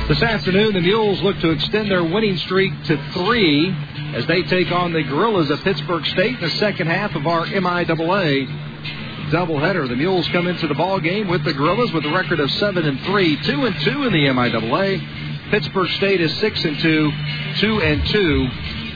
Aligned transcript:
This 0.08 0.22
afternoon, 0.22 0.74
the 0.74 0.82
Mules 0.82 1.22
look 1.22 1.40
to 1.40 1.52
extend 1.52 1.90
their 1.90 2.04
winning 2.04 2.36
streak 2.36 2.74
to 2.84 3.12
three 3.14 3.74
as 4.14 4.26
they 4.28 4.44
take 4.44 4.70
on 4.70 4.92
the 4.92 5.02
Gorillas 5.02 5.50
of 5.50 5.64
Pittsburg 5.64 6.06
State 6.08 6.36
in 6.36 6.42
the 6.42 6.50
second 6.50 6.88
half 6.88 7.16
of 7.16 7.26
our 7.26 7.46
MIAA 7.46 8.46
doubleheader. 9.32 9.88
The 9.88 9.96
Mules 9.96 10.28
come 10.28 10.48
into 10.48 10.68
the 10.68 10.74
ball 10.74 11.00
game 11.00 11.30
with 11.30 11.46
the 11.46 11.54
Gorillas 11.54 11.94
with 11.94 12.06
a 12.06 12.12
record 12.12 12.42
of 12.42 12.52
seven 12.52 12.86
and 12.86 13.00
three, 13.06 13.38
two 13.44 13.64
and 13.64 13.80
two 13.80 14.04
in 14.04 14.12
the 14.12 14.26
MIAA. 14.26 15.50
Pittsburg 15.52 15.90
State 15.92 16.20
is 16.20 16.38
six 16.38 16.66
and 16.66 16.78
two, 16.80 17.10
two 17.60 17.82
and 17.82 18.06
two 18.08 18.48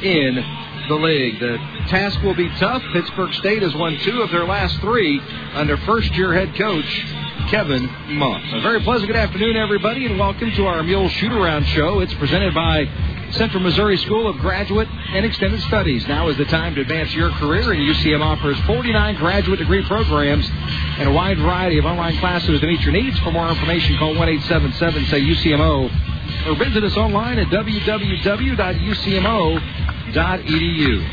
in 0.04 0.67
the 0.88 0.96
league. 0.96 1.40
The 1.40 1.58
task 1.88 2.22
will 2.24 2.36
be 2.36 2.50
tough. 2.58 2.82
Pittsburg 2.94 3.34
State 3.34 3.62
has 3.62 3.74
won 3.76 3.98
two 4.00 4.22
of 4.22 4.32
their 4.32 4.46
last 4.46 4.80
three 4.80 5.20
under 5.54 5.78
first-year 5.78 6.34
head 6.34 6.56
coach 6.56 7.06
Kevin 7.50 7.90
Muff. 8.18 8.42
A 8.54 8.62
very 8.62 8.82
pleasant 8.82 9.08
good 9.08 9.18
afternoon, 9.18 9.58
everybody, 9.58 10.06
and 10.06 10.18
welcome 10.18 10.52
to 10.52 10.66
our 10.66 10.84
Mule 10.84 11.10
Shoot-Around 11.10 11.66
Show. 11.66 12.00
It's 12.00 12.14
presented 12.16 12.54
by 12.54 12.90
Central 13.32 13.62
Missouri 13.62 13.98
School 13.98 14.28
of 14.28 14.38
Graduate 14.38 14.88
and 14.88 15.26
Extended 15.26 15.62
Studies. 15.62 16.08
Now 16.08 16.30
is 16.30 16.38
the 16.38 16.46
time 16.46 16.76
to 16.76 16.82
advance 16.82 17.14
your 17.14 17.32
career, 17.32 17.74
and 17.74 17.82
UCM 17.82 18.22
offers 18.22 18.58
49 18.62 19.16
graduate 19.16 19.60
degree 19.60 19.86
programs 19.86 20.50
and 20.50 21.10
a 21.10 21.12
wide 21.12 21.38
variety 21.38 21.78
of 21.78 21.86
online 21.86 22.18
classes 22.20 22.62
to 22.62 22.68
meet 22.68 22.82
your 22.82 22.94
needs. 22.94 23.20
For 23.20 23.32
more 23.32 23.50
information, 23.50 23.98
call 23.98 24.16
1 24.16 24.30
877 24.30 25.06
say 25.08 25.22
UCMO 25.22 25.90
or 26.48 26.56
visit 26.56 26.84
us 26.84 26.96
online 26.96 27.40
at 27.40 27.48
www.ucmo.edu. 30.14 31.06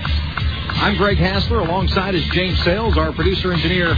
I'm 0.76 0.96
Greg 0.96 1.18
Hassler. 1.18 1.60
Alongside 1.60 2.14
is 2.14 2.24
James 2.26 2.62
Sales. 2.64 2.96
Our 2.96 3.12
producer 3.12 3.52
engineer 3.52 3.94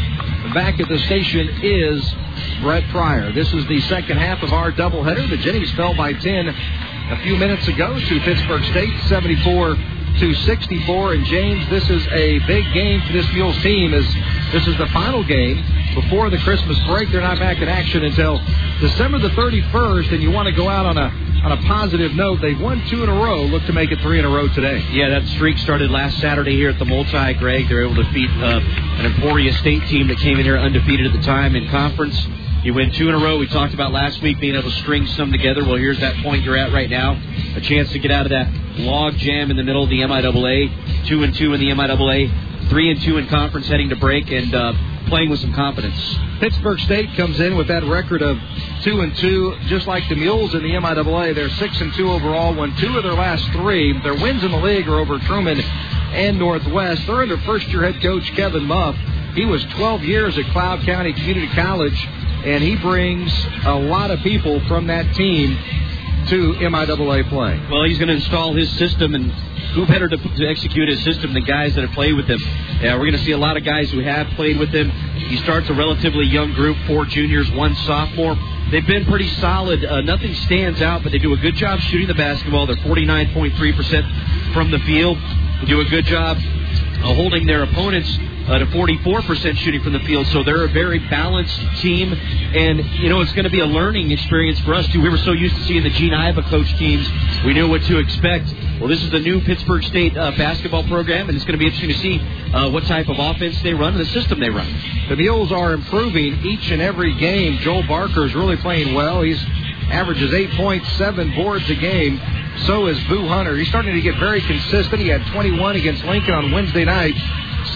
back 0.54 0.80
at 0.80 0.88
the 0.88 0.98
station 1.00 1.48
is 1.62 2.14
Brett 2.60 2.84
Pryor. 2.90 3.32
This 3.32 3.52
is 3.52 3.66
the 3.66 3.80
second 3.82 4.18
half 4.18 4.42
of 4.42 4.52
our 4.52 4.72
doubleheader. 4.72 5.28
The 5.28 5.36
Jennies 5.38 5.70
fell 5.72 5.94
by 5.94 6.12
10 6.12 6.48
a 6.48 7.20
few 7.22 7.36
minutes 7.36 7.66
ago 7.68 7.98
to 7.98 8.20
Pittsburg 8.20 8.62
State, 8.64 8.92
74 9.08 9.76
to 10.18 10.34
64. 10.34 11.14
And 11.14 11.24
James, 11.26 11.68
this 11.70 11.88
is 11.90 12.06
a 12.08 12.38
big 12.46 12.64
game 12.72 13.00
for 13.02 13.12
this 13.12 13.30
Mules 13.32 13.60
team 13.62 13.94
as 13.94 14.06
this 14.52 14.66
is 14.66 14.76
the 14.78 14.86
final 14.88 15.24
game 15.24 15.64
before 15.94 16.30
the 16.30 16.38
Christmas 16.38 16.78
break. 16.86 17.10
They're 17.10 17.20
not 17.20 17.38
back 17.38 17.58
in 17.58 17.68
action 17.68 18.04
until 18.04 18.38
December 18.80 19.18
the 19.18 19.30
31st, 19.30 20.12
and 20.12 20.22
you 20.22 20.30
want 20.30 20.46
to 20.46 20.52
go 20.54 20.68
out 20.68 20.86
on 20.86 20.98
a 20.98 21.25
on 21.46 21.52
a 21.52 21.62
positive 21.68 22.12
note. 22.14 22.40
They've 22.40 22.60
won 22.60 22.84
two 22.88 23.04
in 23.04 23.08
a 23.08 23.14
row. 23.14 23.42
Look 23.42 23.64
to 23.66 23.72
make 23.72 23.92
it 23.92 24.00
three 24.00 24.18
in 24.18 24.24
a 24.24 24.28
row 24.28 24.48
today. 24.48 24.84
Yeah, 24.90 25.10
that 25.10 25.28
streak 25.28 25.58
started 25.58 25.92
last 25.92 26.18
Saturday 26.18 26.56
here 26.56 26.70
at 26.70 26.78
the 26.80 26.84
Multi. 26.84 27.34
Greg, 27.34 27.68
they're 27.68 27.84
able 27.84 27.94
to 28.02 28.12
beat 28.12 28.30
uh, 28.30 28.58
an 28.58 29.06
Emporia 29.06 29.52
State 29.52 29.86
team 29.86 30.08
that 30.08 30.18
came 30.18 30.40
in 30.40 30.44
here 30.44 30.58
undefeated 30.58 31.06
at 31.06 31.12
the 31.12 31.22
time 31.22 31.54
in 31.54 31.68
conference. 31.68 32.20
You 32.64 32.74
win 32.74 32.90
two 32.90 33.08
in 33.08 33.14
a 33.14 33.18
row. 33.18 33.38
We 33.38 33.46
talked 33.46 33.74
about 33.74 33.92
last 33.92 34.20
week 34.22 34.40
being 34.40 34.56
able 34.56 34.68
to 34.68 34.76
string 34.78 35.06
some 35.06 35.30
together. 35.30 35.64
Well, 35.64 35.76
here's 35.76 36.00
that 36.00 36.20
point 36.20 36.42
you're 36.42 36.56
at 36.56 36.72
right 36.72 36.90
now. 36.90 37.12
A 37.54 37.60
chance 37.60 37.92
to 37.92 38.00
get 38.00 38.10
out 38.10 38.26
of 38.26 38.30
that 38.30 38.52
log 38.80 39.14
jam 39.14 39.52
in 39.52 39.56
the 39.56 39.62
middle 39.62 39.84
of 39.84 39.88
the 39.88 40.00
MIAA. 40.00 41.06
Two 41.06 41.22
and 41.22 41.32
two 41.32 41.54
in 41.54 41.60
the 41.60 41.68
MIAA. 41.68 42.68
Three 42.70 42.90
and 42.90 43.00
two 43.02 43.18
in 43.18 43.28
conference 43.28 43.68
heading 43.68 43.90
to 43.90 43.96
break 43.96 44.32
and 44.32 44.52
uh, 44.52 44.72
playing 45.06 45.30
with 45.30 45.40
some 45.40 45.52
confidence. 45.52 45.96
Pittsburg 46.40 46.78
State 46.80 47.14
comes 47.16 47.40
in 47.40 47.56
with 47.56 47.68
that 47.68 47.84
record 47.84 48.22
of 48.22 48.38
two 48.82 49.00
and 49.00 49.16
two, 49.16 49.56
just 49.66 49.86
like 49.86 50.08
the 50.08 50.16
Mules 50.16 50.54
in 50.54 50.62
the 50.62 50.70
MIAA. 50.70 51.34
They're 51.34 51.48
six 51.50 51.80
and 51.80 51.92
two 51.94 52.10
overall. 52.10 52.54
Won 52.54 52.76
two 52.76 52.96
of 52.96 53.02
their 53.02 53.14
last 53.14 53.48
three. 53.52 53.98
Their 54.00 54.14
wins 54.14 54.44
in 54.44 54.50
the 54.50 54.60
league 54.60 54.88
are 54.88 54.98
over 54.98 55.18
Truman 55.20 55.60
and 55.60 56.38
Northwest. 56.38 57.06
They're 57.06 57.22
under 57.22 57.38
first-year 57.38 57.90
head 57.90 58.02
coach 58.02 58.24
Kevin 58.34 58.64
Muff. 58.64 58.96
He 59.34 59.44
was 59.44 59.64
12 59.64 60.02
years 60.02 60.38
at 60.38 60.46
Cloud 60.46 60.80
County 60.82 61.12
Community 61.12 61.48
College, 61.48 62.06
and 62.44 62.62
he 62.62 62.76
brings 62.76 63.32
a 63.64 63.74
lot 63.74 64.10
of 64.10 64.20
people 64.20 64.60
from 64.66 64.86
that 64.86 65.14
team 65.14 65.58
to 66.28 66.54
MIAA 66.54 67.28
play. 67.28 67.60
Well, 67.70 67.84
he's 67.84 67.98
going 67.98 68.08
to 68.08 68.14
install 68.14 68.54
his 68.54 68.70
system, 68.78 69.14
and 69.14 69.30
who 69.74 69.86
better 69.86 70.08
to, 70.08 70.16
to 70.16 70.46
execute 70.46 70.88
his 70.88 71.02
system 71.04 71.32
than 71.34 71.44
guys 71.44 71.74
that 71.74 71.82
have 71.82 71.92
played 71.92 72.14
with 72.14 72.26
him? 72.26 72.38
Yeah, 72.80 72.94
we're 72.94 73.10
going 73.10 73.12
to 73.12 73.24
see 73.24 73.32
a 73.32 73.38
lot 73.38 73.56
of 73.56 73.64
guys 73.64 73.90
who 73.90 74.00
have 74.00 74.26
played 74.28 74.58
with 74.58 74.70
him. 74.70 74.90
He 74.90 75.36
starts 75.38 75.68
a 75.68 75.74
relatively 75.74 76.26
young 76.26 76.52
group, 76.52 76.76
four 76.86 77.04
juniors, 77.04 77.50
one 77.52 77.74
sophomore. 77.86 78.36
They've 78.70 78.86
been 78.86 79.04
pretty 79.04 79.28
solid. 79.28 79.84
Uh, 79.84 80.00
nothing 80.00 80.34
stands 80.34 80.82
out, 80.82 81.02
but 81.02 81.12
they 81.12 81.18
do 81.18 81.32
a 81.32 81.36
good 81.36 81.54
job 81.54 81.78
shooting 81.80 82.08
the 82.08 82.14
basketball. 82.14 82.66
They're 82.66 82.76
49.3% 82.76 84.52
from 84.52 84.70
the 84.70 84.78
field. 84.80 85.18
They 85.60 85.66
do 85.66 85.80
a 85.80 85.84
good 85.84 86.04
job 86.04 86.38
uh, 86.98 87.14
holding 87.14 87.46
their 87.46 87.62
opponents 87.62 88.08
uh, 88.48 88.58
to 88.58 88.66
44% 88.66 89.56
shooting 89.58 89.82
from 89.82 89.92
the 89.92 90.00
field. 90.00 90.26
So 90.28 90.42
they're 90.42 90.64
a 90.64 90.68
very 90.68 90.98
balanced 91.08 91.58
team. 91.80 92.12
And, 92.12 92.84
you 93.00 93.08
know, 93.08 93.20
it's 93.20 93.32
going 93.32 93.44
to 93.44 93.50
be 93.50 93.60
a 93.60 93.66
learning 93.66 94.10
experience 94.10 94.60
for 94.60 94.74
us, 94.74 94.86
too. 94.88 95.00
We 95.00 95.08
were 95.08 95.18
so 95.18 95.32
used 95.32 95.56
to 95.56 95.64
seeing 95.64 95.82
the 95.82 95.90
Gene 95.90 96.12
Iba 96.12 96.48
coach 96.48 96.72
teams. 96.78 97.08
We 97.44 97.54
knew 97.54 97.68
what 97.68 97.82
to 97.82 97.98
expect. 97.98 98.54
Well, 98.78 98.88
this 98.88 99.02
is 99.02 99.10
the 99.10 99.20
new 99.20 99.40
Pittsburg 99.40 99.82
State 99.84 100.16
uh, 100.16 100.32
basketball 100.32 100.84
program, 100.84 101.28
and 101.28 101.36
it's 101.36 101.44
going 101.44 101.58
to 101.58 101.58
be 101.58 101.66
interesting 101.66 101.90
to 101.90 101.98
see 101.98 102.52
uh, 102.54 102.70
what 102.70 102.84
type 102.84 103.08
of 103.08 103.18
offense 103.18 103.60
they 103.62 103.74
run 103.74 103.94
and 103.94 104.00
the 104.00 104.10
system 104.12 104.38
they 104.38 104.50
run. 104.50 104.68
The 105.08 105.16
Mules 105.16 105.50
are 105.50 105.72
improving 105.72 106.44
each 106.44 106.70
and 106.70 106.82
every 106.82 107.14
game. 107.14 107.58
Joel 107.58 107.86
Barker 107.86 108.26
is 108.26 108.34
really 108.34 108.56
playing 108.58 108.94
well. 108.94 109.22
He's 109.22 109.42
averages 109.90 110.32
8.7 110.32 111.34
boards 111.36 111.68
a 111.70 111.74
game. 111.74 112.20
So 112.66 112.86
is 112.86 112.98
Boo 113.04 113.26
Hunter. 113.28 113.56
He's 113.56 113.68
starting 113.68 113.94
to 113.94 114.00
get 114.00 114.18
very 114.18 114.40
consistent. 114.40 115.00
He 115.00 115.08
had 115.08 115.24
21 115.32 115.76
against 115.76 116.04
Lincoln 116.04 116.34
on 116.34 116.52
Wednesday 116.52 116.84
night. 116.84 117.14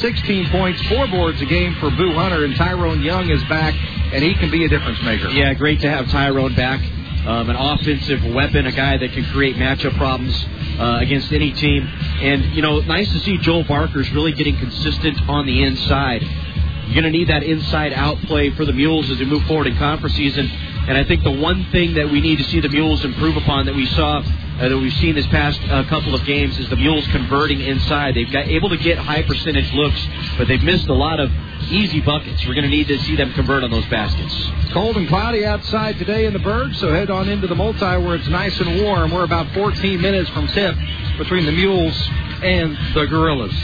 16 0.00 0.48
points, 0.50 0.80
four 0.88 1.06
boards 1.08 1.40
a 1.42 1.46
game 1.46 1.74
for 1.76 1.90
Boo 1.90 2.14
Hunter, 2.14 2.44
and 2.44 2.54
Tyrone 2.56 3.02
Young 3.02 3.28
is 3.28 3.42
back, 3.44 3.74
and 4.12 4.22
he 4.24 4.34
can 4.34 4.50
be 4.50 4.64
a 4.64 4.68
difference 4.68 5.02
maker. 5.02 5.28
Yeah, 5.28 5.52
great 5.54 5.80
to 5.80 5.90
have 5.90 6.08
Tyrone 6.10 6.54
back. 6.54 6.80
um, 7.26 7.50
an 7.50 7.56
offensive 7.56 8.24
weapon, 8.32 8.66
a 8.66 8.72
guy 8.72 8.96
that 8.96 9.12
can 9.12 9.24
create 9.26 9.56
matchup 9.56 9.94
problems 9.98 10.34
uh, 10.78 10.98
against 11.02 11.30
any 11.32 11.52
team. 11.52 11.86
And, 11.86 12.46
you 12.54 12.62
know, 12.62 12.80
nice 12.80 13.12
to 13.12 13.18
see 13.20 13.36
Joel 13.38 13.64
Barker's 13.64 14.10
really 14.12 14.32
getting 14.32 14.56
consistent 14.56 15.20
on 15.28 15.44
the 15.44 15.62
inside. 15.62 16.22
You're 16.22 17.02
going 17.02 17.12
to 17.12 17.18
need 17.18 17.28
that 17.28 17.42
inside 17.42 17.92
out 17.92 18.16
play 18.22 18.50
for 18.50 18.64
the 18.64 18.72
Mules 18.72 19.10
as 19.10 19.18
we 19.18 19.26
move 19.26 19.44
forward 19.44 19.66
in 19.66 19.76
conference 19.76 20.16
season. 20.16 20.50
And 20.90 20.98
I 20.98 21.04
think 21.04 21.22
the 21.22 21.30
one 21.30 21.66
thing 21.66 21.94
that 21.94 22.10
we 22.10 22.20
need 22.20 22.38
to 22.38 22.44
see 22.50 22.58
the 22.58 22.68
Mules 22.68 23.04
improve 23.04 23.36
upon 23.36 23.66
that 23.66 23.76
we 23.76 23.86
saw, 23.86 24.18
uh, 24.18 24.68
that 24.68 24.76
we've 24.76 24.92
seen 24.94 25.14
this 25.14 25.26
past 25.28 25.60
uh, 25.70 25.84
couple 25.84 26.16
of 26.16 26.24
games, 26.24 26.58
is 26.58 26.68
the 26.68 26.74
Mules 26.74 27.06
converting 27.12 27.60
inside. 27.60 28.16
They've 28.16 28.32
got 28.32 28.48
able 28.48 28.70
to 28.70 28.76
get 28.76 28.98
high 28.98 29.22
percentage 29.22 29.72
looks, 29.72 30.04
but 30.36 30.48
they've 30.48 30.64
missed 30.64 30.88
a 30.88 30.92
lot 30.92 31.20
of 31.20 31.30
easy 31.70 32.00
buckets. 32.00 32.44
We're 32.44 32.54
going 32.54 32.64
to 32.64 32.70
need 32.70 32.88
to 32.88 32.98
see 33.04 33.14
them 33.14 33.32
convert 33.34 33.62
on 33.62 33.70
those 33.70 33.86
baskets. 33.86 34.34
Cold 34.72 34.96
and 34.96 35.06
cloudy 35.06 35.46
outside 35.46 35.96
today 35.96 36.26
in 36.26 36.32
the 36.32 36.40
Berg, 36.40 36.74
so 36.74 36.92
head 36.92 37.08
on 37.08 37.28
into 37.28 37.46
the 37.46 37.54
multi 37.54 37.78
where 37.78 38.16
it's 38.16 38.26
nice 38.26 38.58
and 38.58 38.82
warm. 38.82 39.12
We're 39.12 39.22
about 39.22 39.54
14 39.54 40.00
minutes 40.00 40.28
from 40.30 40.48
tip 40.48 40.74
between 41.18 41.46
the 41.46 41.52
Mules 41.52 41.96
and 42.42 42.76
the 42.96 43.06
Gorillas. 43.06 43.54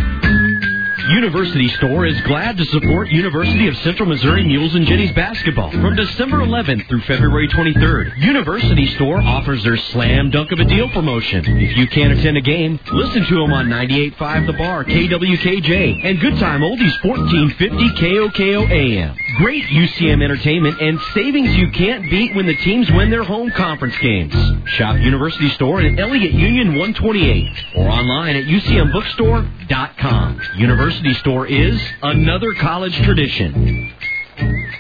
University 1.11 1.69
Store 1.69 2.07
is 2.07 2.21
glad 2.23 2.57
to 2.57 2.65
support 2.67 3.09
University 3.09 3.67
of 3.67 3.77
Central 3.79 4.09
Missouri 4.09 4.45
Mules 4.45 4.75
and 4.77 4.87
Jennies 4.87 5.11
basketball 5.13 5.73
from 5.73 5.97
December 5.97 6.39
11th 6.39 6.89
through 6.89 7.01
February 7.03 7.49
23rd. 7.49 8.19
University 8.19 8.87
Store 8.95 9.21
offers 9.21 9.65
their 9.65 9.77
slam 9.77 10.31
dunk 10.31 10.53
of 10.53 10.61
a 10.61 10.65
deal 10.65 10.89
promotion. 10.91 11.45
If 11.47 11.77
you 11.77 11.89
can't 11.89 12.17
attend 12.17 12.37
a 12.37 12.41
game, 12.41 12.79
listen 12.93 13.25
to 13.25 13.35
them 13.35 13.53
on 13.53 13.67
98.5 13.67 14.47
The 14.47 14.53
Bar, 14.53 14.85
KWKJ, 14.85 16.05
and 16.05 16.21
Good 16.21 16.39
Time 16.39 16.61
Oldies 16.61 17.05
1450 17.05 17.89
KOKO 18.01 18.71
AM. 18.71 19.17
Great 19.39 19.65
UCM 19.65 20.23
entertainment 20.23 20.81
and 20.81 21.01
savings 21.15 21.57
you 21.57 21.71
can't 21.73 22.09
beat 22.11 22.37
when 22.37 22.47
the 22.47 22.57
teams 22.57 22.89
win 22.93 23.11
their 23.11 23.25
home 23.25 23.51
conference 23.51 23.99
games. 23.99 24.35
Shop 24.69 24.97
University 24.99 25.49
Store 25.51 25.81
at 25.81 25.99
Elliott 25.99 26.33
Union 26.33 26.77
128 26.79 27.77
or 27.77 27.89
online 27.89 28.37
at 28.37 28.45
UCMBookstore.com. 28.45 30.41
University 30.57 30.92
Store 31.21 31.47
is 31.47 31.81
another 32.03 32.53
college 32.61 32.95
tradition. 33.03 33.93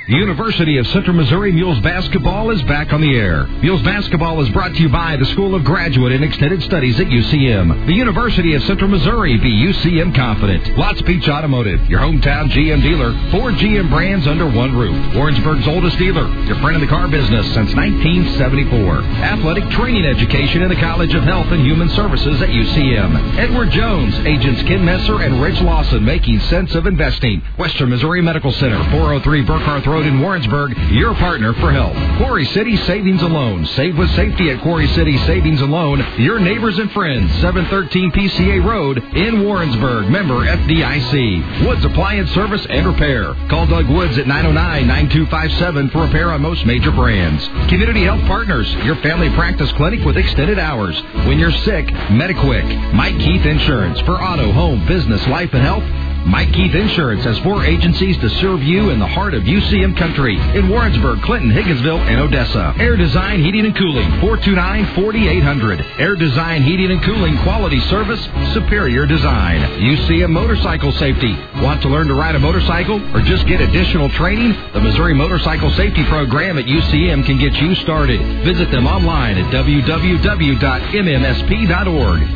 The 0.09 0.17
University 0.17 0.79
of 0.79 0.87
Central 0.89 1.15
Missouri 1.15 1.53
Mules 1.53 1.79
basketball 1.79 2.51
is 2.51 2.61
back 2.63 2.93
on 2.93 3.01
the 3.01 3.15
air. 3.15 3.47
Mules 3.63 3.83
basketball 3.83 4.41
is 4.41 4.49
brought 4.49 4.75
to 4.75 4.83
you 4.83 4.89
by 4.89 5.15
the 5.15 5.27
School 5.27 5.55
of 5.55 5.63
Graduate 5.63 6.11
and 6.11 6.25
Extended 6.25 6.61
Studies 6.65 6.99
at 6.99 7.07
UCM. 7.07 7.87
The 7.87 7.95
University 7.95 8.55
of 8.55 8.65
Central 8.65 8.91
Missouri, 8.91 9.39
be 9.39 9.49
UCM 9.49 10.13
confident. 10.13 10.77
Lots 10.77 11.01
Beach 11.03 11.29
Automotive, 11.29 11.89
your 11.89 12.01
hometown 12.01 12.51
GM 12.51 12.83
dealer. 12.83 13.13
Four 13.31 13.53
GM 13.53 13.91
brands 13.91 14.27
under 14.27 14.45
one 14.51 14.77
roof. 14.77 15.15
Warrensburg's 15.15 15.69
oldest 15.69 15.97
dealer, 15.99 16.27
your 16.47 16.57
friend 16.57 16.75
in 16.75 16.81
the 16.81 16.89
car 16.89 17.07
business 17.07 17.47
since 17.55 17.73
1974. 17.73 19.03
Athletic 19.23 19.71
training 19.71 20.05
education 20.05 20.63
in 20.63 20.69
the 20.69 20.81
College 20.83 21.15
of 21.15 21.23
Health 21.23 21.47
and 21.53 21.65
Human 21.65 21.89
Services 21.91 22.43
at 22.43 22.49
UCM. 22.49 23.39
Edward 23.39 23.71
Jones, 23.71 24.17
agents 24.27 24.63
Ken 24.65 24.85
Messer 24.85 25.23
and 25.23 25.41
Rich 25.41 25.61
Lawson 25.61 26.05
making 26.05 26.41
sense 26.51 26.75
of 26.75 26.87
investing. 26.87 27.41
Western 27.57 27.91
Missouri 27.91 28.21
Medical 28.21 28.51
Center, 28.51 28.83
403 28.91 29.43
Burkhardt 29.43 29.85
Road 29.93 30.07
in 30.07 30.21
Warrensburg, 30.21 30.75
your 30.91 31.13
partner 31.17 31.53
for 31.53 31.71
help. 31.71 31.93
Quarry 32.17 32.47
City 32.47 32.79
Savings 32.79 33.21
Loan. 33.21 33.67
Save 33.77 33.99
with 33.99 34.09
safety 34.17 34.51
at 34.51 34.63
Quarry 34.63 34.87
City 34.89 35.19
Savings 35.27 35.61
Loan. 35.61 36.03
Your 36.19 36.41
neighbors 36.41 36.79
and 36.79 36.91
friends. 36.93 37.31
713 37.43 38.11
PCA 38.11 38.65
Road 38.65 39.05
in 39.15 39.45
Warrensburg. 39.45 40.09
Member 40.09 40.47
FDIC. 40.47 41.67
Woods 41.67 41.85
Appliance 41.85 42.31
Service 42.31 42.67
and 42.71 42.87
Repair. 42.87 43.35
Call 43.51 43.67
Doug 43.67 43.87
Woods 43.91 44.17
at 44.17 44.25
909-9257 44.25 45.93
for 45.93 46.07
repair 46.07 46.33
on 46.33 46.41
most 46.41 46.65
major 46.65 46.91
brands. 46.91 47.47
Community 47.69 48.05
Health 48.05 48.23
Partners. 48.23 48.73
Your 48.85 48.97
family 49.03 49.29
practice 49.35 49.71
clinic 49.73 50.07
with 50.07 50.17
extended 50.17 50.59
hours. 50.59 50.99
When 51.27 51.39
you're 51.39 51.53
sick, 51.53 51.87
Mediquick. 52.09 52.95
Mike 52.95 53.19
Keith 53.19 53.45
Insurance 53.45 54.01
for 54.01 54.13
auto, 54.13 54.53
home, 54.53 54.87
business, 54.87 55.27
life, 55.29 55.51
and 55.53 55.63
health. 55.63 55.85
Mike 56.25 56.53
Keith 56.53 56.75
Insurance 56.75 57.25
has 57.25 57.39
four 57.41 57.65
agencies 57.65 58.17
to 58.19 58.29
serve 58.41 58.63
you 58.63 58.91
in 58.91 58.99
the 59.01 59.07
heart 59.07 59.35
of 59.35 59.43
UCM 59.43 59.97
country 59.97 60.37
in 60.57 60.69
Warrensburg, 60.69 61.21
Clinton, 61.23 61.51
Higginsville, 61.51 61.99
and 61.99 62.21
Odessa. 62.21 62.73
Air 62.79 62.97
Design 62.97 63.43
Heating 63.43 63.67
and 63.67 63.77
Cooling, 63.77 64.09
429-4800. 64.23 65.99
Air 65.99 66.15
Design 66.15 66.63
Heating 66.63 66.93
and 66.93 67.03
Cooling 67.03 67.37
quality 67.39 67.81
service, 67.81 68.23
superior 68.55 69.05
design. 69.05 69.61
UCM 69.81 70.31
Motorcycle 70.31 70.93
Safety. 70.93 71.37
Want 71.61 71.83
to 71.83 71.89
learn 71.89 72.07
to 72.07 72.15
ride 72.15 72.37
a 72.37 72.39
motorcycle 72.39 73.01
or 73.17 73.21
just 73.23 73.47
get 73.47 73.61
additional 73.61 74.09
training? 74.11 74.53
The 74.73 74.81
Missouri 74.81 75.15
Motorcycle 75.15 75.71
Safety 75.73 76.05
Program 76.05 76.57
at 76.59 76.67
UCM 76.67 77.27
can 77.27 77.39
get 77.39 77.55
you 77.55 77.75
started. 77.77 78.21
Visit 78.45 78.71
them 78.71 78.87
online 78.87 79.39
at 79.39 79.53
www.mmsp.org. 79.53 80.61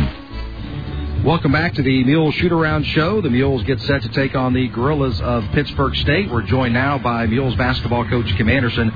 Welcome 1.25 1.51
back 1.51 1.73
to 1.73 1.83
the 1.83 2.05
Mules 2.05 2.33
Shoot 2.35 2.53
Around 2.53 2.85
Show. 2.85 3.19
The 3.19 3.29
Mules 3.29 3.63
get 3.63 3.81
set 3.81 4.03
to 4.03 4.09
take 4.09 4.35
on 4.35 4.53
the 4.53 4.69
Gorillas 4.69 5.19
of 5.19 5.43
Pittsburgh 5.51 5.93
State. 5.97 6.31
We're 6.31 6.43
joined 6.43 6.73
now 6.73 6.97
by 6.97 7.25
Mules 7.25 7.55
basketball 7.55 8.07
coach 8.07 8.25
Kim 8.37 8.47
Anderson. 8.47 8.89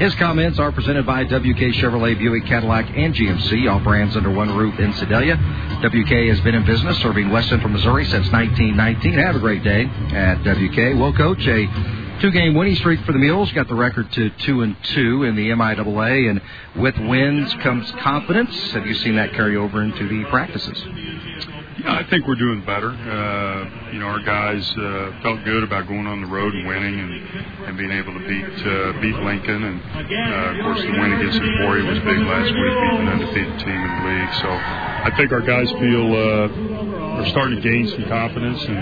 His 0.00 0.12
comments 0.16 0.58
are 0.58 0.72
presented 0.72 1.06
by 1.06 1.22
WK 1.22 1.76
Chevrolet, 1.76 2.18
Buick, 2.18 2.46
Cadillac, 2.46 2.90
and 2.96 3.14
GMC, 3.14 3.70
all 3.70 3.78
brands 3.78 4.16
under 4.16 4.28
one 4.28 4.56
roof 4.56 4.76
in 4.80 4.92
Sedalia. 4.94 5.36
WK 5.80 6.28
has 6.28 6.40
been 6.40 6.56
in 6.56 6.66
business 6.66 6.98
serving 6.98 7.30
West 7.30 7.48
Central 7.48 7.70
Missouri 7.70 8.04
since 8.06 8.28
1919. 8.32 9.12
Have 9.14 9.36
a 9.36 9.38
great 9.38 9.62
day 9.62 9.84
at 9.84 10.42
WK. 10.42 10.98
Well, 10.98 11.12
coach, 11.12 11.46
a 11.46 12.18
two-game 12.20 12.54
winning 12.54 12.74
streak 12.74 13.00
for 13.04 13.12
the 13.12 13.20
Mules. 13.20 13.52
Got 13.52 13.68
the 13.68 13.76
record 13.76 14.10
to 14.14 14.30
two 14.30 14.62
and 14.62 14.76
two 14.94 15.22
in 15.22 15.36
the 15.36 15.50
MIAA, 15.50 16.28
and 16.28 16.42
with 16.74 16.98
wins 16.98 17.54
comes 17.62 17.88
confidence. 18.02 18.72
Have 18.72 18.84
you 18.84 18.94
seen 18.94 19.14
that 19.14 19.32
carry 19.32 19.56
over 19.56 19.80
into 19.80 20.08
the 20.08 20.24
practices? 20.28 20.84
Yeah, 21.78 21.94
I 21.94 22.02
think 22.10 22.26
we're 22.26 22.34
doing 22.34 22.64
better. 22.66 22.90
Uh, 22.90 23.92
you 23.92 24.00
know, 24.00 24.06
our 24.06 24.18
guys 24.22 24.66
uh, 24.76 25.22
felt 25.22 25.44
good 25.44 25.62
about 25.62 25.86
going 25.86 26.06
on 26.06 26.20
the 26.20 26.26
road 26.26 26.52
and 26.52 26.66
winning 26.66 26.98
and, 26.98 27.12
and 27.70 27.78
being 27.78 27.92
able 27.92 28.14
to 28.14 28.22
beat 28.26 28.66
uh, 28.66 28.98
beat 29.00 29.14
Lincoln. 29.14 29.62
And 29.62 29.78
uh, 29.78 30.58
of 30.58 30.62
course, 30.66 30.82
the 30.82 30.90
win 30.90 31.12
against 31.12 31.38
Emporia 31.38 31.84
was 31.86 31.98
big 32.02 32.18
last 32.26 32.50
week, 32.50 32.74
beating 32.82 33.06
an 33.06 33.08
undefeated 33.14 33.58
team 33.62 33.78
in 33.78 33.90
the 33.94 34.02
league. 34.10 34.32
So 34.42 34.50
I 34.50 35.10
think 35.16 35.30
our 35.30 35.42
guys 35.42 35.70
feel 35.70 36.06
uh, 36.18 37.22
are 37.22 37.26
starting 37.30 37.62
to 37.62 37.62
gain 37.62 37.86
some 37.88 38.04
confidence 38.10 38.58
and 38.66 38.78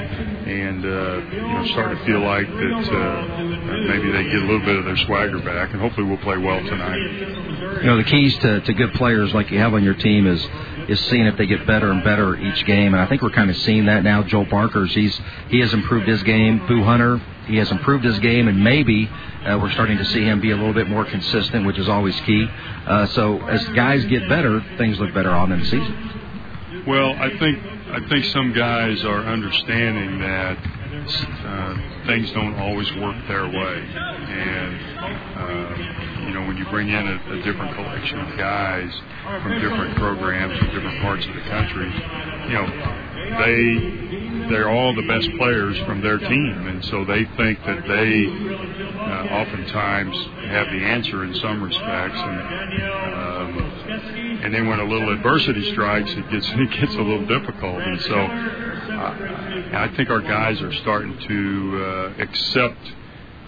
and 0.48 0.80
uh, 0.84 1.16
you 1.36 1.40
know 1.52 1.66
starting 1.72 1.98
to 1.98 2.04
feel 2.06 2.20
like 2.24 2.48
that 2.48 2.84
uh, 2.96 3.44
maybe 3.92 4.08
they 4.08 4.24
get 4.24 4.40
a 4.40 4.46
little 4.48 4.64
bit 4.64 4.76
of 4.76 4.84
their 4.86 4.96
swagger 5.04 5.40
back, 5.40 5.72
and 5.72 5.80
hopefully 5.80 6.08
we'll 6.08 6.22
play 6.24 6.38
well 6.38 6.60
tonight. 6.64 6.96
You 7.76 7.92
know, 7.92 7.96
the 7.98 8.04
keys 8.04 8.36
to, 8.38 8.60
to 8.62 8.72
good 8.72 8.94
players 8.94 9.34
like 9.34 9.50
you 9.50 9.58
have 9.58 9.74
on 9.74 9.84
your 9.84 9.94
team 9.94 10.26
is 10.26 10.40
is 10.88 11.00
seeing 11.06 11.26
if 11.26 11.36
they 11.36 11.46
get 11.46 11.66
better 11.66 11.90
and 11.90 12.04
better 12.04 12.36
each 12.36 12.64
game. 12.66 12.94
And 12.94 13.02
I 13.02 13.06
think 13.06 13.22
we're 13.22 13.30
kind 13.30 13.50
of 13.50 13.56
seeing 13.58 13.86
that 13.86 14.02
now. 14.04 14.22
Joel 14.22 14.46
Barker's 14.46 14.94
he's 14.94 15.18
he 15.48 15.60
has 15.60 15.72
improved 15.72 16.06
his 16.06 16.22
game. 16.22 16.66
Boo 16.66 16.82
Hunter 16.82 17.20
he 17.46 17.56
has 17.58 17.70
improved 17.70 18.04
his 18.04 18.18
game, 18.18 18.48
and 18.48 18.62
maybe 18.62 19.06
uh, 19.06 19.58
we're 19.60 19.70
starting 19.70 19.98
to 19.98 20.04
see 20.06 20.24
him 20.24 20.40
be 20.40 20.50
a 20.50 20.56
little 20.56 20.74
bit 20.74 20.88
more 20.88 21.04
consistent, 21.04 21.64
which 21.64 21.78
is 21.78 21.88
always 21.88 22.18
key. 22.20 22.46
Uh, 22.86 23.06
so 23.06 23.40
as 23.46 23.64
guys 23.68 24.04
get 24.06 24.28
better, 24.28 24.64
things 24.76 24.98
look 24.98 25.14
better 25.14 25.30
on 25.30 25.52
in 25.52 25.60
the 25.60 25.66
season. 25.66 26.84
Well, 26.86 27.12
I 27.12 27.36
think 27.38 27.58
I 27.90 28.08
think 28.08 28.24
some 28.26 28.52
guys 28.52 29.04
are 29.04 29.24
understanding 29.24 30.20
that 30.20 30.58
uh, 31.04 31.74
things 32.06 32.30
don't 32.32 32.54
always 32.54 32.90
work 32.96 33.16
their 33.28 33.46
way, 33.46 33.78
and 33.86 34.98
uh, 35.36 36.26
you 36.26 36.32
know 36.32 36.46
when 36.46 36.56
you 36.56 36.64
bring 36.70 36.88
in 36.88 37.06
a, 37.06 37.32
a 37.32 37.42
different 37.42 37.74
collection 37.74 38.18
of 38.20 38.38
guys 38.38 38.90
from 39.42 39.60
different 39.60 39.96
programs 39.96 40.58
from 40.58 40.68
different 40.68 41.00
parts 41.02 41.26
of 41.26 41.34
the 41.34 41.40
country, 41.42 41.92
you 42.48 42.54
know 42.54 42.66
they 43.38 44.48
they're 44.50 44.70
all 44.70 44.94
the 44.94 45.06
best 45.06 45.28
players 45.36 45.76
from 45.84 46.00
their 46.00 46.18
team, 46.18 46.66
and 46.68 46.84
so 46.86 47.04
they 47.04 47.24
think 47.36 47.58
that 47.64 47.82
they 47.86 48.26
uh, 48.96 49.42
oftentimes 49.42 50.16
have 50.48 50.66
the 50.68 50.84
answer 50.84 51.24
in 51.24 51.34
some 51.34 51.62
respects, 51.62 52.18
and 52.18 52.82
um, 53.12 53.58
and 54.44 54.54
then 54.54 54.68
when 54.68 54.80
a 54.80 54.84
little 54.84 55.12
adversity 55.12 55.72
strikes, 55.72 56.10
it 56.10 56.30
gets 56.30 56.46
it 56.50 56.70
gets 56.80 56.94
a 56.94 57.02
little 57.02 57.26
difficult, 57.26 57.82
and 57.82 58.00
so 58.02 58.65
uh, 58.96 59.78
I 59.78 59.92
think 59.96 60.10
our 60.10 60.20
guys 60.20 60.60
are 60.62 60.72
starting 60.74 61.18
to 61.18 61.84
uh, 61.84 62.22
accept 62.22 62.78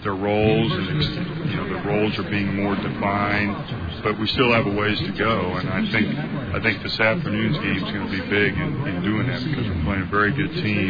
their 0.03 0.15
roles, 0.15 0.71
and 0.71 1.03
you 1.49 1.55
know 1.57 1.67
the 1.67 1.89
roles 1.89 2.17
are 2.17 2.29
being 2.29 2.55
more 2.55 2.75
defined. 2.75 4.01
But 4.03 4.17
we 4.17 4.27
still 4.27 4.53
have 4.53 4.65
a 4.65 4.71
ways 4.71 4.97
to 4.99 5.11
go, 5.11 5.55
and 5.55 5.69
I 5.69 5.91
think 5.91 6.17
I 6.55 6.59
think 6.61 6.83
this 6.83 6.99
afternoon's 6.99 7.57
game 7.57 7.77
is 7.77 7.83
going 7.83 8.09
to 8.09 8.11
be 8.11 8.29
big 8.29 8.53
in, 8.53 8.87
in 8.87 9.03
doing 9.03 9.27
that 9.27 9.43
because 9.43 9.67
we're 9.67 9.83
playing 9.83 10.01
a 10.03 10.05
very 10.05 10.31
good 10.31 10.53
team 10.53 10.89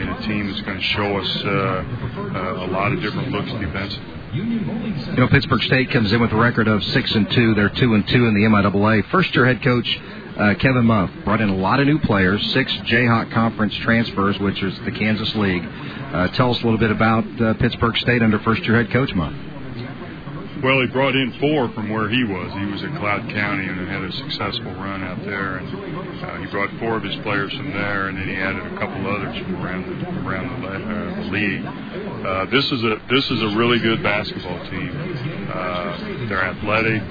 and 0.00 0.10
a 0.10 0.22
team 0.22 0.48
that's 0.48 0.62
going 0.62 0.78
to 0.78 0.84
show 0.84 1.18
us 1.18 1.36
uh, 1.44 1.48
uh, 1.48 2.66
a 2.66 2.68
lot 2.70 2.92
of 2.92 3.00
different 3.00 3.30
looks 3.30 3.50
defensively. 3.52 4.14
You 4.32 5.16
know, 5.16 5.28
Pittsburg 5.28 5.62
State 5.62 5.90
comes 5.90 6.12
in 6.12 6.20
with 6.20 6.32
a 6.32 6.36
record 6.36 6.68
of 6.68 6.84
six 6.84 7.14
and 7.14 7.30
two. 7.30 7.54
They're 7.54 7.70
two 7.70 7.94
and 7.94 8.06
two 8.08 8.26
in 8.26 8.34
the 8.34 8.40
MIAA. 8.40 9.08
First 9.10 9.34
year 9.34 9.46
head 9.46 9.62
coach 9.62 10.00
uh, 10.38 10.54
Kevin 10.54 10.86
Muff 10.86 11.10
brought 11.24 11.40
in 11.40 11.48
a 11.48 11.56
lot 11.56 11.80
of 11.80 11.86
new 11.86 11.98
players, 11.98 12.44
six 12.52 12.72
Jayhawk 12.72 13.32
Conference 13.32 13.74
transfers, 13.76 14.38
which 14.38 14.62
is 14.62 14.78
the 14.84 14.92
Kansas 14.92 15.34
League. 15.34 15.64
Uh, 15.64 16.28
tell 16.28 16.52
us 16.52 16.60
a 16.60 16.64
little 16.64 16.78
bit 16.78 16.90
about 16.90 17.24
uh, 17.40 17.54
Pittsburg 17.54 17.96
State 17.98 18.22
under 18.22 18.38
first 18.40 18.62
year 18.62 18.76
head 18.76 18.90
coach 18.92 19.12
Muff. 19.14 19.34
Well, 20.62 20.80
he 20.80 20.88
brought 20.88 21.14
in 21.14 21.32
four 21.38 21.68
from 21.70 21.88
where 21.88 22.08
he 22.08 22.24
was. 22.24 22.52
He 22.52 22.66
was 22.66 22.82
at 22.82 22.90
Cloud 22.98 23.30
County 23.30 23.66
and 23.66 23.86
had 23.86 24.02
a 24.02 24.12
successful 24.12 24.72
run 24.74 25.04
out 25.04 25.24
there, 25.24 25.58
and 25.58 26.24
uh, 26.24 26.36
he 26.38 26.46
brought 26.46 26.70
four 26.80 26.96
of 26.96 27.04
his 27.04 27.14
players 27.22 27.52
from 27.54 27.70
there, 27.70 28.08
and 28.08 28.18
then 28.18 28.26
he 28.26 28.34
added 28.34 28.66
a 28.66 28.76
couple 28.76 29.06
others 29.06 29.38
from 29.38 29.54
around 29.64 29.86
the, 29.86 30.28
around 30.28 30.62
the, 30.62 30.68
uh, 30.68 31.22
the 31.22 31.30
league. 31.30 31.64
Uh, 32.26 32.44
this 32.46 32.64
is 32.72 32.82
a 32.82 33.00
this 33.08 33.24
is 33.30 33.42
a 33.42 33.56
really 33.56 33.78
good 33.78 34.02
basketball 34.02 34.58
team. 34.68 34.90
Uh, 35.52 36.26
they're 36.28 36.42
athletic. 36.42 37.02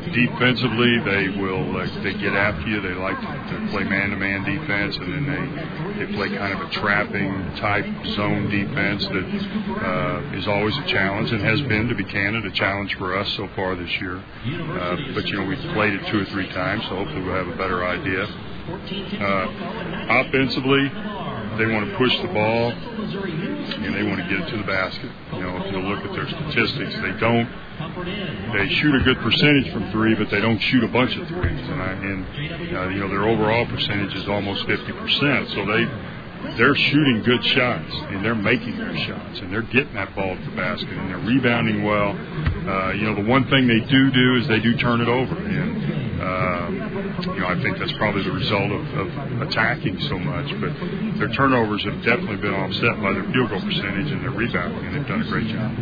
Defensively, 0.00 0.98
they 1.04 1.28
will 1.28 1.76
uh, 1.76 1.86
they 2.02 2.14
get 2.14 2.32
after 2.32 2.66
you. 2.66 2.80
They 2.80 2.94
like 2.94 3.20
to, 3.20 3.26
to 3.26 3.68
play 3.70 3.84
man-to-man 3.84 4.44
defense, 4.44 4.96
and 4.96 5.12
then 5.12 5.26
they 5.26 6.06
they 6.06 6.12
play 6.14 6.30
kind 6.30 6.54
of 6.54 6.60
a 6.66 6.70
trapping 6.72 7.54
type 7.56 7.84
zone 8.16 8.48
defense 8.48 9.04
that 9.04 9.84
uh, 9.84 10.36
is 10.38 10.48
always 10.48 10.76
a 10.78 10.84
challenge 10.86 11.30
and 11.32 11.42
has 11.42 11.60
been, 11.62 11.88
to 11.88 11.94
be 11.94 12.04
candid, 12.04 12.46
a 12.46 12.50
challenge 12.52 12.94
for 12.96 13.14
us 13.16 13.28
so 13.36 13.46
far 13.54 13.76
this 13.76 13.90
year. 14.00 14.16
Uh, 14.16 14.96
but 15.14 15.26
you 15.26 15.38
know 15.38 15.44
we've 15.44 15.58
played 15.74 15.92
it 15.92 16.06
two 16.06 16.22
or 16.22 16.24
three 16.26 16.48
times, 16.48 16.82
so 16.84 16.96
hopefully 16.96 17.20
we'll 17.22 17.34
have 17.34 17.48
a 17.48 17.56
better 17.56 17.84
idea. 17.84 18.24
Uh, 18.24 19.46
offensively, 20.26 20.90
they 21.60 21.66
want 21.66 21.90
to 21.90 21.96
push 21.96 22.16
the 22.20 22.28
ball 22.28 22.72
and 22.72 23.94
they 23.94 24.02
want 24.02 24.16
to 24.16 24.26
get 24.28 24.40
it 24.40 24.50
to 24.50 24.56
the 24.56 24.64
basket. 24.64 25.10
You 25.34 25.40
know, 25.40 25.62
if 25.62 25.72
you 25.72 25.78
look 25.78 26.04
at 26.04 26.12
their 26.12 26.28
statistics, 26.28 26.94
they 27.04 27.12
don't. 27.20 27.48
They 28.56 28.68
shoot 28.76 28.94
a 28.94 29.04
good 29.04 29.18
percentage 29.18 29.72
from 29.72 29.90
three, 29.92 30.14
but 30.14 30.30
they 30.30 30.40
don't 30.40 30.58
shoot 30.58 30.84
a 30.84 30.88
bunch 30.88 31.16
of 31.16 31.28
threes. 31.28 31.68
And, 31.68 31.82
I, 31.82 31.92
and 31.92 32.76
uh, 32.76 32.88
you 32.88 33.00
know, 33.00 33.08
their 33.08 33.24
overall 33.28 33.66
percentage 33.66 34.14
is 34.14 34.28
almost 34.28 34.66
50%. 34.66 35.54
So 35.54 35.66
they 35.66 35.84
they're 36.56 36.74
shooting 36.74 37.22
good 37.24 37.44
shots 37.44 37.92
and 37.92 38.24
they're 38.24 38.34
making 38.34 38.76
their 38.76 38.96
shots 39.06 39.40
and 39.40 39.52
they're 39.52 39.62
getting 39.62 39.94
that 39.94 40.14
ball 40.14 40.36
to 40.36 40.44
the 40.44 40.56
basket 40.56 40.90
and 40.90 41.10
they're 41.10 41.18
rebounding 41.18 41.82
well. 41.84 42.10
Uh, 42.10 42.92
you 42.92 43.02
know, 43.02 43.14
the 43.14 43.28
one 43.28 43.48
thing 43.48 43.66
they 43.66 43.80
do 43.80 44.10
do 44.10 44.36
is 44.36 44.48
they 44.48 44.60
do 44.60 44.76
turn 44.76 45.00
it 45.00 45.08
over. 45.08 45.36
And 45.36 46.00
um, 46.20 46.74
you 47.34 47.40
know, 47.40 47.48
I 47.48 47.62
think 47.62 47.78
that's 47.78 47.92
probably 47.94 48.22
the 48.22 48.32
result 48.32 48.70
of, 48.70 48.86
of 48.94 49.42
attacking 49.48 49.98
so 50.00 50.18
much. 50.18 50.48
But 50.60 51.18
their 51.18 51.28
turnovers 51.28 51.82
have 51.84 51.96
definitely 52.04 52.36
been 52.36 52.54
offset 52.54 53.00
by 53.02 53.12
their 53.12 53.24
field 53.32 53.50
goal 53.50 53.60
percentage 53.60 54.10
and 54.10 54.22
their 54.22 54.30
rebounding, 54.30 54.84
and 54.84 54.96
they've 54.96 55.08
done 55.08 55.22
a 55.22 55.30
great 55.30 55.48
job. 55.48 55.74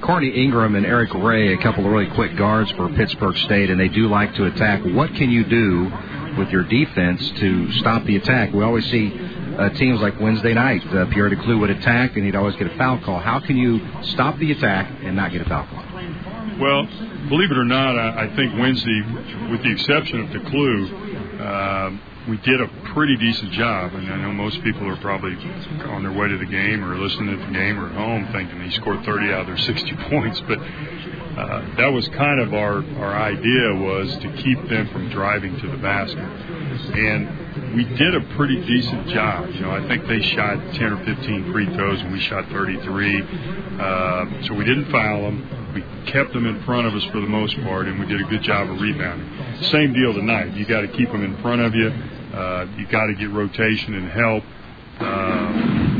Corny 0.00 0.30
Ingram 0.30 0.76
and 0.76 0.86
Eric 0.86 1.12
Ray, 1.12 1.52
a 1.54 1.58
couple 1.58 1.84
of 1.84 1.90
really 1.90 2.08
quick 2.14 2.36
guards 2.36 2.70
for 2.72 2.88
Pittsburg 2.90 3.36
State, 3.38 3.68
and 3.68 3.80
they 3.80 3.88
do 3.88 4.08
like 4.08 4.32
to 4.36 4.44
attack. 4.44 4.84
What 4.84 5.12
can 5.14 5.28
you 5.28 5.42
do 5.44 5.90
with 6.38 6.50
your 6.50 6.62
defense 6.62 7.28
to 7.40 7.72
stop 7.72 8.04
the 8.04 8.16
attack? 8.16 8.52
We 8.52 8.62
always 8.62 8.88
see 8.90 9.08
uh, 9.58 9.68
teams 9.70 10.00
like 10.00 10.18
Wednesday 10.20 10.54
night. 10.54 10.86
Uh, 10.86 11.06
Pierre 11.06 11.30
DeClue 11.30 11.58
would 11.60 11.70
attack, 11.70 12.16
and 12.16 12.24
he'd 12.24 12.36
always 12.36 12.56
get 12.56 12.72
a 12.72 12.76
foul 12.78 12.98
call. 13.00 13.18
How 13.18 13.40
can 13.40 13.56
you 13.56 13.80
stop 14.02 14.38
the 14.38 14.52
attack 14.52 14.90
and 15.02 15.16
not 15.16 15.32
get 15.32 15.42
a 15.42 15.44
foul 15.44 15.66
call? 15.66 15.84
Well, 16.60 16.86
believe 17.28 17.50
it 17.50 17.58
or 17.58 17.64
not, 17.64 17.98
I, 17.98 18.24
I 18.24 18.36
think 18.36 18.58
Wednesday, 18.58 19.02
with 19.50 19.62
the 19.62 19.72
exception 19.72 20.20
of 20.20 20.28
DeClue, 20.30 21.40
uh, 21.40 21.90
we 22.28 22.36
did 22.38 22.60
a 22.60 22.68
pretty 22.94 23.16
decent 23.16 23.52
job. 23.52 23.94
And 23.94 24.12
I 24.12 24.16
know 24.16 24.32
most 24.32 24.62
people 24.62 24.88
are 24.88 24.96
probably 24.96 25.34
on 25.86 26.02
their 26.02 26.12
way 26.12 26.28
to 26.28 26.38
the 26.38 26.46
game 26.46 26.84
or 26.84 26.96
listening 26.98 27.38
to 27.38 27.46
the 27.46 27.52
game 27.52 27.78
or 27.78 27.88
at 27.88 27.94
home 27.94 28.28
thinking 28.32 28.60
he 28.60 28.70
scored 28.72 29.04
30 29.04 29.32
out 29.32 29.40
of 29.42 29.46
their 29.46 29.56
60 29.56 29.96
points. 30.10 30.40
But 30.46 30.58
uh, 31.38 31.76
that 31.76 31.92
was 31.92 32.08
kind 32.08 32.40
of 32.40 32.52
our, 32.52 32.84
our 32.98 33.14
idea 33.14 33.74
was 33.74 34.16
to 34.18 34.32
keep 34.42 34.68
them 34.68 34.88
from 34.88 35.08
driving 35.10 35.58
to 35.60 35.68
the 35.68 35.76
basket. 35.76 36.18
And 36.18 37.74
we 37.76 37.84
did 37.84 38.14
a 38.14 38.20
pretty 38.36 38.64
decent 38.66 39.08
job. 39.08 39.50
You 39.50 39.60
know, 39.60 39.70
I 39.70 39.86
think 39.86 40.06
they 40.06 40.20
shot 40.20 40.58
10 40.74 40.82
or 40.82 41.04
15 41.04 41.52
free 41.52 41.66
throws 41.74 42.00
and 42.00 42.12
we 42.12 42.20
shot 42.20 42.48
33. 42.48 43.22
Uh, 43.22 44.42
so 44.46 44.54
we 44.54 44.64
didn't 44.64 44.90
foul 44.90 45.22
them 45.22 45.58
we 45.74 45.82
kept 46.10 46.32
them 46.32 46.46
in 46.46 46.62
front 46.64 46.86
of 46.86 46.94
us 46.94 47.04
for 47.12 47.20
the 47.20 47.26
most 47.26 47.54
part, 47.62 47.86
and 47.86 48.00
we 48.00 48.06
did 48.06 48.20
a 48.20 48.24
good 48.24 48.42
job 48.42 48.70
of 48.70 48.80
rebounding. 48.80 49.62
Same 49.64 49.92
deal 49.92 50.12
tonight. 50.12 50.54
You 50.54 50.66
got 50.66 50.80
to 50.80 50.88
keep 50.88 51.10
them 51.10 51.22
in 51.22 51.40
front 51.42 51.60
of 51.60 51.74
you. 51.74 51.88
Uh, 51.88 52.66
you 52.76 52.86
got 52.88 53.06
to 53.06 53.14
get 53.14 53.30
rotation 53.30 53.94
and 53.94 54.10
help. 54.10 54.44
Uh, 54.98 55.97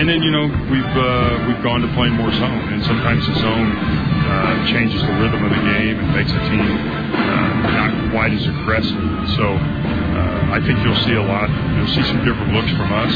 and 0.00 0.08
then 0.08 0.22
you 0.22 0.30
know 0.30 0.46
we've 0.68 0.94
uh, 0.96 1.44
we've 1.48 1.62
gone 1.62 1.80
to 1.80 1.90
playing 1.94 2.14
more 2.14 2.32
zone, 2.32 2.64
and 2.72 2.82
sometimes 2.84 3.26
the 3.26 3.36
zone 3.40 3.70
uh, 3.76 4.66
changes 4.68 5.00
the 5.02 5.14
rhythm 5.20 5.40
of 5.44 5.50
the 5.50 5.62
game 5.64 5.96
and 6.00 6.08
makes 6.12 6.32
the 6.32 6.42
team 6.48 6.64
uh, 6.64 7.76
not 7.76 7.90
quite 8.12 8.32
as 8.32 8.44
aggressive. 8.46 9.00
So 9.36 9.44
uh, 9.56 10.56
I 10.56 10.58
think 10.64 10.80
you'll 10.84 11.02
see 11.04 11.16
a 11.16 11.24
lot. 11.24 11.48
You'll 11.76 11.94
see 11.94 12.04
some 12.04 12.24
different 12.24 12.52
looks 12.52 12.72
from 12.76 12.90
us. 12.92 13.12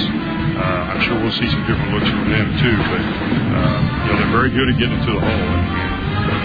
Uh, 0.55 0.93
I'm 0.95 1.01
sure 1.03 1.19
we'll 1.19 1.35
see 1.35 1.49
some 1.51 1.65
different 1.67 1.91
looks 1.93 2.09
from 2.09 2.29
them 2.31 2.47
too. 2.61 2.77
But 2.89 3.03
uh, 3.03 3.79
you 3.85 4.07
know 4.13 4.17
they're 4.21 4.37
very 4.37 4.53
good 4.53 4.69
at 4.73 4.77
getting 4.79 5.01
to 5.01 5.13
the 5.13 5.23
hole, 5.25 5.49
and, 5.61 5.93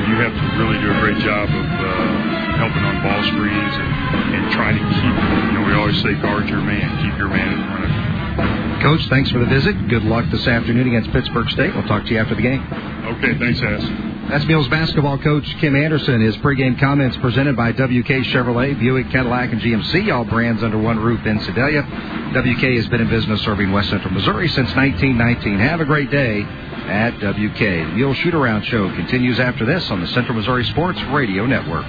you 0.10 0.16
have 0.26 0.34
to 0.34 0.46
really 0.58 0.82
do 0.82 0.90
a 0.90 1.00
great 1.00 1.22
job 1.22 1.48
of 1.48 1.66
helping 2.58 2.84
on 2.84 2.98
ball 3.04 3.24
screens 3.32 3.74
and, 3.78 3.92
and 4.36 4.52
trying 4.52 4.76
to 4.76 4.84
keep, 4.84 5.16
you 5.48 5.54
know, 5.54 5.64
we 5.66 5.74
always 5.74 5.96
say 6.02 6.14
guard 6.20 6.50
your 6.50 6.62
man, 6.62 6.90
keep 7.06 7.18
your 7.18 7.30
man 7.30 7.54
in 7.54 7.62
front 7.70 7.84
of 7.86 8.66
you. 8.66 8.69
Coach, 8.82 9.02
thanks 9.10 9.30
for 9.32 9.40
the 9.40 9.46
visit. 9.46 9.90
Good 9.90 10.04
luck 10.04 10.26
this 10.32 10.48
afternoon 10.48 10.88
against 10.88 11.12
Pittsburg 11.12 11.50
State. 11.52 11.76
We'll 11.76 11.88
talk 11.88 12.06
to 12.06 12.12
you 12.12 12.18
after 12.18 12.34
the 12.36 12.42
game. 12.42 12.62
Okay, 13.18 13.38
thanks, 13.38 13.60
Hass. 13.60 13.84
That's 14.30 14.46
Mules 14.46 14.70
basketball 14.70 15.18
coach 15.18 15.44
Kim 15.60 15.76
Anderson. 15.76 16.22
His 16.22 16.38
pregame 16.38 16.80
comments 16.80 17.18
presented 17.18 17.58
by 17.58 17.72
WK 17.72 18.24
Chevrolet, 18.30 18.80
Buick, 18.80 19.10
Cadillac, 19.10 19.52
and 19.52 19.60
GMC, 19.60 20.14
all 20.14 20.24
brands 20.24 20.64
under 20.64 20.78
one 20.78 21.00
roof 21.00 21.26
in 21.26 21.40
Sedalia. 21.42 21.82
WK 21.82 22.62
has 22.78 22.88
been 22.88 23.02
in 23.02 23.10
business 23.10 23.42
serving 23.42 23.72
West 23.72 23.90
Central 23.90 24.14
Missouri 24.14 24.48
since 24.48 24.74
1919. 24.76 25.60
Have 25.60 25.82
a 25.82 25.86
great 25.86 26.10
day 26.12 26.44
at 26.44 27.16
WK. 27.18 27.60
The 27.60 27.92
Mule 27.96 28.14
Shoot 28.14 28.34
Around 28.34 28.64
Show 28.66 28.90
continues 28.96 29.40
after 29.40 29.66
this 29.66 29.90
on 29.90 30.00
the 30.00 30.08
Central 30.08 30.38
Missouri 30.38 30.64
Sports 30.66 31.02
Radio 31.12 31.46
Network. 31.46 31.86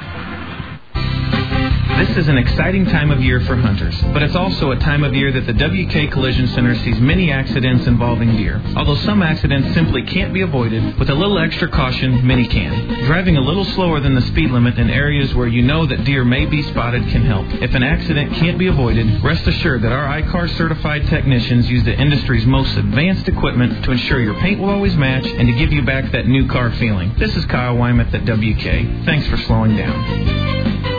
This 2.01 2.17
is 2.17 2.29
an 2.29 2.39
exciting 2.39 2.87
time 2.87 3.11
of 3.11 3.23
year 3.23 3.41
for 3.43 3.57
hunters, 3.57 3.95
but 4.15 4.23
it's 4.23 4.35
also 4.35 4.71
a 4.71 4.77
time 4.77 5.05
of 5.05 5.15
year 5.15 5.31
that 5.33 5.47
the 5.47 5.53
WK 5.53 6.11
Collision 6.11 6.49
Center 6.49 6.75
sees 6.77 6.99
many 6.99 7.31
accidents 7.31 7.87
involving 7.87 8.39
deer. 8.39 8.59
Although 8.75 8.97
some 9.05 9.23
accidents 9.23 9.75
simply 9.75 10.05
can't 10.05 10.33
be 10.33 10.41
avoided, 10.41 10.99
with 10.99 11.11
a 11.11 11.15
little 11.15 11.39
extra 11.39 11.69
caution, 11.69 12.27
many 12.27 12.49
can. 12.49 13.05
Driving 13.05 13.37
a 13.37 13.43
little 13.43 13.67
slower 13.67 14.01
than 14.01 14.15
the 14.15 14.23
speed 14.23 14.51
limit 14.51 14.79
in 14.79 14.89
areas 14.89 15.35
where 15.35 15.47
you 15.47 15.61
know 15.61 15.85
that 15.85 16.05
deer 16.05 16.25
may 16.25 16.47
be 16.47 16.63
spotted 16.63 17.03
can 17.09 17.23
help. 17.23 17.45
If 17.63 17.75
an 17.75 17.83
accident 17.83 18.33
can't 18.33 18.59
be 18.59 18.69
avoided, 18.69 19.23
rest 19.23 19.47
assured 19.47 19.83
that 19.83 19.93
our 19.93 20.07
I-CAR 20.07 20.49
certified 20.49 21.07
technicians 21.09 21.69
use 21.69 21.85
the 21.85 22.01
industry's 22.01 22.47
most 22.47 22.79
advanced 22.79 23.29
equipment 23.29 23.85
to 23.85 23.91
ensure 23.91 24.21
your 24.21 24.41
paint 24.41 24.59
will 24.59 24.71
always 24.71 24.97
match 24.97 25.27
and 25.27 25.47
to 25.47 25.53
give 25.53 25.71
you 25.71 25.83
back 25.83 26.11
that 26.13 26.27
new 26.27 26.49
car 26.49 26.73
feeling. 26.77 27.15
This 27.19 27.37
is 27.37 27.45
Kyle 27.45 27.77
Wymath 27.77 28.15
at 28.15 28.25
WK. 28.25 29.05
Thanks 29.05 29.29
for 29.29 29.37
slowing 29.37 29.77
down. 29.77 30.90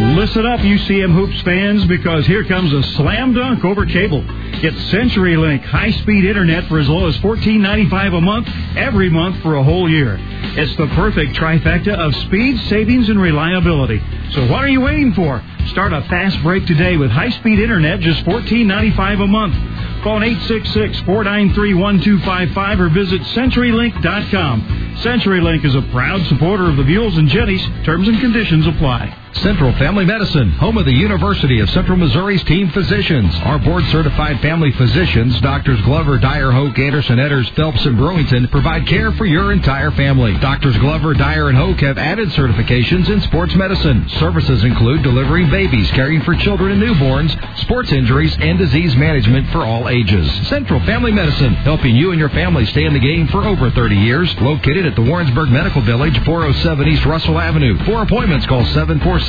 Listen 0.00 0.46
up, 0.46 0.60
UCM 0.60 1.12
Hoops 1.12 1.42
fans, 1.42 1.84
because 1.86 2.26
here 2.26 2.42
comes 2.44 2.72
a 2.72 2.82
slam 2.94 3.34
dunk 3.34 3.64
over 3.64 3.84
cable. 3.84 4.22
Get 4.60 4.72
CenturyLink 4.74 5.62
high-speed 5.62 6.24
internet 6.24 6.64
for 6.68 6.78
as 6.78 6.88
low 6.88 7.06
as 7.06 7.16
$14.95 7.18 8.16
a 8.16 8.20
month 8.20 8.48
every 8.76 9.10
month 9.10 9.42
for 9.42 9.56
a 9.56 9.62
whole 9.62 9.90
year. 9.90 10.16
It's 10.18 10.74
the 10.76 10.86
perfect 10.88 11.36
trifecta 11.36 11.94
of 11.94 12.14
speed, 12.26 12.58
savings, 12.68 13.08
and 13.10 13.20
reliability. 13.20 14.02
So 14.32 14.46
what 14.50 14.64
are 14.64 14.68
you 14.68 14.80
waiting 14.80 15.12
for? 15.12 15.42
Start 15.68 15.92
a 15.92 16.00
fast 16.02 16.42
break 16.42 16.66
today 16.66 16.96
with 16.96 17.10
high-speed 17.10 17.58
internet, 17.58 18.00
just 18.00 18.24
$14.95 18.24 19.22
a 19.22 19.26
month. 19.26 19.54
Phone 20.02 20.22
866-493-1255 20.22 22.80
or 22.80 22.88
visit 22.88 23.20
CenturyLink.com. 23.20 24.96
CenturyLink 25.02 25.62
is 25.64 25.74
a 25.74 25.82
proud 25.92 26.22
supporter 26.26 26.68
of 26.68 26.76
the 26.76 26.84
Mules 26.84 27.18
and 27.18 27.28
Jennies. 27.28 27.62
Terms 27.84 28.08
and 28.08 28.18
conditions 28.18 28.66
apply. 28.66 29.14
Central 29.34 29.72
Family 29.78 30.04
Medicine, 30.04 30.50
home 30.52 30.76
of 30.76 30.84
the 30.84 30.92
University 30.92 31.60
of 31.60 31.70
Central 31.70 31.96
Missouri's 31.96 32.42
team 32.44 32.68
physicians. 32.70 33.34
Our 33.44 33.58
board 33.58 33.84
certified 33.86 34.40
family 34.40 34.72
physicians, 34.72 35.40
Doctors 35.40 35.80
Glover, 35.82 36.18
Dyer, 36.18 36.50
Hoke, 36.50 36.78
Anderson, 36.78 37.18
Edders, 37.18 37.48
Phelps, 37.54 37.86
and 37.86 37.96
Brewington, 37.96 38.50
provide 38.50 38.86
care 38.86 39.12
for 39.12 39.24
your 39.24 39.52
entire 39.52 39.92
family. 39.92 40.36
Doctors 40.38 40.76
Glover, 40.78 41.14
Dyer, 41.14 41.48
and 41.48 41.56
Hoke 41.56 41.80
have 41.80 41.96
added 41.96 42.28
certifications 42.30 43.08
in 43.08 43.20
sports 43.22 43.54
medicine. 43.54 44.08
Services 44.18 44.64
include 44.64 45.02
delivering 45.02 45.48
babies, 45.48 45.90
caring 45.92 46.20
for 46.22 46.34
children 46.34 46.72
and 46.72 46.82
newborns, 46.82 47.30
sports 47.60 47.92
injuries, 47.92 48.36
and 48.40 48.58
disease 48.58 48.94
management 48.96 49.48
for 49.50 49.64
all 49.64 49.88
ages. 49.88 50.28
Central 50.48 50.80
Family 50.80 51.12
Medicine, 51.12 51.54
helping 51.54 51.96
you 51.96 52.10
and 52.10 52.18
your 52.18 52.30
family 52.30 52.66
stay 52.66 52.84
in 52.84 52.92
the 52.92 52.98
game 52.98 53.28
for 53.28 53.44
over 53.44 53.70
30 53.70 53.96
years. 53.96 54.34
Located 54.40 54.84
at 54.84 54.96
the 54.96 55.02
Warrensburg 55.02 55.50
Medical 55.50 55.82
Village, 55.82 56.18
407 56.24 56.88
East 56.88 57.06
Russell 57.06 57.38
Avenue. 57.38 57.82
For 57.86 58.02
appointments, 58.02 58.44
call 58.46 58.64
747 58.66 59.19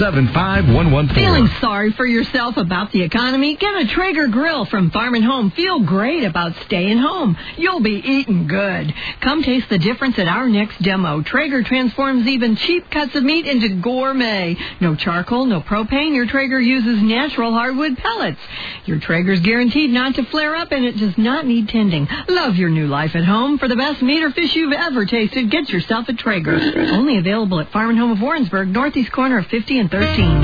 Feeling 1.15 1.47
sorry 1.59 1.91
for 1.91 2.05
yourself 2.05 2.57
about 2.57 2.91
the 2.91 3.03
economy? 3.03 3.55
Get 3.55 3.75
a 3.75 3.87
Traeger 3.87 4.27
grill 4.27 4.65
from 4.65 4.89
Farm 4.91 5.15
and 5.15 5.23
Home. 5.23 5.51
Feel 5.51 5.81
great 5.81 6.23
about 6.23 6.55
staying 6.65 6.97
home. 6.97 7.37
You'll 7.57 7.81
be 7.81 8.01
eating 8.03 8.47
good. 8.47 8.93
Come 9.19 9.43
taste 9.43 9.69
the 9.69 9.77
difference 9.77 10.17
at 10.17 10.27
our 10.27 10.47
next 10.47 10.81
demo. 10.81 11.21
Traeger 11.21 11.63
transforms 11.63 12.27
even 12.27 12.55
cheap 12.55 12.89
cuts 12.89 13.15
of 13.15 13.23
meat 13.23 13.45
into 13.45 13.81
gourmet. 13.81 14.55
No 14.79 14.95
charcoal, 14.95 15.45
no 15.45 15.61
propane. 15.61 16.15
Your 16.15 16.25
Traeger 16.25 16.59
uses 16.59 17.01
natural 17.01 17.51
hardwood 17.51 17.97
pellets. 17.97 18.39
Your 18.85 18.99
Traeger's 18.99 19.41
guaranteed 19.41 19.89
not 19.89 20.15
to 20.15 20.25
flare 20.25 20.55
up 20.55 20.71
and 20.71 20.85
it 20.85 20.97
does 20.97 21.17
not 21.17 21.45
need 21.45 21.67
tending. 21.69 22.07
Love 22.29 22.55
your 22.55 22.69
new 22.69 22.87
life 22.87 23.15
at 23.15 23.25
home. 23.25 23.57
For 23.57 23.67
the 23.67 23.75
best 23.75 24.01
meat 24.01 24.23
or 24.23 24.31
fish 24.31 24.55
you've 24.55 24.73
ever 24.73 25.05
tasted, 25.05 25.51
get 25.51 25.69
yourself 25.69 26.07
a 26.07 26.13
Traeger. 26.13 26.59
Only 26.91 27.17
available 27.17 27.59
at 27.59 27.71
Farm 27.71 27.89
and 27.89 27.99
Home 27.99 28.11
of 28.11 28.21
Warrensburg, 28.21 28.69
northeast 28.69 29.11
corner 29.11 29.37
of 29.39 29.47
50 29.47 29.80
and 29.81 29.89
13. 29.89 30.41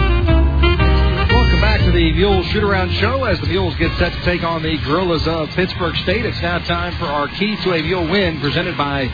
Welcome 1.29 1.61
back 1.61 1.79
to 1.81 1.91
the 1.91 2.11
Mules 2.13 2.43
Shoot 2.47 2.63
Around 2.63 2.91
Show 2.93 3.23
as 3.25 3.39
the 3.39 3.45
Mules 3.45 3.75
get 3.75 3.95
set 3.99 4.11
to 4.11 4.21
take 4.21 4.41
on 4.41 4.63
the 4.63 4.77
Gorillas 4.79 5.27
of 5.27 5.49
Pittsburg 5.49 5.95
State. 5.97 6.25
It's 6.25 6.41
now 6.41 6.57
time 6.57 6.97
for 6.97 7.05
our 7.05 7.27
Key 7.27 7.55
to 7.57 7.73
a 7.73 7.83
Mule 7.83 8.09
win 8.09 8.39
presented 8.39 8.75
by 8.75 9.11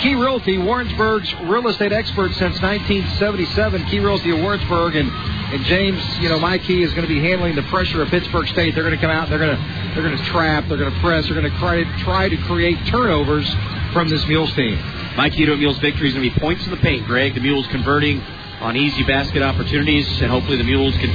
Key 0.00 0.14
Realty, 0.14 0.58
Warrensburg's 0.58 1.34
real 1.44 1.68
estate 1.68 1.90
expert 1.90 2.32
since 2.32 2.60
1977. 2.60 3.86
Key 3.86 4.00
Realty 4.00 4.32
of 4.32 4.40
Warrensburg 4.40 4.94
and 4.94 5.10
and 5.10 5.64
James, 5.64 6.02
you 6.18 6.28
know, 6.28 6.38
my 6.38 6.58
key 6.58 6.82
is 6.82 6.90
going 6.92 7.08
to 7.08 7.12
be 7.12 7.20
handling 7.20 7.54
the 7.54 7.62
pressure 7.64 8.02
of 8.02 8.08
Pittsburg 8.08 8.48
State. 8.48 8.74
They're 8.74 8.84
going 8.84 8.96
to 8.96 9.00
come 9.00 9.10
out, 9.10 9.30
they're 9.30 9.38
going 9.38 9.56
to 9.56 9.62
they're 9.94 10.02
going 10.02 10.18
to 10.18 10.24
trap, 10.24 10.68
they're 10.68 10.76
going 10.76 10.92
to 10.92 11.00
press, 11.00 11.24
they're 11.24 11.40
going 11.40 11.50
to 11.50 11.58
try 11.58 11.84
try 12.02 12.28
to 12.28 12.36
create 12.36 12.76
turnovers 12.88 13.48
from 13.94 14.10
this 14.10 14.26
Mules 14.26 14.52
team. 14.52 14.78
My 15.16 15.30
key 15.30 15.46
to 15.46 15.54
a 15.54 15.56
Mules 15.56 15.78
victory 15.78 16.08
is 16.08 16.14
going 16.14 16.28
to 16.28 16.34
be 16.34 16.40
points 16.40 16.62
in 16.66 16.70
the 16.70 16.76
paint, 16.76 17.06
Greg. 17.06 17.32
The 17.32 17.40
Mules 17.40 17.66
converting 17.68 18.22
on 18.62 18.76
easy 18.76 19.02
basket 19.02 19.42
opportunities, 19.42 20.08
and 20.22 20.30
hopefully 20.30 20.56
the 20.56 20.64
Mules 20.64 20.96
can 20.96 21.10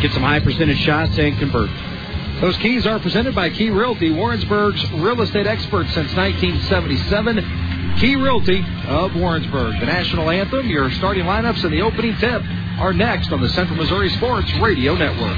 get 0.00 0.12
some 0.12 0.22
high 0.22 0.40
percentage 0.40 0.78
shots 0.78 1.18
and 1.18 1.36
convert. 1.38 1.70
Those 2.40 2.56
keys 2.58 2.86
are 2.86 2.98
presented 2.98 3.34
by 3.34 3.50
Key 3.50 3.70
Realty, 3.70 4.10
Warrensburg's 4.10 4.82
real 4.92 5.20
estate 5.20 5.46
expert 5.46 5.86
since 5.88 6.14
1977. 6.14 7.98
Key 7.98 8.16
Realty 8.16 8.64
of 8.86 9.14
Warrensburg. 9.14 9.78
The 9.80 9.86
national 9.86 10.30
anthem, 10.30 10.68
your 10.68 10.90
starting 10.92 11.24
lineups, 11.24 11.62
and 11.64 11.72
the 11.72 11.82
opening 11.82 12.16
tip 12.16 12.42
are 12.78 12.92
next 12.92 13.32
on 13.32 13.40
the 13.40 13.48
Central 13.50 13.76
Missouri 13.76 14.10
Sports 14.10 14.52
Radio 14.58 14.94
Network. 14.94 15.36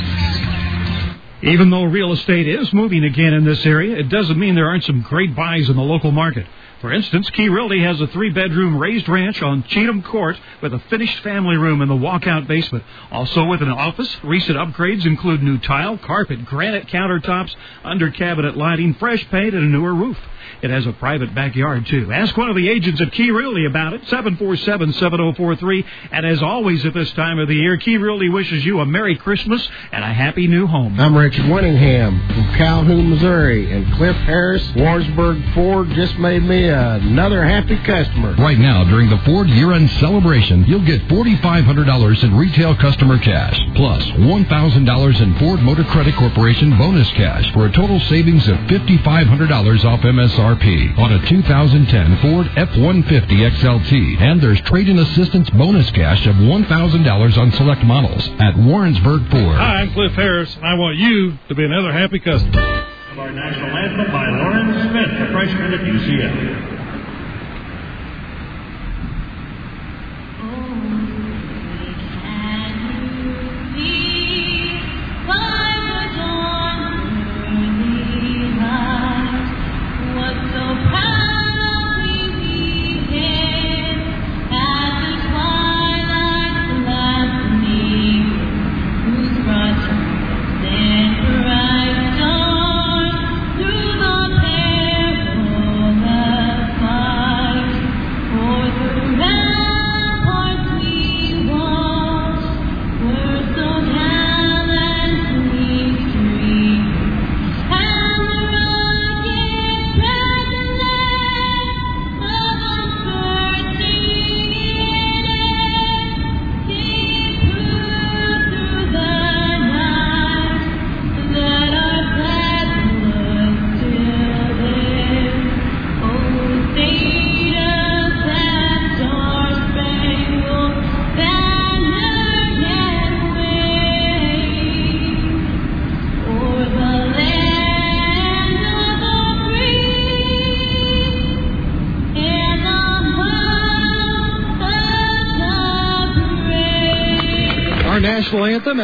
Even 1.42 1.68
though 1.70 1.84
real 1.84 2.12
estate 2.12 2.48
is 2.48 2.72
moving 2.72 3.04
again 3.04 3.34
in 3.34 3.44
this 3.44 3.64
area, 3.66 3.96
it 3.96 4.08
doesn't 4.08 4.38
mean 4.38 4.54
there 4.54 4.68
aren't 4.68 4.84
some 4.84 5.02
great 5.02 5.36
buys 5.36 5.68
in 5.68 5.76
the 5.76 5.82
local 5.82 6.10
market. 6.10 6.46
For 6.86 6.92
instance, 6.92 7.28
Key 7.30 7.48
Realty 7.48 7.82
has 7.82 8.00
a 8.00 8.06
three 8.06 8.30
bedroom 8.30 8.78
raised 8.78 9.08
ranch 9.08 9.42
on 9.42 9.64
Cheatham 9.64 10.04
Court 10.04 10.36
with 10.62 10.72
a 10.72 10.78
finished 10.88 11.18
family 11.24 11.56
room 11.56 11.82
in 11.82 11.88
the 11.88 11.96
walkout 11.96 12.46
basement. 12.46 12.84
Also 13.10 13.44
with 13.44 13.60
an 13.60 13.70
office, 13.70 14.16
recent 14.22 14.56
upgrades 14.56 15.04
include 15.04 15.42
new 15.42 15.58
tile, 15.58 15.98
carpet, 15.98 16.44
granite 16.44 16.86
countertops, 16.86 17.52
under 17.82 18.12
cabinet 18.12 18.56
lighting, 18.56 18.94
fresh 18.94 19.28
paint, 19.30 19.52
and 19.52 19.64
a 19.64 19.68
newer 19.68 19.96
roof. 19.96 20.16
It 20.62 20.70
has 20.70 20.86
a 20.86 20.92
private 20.92 21.34
backyard, 21.34 21.86
too. 21.86 22.12
Ask 22.12 22.36
one 22.36 22.48
of 22.48 22.56
the 22.56 22.68
agents 22.68 23.00
at 23.00 23.12
Key 23.12 23.30
Realty 23.30 23.66
about 23.66 23.92
it, 23.92 24.02
747-7043. 24.04 25.84
And 26.12 26.26
as 26.26 26.42
always 26.42 26.84
at 26.86 26.94
this 26.94 27.12
time 27.12 27.38
of 27.38 27.48
the 27.48 27.54
year, 27.54 27.76
Key 27.76 27.98
Realty 27.98 28.28
wishes 28.28 28.64
you 28.64 28.80
a 28.80 28.86
Merry 28.86 29.16
Christmas 29.16 29.68
and 29.92 30.02
a 30.02 30.12
Happy 30.12 30.46
New 30.46 30.66
Home. 30.66 30.98
I'm 30.98 31.16
Richard 31.16 31.44
Winningham 31.44 32.34
from 32.34 32.54
Calhoun, 32.56 33.10
Missouri, 33.10 33.70
and 33.70 33.92
Cliff 33.94 34.16
Harris, 34.16 34.66
Warrensburg 34.74 35.42
Ford 35.54 35.90
just 35.90 36.16
made 36.18 36.42
me 36.42 36.68
another 36.68 37.44
happy 37.44 37.76
customer. 37.84 38.34
Right 38.36 38.58
now, 38.58 38.84
during 38.84 39.10
the 39.10 39.18
Ford 39.18 39.48
year-end 39.48 39.90
celebration, 40.00 40.64
you'll 40.66 40.84
get 40.84 41.02
$4,500 41.08 42.24
in 42.24 42.36
retail 42.36 42.74
customer 42.76 43.18
cash, 43.18 43.58
plus 43.74 44.02
$1,000 44.04 45.20
in 45.20 45.38
Ford 45.38 45.60
Motor 45.60 45.84
Credit 45.84 46.14
Corporation 46.16 46.76
bonus 46.78 47.10
cash 47.10 47.52
for 47.52 47.66
a 47.66 47.72
total 47.72 48.00
savings 48.00 48.48
of 48.48 48.56
$5,500 48.56 49.84
off 49.84 50.04
MSRP 50.46 50.96
on 50.98 51.12
a 51.12 51.26
2010 51.26 52.18
Ford 52.18 52.46
F-150 52.56 53.50
XLT, 53.50 54.20
and 54.20 54.40
there's 54.40 54.60
trade-in 54.62 54.98
assistance 54.98 55.50
bonus 55.50 55.90
cash 55.90 56.26
of 56.26 56.36
$1,000 56.36 57.38
on 57.38 57.52
select 57.52 57.82
models 57.82 58.28
at 58.38 58.56
Warrensburg 58.56 59.28
Ford. 59.30 59.56
Hi, 59.56 59.80
I'm 59.80 59.92
Cliff 59.92 60.12
Harris, 60.12 60.54
and 60.54 60.64
I 60.64 60.74
want 60.74 60.96
you 60.98 61.36
to 61.48 61.54
be 61.54 61.64
another 61.64 61.92
happy 61.92 62.20
customer. 62.20 62.60
Of 63.12 63.18
our 63.18 63.32
national 63.32 63.76
anthem 63.76 64.12
by 64.12 64.28
Lauren 64.28 64.90
Smith, 64.90 65.10
a 65.20 65.32
freshman 65.32 65.74
at 65.74 65.80
UCF. 65.80 66.72
Oh, 75.28 75.56
can 75.56 75.65
was 80.26 80.50
so 80.50 80.90
proud. 80.90 81.25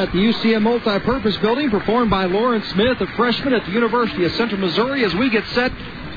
At 0.03 0.11
the 0.11 0.19
UCM 0.19 0.65
Multipurpose 0.65 1.41
Building, 1.41 1.71
performed 1.71 2.11
by 2.11 2.25
Lauren 2.25 2.61
Smith, 2.73 3.01
a 3.01 3.07
freshman 3.15 3.55
at 3.55 3.65
the 3.67 3.71
University 3.71 4.25
of 4.25 4.33
Central 4.33 4.61
Missouri, 4.61 5.05
as 5.05 5.15
we 5.15 5.31
get 5.31 5.47
set 5.55 5.71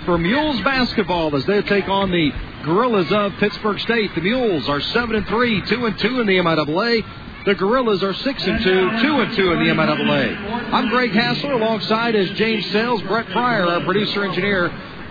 for 0.05 0.17
Mules 0.17 0.59
basketball 0.61 1.35
as 1.35 1.45
they 1.45 1.61
take 1.61 1.87
on 1.87 2.09
the 2.09 2.31
Gorillas 2.63 3.11
of 3.11 3.33
Pittsburg 3.33 3.79
State. 3.79 4.15
The 4.15 4.21
Mules 4.21 4.67
are 4.67 4.81
7 4.81 5.15
and 5.15 5.27
3, 5.27 5.61
2 5.67 5.85
and 5.85 5.99
2 5.99 6.19
in 6.19 6.25
the 6.25 6.33
MIAA. 6.37 7.05
The 7.45 7.53
Gorillas 7.53 8.01
are 8.01 8.15
6 8.15 8.47
and 8.47 8.63
2, 8.63 9.01
2 9.03 9.19
and 9.21 9.35
2 9.35 9.51
in 9.51 9.59
the 9.59 9.65
MIAA. 9.65 10.73
I'm 10.73 10.89
Greg 10.89 11.11
Hassler 11.11 11.53
alongside 11.53 12.15
as 12.15 12.31
James 12.31 12.65
Sales, 12.71 13.03
Brett 13.03 13.27
Pryor, 13.27 13.67
our 13.67 13.81
producer 13.81 14.25
engineer, 14.25 14.69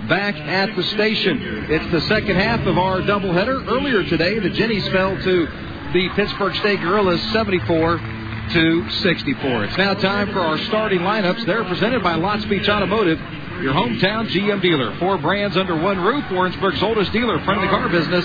back 0.09 0.35
at 0.35 0.75
the 0.75 0.83
station. 0.83 1.71
It's 1.71 1.93
the 1.93 2.01
second 2.09 2.35
half 2.35 2.67
of 2.67 2.77
our 2.77 3.03
doubleheader. 3.03 3.69
Earlier 3.71 4.03
today, 4.03 4.41
the 4.41 4.51
Jennies 4.51 4.89
fell 4.89 5.17
to 5.17 5.47
the 5.93 6.09
Pittsburg 6.17 6.57
State 6.57 6.81
Gorillas 6.81 7.23
74 7.31 8.13
to 8.52 8.90
64. 8.90 9.64
It's 9.64 9.78
now 9.78 9.94
time 9.94 10.33
for 10.33 10.40
our 10.40 10.59
starting 10.59 11.00
lineups. 11.00 11.46
They're 11.46 11.64
presented 11.64 12.02
by 12.02 12.14
Lots 12.14 12.44
Beach 12.44 12.68
Automotive, 12.68 13.18
your 13.61 13.72
hometown 13.72 14.28
GM 14.28 14.61
dealer. 14.61 14.94
Four 14.98 15.16
brands 15.18 15.57
under 15.57 15.76
one 15.76 16.00
roof. 16.00 16.24
Warrensburg's 16.30 16.83
oldest 16.83 17.12
dealer, 17.12 17.38
front 17.44 17.62
of 17.62 17.70
the 17.70 17.76
car 17.76 17.88
business 17.88 18.24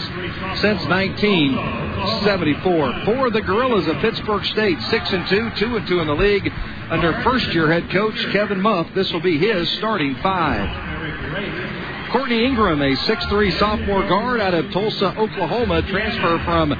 since 0.62 0.84
1974. 0.86 3.02
For 3.06 3.30
the 3.30 3.42
Gorillas 3.42 3.88
of 3.88 3.98
Pittsburg 3.98 4.44
State, 4.46 4.82
six 4.90 5.12
and 5.12 5.28
two, 5.28 5.52
two 5.52 5.78
and 5.78 5.88
two 5.88 6.00
in 6.00 6.08
the 6.08 6.16
league. 6.16 6.52
Under 6.90 7.14
first-year 7.22 7.72
head 7.72 7.92
coach 7.92 8.16
Kevin 8.32 8.60
Muff, 8.62 8.88
this 8.96 9.14
will 9.14 9.22
be 9.22 9.38
his 9.38 9.70
starting 9.78 10.16
five. 10.18 10.68
Courtney 12.12 12.44
Ingram, 12.44 12.82
a 12.82 12.96
6'3 12.96 13.60
sophomore 13.60 14.08
guard 14.08 14.42
out 14.42 14.56
of 14.56 14.72
Tulsa, 14.72 15.16
Oklahoma, 15.16 15.84
transfer 15.84 16.40
from 16.44 16.74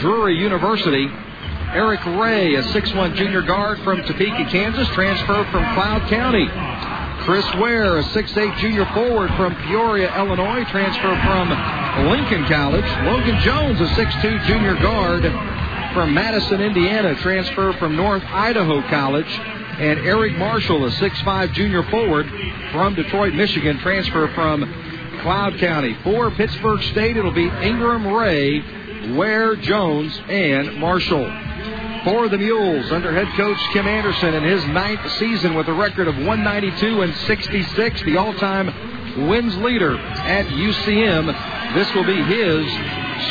Drury 0.00 0.36
University. 0.38 1.08
Eric 1.76 2.06
Ray, 2.06 2.54
a 2.54 2.62
6'1 2.62 3.16
junior 3.16 3.42
guard 3.42 3.78
from 3.80 4.02
Topeka, 4.04 4.48
Kansas, 4.50 4.88
transferred 4.94 5.46
from 5.50 5.62
Cloud 5.74 6.08
County. 6.08 6.48
Chris 7.26 7.44
Ware, 7.56 7.98
a 7.98 8.02
6'8 8.02 8.56
junior 8.56 8.86
forward 8.94 9.28
from 9.36 9.54
Peoria, 9.56 10.08
Illinois, 10.16 10.64
transferred 10.70 11.20
from 11.20 11.50
Lincoln 12.08 12.46
College. 12.46 12.86
Logan 13.04 13.38
Jones, 13.42 13.78
a 13.82 13.88
6'2 13.88 14.46
junior 14.46 14.74
guard 14.76 15.24
from 15.92 16.14
Madison, 16.14 16.62
Indiana, 16.62 17.14
transferred 17.16 17.76
from 17.76 17.94
North 17.94 18.24
Idaho 18.24 18.80
College. 18.88 19.28
And 19.28 19.98
Eric 19.98 20.32
Marshall, 20.38 20.86
a 20.86 20.90
6'5 20.92 21.52
junior 21.52 21.82
forward 21.90 22.26
from 22.72 22.94
Detroit, 22.94 23.34
Michigan, 23.34 23.78
transfer 23.80 24.28
from 24.28 24.62
Cloud 25.20 25.58
County. 25.58 25.94
For 26.02 26.30
Pittsburg 26.30 26.80
State, 26.84 27.18
it'll 27.18 27.32
be 27.32 27.48
Ingram 27.48 28.06
Ray, 28.06 29.14
Ware, 29.14 29.56
Jones, 29.56 30.18
and 30.30 30.78
Marshall. 30.78 31.30
For 32.06 32.28
the 32.28 32.38
Mules, 32.38 32.92
under 32.92 33.12
head 33.12 33.26
coach 33.36 33.58
Kim 33.72 33.88
Anderson 33.88 34.32
in 34.32 34.44
his 34.44 34.64
ninth 34.66 35.10
season 35.18 35.54
with 35.54 35.66
a 35.66 35.72
record 35.72 36.06
of 36.06 36.14
192 36.14 37.02
and 37.02 37.12
66, 37.12 38.02
the 38.04 38.16
all-time 38.16 39.26
wins 39.26 39.56
leader 39.56 39.98
at 39.98 40.46
UCM. 40.46 41.74
This 41.74 41.92
will 41.96 42.04
be 42.04 42.22
his 42.22 42.64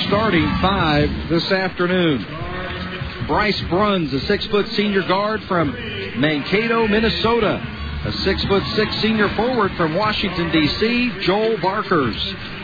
starting 0.07 0.45
five 0.57 1.09
this 1.29 1.49
afternoon. 1.53 2.25
Bryce 3.27 3.61
Bruns, 3.69 4.11
a 4.11 4.19
six-foot 4.19 4.67
senior 4.73 5.03
guard 5.03 5.41
from 5.43 5.71
Mankato, 6.19 6.85
Minnesota. 6.85 7.65
A 8.03 8.11
six-foot 8.11 8.63
six 8.75 8.93
senior 8.97 9.29
forward 9.35 9.71
from 9.77 9.95
Washington, 9.95 10.51
D.C., 10.51 11.19
Joel 11.21 11.57
Barkers. 11.59 12.17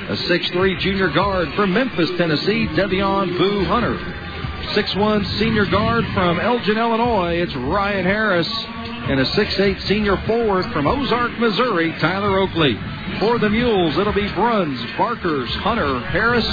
A 0.09 0.17
6'3 0.17 0.77
junior 0.77 1.07
guard 1.07 1.53
from 1.53 1.71
Memphis, 1.71 2.09
Tennessee, 2.17 2.67
Devion 2.67 3.37
Boo 3.37 3.63
Hunter. 3.63 4.30
6'1 4.71 5.25
senior 5.37 5.65
guard 5.65 6.05
from 6.13 6.39
Elgin, 6.39 6.77
Illinois, 6.77 7.41
it's 7.41 7.53
Ryan 7.55 8.05
Harris. 8.05 8.47
And 8.47 9.19
a 9.19 9.25
6'8 9.25 9.81
senior 9.81 10.15
forward 10.25 10.65
from 10.71 10.87
Ozark, 10.87 11.37
Missouri, 11.39 11.91
Tyler 11.99 12.39
Oakley. 12.39 12.79
For 13.19 13.37
the 13.37 13.49
Mules, 13.49 13.97
it'll 13.97 14.13
be 14.13 14.29
Bruns, 14.29 14.79
Barkers, 14.97 15.49
Hunter, 15.55 15.99
Harris, 15.99 16.47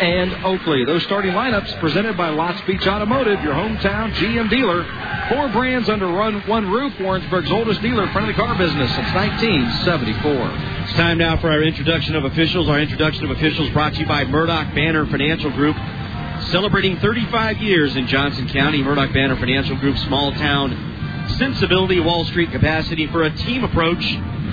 and 0.00 0.32
Oakley. 0.46 0.86
Those 0.86 1.02
starting 1.02 1.32
lineups 1.32 1.78
presented 1.78 2.16
by 2.16 2.30
Lots 2.30 2.58
Beach 2.62 2.86
Automotive, 2.86 3.42
your 3.42 3.52
hometown 3.52 4.14
GM 4.14 4.48
dealer. 4.48 4.86
Four 5.28 5.50
brands 5.50 5.90
under 5.90 6.10
one, 6.10 6.40
one 6.48 6.70
roof. 6.70 6.98
Warrensburg's 7.00 7.50
oldest 7.50 7.82
dealer, 7.82 8.04
in 8.04 8.12
front 8.12 8.30
of 8.30 8.34
the 8.34 8.42
car 8.42 8.56
business 8.56 8.90
since 8.94 9.14
1974. 9.14 10.84
It's 10.84 10.92
time 10.94 11.18
now 11.18 11.36
for 11.36 11.50
our 11.50 11.62
introduction 11.62 12.16
of 12.16 12.24
officials. 12.24 12.70
Our 12.70 12.80
introduction 12.80 13.24
of 13.24 13.30
officials 13.32 13.68
brought 13.70 13.92
to 13.94 14.00
you 14.00 14.06
by 14.06 14.24
Murdoch 14.24 14.74
Banner 14.74 15.04
Financial 15.04 15.50
Group. 15.50 15.76
Celebrating 16.50 16.98
35 16.98 17.58
years 17.58 17.96
in 17.96 18.06
Johnson 18.06 18.48
County, 18.48 18.82
Murdoch 18.82 19.12
Banner 19.12 19.36
Financial 19.36 19.76
Group, 19.76 19.96
small 19.98 20.32
town 20.32 21.26
sensibility, 21.38 21.98
Wall 22.00 22.24
Street 22.26 22.50
capacity 22.50 23.06
for 23.06 23.22
a 23.22 23.30
team 23.30 23.64
approach. 23.64 24.02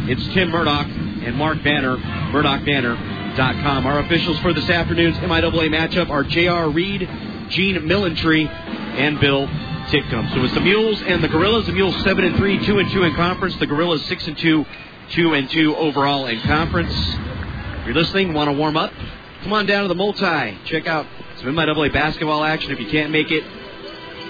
It's 0.07 0.25
Tim 0.33 0.49
Murdoch 0.49 0.85
and 0.87 1.35
Mark 1.35 1.61
Banner, 1.63 1.97
MurdochBanner.com. 1.97 3.85
Our 3.85 3.99
officials 3.99 4.39
for 4.39 4.53
this 4.53 4.69
afternoon's 4.69 5.17
MIAA 5.17 5.69
matchup 5.69 6.09
are 6.09 6.23
J.R. 6.23 6.69
Reed, 6.69 7.01
Gene 7.49 7.75
Millentry, 7.75 8.47
and 8.47 9.19
Bill 9.19 9.47
Titcomb. 9.47 10.33
So 10.33 10.43
it's 10.43 10.53
the 10.53 10.61
Mules 10.61 11.01
and 11.01 11.23
the 11.23 11.27
Gorillas. 11.27 11.65
The 11.65 11.73
Mules 11.73 12.01
7 12.03 12.23
and 12.23 12.37
3, 12.37 12.65
2 12.65 12.79
and 12.79 12.91
2 12.91 13.03
in 13.03 13.15
conference. 13.15 13.57
The 13.57 13.67
Gorillas 13.67 14.05
6 14.05 14.27
and 14.27 14.37
2, 14.37 14.65
2 15.09 15.33
and 15.33 15.49
2 15.49 15.75
overall 15.75 16.27
in 16.27 16.39
conference. 16.41 16.93
If 16.93 17.85
you're 17.87 17.95
listening, 17.95 18.33
want 18.33 18.49
to 18.49 18.55
warm 18.55 18.77
up? 18.77 18.93
Come 19.41 19.53
on 19.53 19.65
down 19.65 19.83
to 19.83 19.87
the 19.87 19.95
multi. 19.95 20.57
Check 20.65 20.85
out 20.87 21.05
some 21.39 21.55
MIAA 21.55 21.93
basketball 21.93 22.43
action. 22.43 22.71
If 22.71 22.79
you 22.81 22.87
can't 22.87 23.11
make 23.11 23.31
it, 23.31 23.45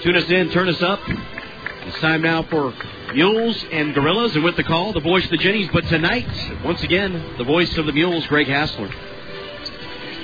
tune 0.02 0.14
us 0.14 0.30
in, 0.30 0.50
turn 0.50 0.68
us 0.68 0.80
up. 0.80 1.00
It's 1.08 1.98
time 1.98 2.22
now 2.22 2.44
for 2.44 2.72
Mules 3.12 3.64
and 3.72 3.92
Gorillas, 3.92 4.36
and 4.36 4.44
with 4.44 4.56
the 4.56 4.62
call, 4.62 4.92
the 4.92 5.00
voice 5.00 5.24
of 5.24 5.30
the 5.30 5.36
Jennies. 5.36 5.68
But 5.72 5.86
tonight, 5.86 6.28
once 6.64 6.82
again, 6.84 7.34
the 7.36 7.42
voice 7.42 7.76
of 7.78 7.86
the 7.86 7.92
Mules, 7.92 8.24
Greg 8.28 8.46
Hassler. 8.46 8.88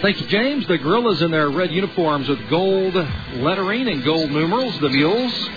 Thank 0.01 0.20
you, 0.20 0.27
James. 0.29 0.66
The 0.68 0.79
Gorillas 0.79 1.22
in 1.22 1.33
their 1.33 1.51
red 1.51 1.72
uniforms 1.72 2.29
with 2.29 2.49
gold 2.49 2.94
lettering 2.94 3.88
and 3.88 4.05
gold 4.05 4.31
numerals. 4.31 4.79
The 4.79 4.90
Mules 4.90 5.49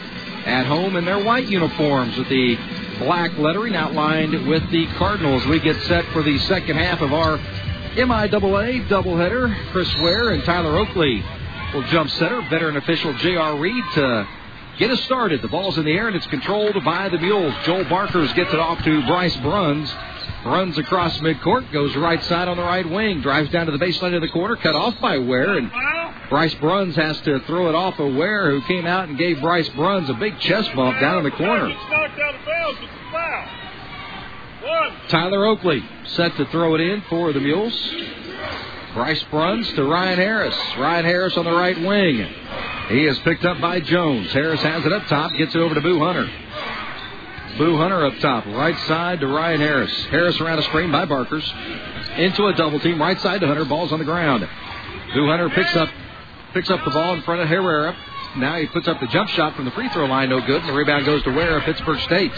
at 0.46 0.66
home 0.66 0.96
in 0.96 1.06
their 1.06 1.24
white 1.24 1.48
uniforms 1.48 2.18
with 2.18 2.30
the 2.30 2.58
black 2.98 3.38
lettering 3.38 3.76
outlined 3.76 4.48
with 4.48 4.68
the 4.72 4.88
Cardinals. 4.98 5.46
We 5.46 5.60
get 5.60 5.80
set 5.84 6.06
for 6.06 6.24
the 6.24 6.40
second 6.40 6.78
half 6.78 7.02
of 7.02 7.14
our 7.14 7.38
MIAA 8.00 8.88
doubleheader. 8.88 9.72
Chris 9.72 9.94
Ware 9.96 10.30
and 10.30 10.42
Tyler 10.46 10.78
Oakley 10.78 11.22
will 11.74 11.84
jump 11.90 12.10
center. 12.12 12.40
Veteran 12.50 12.78
official 12.78 13.14
J.R. 13.16 13.58
Reed 13.58 13.84
to 13.96 14.26
get 14.78 14.90
us 14.90 15.02
started. 15.02 15.42
The 15.42 15.50
ball's 15.50 15.78
in 15.78 15.84
the 15.84 15.92
air 15.92 16.08
and 16.08 16.16
it's 16.16 16.28
controlled 16.28 16.82
by 16.86 17.10
the 17.10 17.18
Mules. 17.18 17.54
Joel 17.66 17.84
Barkers 17.84 18.32
gets 18.34 18.54
it 18.54 18.60
off 18.60 18.82
to 18.86 19.06
Bryce 19.06 19.36
Bruns. 19.38 19.94
Runs 20.46 20.78
across 20.78 21.18
midcourt, 21.18 21.70
goes 21.74 21.94
right 21.98 22.24
side 22.24 22.48
on 22.48 22.56
the 22.56 22.64
right 22.64 22.90
wing, 22.90 23.20
drives 23.20 23.50
down 23.50 23.66
to 23.66 23.74
the 23.74 23.78
baseline 23.78 24.16
of 24.16 24.22
the 24.22 24.30
corner, 24.30 24.56
cut 24.56 24.74
off 24.76 24.98
by 25.02 25.18
Ware, 25.18 25.58
and 25.58 25.70
Bryce 26.30 26.56
Bruns 26.56 26.96
has 26.96 27.20
to 27.22 27.42
throw 27.42 27.68
it 27.68 27.76
off 27.76 28.00
of 28.00 28.16
Ware, 28.16 28.52
who 28.52 28.62
came 28.62 28.86
out 28.86 29.10
and 29.10 29.18
gave 29.18 29.42
Bryce 29.42 29.68
Bruns 29.70 30.10
a 30.10 30.14
big 30.14 30.40
chest 30.40 30.74
bump 30.74 30.98
down 31.02 31.18
in 31.18 31.24
the 31.26 31.32
corner. 31.32 31.68
Tyler 35.10 35.46
Oakley 35.46 35.84
set 36.06 36.36
to 36.38 36.46
throw 36.48 36.76
it 36.76 36.82
in 36.82 37.02
for 37.10 37.34
the 37.34 37.40
Mules. 37.40 37.74
Bryce 38.94 39.24
Bruns 39.32 39.72
to 39.74 39.84
Ryan 39.84 40.18
Harris. 40.18 40.56
Ryan 40.78 41.06
Harris 41.06 41.38
on 41.38 41.46
the 41.46 41.52
right 41.52 41.80
wing. 41.80 42.28
He 42.90 43.06
is 43.06 43.18
picked 43.20 43.46
up 43.46 43.62
by 43.62 43.80
Jones. 43.80 44.32
Harris 44.32 44.62
has 44.62 44.86
it 44.86 44.92
up 44.92 45.06
top, 45.08 45.32
gets 45.34 45.54
it 45.56 45.60
over 45.60 45.76
to 45.76 45.82
Boo 45.82 46.00
Hunter. 46.00 46.30
Boo 47.58 47.78
Hunter 47.78 48.06
up 48.06 48.18
top, 48.20 48.46
right 48.48 48.78
side 48.88 49.20
to 49.20 49.28
Ryan 49.28 49.62
Harris. 49.62 49.94
Harris 50.06 50.40
around 50.40 50.60
a 50.60 50.64
screen 50.64 50.92
by 50.92 51.06
Barkers. 51.06 51.48
Into 52.18 52.48
a 52.48 52.54
double 52.54 52.80
team, 52.80 53.00
right 53.00 53.20
side 53.20 53.42
to 53.42 53.48
Hunter. 53.48 53.66
Ball's 53.66 53.92
on 53.92 54.00
the 54.00 54.06
ground. 54.06 54.48
Boo 55.14 55.28
Hunter 55.28 55.50
picks 55.50 55.76
up 55.76 55.90
picks 56.54 56.70
up 56.70 56.84
the 56.84 56.92
ball 56.92 57.14
in 57.14 57.22
front 57.22 57.42
of 57.42 57.48
Herrera. 57.48 57.96
Now 58.38 58.58
he 58.58 58.68
puts 58.68 58.88
up 58.88 59.00
the 59.00 59.08
jump 59.08 59.30
shot 59.30 59.56
from 59.56 59.66
the 59.66 59.72
free 59.72 59.90
throw 59.90 60.06
line, 60.06 60.30
no 60.30 60.42
good. 60.42 60.62
And 60.62 60.70
the 60.70 60.74
rebound 60.74 61.06
goes 61.06 61.24
to 61.24 61.32
Ware 61.32 61.58
of 61.58 61.64
Pittsburg 61.64 62.00
State. 62.02 62.32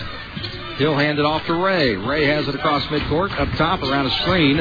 He'll 0.82 0.98
hand 0.98 1.20
it 1.20 1.26
off 1.26 1.46
to 1.46 1.54
Ray. 1.54 1.96
Ray 1.96 2.26
has 2.26 2.48
it 2.48 2.56
across 2.56 2.84
midcourt, 2.88 3.30
up 3.39 3.56
top 3.56 3.84
around 3.84 4.08
a 4.08 4.12
screen 4.24 4.58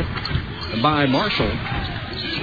by 0.83 1.07
Marshall. 1.07 1.49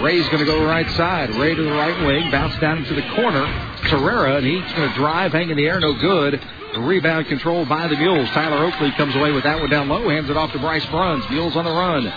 Ray's 0.03 0.25
going 0.29 0.39
to 0.39 0.45
go 0.45 0.65
right 0.65 0.89
side. 0.93 1.29
Ray 1.35 1.53
to 1.53 1.61
the 1.61 1.71
right 1.73 2.03
wing, 2.03 2.31
bounce 2.31 2.59
down 2.59 2.79
into 2.79 2.95
the 2.95 3.03
corner. 3.13 3.45
Herrera, 3.45 4.37
and 4.37 4.47
he's 4.47 4.63
going 4.73 4.89
to 4.89 4.95
drive, 4.95 5.33
hang 5.33 5.51
in 5.51 5.57
the 5.57 5.67
air, 5.67 5.79
no 5.79 5.93
good. 5.93 6.41
Rebound 6.75 7.27
controlled 7.27 7.69
by 7.69 7.87
the 7.87 7.95
Mules. 7.97 8.27
Tyler 8.29 8.65
Oakley 8.65 8.89
comes 8.93 9.15
away 9.15 9.31
with 9.31 9.43
that 9.43 9.59
one 9.59 9.69
down 9.69 9.87
low, 9.87 10.09
hands 10.09 10.31
it 10.31 10.37
off 10.37 10.51
to 10.53 10.59
Bryce 10.59 10.85
Bruns. 10.87 11.29
Mules 11.29 11.55
on 11.55 11.65
the 11.65 11.69
run. 11.69 12.11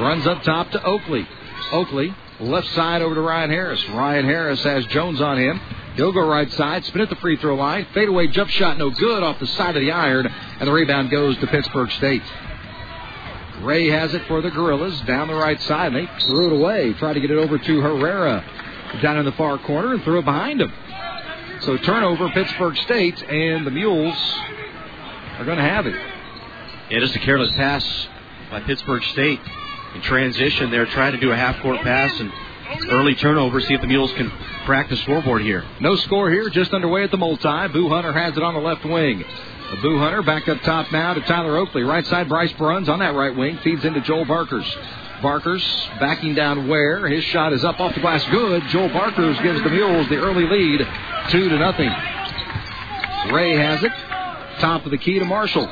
Runs 0.00 0.26
up 0.26 0.42
top 0.44 0.70
to 0.70 0.82
Oakley. 0.82 1.28
Oakley, 1.72 2.14
left 2.40 2.68
side 2.68 3.02
over 3.02 3.14
to 3.16 3.20
Ryan 3.20 3.50
Harris. 3.50 3.86
Ryan 3.90 4.24
Harris 4.24 4.64
has 4.64 4.86
Jones 4.86 5.20
on 5.20 5.36
him. 5.36 5.60
He'll 5.94 6.12
go 6.12 6.26
right 6.26 6.50
side, 6.52 6.84
spin 6.84 7.02
at 7.02 7.10
the 7.10 7.16
free 7.16 7.36
throw 7.36 7.54
line. 7.54 7.86
Fadeaway 7.92 8.28
jump 8.28 8.48
shot, 8.50 8.78
no 8.78 8.90
good 8.90 9.22
off 9.22 9.38
the 9.38 9.46
side 9.46 9.76
of 9.76 9.82
the 9.82 9.92
iron, 9.92 10.26
and 10.26 10.66
the 10.66 10.72
rebound 10.72 11.10
goes 11.10 11.36
to 11.38 11.46
Pittsburg 11.46 11.90
State. 11.92 12.22
Ray 13.60 13.88
has 13.88 14.14
it 14.14 14.26
for 14.26 14.40
the 14.40 14.50
Gorillas 14.50 15.00
down 15.02 15.28
the 15.28 15.34
right 15.34 15.60
side. 15.62 15.94
They 15.94 16.08
threw 16.26 16.46
it 16.46 16.52
away. 16.52 16.94
Try 16.94 17.12
to 17.12 17.20
get 17.20 17.30
it 17.30 17.38
over 17.38 17.58
to 17.58 17.80
Herrera 17.80 18.44
down 19.02 19.18
in 19.18 19.24
the 19.24 19.32
far 19.32 19.58
corner 19.58 19.94
and 19.94 20.02
threw 20.02 20.18
it 20.18 20.24
behind 20.24 20.60
him. 20.60 20.72
So 21.60 21.76
turnover, 21.76 22.28
Pittsburg 22.30 22.76
State, 22.78 23.22
and 23.22 23.66
the 23.66 23.70
Mules 23.70 24.16
are 25.38 25.44
going 25.44 25.58
to 25.58 25.64
have 25.64 25.86
it. 25.86 25.94
Yeah, 26.90 26.98
just 27.00 27.14
a 27.14 27.20
careless 27.20 27.52
pass 27.52 28.08
by 28.50 28.60
Pittsburg 28.60 29.04
State 29.04 29.40
in 29.94 30.00
transition. 30.02 30.70
They're 30.70 30.86
trying 30.86 31.12
to 31.12 31.20
do 31.20 31.30
a 31.30 31.36
half 31.36 31.60
court 31.62 31.80
pass 31.82 32.18
and 32.18 32.32
early 32.90 33.14
turnover. 33.14 33.60
See 33.60 33.74
if 33.74 33.80
the 33.80 33.86
Mules 33.86 34.12
can 34.12 34.30
crack 34.64 34.88
the 34.88 34.96
scoreboard 34.96 35.42
here. 35.42 35.64
No 35.80 35.96
score 35.96 36.30
here, 36.30 36.48
just 36.50 36.72
underway 36.72 37.04
at 37.04 37.10
the 37.10 37.16
multi. 37.16 37.68
Boo 37.68 37.88
Hunter 37.88 38.12
has 38.12 38.36
it 38.36 38.42
on 38.42 38.54
the 38.54 38.60
left 38.60 38.84
wing. 38.84 39.24
Boo 39.80 39.98
Hunter 39.98 40.22
back 40.22 40.48
up 40.48 40.60
top 40.62 40.92
now 40.92 41.14
to 41.14 41.20
Tyler 41.22 41.56
Oakley. 41.56 41.82
Right 41.82 42.04
side, 42.06 42.28
Bryce 42.28 42.52
Bruns 42.52 42.88
on 42.88 42.98
that 42.98 43.14
right 43.14 43.34
wing. 43.34 43.58
Feeds 43.58 43.84
into 43.84 44.00
Joel 44.02 44.26
Barkers. 44.26 44.66
Barkers 45.22 45.64
backing 46.00 46.34
down 46.34 46.68
where 46.68 47.06
his 47.08 47.24
shot 47.24 47.52
is 47.52 47.64
up 47.64 47.80
off 47.80 47.94
the 47.94 48.00
glass. 48.00 48.24
Good. 48.30 48.64
Joel 48.68 48.88
Barkers 48.88 49.38
gives 49.40 49.62
the 49.62 49.70
Mules 49.70 50.08
the 50.08 50.16
early 50.16 50.46
lead, 50.46 50.86
two 51.30 51.48
to 51.48 51.58
nothing. 51.58 51.90
Ray 53.32 53.56
has 53.56 53.82
it. 53.84 53.92
Top 54.58 54.84
of 54.84 54.90
the 54.90 54.98
key 54.98 55.18
to 55.18 55.24
Marshall. 55.24 55.68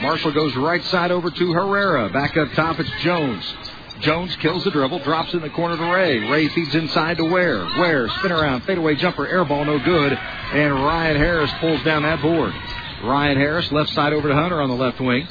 Marshall 0.00 0.32
goes 0.32 0.54
right 0.56 0.82
side 0.84 1.10
over 1.10 1.30
to 1.30 1.52
Herrera. 1.52 2.08
Back 2.10 2.36
up 2.36 2.50
top, 2.52 2.80
it's 2.80 2.90
Jones. 3.02 3.44
Jones 4.02 4.34
kills 4.36 4.64
the 4.64 4.70
dribble, 4.70 4.98
drops 5.00 5.32
in 5.32 5.40
the 5.40 5.50
corner 5.50 5.76
to 5.76 5.92
Ray. 5.92 6.18
Ray 6.28 6.48
feeds 6.48 6.74
inside 6.74 7.18
to 7.18 7.24
Ware. 7.24 7.64
Ware, 7.78 8.08
spin 8.18 8.32
around, 8.32 8.62
fadeaway 8.62 8.96
jumper, 8.96 9.26
air 9.26 9.44
ball, 9.44 9.64
no 9.64 9.78
good. 9.78 10.12
And 10.12 10.74
Ryan 10.74 11.16
Harris 11.16 11.50
pulls 11.60 11.82
down 11.84 12.02
that 12.02 12.20
board. 12.20 12.52
Ryan 13.04 13.36
Harris, 13.36 13.70
left 13.70 13.90
side 13.90 14.12
over 14.12 14.28
to 14.28 14.34
Hunter 14.34 14.60
on 14.60 14.68
the 14.68 14.76
left 14.76 15.00
wing. 15.00 15.26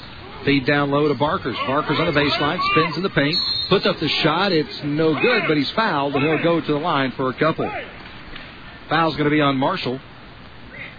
Feed 0.45 0.65
down 0.65 0.89
low 0.89 1.07
to 1.07 1.15
Barkers. 1.15 1.55
Barkers 1.67 1.99
on 1.99 2.05
the 2.05 2.19
baseline, 2.19 2.61
spins 2.71 2.97
in 2.97 3.03
the 3.03 3.09
paint, 3.09 3.37
puts 3.69 3.85
up 3.85 3.99
the 3.99 4.07
shot. 4.07 4.51
It's 4.51 4.83
no 4.83 5.13
good, 5.19 5.43
but 5.47 5.57
he's 5.57 5.69
fouled, 5.71 6.15
and 6.15 6.23
he'll 6.23 6.43
go 6.43 6.61
to 6.61 6.73
the 6.73 6.79
line 6.79 7.11
for 7.11 7.29
a 7.29 7.33
couple. 7.33 7.69
Foul's 8.89 9.15
going 9.15 9.25
to 9.25 9.29
be 9.29 9.41
on 9.41 9.57
Marshall 9.57 9.99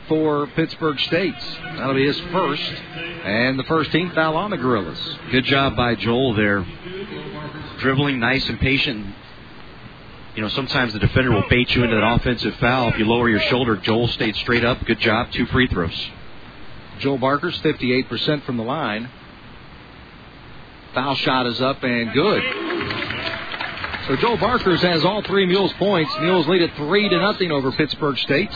for 0.09 0.47
Pittsburg 0.49 1.01
States. 1.01 1.45
That'll 1.63 1.95
be 1.95 2.07
his 2.07 2.19
first, 2.33 2.63
and 3.25 3.59
the 3.59 3.65
first 3.65 3.91
team 3.93 4.11
foul 4.11 4.37
on 4.37 4.51
the 4.51 4.57
Gorillas. 4.57 5.19
Good 5.31 5.45
job 5.45 5.75
by 5.75 5.95
Joel 5.95 6.35
there. 6.35 6.65
Dribbling 7.83 8.21
nice 8.21 8.49
and 8.49 8.61
patient. 8.61 9.13
You 10.37 10.43
know, 10.43 10.49
sometimes 10.51 10.93
the 10.93 11.01
defender 11.01 11.33
will 11.33 11.49
bait 11.51 11.75
you 11.75 11.83
into 11.83 11.97
an 11.97 12.05
offensive 12.05 12.55
foul. 12.57 12.91
If 12.91 12.99
you 12.99 13.05
lower 13.05 13.29
your 13.29 13.41
shoulder, 13.41 13.77
Joel 13.77 14.07
stayed 14.07 14.37
straight 14.37 14.65
up. 14.65 14.85
Good 14.85 15.01
job. 15.01 15.33
Two 15.33 15.47
free 15.47 15.67
throws. 15.67 16.11
Joel 17.01 17.19
Barker's 17.19 17.61
58% 17.61 18.45
from 18.45 18.57
the 18.57 18.63
line. 18.63 19.11
Foul 20.95 21.17
shot 21.17 21.47
is 21.47 21.61
up 21.61 21.83
and 21.83 22.13
good. 22.13 22.43
So 24.07 24.17
Joel 24.17 24.37
Barkers 24.37 24.81
has 24.83 25.05
all 25.05 25.23
three 25.23 25.47
Mules 25.47 25.73
points. 25.73 26.15
Mules 26.21 26.47
lead 26.47 26.63
at 26.63 26.77
three 26.77 27.09
to 27.09 27.19
nothing 27.19 27.51
over 27.51 27.73
Pittsburg 27.73 28.17
State. 28.19 28.51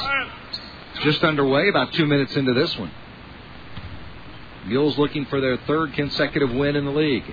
Just 1.03 1.25
underway, 1.25 1.69
about 1.69 1.93
two 1.95 2.07
minutes 2.07 2.37
into 2.37 2.55
this 2.55 2.79
one. 2.79 2.93
Mules 4.67 4.97
looking 4.97 5.27
for 5.27 5.41
their 5.41 5.57
third 5.57 5.95
consecutive 5.95 6.53
win 6.53 6.77
in 6.77 6.85
the 6.85 6.93
league. 6.93 7.25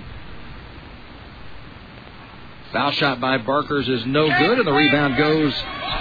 Foul 2.74 2.90
shot 2.90 3.20
by 3.20 3.38
Barkers 3.38 3.88
is 3.88 4.04
no 4.04 4.26
good, 4.26 4.58
and 4.58 4.66
the 4.66 4.72
rebound 4.72 5.16
goes 5.16 5.54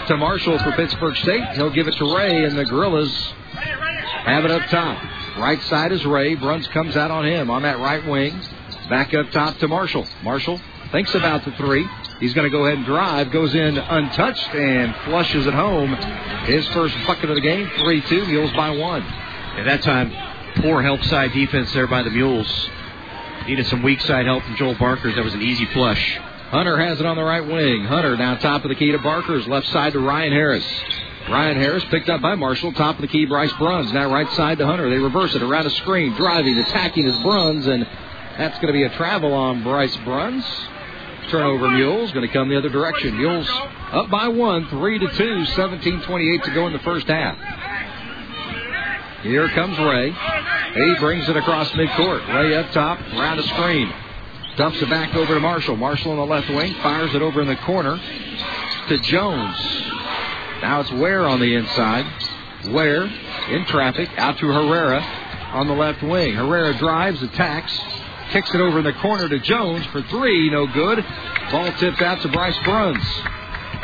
to 0.08 0.18
Marshall 0.18 0.58
for 0.58 0.72
Pittsburg 0.72 1.16
State. 1.18 1.48
He'll 1.50 1.70
give 1.70 1.88
it 1.88 1.96
to 1.98 2.16
Ray, 2.16 2.46
and 2.46 2.58
the 2.58 2.66
Gorillas 2.66 3.16
have 3.54 4.44
it 4.44 4.50
up 4.50 4.68
top. 4.72 4.98
Right 5.38 5.62
side 5.62 5.92
is 5.92 6.04
Ray. 6.04 6.34
Bruns 6.34 6.68
comes 6.70 6.98
out 6.98 7.12
on 7.12 7.28
him 7.28 7.52
on 7.52 7.62
that 7.62 7.78
right 7.78 8.04
wing. 8.08 8.42
Back 8.90 9.14
up 9.14 9.30
top 9.30 9.60
to 9.60 9.68
Marshall. 9.68 10.08
Marshall 10.24 10.60
thinks 10.92 11.14
about 11.14 11.46
the 11.46 11.52
three. 11.52 11.88
He's 12.20 12.34
going 12.34 12.50
to 12.50 12.58
go 12.58 12.66
ahead 12.66 12.80
and 12.80 12.88
drive. 12.88 13.30
Goes 13.30 13.54
in 13.54 13.78
untouched 13.78 14.56
and 14.56 14.96
flushes 15.06 15.46
it 15.46 15.54
home. 15.54 15.94
His 16.46 16.68
first 16.70 16.96
bucket 17.06 17.30
of 17.30 17.36
the 17.36 17.42
game. 17.42 17.70
3 17.82 18.02
2. 18.02 18.26
Mules 18.26 18.52
by 18.54 18.72
one. 18.72 19.04
At 19.04 19.66
that 19.66 19.84
time, 19.84 20.12
poor 20.64 20.82
help 20.82 21.04
side 21.04 21.34
defense 21.34 21.72
there 21.74 21.86
by 21.86 22.02
the 22.02 22.10
Mules. 22.10 22.70
Needed 23.46 23.68
some 23.68 23.84
weak 23.84 24.02
side 24.02 24.26
help 24.26 24.42
from 24.42 24.56
Joel 24.56 24.74
Barkers. 24.74 25.14
That 25.14 25.24
was 25.24 25.36
an 25.36 25.44
easy 25.44 25.68
flush. 25.68 26.20
Hunter 26.54 26.78
has 26.78 27.00
it 27.00 27.06
on 27.08 27.16
the 27.16 27.24
right 27.24 27.44
wing. 27.44 27.84
Hunter 27.84 28.16
now 28.16 28.36
top 28.36 28.63
of 28.63 28.70
the 28.70 28.76
key 28.76 28.92
to 28.92 29.00
Barkers. 29.00 29.48
Left 29.48 29.66
side 29.70 29.94
to 29.94 30.00
Ryan 30.00 30.32
Harris. 30.32 30.63
Ryan 31.28 31.58
Harris 31.58 31.84
picked 31.86 32.10
up 32.10 32.22
by 32.22 32.36
Marshall. 32.36 32.74
Top 32.74 32.94
of 32.98 33.02
the 33.02 33.08
key, 33.08 33.26
Bryce 33.26 33.52
Bruns. 33.54 33.92
Now 33.92 34.13
right 34.13 34.30
side 34.34 34.60
to 34.60 34.66
Hunter. 34.68 34.88
They 34.88 35.00
reverse 35.00 35.34
it 35.34 35.42
around 35.42 35.66
a 35.66 35.72
screen. 35.72 36.13
Driving, 36.13 36.56
attacking 36.60 37.08
is 37.08 37.18
Bruns. 37.24 37.66
And 37.66 37.88
that's 38.38 38.54
going 38.60 38.68
to 38.68 38.74
be 38.74 38.84
a 38.84 38.89
travel 38.92 39.34
on 39.34 39.63
Bryce 39.63 39.98
Bruns. 40.06 40.46
Turnover 41.32 41.72
Mules 41.72 42.12
going 42.12 42.28
to 42.28 42.32
come 42.32 42.50
the 42.50 42.58
other 42.60 42.70
direction. 42.70 43.18
Mules 43.18 43.50
up 43.92 44.12
by 44.12 44.28
one, 44.28 44.68
three 44.68 45.00
to 45.00 45.08
two, 45.08 45.46
17-28 45.56 46.44
to 46.44 46.52
go 46.52 46.68
in 46.68 46.74
the 46.74 46.80
first 46.80 47.08
half. 47.08 47.36
Here 49.24 49.50
comes 49.50 49.80
Ray. 49.80 50.12
He 50.12 50.96
brings 51.00 51.28
it 51.28 51.36
across 51.36 51.72
midcourt. 51.72 52.28
Ray 52.28 52.56
up 52.58 52.72
top, 52.74 53.00
around 53.00 53.39
a 53.39 53.44
screen. 53.44 53.92
Dumps 54.56 54.80
it 54.82 54.89
back 54.89 55.16
over 55.16 55.34
to 55.34 55.39
Marshall. 55.39 55.76
Marshall 55.78 56.12
on 56.12 56.18
the 56.18 56.26
left 56.26 56.48
wing 56.50 56.76
fires 56.76 57.16
it 57.16 57.24
over 57.24 57.42
in 57.42 57.48
the 57.48 57.56
corner 57.56 57.98
to 58.88 58.98
Jones. 59.00 59.58
Now 60.62 60.82
it's 60.82 60.92
Ware 60.92 61.28
on 61.28 61.39
the 61.39 61.56
inside. 61.56 62.06
Ware 62.68 63.06
in 63.50 63.66
traffic 63.66 64.10
out 64.18 64.38
to 64.38 64.46
Herrera 64.46 65.02
on 65.54 65.68
the 65.68 65.74
left 65.74 66.04
wing. 66.04 66.36
Herrera 66.36 66.78
drives, 66.78 67.22
attacks, 67.24 67.78
kicks 68.30 68.54
it 68.54 68.62
over 68.62 68.80
in 68.80 68.86
the 68.86 68.94
corner 68.94 69.28
to 69.28 69.39
Jones 69.39 69.88
for 69.88 70.04
three. 70.04 70.52
No 70.52 70.68
good. 70.68 71.04
Ball 71.52 71.72
tipped 71.74 72.02
out 72.04 72.22
to 72.22 72.28
Bryce 72.28 72.58
Bruns. 72.63 73.04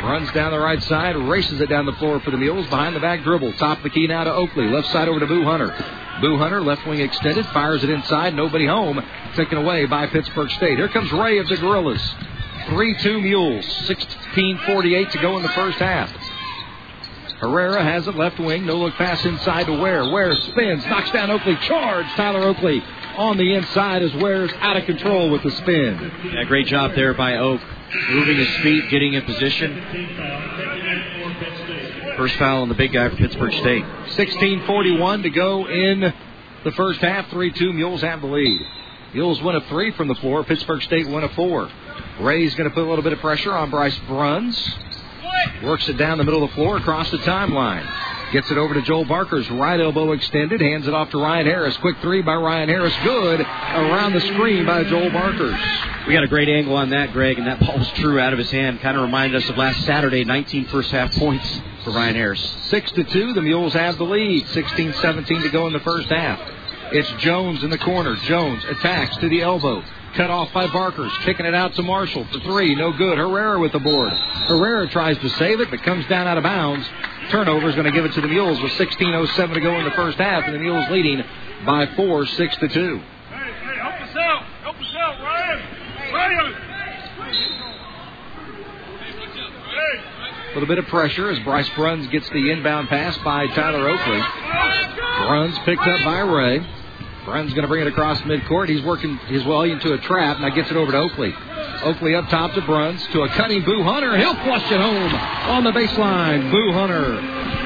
Runs 0.02 0.30
down 0.32 0.52
the 0.52 0.58
right 0.60 0.82
side, 0.84 1.16
races 1.16 1.60
it 1.60 1.68
down 1.68 1.84
the 1.84 1.92
floor 1.94 2.20
for 2.20 2.30
the 2.30 2.38
Mules. 2.38 2.66
Behind 2.68 2.94
the 2.94 3.00
back 3.00 3.22
dribble. 3.24 3.54
Top 3.54 3.78
of 3.78 3.82
the 3.82 3.90
key 3.90 4.06
now 4.06 4.22
to 4.22 4.32
Oakley. 4.32 4.68
Left 4.68 4.88
side 4.92 5.08
over 5.08 5.18
to 5.18 5.26
Boo 5.26 5.42
Hunter. 5.44 5.74
Boo 6.20 6.36
Hunter, 6.36 6.60
left 6.60 6.86
wing 6.86 7.00
extended, 7.00 7.46
fires 7.46 7.82
it 7.82 7.90
inside. 7.90 8.34
Nobody 8.34 8.66
home. 8.66 9.00
Taken 9.34 9.58
away 9.58 9.86
by 9.86 10.06
Pittsburg 10.06 10.50
State. 10.50 10.78
Here 10.78 10.88
comes 10.88 11.10
Ray 11.12 11.38
of 11.38 11.48
the 11.48 11.56
Gorillas. 11.56 12.02
3 12.66 12.94
2 12.98 13.20
Mules. 13.20 13.64
16.48 13.88 15.10
to 15.12 15.18
go 15.18 15.36
in 15.36 15.42
the 15.42 15.48
first 15.50 15.78
half. 15.78 16.10
Herrera 17.38 17.82
has 17.82 18.06
it 18.06 18.16
left 18.16 18.38
wing. 18.38 18.66
No 18.66 18.76
look 18.76 18.94
pass 18.94 19.24
inside 19.24 19.64
to 19.66 19.72
Ware. 19.72 20.10
Ware 20.10 20.34
spins, 20.36 20.84
knocks 20.86 21.10
down 21.10 21.30
Oakley. 21.30 21.56
Charge. 21.56 22.06
Tyler 22.08 22.42
Oakley 22.42 22.82
on 23.16 23.38
the 23.38 23.54
inside 23.54 24.02
as 24.02 24.14
Ware's 24.14 24.52
out 24.60 24.76
of 24.76 24.84
control 24.84 25.30
with 25.30 25.42
the 25.42 25.50
spin. 25.50 26.12
Yeah, 26.32 26.44
great 26.44 26.66
job 26.66 26.94
there 26.94 27.14
by 27.14 27.36
Oak. 27.36 27.60
Moving 28.10 28.36
his 28.36 28.56
feet, 28.58 28.88
getting 28.88 29.14
in 29.14 29.22
position. 29.22 29.82
First 32.16 32.36
foul 32.36 32.62
on 32.62 32.68
the 32.68 32.74
big 32.74 32.92
guy 32.92 33.08
for 33.08 33.16
Pittsburg 33.16 33.52
State. 33.54 33.84
16:41 34.16 35.22
to 35.22 35.30
go 35.30 35.66
in 35.66 36.12
the 36.64 36.72
first 36.72 37.00
half. 37.00 37.28
3-2 37.30 37.72
Mules 37.72 38.02
have 38.02 38.20
the 38.20 38.26
lead. 38.26 38.66
Mules 39.14 39.40
win 39.42 39.56
a 39.56 39.60
three 39.62 39.90
from 39.92 40.08
the 40.08 40.14
floor. 40.16 40.44
Pittsburg 40.44 40.82
State 40.82 41.08
win 41.08 41.24
a 41.24 41.28
four. 41.30 41.68
Ray's 42.20 42.54
going 42.54 42.68
to 42.68 42.74
put 42.74 42.84
a 42.84 42.88
little 42.88 43.02
bit 43.02 43.12
of 43.12 43.20
pressure 43.20 43.52
on 43.52 43.70
Bryce 43.70 43.98
Bruns. 44.06 44.56
Works 45.62 45.88
it 45.88 45.96
down 45.96 46.18
the 46.18 46.24
middle 46.24 46.42
of 46.44 46.50
the 46.50 46.54
floor 46.54 46.76
across 46.76 47.10
the 47.10 47.18
timeline. 47.18 47.86
Gets 48.32 48.50
it 48.50 48.58
over 48.58 48.74
to 48.74 48.82
Joel 48.82 49.06
Barker's 49.06 49.48
right 49.50 49.80
elbow 49.80 50.12
extended. 50.12 50.60
Hands 50.60 50.86
it 50.86 50.94
off 50.94 51.10
to 51.10 51.18
Ryan 51.18 51.46
Harris. 51.46 51.76
Quick 51.78 51.96
three 52.00 52.22
by 52.22 52.34
Ryan 52.34 52.68
Harris. 52.68 52.94
Good. 53.02 53.40
Around 53.40 54.12
the 54.12 54.20
screen 54.20 54.66
by 54.66 54.84
Joel 54.84 55.10
Barkers. 55.10 55.58
We 56.06 56.12
got 56.12 56.24
a 56.24 56.28
great 56.28 56.48
angle 56.48 56.76
on 56.76 56.90
that, 56.90 57.12
Greg, 57.12 57.38
and 57.38 57.46
that 57.46 57.60
ball 57.60 57.78
was 57.78 57.90
true 57.92 58.20
out 58.20 58.32
of 58.32 58.38
his 58.38 58.50
hand. 58.50 58.80
Kind 58.80 58.96
of 58.96 59.02
reminded 59.02 59.42
us 59.42 59.48
of 59.48 59.56
last 59.56 59.84
Saturday, 59.84 60.24
19 60.24 60.66
first 60.66 60.90
half 60.90 61.12
points 61.16 61.60
for 61.84 61.90
Ryan 61.90 62.14
Harris. 62.14 62.56
6 62.68 62.92
to 62.92 63.04
2. 63.04 63.32
The 63.34 63.42
Mules 63.42 63.72
have 63.72 63.98
the 63.98 64.04
lead. 64.04 64.46
16 64.48 64.94
17 64.94 65.42
to 65.42 65.48
go 65.50 65.66
in 65.66 65.72
the 65.72 65.80
first 65.80 66.08
half. 66.08 66.40
It's 66.92 67.10
Jones 67.22 67.62
in 67.62 67.70
the 67.70 67.78
corner. 67.78 68.16
Jones 68.16 68.64
attacks 68.64 69.16
to 69.18 69.28
the 69.28 69.42
elbow. 69.42 69.82
Cut 70.14 70.28
off 70.28 70.52
by 70.52 70.66
Barkers. 70.66 71.12
Kicking 71.24 71.46
it 71.46 71.54
out 71.54 71.74
to 71.74 71.82
Marshall 71.82 72.24
for 72.24 72.40
three. 72.40 72.74
No 72.74 72.92
good. 72.92 73.16
Herrera 73.16 73.60
with 73.60 73.72
the 73.72 73.78
board. 73.78 74.12
Herrera 74.12 74.88
tries 74.88 75.16
to 75.18 75.28
save 75.30 75.60
it, 75.60 75.70
but 75.70 75.82
comes 75.82 76.04
down 76.06 76.26
out 76.26 76.36
of 76.36 76.42
bounds. 76.42 76.86
Turnover 77.30 77.68
is 77.68 77.76
going 77.76 77.86
to 77.86 77.92
give 77.92 78.04
it 78.04 78.12
to 78.14 78.20
the 78.20 78.28
Mules 78.28 78.60
with 78.60 78.72
16.07 78.72 79.54
to 79.54 79.60
go 79.60 79.78
in 79.78 79.84
the 79.84 79.92
first 79.92 80.18
half, 80.18 80.44
and 80.44 80.54
the 80.54 80.58
Mules 80.58 80.88
leading 80.90 81.22
by 81.64 81.86
four, 81.94 82.26
six 82.26 82.56
to 82.56 82.66
two. 82.68 82.98
Hey, 82.98 83.52
hey, 83.52 83.76
help 83.76 84.00
us 84.00 84.16
out. 84.16 84.42
Help 84.62 84.76
us 84.80 84.94
out, 84.98 85.22
Ryan. 85.22 86.12
Ryan. 86.12 86.69
A 90.50 90.54
little 90.54 90.66
bit 90.66 90.78
of 90.78 90.86
pressure 90.88 91.30
as 91.30 91.38
Bryce 91.44 91.68
Bruns 91.76 92.08
gets 92.08 92.28
the 92.30 92.50
inbound 92.50 92.88
pass 92.88 93.16
by 93.18 93.46
Tyler 93.46 93.88
Oakley. 93.88 94.20
Bruns 95.24 95.56
picked 95.60 95.86
up 95.86 96.04
by 96.04 96.18
Ray. 96.20 96.66
Bruns 97.24 97.52
going 97.52 97.62
to 97.62 97.68
bring 97.68 97.82
it 97.82 97.86
across 97.86 98.20
midcourt. 98.22 98.68
He's 98.68 98.82
working 98.82 99.16
his 99.28 99.44
way 99.44 99.70
into 99.70 99.92
a 99.92 99.98
trap. 99.98 100.40
Now 100.40 100.48
gets 100.48 100.68
it 100.68 100.76
over 100.76 100.90
to 100.90 100.98
Oakley. 100.98 101.32
Oakley 101.84 102.16
up 102.16 102.28
top 102.30 102.52
to 102.54 102.62
Bruns 102.62 103.00
to 103.12 103.22
a 103.22 103.28
cutting 103.28 103.62
Boo 103.62 103.84
Hunter. 103.84 104.16
He'll 104.18 104.34
flush 104.34 104.68
it 104.72 104.80
home 104.80 105.14
on 105.14 105.62
the 105.62 105.70
baseline. 105.70 106.50
Boo 106.50 106.72
Hunter 106.72 107.14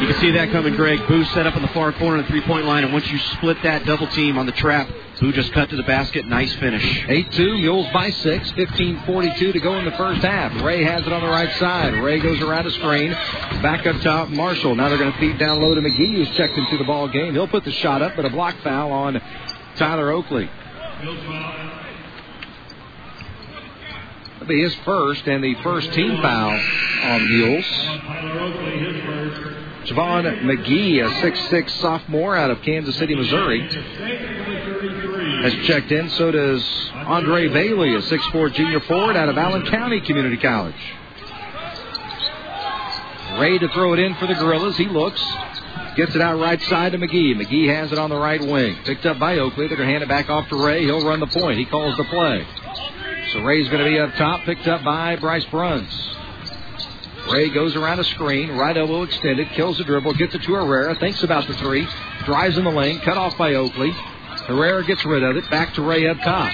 You 0.03 0.13
can 0.13 0.21
see 0.21 0.33
that 0.33 0.51
coming, 0.53 0.77
Greg. 0.77 1.09
Boo 1.09 1.25
set 1.27 1.47
up 1.47 1.57
in 1.57 1.63
the 1.63 1.69
far 1.69 1.91
corner 1.93 2.19
of 2.19 2.25
the 2.27 2.29
three-point 2.29 2.67
line, 2.67 2.85
and 2.85 2.93
once 2.93 3.11
you 3.11 3.19
split 3.19 3.63
that 3.63 3.87
double 3.87 4.09
team 4.09 4.37
on 4.37 4.45
the 4.45 4.53
trap, 4.53 4.91
Boo 5.21 5.33
just 5.33 5.53
cut 5.53 5.71
to 5.71 5.77
the 5.77 5.85
basket. 5.85 6.27
Nice 6.27 6.53
finish. 6.57 6.83
8-2, 7.05 7.61
Mules 7.61 7.87
by 7.93 8.11
6, 8.11 8.53
15-42 8.53 9.53
to 9.53 9.61
go 9.61 9.79
in 9.79 9.85
the 9.85 9.93
first 9.93 10.23
half. 10.23 10.63
Ray 10.63 10.83
has 10.83 11.07
it 11.07 11.13
on 11.13 11.23
the 11.23 11.29
right 11.29 11.55
side. 11.59 11.95
Ray 11.95 12.19
goes 12.19 12.41
around 12.41 12.67
a 12.67 12.71
screen. 12.73 13.13
Back 13.63 13.87
up 13.87 14.01
top, 14.03 14.29
Marshall. 14.29 14.75
Now 14.75 14.89
they're 14.89 14.99
going 14.99 15.13
to 15.13 15.19
feed 15.19 15.39
down 15.39 15.63
low 15.63 15.75
to 15.75 15.81
McGee, 15.81 16.15
who's 16.15 16.31
checked 16.37 16.59
into 16.59 16.77
the 16.77 16.85
ball 16.85 17.09
game. 17.09 17.33
He'll 17.33 17.49
put 17.49 17.65
the 17.65 17.73
shot 17.73 18.03
up, 18.03 18.17
but 18.17 18.25
a 18.25 18.31
block 18.31 18.57
foul 18.63 18.93
on 18.93 19.21
Tyler 19.77 20.11
Oakley. 20.11 20.51
That'll 24.33 24.49
be 24.49 24.63
his 24.63 24.75
first 24.85 25.27
and 25.27 25.43
the 25.43 25.55
first 25.63 25.93
team 25.93 26.21
foul 26.21 26.61
on 27.05 27.29
Mules. 27.29 27.65
Javon 29.85 30.41
McGee, 30.43 31.05
a 31.05 31.11
6'6 31.23 31.71
sophomore 31.81 32.35
out 32.37 32.51
of 32.51 32.61
Kansas 32.63 32.97
City, 32.97 33.15
Missouri, 33.15 33.69
has 35.45 35.67
checked 35.67 35.93
in. 35.93 36.09
So 36.11 36.31
does 36.31 36.65
Andre 36.95 37.49
Bailey, 37.49 37.95
a 37.95 38.01
6'4 38.01 38.55
junior 38.55 38.81
forward 38.81 39.15
out 39.15 39.29
of 39.29 39.37
Allen 39.37 39.67
County 39.67 40.01
Community 40.01 40.39
College. 40.39 40.75
Ray 43.39 43.59
to 43.59 43.69
throw 43.69 43.93
it 43.93 43.99
in 43.99 44.15
for 44.15 44.27
the 44.27 44.35
Gorillas. 44.35 44.77
He 44.77 44.87
looks. 44.87 45.23
Gets 45.97 46.15
it 46.15 46.23
out 46.23 46.41
right 46.41 46.61
side 46.63 46.93
to 46.93 46.99
McGee. 46.99 47.37
McGee 47.37 47.73
has 47.75 47.93
it 47.93 47.99
on 47.99 48.09
the 48.09 48.17
right 48.17 48.41
wing. 48.41 48.77
Picked 48.85 49.05
up 49.05 49.19
by 49.19 49.39
Oakley. 49.39 49.69
They're 49.69 49.77
going 49.77 49.89
to 49.89 49.93
hand 49.93 50.03
it 50.03 50.09
back 50.09 50.31
off 50.31 50.49
to 50.49 50.57
Ray. 50.57 50.85
He'll 50.85 51.07
run 51.07 51.21
the 51.21 51.27
point. 51.27 51.59
He 51.59 51.67
calls 51.67 51.97
the 51.99 52.05
play. 52.05 52.47
So 53.33 53.43
Ray's 53.43 53.69
going 53.69 53.85
to 53.85 53.91
be 53.91 53.99
up 53.99 54.15
top. 54.15 54.45
Picked 54.45 54.67
up 54.67 54.83
by 54.83 55.17
Bryce 55.17 55.45
Bruns. 55.47 55.93
Ray 57.31 57.51
goes 57.51 57.77
around 57.77 58.01
a 58.01 58.05
screen, 58.05 58.51
right 58.53 58.77
elbow 58.77 59.03
extended, 59.03 59.49
kills 59.51 59.79
the 59.79 59.85
dribble, 59.85 60.15
gets 60.15 60.35
it 60.35 60.43
to 60.43 60.55
Herrera, 60.55 60.95
thinks 60.97 61.23
about 61.23 61.47
the 61.47 61.55
three, 61.55 61.89
drives 62.25 62.59
in 62.59 62.65
the 62.65 62.71
lane, 62.71 63.01
cut 63.01 63.17
off 63.17 63.37
by 63.39 63.55
Oakley. 63.55 63.95
Herrera 64.47 64.85
gets 64.85 65.05
rid 65.05 65.23
of 65.23 65.37
it, 65.37 65.49
back 65.51 65.75
to 65.75 65.83
Ray 65.83 66.07
up 66.07 66.19
top. 66.19 66.53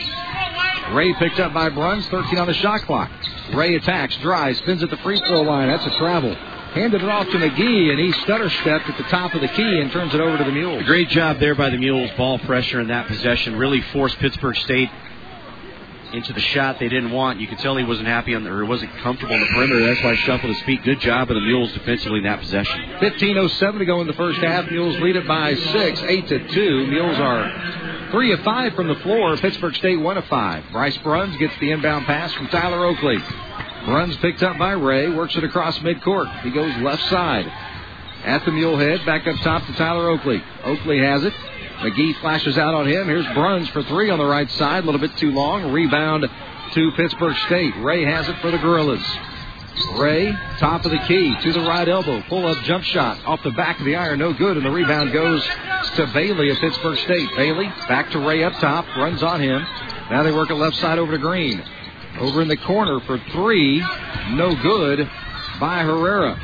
Ray 0.95 1.13
picked 1.15 1.41
up 1.41 1.53
by 1.53 1.69
Bruns, 1.69 2.07
13 2.09 2.39
on 2.39 2.47
the 2.47 2.55
shot 2.55 2.83
clock. 2.83 3.11
Ray 3.55 3.75
attacks, 3.75 4.17
drives, 4.19 4.59
spins 4.59 4.83
at 4.83 4.91
the 4.91 4.97
free 4.99 5.21
throw 5.27 5.43
line. 5.43 5.69
That's 5.69 5.87
a 5.87 5.99
travel. 5.99 6.35
Handed 6.35 7.03
it 7.03 7.09
off 7.09 7.27
to 7.31 7.37
McGee, 7.37 7.91
and 7.91 7.99
he 7.99 8.13
stutter 8.23 8.49
stepped 8.49 8.89
at 8.89 8.97
the 8.97 9.03
top 9.05 9.35
of 9.35 9.41
the 9.41 9.49
key 9.49 9.81
and 9.81 9.91
turns 9.91 10.15
it 10.15 10.21
over 10.21 10.39
to 10.39 10.45
the 10.45 10.53
Mules. 10.53 10.85
Great 10.85 11.09
job 11.09 11.41
there 11.41 11.57
by 11.57 11.69
the 11.69 11.79
Mules. 11.79 12.11
Ball 12.17 12.39
pressure 12.39 12.81
in 12.81 12.89
that 12.89 13.09
possession 13.09 13.57
really 13.57 13.81
forced 13.93 14.19
Pittsburg 14.19 14.57
State 14.57 14.89
into 16.15 16.33
the 16.33 16.41
shot 16.41 16.79
they 16.79 16.89
didn't 16.89 17.11
want. 17.13 17.41
You 17.41 17.47
could 17.47 17.59
tell 17.59 17.77
he 17.77 17.85
wasn't 17.85 18.09
happy 18.09 18.35
on 18.35 18.45
the, 18.45 18.51
or 18.51 18.65
wasn't 18.65 18.95
comfortable 18.99 19.35
on 19.35 19.41
the 19.41 19.47
perimeter. 19.47 19.87
That's 19.87 20.03
why 20.03 20.15
he 20.15 20.23
shuffled 20.23 20.55
his 20.55 20.63
feet. 20.65 20.83
Good 20.85 21.01
job 21.01 21.31
of 21.31 21.35
the 21.35 21.41
Mules 21.41 21.73
defensively 21.73 22.19
in 22.19 22.25
that 22.25 22.41
possession. 22.41 22.81
15:07 23.01 23.79
to 23.79 23.85
go 23.85 24.01
in 24.01 24.07
the 24.07 24.13
first 24.15 24.41
half. 24.41 24.71
Mules 24.71 24.99
lead 25.01 25.17
it 25.17 25.27
by 25.27 25.55
six, 25.55 26.01
eight 26.03 26.27
to 26.29 26.49
two. 26.49 26.87
Mules 26.87 27.19
are 27.19 28.09
three 28.11 28.33
of 28.33 28.41
five 28.41 28.75
from 28.75 28.89
the 28.89 28.97
floor. 28.97 29.37
Pittsburg 29.37 29.75
State 29.77 30.01
one 30.01 30.17
of 30.17 30.25
five. 30.27 30.65
Bryce 30.73 30.97
Bruns 30.99 31.37
gets 31.37 31.57
the 31.61 31.71
inbound 31.71 32.07
pass 32.07 32.33
from 32.35 32.49
Tyler 32.49 32.85
Oakley. 32.87 33.19
Bruns 33.85 34.17
picked 34.19 34.43
up 34.43 34.59
by 34.59 34.73
Ray, 34.73 35.09
works 35.09 35.37
it 35.37 35.45
across 35.45 35.79
midcourt. 35.79 36.43
He 36.43 36.51
goes 36.51 36.75
left 36.79 37.03
side. 37.09 37.51
At 38.25 38.45
the 38.45 38.53
mule 38.53 38.77
head, 38.77 39.07
back 39.07 39.27
up 39.27 39.37
top 39.41 39.65
to 39.67 39.73
Tyler 39.73 40.11
Oakley. 40.11 40.43
Oakley 40.65 40.99
has 40.99 41.25
it. 41.25 41.33
McGee 41.81 42.19
flashes 42.21 42.59
out 42.59 42.75
on 42.75 42.87
him. 42.87 43.07
Here's 43.07 43.27
Bruns 43.35 43.69
for 43.71 43.83
three 43.85 44.11
on 44.11 44.19
the 44.19 44.25
right 44.25 44.51
side. 44.53 44.83
A 44.83 44.87
little 44.87 45.01
bit 45.01 45.17
too 45.17 45.31
long. 45.33 45.73
Rebound 45.73 46.29
to 46.73 46.93
Pittsburg 46.93 47.37
State. 47.47 47.75
Ray 47.79 48.05
has 48.05 48.29
it 48.29 48.37
for 48.41 48.51
the 48.51 48.59
Gorillas. 48.59 49.05
Ray, 49.97 50.31
top 50.59 50.85
of 50.85 50.91
the 50.91 50.99
key, 51.09 51.35
to 51.41 51.53
the 51.53 51.61
right 51.61 51.89
elbow. 51.89 52.23
Pull 52.29 52.47
up 52.47 52.63
jump 52.65 52.85
shot 52.85 53.19
off 53.25 53.43
the 53.43 53.51
back 53.53 53.79
of 53.79 53.87
the 53.87 53.97
iron. 53.97 54.19
No 54.19 54.35
good. 54.35 54.59
And 54.59 54.67
the 54.67 54.71
rebound 54.71 55.13
goes 55.13 55.43
to 55.97 56.07
Bailey 56.13 56.51
of 56.51 56.59
Pittsburg 56.59 56.99
State. 56.99 57.31
Bailey 57.35 57.67
back 57.89 58.11
to 58.11 58.19
Ray 58.19 58.45
up 58.45 58.53
top. 58.61 58.85
Runs 58.97 59.23
on 59.23 59.41
him. 59.41 59.63
Now 60.11 60.23
they 60.23 60.33
work 60.33 60.51
it 60.51 60.55
left 60.57 60.77
side 60.77 60.99
over 60.99 61.13
to 61.13 61.19
Green. 61.19 61.63
Over 62.19 62.43
in 62.43 62.49
the 62.49 62.59
corner 62.59 63.01
for 63.01 63.19
three. 63.33 63.81
No 64.33 64.55
good 64.63 65.09
by 65.59 65.83
Herrera. 65.83 66.37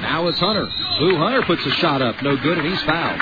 Now 0.00 0.26
it's 0.26 0.40
Hunter. 0.40 0.66
Boo 0.98 1.16
Hunter 1.18 1.42
puts 1.42 1.64
a 1.66 1.70
shot 1.72 2.02
up. 2.02 2.20
No 2.22 2.36
good, 2.36 2.58
and 2.58 2.66
he's 2.66 2.82
fouled. 2.82 3.20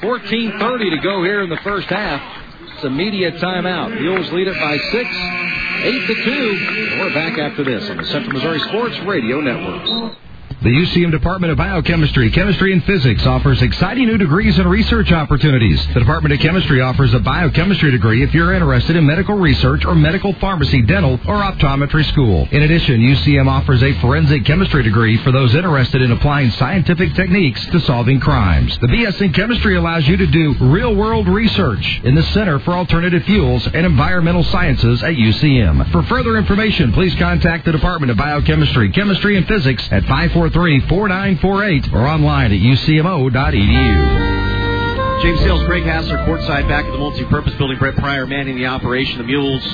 14.30 0.00 0.90
to 0.90 0.98
go 1.02 1.24
here 1.24 1.42
in 1.42 1.50
the 1.50 1.56
first 1.58 1.88
half. 1.88 2.44
It's 2.74 2.84
a 2.84 2.90
media 2.90 3.32
timeout. 3.32 4.00
Mules 4.00 4.30
lead 4.30 4.46
it 4.46 4.54
by 4.54 4.78
six, 4.92 5.10
eight 5.82 6.06
to 6.06 6.14
two. 6.24 7.00
We're 7.00 7.12
back 7.14 7.36
after 7.38 7.64
this 7.64 7.90
on 7.90 7.96
the 7.96 8.04
Central 8.04 8.34
Missouri 8.34 8.60
Sports 8.60 8.96
Radio 9.00 9.40
Network. 9.40 10.16
The 10.60 10.70
UCM 10.70 11.12
Department 11.12 11.52
of 11.52 11.56
Biochemistry, 11.56 12.32
Chemistry, 12.32 12.72
and 12.72 12.82
Physics 12.82 13.24
offers 13.24 13.62
exciting 13.62 14.08
new 14.08 14.18
degrees 14.18 14.58
and 14.58 14.68
research 14.68 15.12
opportunities. 15.12 15.86
The 15.94 16.00
Department 16.00 16.34
of 16.34 16.40
Chemistry 16.40 16.80
offers 16.80 17.14
a 17.14 17.20
biochemistry 17.20 17.92
degree 17.92 18.24
if 18.24 18.34
you're 18.34 18.52
interested 18.52 18.96
in 18.96 19.06
medical 19.06 19.36
research 19.36 19.84
or 19.84 19.94
medical 19.94 20.32
pharmacy, 20.40 20.82
dental, 20.82 21.12
or 21.28 21.42
optometry 21.42 22.04
school. 22.06 22.48
In 22.50 22.62
addition, 22.64 23.00
UCM 23.00 23.46
offers 23.46 23.84
a 23.84 23.92
forensic 24.00 24.44
chemistry 24.46 24.82
degree 24.82 25.16
for 25.18 25.30
those 25.30 25.54
interested 25.54 26.02
in 26.02 26.10
applying 26.10 26.50
scientific 26.50 27.14
techniques 27.14 27.64
to 27.66 27.78
solving 27.82 28.18
crimes. 28.18 28.76
The 28.80 28.88
BS 28.88 29.20
in 29.20 29.32
Chemistry 29.34 29.76
allows 29.76 30.08
you 30.08 30.16
to 30.16 30.26
do 30.26 30.56
real 30.60 30.92
world 30.92 31.28
research 31.28 32.00
in 32.02 32.16
the 32.16 32.24
Center 32.34 32.58
for 32.58 32.72
Alternative 32.72 33.22
Fuels 33.22 33.64
and 33.68 33.86
Environmental 33.86 34.42
Sciences 34.42 35.04
at 35.04 35.14
UCM. 35.14 35.92
For 35.92 36.02
further 36.02 36.36
information, 36.36 36.92
please 36.92 37.14
contact 37.14 37.64
the 37.64 37.70
Department 37.70 38.10
of 38.10 38.16
Biochemistry, 38.16 38.90
Chemistry, 38.90 39.36
and 39.36 39.46
Physics 39.46 39.86
at 39.92 40.02
543 40.02 40.47
4948 40.50 41.92
or 41.92 42.06
online 42.06 42.52
at 42.52 42.60
ucmo.edu. 42.60 44.28
James 45.22 45.40
Sales, 45.40 45.64
Greg 45.64 45.82
Hassler, 45.82 46.18
courtside 46.18 46.68
back 46.68 46.84
at 46.84 46.92
the 46.92 46.98
multi-purpose 46.98 47.54
building. 47.54 47.78
Brett 47.78 47.96
Pryor 47.96 48.26
manning 48.26 48.56
the 48.56 48.66
operation. 48.66 49.18
The 49.18 49.24
Mules 49.24 49.64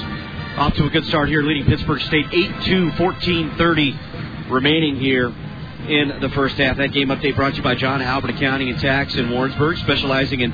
off 0.57 0.75
to 0.75 0.87
a 0.87 0.91
good 0.91 1.05
start 1.07 1.29
here, 1.29 1.43
leading 1.43 1.67
Pittsburg 1.67 2.01
State 2.03 2.27
8-2, 2.27 2.93
14-30 2.93 4.51
remaining 4.51 4.97
here 4.97 5.27
in 5.89 6.21
the 6.21 6.31
first 6.31 6.57
half. 6.57 6.79
That 6.79 6.93
game 6.93 7.09
update 7.09 7.37
brought 7.37 7.51
to 7.51 7.57
you 7.59 7.63
by 7.63 7.75
John 7.75 8.01
Albert 8.01 8.31
Accounting 8.31 8.71
and 8.71 8.81
Tax 8.81 9.15
in 9.17 9.31
Warrensburg, 9.31 9.77
specializing 9.79 10.41
in 10.41 10.53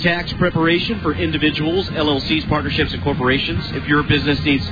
tax 0.00 0.32
preparation 0.34 1.00
for 1.00 1.14
individuals, 1.14 1.88
LLCs, 1.88 2.46
partnerships, 2.48 2.92
and 2.92 3.02
corporations. 3.02 3.64
If 3.72 3.86
your 3.88 4.02
business 4.02 4.38
needs 4.40 4.68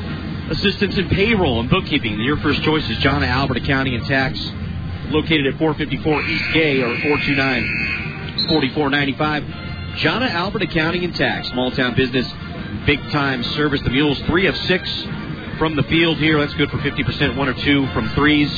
assistance 0.50 0.98
in 0.98 1.08
payroll 1.08 1.60
and 1.60 1.70
bookkeeping, 1.70 2.20
your 2.20 2.36
first 2.38 2.62
choice 2.62 2.86
is 2.90 2.98
John 2.98 3.22
Albert 3.22 3.56
Accounting 3.56 3.94
and 3.94 4.04
Tax 4.04 4.38
located 5.10 5.46
at 5.46 5.58
454 5.58 6.22
East 6.22 6.44
Gay 6.52 6.82
or 6.82 6.96
429 7.00 8.34
4495. 8.48 9.96
John 9.96 10.22
Albert 10.22 10.62
Accounting 10.62 11.04
and 11.04 11.14
Tax, 11.14 11.48
small 11.48 11.70
town 11.70 11.94
business, 11.94 12.26
big 12.84 13.00
time 13.10 13.42
service. 13.44 13.80
The 13.82 13.90
Mules, 13.90 14.18
three 14.22 14.46
of 14.46 14.56
six 14.56 14.90
from 15.58 15.76
the 15.76 15.84
field 15.84 16.18
here. 16.18 16.38
That's 16.40 16.54
good 16.54 16.70
for 16.70 16.78
50%, 16.78 17.36
one 17.36 17.48
or 17.48 17.54
two 17.54 17.86
from 17.88 18.08
threes. 18.10 18.50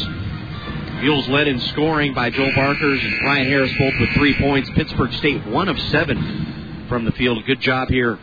Mules 1.01 1.29
led 1.29 1.47
in 1.47 1.61
scoring 1.61 2.15
by 2.15 2.31
Joel 2.31 2.53
Barkers 2.55 3.05
and 3.05 3.23
Ryan 3.23 3.47
Harris, 3.47 3.73
both 3.79 3.95
with 4.01 4.11
three 4.11 4.35
points. 4.39 4.71
Pittsburg 4.71 5.13
State, 5.15 5.47
one 5.47 5.69
of 5.69 5.79
seven 5.79 6.87
from 6.89 7.05
the 7.05 7.13
field. 7.13 7.45
Good 7.45 7.61
job 7.61 7.89
here. 7.89 8.19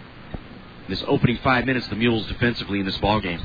This 0.89 1.03
opening 1.07 1.37
five 1.43 1.65
minutes, 1.65 1.87
the 1.87 1.95
Mules 1.95 2.27
defensively 2.27 2.79
in 2.79 2.85
this 2.85 2.97
ball 2.97 3.21
game. 3.21 3.39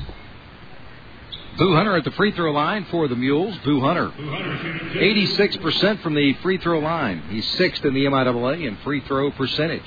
Boo 1.59 1.75
Hunter 1.75 1.97
at 1.97 2.05
the 2.05 2.11
free 2.11 2.31
throw 2.31 2.51
line 2.51 2.85
for 2.89 3.09
the 3.09 3.17
Mules. 3.17 3.57
Boo 3.65 3.81
Hunter, 3.81 4.09
86% 4.09 6.01
from 6.01 6.15
the 6.15 6.33
free 6.41 6.57
throw 6.57 6.79
line. 6.79 7.21
He's 7.29 7.45
sixth 7.57 7.83
in 7.83 7.93
the 7.93 8.05
MIAA 8.05 8.65
in 8.65 8.77
free 8.77 9.01
throw 9.01 9.29
percentage. 9.31 9.81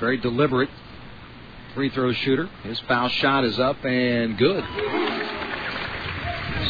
Very 0.00 0.18
deliberate 0.18 0.68
free 1.74 1.88
throw 1.88 2.12
shooter. 2.12 2.48
His 2.62 2.78
foul 2.80 3.08
shot 3.08 3.44
is 3.44 3.58
up 3.58 3.82
and 3.84 4.36
good. 4.36 4.64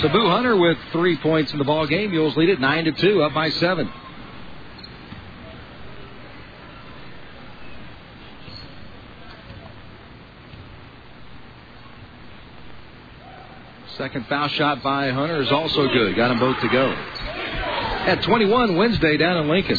So 0.00 0.08
Boo 0.08 0.28
Hunter 0.28 0.56
with 0.56 0.78
three 0.92 1.16
points 1.16 1.52
in 1.52 1.58
the 1.58 1.64
ball 1.64 1.86
game. 1.86 2.12
Mules 2.12 2.36
lead 2.36 2.48
it 2.48 2.60
nine 2.60 2.84
to 2.84 2.92
two, 2.92 3.22
up 3.22 3.34
by 3.34 3.50
seven. 3.50 3.90
Second 13.96 14.26
foul 14.26 14.48
shot 14.48 14.82
by 14.82 15.10
Hunter 15.10 15.40
is 15.40 15.52
also 15.52 15.86
good. 15.86 16.16
Got 16.16 16.28
them 16.28 16.40
both 16.40 16.58
to 16.60 16.68
go. 16.68 16.90
At 16.90 18.22
21 18.24 18.76
Wednesday 18.76 19.16
down 19.16 19.36
in 19.36 19.48
Lincoln. 19.48 19.78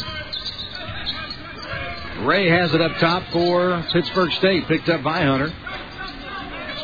Ray 2.20 2.48
has 2.48 2.72
it 2.72 2.80
up 2.80 2.96
top 2.96 3.24
for 3.30 3.84
Pittsburg 3.92 4.32
State. 4.32 4.66
Picked 4.68 4.88
up 4.88 5.02
by 5.02 5.20
Hunter. 5.20 5.52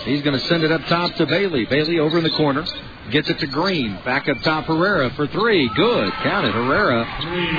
He's 0.05 0.21
going 0.21 0.39
to 0.39 0.45
send 0.47 0.63
it 0.63 0.71
up 0.71 0.83
top 0.83 1.15
to 1.15 1.27
Bailey. 1.27 1.65
Bailey 1.65 1.99
over 1.99 2.19
in 2.19 2.25
the 2.25 2.31
corner. 2.31 2.67
Gets 3.11 3.31
it 3.31 3.39
to 3.39 3.47
Green. 3.47 3.99
Back 4.05 4.29
up 4.29 4.39
top 4.43 4.67
Herrera 4.67 5.09
for 5.15 5.27
three. 5.27 5.71
Good. 5.75 6.13
Counted. 6.23 6.53
Herrera 6.53 7.03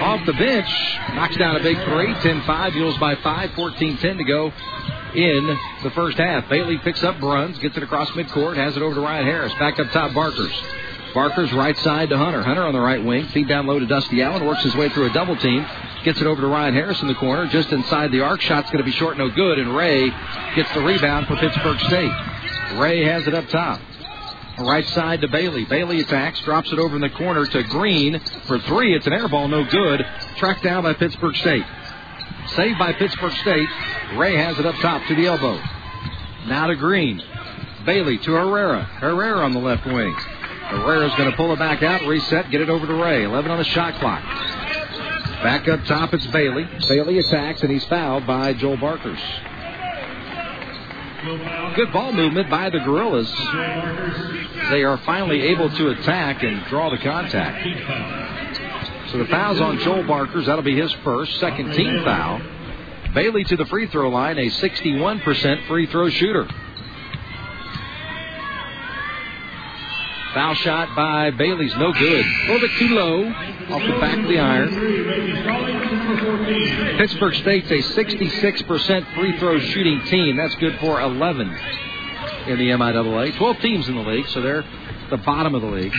off 0.04 0.24
the 0.28 0.34
bench. 0.34 0.70
Knocks 1.16 1.36
down 1.38 1.56
a 1.56 1.64
big 1.64 1.78
three. 1.86 2.14
10 2.22 2.44
5. 2.44 2.74
Mules 2.76 2.98
by 3.00 3.16
5. 3.16 3.52
14 3.56 3.98
10 3.98 4.18
to 4.18 4.24
go 4.24 4.54
in 5.16 5.60
the 5.84 5.92
first 5.92 6.18
half. 6.18 6.50
Bailey 6.50 6.78
picks 6.80 7.04
up 7.04 7.20
Bruns, 7.20 7.58
gets 7.60 7.78
it 7.78 7.84
across 7.84 8.10
midcourt, 8.12 8.58
has 8.58 8.76
it 8.76 8.82
over 8.82 8.96
to 8.96 9.02
Ryan 9.02 9.26
Harris. 9.26 9.54
Back 9.56 9.80
up 9.80 9.92
top, 9.92 10.14
Barkers. 10.14 10.54
Barker's 11.14 11.54
right 11.54 11.78
side 11.80 12.10
to 12.10 12.18
Hunter. 12.18 12.42
Hunter 12.42 12.64
on 12.64 12.74
the 12.74 12.80
right 12.80 13.04
wing. 13.04 13.28
Feed 13.28 13.48
down 13.48 13.68
low 13.68 13.78
to 13.78 13.86
Dusty 13.86 14.22
Allen. 14.24 14.46
Works 14.46 14.64
his 14.64 14.76
way 14.76 14.90
through 14.90 15.10
a 15.10 15.14
double 15.14 15.36
team. 15.36 15.66
Gets 16.04 16.20
it 16.20 16.28
over 16.28 16.42
to 16.42 16.48
Ryan 16.48 16.74
Harris 16.74 17.02
in 17.02 17.08
the 17.08 17.16
corner. 17.16 17.48
Just 17.48 17.72
inside 17.72 18.12
the 18.12 18.22
arc. 18.22 18.42
Shot's 18.42 18.72
going 18.72 18.84
to 18.84 18.84
be 18.84 18.92
short, 18.92 19.18
no 19.18 19.30
good. 19.30 19.60
And 19.60 19.76
Ray 19.76 20.10
gets 20.56 20.74
the 20.74 20.82
rebound 20.82 21.28
for 21.28 21.36
Pittsburg 21.36 21.80
State. 21.82 22.12
Ray 22.80 23.04
has 23.06 23.28
it 23.28 23.36
up 23.36 23.48
top. 23.50 23.80
Right 24.60 24.86
side 24.90 25.22
to 25.22 25.28
Bailey. 25.28 25.66
Bailey 25.66 26.00
attacks, 26.00 26.40
drops 26.42 26.72
it 26.72 26.80
over 26.80 26.96
in 26.96 27.02
the 27.02 27.10
corner 27.10 27.46
to 27.46 27.64
Green 27.64 28.20
for 28.46 28.60
three. 28.60 28.96
It's 28.96 29.08
an 29.08 29.14
air 29.14 29.28
ball, 29.28 29.48
no 29.48 29.64
good. 29.64 30.06
Tracked 30.38 30.64
down 30.64 30.84
by 30.84 30.94
Pittsburg 30.94 31.36
State. 31.38 31.66
Saved 32.48 32.78
by 32.78 32.94
Pittsburg 32.94 33.32
State. 33.42 33.70
Ray 34.16 34.36
has 34.36 34.60
it 34.60 34.66
up 34.66 34.76
top 34.76 35.06
to 35.08 35.16
the 35.16 35.26
elbow. 35.28 35.60
Now 36.48 36.68
to 36.68 36.76
Green. 36.76 37.22
Bailey 37.86 38.18
to 38.20 38.32
Herrera. 38.32 38.84
Herrera 38.84 39.44
on 39.46 39.54
the 39.54 39.60
left 39.60 39.86
wing. 39.86 40.14
Herrera's 40.14 41.14
going 41.16 41.30
to 41.30 41.38
pull 41.38 41.54
it 41.54 41.60
back 41.60 41.84
out, 41.84 42.02
reset, 42.08 42.50
get 42.52 42.62
it 42.62 42.70
over 42.70 42.88
to 42.88 42.94
Ray. 42.94 43.24
11 43.24 43.52
on 43.52 43.58
the 43.58 43.64
shot 43.66 43.96
clock. 43.96 44.24
Back 45.44 45.68
up 45.68 45.84
top, 45.86 46.14
it's 46.14 46.26
Bailey. 46.28 46.68
Bailey 46.88 47.20
attacks, 47.20 47.62
and 47.64 47.72
he's 47.72 47.84
fouled 47.86 48.26
by 48.26 48.54
Joel 48.54 48.78
Barkers. 48.78 49.20
Good 51.76 51.92
ball 51.92 52.12
movement 52.14 52.50
by 52.50 52.70
the 52.70 52.80
Gorillas. 52.80 53.30
They 54.70 54.84
are 54.84 54.98
finally 55.06 55.42
able 55.44 55.70
to 55.70 55.90
attack 55.90 56.44
and 56.44 56.66
draw 56.66 56.90
the 56.90 56.98
contact. 56.98 57.66
So 59.14 59.20
the 59.20 59.28
foul's 59.28 59.62
on 59.62 59.78
Joel 59.78 60.02
Barkers. 60.08 60.48
That'll 60.48 60.64
be 60.64 60.76
his 60.76 60.92
first, 61.04 61.40
second 61.40 61.74
team 61.74 62.04
foul. 62.04 62.42
Bailey 63.14 63.44
to 63.44 63.56
the 63.56 63.68
free 63.68 63.86
throw 63.86 64.10
line, 64.10 64.40
a 64.40 64.50
61% 64.50 65.68
free 65.68 65.86
throw 65.86 66.10
shooter. 66.10 66.48
Foul 70.34 70.56
shot 70.56 70.96
by 70.96 71.30
Bailey's 71.30 71.76
no 71.76 71.94
good. 71.94 72.26
A 72.26 72.52
little 72.52 72.68
bit 72.68 72.72
too 72.80 72.88
low 72.88 73.28
off 73.28 73.84
the 73.84 74.00
back 74.02 74.18
of 74.18 74.28
the 74.28 74.40
iron. 74.40 74.70
Pittsburg 76.98 77.36
State's 77.36 77.70
a 77.70 77.84
66% 77.84 79.14
free 79.14 79.38
throw 79.38 79.60
shooting 79.60 80.02
team. 80.06 80.38
That's 80.38 80.56
good 80.56 80.80
for 80.80 81.00
11 81.00 81.50
in 82.48 82.58
the 82.58 82.70
MIAA. 82.70 83.38
12 83.38 83.60
teams 83.60 83.88
in 83.88 83.94
the 83.94 84.02
league, 84.02 84.28
so 84.30 84.42
they're 84.42 84.66
the 85.12 85.18
bottom 85.18 85.54
of 85.54 85.62
the 85.62 85.68
league. 85.68 85.94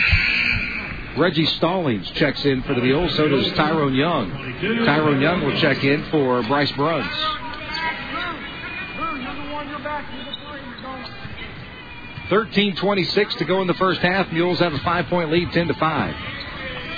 Reggie 1.16 1.46
Stallings 1.46 2.10
checks 2.12 2.44
in 2.44 2.62
for 2.62 2.74
the 2.74 2.80
Mules. 2.80 3.14
So 3.14 3.28
does 3.28 3.52
Tyrone 3.52 3.94
Young. 3.94 4.30
Tyrone 4.84 5.20
Young 5.20 5.44
will 5.44 5.56
check 5.58 5.84
in 5.84 6.04
for 6.10 6.42
Bryce 6.42 6.72
Bruns. 6.72 7.06
13:26 12.30 13.34
to 13.36 13.44
go 13.44 13.60
in 13.60 13.66
the 13.66 13.74
first 13.74 14.00
half. 14.00 14.32
Mules 14.32 14.58
have 14.58 14.72
a 14.72 14.78
five-point 14.78 15.30
lead, 15.30 15.52
10 15.52 15.68
to 15.68 15.74
five. 15.74 16.14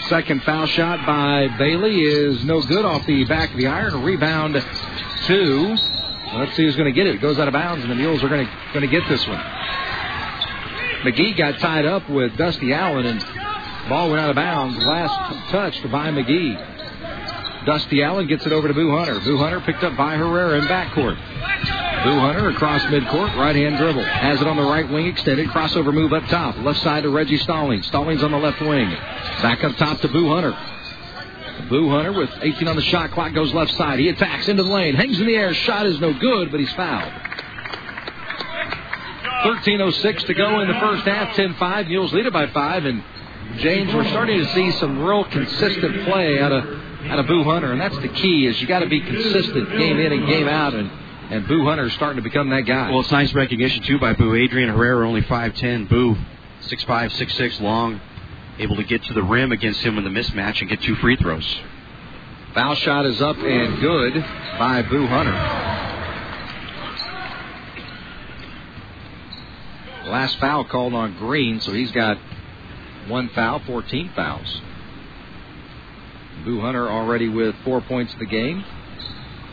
Second 0.08 0.42
foul 0.44 0.66
shot 0.66 1.04
by 1.04 1.48
Bailey 1.58 2.00
is 2.00 2.44
no 2.44 2.62
good 2.62 2.84
off 2.84 3.04
the 3.06 3.24
back 3.24 3.50
of 3.50 3.56
the 3.56 3.66
iron. 3.66 4.02
Rebound 4.02 4.62
two. 5.26 5.76
Let's 6.34 6.54
see 6.54 6.62
who's 6.62 6.76
going 6.76 6.86
to 6.86 6.92
get 6.92 7.06
it. 7.06 7.16
It 7.16 7.20
goes 7.20 7.38
out 7.38 7.48
of 7.48 7.52
bounds, 7.52 7.82
and 7.82 7.90
the 7.90 7.96
Mules 7.96 8.22
are 8.22 8.28
to 8.28 8.48
going 8.72 8.82
to 8.82 8.86
get 8.86 9.08
this 9.08 9.26
one. 9.26 9.42
McGee 11.02 11.36
got 11.36 11.58
tied 11.58 11.86
up 11.86 12.08
with 12.08 12.36
Dusty 12.36 12.72
Allen, 12.72 13.06
and 13.06 13.20
ball 13.88 14.10
went 14.10 14.20
out 14.20 14.30
of 14.30 14.36
bounds. 14.36 14.76
Last 14.78 15.50
touch 15.50 15.82
by 15.90 16.10
McGee. 16.10 17.64
Dusty 17.66 18.02
Allen 18.02 18.28
gets 18.28 18.46
it 18.46 18.52
over 18.52 18.68
to 18.68 18.74
Boo 18.74 18.96
Hunter. 18.96 19.18
Boo 19.20 19.36
Hunter 19.38 19.60
picked 19.60 19.82
up 19.82 19.96
by 19.96 20.16
Herrera 20.16 20.58
in 20.58 20.64
backcourt. 20.66 21.16
Boo 22.04 22.20
Hunter 22.20 22.48
across 22.50 22.82
midcourt, 22.82 23.34
right 23.36 23.56
hand 23.56 23.78
dribble. 23.78 24.04
Has 24.04 24.40
it 24.40 24.46
on 24.46 24.56
the 24.56 24.62
right 24.62 24.88
wing 24.88 25.06
extended. 25.06 25.48
Crossover 25.48 25.92
move 25.92 26.12
up 26.12 26.24
top. 26.26 26.56
Left 26.58 26.80
side 26.82 27.02
to 27.02 27.10
Reggie 27.10 27.38
Stallings. 27.38 27.86
Stallings 27.88 28.22
on 28.22 28.30
the 28.30 28.38
left 28.38 28.60
wing. 28.60 28.88
Back 29.42 29.64
up 29.64 29.76
top 29.76 30.00
to 30.02 30.08
Boo 30.08 30.28
Hunter. 30.28 30.56
Boo 31.68 31.90
Hunter 31.90 32.12
with 32.12 32.30
18 32.40 32.68
on 32.68 32.76
the 32.76 32.82
shot 32.82 33.10
clock 33.10 33.34
goes 33.34 33.52
left 33.52 33.72
side. 33.72 33.98
He 33.98 34.08
attacks 34.08 34.46
into 34.46 34.62
the 34.62 34.70
lane. 34.70 34.94
Hangs 34.94 35.18
in 35.18 35.26
the 35.26 35.34
air. 35.34 35.52
Shot 35.52 35.86
is 35.86 35.98
no 36.00 36.12
good, 36.12 36.52
but 36.52 36.60
he's 36.60 36.72
fouled. 36.74 37.12
13.06 39.42 40.26
to 40.26 40.34
go 40.34 40.60
in 40.60 40.68
the 40.68 40.78
first 40.78 41.04
half. 41.06 41.34
10-5. 41.36 41.88
Mules 41.88 42.12
lead 42.12 42.26
it 42.26 42.32
by 42.32 42.46
five. 42.48 42.84
And 42.84 43.02
James, 43.58 43.92
we're 43.94 44.08
starting 44.08 44.38
to 44.38 44.54
see 44.54 44.70
some 44.72 45.02
real 45.02 45.24
consistent 45.24 46.04
play 46.04 46.40
out 46.40 46.52
of 46.52 46.64
out 47.06 47.18
of 47.18 47.26
Boo 47.26 47.44
Hunter, 47.44 47.72
and 47.72 47.80
that's 47.80 47.96
the 47.98 48.08
key. 48.08 48.46
Is 48.46 48.60
you 48.60 48.66
got 48.66 48.80
to 48.80 48.88
be 48.88 49.00
consistent 49.00 49.70
game 49.70 49.98
in 49.98 50.12
and 50.12 50.26
game 50.26 50.48
out, 50.48 50.74
and 50.74 50.90
and 51.30 51.46
Boo 51.48 51.64
Hunter 51.64 51.86
is 51.86 51.92
starting 51.94 52.16
to 52.16 52.22
become 52.22 52.50
that 52.50 52.62
guy. 52.62 52.90
Well, 52.90 53.00
it's 53.00 53.10
nice 53.10 53.32
recognition 53.34 53.82
too 53.82 53.98
by 53.98 54.12
Boo. 54.12 54.34
Adrian 54.34 54.68
Herrera 54.68 55.06
only 55.06 55.22
5'10". 55.22 55.88
Boo, 55.88 56.16
6'5", 56.62 56.86
6'6", 56.86 57.60
long, 57.60 58.00
able 58.58 58.76
to 58.76 58.84
get 58.84 59.02
to 59.04 59.12
the 59.12 59.22
rim 59.22 59.52
against 59.52 59.80
him 59.80 59.98
in 59.98 60.04
the 60.04 60.10
mismatch 60.10 60.60
and 60.60 60.70
get 60.70 60.80
two 60.82 60.94
free 60.96 61.16
throws. 61.16 61.60
Foul 62.54 62.74
shot 62.76 63.06
is 63.06 63.20
up 63.20 63.36
and 63.36 63.80
good 63.80 64.14
by 64.58 64.82
Boo 64.82 65.06
Hunter. 65.06 65.32
Last 70.10 70.38
foul 70.38 70.64
called 70.64 70.94
on 70.94 71.18
Green, 71.18 71.60
so 71.60 71.72
he's 71.72 71.90
got 71.90 72.18
one 73.08 73.28
foul, 73.30 73.60
14 73.60 74.12
fouls. 74.14 74.60
Boo 76.44 76.60
Hunter 76.60 76.88
already 76.88 77.28
with 77.28 77.54
four 77.64 77.80
points 77.80 78.12
of 78.12 78.18
the 78.18 78.26
game. 78.26 78.64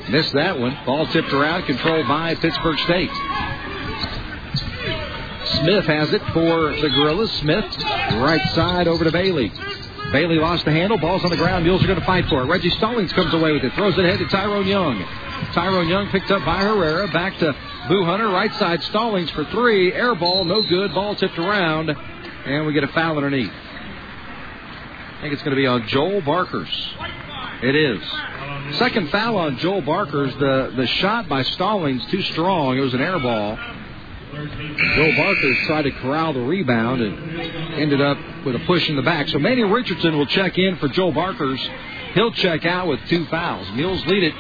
Missed 0.10 0.34
that 0.34 0.60
one. 0.60 0.78
Ball 0.86 1.06
tipped 1.08 1.32
around, 1.32 1.64
controlled 1.64 2.08
by 2.08 2.36
Pittsburg 2.36 2.78
State. 2.80 3.10
Smith 5.62 5.86
has 5.86 6.12
it 6.14 6.22
for 6.34 6.76
the 6.76 6.90
Gorillas. 6.90 7.32
Smith, 7.34 7.66
right 8.18 8.42
side 8.54 8.88
over 8.88 9.04
to 9.04 9.12
Bailey. 9.12 9.52
Bailey 10.12 10.36
lost 10.36 10.66
the 10.66 10.72
handle. 10.72 10.98
Ball's 10.98 11.24
on 11.24 11.32
the 11.32 11.38
ground. 11.38 11.64
Mules 11.64 11.84
are 11.84 11.88
going 11.88 12.00
to 12.00 12.06
fight 12.06 12.26
for 12.28 12.44
it. 12.44 12.46
Reggie 12.46 12.70
Stallings 12.72 13.12
comes 13.14 13.34
away 13.34 13.54
with 13.54 13.64
it. 13.64 13.74
Throws 13.74 13.98
it 13.98 14.06
ahead 14.06 14.20
to 14.20 14.28
Tyrone 14.28 14.68
Young. 14.68 15.04
Tyrone 15.54 15.88
Young 15.88 16.10
picked 16.10 16.30
up 16.32 16.46
by 16.46 16.58
Herrera. 16.58 17.08
Back 17.08 17.38
to 17.40 17.56
Boo 17.88 18.04
Hunter. 18.06 18.30
Right 18.30 18.54
side 18.56 18.84
Stallings 18.84 19.32
for 19.32 19.46
three. 19.46 19.92
Air 19.94 20.14
ball, 20.16 20.44
no 20.44 20.62
good. 20.62 20.94
Ball 20.94 21.16
tipped 21.16 21.40
around. 21.40 21.96
And 22.46 22.66
we 22.66 22.74
get 22.74 22.84
a 22.84 22.90
foul 22.90 23.16
underneath. 23.18 23.52
I 23.52 25.22
think 25.22 25.34
it's 25.34 25.44
going 25.44 25.56
to 25.56 25.62
be 25.62 25.68
on 25.68 25.88
Joel 25.88 26.22
Barkers. 26.22 26.70
It 27.62 27.76
is. 27.76 28.02
Second 28.78 29.10
foul 29.10 29.38
on 29.38 29.58
Joel 29.58 29.82
Barkers. 29.82 30.34
The 30.36 30.74
the 30.76 30.86
shot 30.86 31.30
by 31.30 31.44
Stallings 31.44 32.06
too 32.08 32.22
strong. 32.24 32.78
It 32.78 32.82
was 32.82 32.94
an 32.94 33.02
air 33.02 33.18
ball. 33.20 33.58
Joel 34.34 35.16
Barkers 35.16 35.58
tried 35.68 35.84
to 35.84 35.92
corral 35.92 36.34
the 36.34 36.42
rebound 36.42 37.02
and 37.02 37.40
ended 37.80 38.02
up 38.02 38.18
with 38.46 38.56
a 38.56 38.60
push 38.66 38.90
in 38.90 38.96
the 38.98 39.02
back. 39.02 39.30
So 39.30 39.40
Manny 39.40 39.64
Richardson 39.64 40.18
will 40.18 40.26
check 40.26 40.58
in 40.58 40.76
for 40.78 40.90
Joel 40.90 41.14
Barkers. 41.14 41.62
He'll 42.14 42.32
check 42.34 42.66
out 42.66 42.88
with 42.88 43.00
two 43.08 43.26
fouls. 43.28 43.72
Mules 43.74 44.06
lead 44.06 44.24
it 44.24 44.34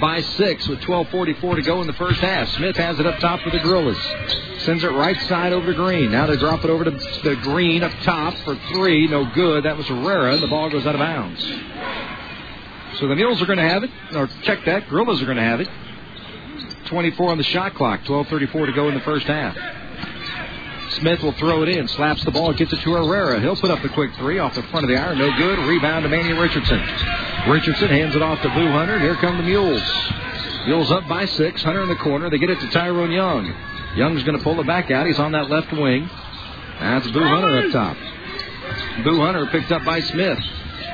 by 0.00 0.20
six 0.20 0.68
with 0.68 0.80
12:44 0.80 1.56
to 1.56 1.62
go 1.62 1.80
in 1.80 1.86
the 1.86 1.92
first 1.94 2.20
half. 2.20 2.48
Smith 2.50 2.76
has 2.76 2.98
it 2.98 3.06
up 3.06 3.18
top 3.20 3.40
for 3.40 3.50
the 3.50 3.58
Gorillas. 3.58 3.98
Sends 4.58 4.84
it 4.84 4.88
right 4.88 5.18
side 5.22 5.52
over 5.52 5.66
to 5.66 5.74
Green. 5.74 6.10
Now 6.10 6.26
they 6.26 6.36
drop 6.36 6.64
it 6.64 6.70
over 6.70 6.84
to 6.84 6.90
the 6.90 7.36
Green 7.42 7.82
up 7.82 7.92
top 8.02 8.34
for 8.38 8.54
three. 8.72 9.06
No 9.06 9.24
good. 9.24 9.64
That 9.64 9.76
was 9.76 9.86
Herrera. 9.86 10.36
The 10.38 10.48
ball 10.48 10.70
goes 10.70 10.86
out 10.86 10.94
of 10.94 11.00
bounds. 11.00 11.40
So 12.98 13.06
the 13.06 13.14
Mules 13.14 13.40
are 13.40 13.46
going 13.46 13.58
to 13.58 13.68
have 13.68 13.84
it, 13.84 13.90
or 14.14 14.28
check 14.42 14.64
that. 14.64 14.88
Gorillas 14.88 15.22
are 15.22 15.26
going 15.26 15.36
to 15.36 15.42
have 15.42 15.60
it. 15.60 15.68
24 16.86 17.30
on 17.30 17.38
the 17.38 17.44
shot 17.44 17.74
clock. 17.74 18.02
12:34 18.04 18.66
to 18.66 18.72
go 18.72 18.88
in 18.88 18.94
the 18.94 19.00
first 19.00 19.26
half. 19.26 19.56
Smith 20.90 21.22
will 21.22 21.32
throw 21.32 21.62
it 21.62 21.68
in, 21.68 21.86
slaps 21.88 22.24
the 22.24 22.30
ball, 22.30 22.52
gets 22.52 22.72
it 22.72 22.80
to 22.80 22.92
Herrera. 22.92 23.40
He'll 23.40 23.56
put 23.56 23.70
up 23.70 23.82
the 23.82 23.88
quick 23.88 24.14
three 24.16 24.38
off 24.38 24.54
the 24.54 24.62
front 24.64 24.84
of 24.84 24.88
the 24.90 24.96
iron. 24.96 25.18
No 25.18 25.30
good. 25.36 25.58
Rebound 25.58 26.04
to 26.04 26.08
Manny 26.08 26.32
Richardson. 26.32 26.80
Richardson 27.48 27.88
hands 27.88 28.16
it 28.16 28.22
off 28.22 28.40
to 28.42 28.48
Boo 28.48 28.70
Hunter. 28.70 28.98
Here 28.98 29.14
come 29.16 29.36
the 29.36 29.42
Mules. 29.42 29.82
Mules 30.66 30.90
up 30.90 31.06
by 31.08 31.26
six. 31.26 31.62
Hunter 31.62 31.82
in 31.82 31.88
the 31.88 31.96
corner. 31.96 32.30
They 32.30 32.38
get 32.38 32.50
it 32.50 32.60
to 32.60 32.70
Tyrone 32.70 33.10
Young. 33.10 33.54
Young's 33.96 34.22
going 34.22 34.36
to 34.36 34.44
pull 34.44 34.60
it 34.60 34.66
back 34.66 34.90
out. 34.90 35.06
He's 35.06 35.18
on 35.18 35.32
that 35.32 35.50
left 35.50 35.72
wing. 35.72 36.08
That's 36.80 37.10
Boo 37.10 37.22
Hunter 37.22 37.66
up 37.66 37.72
top. 37.72 37.96
Boo 39.04 39.20
Hunter 39.20 39.46
picked 39.46 39.72
up 39.72 39.84
by 39.84 40.00
Smith. 40.00 40.38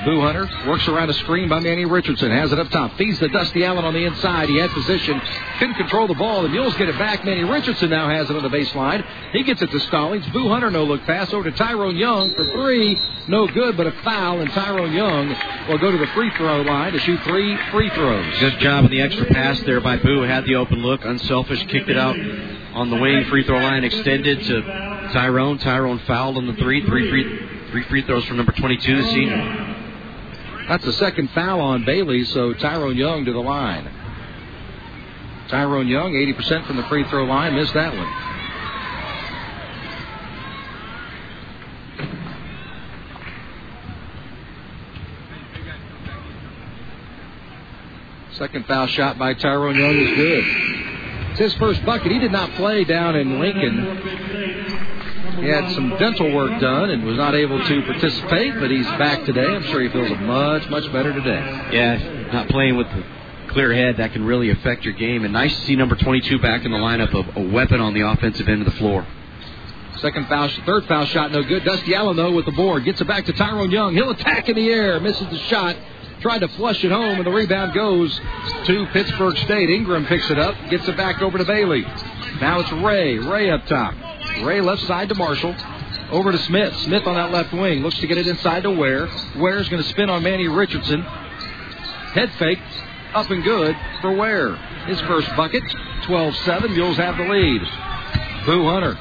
Boo 0.04 0.20
Hunter 0.20 0.48
works 0.66 0.86
around 0.86 1.08
a 1.08 1.14
screen 1.14 1.48
by 1.48 1.60
Manny 1.60 1.84
Richardson. 1.84 2.30
Has 2.30 2.52
it 2.52 2.58
up 2.58 2.68
top. 2.70 2.96
Feeds 2.96 3.18
the 3.20 3.28
Dusty 3.28 3.64
Allen 3.64 3.84
on 3.84 3.94
the 3.94 4.04
inside. 4.04 4.48
He 4.48 4.56
had 4.58 4.70
position. 4.70 5.20
Couldn't 5.58 5.76
control 5.76 6.06
the 6.06 6.14
ball. 6.14 6.42
The 6.42 6.48
Mules 6.48 6.74
get 6.76 6.88
it 6.88 6.98
back. 6.98 7.24
Manny 7.24 7.44
Richardson 7.44 7.90
now 7.90 8.08
has 8.08 8.28
it 8.28 8.36
on 8.36 8.42
the 8.42 8.48
baseline. 8.48 9.04
He 9.32 9.42
gets 9.44 9.62
it 9.62 9.70
to 9.70 9.80
Stallings. 9.80 10.26
Boo 10.28 10.48
Hunter 10.48 10.70
no 10.70 10.84
look 10.84 11.02
pass 11.04 11.32
over 11.32 11.50
to 11.50 11.56
Tyrone 11.56 11.96
Young 11.96 12.34
for 12.34 12.44
three. 12.52 13.00
No 13.28 13.46
good, 13.46 13.76
but 13.76 13.86
a 13.86 13.92
foul. 14.02 14.40
And 14.40 14.50
Tyrone 14.52 14.92
Young 14.92 15.28
will 15.68 15.78
go 15.78 15.90
to 15.90 15.98
the 15.98 16.06
free 16.08 16.30
throw 16.36 16.60
line 16.62 16.92
to 16.92 16.98
shoot 17.00 17.20
three 17.22 17.56
free 17.70 17.88
throws. 17.90 18.38
Good 18.40 18.58
job 18.58 18.84
on 18.84 18.90
the 18.90 19.00
extra 19.00 19.26
pass 19.26 19.60
there 19.60 19.80
by 19.80 19.96
Boo. 19.96 20.22
Had 20.22 20.44
the 20.44 20.56
open 20.56 20.78
look. 20.82 21.04
Unselfish. 21.04 21.66
Kicked 21.68 21.88
it 21.88 21.96
out 21.96 22.18
on 22.74 22.90
the 22.90 22.96
wing. 22.96 23.24
Free 23.26 23.44
throw 23.44 23.58
line 23.58 23.84
extended 23.84 24.42
to 24.44 24.60
Tyrone. 25.12 25.58
Tyrone 25.58 26.00
fouled 26.00 26.36
on 26.36 26.46
the 26.46 26.54
three. 26.54 26.84
Three 26.84 27.08
free, 27.08 27.70
three 27.70 27.84
free 27.84 28.02
throws 28.02 28.24
from 28.26 28.36
number 28.36 28.52
22, 28.52 29.02
the 29.02 29.08
senior. 29.08 29.80
That's 30.68 30.84
the 30.84 30.92
second 30.94 31.30
foul 31.30 31.60
on 31.60 31.84
Bailey, 31.84 32.24
so 32.24 32.54
Tyrone 32.54 32.96
Young 32.96 33.24
to 33.26 33.32
the 33.32 33.38
line. 33.38 33.90
Tyrone 35.48 35.88
Young, 35.88 36.12
80% 36.12 36.66
from 36.66 36.76
the 36.76 36.84
free 36.84 37.04
throw 37.04 37.24
line, 37.24 37.54
missed 37.54 37.74
that 37.74 37.94
one. 37.94 38.24
Second 48.32 48.66
foul 48.66 48.86
shot 48.88 49.18
by 49.18 49.34
Tyrone 49.34 49.76
Young 49.76 49.94
is 49.94 50.16
good. 50.16 50.44
It's 51.30 51.40
his 51.40 51.54
first 51.54 51.84
bucket. 51.84 52.10
He 52.10 52.18
did 52.18 52.32
not 52.32 52.50
play 52.52 52.84
down 52.84 53.14
in 53.16 53.38
Lincoln. 53.38 54.83
He 55.40 55.48
had 55.48 55.72
some 55.74 55.90
dental 55.98 56.32
work 56.32 56.60
done 56.60 56.90
and 56.90 57.04
was 57.04 57.16
not 57.16 57.34
able 57.34 57.58
to 57.64 57.82
participate, 57.82 58.54
but 58.58 58.70
he's 58.70 58.86
back 58.86 59.24
today. 59.24 59.46
I'm 59.46 59.64
sure 59.64 59.82
he 59.82 59.88
feels 59.88 60.10
much, 60.20 60.68
much 60.70 60.90
better 60.92 61.12
today. 61.12 61.68
Yeah, 61.72 62.32
not 62.32 62.48
playing 62.48 62.76
with 62.76 62.86
the 62.88 63.04
clear 63.48 63.72
head, 63.72 63.96
that 63.98 64.12
can 64.12 64.24
really 64.24 64.50
affect 64.50 64.84
your 64.84 64.94
game. 64.94 65.24
And 65.24 65.32
nice 65.32 65.54
to 65.54 65.66
see 65.66 65.76
number 65.76 65.96
22 65.96 66.38
back 66.40 66.64
in 66.64 66.72
the 66.72 66.78
lineup, 66.78 67.14
a, 67.14 67.40
a 67.40 67.52
weapon 67.52 67.80
on 67.80 67.94
the 67.94 68.00
offensive 68.02 68.48
end 68.48 68.66
of 68.66 68.72
the 68.72 68.78
floor. 68.78 69.06
Second 69.98 70.26
foul, 70.28 70.50
third 70.66 70.86
foul 70.86 71.06
shot, 71.06 71.32
no 71.32 71.42
good. 71.42 71.64
Dusty 71.64 71.94
Allen, 71.94 72.16
though, 72.16 72.32
with 72.32 72.46
the 72.46 72.52
board. 72.52 72.84
Gets 72.84 73.00
it 73.00 73.06
back 73.06 73.24
to 73.26 73.32
Tyrone 73.32 73.70
Young. 73.70 73.94
He'll 73.94 74.10
attack 74.10 74.48
in 74.48 74.56
the 74.56 74.68
air. 74.68 74.98
Misses 75.00 75.28
the 75.28 75.38
shot. 75.48 75.76
Tried 76.20 76.40
to 76.40 76.48
flush 76.48 76.82
it 76.82 76.90
home, 76.90 77.18
and 77.18 77.26
the 77.26 77.30
rebound 77.30 77.74
goes 77.74 78.18
to 78.64 78.86
Pittsburg 78.92 79.36
State. 79.38 79.70
Ingram 79.70 80.06
picks 80.06 80.30
it 80.30 80.38
up, 80.38 80.54
gets 80.70 80.88
it 80.88 80.96
back 80.96 81.22
over 81.22 81.38
to 81.38 81.44
Bailey. 81.44 81.82
Now 82.40 82.60
it's 82.60 82.72
Ray. 82.72 83.18
Ray 83.18 83.50
up 83.50 83.66
top. 83.66 83.94
Ray 84.42 84.60
left 84.60 84.82
side 84.82 85.08
to 85.10 85.14
Marshall. 85.14 85.54
Over 86.10 86.32
to 86.32 86.38
Smith. 86.38 86.74
Smith 86.80 87.06
on 87.06 87.14
that 87.14 87.30
left 87.32 87.52
wing. 87.52 87.82
Looks 87.82 87.98
to 87.98 88.06
get 88.06 88.18
it 88.18 88.26
inside 88.26 88.64
to 88.64 88.70
Ware. 88.70 89.08
Ware's 89.36 89.68
going 89.68 89.82
to 89.82 89.88
spin 89.88 90.10
on 90.10 90.22
Manny 90.22 90.48
Richardson. 90.48 91.02
Head 91.02 92.30
fake. 92.38 92.60
Up 93.14 93.30
and 93.30 93.42
good 93.44 93.76
for 94.00 94.12
Ware. 94.12 94.56
His 94.86 95.00
first 95.02 95.28
bucket. 95.36 95.62
12 96.04 96.36
7. 96.36 96.72
Mules 96.74 96.96
have 96.96 97.16
the 97.16 97.24
lead. 97.24 97.62
Boo 98.44 98.64
Hunter. 98.68 98.98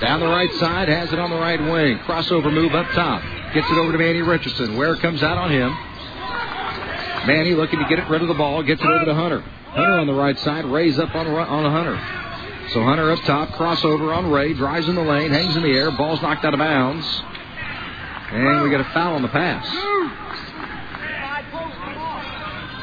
Down 0.00 0.20
the 0.20 0.26
right 0.26 0.52
side. 0.54 0.88
Has 0.88 1.12
it 1.12 1.18
on 1.18 1.30
the 1.30 1.36
right 1.36 1.60
wing. 1.60 1.98
Crossover 1.98 2.52
move 2.52 2.74
up 2.74 2.86
top. 2.92 3.22
Gets 3.54 3.70
it 3.70 3.76
over 3.76 3.92
to 3.92 3.98
Manny 3.98 4.22
Richardson. 4.22 4.76
Ware 4.76 4.96
comes 4.96 5.22
out 5.22 5.38
on 5.38 5.50
him. 5.50 5.70
Manny 7.26 7.54
looking 7.54 7.78
to 7.78 7.84
get 7.88 7.98
it 7.98 8.08
rid 8.08 8.22
of 8.22 8.28
the 8.28 8.34
ball. 8.34 8.62
Gets 8.62 8.80
it 8.80 8.86
over 8.86 9.04
to 9.04 9.14
Hunter. 9.14 9.40
Hunter 9.40 9.98
on 9.98 10.06
the 10.06 10.14
right 10.14 10.38
side. 10.38 10.64
Ray's 10.64 10.98
up 10.98 11.14
on, 11.14 11.26
on 11.26 11.70
Hunter. 11.70 11.96
So 12.72 12.82
Hunter 12.82 13.10
up 13.10 13.20
top, 13.20 13.50
crossover 13.50 14.16
on 14.16 14.30
Ray, 14.30 14.54
drives 14.54 14.88
in 14.88 14.94
the 14.94 15.02
lane, 15.02 15.30
hangs 15.30 15.56
in 15.56 15.62
the 15.62 15.72
air, 15.72 15.90
ball's 15.90 16.22
knocked 16.22 16.44
out 16.44 16.54
of 16.54 16.58
bounds. 16.58 17.06
And 18.30 18.62
we 18.62 18.70
get 18.70 18.80
a 18.80 18.90
foul 18.94 19.14
on 19.14 19.22
the 19.22 19.28
pass. 19.28 19.66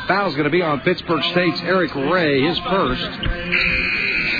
Foul's 0.08 0.34
going 0.34 0.46
to 0.46 0.52
be 0.52 0.62
on 0.62 0.82
Pittsburg 0.82 1.24
State's 1.32 1.62
Eric 1.62 1.96
Ray, 1.96 2.42
his 2.42 2.58
first. 2.60 3.08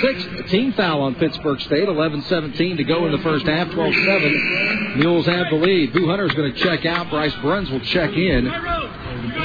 Sixth 0.02 0.50
team 0.50 0.72
foul 0.72 1.02
on 1.02 1.14
Pittsburg 1.16 1.60
State. 1.60 1.88
11-17 1.88 2.76
to 2.76 2.84
go 2.84 3.06
in 3.06 3.12
the 3.12 3.18
first 3.18 3.46
half. 3.46 3.68
12-7. 3.68 4.96
Mules 4.96 5.26
have 5.26 5.46
the 5.50 5.56
lead. 5.56 5.92
Boo 5.92 6.06
Hunter's 6.06 6.32
going 6.34 6.52
to 6.52 6.58
check 6.60 6.86
out. 6.86 7.10
Bryce 7.10 7.34
Bruns 7.36 7.70
will 7.70 7.80
check 7.80 8.12
in. 8.12 8.44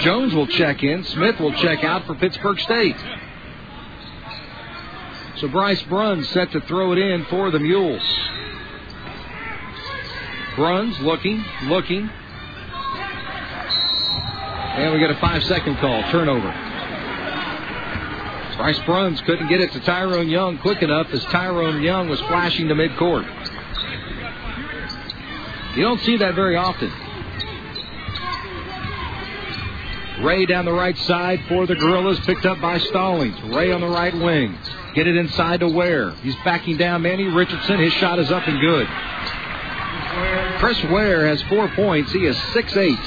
Jones 0.01 0.33
will 0.33 0.47
check 0.47 0.83
in. 0.83 1.03
Smith 1.03 1.39
will 1.39 1.53
check 1.53 1.83
out 1.83 2.05
for 2.05 2.15
Pittsburg 2.15 2.59
State. 2.59 2.95
So 5.37 5.49
Bryce 5.49 5.81
Bruns 5.83 6.29
set 6.29 6.51
to 6.53 6.61
throw 6.61 6.93
it 6.93 6.97
in 6.97 7.25
for 7.25 7.51
the 7.51 7.59
Mules. 7.59 8.01
Bruns 10.55 10.97
looking, 11.01 11.43
looking. 11.63 12.09
And 14.77 14.93
we 14.93 14.99
get 14.99 15.11
a 15.11 15.19
five 15.19 15.43
second 15.43 15.77
call. 15.77 16.03
Turnover. 16.11 16.53
Bryce 18.55 18.79
Bruns 18.85 19.19
couldn't 19.21 19.49
get 19.49 19.59
it 19.59 19.73
to 19.73 19.81
Tyrone 19.81 20.29
Young 20.29 20.57
quick 20.59 20.81
enough 20.81 21.07
as 21.11 21.23
Tyrone 21.25 21.81
Young 21.81 22.07
was 22.07 22.19
flashing 22.21 22.69
to 22.69 22.73
midcourt. 22.73 23.25
You 25.75 25.83
don't 25.83 25.99
see 26.01 26.15
that 26.17 26.35
very 26.35 26.55
often. 26.55 26.89
Ray 30.23 30.45
down 30.45 30.63
the 30.63 30.71
right 30.71 30.97
side 30.99 31.41
for 31.49 31.67
the 31.67 31.75
Gorillas, 31.75 32.21
picked 32.21 32.45
up 32.45 32.61
by 32.61 32.77
Stallings. 32.77 33.39
Ray 33.53 33.73
on 33.73 33.81
the 33.81 33.89
right 33.89 34.15
wing. 34.15 34.57
Get 34.95 35.07
it 35.07 35.17
inside 35.17 35.59
to 35.59 35.67
Ware. 35.67 36.11
He's 36.23 36.35
backing 36.45 36.77
down 36.77 37.01
Manny 37.01 37.25
Richardson. 37.25 37.79
His 37.79 37.93
shot 37.93 38.17
is 38.17 38.31
up 38.31 38.47
and 38.47 38.59
good. 38.61 38.87
Chris 40.59 40.81
Ware 40.85 41.27
has 41.27 41.41
four 41.43 41.67
points. 41.69 42.11
He 42.13 42.25
is 42.25 42.37
6'8. 42.37 42.97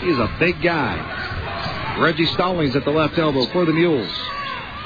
He 0.00 0.08
is 0.10 0.18
a 0.18 0.36
big 0.38 0.62
guy. 0.62 1.98
Reggie 2.00 2.26
Stallings 2.26 2.76
at 2.76 2.84
the 2.84 2.90
left 2.90 3.18
elbow 3.18 3.46
for 3.46 3.64
the 3.64 3.72
Mules. 3.72 4.12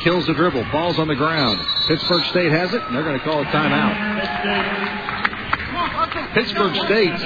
Kills 0.00 0.26
the 0.26 0.32
dribble. 0.32 0.64
Ball's 0.72 0.98
on 0.98 1.08
the 1.08 1.14
ground. 1.14 1.60
Pittsburg 1.86 2.24
State 2.26 2.50
has 2.52 2.72
it, 2.72 2.82
and 2.82 2.94
they're 2.96 3.02
going 3.02 3.18
to 3.18 3.24
call 3.24 3.42
a 3.42 3.44
timeout. 3.46 3.94
Pittsburg 6.34 6.74
State 6.86 7.20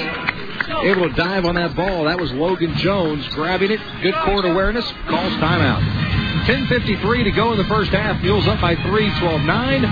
able 0.84 1.08
to 1.08 1.14
dive 1.14 1.44
on 1.44 1.54
that 1.56 1.76
ball. 1.76 2.04
That 2.04 2.18
was 2.18 2.32
Logan 2.32 2.74
Jones 2.78 3.26
grabbing 3.28 3.70
it. 3.70 3.80
Good 4.02 4.14
court 4.24 4.44
awareness. 4.44 4.84
Calls 5.06 5.32
timeout. 5.34 6.11
10.53 6.46 7.24
to 7.24 7.30
go 7.30 7.52
in 7.52 7.58
the 7.58 7.64
first 7.64 7.90
half. 7.92 8.20
Mules 8.22 8.46
up 8.48 8.60
by 8.60 8.74
3, 8.74 9.18
12 9.20 9.42
9. 9.42 9.82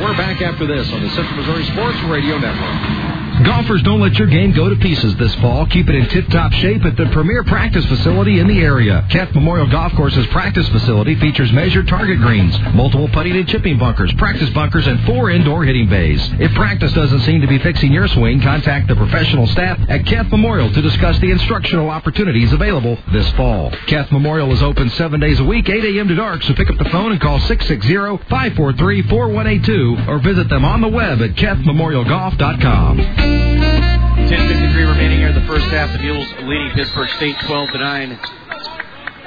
We're 0.00 0.16
back 0.16 0.40
after 0.40 0.66
this 0.66 0.90
on 0.92 1.02
the 1.02 1.10
Central 1.10 1.36
Missouri 1.36 1.64
Sports 1.64 2.00
Radio 2.04 2.38
Network. 2.38 3.27
Golfers 3.44 3.82
don't 3.82 4.00
let 4.00 4.14
your 4.14 4.26
game 4.26 4.52
go 4.52 4.68
to 4.68 4.74
pieces 4.76 5.14
this 5.16 5.34
fall. 5.36 5.66
Keep 5.66 5.88
it 5.88 5.94
in 5.94 6.08
tip-top 6.08 6.52
shape 6.54 6.84
at 6.84 6.96
the 6.96 7.06
premier 7.12 7.44
practice 7.44 7.86
facility 7.86 8.40
in 8.40 8.48
the 8.48 8.58
area. 8.60 9.06
Keth 9.10 9.32
Memorial 9.34 9.68
Golf 9.68 9.92
Course's 9.94 10.26
practice 10.28 10.68
facility 10.68 11.14
features 11.20 11.52
measured 11.52 11.86
target 11.88 12.18
greens, 12.18 12.58
multiple 12.74 13.08
putting 13.08 13.36
and 13.36 13.46
chipping 13.48 13.78
bunkers, 13.78 14.12
practice 14.14 14.48
bunkers, 14.50 14.86
and 14.86 15.04
four 15.06 15.30
indoor 15.30 15.64
hitting 15.64 15.88
bays. 15.88 16.20
If 16.40 16.52
practice 16.54 16.92
doesn't 16.94 17.20
seem 17.20 17.40
to 17.40 17.46
be 17.46 17.58
fixing 17.58 17.92
your 17.92 18.08
swing, 18.08 18.40
contact 18.40 18.88
the 18.88 18.96
professional 18.96 19.46
staff 19.48 19.78
at 19.88 20.06
Keth 20.06 20.30
Memorial 20.30 20.72
to 20.72 20.82
discuss 20.82 21.18
the 21.20 21.30
instructional 21.30 21.90
opportunities 21.90 22.52
available 22.52 22.98
this 23.12 23.30
fall. 23.32 23.70
Keth 23.86 24.10
Memorial 24.10 24.50
is 24.52 24.62
open 24.62 24.88
seven 24.90 25.20
days 25.20 25.38
a 25.40 25.44
week, 25.44 25.68
8 25.68 25.84
a.m. 25.84 26.08
to 26.08 26.14
dark, 26.16 26.42
so 26.42 26.54
pick 26.54 26.70
up 26.70 26.78
the 26.78 26.88
phone 26.90 27.12
and 27.12 27.20
call 27.20 27.38
660-543-4182 27.40 30.08
or 30.08 30.18
visit 30.18 30.48
them 30.48 30.64
on 30.64 30.80
the 30.80 30.88
web 30.88 31.20
at 31.22 31.34
kentmemorialgolf.com. 31.36 33.27
10.53 33.28 34.74
remaining 34.88 35.18
here 35.18 35.28
in 35.28 35.34
the 35.34 35.46
first 35.46 35.66
half. 35.66 35.92
The 35.92 35.98
Mules 35.98 36.26
leading 36.42 36.70
Pittsburg 36.70 37.08
State 37.16 37.36
12 37.40 37.70
to 37.70 37.78
9. 37.78 38.18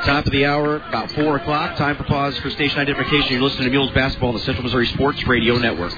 Top 0.06 0.26
of 0.26 0.32
the 0.32 0.46
hour, 0.46 0.78
about 0.78 1.12
4 1.12 1.38
o'clock. 1.38 1.78
Time 1.78 1.96
for 1.96 2.04
pause 2.04 2.38
for 2.40 2.50
station 2.50 2.80
identification. 2.80 3.34
You're 3.34 3.42
listening 3.42 3.66
to 3.66 3.70
Mules 3.72 3.92
Basketball 3.92 4.30
on 4.30 4.36
the 4.36 4.42
Central 4.42 4.64
Missouri 4.64 4.88
Sports 4.88 5.26
Radio 5.28 5.58
Network. 5.58 5.94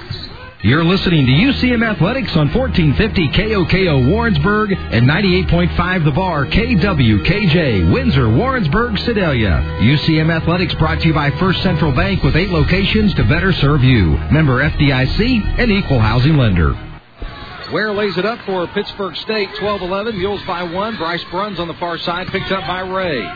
You're 0.62 0.84
listening 0.84 1.26
to 1.26 1.32
UCM 1.32 1.86
Athletics 1.86 2.34
on 2.36 2.50
1450 2.50 3.28
KOKO 3.28 4.10
Warrensburg 4.10 4.72
and 4.72 5.06
98.5 5.06 6.04
The 6.04 6.10
Bar 6.10 6.46
KWKJ 6.46 7.92
Windsor 7.92 8.30
Warrensburg 8.30 8.98
Sedalia. 8.98 9.62
UCM 9.82 10.34
Athletics 10.34 10.74
brought 10.76 11.00
to 11.02 11.08
you 11.08 11.12
by 11.12 11.30
First 11.32 11.62
Central 11.62 11.92
Bank 11.92 12.22
with 12.22 12.34
eight 12.34 12.48
locations 12.48 13.12
to 13.14 13.24
better 13.24 13.52
serve 13.52 13.84
you. 13.84 14.16
Member 14.32 14.66
FDIC 14.66 15.58
and 15.58 15.70
equal 15.70 16.00
housing 16.00 16.38
lender. 16.38 16.74
Ware 17.72 17.92
lays 17.92 18.16
it 18.18 18.26
up 18.26 18.38
for 18.44 18.66
Pittsburg 18.68 19.16
State, 19.16 19.48
12-11. 19.50 20.18
Mules 20.18 20.42
by 20.46 20.62
one. 20.62 20.96
Bryce 20.96 21.24
Bruns 21.30 21.58
on 21.58 21.66
the 21.66 21.74
far 21.74 21.96
side, 21.98 22.28
picked 22.28 22.52
up 22.52 22.66
by 22.66 22.80
Ray. 22.80 23.26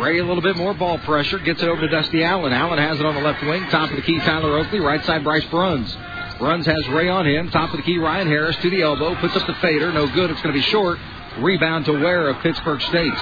Ray 0.00 0.18
a 0.18 0.24
little 0.24 0.42
bit 0.42 0.56
more 0.56 0.74
ball 0.74 0.98
pressure, 0.98 1.38
gets 1.38 1.62
it 1.62 1.68
over 1.68 1.80
to 1.80 1.88
Dusty 1.88 2.24
Allen. 2.24 2.52
Allen 2.52 2.78
has 2.78 2.98
it 2.98 3.06
on 3.06 3.14
the 3.14 3.20
left 3.20 3.42
wing, 3.42 3.64
top 3.68 3.90
of 3.90 3.96
the 3.96 4.02
key, 4.02 4.18
Tyler 4.18 4.58
Oakley. 4.58 4.80
Right 4.80 5.04
side, 5.04 5.22
Bryce 5.22 5.44
Bruns. 5.44 5.96
Bruns 6.38 6.66
has 6.66 6.88
Ray 6.88 7.08
on 7.08 7.26
him, 7.26 7.50
top 7.50 7.70
of 7.70 7.76
the 7.76 7.82
key, 7.82 7.98
Ryan 7.98 8.26
Harris 8.26 8.56
to 8.62 8.70
the 8.70 8.82
elbow, 8.82 9.14
puts 9.16 9.36
up 9.36 9.46
the 9.46 9.54
fader, 9.54 9.92
no 9.92 10.06
good. 10.08 10.30
It's 10.30 10.42
going 10.42 10.54
to 10.54 10.60
be 10.60 10.66
short. 10.66 10.98
Rebound 11.38 11.84
to 11.84 11.92
Ware 11.92 12.28
of 12.28 12.40
Pittsburg 12.42 12.80
State. 12.82 13.14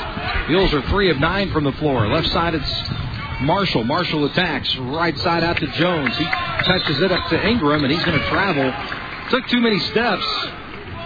Mules 0.49 0.73
are 0.73 0.83
three 0.89 1.11
of 1.11 1.19
nine 1.19 1.53
from 1.53 1.65
the 1.65 1.73
floor. 1.73 2.09
Left 2.09 2.29
side, 2.29 2.55
it's 2.55 2.91
Marshall. 3.43 3.85
Marshall 3.85 4.25
attacks. 4.25 4.75
Right 4.79 5.17
side 5.19 5.45
out 5.45 5.59
to 5.59 5.67
Jones. 5.67 6.17
He 6.17 6.25
touches 6.25 7.01
it 7.03 7.13
up 7.13 7.29
to 7.29 7.47
Ingram, 7.47 7.85
and 7.85 7.93
he's 7.93 8.05
going 8.05 8.19
to 8.19 8.27
travel 8.29 8.73
Took 9.31 9.47
too 9.49 9.61
many 9.61 9.79
steps 9.81 10.25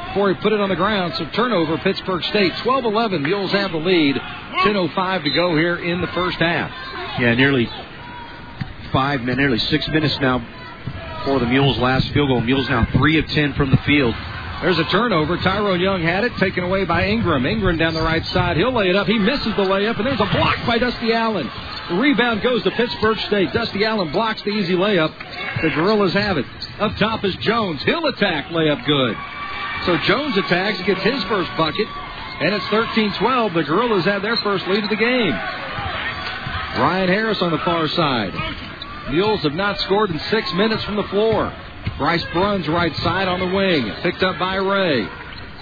before 0.09 0.29
he 0.29 0.35
put 0.41 0.53
it 0.53 0.61
on 0.61 0.69
the 0.69 0.77
ground. 0.77 1.15
So 1.17 1.25
turnover, 1.31 1.79
Pittsburg 1.79 2.25
State. 2.25 2.53
12-11. 2.55 3.23
Mules 3.23 3.53
have 3.53 3.73
the 3.73 3.79
lead. 3.79 4.17
10.05 4.17 5.25
to 5.25 5.31
go 5.31 5.57
here 5.57 5.77
in 5.77 6.01
the 6.01 6.09
first 6.09 6.39
half. 6.39 6.71
Yeah, 7.21 7.35
nearly 7.35 7.69
five 8.93 9.21
minutes, 9.21 9.39
nearly 9.39 9.59
six 9.59 9.87
minutes 9.89 10.19
now 10.21 10.45
for 11.25 11.39
the 11.39 11.47
Mules' 11.47 11.79
last 11.79 12.09
field 12.13 12.29
goal. 12.29 12.41
Mules 12.41 12.69
now 12.69 12.87
three 12.93 13.19
of 13.19 13.27
ten 13.29 13.55
from 13.55 13.71
the 13.71 13.77
field. 13.79 14.15
There's 14.63 14.79
a 14.79 14.85
turnover. 14.85 15.39
Tyrone 15.39 15.81
Young 15.81 16.03
had 16.03 16.25
it, 16.25 16.37
taken 16.37 16.65
away 16.65 16.85
by 16.85 17.07
Ingram. 17.07 17.47
Ingram 17.47 17.79
down 17.79 17.95
the 17.95 18.03
right 18.03 18.25
side. 18.27 18.59
He'll 18.59 18.73
lay 18.73 18.91
it 18.91 18.97
up. 18.97 19.07
He 19.07 19.19
misses 19.19 19.57
the 19.57 19.63
layup, 19.65 19.97
and 19.97 20.07
there's 20.07 20.21
a 20.21 20.27
block 20.27 20.59
by 20.67 20.77
Dusty 20.77 21.13
Allen. 21.15 21.51
The 21.91 21.97
rebound 21.97 22.43
goes 22.43 22.63
to 22.63 22.71
Pittsburg 22.71 23.19
State. 23.19 23.53
Dusty 23.53 23.85
Allen 23.85 24.13
blocks 24.13 24.41
the 24.43 24.51
easy 24.51 24.75
layup. 24.75 25.13
The 25.61 25.71
Gorillas 25.71 26.13
have 26.13 26.39
it. 26.39 26.47
Up 26.79 26.97
top 26.97 27.25
is 27.25 27.35
Jones. 27.37 27.83
He'll 27.83 28.07
attack, 28.07 28.47
layup 28.47 28.87
good. 28.87 29.17
So 29.87 29.97
Jones 30.07 30.37
attacks, 30.39 30.81
gets 30.83 31.03
his 31.03 31.25
first 31.25 31.51
bucket, 31.57 31.89
and 32.41 32.55
it's 32.55 32.65
13-12. 32.67 33.55
The 33.55 33.65
Gorillas 33.65 34.05
have 34.05 34.23
their 34.23 34.37
first 34.37 34.69
lead 34.69 34.85
of 34.85 34.91
the 34.91 34.95
game. 34.95 35.33
Ryan 36.79 37.09
Harris 37.09 37.43
on 37.43 37.51
the 37.51 37.59
far 37.59 37.89
side. 37.89 38.35
Mules 39.11 39.43
have 39.43 39.55
not 39.55 39.77
scored 39.81 40.11
in 40.11 40.21
six 40.31 40.53
minutes 40.55 40.85
from 40.85 40.95
the 40.95 41.03
floor. 41.05 41.53
Bryce 41.99 42.25
Bruns 42.33 42.69
right 42.69 42.95
side 42.99 43.27
on 43.27 43.41
the 43.41 43.47
wing. 43.53 43.93
Picked 44.03 44.23
up 44.23 44.39
by 44.39 44.55
Ray. 44.55 45.09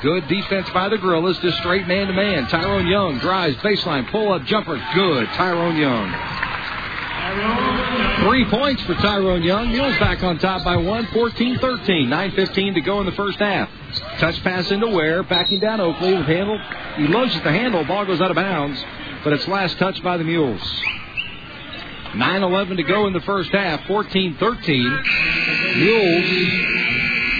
Good 0.00 0.28
defense 0.28 0.68
by 0.70 0.88
the 0.88 0.96
Gorillas, 0.96 1.38
just 1.38 1.58
straight 1.58 1.88
man 1.88 2.06
to 2.06 2.12
man. 2.12 2.46
Tyrone 2.46 2.86
Young 2.86 3.18
drives 3.18 3.56
baseline, 3.56 4.08
pull 4.10 4.32
up 4.32 4.44
jumper. 4.44 4.80
Good. 4.94 5.26
Tyrone 5.30 5.76
Young. 5.76 6.14
Three 8.24 8.44
points 8.44 8.82
for 8.82 8.94
Tyrone 8.94 9.42
Young. 9.42 9.70
Mules 9.70 9.98
back 9.98 10.22
on 10.22 10.38
top 10.38 10.64
by 10.64 10.76
one, 10.76 11.06
14 11.08 11.58
13. 11.58 12.08
9.15 12.08 12.74
to 12.74 12.80
go 12.80 13.00
in 13.00 13.06
the 13.06 13.12
first 13.12 13.38
half. 13.38 13.68
Touch 14.18 14.40
pass 14.44 14.70
into 14.70 14.86
Ware, 14.86 15.24
backing 15.24 15.60
down 15.60 15.80
Oakley 15.80 16.14
with 16.14 16.26
handle. 16.26 16.58
He 16.96 17.04
at 17.04 17.44
the 17.44 17.50
handle, 17.50 17.84
ball 17.84 18.06
goes 18.06 18.20
out 18.20 18.30
of 18.30 18.36
bounds, 18.36 18.82
but 19.24 19.32
it's 19.32 19.48
last 19.48 19.78
touch 19.78 20.02
by 20.02 20.16
the 20.16 20.24
Mules. 20.24 20.62
9 22.14 22.42
11 22.42 22.76
to 22.78 22.82
go 22.84 23.06
in 23.06 23.12
the 23.12 23.20
first 23.20 23.50
half, 23.50 23.86
14 23.86 24.36
13. 24.36 25.02
Mules 25.76 26.24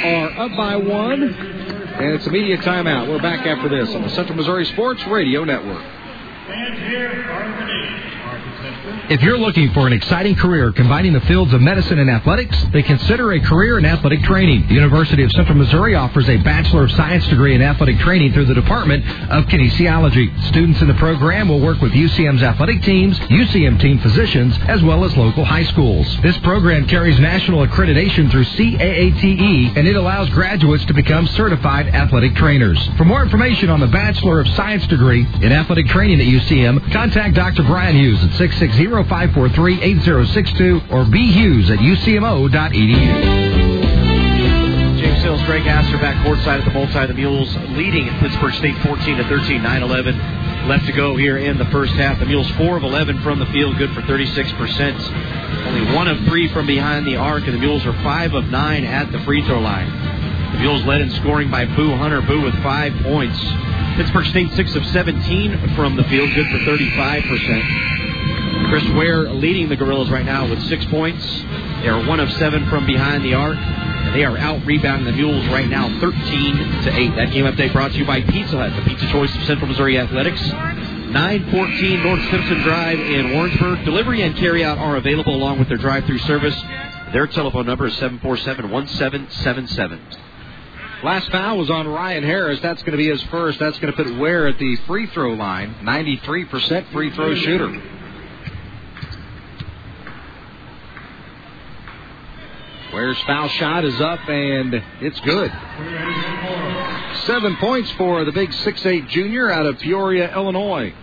are 0.05 0.41
up 0.45 0.57
by 0.57 0.77
one, 0.77 1.58
and 1.99 2.15
it's 2.15 2.27
a 2.27 2.31
media 2.31 2.57
timeout. 2.59 3.09
We're 3.09 3.21
back 3.21 3.45
after 3.45 3.69
this 3.69 3.93
on 3.93 4.03
the 4.03 4.09
Central 4.11 4.37
Missouri 4.37 4.65
Sports 4.67 5.05
Radio 5.09 5.43
Network. 5.43 5.85
If 9.09 9.23
you're 9.23 9.39
looking 9.39 9.73
for 9.73 9.87
an 9.87 9.93
exciting 9.93 10.35
career 10.35 10.73
combining 10.73 11.13
the 11.13 11.21
fields 11.23 11.55
of 11.55 11.61
medicine 11.61 12.01
and 12.01 12.11
athletics, 12.11 12.61
then 12.73 12.83
consider 12.83 13.31
a 13.31 13.41
career 13.41 13.79
in 13.79 13.85
athletic 13.85 14.23
training. 14.25 14.67
The 14.67 14.75
University 14.75 15.23
of 15.23 15.31
Central 15.31 15.57
Missouri 15.57 15.95
offers 15.95 16.29
a 16.29 16.39
Bachelor 16.39 16.85
of 16.85 16.91
Science 16.91 17.25
degree 17.29 17.55
in 17.55 17.63
athletic 17.63 18.01
training 18.01 18.33
through 18.33 18.47
the 18.47 18.55
Department 18.55 19.05
of 19.31 19.45
Kinesiology. 19.45 20.49
Students 20.49 20.81
in 20.81 20.89
the 20.89 20.95
program 20.95 21.49
will 21.49 21.61
work 21.61 21.81
with 21.81 21.93
UCM's 21.93 22.43
athletic 22.43 22.83
teams, 22.83 23.17
UCM 23.21 23.81
team 23.81 24.01
physicians, 24.01 24.59
as 24.67 24.83
well 24.83 25.05
as 25.05 25.17
local 25.17 25.45
high 25.45 25.65
schools. 25.65 26.19
This 26.23 26.37
program 26.39 26.89
carries 26.89 27.21
national 27.21 27.65
accreditation 27.65 28.29
through 28.29 28.45
CAATE, 28.45 29.77
and 29.77 29.87
it 29.87 29.95
allows 29.95 30.31
graduates 30.31 30.85
to 30.87 30.95
become 30.95 31.29
certified 31.29 31.87
athletic 31.95 32.35
trainers. 32.35 32.85
For 32.97 33.05
more 33.05 33.23
information 33.23 33.71
on 33.71 33.79
the 33.79 33.87
Bachelor 33.87 34.41
of 34.41 34.49
Science 34.49 34.85
degree 34.89 35.27
in 35.43 35.53
athletic 35.53 35.87
training 35.87 36.21
at 36.21 36.27
UCM, 36.27 36.93
contact 36.93 37.37
Dr. 37.37 37.63
Brian 37.63 37.95
Hughes 37.95 38.19
at 38.19 38.31
660 38.33 38.48
543 38.53 39.83
8062 39.83 40.81
or 40.91 41.05
bhughes 41.05 41.71
at 41.71 41.79
ucmo.edu. 41.79 43.49
James 44.99 45.23
Hills, 45.23 45.43
Greg 45.45 45.63
Hassler 45.63 45.99
back 45.99 46.17
courtside 46.27 46.59
at 46.59 46.65
the 46.65 46.73
multi. 46.73 47.07
The 47.07 47.15
Mules 47.15 47.55
leading 47.77 48.09
at 48.09 48.21
Pittsburg 48.21 48.55
State 48.55 48.77
14 48.79 49.19
to 49.19 49.25
13, 49.25 49.63
9 49.63 49.83
11 49.83 50.69
left 50.69 50.87
to 50.87 50.93
go 50.93 51.17
here 51.17 51.39
in 51.39 51.57
the 51.57 51.65
first 51.67 51.95
half. 51.95 52.19
The 52.19 52.27
Mules 52.27 52.51
4 52.53 52.77
of 52.77 52.83
11 52.83 53.23
from 53.23 53.39
the 53.39 53.47
field, 53.47 53.79
good 53.79 53.93
for 53.95 54.03
36%. 54.03 55.67
Only 55.67 55.95
1 55.95 56.09
of 56.09 56.19
3 56.27 56.49
from 56.53 56.67
behind 56.67 57.07
the 57.07 57.17
arc, 57.17 57.45
and 57.45 57.55
the 57.55 57.59
Mules 57.59 57.87
are 57.87 57.93
5 57.93 58.35
of 58.35 58.45
9 58.47 58.85
at 58.85 59.13
the 59.13 59.21
free 59.21 59.43
throw 59.47 59.61
line. 59.61 59.89
The 60.53 60.59
Mules 60.59 60.85
led 60.85 61.01
in 61.01 61.11
scoring 61.11 61.51
by 61.51 61.65
Boo 61.65 61.97
Hunter. 61.97 62.21
Boo 62.21 62.43
with 62.43 62.55
5 62.63 63.03
points. 63.03 63.39
Pittsburg 63.97 64.27
State 64.27 64.51
6 64.53 64.75
of 64.75 64.85
17 64.87 65.75
from 65.75 65.97
the 65.97 66.05
field, 66.05 66.31
good 66.35 66.47
for 66.49 66.59
35%. 66.59 68.18
Chris 68.71 68.85
Ware 68.97 69.31
leading 69.31 69.69
the 69.69 69.77
Gorillas 69.77 70.11
right 70.11 70.25
now 70.25 70.49
with 70.49 70.63
six 70.69 70.85
points. 70.87 71.25
They 71.83 71.89
are 71.89 72.07
one 72.07 72.21
of 72.21 72.31
seven 72.35 72.69
from 72.69 72.87
behind 72.87 73.25
the 73.25 73.35
arc. 73.35 73.57
And 73.57 74.15
they 74.15 74.25
are 74.25 74.39
out 74.39 74.65
rebounding 74.65 75.07
the 75.07 75.13
Mules 75.13 75.47
right 75.49 75.69
now 75.69 75.89
13 76.01 76.57
to 76.83 76.93
8. 76.93 77.17
That 77.17 77.31
game 77.33 77.45
update 77.45 77.73
brought 77.73 77.93
to 77.93 77.99
you 77.99 78.07
by 78.07 78.23
Pizza 78.23 78.57
Hut, 78.57 78.75
the 78.75 78.89
pizza 78.89 79.11
choice 79.11 79.35
of 79.37 79.43
Central 79.45 79.69
Missouri 79.69 79.99
Athletics. 79.99 80.41
914 80.41 82.03
North 82.03 82.31
Simpson 82.31 82.63
Drive 82.63 82.99
in 83.01 83.33
Warrensburg. 83.33 83.85
Delivery 83.85 84.23
and 84.23 84.35
carryout 84.37 84.79
are 84.79 84.97
available 84.97 85.35
along 85.35 85.59
with 85.59 85.69
their 85.69 85.79
drive 85.79 86.05
through 86.05 86.19
service. 86.19 86.55
Their 87.13 87.27
telephone 87.27 87.67
number 87.67 87.87
is 87.87 87.95
747 87.95 88.71
1777. 88.71 90.01
Last 91.03 91.31
foul 91.31 91.59
was 91.59 91.71
on 91.71 91.87
Ryan 91.87 92.25
Harris. 92.25 92.61
That's 92.61 92.83
going 92.83 92.93
to 92.93 92.99
be 92.99 93.09
his 93.09 93.23
first. 93.25 93.59
That's 93.59 93.79
going 93.79 93.95
to 93.95 94.05
put 94.05 94.19
Ware 94.19 94.49
at 94.49 94.59
the 94.59 94.77
free 94.87 95.07
throw 95.07 95.35
line. 95.35 95.75
93% 95.83 96.93
free 96.93 97.11
throw 97.11 97.35
shooter. 97.37 97.98
Ware's 102.93 103.21
foul 103.23 103.49
shot 103.49 103.85
is 103.85 104.01
up 104.01 104.27
and 104.29 104.83
it's 105.01 105.21
good. 105.21 105.53
Seven 107.27 107.57
points 107.57 107.91
for 107.93 108.25
the 108.25 108.33
big 108.33 108.53
six-eight 108.53 109.09
junior 109.09 109.51
out 109.51 109.67
of 109.67 109.79
Peoria, 109.79 110.35
Illinois. 110.35 110.95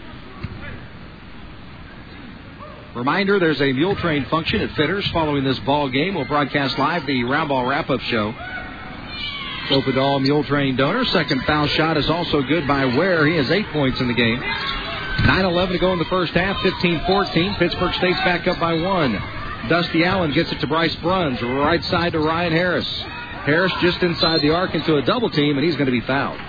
Reminder, 2.96 3.40
there's 3.40 3.62
a 3.62 3.74
mule 3.74 3.96
train 3.98 4.26
function 4.26 4.62
at 4.62 4.72
Fitters 4.72 5.06
following 5.10 5.44
this 5.44 5.60
ball 5.60 5.90
game. 5.90 6.16
We'll 6.16 6.26
broadcast 6.26 6.80
live 6.80 7.06
the 7.06 7.24
round 7.26 7.50
ball 7.50 7.66
wrap-up 7.66 8.00
show. 8.02 8.34
Open 9.70 9.94
to 9.94 10.00
all 10.00 10.20
mule 10.20 10.44
train 10.44 10.76
donors. 10.76 11.12
Second 11.12 11.44
foul 11.44 11.68
shot 11.68 11.98
is 11.98 12.10
also 12.10 12.42
good 12.42 12.68
by 12.68 12.86
Ware. 12.86 13.28
He 13.28 13.36
has 13.36 13.52
eight 13.52 13.68
points 13.68 14.00
in 14.00 14.08
the 14.08 14.14
game. 14.14 14.40
9-11 14.40 15.72
to 15.74 15.78
go 15.80 15.94
in 15.94 16.00
the 16.00 16.06
first 16.06 16.34
half. 16.34 16.56
15-14. 16.58 17.58
Pittsburg 17.58 17.94
State's 17.96 18.20
back 18.20 18.48
up 18.48 18.60
by 18.60 18.74
one. 18.74 19.22
Dusty 19.70 20.04
Allen 20.04 20.32
gets 20.32 20.52
it 20.52 20.60
to 20.60 20.68
Bryce 20.68 20.96
Bruns. 20.98 21.42
Right 21.42 21.84
side 21.86 22.14
to 22.14 22.20
Ryan 22.20 22.52
Harris. 22.54 22.88
Harris 23.46 23.74
just 23.82 24.02
inside 24.04 24.42
the 24.42 24.52
arc 24.52 24.76
into 24.76 24.96
a 24.96 25.02
double 25.02 25.30
team, 25.30 25.58
and 25.58 25.66
he's 25.66 25.76
going 25.76 25.88
to 25.88 25.92
be 25.92 26.02
fouled. 26.02 26.40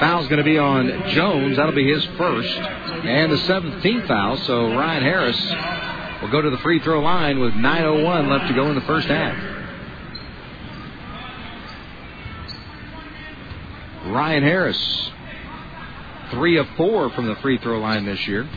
Foul's 0.00 0.28
going 0.28 0.38
to 0.38 0.44
be 0.44 0.58
on 0.58 1.10
Jones. 1.10 1.56
That'll 1.56 1.74
be 1.74 1.90
his 1.90 2.04
first. 2.18 2.58
And 2.58 3.32
the 3.32 3.36
17th 3.36 4.06
foul. 4.08 4.36
So 4.38 4.74
Ryan 4.74 5.02
Harris 5.02 5.40
will 6.20 6.30
go 6.30 6.42
to 6.42 6.50
the 6.50 6.58
free 6.58 6.80
throw 6.80 7.00
line 7.00 7.38
with 7.38 7.52
9.01 7.54 8.28
left 8.28 8.48
to 8.48 8.54
go 8.54 8.68
in 8.68 8.74
the 8.74 8.82
first 8.82 9.08
half. 9.08 9.54
Ryan 14.06 14.42
Harris, 14.42 15.10
three 16.30 16.58
of 16.58 16.66
four 16.76 17.10
from 17.10 17.26
the 17.26 17.36
free 17.36 17.58
throw 17.58 17.78
line 17.78 18.04
this 18.04 18.26
year. 18.26 18.48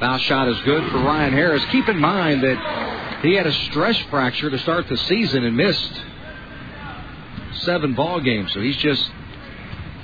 Foul 0.00 0.18
shot 0.18 0.48
is 0.48 0.60
good 0.60 0.90
for 0.90 0.98
Ryan 0.98 1.32
Harris. 1.32 1.64
Keep 1.72 1.88
in 1.88 1.98
mind 1.98 2.42
that 2.42 3.20
he 3.22 3.34
had 3.34 3.46
a 3.46 3.52
stress 3.52 3.98
fracture 4.10 4.50
to 4.50 4.58
start 4.58 4.88
the 4.88 4.96
season 4.96 5.42
and 5.44 5.56
missed 5.56 6.02
seven 7.60 7.94
ball 7.94 8.20
games. 8.20 8.52
So 8.52 8.60
he's 8.60 8.76
just 8.76 9.10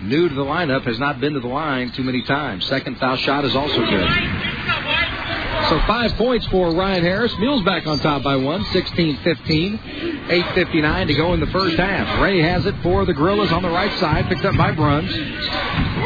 new 0.01 0.29
to 0.29 0.35
the 0.35 0.45
lineup, 0.45 0.85
has 0.85 0.99
not 0.99 1.21
been 1.21 1.35
to 1.35 1.41
the 1.41 1.47
line 1.47 1.93
too 1.93 2.03
many 2.03 2.23
times. 2.23 2.67
Second 2.67 2.99
foul 2.99 3.17
shot 3.17 3.45
is 3.45 3.55
also 3.55 3.79
good. 3.85 4.09
So 5.69 5.79
five 5.87 6.13
points 6.15 6.47
for 6.47 6.75
Ryan 6.75 7.05
Harris. 7.05 7.33
Mules 7.39 7.63
back 7.63 7.87
on 7.87 7.99
top 8.01 8.23
by 8.23 8.37
one, 8.37 8.65
16-15. 8.65 10.03
8.59 10.23 11.07
to 11.09 11.15
go 11.15 11.35
in 11.35 11.41
the 11.41 11.47
first 11.49 11.77
half. 11.77 12.21
Ray 12.21 12.41
has 12.41 12.65
it 12.65 12.75
for 12.83 13.05
the 13.05 13.13
Gorillas 13.13 13.53
on 13.53 13.63
the 13.63 13.69
right 13.69 13.93
side, 13.99 14.27
picked 14.29 14.45
up 14.45 14.57
by 14.57 14.73
Bruns. 14.73 15.13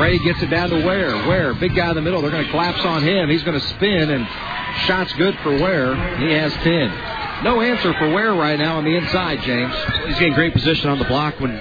Ray 0.01 0.19
gets 0.19 0.43
it 0.43 0.51
down 0.51 0.71
to 0.71 0.85
Ware. 0.85 1.27
Ware, 1.27 1.55
big 1.55 1.75
guy 1.75 1.89
in 1.91 1.97
the 1.97 2.03
middle. 2.03 2.21
They're 2.21 2.31
going 2.31 2.45
to 2.45 2.51
collapse 2.51 2.85
on 2.85 3.03
him. 3.03 3.31
He's 3.31 3.43
going 3.43 3.59
to 3.59 3.67
spin, 3.69 4.11
and 4.11 4.27
shot's 4.87 5.13
good 5.15 5.37
for 5.43 5.53
Ware. 5.53 5.95
He 6.19 6.33
has 6.33 6.53
10. 6.53 7.45
No 7.45 7.61
answer 7.61 7.93
for 7.95 8.13
Ware 8.13 8.35
right 8.35 8.59
now 8.59 8.79
on 8.79 8.85
the 8.85 8.97
inside, 8.97 9.41
James. 9.43 9.75
He's 10.07 10.19
getting 10.19 10.35
great 10.35 10.53
position 10.53 10.91
on 10.91 10.99
the 10.99 11.05
block 11.05 11.41
when 11.41 11.61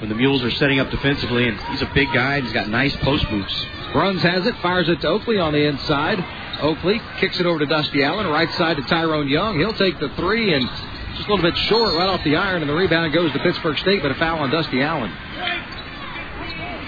when 0.00 0.08
the 0.08 0.16
Mules 0.16 0.42
are 0.42 0.50
setting 0.50 0.80
up 0.80 0.90
defensively, 0.90 1.46
and 1.46 1.60
he's 1.68 1.80
a 1.82 1.90
big 1.94 2.08
guy. 2.12 2.36
And 2.36 2.44
he's 2.44 2.52
got 2.52 2.68
nice 2.68 2.96
post 2.96 3.30
moves. 3.30 3.54
Bruns 3.92 4.22
has 4.22 4.46
it, 4.46 4.56
fires 4.56 4.88
it 4.88 5.00
to 5.02 5.08
Oakley 5.08 5.38
on 5.38 5.52
the 5.52 5.64
inside. 5.64 6.24
Oakley 6.60 7.00
kicks 7.18 7.38
it 7.38 7.46
over 7.46 7.60
to 7.60 7.66
Dusty 7.66 8.02
Allen, 8.02 8.26
right 8.26 8.50
side 8.54 8.76
to 8.78 8.82
Tyrone 8.82 9.28
Young. 9.28 9.58
He'll 9.58 9.72
take 9.72 10.00
the 10.00 10.08
three 10.16 10.54
and 10.54 10.68
just 11.14 11.28
a 11.28 11.32
little 11.32 11.48
bit 11.48 11.56
short 11.56 11.94
right 11.94 12.08
off 12.08 12.24
the 12.24 12.34
iron, 12.34 12.62
and 12.62 12.68
the 12.68 12.74
rebound 12.74 13.12
goes 13.12 13.32
to 13.32 13.38
Pittsburg 13.38 13.78
State, 13.78 14.02
but 14.02 14.10
a 14.10 14.14
foul 14.14 14.38
on 14.38 14.50
Dusty 14.50 14.82
Allen. 14.82 15.12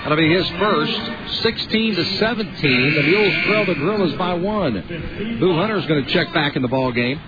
That'll 0.05 0.19
be 0.19 0.35
his 0.35 0.47
first. 0.51 1.01
16 1.43 1.95
to 1.95 2.05
17. 2.19 2.95
The 2.95 3.03
Mules 3.05 3.35
trail 3.45 3.65
the 3.65 3.75
Gorillas 3.75 4.13
by 4.17 4.35
one. 4.35 4.75
Boo 5.41 5.55
Hunter's 5.55 5.87
going 5.87 6.05
to 6.05 6.11
check 6.13 6.31
back 6.35 6.57
in 6.57 6.63
the 6.63 6.69
ball 6.69 6.93
game. 6.93 7.19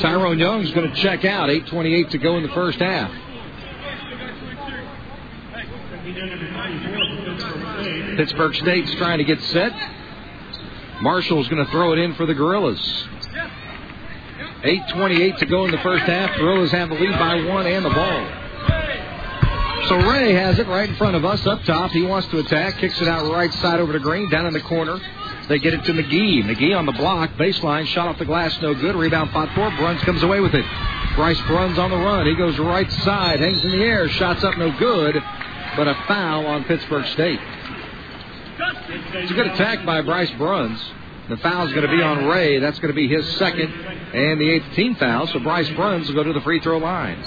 Tyrone 0.00 0.38
Young's 0.38 0.70
going 0.72 0.90
to 0.90 0.96
check 0.96 1.26
out. 1.26 1.50
8:28 1.50 2.08
to 2.10 2.18
go 2.18 2.38
in 2.38 2.42
the 2.42 2.48
first 2.48 2.78
half. 2.78 3.12
Pittsburg 8.16 8.54
State's 8.54 8.94
trying 8.94 9.18
to 9.18 9.24
get 9.24 9.42
set. 9.42 9.72
Marshall's 11.02 11.48
going 11.48 11.64
to 11.64 11.70
throw 11.70 11.92
it 11.92 11.98
in 11.98 12.14
for 12.14 12.24
the 12.24 12.34
Gorillas. 12.34 12.80
8.28 14.62 15.38
to 15.38 15.46
go 15.46 15.64
in 15.66 15.70
the 15.70 15.78
first 15.78 16.04
half. 16.04 16.34
Gorillas 16.36 16.70
have 16.70 16.88
the 16.88 16.94
lead 16.94 17.18
by 17.18 17.44
one 17.44 17.66
and 17.66 17.84
the 17.84 17.90
ball. 17.90 18.41
So 19.88 19.96
Ray 19.96 20.32
has 20.34 20.58
it 20.58 20.68
right 20.68 20.88
in 20.88 20.94
front 20.96 21.16
of 21.16 21.24
us 21.24 21.44
up 21.46 21.64
top. 21.64 21.90
He 21.90 22.02
wants 22.02 22.28
to 22.28 22.38
attack, 22.38 22.78
kicks 22.78 23.00
it 23.00 23.08
out 23.08 23.30
right 23.32 23.52
side 23.54 23.80
over 23.80 23.92
to 23.92 23.98
Green, 23.98 24.30
down 24.30 24.46
in 24.46 24.52
the 24.52 24.60
corner. 24.60 25.00
They 25.48 25.58
get 25.58 25.74
it 25.74 25.84
to 25.84 25.92
McGee. 25.92 26.44
McGee 26.44 26.76
on 26.76 26.86
the 26.86 26.92
block, 26.92 27.30
baseline, 27.32 27.86
shot 27.86 28.06
off 28.08 28.18
the 28.18 28.24
glass, 28.24 28.56
no 28.62 28.74
good. 28.74 28.94
Rebound 28.94 29.30
fought 29.32 29.48
for. 29.54 29.70
Bruns 29.76 30.00
comes 30.02 30.22
away 30.22 30.40
with 30.40 30.54
it. 30.54 30.64
Bryce 31.16 31.40
Bruns 31.42 31.78
on 31.78 31.90
the 31.90 31.96
run. 31.96 32.26
He 32.26 32.34
goes 32.34 32.58
right 32.58 32.90
side, 32.90 33.40
hangs 33.40 33.62
in 33.64 33.70
the 33.70 33.84
air, 33.84 34.08
shots 34.08 34.44
up 34.44 34.56
no 34.56 34.70
good, 34.78 35.20
but 35.76 35.88
a 35.88 35.94
foul 36.06 36.46
on 36.46 36.64
Pittsburg 36.64 37.04
State. 37.08 37.40
It's 38.88 39.30
a 39.30 39.34
good 39.34 39.48
attack 39.48 39.84
by 39.84 40.00
Bryce 40.00 40.30
Bruns. 40.32 40.80
The 41.28 41.36
foul's 41.38 41.70
going 41.72 41.86
to 41.88 41.96
be 41.96 42.02
on 42.02 42.26
Ray. 42.26 42.58
That's 42.60 42.78
going 42.78 42.94
to 42.94 42.94
be 42.94 43.08
his 43.08 43.26
second 43.36 43.72
and 43.72 44.40
the 44.40 44.48
eighth 44.48 44.74
team 44.74 44.94
foul. 44.94 45.26
So 45.26 45.38
Bryce 45.40 45.70
Bruns 45.70 46.08
will 46.08 46.14
go 46.14 46.22
to 46.22 46.32
the 46.32 46.40
free 46.40 46.60
throw 46.60 46.78
line. 46.78 47.18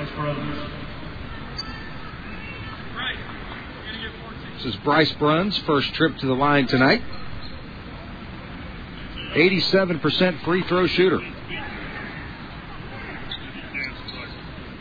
Bryce 0.00 0.14
Brothers. 0.14 0.70
This 4.56 4.74
is 4.74 4.76
Bryce 4.76 5.12
Bruns' 5.12 5.58
first 5.58 5.92
trip 5.92 6.16
to 6.18 6.26
the 6.26 6.34
line 6.34 6.66
tonight. 6.66 7.02
87% 9.34 10.42
free 10.42 10.62
throw 10.62 10.86
shooter. 10.86 11.20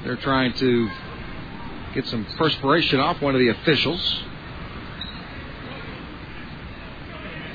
They're 0.05 0.15
trying 0.15 0.53
to 0.53 0.89
get 1.93 2.07
some 2.07 2.23
perspiration 2.37 3.01
off 3.01 3.21
one 3.21 3.35
of 3.35 3.39
the 3.39 3.49
officials. 3.49 4.23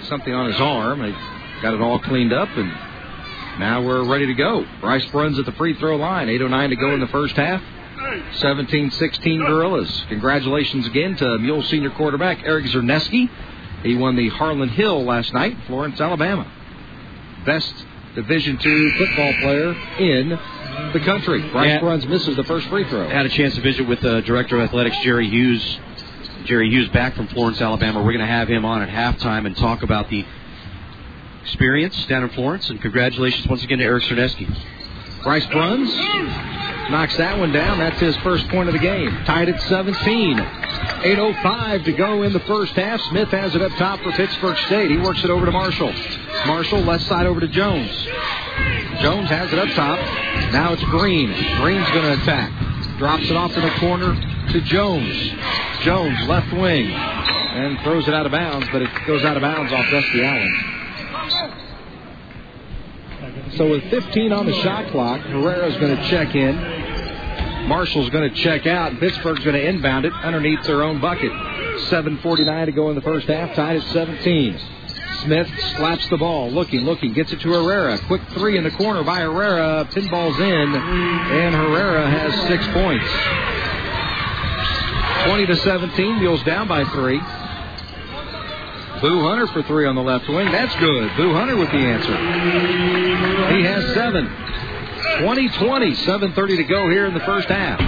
Something 0.02 0.34
on 0.34 0.52
his 0.52 0.60
arm. 0.60 1.00
They 1.00 1.12
got 1.62 1.72
it 1.72 1.80
all 1.80 1.98
cleaned 1.98 2.34
up, 2.34 2.50
and 2.50 2.83
now 3.58 3.82
we're 3.82 4.04
ready 4.04 4.26
to 4.26 4.34
go. 4.34 4.64
Bryce 4.80 5.04
Bruns 5.06 5.38
at 5.38 5.46
the 5.46 5.52
free 5.52 5.74
throw 5.74 5.96
line. 5.96 6.28
8.09 6.28 6.68
to 6.70 6.76
go 6.76 6.94
in 6.94 7.00
the 7.00 7.08
first 7.08 7.36
half. 7.36 7.62
17 8.34 8.90
16 8.90 9.40
Gorillas. 9.40 10.04
Congratulations 10.08 10.86
again 10.86 11.16
to 11.16 11.38
Mule 11.38 11.62
senior 11.62 11.90
quarterback 11.90 12.42
Eric 12.44 12.66
Czerniewski. 12.66 13.30
He 13.82 13.96
won 13.96 14.16
the 14.16 14.28
Harlan 14.30 14.68
Hill 14.70 15.04
last 15.04 15.32
night, 15.32 15.56
Florence, 15.66 16.00
Alabama. 16.00 16.50
Best 17.46 17.72
Division 18.14 18.56
two 18.58 18.90
football 18.92 19.32
player 19.40 19.70
in 19.98 20.28
the 20.92 21.00
country. 21.00 21.48
Bryce 21.50 21.68
Yeah. 21.68 21.80
Bruns 21.80 22.06
misses 22.06 22.36
the 22.36 22.44
first 22.44 22.68
free 22.68 22.84
throw. 22.88 23.08
I 23.08 23.12
had 23.12 23.26
a 23.26 23.30
chance 23.30 23.54
to 23.56 23.60
visit 23.60 23.88
with 23.88 24.04
uh, 24.04 24.20
Director 24.20 24.56
of 24.60 24.68
Athletics 24.68 24.96
Jerry 25.02 25.28
Hughes. 25.28 25.78
Jerry 26.44 26.68
Hughes 26.70 26.88
back 26.90 27.14
from 27.16 27.26
Florence, 27.28 27.60
Alabama. 27.60 28.00
We're 28.02 28.12
going 28.12 28.18
to 28.20 28.26
have 28.26 28.48
him 28.48 28.64
on 28.64 28.82
at 28.82 28.88
halftime 28.88 29.46
and 29.46 29.56
talk 29.56 29.82
about 29.82 30.10
the 30.10 30.24
experience 31.44 32.06
down 32.06 32.22
in 32.22 32.30
Florence. 32.30 32.70
And 32.70 32.80
congratulations 32.80 33.46
once 33.46 33.62
again 33.62 33.78
to 33.78 33.84
Eric 33.84 34.04
Czerniewski. 34.04 34.48
Bryce 35.22 35.46
Bruns 35.46 35.94
knocks 36.90 37.16
that 37.16 37.38
one 37.38 37.52
down. 37.52 37.78
That's 37.78 37.98
his 38.00 38.16
first 38.18 38.48
point 38.48 38.68
of 38.68 38.72
the 38.72 38.78
game. 38.78 39.10
Tied 39.24 39.48
at 39.48 39.60
17. 39.62 40.36
8.05 40.38 41.84
to 41.84 41.92
go 41.92 42.22
in 42.22 42.32
the 42.32 42.40
first 42.40 42.72
half. 42.74 43.00
Smith 43.08 43.28
has 43.28 43.54
it 43.54 43.62
up 43.62 43.72
top 43.72 44.00
for 44.00 44.12
Pittsburg 44.12 44.56
State. 44.66 44.90
He 44.90 44.96
works 44.98 45.22
it 45.24 45.30
over 45.30 45.46
to 45.46 45.52
Marshall. 45.52 45.92
Marshall 46.46 46.80
left 46.80 47.04
side 47.04 47.26
over 47.26 47.40
to 47.40 47.48
Jones. 47.48 47.90
Jones 49.00 49.28
has 49.28 49.52
it 49.52 49.58
up 49.58 49.68
top. 49.74 49.98
Now 50.52 50.72
it's 50.72 50.84
Green. 50.84 51.32
Green's 51.60 51.88
going 51.90 52.04
to 52.04 52.22
attack. 52.22 52.98
Drops 52.98 53.30
it 53.30 53.36
off 53.36 53.56
in 53.56 53.62
the 53.62 53.74
corner 53.80 54.14
to 54.52 54.60
Jones. 54.60 55.32
Jones 55.82 56.18
left 56.28 56.52
wing 56.52 56.90
and 56.90 57.78
throws 57.80 58.08
it 58.08 58.14
out 58.14 58.26
of 58.26 58.32
bounds, 58.32 58.66
but 58.72 58.82
it 58.82 58.90
goes 59.06 59.24
out 59.24 59.36
of 59.36 59.42
bounds 59.42 59.72
off 59.72 59.90
Dusty 59.90 60.22
Allen. 60.22 60.83
So 63.56 63.68
with 63.68 63.84
15 63.90 64.32
on 64.32 64.46
the 64.46 64.54
shot 64.62 64.90
clock, 64.90 65.20
Herrera's 65.20 65.76
going 65.76 65.96
to 65.96 66.08
check 66.08 66.34
in. 66.34 66.56
Marshall's 67.68 68.10
going 68.10 68.28
to 68.28 68.36
check 68.36 68.66
out, 68.66 68.90
and 68.90 69.00
Pittsburg's 69.00 69.44
going 69.44 69.54
to 69.56 69.66
inbound 69.66 70.04
it 70.04 70.12
underneath 70.12 70.62
their 70.64 70.82
own 70.82 71.00
bucket. 71.00 71.32
7.49 71.32 72.66
to 72.66 72.72
go 72.72 72.90
in 72.90 72.94
the 72.94 73.02
first 73.02 73.26
half, 73.26 73.54
tied 73.54 73.76
at 73.76 73.82
17. 73.84 74.58
Smith 75.22 75.48
slaps 75.76 76.06
the 76.08 76.18
ball, 76.18 76.50
looking, 76.50 76.82
looking, 76.82 77.12
gets 77.12 77.32
it 77.32 77.40
to 77.40 77.52
Herrera. 77.52 77.98
Quick 78.06 78.22
three 78.34 78.58
in 78.58 78.64
the 78.64 78.70
corner 78.72 79.02
by 79.02 79.20
Herrera. 79.20 79.88
Pinball's 79.90 80.38
in, 80.38 80.74
and 80.74 81.54
Herrera 81.54 82.10
has 82.10 82.34
six 82.48 82.66
points. 82.68 83.08
20 85.26 85.46
to 85.46 85.56
17, 85.56 86.18
Mules 86.18 86.42
down 86.42 86.68
by 86.68 86.84
three. 86.84 87.20
Boo 89.04 89.20
Hunter 89.20 89.46
for 89.48 89.62
three 89.64 89.84
on 89.84 89.96
the 89.96 90.02
left 90.02 90.26
wing. 90.30 90.50
That's 90.50 90.74
good. 90.76 91.14
Boo 91.18 91.34
Hunter 91.34 91.58
with 91.58 91.70
the 91.70 91.76
answer. 91.76 92.16
He 93.54 93.62
has 93.62 93.84
seven. 93.92 94.24
20 95.20 95.48
20, 95.50 95.92
7.30 95.92 96.56
to 96.56 96.64
go 96.64 96.88
here 96.88 97.04
in 97.04 97.12
the 97.12 97.20
first 97.20 97.46
half. 97.48 97.78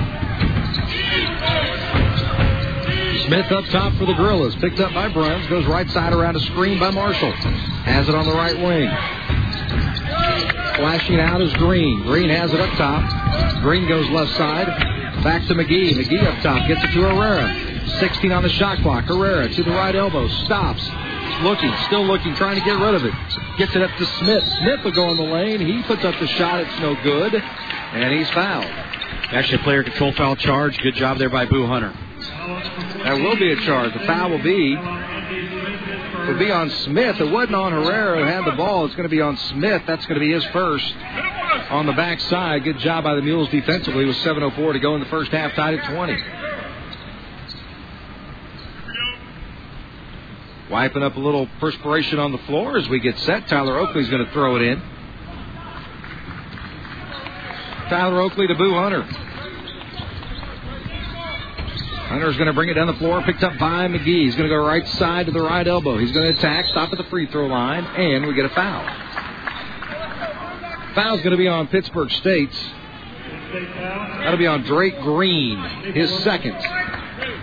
Smith 3.24 3.50
up 3.50 3.64
top 3.72 3.94
for 3.94 4.04
the 4.04 4.12
Gorillas. 4.12 4.56
Picked 4.56 4.78
up 4.78 4.92
by 4.92 5.08
Bruns. 5.08 5.46
Goes 5.46 5.64
right 5.64 5.88
side 5.88 6.12
around 6.12 6.36
a 6.36 6.40
screen 6.40 6.78
by 6.78 6.90
Marshall. 6.90 7.32
Has 7.32 8.10
it 8.10 8.14
on 8.14 8.26
the 8.26 8.34
right 8.34 8.58
wing. 8.58 8.90
Flashing 10.76 11.18
out 11.18 11.40
is 11.40 11.50
Green. 11.54 12.02
Green 12.02 12.28
has 12.28 12.52
it 12.52 12.60
up 12.60 12.76
top. 12.76 13.62
Green 13.62 13.88
goes 13.88 14.06
left 14.10 14.32
side. 14.32 14.66
Back 15.24 15.46
to 15.48 15.54
McGee. 15.54 15.94
McGee 15.94 16.26
up 16.26 16.42
top. 16.42 16.68
Gets 16.68 16.84
it 16.84 16.88
to 16.88 17.08
Herrera. 17.08 17.65
16 17.86 18.32
on 18.32 18.42
the 18.42 18.48
shot 18.50 18.78
clock. 18.78 19.04
Herrera 19.04 19.48
to 19.48 19.62
the 19.62 19.70
right 19.70 19.94
elbow. 19.94 20.28
Stops. 20.44 20.82
Looking. 21.42 21.72
Still 21.86 22.04
looking. 22.04 22.34
Trying 22.34 22.58
to 22.58 22.64
get 22.64 22.78
rid 22.78 22.94
of 22.94 23.04
it. 23.04 23.14
Gets 23.58 23.74
it 23.74 23.82
up 23.82 23.90
to 23.96 24.06
Smith. 24.06 24.44
Smith 24.58 24.84
will 24.84 24.92
go 24.92 25.10
in 25.10 25.16
the 25.16 25.22
lane. 25.22 25.60
He 25.60 25.82
puts 25.82 26.04
up 26.04 26.18
the 26.18 26.26
shot. 26.28 26.60
It's 26.60 26.80
no 26.80 26.94
good. 27.02 27.34
And 27.34 28.14
he's 28.14 28.30
fouled. 28.30 28.64
Actually, 28.64 29.58
player 29.58 29.82
control 29.82 30.12
foul 30.12 30.36
charge. 30.36 30.78
Good 30.78 30.94
job 30.94 31.18
there 31.18 31.30
by 31.30 31.46
Boo 31.46 31.66
Hunter. 31.66 31.92
That 33.04 33.20
will 33.20 33.36
be 33.36 33.52
a 33.52 33.56
charge. 33.56 33.92
The 33.92 34.06
foul 34.06 34.30
will 34.30 34.42
be 34.42 34.76
will 34.76 36.38
be 36.38 36.50
on 36.50 36.68
Smith. 36.70 37.20
It 37.20 37.30
wasn't 37.30 37.54
on 37.54 37.72
Herrera 37.72 38.18
who 38.18 38.24
had 38.24 38.44
the 38.44 38.56
ball. 38.56 38.84
It's 38.86 38.94
going 38.94 39.08
to 39.08 39.14
be 39.14 39.20
on 39.20 39.36
Smith. 39.36 39.82
That's 39.86 40.04
going 40.06 40.20
to 40.20 40.26
be 40.26 40.32
his 40.32 40.44
first 40.46 40.92
on 41.70 41.86
the 41.86 41.92
backside. 41.92 42.64
Good 42.64 42.78
job 42.78 43.04
by 43.04 43.14
the 43.14 43.22
Mules 43.22 43.48
defensively 43.50 44.04
with 44.04 44.16
7:04 44.16 44.72
to 44.72 44.78
go 44.78 44.94
in 44.94 45.00
the 45.00 45.08
first 45.08 45.30
half, 45.30 45.54
tied 45.54 45.78
at 45.78 45.94
20. 45.94 46.16
Wiping 50.70 51.02
up 51.02 51.16
a 51.16 51.20
little 51.20 51.48
perspiration 51.60 52.18
on 52.18 52.32
the 52.32 52.38
floor 52.38 52.76
as 52.76 52.88
we 52.88 52.98
get 52.98 53.16
set. 53.20 53.46
Tyler 53.48 53.78
Oakley's 53.78 54.08
going 54.08 54.24
to 54.24 54.32
throw 54.32 54.56
it 54.56 54.62
in. 54.62 54.82
Tyler 57.88 58.20
Oakley 58.20 58.48
to 58.48 58.54
Boo 58.56 58.74
Hunter. 58.74 59.02
Hunter's 62.08 62.36
going 62.36 62.46
to 62.46 62.52
bring 62.52 62.68
it 62.68 62.74
down 62.74 62.88
the 62.88 62.94
floor, 62.94 63.22
picked 63.22 63.44
up 63.44 63.58
by 63.58 63.86
McGee. 63.88 64.24
He's 64.24 64.34
going 64.34 64.48
to 64.48 64.54
go 64.54 64.64
right 64.64 64.86
side 64.88 65.26
to 65.26 65.32
the 65.32 65.42
right 65.42 65.66
elbow. 65.66 65.98
He's 65.98 66.12
going 66.12 66.32
to 66.32 66.38
attack, 66.38 66.66
stop 66.66 66.90
at 66.92 66.98
the 66.98 67.04
free 67.04 67.26
throw 67.26 67.46
line, 67.46 67.84
and 67.84 68.26
we 68.26 68.34
get 68.34 68.44
a 68.44 68.48
foul. 68.48 68.84
Foul's 70.94 71.20
going 71.20 71.32
to 71.32 71.36
be 71.36 71.48
on 71.48 71.68
Pittsburg 71.68 72.10
State's. 72.10 72.58
That'll 73.52 74.38
be 74.38 74.46
on 74.46 74.62
Drake 74.62 75.00
Green, 75.00 75.58
his 75.94 76.10
second. 76.24 76.56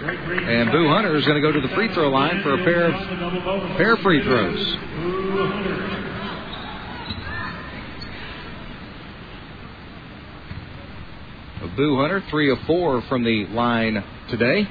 And 0.04 0.72
Boo 0.72 0.88
Hunter 0.89 1.16
is 1.16 1.26
going 1.26 1.41
to 1.41 1.47
go 1.47 1.51
to 1.51 1.66
the 1.66 1.74
free 1.74 1.93
throw 1.93 2.10
line 2.10 2.43
for 2.43 2.54
a 2.54 2.64
pair 2.64 2.91
of 2.91 3.78
pair 3.78 3.97
free 3.97 4.22
throws. 4.22 4.78
Boo 11.76 11.97
Hunter, 11.97 12.24
three 12.30 12.51
of 12.51 12.60
four 12.68 13.01
from 13.04 13.24
the 13.24 13.47
line 13.47 14.04
today. 14.30 14.70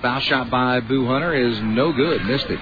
Foul 0.00 0.20
shot 0.20 0.48
by 0.48 0.80
Boo 0.80 1.06
Hunter 1.06 1.34
is 1.34 1.60
no 1.60 1.92
good. 1.92 2.24
Missed 2.24 2.46
it. 2.46 2.60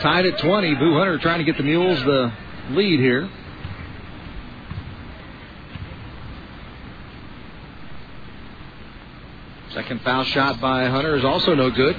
Tied 0.00 0.24
at 0.24 0.38
20. 0.38 0.74
Boo 0.76 0.96
Hunter 0.96 1.18
trying 1.18 1.38
to 1.38 1.44
get 1.44 1.58
the 1.58 1.62
Mules 1.62 2.02
the 2.04 2.32
lead 2.70 2.98
here. 2.98 3.28
Second 9.90 10.04
foul 10.04 10.22
shot 10.22 10.60
by 10.60 10.86
Hunter 10.86 11.16
is 11.16 11.24
also 11.24 11.52
no 11.52 11.68
good. 11.68 11.96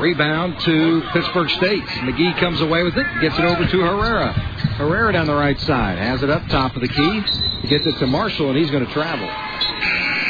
Rebound 0.00 0.58
to 0.62 1.00
Pittsburg 1.12 1.48
State. 1.50 1.84
McGee 1.84 2.36
comes 2.40 2.60
away 2.60 2.82
with 2.82 2.96
it, 2.96 3.06
gets 3.20 3.38
it 3.38 3.44
over 3.44 3.64
to 3.64 3.80
Herrera. 3.82 4.32
Herrera 4.32 5.12
down 5.12 5.28
the 5.28 5.34
right 5.36 5.56
side, 5.60 5.96
has 5.96 6.24
it 6.24 6.28
up 6.30 6.44
top 6.48 6.74
of 6.74 6.82
the 6.82 6.88
key, 6.88 7.68
gets 7.68 7.86
it 7.86 7.96
to 8.00 8.08
Marshall, 8.08 8.48
and 8.48 8.58
he's 8.58 8.68
going 8.68 8.84
to 8.84 8.92
travel. 8.92 9.28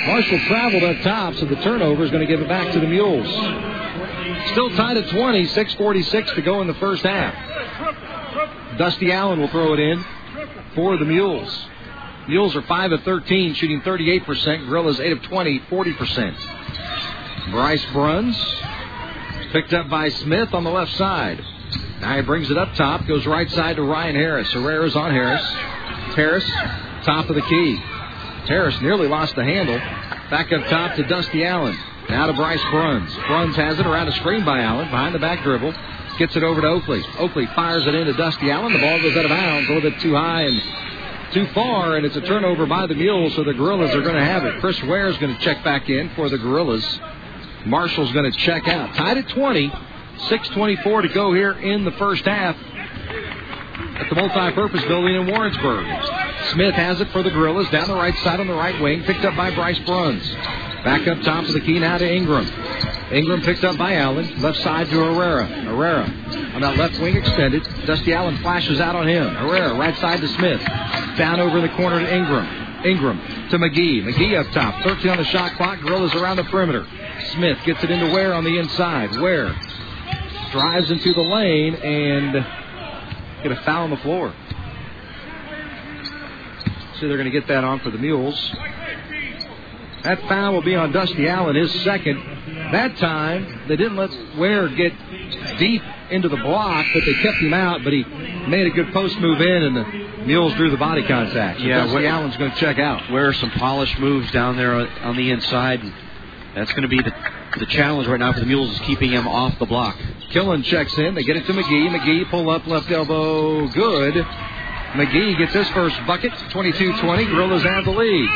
Marshall 0.09 0.39
traveled 0.41 0.85
up 0.85 1.01
top, 1.01 1.33
so 1.37 1.47
the 1.47 1.57
turnover 1.63 2.05
is 2.05 2.11
going 2.11 2.21
to 2.21 2.31
give 2.31 2.43
it 2.43 2.49
back 2.51 2.71
to 2.75 2.81
the 2.81 2.87
Mules. 2.87 3.33
Still 4.53 4.69
tied 4.77 4.99
at 4.99 5.09
20, 5.09 5.47
6.46 5.47 6.35
to 6.35 6.43
go 6.43 6.61
in 6.61 6.67
the 6.67 6.75
first 6.75 7.03
half. 7.03 8.77
Dusty 8.77 9.11
Allen 9.11 9.41
will 9.41 9.49
throw 9.49 9.73
it 9.73 9.81
in 9.81 10.05
for 10.75 10.99
the 10.99 11.07
Mules. 11.07 11.67
Mules 12.29 12.55
are 12.55 12.63
5 12.63 12.93
of 12.93 13.03
13, 13.05 13.55
shooting 13.55 13.81
38%. 13.81 14.67
Gorillas 14.67 15.01
8 15.01 15.13
of 15.13 15.23
20, 15.23 15.61
40%. 15.61 16.54
Bryce 17.51 17.85
Bruns 17.93 18.37
picked 19.53 19.73
up 19.73 19.89
by 19.89 20.09
Smith 20.09 20.55
on 20.55 20.65
the 20.65 20.71
left 20.71 20.97
side. 20.97 21.45
Now 22.01 22.17
he 22.17 22.23
brings 22.23 22.51
it 22.51 22.59
up 22.59 22.75
top, 22.75 23.07
goes 23.07 23.27
right 23.27 23.51
side 23.51 23.77
to 23.77 23.83
Ryan 23.83 24.17
Harris. 24.17 24.51
Herrera's 24.53 24.97
on 24.97 25.11
Harris. 25.11 25.45
Harris, 26.15 26.45
top 27.05 27.29
of 27.29 27.35
the 27.35 27.43
key. 27.43 27.77
Harris 28.47 28.81
nearly 28.81 29.09
lost 29.09 29.37
the 29.37 29.45
handle. 29.45 29.79
Back 30.31 30.53
up 30.53 30.67
top 30.69 30.97
to 30.97 31.05
Dusty 31.05 31.45
Allen. 31.45 31.77
Now 32.09 32.27
to 32.27 32.33
Bryce 32.33 32.63
Bruns. 32.71 33.15
Bruns 33.27 33.57
has 33.57 33.79
it 33.79 33.87
around 33.87 34.09
a 34.09 34.13
screen 34.13 34.45
by 34.45 34.61
Allen, 34.61 34.91
behind 34.91 35.15
the 35.15 35.19
back 35.19 35.43
dribble. 35.43 35.75
Gets 36.19 36.37
it 36.37 36.43
over 36.45 36.61
to 36.61 36.67
Oakley. 36.67 37.03
Oakley 37.19 37.47
fires 37.55 37.87
it 37.87 37.95
into 37.95 38.13
Dusty 38.13 38.51
Allen. 38.51 38.73
The 38.73 38.79
ball 38.79 39.01
goes 39.01 39.17
out 39.17 39.25
of 39.25 39.31
bounds, 39.31 39.69
a 39.69 39.73
little 39.75 39.91
bit 39.91 40.01
too 40.01 40.15
high, 40.15 40.43
and 40.43 40.63
too 41.33 41.47
far, 41.49 41.97
and 41.97 42.07
it's 42.07 42.17
a 42.17 42.21
turnover 42.21 42.67
by 42.67 42.87
the 42.87 42.95
Mules, 42.95 43.35
so 43.35 43.43
the 43.43 43.55
Gorillas 43.55 43.95
are 43.95 44.03
going 44.03 44.15
to 44.15 44.25
have 44.25 44.45
it. 44.45 44.61
Chris 44.61 44.81
Ware 44.85 45.09
is 45.09 45.17
going 45.19 45.35
to 45.35 45.41
check 45.41 45.65
back 45.65 45.89
in 45.89 46.11
for 46.11 46.29
the 46.29 46.39
Gorillas. 46.39 46.85
Marshall's 47.67 48.13
going 48.13 48.31
to 48.31 48.39
check 48.39 48.69
out. 48.69 48.95
Tied 48.95 49.19
at 49.19 49.29
20. 49.29 49.73
6.24 50.15 51.03
to 51.03 51.09
go 51.09 51.35
here 51.35 51.53
in 51.53 51.85
the 51.85 51.91
first 51.93 52.25
half 52.25 52.57
at 52.57 54.09
the 54.09 54.15
multi-purpose 54.15 54.85
building 54.85 55.15
in 55.15 55.27
Warrensburg. 55.27 55.87
Smith 56.53 56.75
has 56.75 57.01
it 57.01 57.11
for 57.11 57.23
the 57.23 57.31
Gorillas 57.31 57.69
down 57.71 57.89
the 57.89 57.95
right 57.95 58.17
side 58.19 58.41
on 58.41 58.47
the 58.47 58.55
right 58.55 58.81
wing, 58.81 59.03
picked 59.03 59.25
up 59.25 59.37
by 59.37 59.55
Bryce 59.55 59.79
Bruns. 59.81 60.27
Back 60.85 61.07
up 61.09 61.21
top 61.23 61.47
of 61.47 61.53
the 61.53 61.61
key 61.61 61.79
now 61.79 61.99
to 61.99 62.11
Ingram. 62.11 62.47
Ingram 63.13 63.43
picked 63.43 63.65
up 63.65 63.77
by 63.77 63.95
Allen, 63.95 64.41
left 64.41 64.59
side 64.59 64.89
to 64.91 64.97
Herrera. 64.97 65.47
Herrera 65.47 66.05
on 66.55 66.61
that 66.61 66.77
left 66.77 66.99
wing 67.01 67.17
extended. 67.17 67.67
Dusty 67.87 68.13
Allen 68.13 68.37
flashes 68.39 68.81
out 68.81 68.95
on 68.95 69.09
him. 69.09 69.35
Herrera 69.35 69.75
right 69.75 69.97
side 69.99 70.21
to 70.21 70.29
Smith. 70.29 70.61
Down 71.17 71.41
over 71.41 71.61
the 71.61 71.71
corner 71.71 72.01
to 72.01 72.15
Ingram. 72.15 72.47
Ingram 72.85 73.19
to 73.51 73.59
McGee. 73.59 74.05
McGee 74.05 74.39
up 74.39 74.53
top. 74.53 74.83
13 74.85 75.11
on 75.11 75.17
the 75.17 75.25
shot 75.25 75.53
clock. 75.53 75.81
Gorillas 75.81 76.15
around 76.15 76.37
the 76.37 76.45
perimeter. 76.45 76.87
Smith 77.33 77.59
gets 77.65 77.83
it 77.83 77.91
into 77.91 78.13
Ware 78.13 78.35
on 78.35 78.45
the 78.45 78.59
inside. 78.59 79.21
Ware 79.21 79.55
drives 80.53 80.91
into 80.91 81.13
the 81.13 81.21
lane 81.21 81.75
and 81.75 82.33
get 83.43 83.53
a 83.53 83.57
foul 83.65 83.85
on 83.85 83.91
the 83.91 83.97
floor. 83.99 84.33
So 87.01 87.09
they're 87.09 87.17
going 87.17 87.31
to 87.31 87.39
get 87.39 87.49
that 87.49 87.65
on 87.65 87.81
for 87.81 87.91
the 87.91 87.99
Mules. 87.99 88.39
That 90.03 90.21
foul 90.29 90.53
will 90.53 90.63
be 90.63 90.77
on 90.77 90.93
Dusty 90.93 91.29
Allen, 91.29 91.57
his 91.57 91.73
second. 91.83 92.23
That 92.73 92.97
time, 92.99 93.67
they 93.69 93.77
didn't 93.77 93.97
let 93.97 94.11
Ware 94.37 94.69
get 94.69 94.93
deep 95.59 95.83
into 96.11 96.29
the 96.29 96.37
block, 96.37 96.87
but 96.93 97.05
they 97.05 97.15
kept 97.15 97.39
him 97.39 97.55
out. 97.55 97.83
But 97.83 97.93
he 97.93 98.05
made 98.05 98.67
a 98.67 98.71
good 98.71 98.93
post 98.93 99.19
move 99.19 99.41
in, 99.41 99.63
and 99.63 99.77
the 99.77 100.25
Mules 100.27 100.55
drew 100.55 100.71
the 100.71 100.77
body 100.77 101.03
contact. 101.07 101.61
So 101.61 101.65
Yeah, 101.65 101.87
Dusty 101.87 102.07
Allen's 102.07 102.37
going 102.37 102.53
to 102.53 102.57
check 102.59 102.79
out. 102.79 103.11
Where 103.11 103.33
some 103.33 103.51
polished 103.53 103.99
moves 103.99 104.31
down 104.31 104.57
there 104.57 104.75
on 104.75 105.17
the 105.17 105.31
inside. 105.31 105.81
And 105.83 105.93
that's 106.55 106.71
going 106.73 106.83
to 106.83 106.89
be 106.89 107.03
the, 107.03 107.13
the 107.59 107.67
challenge 107.67 108.07
right 108.07 108.21
now 108.21 108.33
for 108.33 108.41
the 108.41 108.47
Mules 108.47 108.71
is 108.71 108.81
keeping 108.81 109.11
him 109.11 109.27
off 109.27 109.59
the 109.59 109.67
block. 109.67 109.97
Killen 110.31 110.65
checks 110.65 110.97
in. 110.99 111.15
They 111.15 111.23
get 111.25 111.37
it 111.37 111.47
to 111.47 111.53
McGee. 111.53 111.97
McGee 111.97 112.31
pull 112.31 112.49
up 112.51 112.67
left 112.67 112.91
elbow. 112.91 113.67
Good. 113.69 114.15
McGee 114.15 115.37
gets 115.39 115.53
his 115.53 115.69
first 115.71 115.97
bucket. 116.07 116.33
22-20. 116.33 117.27
Gorillas 117.27 117.63
have 117.65 117.85
the 117.85 117.91
lead. 117.91 118.31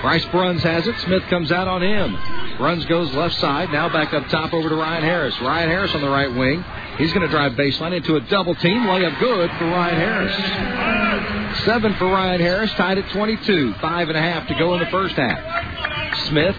Bryce 0.00 0.24
Bruns 0.26 0.62
has 0.62 0.86
it. 0.86 0.98
Smith 1.00 1.22
comes 1.24 1.50
out 1.50 1.68
on 1.68 1.82
him. 1.82 2.56
Bruns 2.58 2.84
goes 2.86 3.12
left 3.14 3.36
side. 3.36 3.70
Now 3.70 3.88
back 3.88 4.12
up 4.12 4.28
top 4.28 4.52
over 4.52 4.68
to 4.68 4.74
Ryan 4.74 5.02
Harris. 5.02 5.38
Ryan 5.40 5.68
Harris 5.68 5.94
on 5.94 6.02
the 6.02 6.08
right 6.08 6.32
wing. 6.32 6.62
He's 6.98 7.12
going 7.12 7.26
to 7.26 7.28
drive 7.28 7.52
baseline 7.52 7.96
into 7.96 8.16
a 8.16 8.20
double 8.20 8.54
team. 8.54 8.82
Layup 8.82 9.18
good 9.18 9.50
for 9.58 9.64
Ryan 9.64 9.96
Harris. 9.96 11.64
Seven 11.64 11.94
for 11.94 12.06
Ryan 12.06 12.40
Harris. 12.40 12.70
Tied 12.72 12.98
at 12.98 13.10
22. 13.10 13.74
Five 13.80 14.08
and 14.08 14.16
a 14.18 14.22
half 14.22 14.46
to 14.48 14.54
go 14.54 14.74
in 14.74 14.80
the 14.80 14.86
first 14.86 15.16
half. 15.16 16.18
Smith 16.28 16.56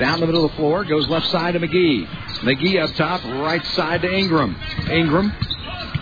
down 0.00 0.18
the 0.18 0.26
middle 0.26 0.44
of 0.44 0.50
the 0.50 0.56
floor. 0.56 0.84
Goes 0.84 1.08
left 1.08 1.26
side 1.26 1.54
to 1.54 1.60
McGee. 1.60 2.06
McGee 2.40 2.82
up 2.82 2.94
top. 2.96 3.22
Right 3.24 3.64
side 3.66 4.02
to 4.02 4.12
Ingram. 4.12 4.56
Ingram 4.90 5.32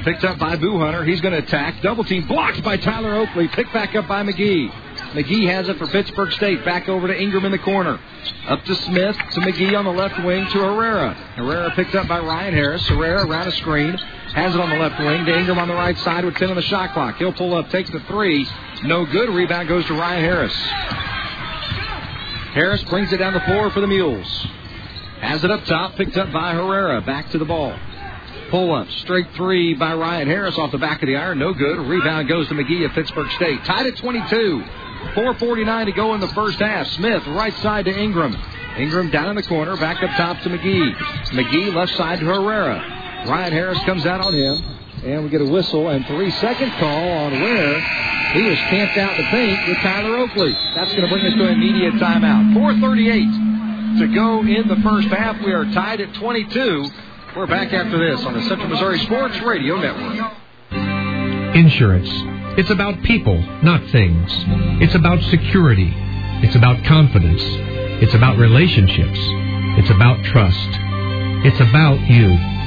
picked 0.04 0.24
up 0.24 0.38
by 0.38 0.56
Boo 0.56 0.78
Hunter. 0.78 1.04
He's 1.04 1.20
going 1.20 1.32
to 1.32 1.38
attack. 1.38 1.82
Double 1.82 2.04
team 2.04 2.26
blocked 2.26 2.62
by 2.62 2.76
Tyler 2.76 3.14
Oakley. 3.14 3.48
Picked 3.48 3.72
back 3.72 3.94
up 3.94 4.08
by 4.08 4.22
McGee. 4.22 4.70
McGee 5.12 5.46
has 5.48 5.68
it 5.68 5.78
for 5.78 5.86
Pittsburg 5.86 6.32
State. 6.32 6.64
Back 6.64 6.88
over 6.88 7.08
to 7.08 7.20
Ingram 7.20 7.44
in 7.44 7.52
the 7.52 7.58
corner. 7.58 7.98
Up 8.46 8.62
to 8.64 8.74
Smith, 8.74 9.16
to 9.16 9.40
McGee 9.40 9.76
on 9.76 9.84
the 9.84 9.92
left 9.92 10.22
wing, 10.24 10.46
to 10.46 10.58
Herrera. 10.58 11.14
Herrera 11.36 11.70
picked 11.74 11.94
up 11.94 12.08
by 12.08 12.20
Ryan 12.20 12.54
Harris. 12.54 12.86
Herrera 12.88 13.26
around 13.26 13.48
a 13.48 13.52
screen. 13.52 13.92
Has 13.94 14.54
it 14.54 14.60
on 14.60 14.70
the 14.70 14.76
left 14.76 14.98
wing 15.00 15.24
to 15.24 15.38
Ingram 15.38 15.58
on 15.58 15.68
the 15.68 15.74
right 15.74 15.96
side 15.98 16.24
with 16.24 16.36
10 16.36 16.50
on 16.50 16.56
the 16.56 16.62
shot 16.62 16.92
clock. 16.92 17.16
He'll 17.16 17.32
pull 17.32 17.54
up, 17.54 17.70
takes 17.70 17.90
the 17.90 18.00
three. 18.00 18.46
No 18.84 19.06
good. 19.06 19.30
Rebound 19.30 19.68
goes 19.68 19.86
to 19.86 19.94
Ryan 19.94 20.22
Harris. 20.22 20.54
Harris 22.58 22.82
brings 22.90 23.12
it 23.12 23.18
down 23.18 23.34
the 23.34 23.40
floor 23.40 23.70
for 23.70 23.80
the 23.80 23.86
Mules. 23.86 24.26
Has 25.20 25.44
it 25.44 25.50
up 25.52 25.64
top, 25.66 25.94
picked 25.94 26.16
up 26.16 26.32
by 26.32 26.54
Herrera. 26.54 27.00
Back 27.02 27.30
to 27.30 27.38
the 27.38 27.44
ball. 27.44 27.72
Pull 28.50 28.74
up, 28.74 28.88
straight 28.88 29.28
three 29.36 29.74
by 29.74 29.94
Ryan 29.94 30.26
Harris 30.26 30.58
off 30.58 30.72
the 30.72 30.78
back 30.78 31.00
of 31.00 31.06
the 31.06 31.14
iron. 31.14 31.38
No 31.38 31.54
good. 31.54 31.78
Rebound 31.78 32.26
goes 32.26 32.48
to 32.48 32.54
McGee 32.54 32.84
of 32.84 32.90
Pittsburg 32.94 33.30
State. 33.36 33.64
Tied 33.64 33.86
at 33.86 33.96
22. 33.98 34.64
4.49 35.14 35.84
to 35.84 35.92
go 35.92 36.14
in 36.14 36.20
the 36.20 36.26
first 36.34 36.58
half. 36.58 36.88
Smith, 36.88 37.24
right 37.28 37.54
side 37.58 37.84
to 37.84 37.96
Ingram. 37.96 38.36
Ingram 38.76 39.12
down 39.12 39.30
in 39.30 39.36
the 39.36 39.44
corner, 39.44 39.76
back 39.76 40.02
up 40.02 40.10
top 40.16 40.42
to 40.42 40.48
McGee. 40.48 40.96
McGee 41.28 41.72
left 41.72 41.94
side 41.94 42.18
to 42.18 42.26
Herrera. 42.26 43.24
Ryan 43.28 43.52
Harris 43.52 43.78
comes 43.84 44.04
out 44.04 44.20
on 44.20 44.34
him. 44.34 44.77
And 45.04 45.24
we 45.24 45.30
get 45.30 45.40
a 45.40 45.44
whistle 45.44 45.88
and 45.88 46.04
three 46.06 46.30
second 46.32 46.70
call 46.72 47.08
on 47.08 47.32
Ware. 47.40 47.80
He 48.32 48.42
was 48.42 48.58
camped 48.68 48.98
out 48.98 49.18
in 49.18 49.24
the 49.24 49.30
paint 49.30 49.68
with 49.68 49.78
Tyler 49.78 50.16
Oakley. 50.18 50.52
That's 50.74 50.90
going 50.90 51.02
to 51.02 51.08
bring 51.08 51.24
us 51.26 51.32
to 51.34 51.44
an 51.46 51.54
immediate 51.54 51.94
timeout. 51.94 52.52
4.38 52.54 53.98
to 54.00 54.14
go 54.14 54.40
in 54.40 54.68
the 54.68 54.76
first 54.82 55.08
half. 55.08 55.40
We 55.42 55.52
are 55.52 55.64
tied 55.72 56.00
at 56.00 56.12
22. 56.14 56.90
We're 57.36 57.46
back 57.46 57.72
after 57.72 57.98
this 57.98 58.24
on 58.24 58.34
the 58.34 58.42
Central 58.42 58.68
Missouri 58.68 58.98
Sports 59.00 59.40
Radio 59.40 59.80
Network. 59.80 60.34
Insurance. 61.56 62.10
It's 62.58 62.70
about 62.70 63.02
people, 63.02 63.38
not 63.62 63.82
things. 63.90 64.30
It's 64.82 64.94
about 64.94 65.22
security. 65.30 65.92
It's 66.42 66.56
about 66.56 66.84
confidence. 66.84 67.42
It's 68.02 68.14
about 68.14 68.36
relationships. 68.36 69.18
It's 69.78 69.90
about 69.90 70.22
trust. 70.24 70.68
It's 71.46 71.60
about 71.60 72.00
you. 72.10 72.57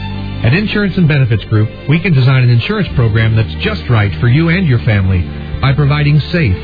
At 0.44 0.54
Insurance 0.56 0.98
and 0.98 1.08
Benefits 1.08 1.46
Group, 1.46 1.70
we 1.88 2.00
can 2.00 2.14
design 2.14 2.42
an 2.44 2.50
insurance 2.50 2.88
program 2.96 3.36
that's 3.36 3.54
just 3.64 3.88
right 3.90 4.12
for 4.20 4.28
you 4.28 4.50
and 4.50 4.68
your 4.68 4.80
family 4.80 5.22
by 5.62 5.72
providing 5.74 6.20
safe, 6.20 6.56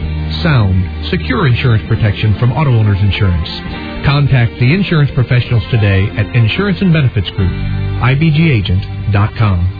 sound, 0.41 1.05
secure 1.09 1.45
insurance 1.45 1.87
protection 1.87 2.33
from 2.39 2.51
auto 2.53 2.71
owners 2.71 2.99
insurance. 3.01 3.47
Contact 4.03 4.59
the 4.59 4.73
insurance 4.73 5.11
professionals 5.11 5.63
today 5.69 6.09
at 6.09 6.35
Insurance 6.35 6.81
and 6.81 6.91
Benefits 6.91 7.29
Group, 7.31 7.51
ibgagent.com. 7.51 9.73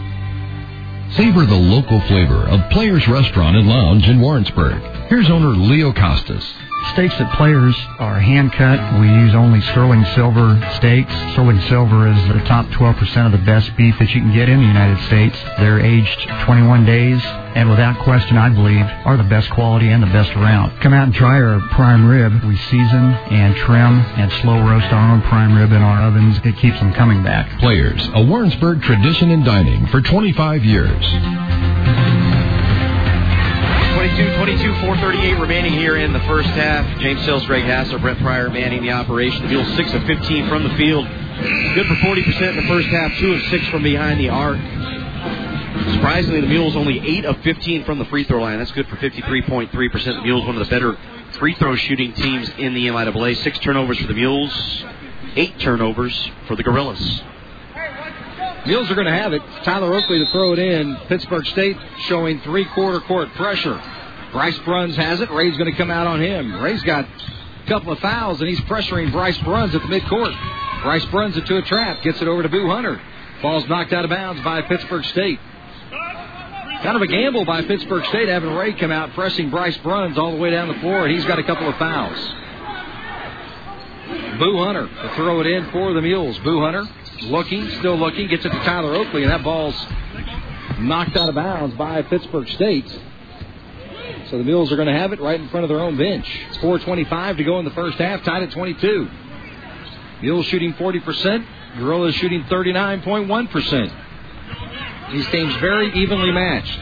Savor 1.16 1.44
the 1.46 1.56
local 1.56 2.00
flavor 2.02 2.46
of 2.46 2.70
Players 2.70 3.08
Restaurant 3.08 3.56
and 3.56 3.68
Lounge 3.68 4.06
in 4.06 4.20
Warrensburg. 4.20 4.80
Here's 5.08 5.28
owner 5.28 5.48
Leo 5.48 5.92
Costas. 5.92 6.44
Steaks 6.92 7.14
at 7.20 7.36
Players 7.36 7.76
are 7.98 8.18
hand 8.18 8.52
cut. 8.52 8.78
We 9.00 9.08
use 9.08 9.34
only 9.34 9.60
sterling 9.60 10.04
silver 10.14 10.58
steaks. 10.76 11.12
Sterling 11.32 11.60
silver 11.68 12.08
is 12.08 12.16
the 12.28 12.42
top 12.46 12.66
12% 12.66 13.26
of 13.26 13.32
the 13.32 13.44
best 13.44 13.76
beef 13.76 13.98
that 13.98 14.08
you 14.10 14.20
can 14.20 14.34
get 14.34 14.48
in 14.48 14.60
the 14.60 14.66
United 14.66 15.04
States. 15.06 15.36
They're 15.58 15.80
aged 15.80 16.28
21 16.44 16.86
days 16.86 17.22
and 17.58 17.68
without 17.68 17.98
question, 18.04 18.36
I 18.36 18.50
believe, 18.50 18.86
are 19.04 19.16
the 19.16 19.24
best 19.24 19.50
quality 19.50 19.88
and 19.88 20.02
the 20.02 20.06
best 20.06 20.30
around. 20.36 20.78
Come 20.80 20.94
out 20.94 21.04
and 21.04 21.14
try 21.14 21.40
our 21.42 21.60
prime 21.72 22.06
rib. 22.06 22.44
We 22.44 22.56
season 22.56 23.04
and 23.34 23.56
trim 23.56 23.98
and 24.16 24.30
slow 24.42 24.60
roast 24.60 24.86
our 24.92 25.12
own 25.12 25.22
prime 25.22 25.56
rib 25.56 25.72
in 25.72 25.82
our 25.82 26.02
ovens. 26.02 26.38
It 26.44 26.56
keeps 26.58 26.78
them 26.78 26.92
coming 26.94 27.22
back. 27.24 27.58
Players, 27.58 28.08
a 28.14 28.22
Warrensburg 28.24 28.82
tradition 28.82 29.30
in 29.30 29.42
dining 29.42 29.86
for 29.88 30.00
25 30.00 30.64
years. 30.64 32.27
22, 33.98 34.36
22, 34.36 34.74
438 34.74 35.40
remaining 35.40 35.72
here 35.72 35.96
in 35.96 36.12
the 36.12 36.20
first 36.20 36.48
half. 36.50 37.00
James 37.00 37.20
Sills, 37.24 37.44
Greg 37.46 37.64
Hassler, 37.64 37.98
Brett 37.98 38.16
Pryor 38.18 38.48
manning 38.48 38.80
the 38.80 38.92
operation. 38.92 39.42
The 39.42 39.48
Mules 39.48 39.66
6 39.74 39.92
of 39.92 40.04
15 40.04 40.48
from 40.48 40.62
the 40.62 40.72
field. 40.76 41.04
Good 41.74 41.88
for 41.88 41.94
40% 41.94 42.50
in 42.50 42.56
the 42.58 42.68
first 42.68 42.86
half, 42.90 43.18
2 43.18 43.32
of 43.32 43.42
6 43.42 43.66
from 43.70 43.82
behind 43.82 44.20
the 44.20 44.28
arc. 44.28 44.60
Surprisingly, 45.94 46.40
the 46.40 46.46
Mules 46.46 46.76
only 46.76 47.00
8 47.18 47.24
of 47.24 47.38
15 47.38 47.84
from 47.84 47.98
the 47.98 48.04
free 48.04 48.22
throw 48.22 48.40
line. 48.40 48.58
That's 48.58 48.70
good 48.70 48.86
for 48.86 48.94
53.3%. 48.98 49.72
The 49.72 50.22
Mules, 50.22 50.46
one 50.46 50.56
of 50.56 50.64
the 50.64 50.70
better 50.70 50.96
free 51.40 51.54
throw 51.54 51.74
shooting 51.74 52.12
teams 52.12 52.48
in 52.56 52.74
the 52.74 52.86
MIAA. 52.86 53.36
Six 53.42 53.58
turnovers 53.58 53.98
for 53.98 54.06
the 54.06 54.14
Mules, 54.14 54.84
eight 55.34 55.58
turnovers 55.58 56.30
for 56.46 56.54
the 56.54 56.62
Gorillas. 56.62 57.20
Mules 58.68 58.90
are 58.90 58.94
going 58.94 59.06
to 59.06 59.12
have 59.14 59.32
it. 59.32 59.40
Tyler 59.64 59.94
Oakley 59.94 60.18
to 60.18 60.26
throw 60.26 60.52
it 60.52 60.58
in. 60.58 60.94
Pittsburg 61.08 61.46
State 61.46 61.78
showing 62.00 62.38
three 62.42 62.66
quarter 62.66 63.00
court 63.00 63.30
pressure. 63.32 63.80
Bryce 64.30 64.58
Bruns 64.58 64.94
has 64.94 65.22
it. 65.22 65.30
Ray's 65.30 65.56
going 65.56 65.70
to 65.70 65.76
come 65.78 65.90
out 65.90 66.06
on 66.06 66.20
him. 66.20 66.60
Ray's 66.60 66.82
got 66.82 67.06
a 67.06 67.66
couple 67.66 67.92
of 67.92 67.98
fouls, 68.00 68.40
and 68.40 68.48
he's 68.48 68.60
pressuring 68.60 69.10
Bryce 69.10 69.38
Bruns 69.38 69.74
at 69.74 69.80
the 69.80 69.88
midcourt. 69.88 70.82
Bryce 70.82 71.04
Bruns 71.06 71.38
into 71.38 71.56
a 71.56 71.62
trap. 71.62 72.02
Gets 72.02 72.20
it 72.20 72.28
over 72.28 72.42
to 72.42 72.50
Boo 72.50 72.68
Hunter. 72.68 73.00
Ball's 73.40 73.66
knocked 73.70 73.94
out 73.94 74.04
of 74.04 74.10
bounds 74.10 74.42
by 74.42 74.60
Pittsburg 74.60 75.02
State. 75.06 75.40
Kind 76.82 76.94
of 76.94 77.00
a 77.00 77.06
gamble 77.06 77.46
by 77.46 77.62
Pittsburg 77.62 78.04
State 78.04 78.28
having 78.28 78.50
Ray 78.50 78.74
come 78.74 78.92
out 78.92 79.14
pressing 79.14 79.48
Bryce 79.48 79.78
Bruns 79.78 80.18
all 80.18 80.32
the 80.32 80.36
way 80.36 80.50
down 80.50 80.68
the 80.68 80.78
floor, 80.80 81.06
and 81.06 81.14
he's 81.14 81.24
got 81.24 81.38
a 81.38 81.42
couple 81.42 81.66
of 81.70 81.76
fouls. 81.76 82.18
Boo 84.38 84.58
Hunter 84.62 84.86
to 84.86 85.14
throw 85.16 85.40
it 85.40 85.46
in 85.46 85.70
for 85.70 85.94
the 85.94 86.02
Mules. 86.02 86.38
Boo 86.40 86.60
Hunter 86.60 86.86
looking, 87.22 87.68
still 87.78 87.96
looking, 87.96 88.28
gets 88.28 88.44
it 88.44 88.50
to 88.50 88.58
Tyler 88.60 88.94
Oakley, 88.94 89.22
and 89.22 89.32
that 89.32 89.42
ball's 89.42 89.74
knocked 90.78 91.16
out 91.16 91.28
of 91.28 91.34
bounds 91.34 91.74
by 91.76 92.02
Pittsburg 92.02 92.48
State. 92.48 92.88
So 94.30 94.38
the 94.38 94.44
Mules 94.44 94.70
are 94.70 94.76
going 94.76 94.88
to 94.88 94.98
have 94.98 95.12
it 95.12 95.20
right 95.20 95.40
in 95.40 95.48
front 95.48 95.64
of 95.64 95.68
their 95.68 95.80
own 95.80 95.96
bench. 95.96 96.28
It's 96.48 96.58
4.25 96.58 97.38
to 97.38 97.44
go 97.44 97.58
in 97.58 97.64
the 97.64 97.70
first 97.72 97.98
half, 97.98 98.22
tied 98.22 98.42
at 98.42 98.50
22. 98.50 99.08
Mules 100.22 100.46
shooting 100.46 100.74
40%, 100.74 101.46
Gorillas 101.78 102.14
shooting 102.16 102.42
39.1%. 102.44 105.12
These 105.12 105.26
teams 105.28 105.54
very 105.56 105.92
evenly 105.94 106.32
matched. 106.32 106.78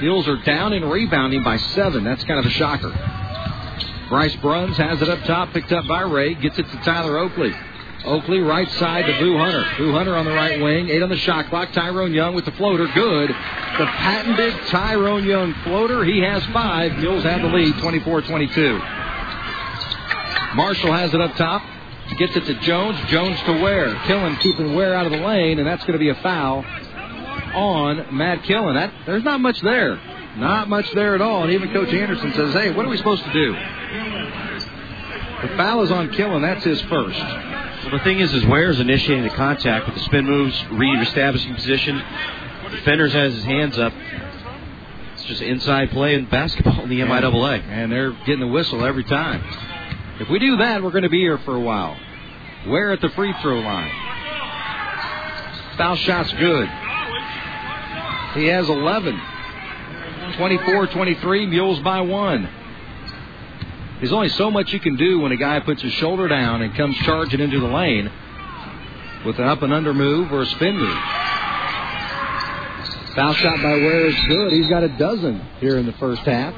Mules 0.00 0.28
are 0.28 0.36
down 0.42 0.72
in 0.72 0.84
rebounding 0.84 1.42
by 1.42 1.56
seven. 1.56 2.04
That's 2.04 2.22
kind 2.24 2.38
of 2.38 2.46
a 2.46 2.50
shocker. 2.50 2.90
Bryce 4.08 4.36
Bruns 4.36 4.76
has 4.76 5.02
it 5.02 5.08
up 5.08 5.22
top, 5.24 5.52
picked 5.52 5.72
up 5.72 5.86
by 5.86 6.02
Ray, 6.02 6.34
gets 6.34 6.58
it 6.58 6.70
to 6.70 6.76
Tyler 6.78 7.18
Oakley. 7.18 7.54
Oakley 8.08 8.40
right 8.40 8.70
side 8.72 9.06
to 9.06 9.18
Boo 9.18 9.36
Hunter. 9.36 9.64
Boo 9.76 9.92
Hunter 9.92 10.16
on 10.16 10.24
the 10.24 10.32
right 10.32 10.60
wing, 10.60 10.88
eight 10.88 11.02
on 11.02 11.08
the 11.08 11.16
shot 11.16 11.46
clock. 11.46 11.72
Tyrone 11.72 12.12
Young 12.12 12.34
with 12.34 12.44
the 12.44 12.52
floater, 12.52 12.86
good. 12.94 13.30
The 13.30 13.86
patented 13.86 14.54
Tyrone 14.66 15.24
Young 15.24 15.54
floater. 15.64 16.04
He 16.04 16.20
has 16.20 16.44
five. 16.46 16.96
Mules 16.98 17.24
have 17.24 17.42
the 17.42 17.48
lead, 17.48 17.74
24-22. 17.74 20.54
Marshall 20.54 20.92
has 20.92 21.12
it 21.14 21.20
up 21.20 21.34
top. 21.36 21.62
Gets 22.16 22.36
it 22.36 22.46
to 22.46 22.54
Jones. 22.60 22.98
Jones 23.10 23.38
to 23.42 23.62
Ware. 23.62 23.94
Killen 23.94 24.40
keeping 24.40 24.74
Ware 24.74 24.94
out 24.94 25.06
of 25.06 25.12
the 25.12 25.18
lane, 25.18 25.58
and 25.58 25.68
that's 25.68 25.82
going 25.82 25.92
to 25.92 25.98
be 25.98 26.08
a 26.08 26.14
foul 26.16 26.64
on 27.54 28.16
Matt 28.16 28.42
Killen. 28.44 28.74
That 28.74 28.92
there's 29.06 29.24
not 29.24 29.40
much 29.40 29.60
there. 29.60 30.00
Not 30.36 30.68
much 30.68 30.90
there 30.92 31.14
at 31.14 31.20
all. 31.20 31.42
And 31.42 31.52
even 31.52 31.72
Coach 31.72 31.92
Anderson 31.92 32.32
says, 32.32 32.54
hey, 32.54 32.72
what 32.72 32.86
are 32.86 32.88
we 32.88 32.96
supposed 32.96 33.24
to 33.24 33.32
do? 33.32 33.52
The 35.42 35.48
foul 35.56 35.82
is 35.82 35.90
on 35.90 36.08
Killen. 36.10 36.42
That's 36.42 36.64
his 36.64 36.80
first. 36.82 37.18
Well, 37.82 37.96
the 37.96 38.04
thing 38.04 38.18
is, 38.18 38.34
is 38.34 38.44
Ware's 38.44 38.80
initiating 38.80 39.22
the 39.22 39.30
contact 39.30 39.86
with 39.86 39.94
the 39.94 40.02
spin 40.02 40.26
moves, 40.26 40.64
re-establishing 40.72 41.54
position. 41.54 42.02
Defenders 42.70 43.12
has 43.12 43.34
his 43.34 43.44
hands 43.44 43.78
up. 43.78 43.92
It's 45.14 45.24
just 45.24 45.40
inside 45.42 45.90
play 45.90 46.14
in 46.14 46.26
basketball 46.26 46.82
in 46.82 46.88
the 46.88 47.00
MIAA. 47.00 47.62
And 47.62 47.90
they're 47.90 48.10
getting 48.10 48.40
the 48.40 48.48
whistle 48.48 48.84
every 48.84 49.04
time. 49.04 49.42
If 50.20 50.28
we 50.28 50.38
do 50.38 50.56
that, 50.56 50.82
we're 50.82 50.90
going 50.90 51.04
to 51.04 51.08
be 51.08 51.20
here 51.20 51.38
for 51.38 51.54
a 51.54 51.60
while. 51.60 51.96
Ware 52.66 52.90
at 52.92 53.00
the 53.00 53.10
free 53.10 53.32
throw 53.40 53.60
line. 53.60 53.92
Foul 55.76 55.96
shot's 55.96 56.32
good. 56.32 56.68
He 58.34 58.46
has 58.46 58.68
11. 58.68 59.20
24 60.36 60.88
23, 60.88 61.46
Mules 61.46 61.78
by 61.80 62.00
one. 62.00 62.48
There's 63.98 64.12
only 64.12 64.28
so 64.28 64.50
much 64.50 64.72
you 64.72 64.78
can 64.78 64.96
do 64.96 65.20
when 65.20 65.32
a 65.32 65.36
guy 65.36 65.58
puts 65.60 65.82
his 65.82 65.92
shoulder 65.94 66.28
down 66.28 66.62
and 66.62 66.74
comes 66.74 66.96
charging 66.98 67.40
into 67.40 67.58
the 67.58 67.66
lane 67.66 68.10
with 69.24 69.38
an 69.38 69.44
up 69.44 69.62
and 69.62 69.72
under 69.72 69.92
move 69.92 70.32
or 70.32 70.42
a 70.42 70.46
spin 70.46 70.78
move. 70.78 70.98
Foul 73.16 73.34
shot 73.34 73.56
by 73.60 73.72
Ware 73.72 74.06
is 74.06 74.14
good. 74.28 74.52
He's 74.52 74.68
got 74.68 74.84
a 74.84 74.88
dozen 74.88 75.40
here 75.58 75.76
in 75.76 75.86
the 75.86 75.92
first 75.94 76.22
half. 76.22 76.54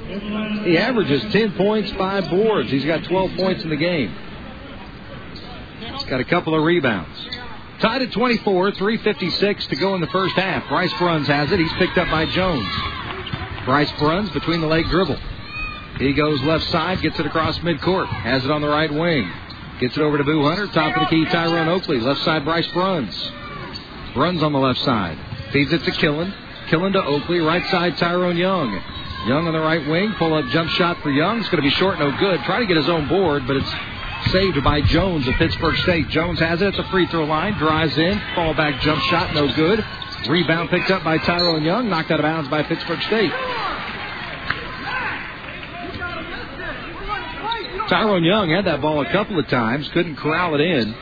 He 0.65 0.77
averages 0.77 1.23
10 1.33 1.53
points, 1.53 1.91
5 1.93 2.29
boards. 2.29 2.71
He's 2.71 2.85
got 2.85 3.05
12 3.05 3.31
points 3.37 3.65
in 3.65 3.71
the 3.71 3.77
game. 3.77 4.15
He's 5.95 6.05
got 6.05 6.21
a 6.21 6.25
couple 6.25 6.55
of 6.55 6.63
rebounds. 6.63 7.17
Tied 7.81 8.03
at 8.03 8.13
24, 8.13 8.73
3.56 8.73 9.69
to 9.69 9.77
go 9.77 9.95
in 9.95 10.03
the 10.03 10.07
first 10.09 10.35
half. 10.35 10.69
Bryce 10.69 10.93
Bruns 10.99 11.27
has 11.29 11.51
it. 11.51 11.59
He's 11.59 11.73
picked 11.75 11.97
up 11.97 12.11
by 12.11 12.27
Jones. 12.27 12.69
Bryce 13.65 13.91
Bruns 13.93 14.29
between 14.31 14.61
the 14.61 14.67
leg 14.67 14.85
dribble. 14.91 15.19
He 16.01 16.15
goes 16.15 16.41
left 16.43 16.65
side, 16.71 17.03
gets 17.03 17.21
it 17.21 17.27
across 17.27 17.59
midcourt, 17.59 18.07
has 18.07 18.43
it 18.43 18.51
on 18.51 18.63
the 18.63 18.69
right 18.69 18.93
wing. 18.93 19.31
Gets 19.81 19.99
it 19.99 20.01
over 20.01 20.17
to 20.17 20.25
Boo 20.25 20.43
Hunter, 20.45 20.67
top 20.69 20.97
of 20.97 21.03
the 21.03 21.07
key, 21.07 21.27
Tyrone 21.27 21.69
Oakley. 21.69 22.01
Left 22.01 22.21
side, 22.23 22.43
Bryce 22.45 22.67
Bruns. 22.69 23.15
Bruns 24.15 24.43
on 24.43 24.53
the 24.53 24.59
left 24.59 24.81
side. 24.81 25.19
Feeds 25.53 25.73
it 25.73 25.85
to 25.85 25.91
Killen. 25.91 26.35
Killen 26.69 26.93
to 26.95 27.05
Oakley, 27.05 27.41
right 27.41 27.65
side, 27.71 27.99
Tyrone 27.99 28.39
Young. 28.39 28.73
Young 29.27 29.47
on 29.47 29.53
the 29.53 29.61
right 29.61 29.87
wing, 29.87 30.15
pull 30.19 30.33
up 30.33 30.47
jump 30.47 30.71
shot 30.71 30.97
for 31.03 31.11
Young. 31.11 31.41
It's 31.41 31.49
going 31.51 31.63
to 31.63 31.69
be 31.69 31.75
short, 31.75 31.99
no 31.99 32.17
good. 32.19 32.41
Try 32.45 32.61
to 32.61 32.67
get 32.67 32.79
his 32.79 32.89
own 32.89 33.07
board, 33.07 33.47
but 33.47 33.57
it's 33.57 33.71
saved 34.33 34.63
by 34.65 34.81
Jones 34.81 35.29
of 35.29 35.35
Pittsburg 35.35 35.77
State. 35.79 36.09
Jones 36.09 36.39
has 36.39 36.63
it 36.63 36.69
at 36.69 36.77
the 36.77 36.85
free 36.91 37.07
throw 37.09 37.25
line, 37.25 37.55
drives 37.59 37.99
in, 37.99 38.19
fall 38.35 38.55
back 38.55 38.81
jump 38.81 39.03
shot, 39.03 39.35
no 39.35 39.53
good. 39.55 39.85
Rebound 40.29 40.71
picked 40.71 40.91
up 40.91 41.05
by 41.05 41.19
Tyrone 41.19 41.63
Young, 41.63 41.91
knocked 41.91 42.11
out 42.11 42.21
of 42.21 42.25
bounds 42.25 42.49
by 42.49 42.63
Pittsburg 42.63 43.03
State. 43.03 43.33
Tyrone 47.91 48.23
Young 48.23 48.51
had 48.51 48.67
that 48.67 48.81
ball 48.81 49.01
a 49.01 49.11
couple 49.11 49.37
of 49.37 49.49
times, 49.49 49.89
couldn't 49.89 50.15
corral 50.15 50.55
it 50.55 50.61
in. 50.61 50.95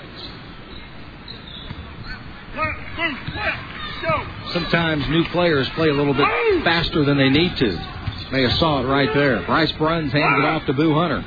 Sometimes 4.54 5.06
new 5.10 5.24
players 5.26 5.68
play 5.70 5.90
a 5.90 5.92
little 5.92 6.14
bit 6.14 6.26
faster 6.64 7.04
than 7.04 7.18
they 7.18 7.28
need 7.28 7.54
to. 7.58 7.72
May 8.32 8.42
have 8.42 8.54
saw 8.54 8.82
it 8.82 8.86
right 8.86 9.12
there. 9.12 9.42
Bryce 9.44 9.70
Bruns 9.72 10.12
hands 10.12 10.38
it 10.38 10.46
off 10.46 10.64
to 10.64 10.72
Boo 10.72 10.94
Hunter. 10.94 11.22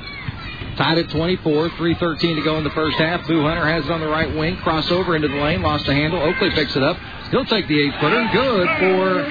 Tied 0.76 0.96
at 0.98 1.10
24, 1.10 1.68
3.13 1.70 2.36
to 2.36 2.42
go 2.42 2.56
in 2.56 2.64
the 2.64 2.70
first 2.70 2.96
half. 2.96 3.26
Boo 3.26 3.42
Hunter 3.42 3.66
has 3.66 3.84
it 3.84 3.90
on 3.90 4.00
the 4.00 4.08
right 4.08 4.34
wing. 4.34 4.56
Crossover 4.56 5.14
into 5.14 5.28
the 5.28 5.36
lane, 5.36 5.60
lost 5.60 5.84
the 5.84 5.92
handle. 5.92 6.20
Oakley 6.22 6.50
picks 6.50 6.74
it 6.76 6.82
up. 6.82 6.96
He'll 7.30 7.44
take 7.44 7.68
the 7.68 7.78
eight 7.78 7.94
footer. 8.00 8.28
Good 8.32 8.68
for 8.78 9.22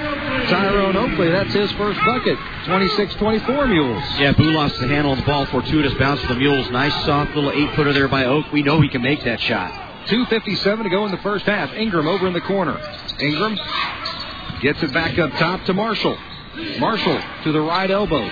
Tyrone 0.48 0.96
Oakley. 0.96 1.30
That's 1.30 1.52
his 1.52 1.70
first 1.72 1.98
bucket. 2.06 2.38
26 2.66 3.14
24 3.14 3.66
Mules. 3.66 4.02
Yeah, 4.18 4.32
Boo 4.32 4.52
lost 4.52 4.78
the 4.78 4.86
handle 4.86 5.12
on 5.12 5.18
the 5.18 5.24
ball. 5.26 5.46
Fortuitous 5.46 5.94
bounce 5.94 6.20
for 6.20 6.34
the 6.34 6.38
Mules. 6.40 6.70
Nice 6.70 6.94
soft 7.04 7.34
little 7.34 7.50
eight 7.50 7.74
footer 7.74 7.92
there 7.92 8.08
by 8.08 8.24
Oak. 8.24 8.50
We 8.52 8.62
know 8.62 8.80
he 8.80 8.88
can 8.88 9.02
make 9.02 9.24
that 9.24 9.40
shot. 9.40 9.72
2.57 10.06 10.82
to 10.84 10.88
go 10.90 11.04
in 11.06 11.10
the 11.10 11.18
first 11.18 11.44
half. 11.46 11.72
Ingram 11.74 12.06
over 12.06 12.26
in 12.26 12.32
the 12.32 12.40
corner. 12.40 12.80
Ingram 13.20 13.56
gets 14.60 14.82
it 14.82 14.92
back 14.92 15.18
up 15.18 15.30
top 15.32 15.64
to 15.64 15.74
Marshall. 15.74 16.16
Marshall 16.78 17.20
to 17.44 17.52
the 17.52 17.60
right 17.60 17.90
elbow. 17.90 18.28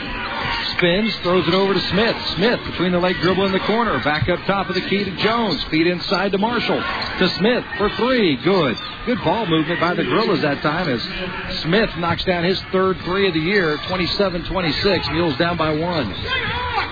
Spins, 0.76 1.14
throws 1.22 1.46
it 1.48 1.54
over 1.54 1.74
to 1.74 1.80
Smith. 1.88 2.16
Smith 2.36 2.60
between 2.64 2.92
the 2.92 2.98
leg 2.98 3.16
dribble 3.20 3.44
in 3.46 3.52
the 3.52 3.60
corner. 3.60 4.02
Back 4.02 4.28
up 4.28 4.40
top 4.46 4.68
of 4.68 4.74
the 4.74 4.80
key 4.82 5.04
to 5.04 5.16
Jones. 5.16 5.62
Feed 5.64 5.86
inside 5.86 6.32
to 6.32 6.38
Marshall. 6.38 6.80
To 6.80 7.28
Smith 7.38 7.64
for 7.76 7.90
three. 7.90 8.36
Good. 8.36 8.78
Good 9.06 9.18
ball 9.24 9.46
movement 9.46 9.80
by 9.80 9.94
the 9.94 10.04
Gorillas 10.04 10.42
that 10.42 10.62
time 10.62 10.88
as 10.88 11.60
Smith 11.60 11.90
knocks 11.98 12.24
down 12.24 12.44
his 12.44 12.60
third 12.72 12.98
three 13.00 13.28
of 13.28 13.34
the 13.34 13.40
year. 13.40 13.78
27 13.88 14.44
26. 14.44 15.08
Mules 15.10 15.36
down 15.36 15.56
by 15.56 15.70
one. 15.72 16.14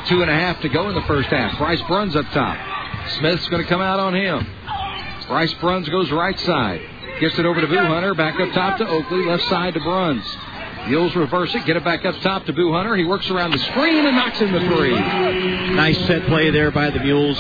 Two 0.07 0.23
and 0.23 0.31
a 0.31 0.35
half 0.35 0.61
to 0.63 0.69
go 0.69 0.89
in 0.89 0.95
the 0.95 1.03
first 1.03 1.29
half. 1.29 1.57
Bryce 1.59 1.83
Bruns 1.83 2.17
up 2.17 2.27
top. 2.31 2.59
Smith's 3.19 3.47
going 3.49 3.63
to 3.63 3.69
come 3.69 3.81
out 3.81 4.01
on 4.01 4.15
him. 4.15 4.47
Bryce 5.27 5.53
Bruns 5.55 5.89
goes 5.89 6.11
right 6.11 6.39
side. 6.41 6.81
Gets 7.21 7.39
it 7.39 7.45
over 7.47 7.61
to 7.61 7.67
Boo 7.67 7.77
Hunter. 7.77 8.15
Back 8.15 8.39
up 8.41 8.53
top 8.53 8.79
to 8.79 8.89
Oakley. 8.89 9.25
Left 9.25 9.45
side 9.49 9.75
to 9.75 9.81
Bruns. 9.81 10.25
Mules 10.89 11.15
reverse 11.15 11.55
it. 11.55 11.67
Get 11.67 11.77
it 11.77 11.85
back 11.85 12.05
up 12.07 12.17
top 12.21 12.47
to 12.47 12.53
Boo 12.53 12.73
Hunter. 12.73 12.97
He 12.97 13.05
works 13.05 13.29
around 13.31 13.51
the 13.51 13.59
screen 13.59 14.07
and 14.07 14.17
knocks 14.17 14.41
in 14.41 14.53
the 14.53 14.61
three. 14.61 14.99
Nice 15.75 15.99
set 16.07 16.27
play 16.27 16.51
there 16.51 16.71
by 16.71 16.91
the 16.91 16.99
Mules. 17.01 17.39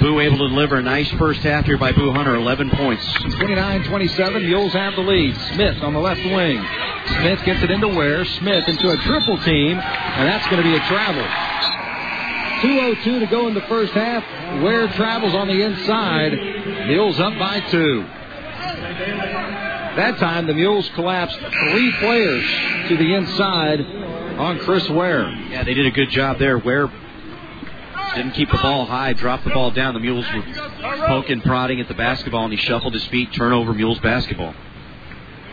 Boo 0.00 0.20
able 0.20 0.38
to 0.38 0.48
deliver 0.48 0.76
a 0.76 0.82
nice 0.82 1.10
first 1.12 1.40
half 1.40 1.66
here 1.66 1.76
by 1.76 1.92
Boo 1.92 2.10
Hunter. 2.12 2.36
11 2.36 2.70
points. 2.70 3.04
29-27. 3.04 4.46
Mules 4.46 4.72
have 4.72 4.94
the 4.94 5.02
lead. 5.02 5.36
Smith 5.54 5.82
on 5.82 5.92
the 5.92 5.98
left 5.98 6.24
wing. 6.24 6.64
Smith 7.20 7.44
gets 7.44 7.62
it 7.62 7.70
into 7.70 7.88
Ware. 7.88 8.24
Smith 8.24 8.68
into 8.68 8.90
a 8.90 8.96
triple 8.96 9.36
team, 9.38 9.76
and 9.78 10.28
that's 10.28 10.46
going 10.46 10.62
to 10.62 10.62
be 10.62 10.74
a 10.74 10.80
travel. 10.86 11.24
2.02 12.62 13.20
to 13.20 13.26
go 13.26 13.48
in 13.48 13.54
the 13.54 13.60
first 13.62 13.92
half. 13.92 14.24
Ware 14.62 14.88
travels 14.88 15.34
on 15.34 15.48
the 15.48 15.62
inside. 15.62 16.32
Mules 16.86 17.20
up 17.20 17.38
by 17.38 17.60
two. 17.60 18.06
That 19.98 20.18
time, 20.18 20.46
the 20.46 20.54
Mules 20.54 20.88
collapsed 20.94 21.40
three 21.40 21.90
players 21.98 22.44
to 22.86 22.96
the 22.96 23.14
inside 23.16 23.80
on 24.38 24.60
Chris 24.60 24.88
Ware. 24.88 25.28
Yeah, 25.50 25.64
they 25.64 25.74
did 25.74 25.86
a 25.86 25.90
good 25.90 26.10
job 26.10 26.38
there. 26.38 26.56
Ware 26.56 26.88
didn't 28.14 28.30
keep 28.30 28.48
the 28.48 28.58
ball 28.58 28.86
high, 28.86 29.12
dropped 29.14 29.42
the 29.42 29.50
ball 29.50 29.72
down. 29.72 29.94
The 29.94 30.00
Mules 30.00 30.24
were 30.32 30.44
poking, 31.08 31.40
prodding 31.40 31.80
at 31.80 31.88
the 31.88 31.94
basketball, 31.94 32.44
and 32.44 32.52
he 32.52 32.58
shuffled 32.60 32.94
his 32.94 33.04
feet. 33.06 33.32
Turnover, 33.32 33.74
Mules 33.74 33.98
basketball. 33.98 34.54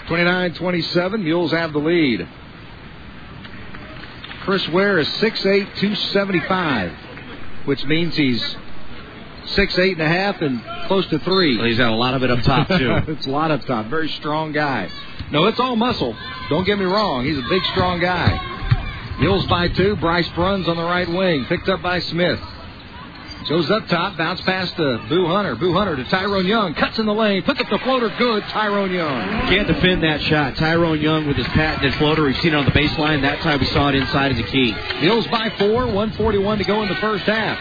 29-27, 0.09 1.23
Mules 1.23 1.51
have 1.51 1.73
the 1.73 1.79
lead. 1.79 2.27
Chris 4.41 4.69
Ware 4.69 4.99
is 4.99 5.07
6'8", 5.07 5.41
275, 5.75 6.91
which 7.65 7.83
means 7.85 8.15
he's 8.15 8.55
six, 9.47 9.77
eight 9.77 9.93
and 9.93 10.01
a 10.01 10.07
half, 10.07 10.41
and 10.41 10.61
close 10.87 11.07
to 11.07 11.19
three. 11.19 11.57
Well, 11.57 11.67
he's 11.67 11.77
got 11.77 11.91
a 11.91 11.95
lot 11.95 12.13
of 12.13 12.23
it 12.23 12.31
up 12.31 12.41
top 12.41 12.67
too. 12.67 12.91
it's 13.07 13.25
a 13.25 13.29
lot 13.29 13.51
up 13.51 13.65
top. 13.65 13.87
Very 13.87 14.09
strong 14.09 14.51
guy. 14.51 14.89
No, 15.31 15.45
it's 15.45 15.59
all 15.59 15.75
muscle. 15.75 16.15
Don't 16.49 16.65
get 16.65 16.77
me 16.77 16.85
wrong. 16.85 17.25
He's 17.25 17.37
a 17.37 17.45
big, 17.49 17.63
strong 17.65 17.99
guy. 17.99 19.17
Mules 19.19 19.45
by 19.47 19.69
two. 19.69 19.95
Bryce 19.95 20.27
Bruns 20.29 20.67
on 20.67 20.75
the 20.75 20.83
right 20.83 21.07
wing, 21.07 21.45
picked 21.45 21.69
up 21.69 21.81
by 21.81 21.99
Smith. 21.99 22.39
Goes 23.47 23.69
up 23.69 23.87
top, 23.89 24.17
bounce 24.17 24.41
past 24.41 24.75
to 24.77 25.05
Boo 25.07 25.27
Hunter. 25.27 25.53
Boo 25.53 25.71
Hunter 25.71 25.95
to 25.95 26.03
Tyrone 26.05 26.47
Young. 26.47 26.73
Cuts 26.73 26.97
in 26.97 27.05
the 27.05 27.13
lane, 27.13 27.43
puts 27.43 27.61
up 27.61 27.69
the 27.69 27.77
floater. 27.77 28.09
Good, 28.17 28.41
Tyrone 28.45 28.91
Young. 28.91 29.47
Can't 29.47 29.67
defend 29.67 30.01
that 30.01 30.19
shot. 30.21 30.55
Tyrone 30.55 30.99
Young 30.99 31.27
with 31.27 31.37
his 31.37 31.45
patented 31.49 31.93
floater. 31.95 32.23
We've 32.23 32.35
seen 32.37 32.53
it 32.53 32.57
on 32.57 32.65
the 32.65 32.71
baseline. 32.71 33.21
That 33.21 33.41
time 33.41 33.59
we 33.59 33.67
saw 33.67 33.89
it 33.89 33.95
inside 33.95 34.31
of 34.31 34.37
the 34.37 34.43
key. 34.45 34.75
Mules 34.99 35.27
by 35.27 35.51
four, 35.59 35.85
141 35.85 36.57
to 36.57 36.63
go 36.63 36.81
in 36.81 36.89
the 36.89 36.95
first 36.95 37.25
half. 37.25 37.59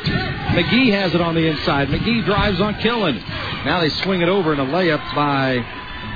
McGee 0.57 0.91
has 0.93 1.15
it 1.15 1.21
on 1.21 1.35
the 1.35 1.47
inside. 1.47 1.89
McGee 1.89 2.25
drives 2.25 2.63
on 2.63 2.75
Killen. 2.77 3.23
Now 3.67 3.81
they 3.81 3.91
swing 3.91 4.23
it 4.23 4.31
over 4.31 4.55
in 4.55 4.61
a 4.61 4.67
layup 4.67 5.15
by 5.15 5.63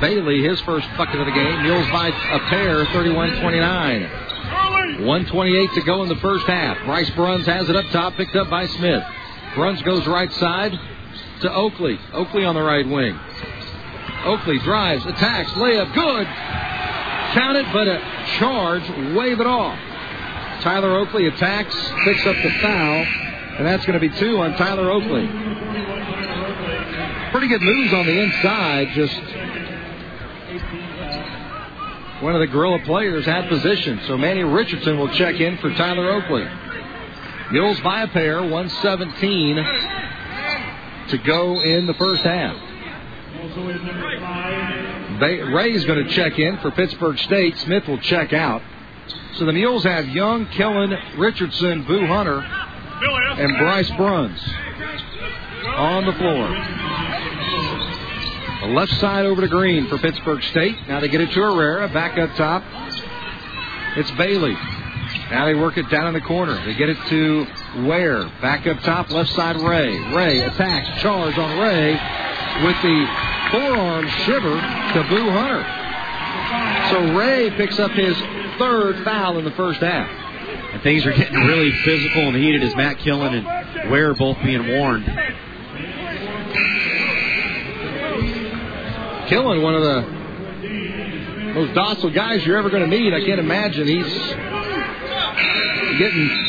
Bailey, 0.01 0.43
his 0.43 0.59
first 0.62 0.89
bucket 0.97 1.21
of 1.21 1.27
the 1.27 1.33
game. 1.33 1.62
Mules 1.64 1.87
by 1.91 2.09
a 2.09 2.39
pair, 2.49 2.87
31-29. 2.87 5.05
128 5.05 5.73
to 5.75 5.83
go 5.83 6.03
in 6.03 6.09
the 6.09 6.16
first 6.16 6.47
half. 6.47 6.79
Bryce 6.87 7.11
Bruns 7.11 7.45
has 7.47 7.69
it 7.69 7.77
up 7.77 7.85
top, 7.91 8.14
picked 8.14 8.35
up 8.35 8.49
by 8.49 8.66
Smith. 8.66 9.05
Bruns 9.59 9.82
goes 9.82 10.06
right 10.06 10.32
side 10.34 10.78
to 11.40 11.52
Oakley. 11.52 11.98
Oakley 12.12 12.44
on 12.44 12.54
the 12.54 12.62
right 12.62 12.86
wing. 12.86 13.18
Oakley 14.24 14.61
drives, 14.61 15.04
attacks, 15.04 15.50
layup, 15.50 15.92
good. 15.94 16.26
Count 17.34 17.56
it, 17.56 17.66
but 17.72 17.88
a 17.88 18.00
charge, 18.38 18.88
wave 19.16 19.40
it 19.40 19.48
off. 19.48 19.76
Tyler 20.62 20.96
Oakley 20.98 21.26
attacks, 21.26 21.74
picks 22.04 22.24
up 22.24 22.36
the 22.40 22.50
foul, 22.62 23.04
and 23.59 23.66
that's 23.66 23.84
going 23.84 24.00
to 24.00 24.09
be 24.09 24.16
two 24.16 24.38
on 24.38 24.52
Tyler 24.56 24.92
Oakley. 24.92 25.26
Pretty 27.32 27.48
good 27.48 27.61
moves 27.61 27.92
on 27.92 28.06
the 28.06 28.16
inside, 28.16 28.90
just 28.94 29.20
one 32.22 32.36
of 32.36 32.40
the 32.40 32.46
Gorilla 32.46 32.78
players 32.84 33.26
had 33.26 33.48
position. 33.48 34.00
So 34.06 34.16
Manny 34.16 34.44
Richardson 34.44 34.98
will 35.00 35.12
check 35.14 35.40
in 35.40 35.59
for 35.59 35.74
Tyler 35.74 36.12
Oakley. 36.12 36.46
Mules 37.51 37.80
by 37.80 38.03
a 38.03 38.09
pair, 38.09 38.42
117 38.42 39.57
to 41.09 41.18
go 41.18 41.61
in 41.62 41.86
the 41.86 41.94
first 41.94 42.22
half. 42.22 42.57
Ray's 45.20 45.84
going 45.84 46.05
to 46.05 46.11
check 46.11 46.38
in 46.38 46.59
for 46.59 46.70
Pittsburg 46.70 47.18
State. 47.18 47.57
Smith 47.59 47.88
will 47.88 47.99
check 47.99 48.32
out. 48.32 48.62
So 49.36 49.46
the 49.46 49.53
Mules 49.53 49.84
have 49.84 50.09
Young, 50.09 50.46
Killen, 50.46 51.18
Richardson, 51.18 51.84
Boo 51.84 52.07
Hunter, 52.07 52.40
and 52.40 53.57
Bryce 53.59 53.90
Bruns 53.92 54.40
on 55.64 56.05
the 56.05 56.12
floor. 56.12 56.49
The 58.61 58.74
left 58.74 58.92
side 59.01 59.24
over 59.24 59.40
to 59.40 59.49
Green 59.49 59.86
for 59.88 59.99
Pittsburg 59.99 60.42
State. 60.42 60.76
Now 60.88 61.01
they 61.01 61.09
get 61.09 61.20
it 61.20 61.30
to 61.30 61.40
Herrera. 61.40 61.88
Back 61.88 62.18
up 62.18 62.34
top. 62.34 62.62
It's 63.96 64.11
Bailey. 64.12 64.57
Now 65.30 65.44
they 65.44 65.54
work 65.54 65.76
it 65.76 65.88
down 65.90 66.09
in 66.09 66.14
the 66.14 66.20
corner. 66.20 66.64
They 66.64 66.74
get 66.74 66.88
it 66.88 66.98
to 67.09 67.46
Ware. 67.86 68.24
Back 68.40 68.66
up 68.66 68.80
top, 68.80 69.11
left 69.11 69.30
side 69.30 69.56
Ray. 69.61 69.98
Ray 70.14 70.40
attacks, 70.40 71.02
charge 71.02 71.36
on 71.36 71.59
Ray 71.59 71.92
with 72.64 72.76
the 72.82 73.06
forearm 73.50 74.09
shiver 74.24 74.54
to 74.54 75.06
Boo 75.09 75.30
Hunter. 75.30 75.64
So 76.90 77.16
Ray 77.16 77.50
picks 77.50 77.78
up 77.78 77.90
his 77.90 78.16
third 78.59 79.04
foul 79.04 79.38
in 79.38 79.44
the 79.44 79.50
first 79.52 79.80
half. 79.80 80.09
And 80.72 80.82
things 80.82 81.04
are 81.06 81.12
getting 81.12 81.38
really 81.46 81.72
physical 81.72 82.28
and 82.28 82.36
heated 82.36 82.62
as 82.62 82.74
Matt 82.74 82.98
Killen 82.98 83.34
and 83.34 83.90
Ware 83.90 84.14
both 84.14 84.36
being 84.42 84.66
warned. 84.66 85.04
Killen, 89.28 89.62
one 89.62 89.74
of 89.74 89.82
the 89.82 90.18
most 91.54 91.74
docile 91.74 92.11
guys 92.11 92.44
you're 92.46 92.56
ever 92.56 92.70
going 92.70 92.82
to 92.82 92.88
meet. 92.88 93.12
I 93.12 93.20
can't 93.20 93.40
imagine 93.40 93.86
he's 93.86 94.06
getting 95.99 96.49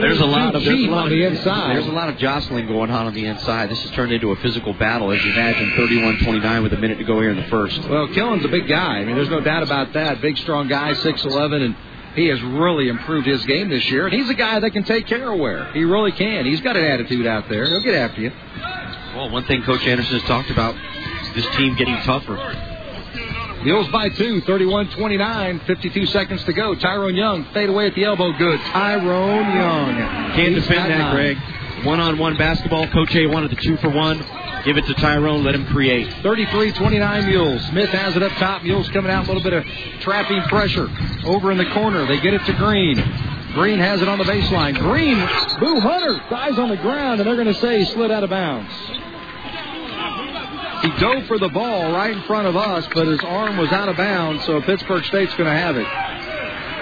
there's 0.00 0.20
a 0.20 0.26
lot 0.26 0.54
of 0.54 0.62
there's 0.62 0.84
a 0.84 0.88
lot 0.88 1.04
on 1.04 1.10
the 1.10 1.24
inside. 1.24 1.76
There's 1.76 1.86
a 1.86 1.92
lot 1.92 2.08
of 2.08 2.18
jostling 2.18 2.66
going 2.66 2.90
on 2.90 3.06
on 3.06 3.14
the 3.14 3.24
inside. 3.24 3.70
This 3.70 3.82
has 3.82 3.90
turned 3.92 4.12
into 4.12 4.30
a 4.30 4.36
physical 4.36 4.74
battle, 4.74 5.10
as 5.10 5.24
you 5.24 5.32
imagine. 5.32 5.70
31-29 5.70 6.62
with 6.62 6.72
a 6.74 6.76
minute 6.76 6.98
to 6.98 7.04
go 7.04 7.20
here 7.20 7.30
in 7.30 7.36
the 7.36 7.48
first. 7.48 7.80
Well, 7.88 8.08
Killen's 8.08 8.44
a 8.44 8.48
big 8.48 8.68
guy. 8.68 8.98
I 8.98 9.04
mean, 9.04 9.16
there's 9.16 9.30
no 9.30 9.40
doubt 9.40 9.62
about 9.62 9.94
that. 9.94 10.20
Big, 10.20 10.36
strong 10.38 10.68
guy, 10.68 10.92
6'11", 10.92 11.64
and 11.64 11.76
he 12.14 12.26
has 12.26 12.42
really 12.42 12.88
improved 12.88 13.26
his 13.26 13.44
game 13.46 13.70
this 13.70 13.90
year. 13.90 14.06
And 14.06 14.14
he's 14.14 14.28
a 14.28 14.34
guy 14.34 14.60
that 14.60 14.70
can 14.70 14.84
take 14.84 15.06
care 15.06 15.32
of 15.32 15.38
Ware. 15.38 15.72
He 15.72 15.84
really 15.84 16.12
can. 16.12 16.44
He's 16.44 16.60
got 16.60 16.76
an 16.76 16.84
attitude 16.84 17.26
out 17.26 17.48
there. 17.48 17.66
He'll 17.66 17.82
get 17.82 17.94
after 17.94 18.20
you. 18.20 18.32
Well, 19.14 19.30
one 19.30 19.44
thing 19.44 19.62
Coach 19.62 19.86
Anderson 19.86 20.18
has 20.18 20.28
talked 20.28 20.50
about, 20.50 20.74
is 20.74 21.44
this 21.44 21.56
team 21.56 21.74
getting 21.76 21.96
tougher. 22.02 22.75
Mules 23.66 23.88
by 23.88 24.08
two, 24.10 24.40
31-29, 24.42 25.66
52 25.66 26.06
seconds 26.06 26.44
to 26.44 26.52
go. 26.52 26.76
Tyrone 26.76 27.16
Young 27.16 27.44
fade 27.46 27.68
away 27.68 27.88
at 27.88 27.96
the 27.96 28.04
elbow. 28.04 28.30
Good. 28.38 28.60
Tyrone 28.60 29.56
Young. 29.56 29.96
Can't 30.36 30.54
defend 30.54 30.88
that, 30.88 31.12
Greg. 31.12 31.36
One-on-one 31.84 32.36
basketball. 32.36 32.86
Coach 32.86 33.12
A 33.16 33.26
wanted 33.26 33.50
the 33.50 33.56
two 33.56 33.76
for 33.78 33.88
one. 33.88 34.24
Give 34.64 34.76
it 34.76 34.86
to 34.86 34.94
Tyrone. 34.94 35.42
Let 35.42 35.56
him 35.56 35.66
create. 35.66 36.06
33-29 36.22 37.26
Mules. 37.26 37.60
Smith 37.70 37.90
has 37.90 38.14
it 38.14 38.22
up 38.22 38.30
top. 38.34 38.62
Mules 38.62 38.88
coming 38.90 39.10
out. 39.10 39.24
A 39.24 39.26
little 39.26 39.42
bit 39.42 39.52
of 39.52 39.64
trapping 39.98 40.42
pressure. 40.42 40.88
Over 41.24 41.50
in 41.50 41.58
the 41.58 41.68
corner. 41.72 42.06
They 42.06 42.20
get 42.20 42.34
it 42.34 42.44
to 42.46 42.52
Green. 42.52 42.98
Green 43.54 43.80
has 43.80 44.00
it 44.00 44.06
on 44.06 44.18
the 44.18 44.24
baseline. 44.24 44.78
Green, 44.78 45.16
Boo 45.58 45.80
Hunter 45.80 46.22
dies 46.30 46.56
on 46.56 46.68
the 46.68 46.76
ground, 46.76 47.20
and 47.20 47.26
they're 47.26 47.42
going 47.42 47.52
to 47.52 47.60
say 47.60 47.80
he 47.80 47.84
slid 47.86 48.12
out 48.12 48.22
of 48.22 48.30
bounds. 48.30 48.70
He 50.86 51.00
dove 51.00 51.26
for 51.26 51.38
the 51.38 51.48
ball 51.48 51.90
right 51.92 52.12
in 52.16 52.22
front 52.22 52.46
of 52.46 52.56
us, 52.56 52.86
but 52.94 53.08
his 53.08 53.20
arm 53.20 53.56
was 53.56 53.72
out 53.72 53.88
of 53.88 53.96
bounds, 53.96 54.44
so 54.44 54.60
Pittsburg 54.62 55.04
State's 55.06 55.34
going 55.34 55.50
to 55.50 55.56
have 55.58 55.76
it. 55.76 55.86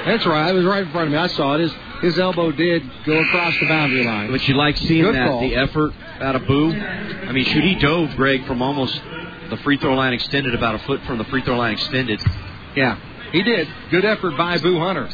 That's 0.05 0.27
right. 0.27 0.51
It 0.51 0.53
was 0.53 0.67
right 0.67 0.83
in 0.83 0.91
front 0.93 1.07
of 1.07 1.13
me. 1.13 1.19
I 1.19 1.29
saw 1.29 1.55
it. 1.55 1.61
His, 1.61 1.73
his 2.03 2.19
elbow 2.19 2.53
did 2.53 2.83
go 3.07 3.19
across 3.19 3.59
the 3.59 3.67
boundary 3.67 4.05
line. 4.05 4.31
But 4.31 4.47
you 4.47 4.57
like 4.57 4.77
seeing 4.77 5.05
Good 5.05 5.15
that, 5.15 5.27
ball. 5.29 5.41
the 5.41 5.57
effort 5.57 5.95
out 6.21 6.37
of 6.37 6.47
Boo. 6.47 6.73
I 6.75 7.33
mean, 7.33 7.47
shoot, 7.47 7.65
he 7.65 7.77
dove, 7.77 8.15
Greg, 8.17 8.45
from 8.47 8.61
almost 8.61 9.01
the 9.49 9.57
free 9.59 9.79
throw 9.79 9.95
line 9.95 10.13
extended, 10.13 10.55
about 10.55 10.75
a 10.75 10.81
foot 10.81 11.01
from 11.05 11.17
the 11.17 11.25
free 11.25 11.41
throw 11.43 11.57
line 11.57 11.73
extended. 11.73 12.21
Yeah, 12.77 12.99
he 13.33 13.43
did. 13.43 13.67
Good 13.91 14.05
effort 14.05 14.37
by 14.37 14.59
Boo 14.59 14.79
Hunter. 14.81 15.09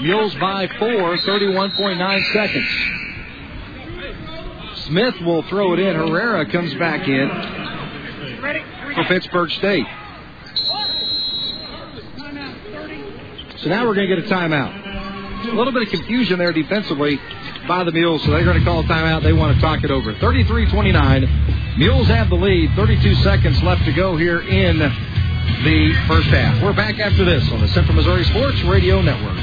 Mules 0.00 0.34
by 0.36 0.68
four, 0.78 1.16
31.9 1.16 2.32
seconds. 2.32 2.68
Smith 4.84 5.20
will 5.22 5.42
throw 5.44 5.72
it 5.72 5.80
in. 5.80 5.96
Herrera 5.96 6.46
comes 6.46 6.72
back 6.74 7.08
in 7.08 7.28
for 8.94 9.04
Pittsburg 9.04 9.50
State. 9.50 9.86
So 13.58 13.70
now 13.70 13.86
we're 13.86 13.94
going 13.94 14.08
to 14.08 14.16
get 14.16 14.24
a 14.24 14.28
timeout. 14.28 15.48
A 15.48 15.54
little 15.54 15.72
bit 15.72 15.82
of 15.82 15.88
confusion 15.88 16.38
there 16.38 16.52
defensively 16.52 17.20
by 17.66 17.84
the 17.84 17.92
Mules, 17.92 18.22
so 18.22 18.30
they're 18.30 18.44
going 18.44 18.58
to 18.58 18.64
call 18.64 18.80
a 18.80 18.84
timeout. 18.84 19.22
They 19.22 19.32
want 19.32 19.54
to 19.56 19.60
talk 19.60 19.82
it 19.82 19.90
over. 19.90 20.14
33 20.14 20.70
29. 20.70 21.74
Mules 21.78 22.06
have 22.08 22.28
the 22.28 22.36
lead. 22.36 22.70
32 22.76 23.16
seconds 23.16 23.62
left 23.62 23.84
to 23.84 23.92
go 23.92 24.16
here 24.16 24.40
in 24.40 24.78
the 24.78 25.94
first 26.06 26.28
half. 26.28 26.62
We're 26.62 26.72
back 26.72 26.98
after 26.98 27.24
this 27.24 27.50
on 27.50 27.60
the 27.60 27.68
Central 27.68 27.96
Missouri 27.96 28.24
Sports 28.24 28.62
Radio 28.62 29.02
Network. 29.02 29.38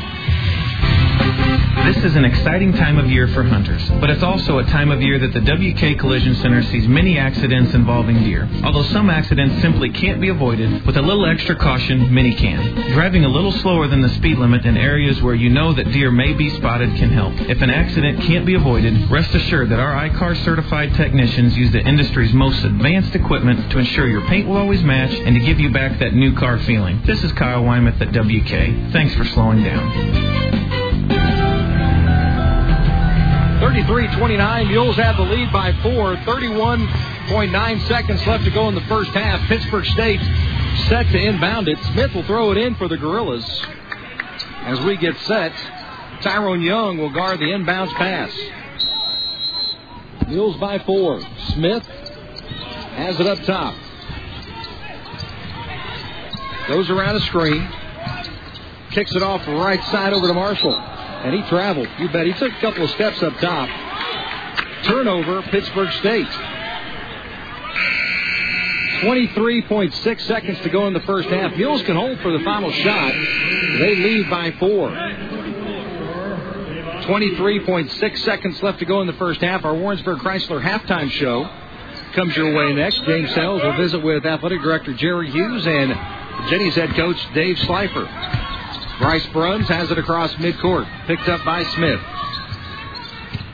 This 1.76 1.98
is 1.98 2.16
an 2.16 2.24
exciting 2.24 2.72
time 2.74 2.98
of 2.98 3.10
year 3.10 3.28
for 3.30 3.44
hunters, 3.44 3.84
but 4.00 4.10
it's 4.10 4.24
also 4.24 4.60
a 4.60 4.64
time 4.64 4.92
of 4.92 5.02
year 5.02 5.20
that 5.20 5.34
the 5.34 5.42
WK 5.42 6.00
Collision 6.00 6.36
Center 6.36 6.64
sees 6.64 6.88
many 6.88 7.18
accidents 7.18 7.74
involving 7.74 8.24
deer. 8.24 8.48
Although 8.64 8.84
some 8.84 9.10
accidents 9.10 9.62
simply 9.62 9.90
can't 9.90 10.22
be 10.22 10.30
avoided, 10.30 10.86
with 10.86 10.98
a 10.98 11.02
little 11.02 11.26
extra 11.26 11.56
caution, 11.56 12.14
many 12.14 12.36
can. 12.36 12.94
Driving 12.94 13.26
a 13.26 13.28
little 13.28 13.52
slower 13.52 13.88
than 13.88 14.02
the 14.02 14.10
speed 14.10 14.38
limit 14.38 14.66
in 14.66 14.78
areas 14.78 15.22
where 15.22 15.36
you 15.36 15.50
know 15.50 15.74
that 15.74 15.92
deer 15.92 16.10
may 16.10 16.34
be 16.34 16.52
spotted 16.52 16.96
can 16.96 17.10
help. 17.10 17.34
If 17.50 17.62
an 17.62 17.70
accident 17.70 18.22
can't 18.22 18.46
be 18.46 18.54
avoided, 18.54 19.10
rest 19.12 19.34
assured 19.36 19.70
that 19.70 19.80
our 19.80 19.94
I-CAR 19.94 20.36
certified 20.36 20.94
technicians 20.94 21.58
use 21.58 21.72
the 21.72 21.82
industry's 21.82 22.34
most 22.34 22.64
advanced 22.64 23.14
equipment 23.14 23.72
to 23.72 23.80
ensure 23.80 24.08
your 24.08 24.26
paint 24.28 24.48
will 24.48 24.58
always 24.58 24.84
match 24.84 25.12
and 25.12 25.36
to 25.36 25.42
give 25.42 25.60
you 25.60 25.72
back 25.72 26.00
that 26.00 26.14
new 26.14 26.34
car 26.36 26.60
feeling. 26.60 27.02
This 27.06 27.24
is 27.24 27.32
Kyle 27.34 27.64
Wymuth 27.64 28.00
at 28.00 28.14
WK. 28.14 28.94
Thanks 28.94 29.16
for 29.16 29.26
slowing 29.26 29.64
down. 29.64 31.43
33-29. 33.62 34.68
Mules 34.68 34.96
have 34.96 35.18
the 35.18 35.24
lead 35.24 35.52
by 35.52 35.72
four. 35.82 36.16
31.9 36.16 37.88
seconds 37.88 38.26
left 38.28 38.44
to 38.46 38.52
go 38.52 38.68
in 38.70 38.76
the 38.76 38.82
first 38.82 39.12
half. 39.12 39.40
Pittsburg 39.48 39.86
State 39.86 40.22
set 40.88 41.08
to 41.08 41.18
inbound 41.18 41.68
it. 41.68 41.78
Smith 41.94 42.14
will 42.14 42.24
throw 42.24 42.52
it 42.52 42.58
in 42.58 42.76
for 42.76 42.88
the 42.88 42.98
Gorillas. 42.98 43.46
As 44.62 44.80
we 44.82 44.98
get 44.98 45.18
set, 45.20 45.54
Tyrone 46.22 46.62
Young 46.62 46.98
will 46.98 47.12
guard 47.12 47.40
the 47.40 47.46
inbounds 47.46 47.94
pass. 47.94 48.32
Mules 50.28 50.58
by 50.58 50.80
four. 50.80 51.22
Smith 51.54 51.86
has 51.86 53.20
it 53.20 53.28
up 53.28 53.40
top. 53.44 53.76
Goes 56.68 56.90
around 56.90 57.18
a 57.18 57.20
screen. 57.22 57.68
Kicks 58.92 59.14
it 59.16 59.24
off 59.24 59.46
right 59.48 59.84
side 59.86 60.14
over 60.14 60.28
to 60.28 60.34
Marshall. 60.34 60.93
And 61.24 61.34
he 61.34 61.42
traveled. 61.50 61.88
You 62.00 62.10
bet. 62.10 62.26
He 62.28 62.34
took 62.34 62.52
a 62.52 62.60
couple 62.62 62.84
of 62.84 62.90
steps 62.92 63.24
up 63.24 63.38
top. 63.38 63.70
Turnover, 64.84 65.42
Pittsburg 65.44 65.92
State. 65.94 66.28
23.6 69.04 70.22
seconds 70.22 70.60
to 70.62 70.70
go 70.70 70.88
in 70.88 70.94
the 70.94 71.02
first 71.02 71.30
half. 71.30 71.56
Mules 71.56 71.82
can 71.84 71.96
hold 71.96 72.20
for 72.20 72.32
the 72.38 72.44
final 72.44 72.72
shot. 72.72 73.14
They 73.14 73.96
lead 73.96 74.30
by 74.30 74.52
four. 74.52 74.90
23.6 77.04 78.18
seconds 78.20 78.64
left 78.64 78.80
to 78.80 78.86
go 78.86 79.02
in 79.02 79.08
the 79.08 79.14
first 79.14 79.42
half. 79.42 79.66
Our 79.66 79.74
Warrensburg 79.74 80.20
Chrysler 80.20 80.62
halftime 80.62 81.12
show 81.12 81.50
comes 82.14 82.36
your 82.38 82.54
way 82.54 82.74
next. 82.74 83.04
James 83.06 83.34
Sells 83.34 83.62
will 83.62 83.76
visit 83.76 84.02
with 84.02 84.26
Athletic 84.26 84.62
Director 84.62 84.94
Jerry 84.94 85.30
Hughes 85.30 85.68
and 85.68 85.94
Jennies 86.50 86.76
head 86.76 86.96
coach 86.96 87.18
Dave 87.34 87.58
Slifer. 87.60 88.53
Bryce 89.00 89.26
Bruns 89.28 89.68
has 89.68 89.92
it 89.92 89.98
across 89.98 90.34
midcourt. 90.36 90.88
Picked 91.08 91.28
up 91.28 91.44
by 91.44 91.64
Smith. 91.64 92.00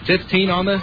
15 0.05 0.49
on 0.49 0.65
the 0.65 0.81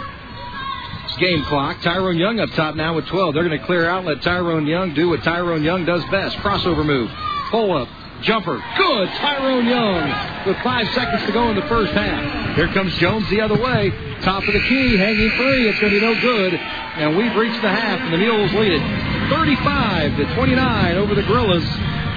game 1.19 1.43
clock. 1.45 1.81
Tyrone 1.81 2.17
Young 2.17 2.39
up 2.39 2.49
top 2.51 2.75
now 2.75 2.95
with 2.95 3.05
12. 3.07 3.33
They're 3.33 3.47
going 3.47 3.59
to 3.59 3.65
clear 3.65 3.89
out, 3.89 4.05
let 4.05 4.21
Tyrone 4.21 4.67
Young 4.67 4.93
do 4.93 5.09
what 5.09 5.23
Tyrone 5.23 5.63
Young 5.63 5.85
does 5.85 6.03
best. 6.05 6.37
Crossover 6.37 6.85
move. 6.85 7.11
Pull 7.49 7.75
up. 7.75 7.89
Jumper. 8.21 8.63
Good. 8.77 9.09
Tyrone 9.09 9.65
Young 9.67 10.45
with 10.47 10.57
five 10.63 10.87
seconds 10.93 11.23
to 11.25 11.31
go 11.31 11.49
in 11.49 11.55
the 11.55 11.67
first 11.67 11.93
half. 11.93 12.55
Here 12.55 12.67
comes 12.69 12.95
Jones 12.97 13.29
the 13.29 13.41
other 13.41 13.61
way. 13.61 13.91
Top 14.21 14.47
of 14.47 14.53
the 14.53 14.61
key. 14.61 14.97
Hanging 14.97 15.29
free. 15.31 15.69
It's 15.69 15.79
going 15.79 15.93
to 15.93 15.99
be 15.99 16.05
no 16.05 16.19
good. 16.19 16.53
And 16.53 17.15
we've 17.15 17.35
reached 17.35 17.61
the 17.61 17.69
half, 17.69 17.99
and 17.99 18.13
the 18.13 18.17
Mules 18.17 18.51
lead 18.53 18.73
it 18.73 19.29
35 19.29 20.17
to 20.17 20.33
29 20.33 20.97
over 20.97 21.13
the 21.13 21.21
Gorillas 21.23 21.63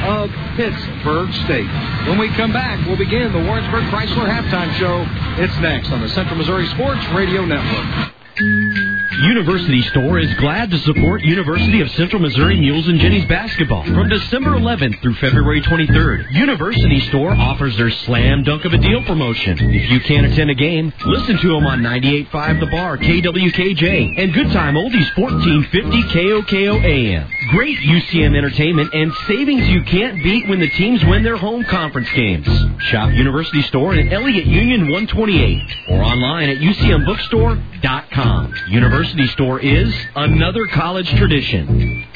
of 0.05 0.31
Pittsburg 0.57 1.33
State. 1.45 1.69
When 2.09 2.19
we 2.19 2.29
come 2.31 2.53
back, 2.53 2.85
we'll 2.87 2.97
begin 2.97 3.33
the 3.33 3.39
Warrensburg 3.39 3.85
Chrysler 3.85 4.29
halftime 4.29 4.73
show. 4.79 5.05
It's 5.43 5.57
next 5.61 5.91
on 5.93 6.01
the 6.01 6.09
Central 6.09 6.37
Missouri 6.37 6.67
Sports 6.69 7.05
Radio 7.09 7.45
Network. 7.45 9.00
University 9.23 9.83
Store 9.83 10.19
is 10.19 10.33
glad 10.35 10.71
to 10.71 10.79
support 10.79 11.21
University 11.23 11.83
of 11.83 11.91
Central 11.91 12.23
Missouri 12.23 12.59
Mules 12.59 12.89
and 12.89 12.99
Jennies 12.99 13.27
basketball 13.27 13.85
from 13.85 14.09
December 14.09 14.53
11th 14.53 15.03
through 15.03 15.15
February 15.17 15.61
23rd. 15.61 16.33
University 16.33 17.01
Store 17.09 17.35
offers 17.35 17.77
their 17.77 17.91
slam 17.91 18.43
dunk 18.45 18.65
of 18.65 18.73
a 18.73 18.79
deal 18.79 19.05
promotion. 19.05 19.59
If 19.61 19.91
you 19.91 20.01
can't 20.01 20.25
attend 20.25 20.49
a 20.49 20.55
game, 20.55 20.91
listen 21.05 21.37
to 21.39 21.49
them 21.49 21.67
on 21.67 21.81
98.5 21.83 22.61
The 22.61 22.67
Bar, 22.67 22.97
KWKJ, 22.97 24.23
and 24.23 24.33
Good 24.33 24.51
Time 24.53 24.75
Oldies 24.75 25.15
1450 25.19 26.03
KOKO 26.15 26.83
AM. 26.83 27.29
Great 27.51 27.77
UCM 27.79 28.35
entertainment 28.37 28.95
and 28.95 29.13
savings 29.29 29.69
you 29.69 29.83
can't 29.85 30.23
beat 30.23 30.49
when 30.49 30.61
the 30.61 30.71
teams 30.71 31.05
win 31.05 31.23
their 31.23 31.37
home 31.37 31.63
conference 31.65 32.09
games. 32.15 32.47
Shop 32.85 33.13
University 33.13 33.61
Store 33.63 33.93
at 33.95 34.11
Elliott 34.13 34.47
Union 34.47 34.91
128 34.91 35.91
or 35.91 36.03
online 36.03 36.49
at 36.49 36.57
UCMBookstore.com. 36.59 38.55
University 38.69 39.10
Store 39.11 39.59
is 39.59 39.93
another 40.15 40.67
college 40.67 41.09
tradition. 41.17 42.07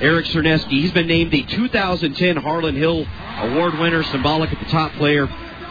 Eric 0.00 0.26
Czerniewski. 0.26 0.70
He's 0.70 0.92
been 0.92 1.06
named 1.06 1.32
the 1.32 1.44
2010 1.44 2.36
Harlan 2.36 2.76
Hill 2.76 3.06
Award 3.38 3.78
winner, 3.78 4.02
symbolic 4.04 4.52
at 4.52 4.58
the 4.58 4.66
top 4.66 4.92
player 4.92 5.28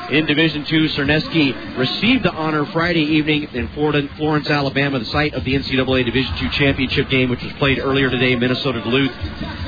in 0.10 0.26
Division 0.26 0.62
II. 0.62 0.88
Czerniewski 0.90 1.78
received 1.78 2.24
the 2.24 2.32
honor 2.32 2.66
Friday 2.68 3.04
evening 3.04 3.44
in 3.54 3.68
Florence, 3.70 4.50
Alabama, 4.50 5.00
the 5.00 5.06
site 5.06 5.34
of 5.34 5.44
the 5.44 5.54
NCAA 5.54 6.06
Division 6.06 6.34
II 6.42 6.50
championship 6.50 7.10
game, 7.10 7.30
which 7.30 7.44
was 7.44 7.54
played 7.54 7.80
earlier 7.80 8.10
today 8.10 8.36
Minnesota 8.36 8.82
Duluth, 8.82 9.12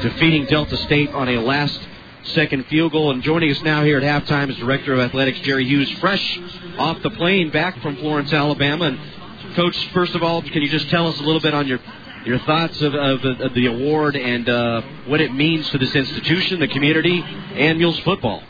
defeating 0.01 0.45
Delta 0.45 0.77
State 0.77 1.09
on 1.11 1.27
a 1.29 1.41
last 1.41 1.79
second 2.23 2.65
field 2.67 2.91
goal. 2.91 3.11
And 3.11 3.23
joining 3.23 3.51
us 3.51 3.61
now 3.61 3.83
here 3.83 3.97
at 3.97 4.03
halftime 4.03 4.49
is 4.49 4.57
Director 4.57 4.93
of 4.93 4.99
Athletics 4.99 5.39
Jerry 5.39 5.65
Hughes, 5.65 5.89
fresh 5.99 6.39
off 6.77 7.01
the 7.01 7.11
plane 7.11 7.49
back 7.49 7.81
from 7.81 7.97
Florence, 7.97 8.33
Alabama. 8.33 8.85
And 8.85 9.55
Coach, 9.55 9.89
first 9.93 10.15
of 10.15 10.23
all, 10.23 10.41
can 10.41 10.61
you 10.61 10.69
just 10.69 10.89
tell 10.89 11.07
us 11.07 11.19
a 11.19 11.23
little 11.23 11.41
bit 11.41 11.53
on 11.53 11.67
your 11.67 11.79
your 12.25 12.39
thoughts 12.39 12.81
of, 12.81 12.93
of, 12.93 13.23
of 13.23 13.53
the 13.53 13.65
award 13.67 14.15
and 14.15 14.47
uh, 14.49 14.81
what 15.07 15.21
it 15.21 15.33
means 15.33 15.69
to 15.69 15.77
this 15.77 15.95
institution, 15.95 16.59
the 16.59 16.67
community, 16.67 17.21
and 17.21 17.77
Mules 17.77 17.99
football? 17.99 18.43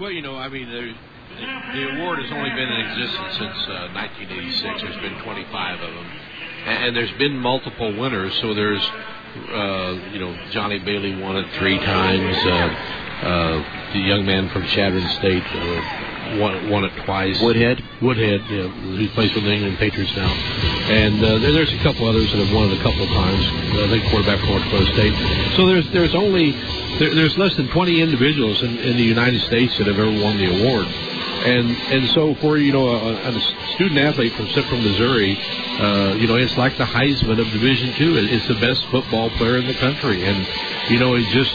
Well, 0.00 0.10
you 0.10 0.22
know, 0.22 0.36
I 0.36 0.48
mean, 0.48 0.68
the, 0.68 0.94
the 1.74 1.94
award 1.94 2.18
has 2.20 2.32
only 2.32 2.50
been 2.50 2.68
in 2.68 2.80
existence 2.80 3.32
since 3.38 3.68
uh, 3.68 3.92
1986. 3.94 4.82
There's 4.82 4.96
been 4.96 5.22
25 5.22 5.80
of 5.80 5.94
them, 5.94 6.06
and, 6.66 6.84
and 6.84 6.96
there's 6.96 7.12
been 7.18 7.36
multiple 7.36 7.94
winners. 7.96 8.34
So 8.40 8.54
there's, 8.54 8.82
uh, 9.36 10.10
you 10.12 10.18
know, 10.18 10.36
Johnny 10.50 10.78
Bailey 10.78 11.20
won 11.20 11.36
it 11.36 11.46
three 11.58 11.78
times. 11.78 12.36
Uh, 12.44 13.02
uh, 13.22 13.92
the 13.92 14.00
young 14.00 14.26
man 14.26 14.48
from 14.50 14.66
Chadron 14.66 15.06
State 15.18 15.44
uh, 15.44 16.38
won, 16.40 16.68
won 16.68 16.84
it 16.84 16.92
twice. 17.04 17.40
Woodhead. 17.40 17.82
Woodhead, 18.02 18.40
yeah, 18.50 18.68
who 18.68 19.08
plays 19.10 19.30
for 19.32 19.40
the 19.40 19.52
England 19.52 19.78
Patriots 19.78 20.12
now. 20.16 20.32
And 20.90 21.24
uh, 21.24 21.38
there's 21.38 21.72
a 21.72 21.78
couple 21.82 22.08
others 22.08 22.30
that 22.32 22.44
have 22.44 22.54
won 22.54 22.70
it 22.70 22.80
a 22.80 22.82
couple 22.82 23.02
of 23.02 23.08
times. 23.10 23.46
I 23.78 23.88
think 23.88 24.10
quarterback 24.10 24.40
for 24.40 24.46
North 24.46 24.64
Dakota 24.64 24.92
State. 24.92 25.14
So 25.56 25.66
there's 25.66 25.88
there's 25.92 26.14
only 26.14 26.52
there, 26.98 27.14
there's 27.14 27.38
less 27.38 27.56
than 27.56 27.68
20 27.68 28.00
individuals 28.00 28.62
in, 28.62 28.76
in 28.78 28.96
the 28.96 29.04
United 29.04 29.40
States 29.42 29.76
that 29.78 29.86
have 29.86 29.98
ever 29.98 30.10
won 30.10 30.36
the 30.36 30.50
award. 30.50 30.86
And 31.44 31.70
and 31.70 32.08
so 32.10 32.34
for 32.36 32.56
you 32.56 32.72
know 32.72 32.88
a, 32.88 33.14
a 33.14 33.40
student 33.74 33.98
athlete 33.98 34.32
from 34.34 34.48
Central 34.50 34.80
Missouri, 34.80 35.36
uh, 35.80 36.14
you 36.14 36.26
know 36.26 36.36
it's 36.36 36.56
like 36.56 36.76
the 36.78 36.84
Heisman 36.84 37.40
of 37.40 37.50
Division 37.50 37.94
Two. 37.94 38.16
It's 38.16 38.46
the 38.48 38.60
best 38.60 38.84
football 38.86 39.30
player 39.30 39.58
in 39.58 39.66
the 39.66 39.74
country, 39.74 40.24
and 40.24 40.46
you 40.90 40.98
know 40.98 41.14
he 41.14 41.24
just 41.32 41.54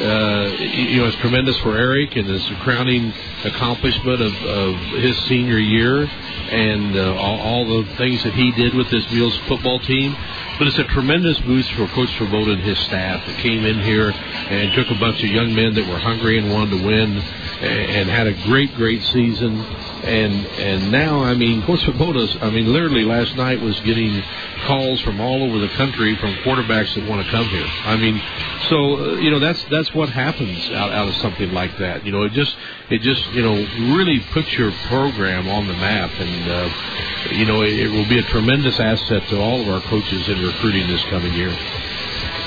uh, 0.00 0.56
you 0.58 1.00
know, 1.00 1.06
it's 1.06 1.16
tremendous 1.16 1.58
for 1.58 1.76
Eric 1.76 2.16
and 2.16 2.28
it's 2.30 2.48
a 2.50 2.54
crowning 2.56 3.12
accomplishment 3.44 4.20
of, 4.20 4.34
of 4.44 4.74
his 5.00 5.16
senior 5.24 5.58
year 5.58 6.02
and 6.50 6.96
uh, 6.96 7.14
all, 7.14 7.40
all 7.40 7.82
the 7.82 7.96
things 7.96 8.22
that 8.24 8.34
he 8.34 8.50
did 8.52 8.74
with 8.74 8.90
this 8.90 9.10
Mules 9.10 9.36
football 9.48 9.78
team. 9.80 10.16
But 10.58 10.66
it's 10.66 10.78
a 10.78 10.84
tremendous 10.84 11.40
boost 11.40 11.72
for 11.72 11.86
Coach 11.88 12.10
Svoboda 12.10 12.52
and 12.52 12.62
his 12.62 12.78
staff 12.80 13.24
that 13.26 13.36
came 13.36 13.64
in 13.64 13.80
here 13.80 14.10
and 14.10 14.72
took 14.74 14.90
a 14.90 15.00
bunch 15.00 15.22
of 15.22 15.30
young 15.30 15.54
men 15.54 15.74
that 15.74 15.88
were 15.88 15.98
hungry 15.98 16.38
and 16.38 16.52
wanted 16.52 16.78
to 16.78 16.86
win 16.86 17.16
and 17.16 18.08
had 18.10 18.26
a 18.26 18.32
great, 18.44 18.74
great 18.74 19.02
season. 19.02 19.58
And 20.02 20.46
and 20.46 20.90
now, 20.92 21.22
I 21.22 21.34
mean, 21.34 21.62
Coach 21.62 21.80
Svoboda's, 21.80 22.36
I 22.42 22.50
mean, 22.50 22.72
literally 22.72 23.04
last 23.04 23.36
night 23.36 23.60
was 23.60 23.78
getting 23.80 24.22
calls 24.66 25.00
from 25.00 25.20
all 25.20 25.42
over 25.42 25.58
the 25.58 25.68
country 25.68 26.16
from 26.16 26.34
quarterbacks 26.36 26.94
that 26.94 27.08
want 27.08 27.24
to 27.24 27.30
come 27.30 27.46
here. 27.46 27.66
I 27.84 27.96
mean, 27.96 28.20
so 28.68 28.76
uh, 28.76 29.14
you 29.16 29.30
know 29.30 29.38
that's 29.38 29.62
that's 29.64 29.94
what 29.94 30.08
happens 30.08 30.70
out, 30.70 30.92
out 30.92 31.08
of 31.08 31.14
something 31.16 31.52
like 31.52 31.76
that. 31.78 32.04
You 32.04 32.12
know, 32.12 32.22
it 32.22 32.32
just 32.32 32.56
it 32.90 33.02
just 33.02 33.29
you 33.32 33.42
know 33.42 33.54
really 33.94 34.20
put 34.32 34.46
your 34.52 34.72
program 34.88 35.48
on 35.48 35.66
the 35.66 35.74
map, 35.74 36.10
and 36.18 36.50
uh, 36.50 37.34
you 37.34 37.44
know 37.44 37.62
it, 37.62 37.72
it 37.72 37.90
will 37.90 38.08
be 38.08 38.18
a 38.18 38.22
tremendous 38.24 38.78
asset 38.78 39.26
to 39.28 39.40
all 39.40 39.60
of 39.60 39.68
our 39.68 39.80
coaches 39.82 40.28
in 40.28 40.44
recruiting 40.44 40.86
this 40.88 41.02
coming 41.04 41.32
year. 41.32 41.56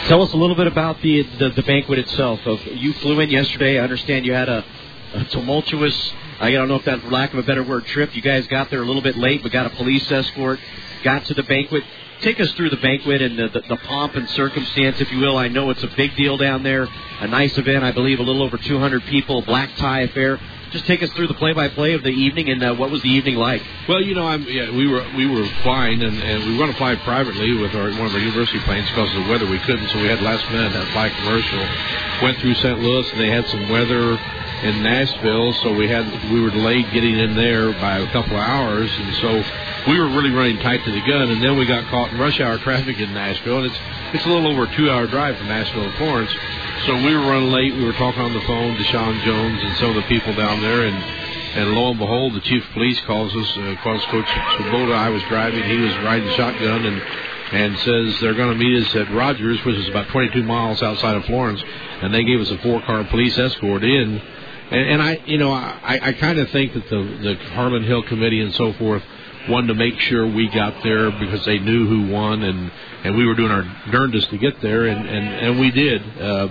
Tell 0.07 0.21
us 0.21 0.33
a 0.33 0.37
little 0.37 0.55
bit 0.55 0.67
about 0.67 1.01
the 1.01 1.23
the, 1.23 1.49
the 1.49 1.63
banquet 1.63 1.99
itself. 1.99 2.41
You 2.65 2.93
flew 2.93 3.19
in 3.19 3.29
yesterday. 3.29 3.79
I 3.79 3.83
understand 3.83 4.25
you 4.25 4.33
had 4.33 4.49
a, 4.49 4.65
a 5.13 5.25
tumultuous. 5.25 6.13
I 6.39 6.51
don't 6.51 6.67
know 6.67 6.75
if 6.75 6.85
that, 6.85 7.01
for 7.01 7.09
lack 7.09 7.31
of 7.33 7.39
a 7.39 7.43
better 7.43 7.63
word, 7.63 7.85
trip. 7.85 8.15
You 8.15 8.21
guys 8.21 8.47
got 8.47 8.69
there 8.69 8.81
a 8.81 8.85
little 8.85 9.01
bit 9.01 9.15
late, 9.15 9.43
but 9.43 9.51
got 9.51 9.65
a 9.65 9.69
police 9.69 10.11
escort. 10.11 10.59
Got 11.03 11.25
to 11.25 11.33
the 11.33 11.43
banquet 11.43 11.83
take 12.23 12.39
us 12.39 12.51
through 12.53 12.69
the 12.69 12.77
banquet 12.77 13.21
and 13.21 13.37
the, 13.37 13.49
the, 13.49 13.61
the, 13.67 13.75
pomp 13.75 14.15
and 14.15 14.29
circumstance, 14.29 14.99
if 15.01 15.11
you 15.11 15.19
will. 15.19 15.37
I 15.37 15.49
know 15.49 15.69
it's 15.69 15.83
a 15.83 15.87
big 15.87 16.15
deal 16.15 16.37
down 16.37 16.63
there, 16.63 16.87
a 17.19 17.27
nice 17.27 17.57
event. 17.57 17.83
I 17.83 17.91
believe 17.91 18.19
a 18.19 18.23
little 18.23 18.41
over 18.41 18.57
200 18.57 19.03
people, 19.03 19.41
black 19.41 19.75
tie 19.75 20.01
affair. 20.01 20.39
Just 20.73 20.87
take 20.87 21.03
us 21.03 21.11
through 21.11 21.27
the 21.27 21.35
play-by-play 21.35 21.93
of 21.93 22.01
the 22.01 22.09
evening 22.09 22.49
and 22.49 22.63
uh, 22.63 22.73
what 22.73 22.89
was 22.89 23.03
the 23.03 23.09
evening 23.09 23.35
like? 23.35 23.61
Well, 23.87 24.01
you 24.01 24.15
know, 24.15 24.25
I'm, 24.25 24.41
yeah, 24.49 24.73
we 24.73 24.87
were 24.87 25.05
we 25.15 25.29
were 25.29 25.45
flying 25.61 26.01
and, 26.01 26.17
and 26.17 26.43
we 26.45 26.51
were 26.53 26.57
going 26.57 26.71
to 26.71 26.77
fly 26.77 26.95
privately 26.95 27.53
with 27.53 27.75
our 27.75 27.93
one 27.93 28.09
of 28.09 28.13
our 28.13 28.19
university 28.19 28.57
planes 28.65 28.89
because 28.89 29.15
of 29.15 29.23
the 29.23 29.29
weather. 29.29 29.45
We 29.45 29.59
couldn't, 29.59 29.87
so 29.89 30.01
we 30.01 30.07
had 30.09 30.21
last 30.25 30.49
minute 30.49 30.73
to 30.73 30.81
fly 30.91 31.13
commercial. 31.21 31.61
Went 32.25 32.39
through 32.39 32.55
St. 32.55 32.79
Louis 32.79 33.05
and 33.11 33.19
they 33.21 33.29
had 33.29 33.45
some 33.53 33.69
weather 33.69 34.17
in 34.63 34.81
Nashville, 34.81 35.53
so 35.61 35.73
we 35.73 35.89
had 35.89 36.07
we 36.31 36.39
were 36.39 36.49
delayed 36.49 36.89
getting 36.91 37.19
in 37.19 37.35
there 37.35 37.73
by 37.73 37.99
a 37.99 38.07
couple 38.11 38.37
of 38.37 38.43
hours, 38.43 38.89
and 38.91 39.15
so 39.17 39.43
we 39.91 39.99
were 39.99 40.07
really 40.07 40.31
running 40.31 40.57
tight 40.59 40.83
to 40.85 40.91
the 40.91 41.01
gun, 41.01 41.29
and 41.29 41.43
then 41.43 41.57
we 41.57 41.65
got 41.65 41.83
caught 41.89 42.11
in 42.11 42.17
rush 42.17 42.39
hour 42.39 42.57
traffic 42.59 42.97
in 42.99 43.13
Nashville, 43.13 43.57
and 43.57 43.65
it's 43.67 43.79
it's 44.13 44.25
a 44.25 44.29
little 44.29 44.47
over 44.47 44.63
a 44.63 44.75
two 44.75 44.89
hour 44.89 45.07
drive 45.07 45.37
from 45.37 45.47
Nashville 45.47 45.83
to 45.83 45.97
Florence. 45.97 46.31
So 46.85 46.95
we 46.95 47.15
were 47.15 47.21
running 47.21 47.51
late. 47.51 47.73
We 47.75 47.83
were 47.83 47.93
talking 47.93 48.21
on 48.21 48.33
the 48.33 48.41
phone 48.41 48.77
to 48.77 48.83
Sean 48.85 49.19
Jones 49.25 49.61
and 49.63 49.77
some 49.77 49.89
of 49.89 49.95
the 49.95 50.03
people 50.03 50.33
down 50.33 50.61
there, 50.61 50.85
and 50.87 50.95
and 50.95 51.75
lo 51.75 51.91
and 51.91 51.99
behold, 51.99 52.33
the 52.33 52.41
chief 52.41 52.65
of 52.65 52.71
police 52.71 52.99
calls 53.01 53.35
us, 53.35 53.57
uh, 53.57 53.75
calls 53.83 54.03
Coach 54.05 54.25
Svoboda. 54.25 54.95
I 54.95 55.09
was 55.09 55.21
driving, 55.23 55.63
he 55.63 55.77
was 55.77 55.95
riding 55.97 56.29
shotgun, 56.35 56.85
and 56.85 57.01
and 57.53 57.77
says 57.79 58.19
they're 58.21 58.33
going 58.33 58.57
to 58.57 58.63
meet 58.63 58.81
us 58.81 58.95
at 58.95 59.13
Rogers, 59.13 59.63
which 59.63 59.75
is 59.75 59.87
about 59.89 60.07
22 60.07 60.41
miles 60.41 60.81
outside 60.81 61.15
of 61.15 61.25
Florence, 61.25 61.61
and 62.01 62.13
they 62.13 62.23
gave 62.23 62.41
us 62.41 62.49
a 62.49 62.57
four-car 62.59 63.03
police 63.05 63.37
escort 63.37 63.83
in. 63.83 64.21
And, 64.73 64.89
and 64.89 65.01
I, 65.03 65.21
you 65.27 65.37
know, 65.37 65.51
I, 65.51 65.99
I 66.01 66.13
kind 66.13 66.39
of 66.39 66.49
think 66.49 66.73
that 66.73 66.89
the 66.89 67.03
the 67.21 67.35
Harlan 67.51 67.83
Hill 67.83 68.01
committee 68.03 68.41
and 68.41 68.53
so 68.55 68.73
forth 68.73 69.03
wanted 69.47 69.67
to 69.67 69.75
make 69.75 69.99
sure 69.99 70.25
we 70.25 70.49
got 70.49 70.81
there 70.83 71.11
because 71.11 71.45
they 71.45 71.59
knew 71.59 71.87
who 71.87 72.11
won, 72.11 72.41
and 72.41 72.71
and 73.03 73.15
we 73.15 73.25
were 73.27 73.35
doing 73.35 73.51
our 73.51 73.63
darndest 73.91 74.31
to 74.31 74.37
get 74.39 74.59
there, 74.61 74.85
and 74.85 75.07
and 75.07 75.27
and 75.27 75.59
we 75.59 75.69
did. 75.69 76.01
Uh, 76.19 76.47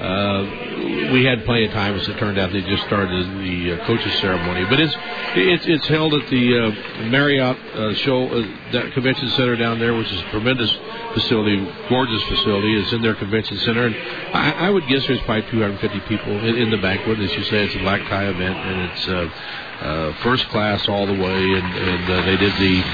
uh, 0.00 1.12
we 1.12 1.24
had 1.24 1.44
plenty 1.44 1.66
of 1.66 1.72
time, 1.72 1.94
as 1.94 2.08
it 2.08 2.16
turned 2.16 2.38
out. 2.38 2.50
They 2.52 2.62
just 2.62 2.84
started 2.84 3.26
the 3.38 3.72
uh, 3.72 3.86
coaches 3.86 4.14
ceremony, 4.20 4.64
but 4.64 4.80
it's 4.80 4.94
it's 5.36 5.66
it's 5.66 5.86
held 5.88 6.14
at 6.14 6.26
the 6.30 6.58
uh, 6.58 7.02
Marriott 7.10 7.58
uh, 7.74 7.94
Shoals 7.96 8.32
uh, 8.32 8.48
that 8.72 8.92
convention 8.94 9.28
center 9.30 9.56
down 9.56 9.78
there, 9.78 9.92
which 9.94 10.10
is 10.10 10.18
a 10.18 10.30
tremendous 10.30 10.70
facility, 11.12 11.70
gorgeous 11.90 12.22
facility. 12.22 12.80
It's 12.80 12.92
in 12.94 13.02
their 13.02 13.14
convention 13.14 13.58
center, 13.58 13.86
and 13.86 13.96
I, 14.34 14.68
I 14.68 14.70
would 14.70 14.86
guess 14.88 15.06
there's 15.06 15.20
probably 15.22 15.50
250 15.50 16.00
people 16.08 16.32
in, 16.32 16.56
in 16.56 16.70
the 16.70 16.78
banquet. 16.78 17.20
As 17.20 17.32
you 17.32 17.44
say, 17.44 17.66
it's 17.66 17.74
a 17.74 17.80
black 17.80 18.00
tie 18.08 18.26
event, 18.26 18.56
and 18.56 18.90
it's 18.90 19.08
uh, 19.08 19.84
uh, 19.84 20.12
first 20.22 20.48
class 20.48 20.88
all 20.88 21.06
the 21.06 21.12
way. 21.12 21.42
And, 21.52 21.74
and 21.74 22.10
uh, 22.10 22.22
they 22.24 22.36
did 22.38 22.54
the 22.54 22.84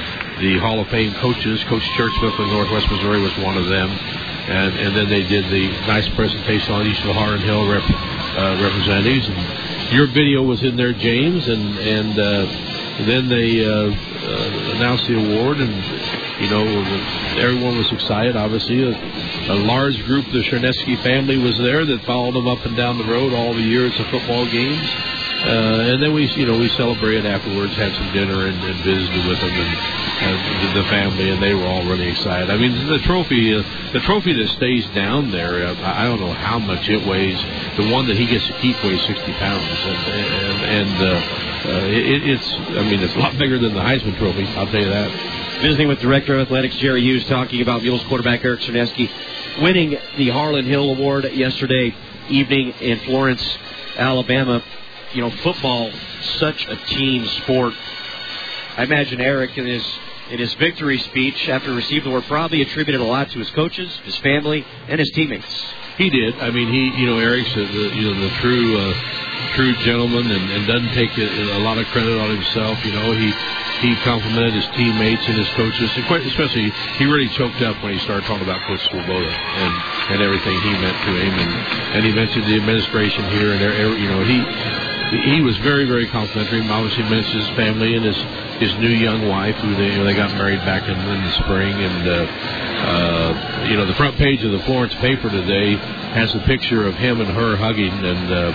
the 0.41 0.59
Hall 0.59 0.81
of 0.81 0.89
Fame 0.89 1.13
coaches. 1.15 1.63
Coach 1.63 1.83
Churchville 1.95 2.37
of 2.37 2.47
Northwest 2.47 2.91
Missouri 2.91 3.21
was 3.21 3.35
one 3.37 3.55
of 3.55 3.67
them 3.67 4.27
and 4.47 4.79
and 4.79 4.95
then 4.95 5.09
they 5.09 5.23
did 5.23 5.45
the 5.51 5.67
nice 5.87 6.07
presentation 6.15 6.73
on 6.73 6.87
each 6.87 6.99
of 7.01 7.07
the 7.07 7.13
Harlan 7.13 7.41
Hill 7.41 7.67
rep, 7.67 7.83
uh, 7.83 8.55
representatives. 8.63 9.27
And 9.27 9.93
your 9.93 10.07
video 10.07 10.43
was 10.43 10.63
in 10.63 10.75
there, 10.75 10.93
James, 10.93 11.47
and 11.47 11.77
and 11.77 12.13
uh, 12.19 12.45
then 13.05 13.27
they 13.27 13.63
uh, 13.63 13.91
uh, 13.91 14.75
announced 14.75 15.07
the 15.07 15.19
award, 15.19 15.57
and 15.59 15.73
you 16.39 16.49
know 16.49 16.63
everyone 17.37 17.77
was 17.77 17.91
excited. 17.91 18.35
Obviously, 18.35 18.83
a, 18.83 18.95
a 19.51 19.57
large 19.67 20.01
group 20.05 20.25
the 20.31 20.43
Czerniewski 20.43 21.03
family 21.03 21.37
was 21.37 21.57
there 21.59 21.85
that 21.85 22.03
followed 22.05 22.35
them 22.35 22.47
up 22.47 22.65
and 22.65 22.75
down 22.75 22.97
the 22.97 23.05
road 23.05 23.33
all 23.33 23.53
the 23.53 23.61
years 23.61 23.99
of 23.99 24.07
football 24.07 24.45
games. 24.45 25.16
Uh, 25.37 25.93
and 25.93 26.01
then 26.01 26.13
we, 26.13 26.25
you 26.33 26.45
know, 26.45 26.57
we 26.57 26.67
celebrated 26.69 27.25
afterwards, 27.25 27.75
had 27.75 27.93
some 27.93 28.11
dinner 28.11 28.47
and, 28.47 28.57
and 28.63 28.83
visited 28.83 29.27
with 29.27 29.39
them 29.39 29.51
and, 29.51 30.37
and 30.65 30.77
the 30.77 30.83
family, 30.89 31.29
and 31.29 31.41
they 31.41 31.53
were 31.53 31.65
all 31.65 31.85
really 31.85 32.09
excited. 32.09 32.49
I 32.49 32.57
mean, 32.57 32.87
the 32.87 32.97
trophy, 32.99 33.53
uh, 33.53 33.63
the 33.93 33.99
trophy 33.99 34.33
that 34.33 34.47
stays 34.49 34.87
down 34.95 35.29
there, 35.31 35.67
uh, 35.67 35.75
I 35.83 36.05
don't 36.05 36.19
know 36.19 36.33
how 36.33 36.57
much 36.57 36.89
it 36.89 37.05
weighs. 37.05 37.37
The 37.77 37.91
one 37.91 38.07
that 38.07 38.17
he 38.17 38.25
gets 38.25 38.47
to 38.47 38.53
keep 38.53 38.81
weighs 38.83 39.05
60 39.05 39.31
pounds, 39.33 39.63
and 39.63 39.97
and, 40.07 40.63
and 40.65 41.03
uh, 41.03 41.69
uh, 41.69 41.85
it, 41.85 42.27
it's, 42.27 42.53
I 42.53 42.81
mean, 42.81 43.01
it's 43.01 43.15
a 43.15 43.19
lot 43.19 43.37
bigger 43.37 43.59
than 43.59 43.73
the 43.73 43.81
Heisman 43.81 44.17
Trophy. 44.17 44.45
I'll 44.57 44.65
tell 44.65 44.81
you 44.81 44.89
that. 44.89 45.61
Visiting 45.61 45.87
with 45.87 45.99
Director 45.99 46.35
of 46.35 46.47
Athletics 46.47 46.75
Jerry 46.77 47.01
Hughes, 47.01 47.25
talking 47.25 47.61
about 47.61 47.83
Mules 47.83 48.03
quarterback 48.05 48.43
Eric 48.43 48.61
Czerniewski 48.61 49.09
winning 49.61 49.97
the 50.17 50.29
Harlan 50.29 50.65
Hill 50.65 50.91
Award 50.91 51.25
yesterday 51.33 51.95
evening 52.29 52.73
in 52.79 52.99
Florence, 52.99 53.57
Alabama 53.97 54.63
you 55.17 55.23
know, 55.23 55.31
football 55.31 55.91
such 56.37 56.67
a 56.67 56.75
team 56.85 57.25
sport. 57.41 57.73
I 58.77 58.83
imagine 58.83 59.19
Eric 59.19 59.57
in 59.57 59.65
his 59.65 59.83
in 60.29 60.37
his 60.37 60.53
victory 60.55 60.99
speech 60.99 61.49
after 61.49 61.73
receiving 61.73 62.03
the 62.03 62.09
award 62.11 62.25
probably 62.25 62.61
attributed 62.61 63.01
a 63.01 63.03
lot 63.03 63.31
to 63.31 63.39
his 63.39 63.49
coaches, 63.51 63.89
his 64.05 64.15
family, 64.17 64.63
and 64.87 64.99
his 64.99 65.09
teammates. 65.11 65.49
He 65.97 66.11
did. 66.11 66.37
I 66.37 66.51
mean, 66.51 66.69
he 66.69 67.01
you 67.01 67.07
know 67.07 67.17
Eric's 67.17 67.51
the, 67.55 67.63
you 67.65 68.13
know 68.13 68.29
the 68.29 68.29
true 68.45 68.77
uh, 68.77 68.93
true 69.55 69.73
gentleman 69.81 70.29
and, 70.29 70.51
and 70.51 70.67
doesn't 70.67 70.93
take 70.93 71.17
a, 71.17 71.57
a 71.57 71.61
lot 71.65 71.79
of 71.79 71.87
credit 71.87 72.13
on 72.21 72.29
himself. 72.29 72.77
You 72.85 72.93
know, 72.93 73.11
he 73.13 73.33
he 73.81 73.95
complimented 74.05 74.53
his 74.53 74.67
teammates 74.77 75.25
and 75.25 75.33
his 75.33 75.49
coaches, 75.57 75.89
and 75.97 76.05
quite 76.05 76.21
especially 76.27 76.69
he 77.01 77.05
really 77.05 77.29
choked 77.29 77.63
up 77.63 77.81
when 77.81 77.93
he 77.93 77.99
started 78.05 78.25
talking 78.29 78.45
about 78.45 78.61
Coach 78.69 78.85
Svoboda 78.93 79.33
and 79.33 79.73
and 80.13 80.21
everything 80.21 80.61
he 80.61 80.71
meant 80.77 80.97
to 81.09 81.11
him, 81.17 81.33
and 81.33 81.51
and 81.97 82.05
he 82.05 82.13
mentioned 82.13 82.45
the 82.45 82.53
administration 82.53 83.25
here, 83.33 83.53
and 83.53 83.61
there. 83.61 83.97
you 83.97 84.09
know 84.09 84.21
he 84.21 84.96
he 85.11 85.41
was 85.41 85.55
very, 85.57 85.85
very 85.85 86.07
complimentary. 86.07 86.67
Obviously, 86.67 87.03
mentioned 87.03 87.39
his 87.39 87.49
family 87.55 87.95
and 87.95 88.03
his 88.03 88.17
his 88.59 88.73
new 88.79 88.89
young 88.89 89.27
wife, 89.27 89.55
who 89.57 89.75
they 89.75 89.91
you 89.91 89.97
know, 89.97 90.03
they 90.03 90.15
got 90.15 90.33
married 90.33 90.59
back 90.61 90.83
in, 90.83 90.97
in 90.97 91.23
the 91.23 91.31
spring. 91.43 91.73
And 91.73 92.07
uh, 92.07 92.13
uh, 92.77 93.67
you 93.69 93.77
know, 93.77 93.85
the 93.85 93.95
front 93.95 94.17
page 94.17 94.43
of 94.43 94.51
the 94.51 94.59
Florence 94.63 94.93
paper 94.95 95.29
today 95.29 95.75
has 96.11 96.33
a 96.35 96.39
picture 96.39 96.85
of 96.87 96.95
him 96.95 97.21
and 97.21 97.29
her 97.29 97.55
hugging, 97.55 97.93
and 97.93 98.31
uh, 98.31 98.51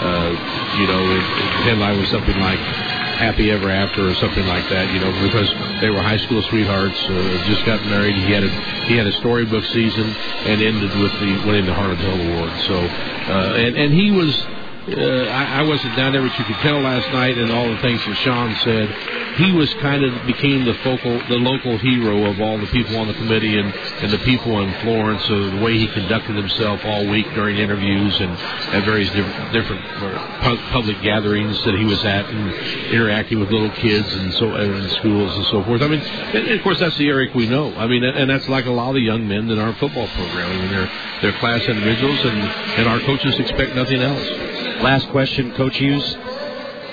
uh, 0.00 0.30
you 0.80 0.86
know, 0.86 1.06
the 1.06 1.20
headline 1.68 2.00
was 2.00 2.08
something 2.08 2.38
like 2.38 2.58
"Happy 3.20 3.50
Ever 3.50 3.68
After" 3.68 4.08
or 4.08 4.14
something 4.14 4.46
like 4.46 4.68
that. 4.70 4.92
You 4.94 5.00
know, 5.00 5.12
because 5.22 5.52
they 5.82 5.90
were 5.90 6.00
high 6.00 6.18
school 6.18 6.42
sweethearts, 6.48 6.96
uh, 7.04 7.44
just 7.46 7.66
got 7.66 7.84
married. 7.86 8.16
He 8.16 8.32
had 8.32 8.44
a 8.44 8.50
he 8.88 8.96
had 8.96 9.06
a 9.06 9.12
storybook 9.20 9.64
season 9.64 10.08
and 10.48 10.62
ended 10.62 10.96
with 10.96 11.12
the 11.20 11.44
winning 11.44 11.66
the 11.66 11.74
Harlan 11.74 11.98
Hill 11.98 12.32
Award. 12.32 12.52
So, 12.64 12.76
uh, 12.80 13.60
and 13.60 13.76
and 13.76 13.92
he 13.92 14.10
was 14.10 14.32
uh, 14.88 15.28
I, 15.28 15.60
I 15.60 15.62
wasn't 15.62 15.94
down 15.96 16.12
there, 16.12 16.22
but 16.22 16.36
you 16.38 16.44
could 16.44 16.56
tell 16.56 16.80
last 16.80 17.10
night 17.12 17.36
and 17.36 17.50
all 17.52 17.68
the 17.68 17.78
things 17.78 18.04
that 18.04 18.16
Sean 18.16 18.54
said. 18.64 18.88
He 19.36 19.52
was 19.52 19.72
kind 19.74 20.04
of 20.04 20.26
became 20.26 20.64
the 20.64 20.74
focal, 20.82 21.18
the 21.28 21.38
local 21.38 21.78
hero 21.78 22.24
of 22.30 22.40
all 22.40 22.58
the 22.58 22.66
people 22.66 22.96
on 22.98 23.06
the 23.06 23.14
committee 23.14 23.58
and, 23.58 23.72
and 23.72 24.12
the 24.12 24.18
people 24.18 24.60
in 24.60 24.72
Florence. 24.80 25.24
So 25.26 25.50
the 25.50 25.62
way 25.62 25.78
he 25.78 25.86
conducted 25.86 26.34
himself 26.34 26.84
all 26.84 27.06
week 27.06 27.26
during 27.34 27.56
interviews 27.58 28.20
and 28.20 28.32
at 28.32 28.84
various 28.84 29.10
different, 29.10 29.52
different 29.52 29.84
uh, 29.84 30.70
public 30.72 31.00
gatherings 31.02 31.62
that 31.64 31.74
he 31.74 31.84
was 31.84 32.04
at 32.04 32.26
and 32.26 32.52
interacting 32.92 33.38
with 33.38 33.50
little 33.50 33.70
kids 33.70 34.12
and 34.12 34.32
so 34.34 34.54
in 34.56 34.88
schools 34.90 35.36
and 35.36 35.46
so 35.46 35.62
forth. 35.64 35.82
I 35.82 35.88
mean, 35.88 36.00
and 36.00 36.48
of 36.48 36.62
course 36.62 36.80
that's 36.80 36.96
the 36.96 37.08
Eric 37.08 37.34
we 37.34 37.46
know. 37.46 37.74
I 37.74 37.86
mean, 37.86 38.02
and 38.04 38.28
that's 38.28 38.48
like 38.48 38.66
a 38.66 38.70
lot 38.70 38.88
of 38.88 38.94
the 38.94 39.02
young 39.02 39.28
men 39.28 39.48
in 39.50 39.58
our 39.58 39.74
football 39.74 40.08
program. 40.08 40.50
I 40.50 40.56
mean, 40.56 40.70
they're 40.70 40.90
they're 41.22 41.38
class 41.38 41.62
individuals, 41.62 42.18
and 42.24 42.38
and 42.78 42.88
our 42.88 43.00
coaches 43.00 43.38
expect 43.38 43.74
nothing 43.74 44.00
else. 44.02 44.26
Last 44.82 45.10
question, 45.10 45.54
Coach 45.56 45.76
Hughes. 45.76 46.16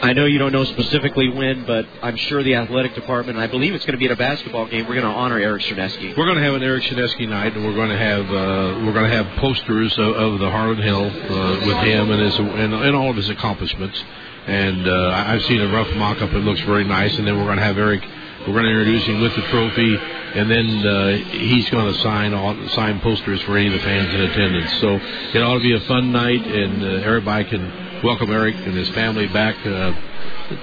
I 0.02 0.12
know 0.12 0.26
you 0.26 0.38
don't 0.40 0.52
know 0.52 0.66
specifically 0.66 1.30
when, 1.30 1.66
but 1.66 1.88
I'm 2.04 2.18
sure 2.18 2.44
the 2.44 2.56
athletic 2.56 2.94
department, 2.96 3.40
I 3.40 3.48
believe 3.48 3.74
it's 3.74 3.86
going 3.86 3.94
to 3.94 3.98
be 3.98 4.06
at 4.06 4.12
a 4.12 4.18
basketball 4.18 4.68
game. 4.68 4.86
We're 4.88 5.00
going 5.00 5.12
to 5.12 5.18
honor 5.18 5.40
Eric 5.40 5.64
Czerniewski. 5.64 6.18
We're 6.18 6.26
going 6.26 6.36
to 6.36 6.44
have 6.44 6.54
an 6.54 6.64
Eric 6.64 6.84
Czerniewski 6.84 7.30
night, 7.30 7.56
and 7.56 7.66
we're 7.66 7.74
going 7.74 7.90
to 7.90 7.98
have 7.98 8.26
uh, 8.26 8.86
we're 8.86 8.92
going 8.92 9.10
to 9.10 9.16
have 9.16 9.38
posters 9.38 9.98
of, 9.98 10.16
of 10.16 10.40
the 10.40 10.52
Harlan 10.52 10.82
Hill 10.82 11.06
uh, 11.06 11.66
with 11.66 11.78
him 11.78 12.12
and 12.12 12.22
his 12.22 12.38
and, 12.38 12.74
and 12.74 12.96
all 12.96 13.10
of 13.10 13.16
his 13.16 13.30
accomplishments. 13.30 14.04
And 14.48 14.86
uh, 14.86 15.24
I've 15.26 15.44
seen 15.44 15.62
a 15.62 15.72
rough 15.72 15.90
mock-up; 15.96 16.32
it 16.34 16.40
looks 16.40 16.62
very 16.62 16.84
nice. 16.84 17.18
And 17.18 17.26
then 17.26 17.38
we're 17.38 17.46
going 17.46 17.58
to 17.58 17.64
have 17.64 17.78
Eric. 17.78 18.04
We're 18.48 18.54
going 18.54 18.66
to 18.66 18.80
introduce 18.80 19.04
him 19.04 19.20
with 19.20 19.36
the 19.36 19.42
trophy, 19.42 19.98
and 19.98 20.50
then 20.50 20.88
uh, 20.88 21.18
he's 21.32 21.70
going 21.70 21.94
to 21.94 22.00
sign 22.00 22.34
all, 22.34 22.56
sign 22.70 23.02
posters 23.02 23.42
for 23.42 23.58
any 23.58 23.68
of 23.68 23.74
the 23.74 23.80
fans 23.80 24.14
in 24.14 24.22
attendance. 24.22 24.72
So 24.80 24.96
it 25.38 25.44
ought 25.44 25.56
to 25.56 25.60
be 25.60 25.74
a 25.74 25.82
fun 25.82 26.14
night, 26.14 26.48
and 26.48 26.82
uh, 26.82 26.88
everybody 27.06 27.44
can 27.44 28.02
welcome 28.04 28.32
Eric 28.32 28.56
and 28.56 28.74
his 28.74 28.88
family 28.92 29.28
back 29.28 29.58
uh, 29.66 29.94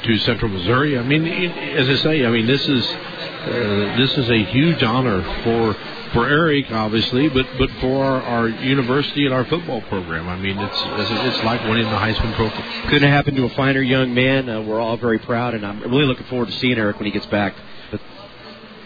to 0.03 0.19
Central 0.21 0.51
Missouri. 0.51 0.99
I 0.99 1.03
mean, 1.03 1.27
as 1.27 1.87
I 1.87 1.97
say, 2.03 2.25
I 2.25 2.31
mean 2.31 2.47
this 2.47 2.67
is 2.67 2.87
uh, 2.87 3.97
this 3.99 4.17
is 4.17 4.31
a 4.31 4.45
huge 4.45 4.83
honor 4.83 5.23
for 5.43 5.77
for 6.15 6.27
Eric, 6.27 6.71
obviously, 6.71 7.29
but 7.29 7.47
but 7.59 7.71
for 7.83 8.03
our, 8.03 8.23
our 8.23 8.49
university 8.49 9.27
and 9.27 9.35
our 9.35 9.45
football 9.45 9.83
program. 9.83 10.29
I 10.29 10.37
mean, 10.37 10.57
it's 10.59 10.83
it's 10.83 11.45
like 11.45 11.63
winning 11.65 11.85
the 11.85 11.99
Heisman 11.99 12.35
Trophy. 12.37 12.89
Couldn't 12.89 13.11
happen 13.11 13.35
to 13.35 13.45
a 13.45 13.51
finer 13.51 13.83
young 13.83 14.15
man. 14.15 14.49
Uh, 14.49 14.63
we're 14.63 14.81
all 14.81 14.97
very 14.97 15.19
proud, 15.19 15.53
and 15.53 15.67
I'm 15.67 15.83
really 15.83 16.07
looking 16.07 16.27
forward 16.27 16.47
to 16.47 16.55
seeing 16.55 16.79
Eric 16.79 16.97
when 16.97 17.07
he 17.07 17.13
gets 17.13 17.27
back. 17.27 17.55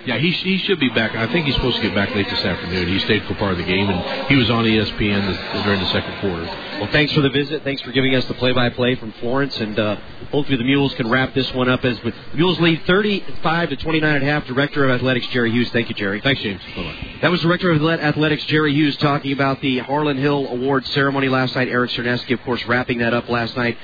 Yeah, 0.07 0.19
he 0.19 0.31
he 0.31 0.59
should 0.59 0.81
be 0.81 0.89
back. 0.91 1.15
I 1.15 1.31
think 1.33 1.47
he's 1.47 1.55
supposed 1.55 1.77
to 1.77 1.83
get 1.83 1.95
back 1.95 2.15
late 2.15 2.29
this 2.29 2.45
afternoon. 2.45 2.89
He 2.89 2.99
stayed 3.01 3.25
for 3.25 3.35
part 3.35 3.53
of 3.53 3.59
the 3.59 3.65
game, 3.65 3.89
and 3.91 4.29
he 4.29 4.37
was 4.37 4.49
on 4.51 4.65
ESPN 4.65 5.65
during 5.65 5.81
the 5.81 5.91
second 5.91 6.21
quarter. 6.21 6.45
Well, 6.79 6.89
thanks 6.93 7.13
for 7.13 7.21
the 7.21 7.31
visit. 7.31 7.65
Thanks 7.65 7.83
for 7.83 7.91
giving 7.91 8.15
us 8.15 8.25
the 8.27 8.35
play-by-play 8.35 8.95
from 8.97 9.13
Florence, 9.21 9.57
and 9.59 9.79
uh, 9.79 9.97
hopefully 10.31 10.57
the 10.57 10.65
Mules 10.65 10.95
can 10.95 11.11
wrap 11.11 11.35
this 11.35 11.53
one 11.53 11.69
up 11.69 11.85
as 11.85 11.99
the 12.01 12.15
Mules 12.35 12.61
lead 12.61 12.83
35 12.87 13.71
to 13.71 13.77
29 13.77 14.15
and 14.15 14.25
a 14.25 14.27
half. 14.27 14.47
Director 14.47 14.85
of 14.85 14.91
Athletics 14.93 15.27
Jerry 15.29 15.51
Hughes. 15.51 15.69
Thank 15.71 15.89
you, 15.89 15.95
Jerry. 15.97 16.21
Thanks, 16.21 16.41
James. 16.41 16.61
Bye-bye. 16.77 17.19
That 17.23 17.31
was 17.31 17.41
Director 17.41 17.73
of 17.73 17.85
Athletics 17.85 18.45
Jerry 18.45 18.73
Hughes 18.73 18.97
talking 18.99 19.33
about 19.33 19.61
the 19.61 19.79
Harlan 19.79 20.17
Hill 20.17 20.47
Award 20.49 20.87
ceremony 20.87 21.29
last 21.29 21.57
night. 21.57 21.69
Eric 21.69 21.91
Czerniewski, 21.91 22.35
of 22.35 22.43
course, 22.43 22.65
wrapping 22.67 22.99
that 22.99 23.13
up 23.13 23.29
last 23.29 23.57
night. 23.57 23.77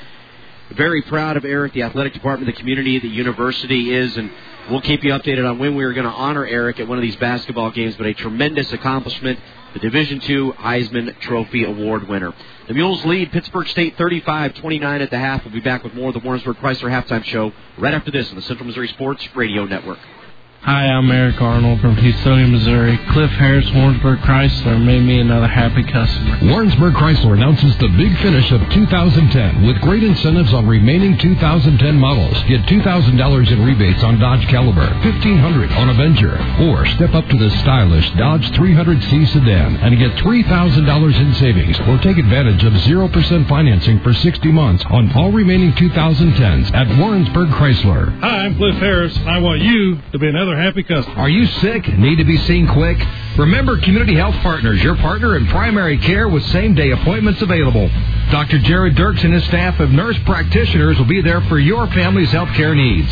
Very 0.71 1.03
proud 1.03 1.37
of 1.37 1.45
Eric, 1.45 1.73
the 1.75 1.83
athletic 1.83 2.15
department, 2.15 2.47
the 2.47 2.59
community, 2.59 2.99
the 2.99 3.09
university 3.09 3.93
is, 3.93 4.17
and 4.17 4.31
We'll 4.71 4.81
keep 4.81 5.05
you 5.05 5.13
updated 5.13 5.47
on 5.47 5.59
when 5.59 5.75
we 5.75 5.85
are 5.85 5.93
going 5.93 6.07
to 6.07 6.13
honor 6.13 6.47
Eric 6.47 6.81
at 6.81 6.89
one 6.89 6.97
of 6.97 7.03
these 7.03 7.17
basketball 7.17 7.71
games, 7.71 7.97
but 7.97 8.07
a 8.07 8.15
tremendous 8.15 8.73
accomplishment, 8.73 9.39
the 9.75 9.79
Division 9.79 10.23
II 10.23 10.53
Heisman 10.53 11.21
Trophy 11.21 11.65
Award 11.65 12.09
winner. 12.09 12.33
The 12.67 12.73
Mules 12.73 13.05
lead 13.05 13.31
Pittsburg 13.31 13.69
State 13.69 13.99
35-29 13.99 15.03
at 15.03 15.11
the 15.11 15.19
half. 15.19 15.45
We'll 15.45 15.53
be 15.53 15.61
back 15.61 15.85
with 15.85 15.93
more 15.93 16.09
of 16.09 16.15
the 16.15 16.21
Warrensburg 16.21 16.57
Chrysler 16.57 16.89
halftime 16.89 17.25
show 17.25 17.53
right 17.77 17.93
after 17.93 18.11
this 18.11 18.31
on 18.31 18.37
the 18.37 18.43
Central 18.43 18.67
Missouri 18.67 18.89
Sports 18.89 19.29
Radio 19.37 19.67
Network. 19.67 19.99
Hi, 20.65 20.87
I'm 20.89 21.11
Eric 21.13 21.43
Arnold 21.43 21.83
from 21.83 21.95
Houstonia, 21.95 22.51
Missouri. 22.51 22.97
Cliff 23.13 23.31
Harris, 23.33 23.71
Warrensburg 23.75 24.21
Chrysler, 24.21 24.83
made 24.83 25.03
me 25.03 25.21
another 25.21 25.47
happy 25.47 25.85
customer. 25.85 26.39
Warrensburg 26.41 26.95
Chrysler 26.95 27.35
announces 27.35 27.77
the 27.77 27.89
big 27.89 28.17
finish 28.25 28.51
of 28.51 28.63
2010 28.71 29.67
with 29.67 29.79
great 29.83 30.03
incentives 30.03 30.55
on 30.55 30.67
remaining 30.67 31.19
2010 31.19 31.99
models. 31.99 32.43
Get 32.49 32.63
$2,000 32.65 33.53
in 33.53 33.63
rebates 33.63 34.03
on 34.03 34.19
Dodge 34.19 34.49
Caliber, 34.49 34.89
1,500 35.05 35.71
on 35.73 35.91
Avenger, 35.91 36.33
or 36.65 36.87
step 36.97 37.13
up 37.13 37.29
to 37.29 37.37
the 37.37 37.51
stylish 37.61 38.11
Dodge 38.13 38.51
300C 38.53 39.29
sedan 39.37 39.77
and 39.85 39.99
get 39.99 40.13
$3,000 40.17 41.21
in 41.21 41.35
savings 41.35 41.79
or 41.81 41.99
take 41.99 42.17
advantage 42.17 42.65
of 42.65 42.73
0% 42.73 43.49
financing 43.51 44.01
for 44.01 44.15
60 44.15 44.51
months 44.51 44.83
on 44.89 45.13
all 45.13 45.31
remaining 45.31 45.73
2010s 45.73 46.73
at 46.73 46.89
Warrensburg 46.99 47.49
Chrysler. 47.51 48.19
Hi, 48.21 48.47
I'm 48.47 48.57
Cliff 48.57 48.77
Harris. 48.77 49.15
I 49.27 49.41
want 49.41 49.61
you 49.61 50.01
to 50.13 50.19
be 50.19 50.29
another 50.29 50.54
happy 50.57 50.83
customer. 50.83 51.17
Are 51.17 51.29
you 51.29 51.47
sick? 51.47 51.87
Need 51.99 52.17
to 52.17 52.25
be 52.25 52.37
seen 52.39 52.67
quick? 52.69 52.99
Remember 53.37 53.79
Community 53.81 54.15
Health 54.15 54.37
Partners, 54.37 54.83
your 54.83 54.97
partner 54.97 55.37
in 55.37 55.47
primary 55.49 55.99
care 55.99 56.29
with 56.29 56.45
same 56.47 56.75
day 56.75 56.91
appointments 56.91 57.43
available. 57.43 57.89
Dr. 58.31 58.59
Jared 58.61 58.95
Dirks 58.95 59.23
and 59.23 59.33
his 59.33 59.45
staff 59.45 59.81
of 59.81 59.91
nurse 59.91 60.19
practitioners 60.25 60.99
will 60.99 61.07
be 61.07 61.21
there 61.21 61.41
for 61.43 61.59
your 61.59 61.87
family's 61.89 62.31
health 62.31 62.49
care 62.55 62.75
needs. 62.75 63.09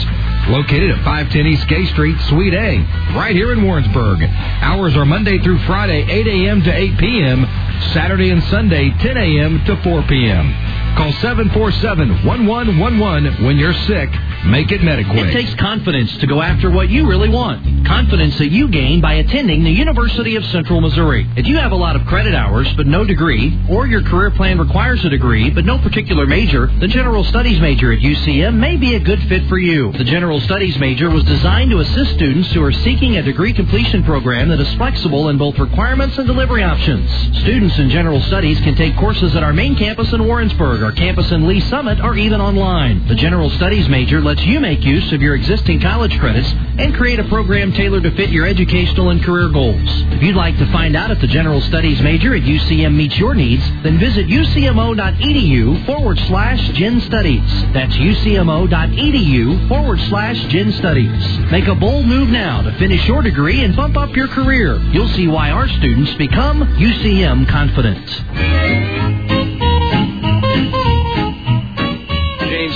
Located 0.49 0.91
at 0.91 1.05
510 1.05 1.47
East 1.47 1.69
Gay 1.69 1.87
Street, 1.87 2.19
Suite 2.29 2.55
A, 2.55 2.79
right 3.15 3.35
here 3.35 3.53
in 3.53 3.63
Warrensburg. 3.65 4.23
Hours 4.23 4.97
are 4.97 5.05
Monday 5.05 5.39
through 5.39 5.59
Friday, 5.61 6.03
8 6.11 6.27
a.m. 6.27 6.63
to 6.63 6.73
8 6.75 6.99
p.m., 6.99 7.47
Saturday 7.93 8.31
and 8.31 8.43
Sunday, 8.45 8.91
10 8.91 9.17
a.m. 9.17 9.65
to 9.67 9.77
4 9.83 10.03
p.m. 10.05 10.72
Call 10.97 11.13
747-1111 11.13 13.45
when 13.45 13.57
you're 13.57 13.73
sick. 13.73 14.11
Make 14.45 14.73
it 14.73 14.81
Mediquick. 14.83 15.29
It 15.29 15.33
takes 15.33 15.55
confidence 15.55 16.17
to 16.19 16.27
go 16.27 16.43
after 16.43 16.71
what 16.71 16.91
you 16.91 17.09
really 17.09 17.29
want. 17.29 17.87
Confidence 17.87 18.37
that 18.39 18.49
you 18.49 18.69
gain 18.69 19.01
by 19.01 19.15
attending 19.15 19.65
the 19.65 19.71
University 19.71 20.37
of 20.37 20.45
Central 20.47 20.81
Missouri. 20.81 21.27
If 21.37 21.47
you 21.47 21.57
have 21.59 21.73
a 21.73 21.77
lot 21.77 21.97
of 21.97 22.05
credit 22.07 22.35
hours 22.35 22.73
but 22.77 22.87
no 22.87 23.05
degree, 23.05 23.59
or 23.71 23.87
your 23.87 24.03
career 24.03 24.31
plan 24.33 24.59
requires 24.59 25.05
a 25.05 25.09
degree 25.09 25.51
but 25.51 25.65
no 25.65 25.79
particular 25.79 26.27
major, 26.27 26.67
the 26.67 26.89
General 26.89 27.25
Studies 27.25 27.61
major 27.61 27.93
at 27.93 28.01
UCM 28.01 28.57
may 28.57 28.77
be 28.77 28.97
a 28.97 29.01
good 29.01 29.23
fit 29.29 29.49
for 29.49 29.59
you. 29.59 29.93
The 29.93 30.05
General 30.05 30.41
Studies 30.41 30.79
major 30.79 31.09
was 31.09 31.25
designed 31.25 31.71
to 31.71 31.79
assist 31.79 32.15
students 32.15 32.53
who 32.53 32.63
are 32.63 32.73
seeking 32.73 33.17
a 33.17 33.23
degree 33.23 33.53
completion 33.53 34.03
program 34.05 34.49
that 34.49 34.61
is 34.61 34.73
flexible 34.75 35.29
in 35.29 35.39
both 35.39 35.59
requirements 35.59 36.19
and 36.19 36.27
delivery 36.27 36.65
options. 36.65 37.11
Students 37.41 37.79
in 37.79 37.91
General 37.91 38.21
Studies 38.23 38.59
can 38.61 38.75
take 38.75 38.97
courses 38.97 39.37
at 39.37 39.43
our 39.43 39.53
main 39.53 39.77
campus 39.77 40.13
in 40.13 40.27
Warrensburg, 40.27 40.82
our 40.83 40.93
campus 40.93 41.31
in 41.33 41.47
Lee 41.47 41.61
Summit, 41.61 42.01
or 42.01 42.17
even 42.17 42.41
online. 42.41 43.07
The 43.07 43.15
General 43.15 43.51
Studies 43.51 43.89
major 43.89 44.21
lets 44.21 44.43
you 44.43 44.61
make 44.61 44.83
use 44.83 45.13
of 45.13 45.23
your 45.23 45.35
existing 45.35 45.81
college 45.81 46.19
credits 46.19 46.51
and 46.53 46.95
create 46.95 47.21
a 47.21 47.29
program 47.29 47.73
tailored 47.73 48.03
to 48.05 48.11
fit 48.17 48.31
your 48.31 48.47
educational 48.47 49.11
and 49.11 49.23
career 49.23 49.49
goals. 49.49 49.77
If 50.13 50.23
you'd 50.23 50.37
like 50.37 50.57
to 50.59 50.71
find 50.73 50.97
out 50.97 51.11
if 51.11 51.21
the 51.21 51.27
General 51.27 51.61
Studies 51.61 52.01
major 52.01 52.35
at 52.35 52.43
UCM 52.43 52.95
meets 52.95 53.19
your 53.19 53.35
needs, 53.35 53.63
then 53.83 53.99
visit 53.99 54.27
ucmo.edu 54.27 55.87
forward 55.87 56.19
slash 56.21 56.69
gen 56.71 57.01
studies. 57.03 57.73
That's 57.73 57.95
ucmo.edu 57.95 59.69
forward 59.69 60.01
slash 60.09 60.43
gen 60.47 60.73
studies. 60.73 61.39
Make 61.51 61.67
a 61.67 61.75
bold 61.75 62.07
move 62.07 62.29
now 62.29 62.63
to 62.63 62.73
finish 62.79 63.07
your 63.07 63.23
degree 63.23 63.63
and 63.63 63.77
bump 63.77 63.97
up 63.97 64.17
your 64.17 64.29
career. 64.29 64.79
You'll 64.93 65.09
see 65.09 65.29
why 65.29 65.51
our 65.51 65.69
students 65.69 66.15
become 66.15 66.61
UCM 66.61 67.49
confident. 67.49 69.42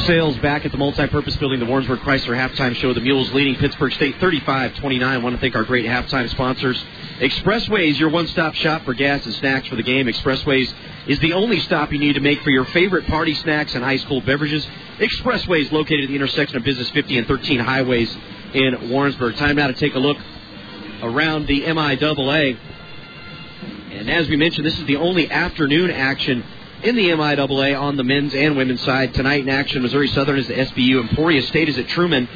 Sales 0.07 0.37
back 0.39 0.65
at 0.65 0.71
the 0.71 0.79
multi-purpose 0.79 1.35
building, 1.39 1.59
the 1.59 1.67
Warrensburg 1.67 1.99
Chrysler 1.99 2.37
halftime 2.37 2.77
show. 2.77 2.95
The 2.95 3.01
Mules 3.01 3.33
leading 3.33 3.57
Pittsburg 3.57 3.93
State 3.93 4.15
35-29. 4.21 5.03
I 5.03 5.19
want 5.19 5.35
to 5.35 5.41
thank 5.41 5.57
our 5.57 5.65
great 5.65 5.85
halftime 5.85 6.31
sponsors. 6.31 6.81
Expressways, 7.19 7.99
your 7.99 8.11
one-stop 8.11 8.55
shop 8.55 8.85
for 8.85 8.95
gas 8.95 9.27
and 9.27 9.35
snacks 9.35 9.67
for 9.67 9.75
the 9.75 9.83
game. 9.83 10.07
Expressways 10.07 10.73
is 11.09 11.19
the 11.19 11.33
only 11.33 11.59
stop 11.59 11.93
you 11.93 11.99
need 11.99 12.13
to 12.13 12.21
make 12.21 12.41
for 12.43 12.51
your 12.51 12.67
favorite 12.67 13.09
party 13.09 13.35
snacks 13.35 13.75
and 13.75 13.85
ice 13.85 14.05
cold 14.05 14.25
beverages. 14.25 14.65
Expressways 14.99 15.73
located 15.73 16.05
at 16.05 16.09
the 16.09 16.15
intersection 16.15 16.57
of 16.57 16.63
Business 16.63 16.89
50 16.91 17.19
and 17.19 17.27
13 17.27 17.59
highways 17.59 18.17
in 18.55 18.89
Warrensburg. 18.89 19.35
Time 19.35 19.57
now 19.57 19.67
to 19.67 19.73
take 19.73 19.97
a 19.97 19.99
look 19.99 20.19
around 21.03 21.49
the 21.49 21.63
MIAA. 21.63 22.57
And 23.91 24.09
as 24.09 24.29
we 24.29 24.37
mentioned, 24.37 24.65
this 24.67 24.79
is 24.79 24.87
the 24.87 24.99
only 24.99 25.29
afternoon 25.29 25.91
action 25.91 26.45
in 26.83 26.95
the 26.95 27.09
MIAA 27.09 27.79
on 27.81 27.97
the 27.97 28.05
men's 28.05 28.35
and 28.35 28.57
women's 28.57 28.83
side. 28.83 29.15
Tonight 29.15 29.43
in 29.43 29.49
action, 29.49 29.83
Missouri 29.83 30.09
Southern 30.09 30.39
is 30.39 30.51
at 30.51 30.69
SBU, 30.69 31.09
Emporia 31.09 31.43
State 31.43 31.69
is 31.69 31.79
at 31.79 31.89
Truman, 31.89 32.29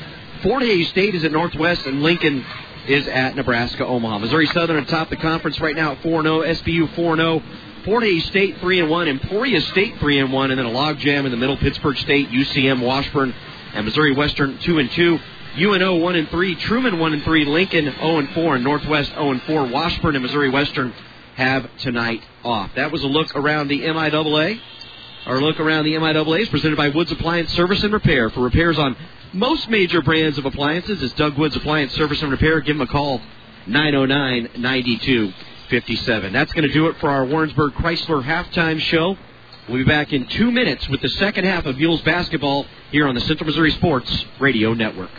Fort 0.42 0.62
Hays 0.62 0.88
State 0.88 1.14
is 1.14 1.24
at 1.24 1.32
Northwest, 1.32 1.86
and 1.86 2.02
Lincoln 2.02 2.44
is 2.86 3.06
at 3.06 3.36
Nebraska 3.36 3.84
Omaha. 3.84 4.18
Missouri 4.18 4.46
Southern 4.46 4.82
atop 4.82 5.10
the 5.10 5.16
conference 5.16 5.60
right 5.60 5.76
now 5.76 5.92
at 5.92 6.02
4 6.02 6.22
0, 6.22 6.40
SBU 6.40 6.94
4 6.94 7.16
0. 7.16 7.42
Fort 7.84 8.02
Hays 8.02 8.24
State 8.26 8.58
3 8.58 8.80
and 8.80 8.90
1, 8.90 9.08
Emporia 9.08 9.60
State 9.60 9.98
3 9.98 10.18
and 10.18 10.32
1, 10.32 10.50
and 10.50 10.58
then 10.58 10.66
a 10.66 10.70
logjam 10.70 11.24
in 11.24 11.30
the 11.30 11.36
middle. 11.36 11.56
Pittsburg 11.56 11.96
State, 11.98 12.30
UCM, 12.30 12.80
Washburn, 12.80 13.34
and 13.74 13.84
Missouri 13.84 14.12
Western 14.12 14.58
2 14.58 14.78
and 14.78 14.90
2. 14.90 15.18
UNO 15.58 15.96
1 15.96 16.16
and 16.16 16.28
3, 16.28 16.54
Truman 16.56 16.98
1 16.98 17.12
and 17.12 17.22
3, 17.24 17.44
Lincoln 17.44 17.84
0 17.84 18.18
and 18.18 18.30
4, 18.30 18.54
and 18.54 18.64
Northwest 18.64 19.10
0 19.12 19.32
and 19.32 19.42
4. 19.42 19.66
Washburn 19.66 20.14
and 20.14 20.22
Missouri 20.22 20.48
Western 20.48 20.92
have 21.34 21.68
tonight 21.78 22.22
off. 22.44 22.70
That 22.74 22.92
was 22.92 23.02
a 23.02 23.06
look 23.06 23.34
around 23.36 23.68
the 23.68 23.80
MIAA. 23.80 24.60
Our 25.26 25.40
look 25.40 25.60
around 25.60 25.84
the 25.84 25.94
MIAA 25.94 26.40
is 26.40 26.48
presented 26.48 26.76
by 26.76 26.88
Woods 26.88 27.12
Appliance 27.12 27.52
Service 27.52 27.82
and 27.82 27.92
Repair. 27.92 28.30
For 28.30 28.40
repairs 28.40 28.78
on 28.78 28.96
most 29.32 29.68
major 29.68 30.02
brands 30.02 30.38
of 30.38 30.46
appliances, 30.46 31.02
it's 31.02 31.14
Doug 31.14 31.38
Woods 31.38 31.56
Appliance 31.56 31.92
Service 31.92 32.22
and 32.22 32.30
Repair. 32.30 32.60
Give 32.60 32.76
them 32.76 32.88
a 32.88 32.90
call, 32.90 33.20
909 33.66 34.50
9257. 34.56 36.32
That's 36.32 36.52
going 36.52 36.66
to 36.66 36.72
do 36.72 36.88
it 36.88 36.96
for 36.98 37.10
our 37.10 37.24
Warrensburg 37.24 37.74
Chrysler 37.74 38.24
halftime 38.24 38.80
show. 38.80 39.16
We'll 39.68 39.78
be 39.78 39.84
back 39.84 40.12
in 40.12 40.26
two 40.26 40.50
minutes 40.50 40.88
with 40.88 41.00
the 41.00 41.08
second 41.10 41.44
half 41.44 41.66
of 41.66 41.76
Mules 41.76 42.02
basketball 42.02 42.66
here 42.90 43.06
on 43.06 43.14
the 43.14 43.20
Central 43.20 43.46
Missouri 43.46 43.70
Sports 43.72 44.24
Radio 44.40 44.74
Network. 44.74 45.10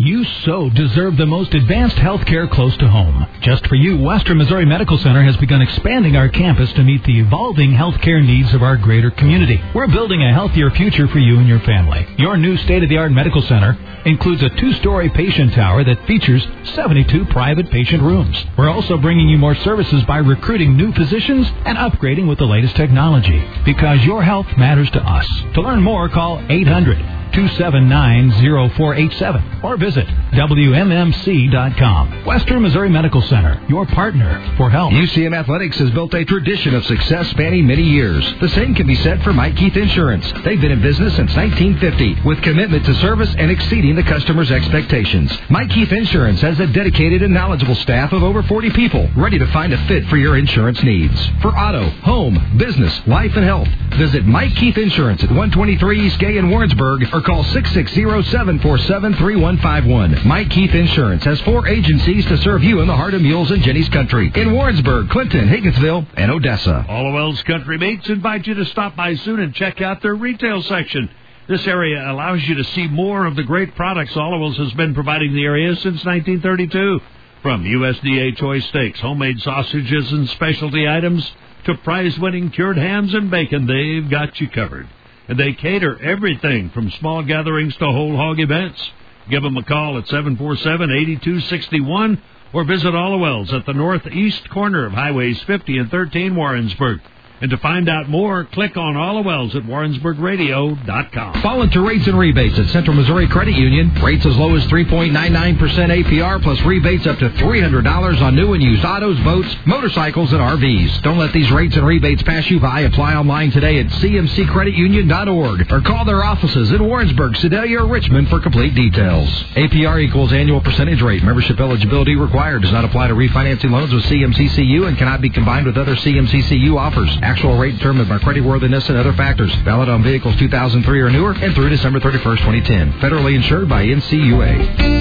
You 0.00 0.22
so 0.44 0.70
deserve 0.70 1.16
the 1.16 1.26
most 1.26 1.52
advanced 1.54 1.96
health 1.96 2.24
care 2.24 2.46
close 2.46 2.76
to 2.76 2.86
home. 2.86 3.26
Just 3.40 3.66
for 3.66 3.74
you, 3.74 3.98
Western 3.98 4.38
Missouri 4.38 4.64
Medical 4.64 4.96
Center 4.96 5.24
has 5.24 5.36
begun 5.38 5.60
expanding 5.60 6.14
our 6.14 6.28
campus 6.28 6.72
to 6.74 6.84
meet 6.84 7.02
the 7.02 7.18
evolving 7.18 7.72
health 7.72 8.00
care 8.00 8.20
needs 8.20 8.54
of 8.54 8.62
our 8.62 8.76
greater 8.76 9.10
community. 9.10 9.60
We're 9.74 9.88
building 9.88 10.22
a 10.22 10.32
healthier 10.32 10.70
future 10.70 11.08
for 11.08 11.18
you 11.18 11.40
and 11.40 11.48
your 11.48 11.58
family. 11.62 12.06
Your 12.16 12.36
new 12.36 12.56
state-of-the-art 12.58 13.10
medical 13.10 13.42
center 13.42 13.76
includes 14.04 14.40
a 14.44 14.50
two-story 14.50 15.10
patient 15.10 15.54
tower 15.54 15.82
that 15.82 16.06
features 16.06 16.46
72 16.76 17.24
private 17.24 17.68
patient 17.68 18.00
rooms. 18.00 18.36
We're 18.56 18.70
also 18.70 18.98
bringing 18.98 19.28
you 19.28 19.36
more 19.36 19.56
services 19.56 20.04
by 20.04 20.18
recruiting 20.18 20.76
new 20.76 20.92
physicians 20.92 21.48
and 21.64 21.76
upgrading 21.76 22.28
with 22.28 22.38
the 22.38 22.46
latest 22.46 22.76
technology. 22.76 23.44
Because 23.64 24.04
your 24.04 24.22
health 24.22 24.46
matters 24.56 24.92
to 24.92 25.00
us. 25.00 25.26
To 25.54 25.60
learn 25.60 25.82
more, 25.82 26.08
call 26.08 26.40
800 26.48 27.18
279-0487 27.32 29.64
or 29.64 29.76
visit 29.76 30.06
WMMC.com. 30.32 32.24
Western 32.24 32.62
Missouri 32.62 32.90
Medical 32.90 33.22
Center, 33.22 33.60
your 33.68 33.86
partner 33.86 34.54
for 34.56 34.70
health. 34.70 34.92
UCM 34.92 35.36
Athletics 35.36 35.78
has 35.78 35.90
built 35.90 36.14
a 36.14 36.24
tradition 36.24 36.74
of 36.74 36.84
success 36.84 37.28
spanning 37.30 37.66
many 37.66 37.82
years. 37.82 38.24
The 38.40 38.48
same 38.50 38.74
can 38.74 38.86
be 38.86 38.94
said 38.96 39.22
for 39.22 39.32
Mike 39.32 39.56
Keith 39.56 39.76
Insurance. 39.76 40.30
They've 40.44 40.60
been 40.60 40.72
in 40.72 40.82
business 40.82 41.16
since 41.16 41.34
1950 41.34 42.28
with 42.28 42.42
commitment 42.42 42.84
to 42.86 42.94
service 42.96 43.34
and 43.38 43.50
exceeding 43.50 43.94
the 43.94 44.02
customer's 44.02 44.50
expectations. 44.50 45.32
Mike 45.50 45.70
Keith 45.70 45.92
Insurance 45.92 46.40
has 46.40 46.58
a 46.60 46.66
dedicated 46.66 47.22
and 47.22 47.32
knowledgeable 47.34 47.74
staff 47.76 48.12
of 48.12 48.22
over 48.22 48.42
40 48.42 48.70
people 48.70 49.08
ready 49.16 49.38
to 49.38 49.46
find 49.52 49.72
a 49.72 49.86
fit 49.86 50.04
for 50.06 50.16
your 50.16 50.36
insurance 50.36 50.82
needs. 50.82 51.14
For 51.42 51.56
auto, 51.56 51.88
home, 52.02 52.56
business, 52.58 53.00
life, 53.06 53.32
and 53.36 53.44
health, 53.44 53.68
visit 53.96 54.24
Mike 54.24 54.54
Keith 54.56 54.76
Insurance 54.78 55.22
at 55.22 55.30
123 55.30 56.06
East 56.06 56.18
Gay 56.18 56.36
in 56.36 56.50
Warrensburg 56.50 57.02
or 57.18 57.22
call 57.22 57.42
660-747-3151. 57.42 60.24
Mike 60.24 60.50
Keith 60.50 60.72
Insurance 60.72 61.24
has 61.24 61.40
four 61.40 61.66
agencies 61.66 62.24
to 62.26 62.38
serve 62.38 62.62
you 62.62 62.80
in 62.80 62.86
the 62.86 62.94
heart 62.94 63.14
of 63.14 63.22
Mules 63.22 63.50
and 63.50 63.60
Jennies 63.60 63.88
country 63.88 64.30
in 64.36 64.52
Warrensburg, 64.52 65.10
Clinton, 65.10 65.48
Higginsville, 65.48 66.06
and 66.16 66.30
Odessa. 66.30 66.86
Alewel's 66.88 67.42
Country 67.42 67.76
Meats 67.76 68.08
invite 68.08 68.46
you 68.46 68.54
to 68.54 68.64
stop 68.66 68.94
by 68.94 69.16
soon 69.16 69.40
and 69.40 69.52
check 69.52 69.80
out 69.80 70.00
their 70.00 70.14
retail 70.14 70.62
section. 70.62 71.10
This 71.48 71.66
area 71.66 72.08
allows 72.08 72.40
you 72.44 72.54
to 72.54 72.64
see 72.64 72.86
more 72.86 73.26
of 73.26 73.34
the 73.34 73.42
great 73.42 73.74
products 73.74 74.14
Alewel's 74.14 74.56
has 74.58 74.72
been 74.74 74.94
providing 74.94 75.34
the 75.34 75.44
area 75.44 75.74
since 75.74 76.04
1932. 76.04 77.00
From 77.42 77.64
USDA 77.64 78.36
choice 78.36 78.64
steaks, 78.66 79.00
homemade 79.00 79.40
sausages, 79.40 80.12
and 80.12 80.28
specialty 80.28 80.86
items 80.86 81.28
to 81.64 81.74
prize-winning 81.78 82.50
cured 82.50 82.76
hams 82.76 83.12
and 83.12 83.28
bacon, 83.28 83.66
they've 83.66 84.08
got 84.08 84.40
you 84.40 84.48
covered. 84.48 84.86
And 85.28 85.38
they 85.38 85.52
cater 85.52 86.02
everything 86.02 86.70
from 86.70 86.90
small 86.92 87.22
gatherings 87.22 87.76
to 87.76 87.84
whole 87.84 88.16
hog 88.16 88.40
events. 88.40 88.90
Give 89.28 89.42
them 89.42 89.58
a 89.58 89.62
call 89.62 89.98
at 89.98 90.06
747-8261 90.06 92.18
or 92.54 92.64
visit 92.64 92.94
Alewel's 92.94 93.52
at 93.52 93.66
the 93.66 93.74
northeast 93.74 94.48
corner 94.48 94.86
of 94.86 94.92
Highways 94.92 95.42
50 95.42 95.76
and 95.78 95.90
13 95.90 96.34
Warrensburg. 96.34 97.02
And 97.40 97.50
to 97.50 97.56
find 97.58 97.88
out 97.88 98.08
more, 98.08 98.44
click 98.44 98.76
on 98.76 98.96
all 98.96 99.22
the 99.22 99.28
wells 99.28 99.54
at 99.54 99.62
warrensburgradio.com. 99.62 101.42
Fall 101.42 101.62
into 101.62 101.86
rates 101.86 102.06
and 102.08 102.18
rebates 102.18 102.58
at 102.58 102.68
Central 102.70 102.96
Missouri 102.96 103.28
Credit 103.28 103.54
Union. 103.54 103.94
Rates 104.02 104.26
as 104.26 104.36
low 104.36 104.56
as 104.56 104.64
3.99% 104.64 105.58
APR 105.58 106.42
plus 106.42 106.60
rebates 106.62 107.06
up 107.06 107.18
to 107.18 107.30
$300 107.30 108.20
on 108.20 108.34
new 108.34 108.54
and 108.54 108.62
used 108.62 108.84
autos, 108.84 109.18
boats, 109.20 109.54
motorcycles, 109.66 110.32
and 110.32 110.40
RVs. 110.40 111.02
Don't 111.02 111.18
let 111.18 111.32
these 111.32 111.50
rates 111.52 111.76
and 111.76 111.86
rebates 111.86 112.22
pass 112.24 112.50
you 112.50 112.58
by. 112.58 112.80
Apply 112.80 113.14
online 113.14 113.52
today 113.52 113.78
at 113.78 113.86
cmccreditunion.org 113.86 115.72
or 115.72 115.80
call 115.80 116.04
their 116.04 116.24
offices 116.24 116.72
in 116.72 116.84
Warrensburg, 116.84 117.36
Sedalia, 117.36 117.82
or 117.82 117.86
Richmond 117.86 118.28
for 118.28 118.40
complete 118.40 118.74
details. 118.74 119.28
APR 119.54 120.02
equals 120.02 120.32
annual 120.32 120.60
percentage 120.60 121.02
rate. 121.02 121.22
Membership 121.22 121.60
eligibility 121.60 122.16
required. 122.16 122.62
Does 122.62 122.72
not 122.72 122.84
apply 122.84 123.06
to 123.08 123.14
refinancing 123.14 123.70
loans 123.70 123.92
with 123.92 124.02
CMCCU 124.04 124.88
and 124.88 124.98
cannot 124.98 125.20
be 125.20 125.30
combined 125.30 125.66
with 125.66 125.76
other 125.76 125.94
CMCCU 125.94 126.76
offers. 126.76 127.16
Actual 127.28 127.58
rate 127.58 127.76
determined 127.76 128.08
by 128.08 128.16
creditworthiness 128.16 128.88
and 128.88 128.96
other 128.96 129.12
factors. 129.12 129.54
Valid 129.56 129.90
on 129.90 130.02
vehicles 130.02 130.34
2003 130.36 131.00
or 131.00 131.10
newer 131.10 131.32
and 131.32 131.54
through 131.54 131.68
December 131.68 132.00
31st, 132.00 132.38
2010. 132.38 132.92
Federally 132.94 133.34
insured 133.34 133.68
by 133.68 133.84
NCUA. 133.84 134.96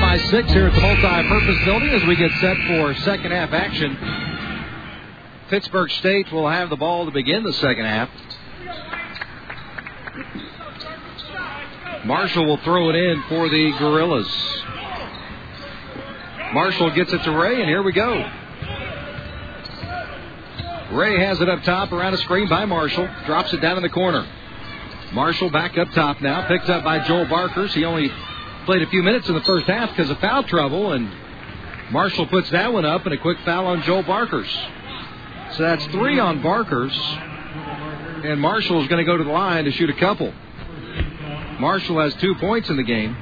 By 0.00 0.18
six 0.28 0.52
here 0.52 0.66
at 0.66 0.74
the 0.74 0.80
multi-purpose 0.80 1.64
building 1.64 1.88
as 1.88 2.04
we 2.04 2.14
get 2.14 2.30
set 2.40 2.56
for 2.68 2.94
second 2.96 3.32
half 3.32 3.52
action. 3.52 3.96
Pittsburg 5.48 5.90
State 5.92 6.30
will 6.30 6.48
have 6.48 6.68
the 6.68 6.76
ball 6.76 7.06
to 7.06 7.10
begin 7.10 7.42
the 7.42 7.52
second 7.54 7.86
half. 7.86 8.10
Marshall 12.04 12.44
will 12.44 12.58
throw 12.58 12.90
it 12.90 12.96
in 12.96 13.22
for 13.28 13.48
the 13.48 13.72
Gorillas. 13.78 14.28
Marshall 16.52 16.90
gets 16.90 17.12
it 17.12 17.22
to 17.24 17.32
Ray, 17.32 17.60
and 17.60 17.68
here 17.68 17.82
we 17.82 17.92
go. 17.92 18.30
Ray 20.92 21.18
has 21.18 21.40
it 21.40 21.48
up 21.48 21.62
top 21.62 21.92
around 21.92 22.14
a 22.14 22.18
screen 22.18 22.48
by 22.48 22.64
Marshall. 22.66 23.08
Drops 23.26 23.52
it 23.52 23.60
down 23.60 23.76
in 23.76 23.82
the 23.82 23.88
corner. 23.88 24.26
Marshall 25.12 25.50
back 25.50 25.78
up 25.78 25.90
top 25.92 26.20
now. 26.20 26.46
Picked 26.46 26.68
up 26.68 26.84
by 26.84 27.06
Joel 27.06 27.26
Barkers. 27.26 27.72
He 27.74 27.84
only 27.84 28.10
played 28.66 28.82
a 28.82 28.86
few 28.88 29.02
minutes 29.02 29.28
in 29.28 29.34
the 29.34 29.42
first 29.42 29.66
half 29.66 29.90
because 29.90 30.10
of 30.10 30.18
foul 30.18 30.42
trouble. 30.42 30.92
And 30.92 31.10
Marshall 31.90 32.26
puts 32.26 32.50
that 32.50 32.72
one 32.72 32.84
up 32.84 33.04
and 33.06 33.14
a 33.14 33.18
quick 33.18 33.38
foul 33.44 33.66
on 33.66 33.82
Joel 33.82 34.02
Barkers. 34.02 34.48
So 35.52 35.62
that's 35.62 35.84
three 35.86 36.18
on 36.18 36.42
Barkers. 36.42 36.92
And 38.24 38.40
Marshall 38.40 38.82
is 38.82 38.88
going 38.88 39.04
to 39.04 39.10
go 39.10 39.16
to 39.16 39.24
the 39.24 39.30
line 39.30 39.64
to 39.64 39.72
shoot 39.72 39.90
a 39.90 39.94
couple. 39.94 40.32
Marshall 41.60 42.00
has 42.00 42.14
two 42.16 42.34
points 42.36 42.68
in 42.68 42.76
the 42.76 42.82
game. 42.82 43.16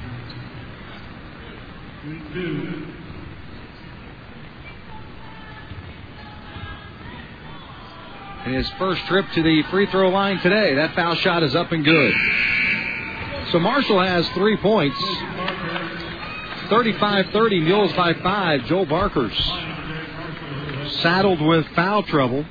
His 8.45 8.69
first 8.71 9.05
trip 9.05 9.25
to 9.35 9.43
the 9.43 9.63
free 9.63 9.85
throw 9.87 10.09
line 10.09 10.39
today. 10.39 10.75
That 10.75 10.93
foul 10.95 11.15
shot 11.15 11.43
is 11.43 11.55
up 11.55 11.71
and 11.71 11.83
good. 11.83 12.13
So 13.51 13.59
Marshall 13.59 14.01
has 14.01 14.27
three 14.29 14.57
points. 14.57 14.97
35 16.69 17.27
30, 17.31 17.59
Mules 17.61 17.93
by 17.93 18.13
five. 18.15 18.65
Joel 18.65 18.85
Barkers 18.85 19.33
saddled 21.01 21.41
with 21.41 21.65
foul 21.69 22.03
trouble 22.03 22.45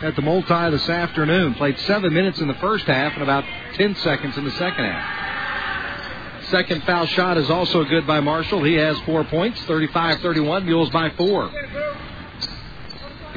at 0.00 0.14
the 0.14 0.22
multi 0.22 0.70
this 0.70 0.88
afternoon. 0.88 1.54
Played 1.54 1.78
seven 1.80 2.14
minutes 2.14 2.40
in 2.40 2.46
the 2.46 2.54
first 2.54 2.84
half 2.86 3.14
and 3.14 3.22
about 3.22 3.44
10 3.74 3.96
seconds 3.96 4.36
in 4.36 4.44
the 4.44 4.52
second 4.52 4.84
half. 4.84 6.46
Second 6.50 6.84
foul 6.84 7.06
shot 7.06 7.36
is 7.36 7.50
also 7.50 7.84
good 7.84 8.06
by 8.06 8.20
Marshall. 8.20 8.62
He 8.62 8.74
has 8.74 8.98
four 9.00 9.24
points, 9.24 9.60
35 9.62 10.20
31, 10.20 10.66
Mules 10.66 10.90
by 10.90 11.10
four. 11.10 11.50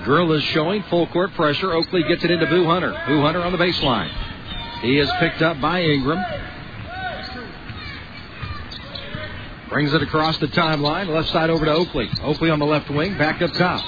The 0.06 0.32
is 0.34 0.44
showing 0.44 0.84
full 0.84 1.08
court 1.08 1.34
pressure. 1.34 1.72
Oakley 1.72 2.04
gets 2.04 2.24
it 2.26 2.32
into 2.32 2.46
Boo 2.48 2.66
Hunter. 2.66 2.92
Boo 3.08 3.22
Hunter 3.22 3.42
on 3.42 3.54
the 3.54 3.58
baseline. 3.58 4.12
He 4.82 5.00
is 5.00 5.10
picked 5.20 5.42
up 5.42 5.62
by 5.62 5.82
Ingram. 5.82 6.22
Brings 9.70 9.94
it 9.94 10.04
across 10.04 10.38
the 10.40 10.48
timeline. 10.48 11.08
Left 11.08 11.30
side 11.30 11.50
over 11.50 11.64
to 11.66 11.72
Oakley. 11.72 12.10
Oakley 12.22 12.50
on 12.50 12.60
the 12.60 12.66
left 12.66 12.90
wing. 12.90 13.18
Back 13.18 13.42
up 13.42 13.54
top. 13.54 13.84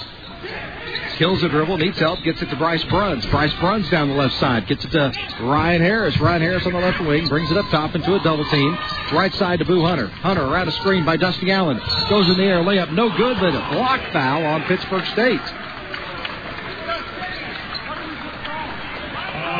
Kills 1.17 1.41
the 1.41 1.49
dribble. 1.49 1.77
Needs 1.77 1.99
help. 1.99 2.21
Gets 2.23 2.41
it 2.41 2.49
to 2.49 2.55
Bryce 2.55 2.83
Bruns. 2.85 3.25
Bryce 3.25 3.53
Bruns 3.59 3.89
down 3.89 4.07
the 4.07 4.15
left 4.15 4.35
side. 4.35 4.67
Gets 4.67 4.85
it 4.85 4.91
to 4.91 5.11
Ryan 5.41 5.81
Harris. 5.81 6.17
Ryan 6.19 6.41
Harris 6.41 6.65
on 6.65 6.73
the 6.73 6.79
left 6.79 7.01
wing. 7.01 7.27
Brings 7.27 7.51
it 7.51 7.57
up 7.57 7.69
top 7.71 7.93
into 7.93 8.15
a 8.15 8.23
double 8.23 8.45
team. 8.45 8.77
Right 9.11 9.33
side 9.33 9.59
to 9.59 9.65
Boo 9.65 9.81
Hunter. 9.81 10.07
Hunter 10.07 10.43
around 10.43 10.69
a 10.69 10.71
screen 10.71 11.03
by 11.03 11.17
Dusty 11.17 11.51
Allen. 11.51 11.79
Goes 12.09 12.27
in 12.29 12.37
the 12.37 12.43
air. 12.43 12.63
Layup 12.63 12.93
no 12.93 13.09
good, 13.15 13.37
but 13.39 13.49
a 13.53 13.73
block 13.73 14.01
foul 14.13 14.45
on 14.45 14.63
Pittsburg 14.63 15.05
State. 15.07 15.41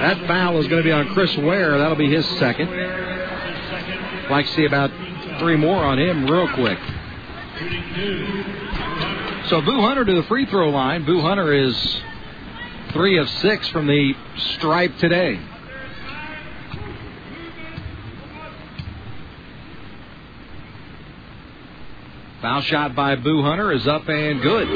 That 0.02 0.28
foul 0.28 0.60
is 0.60 0.68
going 0.68 0.82
to 0.82 0.88
be 0.88 0.92
on 0.92 1.14
Chris 1.14 1.36
Ware. 1.38 1.78
That'll 1.78 1.96
be 1.96 2.10
his 2.10 2.26
second. 2.38 2.70
Like 4.30 4.46
to 4.46 4.54
see 4.54 4.66
about 4.66 4.92
three 5.40 5.56
more 5.56 5.84
on 5.84 6.00
him 6.00 6.30
real 6.30 6.48
quick. 6.54 6.80
So 9.50 9.62
Boo 9.62 9.82
Hunter 9.82 10.04
to 10.06 10.14
the 10.14 10.24
free 10.24 10.46
throw 10.48 10.70
line. 10.70 11.06
Boo 11.06 11.22
Hunter 11.22 11.54
is 11.54 12.02
three 12.92 13.18
of 13.18 13.30
six 13.30 13.68
from 13.70 13.88
the 13.88 14.16
stripe 14.54 14.98
today. 14.98 15.40
Foul 22.42 22.62
shot 22.62 22.96
by 22.96 23.16
Boo 23.16 23.42
Hunter 23.42 23.72
is 23.72 23.88
up 23.88 24.08
and 24.10 24.42
good. 24.42 24.68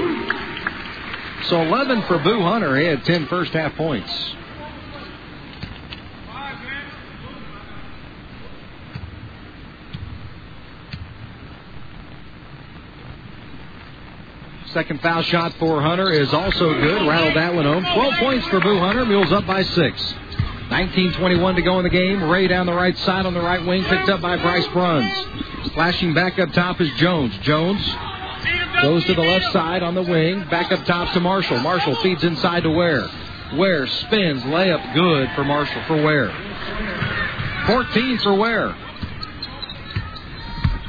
So 1.49 1.61
11 1.61 2.03
for 2.03 2.19
Boo 2.19 2.41
Hunter. 2.41 2.77
He 2.77 2.85
had 2.85 3.03
10 3.05 3.27
first 3.27 3.51
half 3.53 3.75
points. 3.75 4.11
Second 14.73 15.01
foul 15.01 15.23
shot 15.23 15.53
for 15.53 15.81
Hunter 15.81 16.11
is 16.11 16.31
also 16.31 16.73
good. 16.73 17.07
Rattled 17.07 17.35
that 17.35 17.55
one 17.55 17.65
home. 17.65 17.83
12 17.83 18.13
points 18.15 18.47
for 18.47 18.59
Boo 18.59 18.77
Hunter. 18.77 19.03
Mules 19.03 19.31
up 19.31 19.47
by 19.47 19.63
six. 19.63 19.99
19-21 20.69 21.55
to 21.55 21.61
go 21.63 21.79
in 21.79 21.83
the 21.83 21.89
game. 21.89 22.23
Ray 22.29 22.47
down 22.47 22.67
the 22.67 22.73
right 22.73 22.95
side 22.99 23.25
on 23.25 23.33
the 23.33 23.41
right 23.41 23.65
wing, 23.65 23.83
picked 23.85 24.09
up 24.09 24.21
by 24.21 24.37
Bryce 24.37 24.67
Bruns. 24.67 25.11
Flashing 25.73 26.13
back 26.13 26.37
up 26.37 26.51
top 26.51 26.79
is 26.79 26.89
Jones. 26.97 27.35
Jones 27.39 27.83
goes 28.83 29.03
to 29.05 29.15
the 29.15 29.21
left 29.21 29.51
side 29.51 29.81
on 29.81 29.95
the 29.95 30.03
wing. 30.03 30.43
Back 30.51 30.71
up 30.71 30.85
top 30.85 31.11
to 31.13 31.19
Marshall. 31.19 31.59
Marshall 31.59 31.95
feeds 32.03 32.23
inside 32.23 32.61
to 32.61 32.69
Ware. 32.69 33.09
Ware 33.55 33.87
spins. 33.87 34.43
Layup 34.43 34.93
good 34.93 35.31
for 35.33 35.43
Marshall 35.43 35.81
for 35.87 35.95
Ware. 35.95 36.31
14 37.65 38.19
for 38.19 38.35
Ware. 38.35 38.75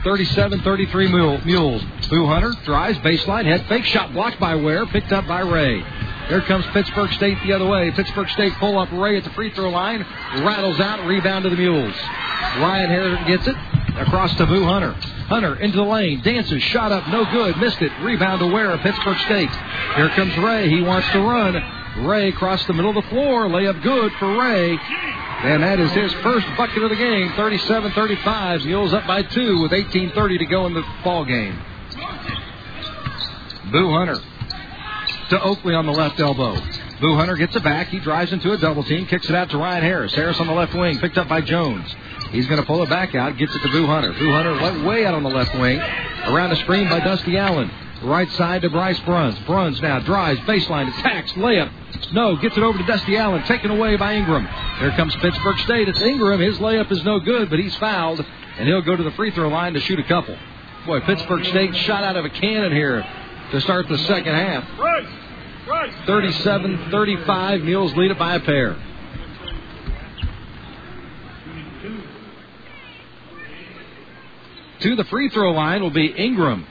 37-33 0.05 1.44
Mules. 1.44 1.82
Boo 2.09 2.27
Hunter 2.27 2.52
drives 2.64 2.98
baseline, 2.98 3.44
head 3.44 3.66
fake 3.68 3.85
shot 3.85 4.12
blocked 4.12 4.40
by 4.40 4.55
Ware, 4.55 4.86
picked 4.86 5.12
up 5.12 5.27
by 5.27 5.40
Ray. 5.40 5.82
Here 6.28 6.40
comes 6.43 6.64
Pittsburg 6.72 7.12
State 7.12 7.39
the 7.43 7.52
other 7.52 7.66
way. 7.66 7.90
Pittsburg 7.90 8.28
State 8.31 8.52
pull 8.55 8.78
up 8.78 8.90
Ray 8.93 9.16
at 9.16 9.24
the 9.24 9.31
free 9.31 9.52
throw 9.52 9.68
line, 9.68 10.06
rattles 10.44 10.78
out, 10.81 11.05
rebound 11.06 11.44
to 11.44 11.51
the 11.51 11.56
Mules. 11.56 11.94
Ryan 12.59 12.89
Harris 12.89 13.27
gets 13.27 13.47
it 13.47 13.56
across 13.98 14.35
to 14.36 14.47
Boo 14.47 14.64
Hunter. 14.64 14.93
Hunter 15.28 15.56
into 15.56 15.77
the 15.77 15.85
lane, 15.85 16.22
dances, 16.22 16.62
shot 16.62 16.93
up, 16.93 17.06
no 17.09 17.24
good, 17.31 17.56
missed 17.59 17.82
it. 17.82 17.93
Rebound 18.02 18.40
to 18.40 18.47
Ware, 18.47 18.77
Pittsburg 18.78 19.18
State. 19.18 19.51
Here 19.97 20.09
comes 20.10 20.36
Ray. 20.39 20.68
He 20.68 20.82
wants 20.82 21.09
to 21.12 21.20
run. 21.20 22.06
Ray 22.06 22.28
across 22.28 22.64
the 22.66 22.72
middle 22.72 22.97
of 22.97 23.02
the 23.02 23.10
floor, 23.10 23.48
layup 23.48 23.82
good 23.82 24.12
for 24.18 24.39
Ray. 24.39 24.78
And 25.42 25.62
that 25.62 25.80
is 25.80 25.90
his 25.92 26.12
first 26.22 26.46
bucket 26.56 26.82
of 26.82 26.90
the 26.90 26.96
game, 26.96 27.30
37-35. 27.30 28.66
Mules 28.66 28.92
up 28.92 29.06
by 29.06 29.22
two 29.22 29.62
with 29.62 29.72
18:30 29.72 30.38
to 30.38 30.46
go 30.46 30.66
in 30.66 30.74
the 30.74 30.84
ball 31.02 31.24
game. 31.24 31.58
Boo 33.72 33.90
Hunter 33.90 34.18
to 35.30 35.42
Oakley 35.42 35.74
on 35.74 35.86
the 35.86 35.92
left 35.92 36.20
elbow. 36.20 36.60
Boo 37.00 37.14
Hunter 37.14 37.36
gets 37.36 37.56
it 37.56 37.62
back. 37.62 37.88
He 37.88 38.00
drives 38.00 38.32
into 38.32 38.52
a 38.52 38.58
double 38.58 38.82
team, 38.82 39.06
kicks 39.06 39.30
it 39.30 39.34
out 39.34 39.48
to 39.50 39.58
Ryan 39.58 39.82
Harris. 39.82 40.14
Harris 40.14 40.38
on 40.40 40.46
the 40.46 40.52
left 40.52 40.74
wing, 40.74 40.98
picked 40.98 41.16
up 41.16 41.28
by 41.28 41.40
Jones. 41.40 41.88
He's 42.30 42.46
going 42.46 42.60
to 42.60 42.66
pull 42.66 42.82
it 42.82 42.90
back 42.90 43.14
out, 43.14 43.38
gets 43.38 43.54
it 43.54 43.62
to 43.62 43.68
Boo 43.70 43.86
Hunter. 43.86 44.12
Boo 44.12 44.32
Hunter 44.32 44.52
went 44.54 44.84
way 44.84 45.06
out 45.06 45.14
on 45.14 45.22
the 45.22 45.30
left 45.30 45.58
wing, 45.58 45.78
around 45.78 46.52
a 46.52 46.56
screen 46.56 46.88
by 46.88 47.00
Dusty 47.00 47.38
Allen. 47.38 47.70
Right 48.02 48.31
side 48.32 48.62
to 48.62 48.70
Bryce 48.70 48.98
Bruns. 49.01 49.39
Bruns 49.40 49.81
now 49.82 50.01
drives, 50.01 50.40
baseline, 50.40 50.89
attacks, 50.89 51.32
layup. 51.32 51.70
No, 52.12 52.35
gets 52.36 52.56
it 52.56 52.62
over 52.62 52.78
to 52.78 52.85
Dusty 52.85 53.16
Allen, 53.16 53.43
taken 53.44 53.70
away 53.70 53.97
by 53.97 54.14
Ingram. 54.14 54.48
Here 54.78 54.90
comes 54.93 55.14
Pittsburg 55.16 55.59
State. 55.59 55.89
It's 55.89 56.01
Ingram. 56.01 56.40
His 56.40 56.59
layup 56.59 56.90
is 56.90 57.05
no 57.05 57.20
good, 57.20 57.51
but 57.51 57.59
he's 57.59 57.77
fouled, 57.77 58.24
and 58.59 58.66
he'll 58.66 58.81
go 58.81 58.97
to 58.97 59.02
the 59.02 59.10
free 59.12 59.31
throw 59.31 59.48
line 59.48 59.74
to 59.74 59.81
shoot 59.81 59.98
a 59.98 60.05
couple. 60.05 60.36
Boy, 60.86 61.01
Pittsburg 61.01 61.44
State 61.47 61.77
shot 61.77 62.02
out 62.02 62.16
of 62.16 62.24
a 62.24 62.31
cannon 62.31 62.72
here 62.72 63.05
to 63.52 63.60
start 63.60 63.86
the 63.89 63.98
second 63.98 64.35
half. 64.35 64.64
37 66.06 66.90
35. 66.90 67.60
Mules 67.62 67.94
lead 67.97 68.10
it 68.10 68.18
by 68.18 68.35
a 68.36 68.40
pair. 68.40 68.77
To 74.81 74.97
the 74.97 75.05
free 75.05 75.28
throw 75.28 75.52
line 75.52 75.82
will 75.82 75.90
be 75.90 76.06
Ingram. 76.06 76.66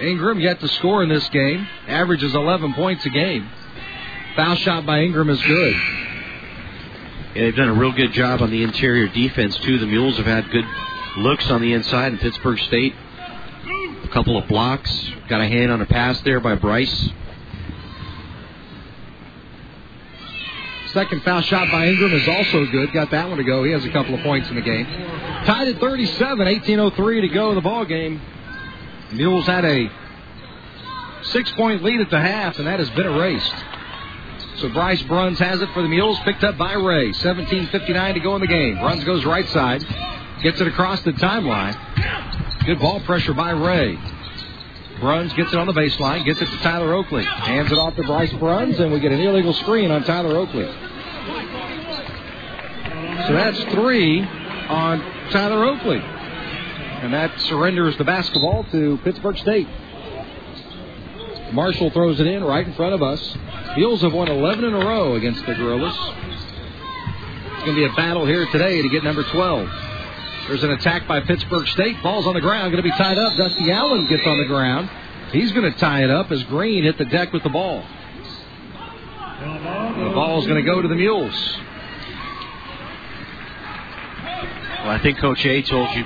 Ingram 0.00 0.40
yet 0.40 0.60
to 0.60 0.68
score 0.68 1.02
in 1.02 1.08
this 1.08 1.28
game. 1.30 1.66
Averages 1.86 2.34
11 2.34 2.74
points 2.74 3.04
a 3.06 3.10
game. 3.10 3.48
Foul 4.36 4.56
shot 4.56 4.84
by 4.84 5.00
Ingram 5.00 5.30
is 5.30 5.42
good. 5.42 5.74
Yeah, 7.34 7.42
they've 7.44 7.56
done 7.56 7.68
a 7.68 7.74
real 7.74 7.92
good 7.92 8.12
job 8.12 8.42
on 8.42 8.50
the 8.50 8.62
interior 8.62 9.08
defense, 9.08 9.56
too. 9.58 9.78
The 9.78 9.86
Mules 9.86 10.16
have 10.16 10.26
had 10.26 10.50
good 10.50 10.64
looks 11.18 11.50
on 11.50 11.60
the 11.62 11.72
inside 11.72 12.12
in 12.12 12.18
Pittsburg 12.18 12.58
State. 12.60 12.94
A 14.04 14.08
couple 14.08 14.36
of 14.36 14.46
blocks. 14.48 15.10
Got 15.28 15.40
a 15.40 15.48
hand 15.48 15.72
on 15.72 15.80
a 15.80 15.86
pass 15.86 16.20
there 16.22 16.40
by 16.40 16.54
Bryce. 16.54 17.10
Second 20.92 21.22
foul 21.24 21.42
shot 21.42 21.70
by 21.70 21.88
Ingram 21.88 22.12
is 22.12 22.26
also 22.26 22.64
good. 22.66 22.92
Got 22.92 23.10
that 23.10 23.28
one 23.28 23.36
to 23.38 23.44
go. 23.44 23.64
He 23.64 23.72
has 23.72 23.84
a 23.84 23.90
couple 23.90 24.14
of 24.14 24.20
points 24.22 24.48
in 24.48 24.56
the 24.56 24.62
game. 24.62 24.86
Tied 25.44 25.68
at 25.68 25.78
37, 25.78 26.46
18.03 26.46 27.20
to 27.20 27.28
go 27.28 27.50
in 27.50 27.54
the 27.54 27.60
ball 27.60 27.84
game. 27.84 28.20
Mules 29.12 29.46
had 29.46 29.64
a 29.64 29.90
six 31.22 31.50
point 31.52 31.82
lead 31.82 32.00
at 32.00 32.10
the 32.10 32.20
half, 32.20 32.58
and 32.58 32.66
that 32.66 32.78
has 32.78 32.90
been 32.90 33.06
erased. 33.06 33.54
So 34.56 34.68
Bryce 34.70 35.02
Bruns 35.02 35.38
has 35.38 35.60
it 35.60 35.68
for 35.74 35.82
the 35.82 35.88
Mules, 35.88 36.18
picked 36.20 36.42
up 36.42 36.56
by 36.56 36.72
Ray. 36.72 37.10
17.59 37.10 38.14
to 38.14 38.20
go 38.20 38.34
in 38.36 38.40
the 38.40 38.46
game. 38.46 38.78
Bruns 38.78 39.04
goes 39.04 39.24
right 39.24 39.46
side, 39.50 39.84
gets 40.42 40.60
it 40.60 40.66
across 40.66 41.02
the 41.02 41.12
timeline. 41.12 41.76
Good 42.64 42.80
ball 42.80 43.00
pressure 43.00 43.34
by 43.34 43.50
Ray. 43.50 43.98
Bruns 44.98 45.32
gets 45.34 45.52
it 45.52 45.58
on 45.58 45.66
the 45.66 45.74
baseline, 45.74 46.24
gets 46.24 46.40
it 46.40 46.46
to 46.46 46.56
Tyler 46.58 46.94
Oakley. 46.94 47.22
Hands 47.24 47.70
it 47.70 47.76
off 47.76 47.96
to 47.96 48.02
Bryce 48.04 48.32
Bruns, 48.32 48.80
and 48.80 48.90
we 48.92 48.98
get 48.98 49.12
an 49.12 49.20
illegal 49.20 49.52
screen 49.52 49.90
on 49.90 50.02
Tyler 50.04 50.36
Oakley. 50.38 50.66
So 53.26 53.32
that's 53.34 53.62
three 53.74 54.22
on 54.22 55.00
Tyler 55.30 55.64
Oakley. 55.64 56.02
And 57.06 57.14
that 57.14 57.38
surrenders 57.42 57.96
the 57.98 58.04
basketball 58.04 58.64
to 58.72 58.98
Pittsburg 59.04 59.38
State. 59.38 59.68
Marshall 61.52 61.90
throws 61.90 62.18
it 62.18 62.26
in 62.26 62.42
right 62.42 62.66
in 62.66 62.74
front 62.74 62.94
of 62.94 63.00
us. 63.00 63.36
Mules 63.76 64.02
have 64.02 64.12
won 64.12 64.26
11 64.26 64.64
in 64.64 64.74
a 64.74 64.78
row 64.78 65.14
against 65.14 65.46
the 65.46 65.54
Gorillas. 65.54 65.94
It's 65.94 67.64
going 67.64 67.76
to 67.76 67.80
be 67.80 67.84
a 67.84 67.94
battle 67.94 68.26
here 68.26 68.44
today 68.46 68.82
to 68.82 68.88
get 68.88 69.04
number 69.04 69.22
12. 69.22 69.68
There's 70.48 70.64
an 70.64 70.72
attack 70.72 71.06
by 71.06 71.20
Pittsburg 71.20 71.68
State. 71.68 72.02
Ball's 72.02 72.26
on 72.26 72.34
the 72.34 72.40
ground, 72.40 72.72
going 72.72 72.82
to 72.82 72.90
be 72.90 72.96
tied 72.96 73.18
up. 73.18 73.36
Dusty 73.36 73.70
Allen 73.70 74.08
gets 74.08 74.26
on 74.26 74.38
the 74.38 74.46
ground. 74.46 74.90
He's 75.30 75.52
going 75.52 75.72
to 75.72 75.78
tie 75.78 76.02
it 76.02 76.10
up 76.10 76.32
as 76.32 76.42
Green 76.42 76.82
hit 76.82 76.98
the 76.98 77.04
deck 77.04 77.32
with 77.32 77.44
the 77.44 77.50
ball. 77.50 77.84
The 79.38 80.10
ball's 80.12 80.44
going 80.48 80.60
to 80.60 80.68
go 80.68 80.82
to 80.82 80.88
the 80.88 80.96
Mules. 80.96 81.56
Well, 84.80 84.90
I 84.90 84.98
think 85.04 85.18
Coach 85.18 85.46
A 85.46 85.62
told 85.62 85.88
you, 85.94 86.04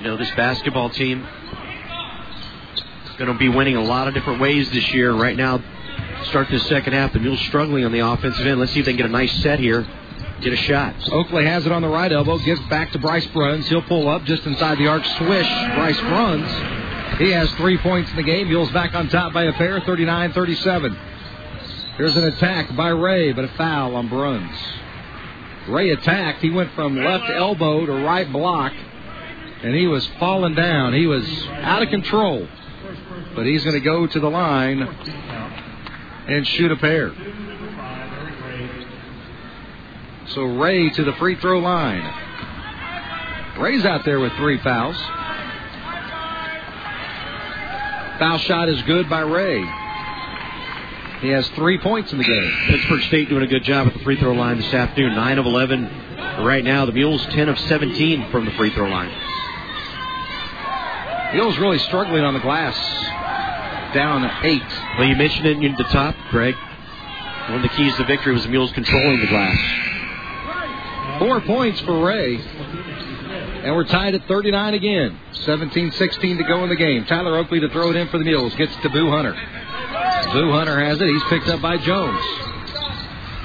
you 0.00 0.06
know, 0.06 0.16
this 0.16 0.30
basketball 0.34 0.88
team 0.88 1.26
is 3.04 3.16
going 3.18 3.30
to 3.30 3.38
be 3.38 3.50
winning 3.50 3.76
a 3.76 3.82
lot 3.82 4.08
of 4.08 4.14
different 4.14 4.40
ways 4.40 4.70
this 4.70 4.92
year. 4.94 5.12
Right 5.12 5.36
now, 5.36 5.62
start 6.24 6.48
this 6.50 6.66
second 6.68 6.94
half, 6.94 7.12
the 7.12 7.18
Mules 7.18 7.40
struggling 7.40 7.84
on 7.84 7.92
the 7.92 7.98
offensive 7.98 8.46
end. 8.46 8.58
Let's 8.58 8.72
see 8.72 8.80
if 8.80 8.86
they 8.86 8.92
can 8.92 8.96
get 8.96 9.06
a 9.06 9.12
nice 9.12 9.32
set 9.42 9.58
here. 9.58 9.86
Get 10.40 10.54
a 10.54 10.56
shot. 10.56 10.94
Oakley 11.10 11.44
has 11.44 11.66
it 11.66 11.72
on 11.72 11.82
the 11.82 11.88
right 11.88 12.10
elbow, 12.10 12.38
gives 12.38 12.62
back 12.70 12.92
to 12.92 12.98
Bryce 12.98 13.26
Bruns. 13.26 13.68
He'll 13.68 13.82
pull 13.82 14.08
up 14.08 14.24
just 14.24 14.46
inside 14.46 14.78
the 14.78 14.86
arc. 14.86 15.04
Swish, 15.04 15.48
Bryce 15.74 16.00
Bruns. 16.00 17.18
He 17.18 17.30
has 17.32 17.50
three 17.52 17.76
points 17.76 18.10
in 18.10 18.16
the 18.16 18.22
game. 18.22 18.48
Mules 18.48 18.70
back 18.70 18.94
on 18.94 19.08
top 19.10 19.34
by 19.34 19.44
a 19.44 19.52
pair, 19.52 19.80
39 19.80 20.32
37. 20.32 20.98
Here's 21.98 22.16
an 22.16 22.24
attack 22.24 22.74
by 22.74 22.88
Ray, 22.88 23.32
but 23.32 23.44
a 23.44 23.48
foul 23.48 23.94
on 23.96 24.08
Bruns. 24.08 24.56
Ray 25.68 25.90
attacked. 25.90 26.40
He 26.40 26.48
went 26.48 26.72
from 26.72 26.96
left 26.96 27.28
elbow 27.28 27.84
to 27.84 27.92
right 27.92 28.30
block, 28.32 28.72
and 29.62 29.74
he 29.74 29.86
was 29.86 30.06
falling 30.18 30.54
down. 30.54 30.94
He 30.94 31.06
was 31.06 31.24
out 31.48 31.82
of 31.82 31.88
control. 31.90 32.48
But 33.34 33.46
he's 33.46 33.62
going 33.62 33.74
to 33.74 33.80
go 33.80 34.06
to 34.06 34.20
the 34.20 34.30
line 34.30 34.82
and 34.82 36.46
shoot 36.48 36.72
a 36.72 36.76
pair. 36.76 37.12
So 40.28 40.42
Ray 40.42 40.90
to 40.90 41.04
the 41.04 41.12
free 41.14 41.36
throw 41.36 41.58
line. 41.58 42.28
Ray's 43.58 43.84
out 43.84 44.04
there 44.04 44.20
with 44.20 44.32
three 44.34 44.58
fouls. 44.58 44.96
Foul 48.18 48.38
shot 48.38 48.68
is 48.68 48.80
good 48.82 49.08
by 49.08 49.20
Ray. 49.20 49.60
He 51.20 51.28
has 51.28 51.46
three 51.50 51.78
points 51.78 52.12
in 52.12 52.18
the 52.18 52.24
game. 52.24 52.52
Pittsburg 52.68 53.02
State 53.02 53.28
doing 53.28 53.42
a 53.42 53.46
good 53.46 53.64
job 53.64 53.88
at 53.88 53.92
the 53.92 54.00
free 54.00 54.18
throw 54.18 54.32
line 54.32 54.56
this 54.56 54.72
afternoon. 54.72 55.14
9 55.14 55.38
of 55.38 55.46
11 55.46 55.84
right 56.44 56.64
now. 56.64 56.86
The 56.86 56.92
Mules 56.92 57.24
10 57.26 57.48
of 57.48 57.58
17 57.58 58.30
from 58.30 58.46
the 58.46 58.52
free 58.52 58.72
throw 58.72 58.88
line. 58.88 59.29
Mules 61.32 61.58
really 61.58 61.78
struggling 61.78 62.24
on 62.24 62.34
the 62.34 62.40
glass. 62.40 62.76
Down 63.94 64.24
eight. 64.44 64.62
Well, 64.98 65.08
you 65.08 65.16
mentioned 65.16 65.46
it 65.46 65.70
at 65.70 65.78
the 65.78 65.84
top, 65.84 66.14
Greg. 66.30 66.54
One 66.54 67.56
of 67.56 67.62
the 67.62 67.68
keys 67.68 67.94
to 67.96 68.04
victory 68.04 68.32
was 68.32 68.44
the 68.44 68.48
Mules 68.48 68.72
controlling 68.72 69.20
the 69.20 69.26
glass. 69.26 69.58
Four 71.18 71.40
points 71.40 71.80
for 71.80 72.04
Ray. 72.04 72.36
And 72.36 73.74
we're 73.74 73.84
tied 73.84 74.14
at 74.14 74.26
39 74.26 74.74
again. 74.74 75.18
17 75.32 75.92
16 75.92 76.36
to 76.38 76.44
go 76.44 76.62
in 76.64 76.68
the 76.70 76.76
game. 76.76 77.04
Tyler 77.04 77.36
Oakley 77.36 77.60
to 77.60 77.68
throw 77.68 77.90
it 77.90 77.96
in 77.96 78.08
for 78.08 78.18
the 78.18 78.24
Mules. 78.24 78.54
Gets 78.54 78.74
to 78.82 78.88
Boo 78.88 79.10
Hunter. 79.10 79.34
Boo 80.32 80.52
Hunter 80.52 80.78
has 80.84 81.00
it. 81.00 81.08
He's 81.08 81.24
picked 81.24 81.48
up 81.48 81.60
by 81.60 81.76
Jones. 81.78 82.24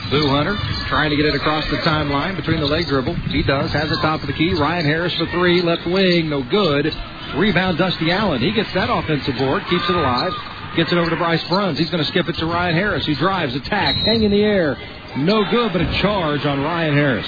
Boo 0.09 0.27
Hunter 0.27 0.55
trying 0.87 1.09
to 1.09 1.15
get 1.15 1.25
it 1.25 1.35
across 1.35 1.65
the 1.69 1.77
timeline 1.77 2.35
between 2.35 2.59
the 2.59 2.67
leg 2.67 2.87
dribble. 2.87 3.15
He 3.15 3.41
does. 3.41 3.71
Has 3.71 3.89
the 3.89 3.97
top 3.97 4.21
of 4.21 4.27
the 4.27 4.33
key. 4.33 4.53
Ryan 4.53 4.85
Harris 4.85 5.13
for 5.15 5.25
three. 5.27 5.61
Left 5.61 5.85
wing. 5.85 6.29
No 6.29 6.43
good. 6.43 6.95
Rebound 7.35 7.77
Dusty 7.77 8.11
Allen. 8.11 8.41
He 8.41 8.51
gets 8.51 8.71
that 8.73 8.89
offensive 8.89 9.35
board. 9.37 9.65
Keeps 9.67 9.89
it 9.89 9.95
alive. 9.95 10.31
Gets 10.75 10.91
it 10.91 10.97
over 10.97 11.09
to 11.09 11.15
Bryce 11.15 11.43
Bruns. 11.47 11.79
He's 11.79 11.89
going 11.89 12.03
to 12.03 12.07
skip 12.09 12.29
it 12.29 12.35
to 12.37 12.45
Ryan 12.45 12.75
Harris. 12.75 13.05
He 13.05 13.15
drives. 13.15 13.55
Attack. 13.55 13.95
Hang 13.95 14.23
in 14.23 14.31
the 14.31 14.43
air. 14.43 14.77
No 15.17 15.43
good, 15.49 15.73
but 15.73 15.81
a 15.81 15.91
charge 16.01 16.45
on 16.45 16.61
Ryan 16.61 16.93
Harris. 16.93 17.27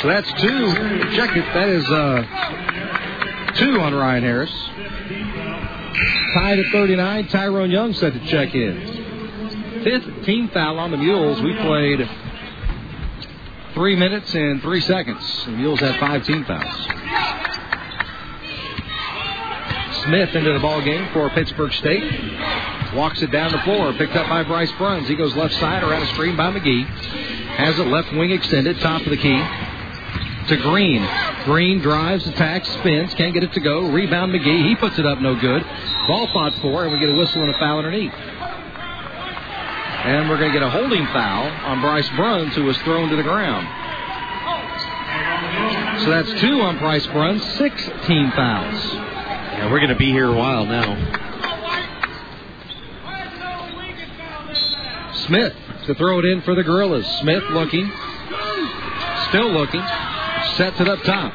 So 0.00 0.08
that's 0.08 0.28
two. 0.42 0.74
Check 1.16 1.36
it. 1.36 1.44
That 1.54 1.68
is 1.68 1.88
uh, 1.88 3.54
two 3.56 3.80
on 3.80 3.94
Ryan 3.94 4.22
Harris. 4.22 4.52
Tied 6.34 6.58
at 6.58 6.66
39. 6.72 7.28
Tyrone 7.28 7.70
Young 7.70 7.94
set 7.94 8.12
to 8.12 8.26
check 8.26 8.54
in. 8.54 8.93
Fifth 9.84 10.24
team 10.24 10.48
foul 10.48 10.78
on 10.78 10.90
the 10.90 10.96
Mules. 10.96 11.42
We 11.42 11.54
played 11.56 12.08
three 13.74 13.94
minutes 13.96 14.34
and 14.34 14.62
three 14.62 14.80
seconds. 14.80 15.44
The 15.44 15.52
Mules 15.52 15.78
had 15.78 16.00
five 16.00 16.24
team 16.24 16.42
fouls. 16.46 16.74
Smith 20.04 20.34
into 20.34 20.54
the 20.54 20.58
ball 20.58 20.80
game 20.80 21.06
for 21.12 21.28
Pittsburg 21.30 21.72
State. 21.74 22.02
Walks 22.94 23.20
it 23.20 23.30
down 23.30 23.52
the 23.52 23.58
floor. 23.58 23.92
Picked 23.92 24.16
up 24.16 24.26
by 24.28 24.42
Bryce 24.42 24.72
Bruns. 24.72 25.06
He 25.06 25.16
goes 25.16 25.36
left 25.36 25.54
side 25.54 25.82
around 25.82 26.02
a 26.02 26.06
screen 26.14 26.34
by 26.34 26.50
McGee. 26.50 26.86
Has 26.86 27.78
it 27.78 27.86
left 27.86 28.10
wing 28.12 28.30
extended, 28.30 28.80
top 28.80 29.02
of 29.02 29.10
the 29.10 29.16
key. 29.18 29.42
To 30.48 30.56
Green. 30.62 31.06
Green 31.44 31.80
drives, 31.80 32.26
attacks, 32.26 32.70
spins, 32.70 33.12
can't 33.14 33.34
get 33.34 33.44
it 33.44 33.52
to 33.52 33.60
go. 33.60 33.90
Rebound 33.90 34.32
McGee. 34.32 34.66
He 34.66 34.76
puts 34.76 34.98
it 34.98 35.04
up, 35.04 35.20
no 35.20 35.34
good. 35.34 35.62
Ball 36.06 36.26
fought 36.32 36.54
for, 36.62 36.84
and 36.84 36.92
we 36.92 36.98
get 36.98 37.10
a 37.10 37.14
whistle 37.14 37.42
and 37.42 37.54
a 37.54 37.58
foul 37.58 37.78
underneath. 37.78 38.12
And 40.04 40.28
we're 40.28 40.36
going 40.36 40.52
to 40.52 40.58
get 40.58 40.62
a 40.62 40.70
holding 40.70 41.06
foul 41.06 41.46
on 41.66 41.80
Bryce 41.80 42.08
Bruns, 42.10 42.54
who 42.54 42.64
was 42.64 42.76
thrown 42.78 43.08
to 43.08 43.16
the 43.16 43.22
ground. 43.22 43.66
So 46.02 46.10
that's 46.10 46.40
two 46.42 46.60
on 46.60 46.78
Bryce 46.78 47.06
Bruns, 47.06 47.42
six 47.56 47.82
team 48.06 48.30
fouls. 48.32 48.94
Yeah, 48.94 49.70
we're 49.70 49.78
going 49.78 49.88
to 49.88 49.96
be 49.96 50.10
here 50.10 50.28
a 50.28 50.36
while 50.36 50.66
now. 50.66 51.22
Smith 55.26 55.54
to 55.86 55.94
throw 55.94 56.18
it 56.18 56.26
in 56.26 56.42
for 56.42 56.54
the 56.54 56.62
Gorillas. 56.62 57.06
Smith 57.20 57.44
looking. 57.50 57.90
Still 59.30 59.50
looking. 59.50 59.82
Sets 60.56 60.80
it 60.80 60.88
up 60.88 61.00
top. 61.02 61.32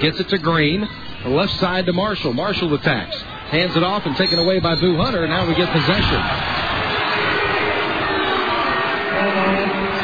Gets 0.00 0.18
it 0.18 0.30
to 0.30 0.38
Green. 0.38 0.88
The 1.24 1.28
left 1.28 1.52
side 1.60 1.84
to 1.86 1.92
Marshall. 1.92 2.32
Marshall 2.32 2.72
attacks. 2.72 3.20
Hands 3.50 3.76
it 3.76 3.82
off 3.82 4.06
and 4.06 4.16
taken 4.16 4.38
away 4.38 4.60
by 4.60 4.80
Boo 4.80 4.96
Hunter. 4.96 5.28
Now 5.28 5.46
we 5.46 5.54
get 5.54 5.70
possession. 5.72 6.65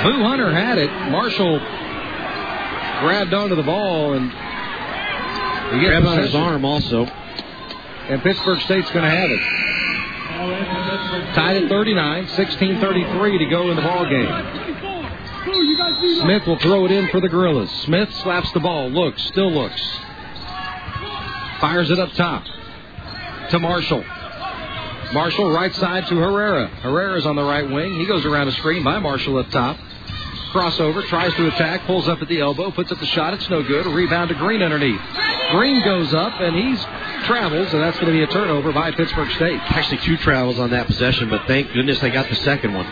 Boo 0.02 0.22
Hunter 0.24 0.52
had 0.52 0.78
it. 0.78 0.90
Marshall 1.10 1.58
grabbed 3.00 3.32
onto 3.34 3.54
the 3.54 3.62
ball 3.62 4.14
and 4.14 4.30
he 4.30 5.86
grabbed 5.86 6.06
on 6.06 6.18
his 6.18 6.34
arm 6.34 6.64
also. 6.64 7.04
And 7.04 8.22
Pittsburg 8.22 8.60
State's 8.60 8.90
going 8.90 9.04
to 9.04 9.10
have 9.10 9.30
it. 9.30 9.40
Tied 11.34 11.62
at 11.62 11.68
39, 11.68 12.26
16:33 12.26 13.38
to 13.38 13.46
go 13.46 13.70
in 13.70 13.76
the 13.76 13.82
ball 13.82 14.04
game. 14.08 14.28
Smith 16.20 16.46
will 16.46 16.58
throw 16.58 16.84
it 16.84 16.90
in 16.90 17.08
for 17.08 17.20
the 17.20 17.28
Gorillas. 17.28 17.70
Smith 17.84 18.12
slaps 18.22 18.50
the 18.52 18.60
ball, 18.60 18.90
looks, 18.90 19.22
still 19.24 19.50
looks. 19.50 19.80
Fires 21.60 21.90
it 21.90 21.98
up 21.98 22.12
top 22.12 22.44
to 23.50 23.58
Marshall. 23.58 24.04
Marshall 25.12 25.50
right 25.50 25.74
side 25.74 26.06
to 26.08 26.16
Herrera. 26.16 26.68
Herrera's 26.68 27.26
on 27.26 27.36
the 27.36 27.44
right 27.44 27.68
wing. 27.70 27.94
He 27.94 28.06
goes 28.06 28.24
around 28.24 28.48
a 28.48 28.52
screen 28.52 28.82
by 28.82 28.98
Marshall 28.98 29.38
up 29.38 29.50
top. 29.50 29.76
Crossover, 30.52 31.02
tries 31.06 31.32
to 31.34 31.48
attack, 31.48 31.86
pulls 31.86 32.06
up 32.08 32.20
at 32.20 32.28
the 32.28 32.40
elbow, 32.40 32.70
puts 32.70 32.92
up 32.92 33.00
the 33.00 33.06
shot. 33.06 33.32
It's 33.34 33.48
no 33.48 33.62
good. 33.62 33.86
A 33.86 33.88
rebound 33.88 34.28
to 34.28 34.34
Green 34.34 34.62
underneath. 34.62 35.00
Green 35.50 35.82
goes 35.82 36.12
up 36.12 36.40
and 36.40 36.54
he's 36.54 36.80
travels, 37.24 37.72
and 37.72 37.82
that's 37.82 37.98
going 37.98 38.12
to 38.12 38.12
be 38.12 38.22
a 38.22 38.26
turnover 38.26 38.72
by 38.72 38.90
Pittsburg 38.92 39.30
State. 39.32 39.58
Actually, 39.72 39.98
two 39.98 40.16
travels 40.18 40.58
on 40.58 40.70
that 40.70 40.86
possession, 40.86 41.30
but 41.30 41.46
thank 41.46 41.72
goodness 41.72 41.98
they 42.00 42.10
got 42.10 42.28
the 42.28 42.36
second 42.36 42.74
one. 42.74 42.86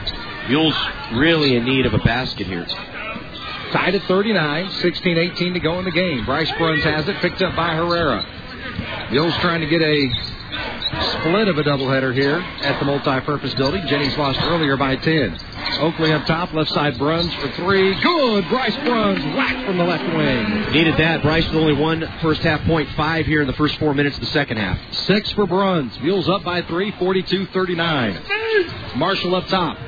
Mules 0.49 0.74
really 1.12 1.57
in 1.57 1.65
need 1.65 1.87
of 1.87 1.95
a 1.95 1.99
basket 1.99 2.47
here. 2.47 2.66
Tied 3.73 3.95
at 3.95 4.03
39, 4.05 4.66
16-18 4.66 5.53
to 5.53 5.61
go 5.61 5.78
in 5.78 5.85
the 5.85 5.91
game. 5.91 6.24
Bryce 6.24 6.51
Bruns 6.59 6.82
has 6.82 7.09
it, 7.09 7.16
picked 7.16 7.43
up 7.43 7.55
by 7.55 7.74
Herrera. 7.74 8.27
Mules 9.12 9.35
trying 9.37 9.61
to 9.61 9.66
get 9.66 9.82
a 9.82 10.40
split 11.21 11.49
of 11.49 11.59
a 11.59 11.63
doubleheader 11.63 12.15
here 12.15 12.39
at 12.63 12.79
the 12.79 12.85
multi-purpose 12.85 13.55
building. 13.55 13.87
Jennies 13.87 14.17
lost 14.17 14.41
earlier 14.43 14.77
by 14.77 14.97
10. 14.97 15.39
Oakley 15.81 16.13
up 16.13 16.27
top, 16.27 16.53
left 16.53 16.71
side 16.71 16.99
Bruns 16.99 17.33
for 17.35 17.49
three. 17.53 17.95
Good. 18.03 18.49
Bryce 18.49 18.77
Bruns 18.79 19.25
whacked 19.37 19.67
from 19.67 19.79
the 19.79 19.85
left 19.85 20.05
wing. 20.15 20.73
Needed 20.73 20.97
that. 20.99 21.23
Bryce 21.23 21.47
with 21.47 21.57
only 21.57 21.75
one 21.75 22.07
first 22.21 22.43
half 22.43 22.61
point, 22.63 22.89
five 22.91 23.27
here 23.27 23.41
in 23.41 23.47
the 23.47 23.53
first 23.55 23.79
four 23.79 23.95
minutes 23.95 24.17
of 24.17 24.21
the 24.21 24.31
second 24.31 24.57
half. 24.57 24.79
Six 24.93 25.31
for 25.33 25.47
Bruns. 25.47 25.99
Mules 26.01 26.29
up 26.29 26.45
by 26.45 26.63
three, 26.63 26.93
42-39. 26.93 28.97
Marshall 28.97 29.35
up 29.35 29.47
top. 29.47 29.79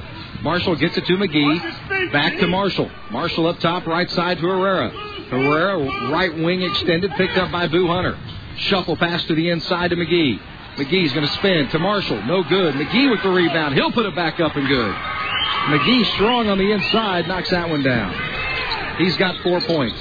Marshall 0.42 0.76
gets 0.76 0.96
it 0.96 1.04
to 1.06 1.16
McGee. 1.16 2.12
Back 2.12 2.38
to 2.38 2.46
Marshall. 2.46 2.90
Marshall 3.10 3.46
up 3.46 3.58
top, 3.60 3.86
right 3.86 4.10
side 4.10 4.38
to 4.38 4.46
Herrera. 4.46 4.90
Herrera, 4.90 6.10
right 6.10 6.34
wing 6.36 6.62
extended, 6.62 7.10
picked 7.12 7.38
up 7.38 7.52
by 7.52 7.68
Boo 7.68 7.86
Hunter. 7.86 8.18
Shuffle 8.56 8.96
pass 8.96 9.22
to 9.24 9.34
the 9.34 9.50
inside 9.50 9.90
to 9.90 9.96
McGee. 9.96 10.40
McGee's 10.76 11.12
going 11.12 11.26
to 11.26 11.32
spin 11.34 11.68
to 11.68 11.78
Marshall. 11.78 12.22
No 12.22 12.42
good. 12.42 12.74
McGee 12.74 13.10
with 13.10 13.22
the 13.22 13.28
rebound. 13.28 13.74
He'll 13.74 13.92
put 13.92 14.06
it 14.06 14.14
back 14.14 14.40
up 14.40 14.56
and 14.56 14.66
good. 14.66 14.94
McGee 14.94 16.04
strong 16.14 16.48
on 16.48 16.58
the 16.58 16.72
inside, 16.72 17.28
knocks 17.28 17.50
that 17.50 17.68
one 17.68 17.82
down. 17.82 18.96
He's 18.98 19.16
got 19.16 19.36
four 19.42 19.60
points. 19.60 19.98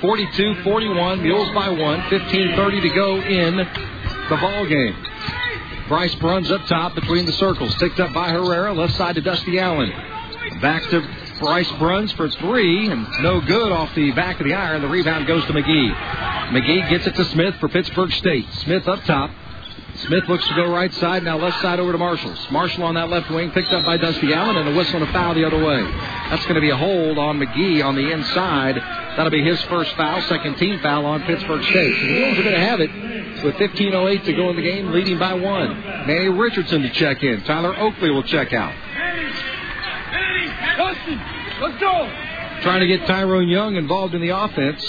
42 0.00 0.62
41, 0.62 1.22
Mules 1.22 1.48
by 1.54 1.70
one. 1.70 2.02
15 2.10 2.54
30 2.56 2.80
to 2.82 2.88
go 2.90 3.16
in 3.16 3.56
the 3.56 4.36
ball 4.36 4.66
game. 4.66 4.94
Bryce 5.88 6.14
Bruns 6.16 6.50
up 6.50 6.66
top 6.66 6.94
between 6.94 7.24
the 7.24 7.32
circles. 7.32 7.74
Picked 7.76 8.00
up 8.00 8.12
by 8.12 8.30
Herrera. 8.30 8.74
Left 8.74 8.94
side 8.96 9.14
to 9.14 9.20
Dusty 9.20 9.58
Allen. 9.58 9.90
Back 10.60 10.82
to 10.90 11.08
Bryce 11.38 11.70
Bruns 11.72 12.12
for 12.12 12.28
three, 12.28 12.88
and 12.90 13.06
no 13.22 13.40
good 13.40 13.72
off 13.72 13.94
the 13.94 14.10
back 14.12 14.40
of 14.40 14.46
the 14.46 14.54
iron. 14.54 14.82
The 14.82 14.88
rebound 14.88 15.26
goes 15.26 15.44
to 15.46 15.52
McGee. 15.52 15.94
McGee 16.50 16.88
gets 16.90 17.06
it 17.06 17.14
to 17.14 17.24
Smith 17.26 17.54
for 17.56 17.68
Pittsburgh 17.68 18.12
State. 18.12 18.46
Smith 18.54 18.86
up 18.88 19.02
top. 19.04 19.30
Smith 20.00 20.28
looks 20.28 20.46
to 20.48 20.54
go 20.54 20.70
right 20.70 20.92
side. 20.94 21.22
Now 21.22 21.38
left 21.38 21.60
side 21.62 21.80
over 21.80 21.92
to 21.92 21.98
Marshall. 21.98 22.34
Marshall 22.50 22.84
on 22.84 22.94
that 22.94 23.08
left 23.08 23.30
wing, 23.30 23.50
picked 23.50 23.72
up 23.72 23.84
by 23.84 23.96
Dusty 23.96 24.32
Allen, 24.32 24.56
and 24.56 24.68
a 24.68 24.74
whistle 24.74 25.00
and 25.00 25.08
a 25.08 25.12
foul 25.12 25.34
the 25.34 25.44
other 25.44 25.62
way. 25.62 25.82
That's 26.30 26.42
going 26.44 26.56
to 26.56 26.60
be 26.60 26.70
a 26.70 26.76
hold 26.76 27.18
on 27.18 27.38
McGee 27.38 27.84
on 27.84 27.94
the 27.94 28.10
inside. 28.12 28.76
That'll 28.76 29.30
be 29.30 29.44
his 29.44 29.60
first 29.62 29.94
foul, 29.96 30.20
second 30.22 30.56
team 30.56 30.78
foul 30.80 31.06
on 31.06 31.22
Pittsburg 31.22 31.62
State. 31.64 31.94
So 31.96 32.06
the 32.06 32.20
Wolves 32.20 32.38
are 32.38 32.42
going 32.42 32.54
to 32.54 32.60
have 32.60 32.80
it 32.80 32.90
with 33.44 33.54
15.08 33.56 34.24
to 34.24 34.32
go 34.32 34.50
in 34.50 34.56
the 34.56 34.62
game, 34.62 34.92
leading 34.92 35.18
by 35.18 35.34
one. 35.34 35.80
Manny 35.80 36.28
Richardson 36.28 36.82
to 36.82 36.90
check 36.90 37.22
in. 37.22 37.42
Tyler 37.44 37.76
Oakley 37.78 38.10
will 38.10 38.22
check 38.24 38.52
out. 38.52 38.74
Let's 41.60 41.80
go. 41.80 42.10
Trying 42.62 42.80
to 42.80 42.86
get 42.86 43.06
Tyrone 43.06 43.48
Young 43.48 43.76
involved 43.76 44.14
in 44.14 44.20
the 44.20 44.30
offense. 44.30 44.82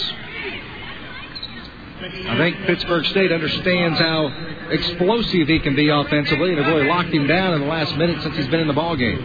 I 2.00 2.38
think 2.38 2.58
Pittsburg 2.68 3.06
State 3.06 3.32
understands 3.32 3.98
how 4.00 4.28
explosive 4.70 5.48
he 5.48 5.60
can 5.60 5.76
be 5.76 5.90
offensively, 5.90 6.50
and 6.52 6.60
have 6.60 6.68
really 6.68 6.88
locked 6.88 7.10
him 7.10 7.26
down 7.26 7.56
in 7.56 7.62
the 7.62 7.68
last 7.68 7.96
minute 7.98 8.22
since 8.22 8.36
he's 8.36 8.48
been 8.48 8.60
in 8.60 8.68
the 8.68 8.74
ball 8.74 8.96
game. 8.96 9.18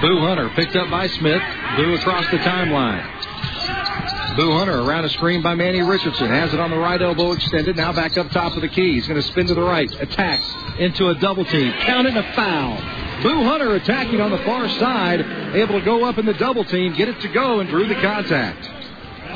Boo 0.00 0.18
Hunter 0.20 0.48
picked 0.50 0.74
up 0.74 0.90
by 0.90 1.06
Smith. 1.06 1.42
Boo 1.76 1.94
across 1.94 2.28
the 2.30 2.38
timeline. 2.38 3.06
Boo 4.36 4.52
Hunter 4.52 4.80
around 4.80 5.04
a 5.04 5.10
screen 5.10 5.42
by 5.42 5.54
Manny 5.54 5.82
Richardson. 5.82 6.28
Has 6.28 6.52
it 6.54 6.58
on 6.58 6.70
the 6.70 6.78
right 6.78 7.00
elbow 7.00 7.32
extended. 7.32 7.76
Now 7.76 7.92
back 7.92 8.16
up 8.16 8.30
top 8.30 8.56
of 8.56 8.62
the 8.62 8.68
key. 8.68 8.94
He's 8.94 9.06
going 9.06 9.20
to 9.20 9.26
spin 9.26 9.46
to 9.48 9.54
the 9.54 9.62
right. 9.62 9.92
Attacks 10.00 10.54
into 10.78 11.08
a 11.08 11.14
double 11.14 11.44
team. 11.44 11.72
Counted 11.82 12.16
a 12.16 12.22
foul. 12.32 12.76
Boo 13.22 13.44
Hunter 13.44 13.74
attacking 13.74 14.20
on 14.20 14.30
the 14.30 14.38
far 14.38 14.68
side. 14.70 15.20
Able 15.54 15.78
to 15.78 15.84
go 15.84 16.04
up 16.04 16.18
in 16.18 16.26
the 16.26 16.34
double 16.34 16.64
team. 16.64 16.94
Get 16.94 17.08
it 17.08 17.20
to 17.20 17.28
go 17.28 17.60
and 17.60 17.68
drew 17.68 17.86
the 17.86 17.96
contact. 17.96 18.79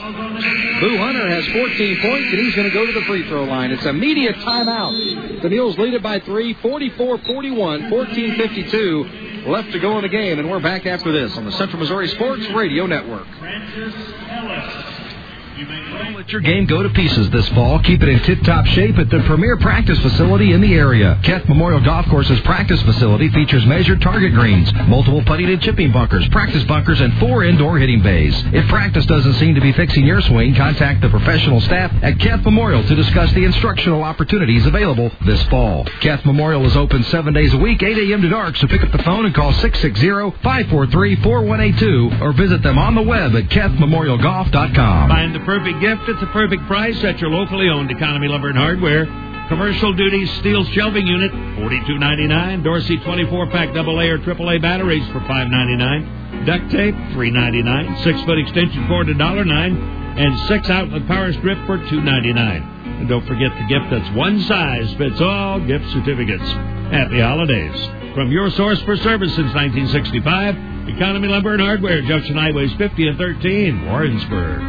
Boo 0.04 0.98
Hunter 0.98 1.26
has 1.28 1.46
14 1.46 2.00
points, 2.00 2.32
and 2.32 2.38
he's 2.40 2.54
going 2.54 2.68
to 2.68 2.74
go 2.74 2.84
to 2.84 2.92
the 2.92 3.02
free 3.06 3.26
throw 3.26 3.44
line. 3.44 3.70
It's 3.70 3.86
immediate 3.86 4.36
timeout. 4.36 5.40
The 5.40 5.48
Mules 5.48 5.78
lead 5.78 5.94
it 5.94 6.02
by 6.02 6.20
three, 6.20 6.54
44-41, 6.56 7.88
14-52 7.88 9.46
left 9.46 9.72
to 9.72 9.78
go 9.78 9.96
in 9.96 10.02
the 10.02 10.08
game, 10.08 10.38
and 10.38 10.50
we're 10.50 10.60
back 10.60 10.84
after 10.84 11.10
this 11.10 11.34
on 11.38 11.46
the 11.46 11.52
Central 11.52 11.78
Missouri 11.80 12.08
Sports 12.08 12.46
Radio 12.50 12.86
Network. 12.86 13.26
Don't 15.54 16.16
let 16.16 16.30
your 16.30 16.40
game 16.40 16.66
go 16.66 16.82
to 16.82 16.88
pieces 16.90 17.30
this 17.30 17.48
fall. 17.50 17.78
Keep 17.78 18.02
it 18.02 18.08
in 18.08 18.18
tip-top 18.24 18.66
shape 18.66 18.98
at 18.98 19.08
the 19.08 19.20
premier 19.20 19.56
practice 19.56 20.00
facility 20.00 20.50
in 20.52 20.60
the 20.60 20.74
area. 20.74 21.16
Keth 21.22 21.48
Memorial 21.48 21.80
Golf 21.80 22.06
Course's 22.06 22.40
practice 22.40 22.82
facility 22.82 23.28
features 23.28 23.64
measured 23.64 24.02
target 24.02 24.34
greens, 24.34 24.72
multiple 24.88 25.22
putting 25.24 25.48
and 25.48 25.62
chipping 25.62 25.92
bunkers, 25.92 26.26
practice 26.30 26.64
bunkers, 26.64 27.00
and 27.00 27.16
four 27.20 27.44
indoor 27.44 27.78
hitting 27.78 28.02
bays. 28.02 28.34
If 28.46 28.66
practice 28.68 29.06
doesn't 29.06 29.34
seem 29.34 29.54
to 29.54 29.60
be 29.60 29.72
fixing 29.72 30.04
your 30.04 30.20
swing, 30.22 30.56
contact 30.56 31.02
the 31.02 31.08
professional 31.08 31.60
staff 31.60 31.92
at 32.02 32.18
Keth 32.18 32.44
Memorial 32.44 32.82
to 32.82 32.94
discuss 32.96 33.32
the 33.34 33.44
instructional 33.44 34.02
opportunities 34.02 34.66
available 34.66 35.12
this 35.24 35.40
fall. 35.44 35.84
Keth 36.00 36.24
Memorial 36.24 36.66
is 36.66 36.76
open 36.76 37.04
seven 37.04 37.32
days 37.32 37.54
a 37.54 37.58
week, 37.58 37.80
8 37.80 38.10
a.m. 38.10 38.22
to 38.22 38.28
dark, 38.28 38.56
so 38.56 38.66
pick 38.66 38.82
up 38.82 38.90
the 38.90 39.04
phone 39.04 39.24
and 39.24 39.32
call 39.32 39.52
660-543-4182 39.52 42.20
or 42.20 42.32
visit 42.32 42.60
them 42.64 42.76
on 42.76 42.96
the 42.96 43.02
web 43.02 43.36
at 43.36 43.44
KethMemorialGolf.com. 43.44 45.08
Find 45.08 45.32
the 45.32 45.43
perfect 45.44 45.80
gift 45.80 46.08
at 46.08 46.20
the 46.20 46.26
perfect 46.32 46.66
price 46.66 47.02
at 47.04 47.18
your 47.20 47.30
locally 47.30 47.68
owned 47.68 47.90
Economy 47.90 48.28
Lumber 48.28 48.48
and 48.48 48.58
Hardware. 48.58 49.06
Commercial 49.48 49.92
duty 49.92 50.24
steel 50.40 50.64
shelving 50.72 51.06
unit, 51.06 51.30
forty-two 51.56 51.98
ninety-nine. 51.98 52.62
Dorsey 52.62 52.98
twenty-four 53.00 53.50
pack 53.50 53.74
double 53.74 54.00
A 54.00 54.08
or 54.08 54.18
triple 54.18 54.50
A 54.50 54.58
batteries 54.58 55.06
for 55.12 55.20
five 55.20 55.48
ninety-nine. 55.50 56.46
Duct 56.46 56.70
tape, 56.70 56.94
three 57.12 57.30
ninety-nine. 57.30 58.02
Six 58.04 58.20
foot 58.22 58.38
extension 58.38 58.86
cord, 58.88 59.08
a 59.10 59.14
dollar 59.14 59.44
nine, 59.44 59.76
and 59.76 60.48
six 60.48 60.68
outlet 60.70 61.06
power 61.06 61.32
strip 61.34 61.58
for 61.66 61.76
two 61.90 62.00
ninety-nine. 62.00 62.62
And 63.00 63.08
don't 63.08 63.26
forget 63.26 63.52
the 63.52 63.66
gift 63.68 63.90
that's 63.90 64.16
one 64.16 64.40
size 64.42 64.94
fits 64.94 65.20
all 65.20 65.60
gift 65.60 65.84
certificates. 65.92 66.48
Happy 66.90 67.20
holidays. 67.20 68.14
From 68.14 68.30
your 68.32 68.50
source 68.52 68.80
for 68.82 68.96
service 68.96 69.34
since 69.34 69.52
1965, 69.54 70.54
Economy 70.88 71.28
Lumber 71.28 71.54
and 71.54 71.62
Hardware, 71.62 72.02
Junction 72.02 72.36
Highways 72.36 72.72
50 72.74 73.08
and 73.08 73.18
13, 73.18 73.86
Warrensburg. 73.86 74.60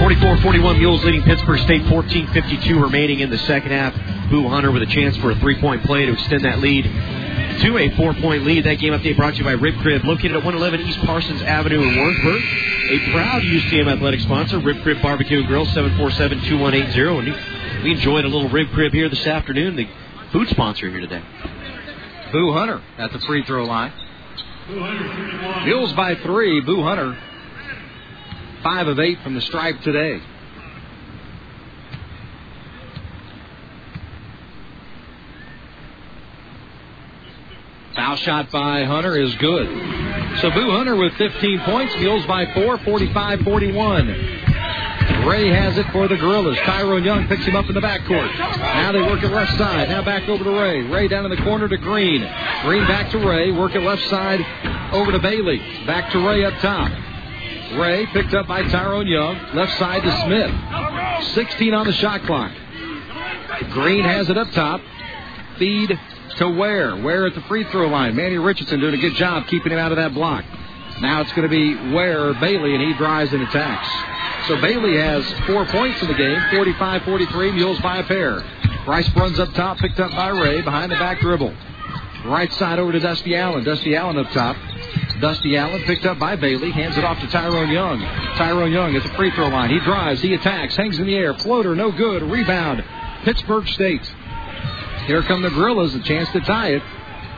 44-41 0.00 0.78
Mules 0.78 1.04
leading 1.04 1.22
Pittsburg 1.22 1.60
State 1.60 1.82
14-52 1.82 2.82
remaining 2.82 3.20
in 3.20 3.30
the 3.30 3.38
second 3.38 3.70
half. 3.70 3.94
Boo 4.30 4.48
Hunter 4.48 4.70
with 4.70 4.82
a 4.82 4.86
chance 4.86 5.16
for 5.18 5.30
a 5.30 5.36
three-point 5.36 5.84
play 5.84 6.06
to 6.06 6.12
extend 6.12 6.44
that 6.44 6.58
lead 6.58 6.84
to 6.84 7.78
a 7.78 7.94
four-point 7.96 8.44
lead. 8.44 8.64
That 8.64 8.78
game 8.78 8.92
update 8.92 9.16
brought 9.16 9.34
to 9.34 9.38
you 9.38 9.44
by 9.44 9.52
Rib 9.52 9.78
Crib, 9.82 10.04
located 10.04 10.32
at 10.32 10.44
111 10.44 10.80
East 10.80 10.98
Parsons 11.04 11.42
Avenue 11.42 11.82
in 11.82 11.96
Warrensburg. 11.96 12.42
A 12.42 13.10
proud 13.12 13.42
UCM 13.42 13.92
athletic 13.92 14.20
sponsor, 14.20 14.58
Rib 14.58 14.82
Crib 14.82 15.00
Barbecue 15.02 15.38
and 15.38 15.46
Grill, 15.46 15.66
747-2180. 15.66 17.34
And 17.34 17.84
we 17.84 17.92
enjoyed 17.92 18.24
a 18.24 18.28
little 18.28 18.48
Rib 18.48 18.68
Crib 18.70 18.92
here 18.92 19.08
this 19.08 19.26
afternoon. 19.26 19.76
The 19.76 19.88
food 20.32 20.48
sponsor 20.48 20.88
here 20.88 21.00
today. 21.00 21.22
Boo 22.32 22.52
Hunter 22.52 22.82
at 22.98 23.12
the 23.12 23.18
free 23.20 23.44
throw 23.44 23.64
line. 23.64 23.92
Mules 24.70 25.92
by 25.94 26.14
three. 26.16 26.60
Boo 26.60 26.82
Hunter, 26.82 27.16
five 28.62 28.86
of 28.86 29.00
eight 29.00 29.20
from 29.22 29.34
the 29.34 29.40
stripe 29.40 29.80
today. 29.80 30.22
Foul 37.96 38.16
shot 38.16 38.50
by 38.50 38.84
Hunter 38.84 39.16
is 39.18 39.34
good. 39.36 39.66
So 40.40 40.50
Boo 40.50 40.70
Hunter 40.70 40.94
with 40.94 41.14
15 41.14 41.60
points. 41.60 41.96
Mules 41.96 42.24
by 42.26 42.46
four, 42.54 42.78
45-41. 42.78 44.49
Ray 45.26 45.48
has 45.48 45.76
it 45.76 45.86
for 45.92 46.08
the 46.08 46.16
Gorillas. 46.16 46.56
Tyrone 46.58 47.04
Young 47.04 47.28
picks 47.28 47.44
him 47.44 47.56
up 47.56 47.68
in 47.68 47.74
the 47.74 47.80
backcourt. 47.80 48.38
Now 48.38 48.92
they 48.92 49.02
work 49.02 49.22
it 49.22 49.28
left 49.28 49.56
side. 49.58 49.88
Now 49.88 50.02
back 50.02 50.28
over 50.28 50.44
to 50.44 50.50
Ray. 50.50 50.82
Ray 50.82 51.08
down 51.08 51.24
in 51.24 51.30
the 51.30 51.42
corner 51.42 51.68
to 51.68 51.76
Green. 51.76 52.20
Green 52.62 52.86
back 52.86 53.10
to 53.12 53.18
Ray. 53.18 53.52
Work 53.52 53.74
it 53.74 53.80
left 53.80 54.02
side 54.08 54.40
over 54.92 55.12
to 55.12 55.18
Bailey. 55.18 55.58
Back 55.86 56.10
to 56.12 56.26
Ray 56.26 56.44
up 56.44 56.54
top. 56.60 56.90
Ray 57.78 58.06
picked 58.06 58.34
up 58.34 58.46
by 58.48 58.62
Tyrone 58.64 59.06
Young. 59.06 59.54
Left 59.54 59.78
side 59.78 60.02
to 60.02 60.22
Smith. 60.24 61.34
16 61.34 61.74
on 61.74 61.86
the 61.86 61.92
shot 61.94 62.22
clock. 62.22 62.52
Green 63.70 64.04
has 64.04 64.28
it 64.28 64.38
up 64.38 64.50
top. 64.52 64.80
Feed 65.58 65.98
to 66.38 66.48
Ware. 66.48 66.96
Ware 66.96 67.26
at 67.26 67.34
the 67.34 67.42
free 67.42 67.64
throw 67.64 67.88
line. 67.88 68.16
Manny 68.16 68.38
Richardson 68.38 68.80
doing 68.80 68.94
a 68.94 68.98
good 68.98 69.14
job 69.14 69.46
keeping 69.46 69.72
him 69.72 69.78
out 69.78 69.92
of 69.92 69.96
that 69.96 70.14
block. 70.14 70.44
Now 71.00 71.20
it's 71.22 71.32
going 71.32 71.48
to 71.48 71.48
be 71.48 71.94
Ware 71.94 72.34
Bailey, 72.34 72.74
and 72.74 72.82
he 72.82 72.92
drives 72.94 73.32
and 73.32 73.42
attacks. 73.42 73.88
So 74.48 74.60
Bailey 74.60 74.96
has 74.98 75.24
four 75.46 75.64
points 75.66 76.00
in 76.02 76.08
the 76.08 76.14
game, 76.14 76.38
45-43, 76.52 77.54
Mules 77.54 77.80
by 77.80 77.98
a 77.98 78.04
pair. 78.04 78.44
Bryce 78.84 79.08
Bruns 79.10 79.38
up 79.38 79.52
top, 79.54 79.78
picked 79.78 80.00
up 80.00 80.10
by 80.10 80.28
Ray, 80.28 80.62
behind 80.62 80.90
the 80.90 80.96
back 80.96 81.20
dribble. 81.20 81.54
Right 82.24 82.52
side 82.52 82.78
over 82.78 82.92
to 82.92 83.00
Dusty 83.00 83.34
Allen. 83.34 83.64
Dusty 83.64 83.96
Allen 83.96 84.18
up 84.18 84.30
top. 84.32 84.56
Dusty 85.20 85.56
Allen 85.56 85.82
picked 85.82 86.04
up 86.04 86.18
by 86.18 86.36
Bailey, 86.36 86.70
hands 86.70 86.96
it 86.96 87.04
off 87.04 87.20
to 87.20 87.26
Tyrone 87.28 87.70
Young. 87.70 88.00
Tyrone 88.36 88.72
Young 88.72 88.96
at 88.96 89.02
the 89.02 89.08
free 89.10 89.30
throw 89.30 89.48
line. 89.48 89.70
He 89.70 89.80
drives, 89.80 90.20
he 90.20 90.34
attacks, 90.34 90.76
hangs 90.76 90.98
in 90.98 91.06
the 91.06 91.14
air, 91.14 91.34
floater, 91.34 91.74
no 91.74 91.92
good, 91.92 92.22
rebound. 92.22 92.84
Pittsburg 93.24 93.68
State. 93.68 94.06
Here 95.06 95.22
come 95.22 95.42
the 95.42 95.50
Gorillas, 95.50 95.94
a 95.94 96.00
chance 96.00 96.30
to 96.32 96.40
tie 96.40 96.70
it. 96.70 96.82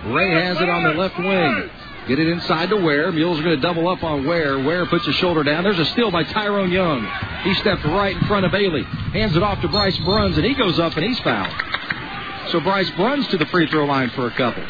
Ray 0.06 0.30
has 0.30 0.60
it 0.60 0.68
on 0.68 0.84
the 0.84 0.94
left 0.94 1.18
wing. 1.18 1.70
Get 2.08 2.18
it 2.18 2.28
inside 2.28 2.70
to 2.70 2.76
Ware. 2.76 3.12
Mules 3.12 3.38
are 3.38 3.44
going 3.44 3.54
to 3.54 3.62
double 3.62 3.86
up 3.88 4.02
on 4.02 4.26
Ware. 4.26 4.58
Ware 4.58 4.86
puts 4.86 5.06
his 5.06 5.14
shoulder 5.16 5.44
down. 5.44 5.62
There's 5.62 5.78
a 5.78 5.84
steal 5.86 6.10
by 6.10 6.24
Tyrone 6.24 6.72
Young. 6.72 7.08
He 7.44 7.54
stepped 7.54 7.84
right 7.84 8.16
in 8.16 8.26
front 8.26 8.44
of 8.44 8.50
Bailey. 8.50 8.82
Hands 8.82 9.34
it 9.36 9.42
off 9.42 9.60
to 9.62 9.68
Bryce 9.68 9.96
Bruns, 9.98 10.36
and 10.36 10.44
he 10.44 10.54
goes 10.54 10.80
up 10.80 10.96
and 10.96 11.04
he's 11.04 11.18
fouled. 11.20 12.50
So 12.50 12.58
Bryce 12.60 12.90
Bruns 12.90 13.28
to 13.28 13.38
the 13.38 13.46
free 13.46 13.68
throw 13.68 13.84
line 13.84 14.10
for 14.10 14.26
a 14.26 14.32
couple. 14.32 14.64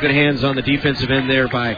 Good 0.00 0.10
hands 0.10 0.44
on 0.44 0.56
the 0.56 0.62
defensive 0.62 1.10
end 1.10 1.30
there 1.30 1.48
by 1.48 1.74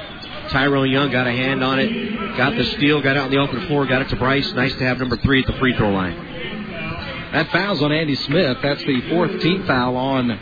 Tyrone 0.49 0.91
Young. 0.91 1.12
Got 1.12 1.28
a 1.28 1.33
hand 1.33 1.62
on 1.62 1.78
it. 1.78 2.37
Got 2.37 2.57
the 2.57 2.65
steal. 2.65 3.01
Got 3.01 3.16
out 3.16 3.27
on 3.27 3.31
the 3.31 3.39
open 3.39 3.65
floor. 3.69 3.87
Got 3.87 4.03
it 4.03 4.09
to 4.09 4.16
Bryce. 4.16 4.53
Nice 4.55 4.74
to 4.74 4.85
have 4.85 4.99
number 4.99 5.16
three 5.19 5.41
at 5.41 5.47
the 5.47 5.57
free 5.59 5.77
throw 5.77 5.91
line. 5.91 6.16
That 7.33 7.49
foul's 7.53 7.81
on 7.81 7.93
Andy 7.93 8.16
Smith. 8.16 8.59
That's 8.61 8.85
the 8.85 9.09
fourth 9.09 9.41
team 9.41 9.66
foul 9.66 9.97
on 9.97 10.37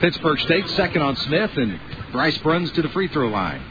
Pittsburg 0.00 0.40
State. 0.40 0.68
Second 0.70 1.02
on 1.02 1.16
Smith, 1.16 1.56
and 1.56 1.78
Bryce 2.10 2.38
Bruns 2.38 2.72
to 2.72 2.82
the 2.82 2.88
free 2.88 3.06
throw 3.06 3.28
line. 3.28 3.62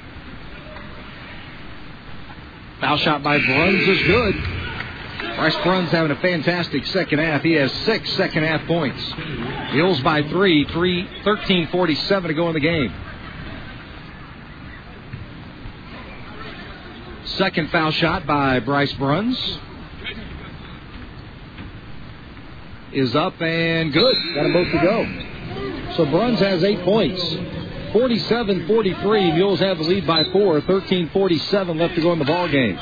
Foul 2.81 2.97
shot 2.97 3.21
by 3.21 3.37
Bruns 3.37 3.87
is 3.87 4.01
good. 4.07 4.35
Bryce 5.35 5.55
Bruns 5.63 5.91
having 5.91 6.11
a 6.11 6.19
fantastic 6.19 6.85
second 6.87 7.19
half. 7.19 7.43
He 7.43 7.53
has 7.53 7.71
six 7.85 8.11
second 8.13 8.43
half 8.43 8.65
points. 8.67 9.01
Mules 9.73 10.01
by 10.01 10.23
three, 10.23 10.65
three, 10.65 11.07
13.47 11.23 12.27
to 12.27 12.33
go 12.33 12.47
in 12.47 12.53
the 12.53 12.59
game. 12.59 12.93
Second 17.25 17.69
foul 17.69 17.91
shot 17.91 18.25
by 18.25 18.59
Bryce 18.59 18.93
Bruns 18.93 19.59
is 22.93 23.15
up 23.15 23.39
and 23.41 23.93
good. 23.93 24.15
Got 24.35 24.43
them 24.43 24.53
both 24.53 24.71
to 24.71 24.79
go. 24.79 25.93
So 25.95 26.05
Bruns 26.05 26.39
has 26.39 26.63
eight 26.63 26.81
points. 26.81 27.21
47-43. 27.91 29.35
Mules 29.35 29.59
have 29.59 29.77
the 29.77 29.83
lead 29.83 30.07
by 30.07 30.23
four. 30.25 30.61
13-47 30.61 31.79
left 31.79 31.95
to 31.95 32.01
go 32.01 32.13
in 32.13 32.19
the 32.19 32.25
ball 32.25 32.47
game. 32.47 32.79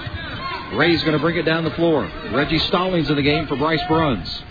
Ray's 0.73 1.02
going 1.02 1.14
to 1.14 1.19
bring 1.19 1.38
it 1.38 1.44
down 1.44 1.64
the 1.64 1.72
floor. 1.72 2.10
Reggie 2.31 2.60
Stallings 2.60 3.10
in 3.10 3.15
the 3.15 3.22
game 3.22 3.48
for 3.48 3.56
Bryce 3.56 3.81
Bruns. 3.88 4.44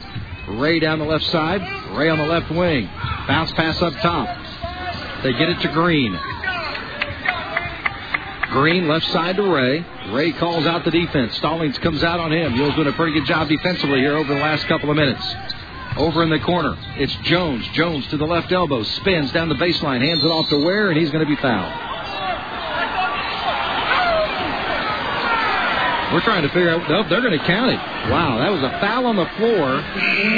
Ray 0.49 0.81
down 0.81 0.99
the 0.99 1.05
left 1.05 1.25
side. 1.27 1.61
Ray 1.97 2.09
on 2.09 2.19
the 2.19 2.27
left 2.27 2.51
wing. 2.51 2.87
Bounce 3.29 3.53
pass 3.53 3.81
up 3.83 3.93
top. 3.95 5.23
They 5.23 5.33
get 5.33 5.49
it 5.49 5.61
to 5.61 5.69
Green. 5.69 6.19
Green 8.51 8.89
left 8.89 9.07
side 9.13 9.37
to 9.37 9.43
Ray. 9.43 9.85
Ray 10.11 10.33
calls 10.33 10.67
out 10.67 10.85
the 10.85 10.91
defense. 10.91 11.37
Stallings 11.37 11.79
comes 11.79 12.03
out 12.03 12.19
on 12.19 12.33
him. 12.33 12.55
Mules 12.55 12.75
doing 12.75 12.89
a 12.89 12.93
pretty 12.93 13.13
good 13.13 13.27
job 13.27 13.49
defensively 13.49 14.01
here 14.01 14.17
over 14.17 14.33
the 14.33 14.41
last 14.41 14.67
couple 14.67 14.91
of 14.91 14.97
minutes. 14.97 15.23
Over 15.99 16.23
in 16.23 16.31
the 16.31 16.39
corner, 16.39 16.79
it's 16.97 17.15
Jones. 17.25 17.67
Jones 17.69 18.07
to 18.09 18.17
the 18.17 18.25
left 18.25 18.53
elbow, 18.53 18.85
spins 18.85 19.33
down 19.33 19.49
the 19.49 19.57
baseline, 19.57 20.01
hands 20.01 20.23
it 20.23 20.29
off 20.29 20.49
to 20.49 20.59
Ware, 20.59 20.91
and 20.91 20.99
he's 20.99 21.11
going 21.11 21.25
to 21.25 21.29
be 21.29 21.41
fouled. 21.41 21.73
We're 26.13 26.23
trying 26.23 26.43
to 26.43 26.49
figure 26.49 26.71
out. 26.71 26.89
Nope, 26.89 27.09
they're 27.11 27.21
going 27.21 27.39
to 27.39 27.45
count 27.45 27.73
it. 27.73 27.77
Wow, 28.11 28.39
that 28.39 28.51
was 28.51 28.63
a 28.63 28.71
foul 28.81 29.07
on 29.07 29.17
the 29.17 29.27
floor. 29.37 29.83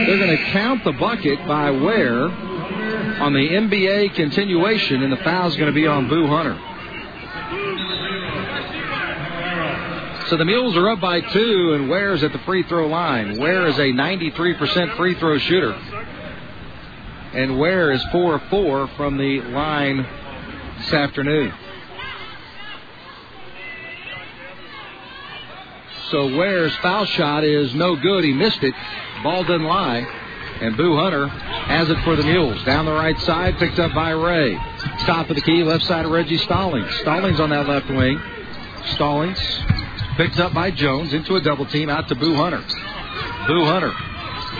They're 0.06 0.18
going 0.18 0.36
to 0.36 0.44
count 0.50 0.82
the 0.82 0.92
bucket 0.92 1.46
by 1.46 1.70
Ware 1.70 2.24
on 2.24 3.34
the 3.34 3.48
NBA 3.48 4.14
continuation, 4.14 5.02
and 5.02 5.12
the 5.12 5.18
foul's 5.18 5.56
going 5.56 5.68
to 5.68 5.74
be 5.74 5.86
on 5.86 6.08
Boo 6.08 6.26
Hunter. 6.26 6.58
So 10.30 10.36
the 10.36 10.44
Mules 10.44 10.76
are 10.76 10.88
up 10.88 11.00
by 11.00 11.20
two, 11.20 11.72
and 11.72 11.90
Ware's 11.90 12.22
at 12.22 12.30
the 12.30 12.38
free 12.46 12.62
throw 12.62 12.86
line. 12.86 13.36
Ware 13.36 13.66
is 13.66 13.76
a 13.78 13.90
93% 13.90 14.96
free 14.96 15.14
throw 15.16 15.38
shooter. 15.38 15.72
And 17.32 17.58
Ware 17.58 17.90
is 17.90 18.00
4 18.12 18.36
of 18.36 18.42
4 18.44 18.86
from 18.96 19.16
the 19.18 19.40
line 19.40 20.06
this 20.78 20.92
afternoon. 20.92 21.52
So 26.10 26.36
Ware's 26.36 26.76
foul 26.76 27.06
shot 27.06 27.42
is 27.42 27.74
no 27.74 27.96
good. 27.96 28.22
He 28.22 28.32
missed 28.32 28.62
it. 28.62 28.74
Ball 29.24 29.42
didn't 29.42 29.64
lie. 29.64 30.06
And 30.60 30.76
Boo 30.76 30.96
Hunter 30.96 31.26
has 31.26 31.90
it 31.90 31.98
for 32.04 32.14
the 32.14 32.22
Mules. 32.22 32.62
Down 32.62 32.84
the 32.84 32.92
right 32.92 33.18
side, 33.22 33.58
picked 33.58 33.80
up 33.80 33.92
by 33.94 34.10
Ray. 34.10 34.54
Top 35.00 35.28
of 35.28 35.34
the 35.34 35.42
key, 35.42 35.64
left 35.64 35.86
side 35.86 36.04
of 36.04 36.12
Reggie 36.12 36.38
Stallings. 36.38 36.94
Stallings 37.00 37.40
on 37.40 37.50
that 37.50 37.66
left 37.66 37.90
wing. 37.90 38.20
Stallings 38.92 39.38
picked 40.16 40.38
up 40.38 40.52
by 40.52 40.70
Jones 40.70 41.12
into 41.12 41.36
a 41.36 41.40
double 41.40 41.66
team 41.66 41.88
out 41.88 42.08
to 42.08 42.14
Boo 42.14 42.34
Hunter. 42.34 42.62
Boo 43.46 43.64
Hunter 43.64 43.92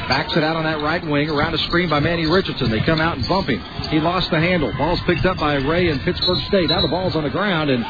backs 0.09 0.37
it 0.37 0.43
out 0.43 0.57
on 0.57 0.65
that 0.65 0.81
right 0.81 1.05
wing 1.05 1.31
around 1.31 1.55
a 1.55 1.59
screen 1.59 1.89
by 1.89 2.01
Manny 2.01 2.27
Richardson. 2.27 2.71
They 2.71 2.81
come 2.81 3.01
out 3.01 3.17
and 3.17 3.27
bump 3.29 3.49
him. 3.49 3.61
He 3.91 4.01
lost 4.01 4.31
the 4.31 4.41
handle. 4.41 4.73
Ball's 4.77 5.01
picked 5.03 5.25
up 5.25 5.37
by 5.37 5.55
Ray 5.57 5.89
in 5.89 5.99
Pittsburg 6.01 6.39
State. 6.47 6.69
Now 6.69 6.81
the 6.81 6.89
ball's 6.89 7.17
on 7.17 7.25
the 7.25 7.31
ground 7.31 7.71
and 7.71 7.85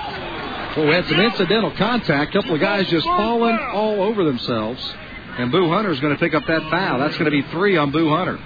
well, 0.77 0.87
we 0.87 0.95
had 0.95 1.07
some 1.07 1.19
incidental 1.19 1.73
contact. 1.73 2.35
A 2.35 2.41
couple 2.41 2.55
of 2.55 2.61
guys 2.61 2.87
just 2.89 3.05
falling 3.05 3.59
all 3.59 4.03
over 4.03 4.23
themselves. 4.23 4.81
And 5.37 5.51
Boo 5.51 5.69
Hunter's 5.69 5.99
going 6.01 6.15
to 6.15 6.20
pick 6.20 6.35
up 6.35 6.47
that 6.47 6.62
foul. 6.70 6.99
That's 7.01 7.16
going 7.16 7.24
to 7.24 7.31
be 7.31 7.43
three 7.51 7.77
on 7.77 7.91
Boo 7.91 8.09
Hunter. 8.09 8.39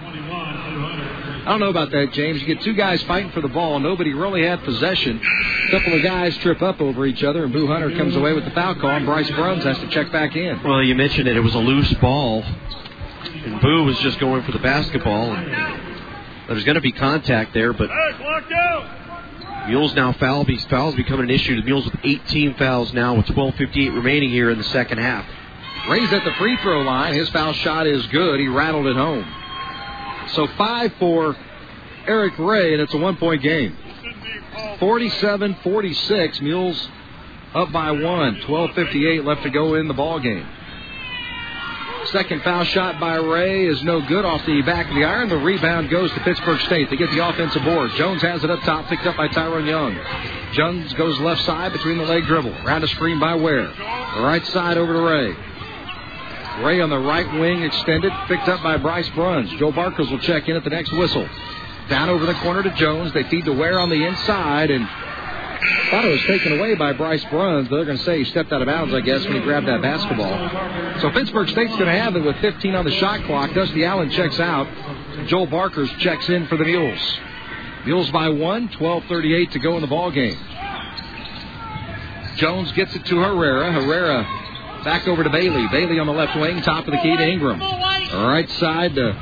I 1.45 1.51
don't 1.51 1.61
know 1.61 1.69
about 1.69 1.91
that, 1.91 2.12
James. 2.12 2.41
You 2.41 2.47
get 2.47 2.62
two 2.62 2.73
guys 2.73 3.03
fighting 3.03 3.31
for 3.33 3.43
the 3.43 3.49
ball. 3.49 3.79
Nobody 3.79 4.15
really 4.15 4.47
had 4.47 4.65
possession. 4.65 5.21
A 5.69 5.71
couple 5.73 5.93
of 5.93 6.03
guys 6.03 6.35
trip 6.39 6.62
up 6.62 6.81
over 6.81 7.05
each 7.05 7.23
other, 7.23 7.45
and 7.45 7.53
Boo 7.53 7.66
Hunter 7.66 7.91
comes 7.91 8.16
away 8.16 8.33
with 8.33 8.47
the 8.47 8.51
foul 8.53 8.75
call, 8.77 8.91
and 8.91 9.05
Bryce 9.05 9.31
Bruns 9.31 9.62
has 9.65 9.79
to 9.81 9.89
check 9.89 10.11
back 10.11 10.35
in. 10.37 10.62
Well, 10.62 10.83
you 10.83 10.95
mentioned 10.95 11.29
it. 11.29 11.37
It 11.37 11.41
was 11.41 11.55
a 11.55 11.59
loose 11.59 11.93
ball, 11.95 12.43
and 12.43 13.61
Boo 13.61 13.85
was 13.85 13.99
just 13.99 14.19
going 14.21 14.43
for 14.45 14.53
the 14.53 14.59
basketball. 14.59 15.35
And 15.35 15.47
there's 16.49 16.65
going 16.65 16.77
to 16.77 16.81
be 16.81 16.93
contact 16.93 17.53
there, 17.53 17.75
but 17.75 17.91
Mules 19.66 19.95
now 19.95 20.12
foul. 20.15 20.47
Fouls 20.71 20.95
becoming 20.95 21.25
an 21.25 21.31
issue. 21.31 21.57
The 21.57 21.62
Mules 21.62 21.85
with 21.85 21.97
18 22.03 22.55
fouls 22.55 22.95
now, 22.95 23.16
with 23.16 23.27
12:58 23.27 23.95
remaining 23.95 24.31
here 24.31 24.49
in 24.49 24.57
the 24.57 24.65
second 24.65 24.97
half. 24.97 25.27
Ray's 25.91 26.11
at 26.11 26.25
the 26.25 26.33
free 26.33 26.57
throw 26.62 26.81
line. 26.81 27.12
His 27.12 27.29
foul 27.29 27.53
shot 27.53 27.87
is 27.87 28.07
good. 28.07 28.41
He 28.41 28.49
rattled 28.49 28.87
it 28.87 28.97
home. 28.97 29.27
So 30.32 30.46
five 30.59 30.92
for 30.98 31.36
Eric 32.06 32.38
Ray, 32.38 32.72
and 32.72 32.82
it's 32.82 32.94
a 32.94 32.98
one 32.98 33.16
point 33.16 33.42
game. 33.42 33.76
47 34.78 35.56
46. 35.62 36.40
Mules 36.40 36.88
up 37.55 37.72
by 37.72 37.90
one. 37.90 38.36
12.58 38.42 39.24
left 39.24 39.42
to 39.42 39.51
go 39.51 39.74
in 39.74 39.88
the 39.88 39.94
ball 39.94 40.20
game. 40.20 40.46
Second 42.06 42.42
foul 42.42 42.64
shot 42.64 43.01
by 43.01 43.16
Ray 43.16 43.66
is 43.66 43.82
no 43.82 44.01
good 44.06 44.24
off 44.24 44.44
the 44.44 44.60
back 44.62 44.88
of 44.88 44.94
the 44.94 45.05
iron. 45.05 45.30
The 45.30 45.38
rebound 45.38 45.88
goes 45.88 46.10
to 46.12 46.20
Pittsburg 46.20 46.60
State. 46.60 46.90
They 46.90 46.96
get 46.96 47.10
the 47.10 47.26
offensive 47.26 47.64
board. 47.64 47.90
Jones 47.92 48.20
has 48.22 48.44
it 48.44 48.51
up 48.51 48.60
top, 48.60 48.86
picked 48.88 49.06
up 49.06 49.16
by 49.16 49.28
Tyrone 49.28 49.66
Young. 49.66 49.98
Jones 50.52 50.92
goes 50.94 51.18
left 51.20 51.42
side 51.44 51.72
between 51.72 51.96
the 51.96 52.05
leg 52.05 52.26
dribble. 52.26 52.52
Round 52.62 52.84
a 52.84 52.88
screen 52.88 53.18
by 53.18 53.34
Ware. 53.34 53.68
Right 54.20 54.44
side 54.48 54.76
over 54.76 54.92
to 54.92 55.01
Ray. 55.01 55.34
Ray 56.62 56.81
on 56.81 56.89
the 56.89 56.98
right 56.98 57.31
wing 57.40 57.62
extended, 57.62 58.12
picked 58.28 58.48
up 58.48 58.62
by 58.62 58.76
Bryce 58.76 59.09
Bruns. 59.10 59.51
Joe 59.59 59.72
Barkers 59.72 60.09
will 60.10 60.20
check 60.20 60.48
in 60.48 60.56
at 60.56 60.62
the 60.62 60.70
next 60.70 60.93
whistle. 60.93 61.28
Down 61.89 62.09
over 62.09 62.26
the 62.26 62.35
corner 62.35 62.62
to 62.62 62.70
Jones. 62.70 63.12
They 63.12 63.24
feed 63.24 63.44
to 63.47 63.52
Ware 63.52 63.78
on 63.78 63.90
the 63.90 64.06
inside 64.06 64.70
and 64.70 64.86
thought 65.90 66.05
it 66.05 66.10
was 66.10 66.22
taken 66.22 66.59
away 66.59 66.74
by 66.76 66.93
Bryce 66.93 67.24
Bruns. 67.24 67.68
They're 67.68 67.85
going 67.85 67.98
to 67.98 68.05
say 68.05 68.18
he 68.18 68.24
stepped 68.24 68.52
out 68.52 68.62
of 68.62 68.66
bounds, 68.66 68.94
I 68.94 69.01
guess, 69.01 69.24
when 69.24 69.35
he 69.35 69.40
grabbed 69.40 69.66
that 69.66 69.82
basketball. 69.82 71.01
So 71.01 71.10
Pittsburg 71.10 71.48
State's 71.48 71.72
going 71.72 71.86
to 71.86 71.98
have 71.98 72.14
it 72.14 72.24
with 72.24 72.36
15 72.36 72.74
on 72.74 72.85
the 72.85 72.93
shot 72.93 73.24
clock. 73.24 73.52
Dusty 73.52 73.85
Allen 73.85 74.10
checks 74.10 74.39
out. 74.39 74.68
Joel 75.26 75.47
Barkers 75.47 75.90
checks 75.98 76.28
in 76.28 76.47
for 76.47 76.56
the 76.56 76.64
Mules. 76.64 77.18
Mules 77.85 78.10
by 78.10 78.28
one, 78.28 78.68
12:38 78.68 79.51
to 79.51 79.59
go 79.59 79.74
in 79.74 79.81
the 79.82 79.86
ball 79.86 80.10
game. 80.10 80.39
Jones 82.36 82.72
gets 82.72 82.94
it 82.94 83.05
to 83.06 83.16
Herrera. 83.16 83.72
Herrera 83.72 84.44
Back 84.85 85.09
over 85.09 85.24
to 85.24 85.31
Bailey. 85.31 85.66
Bailey 85.69 85.98
on 85.98 86.06
the 86.06 86.12
left 86.12 86.39
wing, 86.39 86.61
top 86.61 86.86
of 86.86 86.93
the 86.93 86.98
key 86.98 87.16
to 87.16 87.27
Ingram. 87.27 87.59
Right 87.61 88.48
side 88.59 88.94
to 88.97 89.16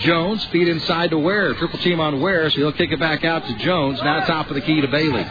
Jones. 0.00 0.44
Feed 0.46 0.68
inside 0.68 1.10
to 1.10 1.18
Ware. 1.18 1.54
Triple 1.54 1.78
team 1.78 2.00
on 2.00 2.20
Ware, 2.20 2.50
so 2.50 2.56
he'll 2.56 2.72
kick 2.72 2.90
it 2.90 2.98
back 2.98 3.24
out 3.24 3.46
to 3.46 3.56
Jones. 3.58 4.00
Now 4.02 4.24
top 4.24 4.48
of 4.48 4.54
the 4.54 4.60
key 4.60 4.80
to 4.80 4.88
Bailey. 4.88 5.24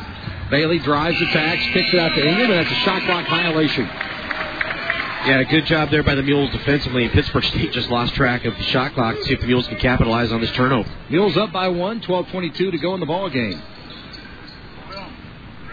Bailey 0.49 0.79
drives, 0.79 1.21
attacks, 1.21 1.63
kicks 1.73 1.93
it 1.93 1.99
out 1.99 2.15
to 2.15 2.25
Ingram, 2.25 2.51
and 2.51 2.65
that's 2.65 2.71
a 2.71 2.79
shot 2.85 3.01
clock 3.03 3.27
violation. 3.27 3.85
Yeah, 3.85 5.43
good 5.43 5.65
job 5.65 5.89
there 5.89 6.03
by 6.03 6.13
the 6.13 6.21
Mules 6.21 6.51
defensively. 6.51 7.03
And 7.03 7.11
Pittsburg 7.11 7.43
State 7.45 7.71
just 7.71 7.89
lost 7.89 8.13
track 8.13 8.45
of 8.45 8.55
the 8.55 8.63
shot 8.63 8.93
clock. 8.93 9.15
See 9.23 9.33
if 9.33 9.41
the 9.41 9.47
Mules 9.47 9.67
can 9.67 9.79
capitalize 9.79 10.31
on 10.31 10.39
this 10.39 10.51
turnover. 10.51 10.89
Mules 11.09 11.35
up 11.35 11.51
by 11.51 11.67
one, 11.67 11.99
12-22 11.99 12.71
to 12.71 12.77
go 12.77 12.93
in 12.93 12.99
the 12.99 13.07
ball 13.07 13.29
game. 13.29 13.59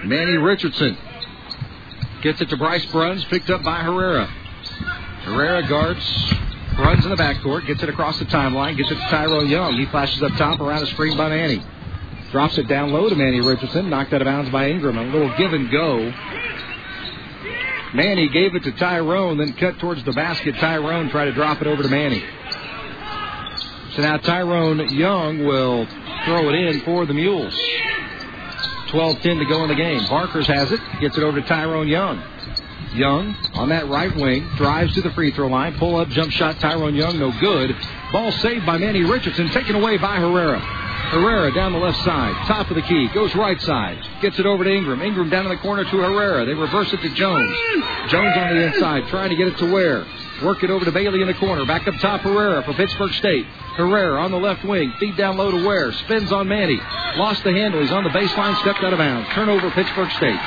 Manny 0.05 0.39
Richardson 0.39 0.97
Gets 2.23 2.41
it 2.41 2.49
to 2.51 2.57
Bryce 2.57 2.87
Bruns, 2.87 3.25
picked 3.25 3.51
up 3.51 3.65
by 3.65 3.81
Herrera. 3.81 4.27
Herrera 5.25 5.67
guards, 5.67 6.33
runs 6.79 7.05
in 7.05 7.11
the 7.11 7.17
backcourt, 7.17 7.67
gets 7.67 7.83
it 7.83 7.89
across 7.89 8.17
the 8.21 8.25
timeline, 8.27 8.77
gets 8.77 8.93
it 8.93 8.95
to 8.95 9.09
Tyrone 9.09 9.49
Young. 9.49 9.77
He 9.77 9.87
flashes 9.87 10.23
up 10.23 10.31
top 10.37 10.61
around 10.61 10.83
the 10.83 10.87
screen 10.89 11.17
by 11.17 11.31
Manny. 11.31 11.61
Drops 12.31 12.57
it 12.59 12.69
down 12.69 12.93
low 12.93 13.09
to 13.09 13.15
Manny 13.17 13.41
Richardson. 13.41 13.91
Knocked 13.91 14.13
out 14.13 14.23
of 14.23 14.27
bounds 14.27 14.51
by 14.51 14.71
Ingram. 14.71 14.99
A 14.99 15.03
little 15.03 15.37
give 15.37 15.53
and 15.53 15.69
go. 15.71 16.13
Manny 17.93 18.29
gave 18.29 18.55
it 18.55 18.63
to 18.63 18.73
Tyrone, 18.73 19.37
then 19.37 19.53
cut 19.55 19.81
towards 19.81 20.05
the 20.05 20.13
basket. 20.13 20.55
Tyrone 20.57 21.11
tried 21.11 21.27
to 21.27 21.33
drop 21.33 21.61
it 21.61 21.67
over 21.67 21.83
to 21.83 21.89
Manny. 21.89 22.25
So 23.97 24.03
now 24.03 24.17
Tyrone 24.19 24.89
Young 24.95 25.45
will 25.45 25.87
throw 26.25 26.49
it 26.49 26.55
in 26.55 26.81
for 26.83 27.05
the 27.05 27.15
Mules. 27.15 27.55
12-10 28.93 29.39
to 29.39 29.45
go 29.47 29.63
in 29.63 29.69
the 29.69 29.75
game. 29.75 30.07
Barkers 30.09 30.47
has 30.47 30.71
it. 30.71 30.81
Gets 31.01 31.17
it 31.17 31.25
over 31.25 31.41
to 31.41 31.47
Tyrone 31.47 31.89
Young. 31.89 32.23
Young 32.95 33.35
on 33.55 33.71
that 33.71 33.89
right 33.89 34.15
wing 34.15 34.47
drives 34.57 34.93
to 34.95 35.01
the 35.01 35.11
free 35.13 35.31
throw 35.31 35.49
line. 35.49 35.79
Pull 35.79 35.97
up 35.97 36.09
jump 36.09 36.31
shot. 36.31 36.61
Tyrone 36.61 36.95
Young 36.95 37.19
no 37.19 37.33
good. 37.41 37.75
Ball 38.13 38.31
saved 38.33 38.67
by 38.67 38.77
Manny 38.77 39.03
Richardson. 39.03 39.49
Taken 39.49 39.77
away 39.77 39.97
by 39.97 40.17
Herrera. 40.17 40.82
Herrera 41.13 41.53
down 41.53 41.73
the 41.73 41.79
left 41.79 42.03
side, 42.05 42.35
top 42.47 42.71
of 42.71 42.75
the 42.75 42.83
key, 42.83 43.07
goes 43.09 43.35
right 43.35 43.61
side, 43.61 43.99
gets 44.23 44.39
it 44.39 44.47
over 44.47 44.65
to 44.65 44.71
Ingram. 44.71 45.03
Ingram 45.03 45.29
down 45.29 45.45
in 45.45 45.51
the 45.51 45.59
corner 45.59 45.85
to 45.85 45.97
Herrera. 45.99 46.47
They 46.47 46.55
reverse 46.55 46.91
it 46.91 47.03
to 47.03 47.09
Jones. 47.11 47.55
Jones 48.09 48.35
on 48.35 48.57
the 48.57 48.63
inside, 48.73 49.07
trying 49.09 49.29
to 49.29 49.37
get 49.37 49.49
it 49.49 49.59
to 49.59 49.71
Ware. 49.71 50.07
Work 50.43 50.65
it 50.65 50.71
over 50.71 50.87
to 50.87 50.91
Bailey 50.91 51.21
in 51.21 51.29
the 51.29 51.35
corner. 51.35 51.67
Back 51.67 51.87
up 51.87 51.95
top, 52.01 52.23
Herrera 52.23 52.63
for 52.65 52.73
Pittsburg 52.73 53.13
State. 53.13 53.45
Herrera 53.77 54.23
on 54.23 54.31
the 54.31 54.39
left 54.39 54.65
wing. 54.65 54.93
Feed 54.99 55.17
down 55.17 55.37
low 55.37 55.51
to 55.51 55.67
Ware. 55.67 55.93
Spins 55.93 56.33
on 56.33 56.49
Manny. 56.49 56.81
Lost 57.17 57.45
the 57.45 57.53
handle. 57.53 57.81
He's 57.81 57.93
on 57.93 58.05
the 58.05 58.11
baseline. 58.11 58.59
Stepped 58.63 58.83
out 58.83 58.93
of 58.93 58.99
bounds. 58.99 59.29
Turnover, 59.35 59.71
Pittsburg 59.71 60.11
State. 60.13 60.41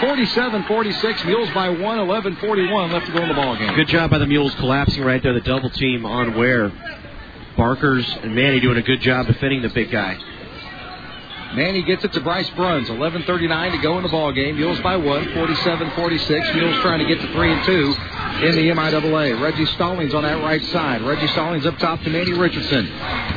47-46. 0.00 1.26
Mules 1.26 1.50
by 1.50 1.68
1. 1.68 1.78
11-41 1.80 2.92
left 2.92 3.06
to 3.06 3.12
go 3.12 3.22
in 3.22 3.28
the 3.28 3.34
ball 3.34 3.56
game. 3.56 3.74
Good 3.74 3.88
job 3.88 4.10
by 4.10 4.18
the 4.18 4.26
Mules 4.26 4.54
collapsing 4.54 5.04
right 5.04 5.22
there. 5.22 5.34
The 5.34 5.40
double 5.40 5.70
team 5.70 6.06
on 6.06 6.36
Ware. 6.36 6.72
Barkers 7.56 8.08
and 8.22 8.34
Manny 8.34 8.60
doing 8.60 8.76
a 8.78 8.82
good 8.82 9.00
job 9.00 9.26
defending 9.26 9.62
the 9.62 9.68
big 9.68 9.90
guy. 9.90 10.18
Manny 11.54 11.82
gets 11.82 12.02
it 12.02 12.12
to 12.14 12.20
Bryce 12.20 12.48
Bruns. 12.50 12.88
11:39 12.88 13.72
to 13.72 13.78
go 13.78 13.98
in 13.98 14.02
the 14.02 14.08
ball 14.08 14.32
game. 14.32 14.56
Mules 14.56 14.80
by 14.80 14.96
one, 14.96 15.26
47-46. 15.34 16.54
Mules 16.54 16.76
trying 16.80 16.98
to 17.00 17.04
get 17.04 17.20
to 17.20 17.26
three 17.34 17.52
and 17.52 17.62
two 17.64 17.94
in 18.42 18.54
the 18.56 18.70
MIAA. 18.70 19.38
Reggie 19.38 19.66
Stallings 19.66 20.14
on 20.14 20.22
that 20.22 20.42
right 20.42 20.62
side. 20.66 21.02
Reggie 21.02 21.26
Stallings 21.28 21.66
up 21.66 21.76
top 21.78 22.00
to 22.04 22.10
Manny 22.10 22.32
Richardson. 22.32 22.90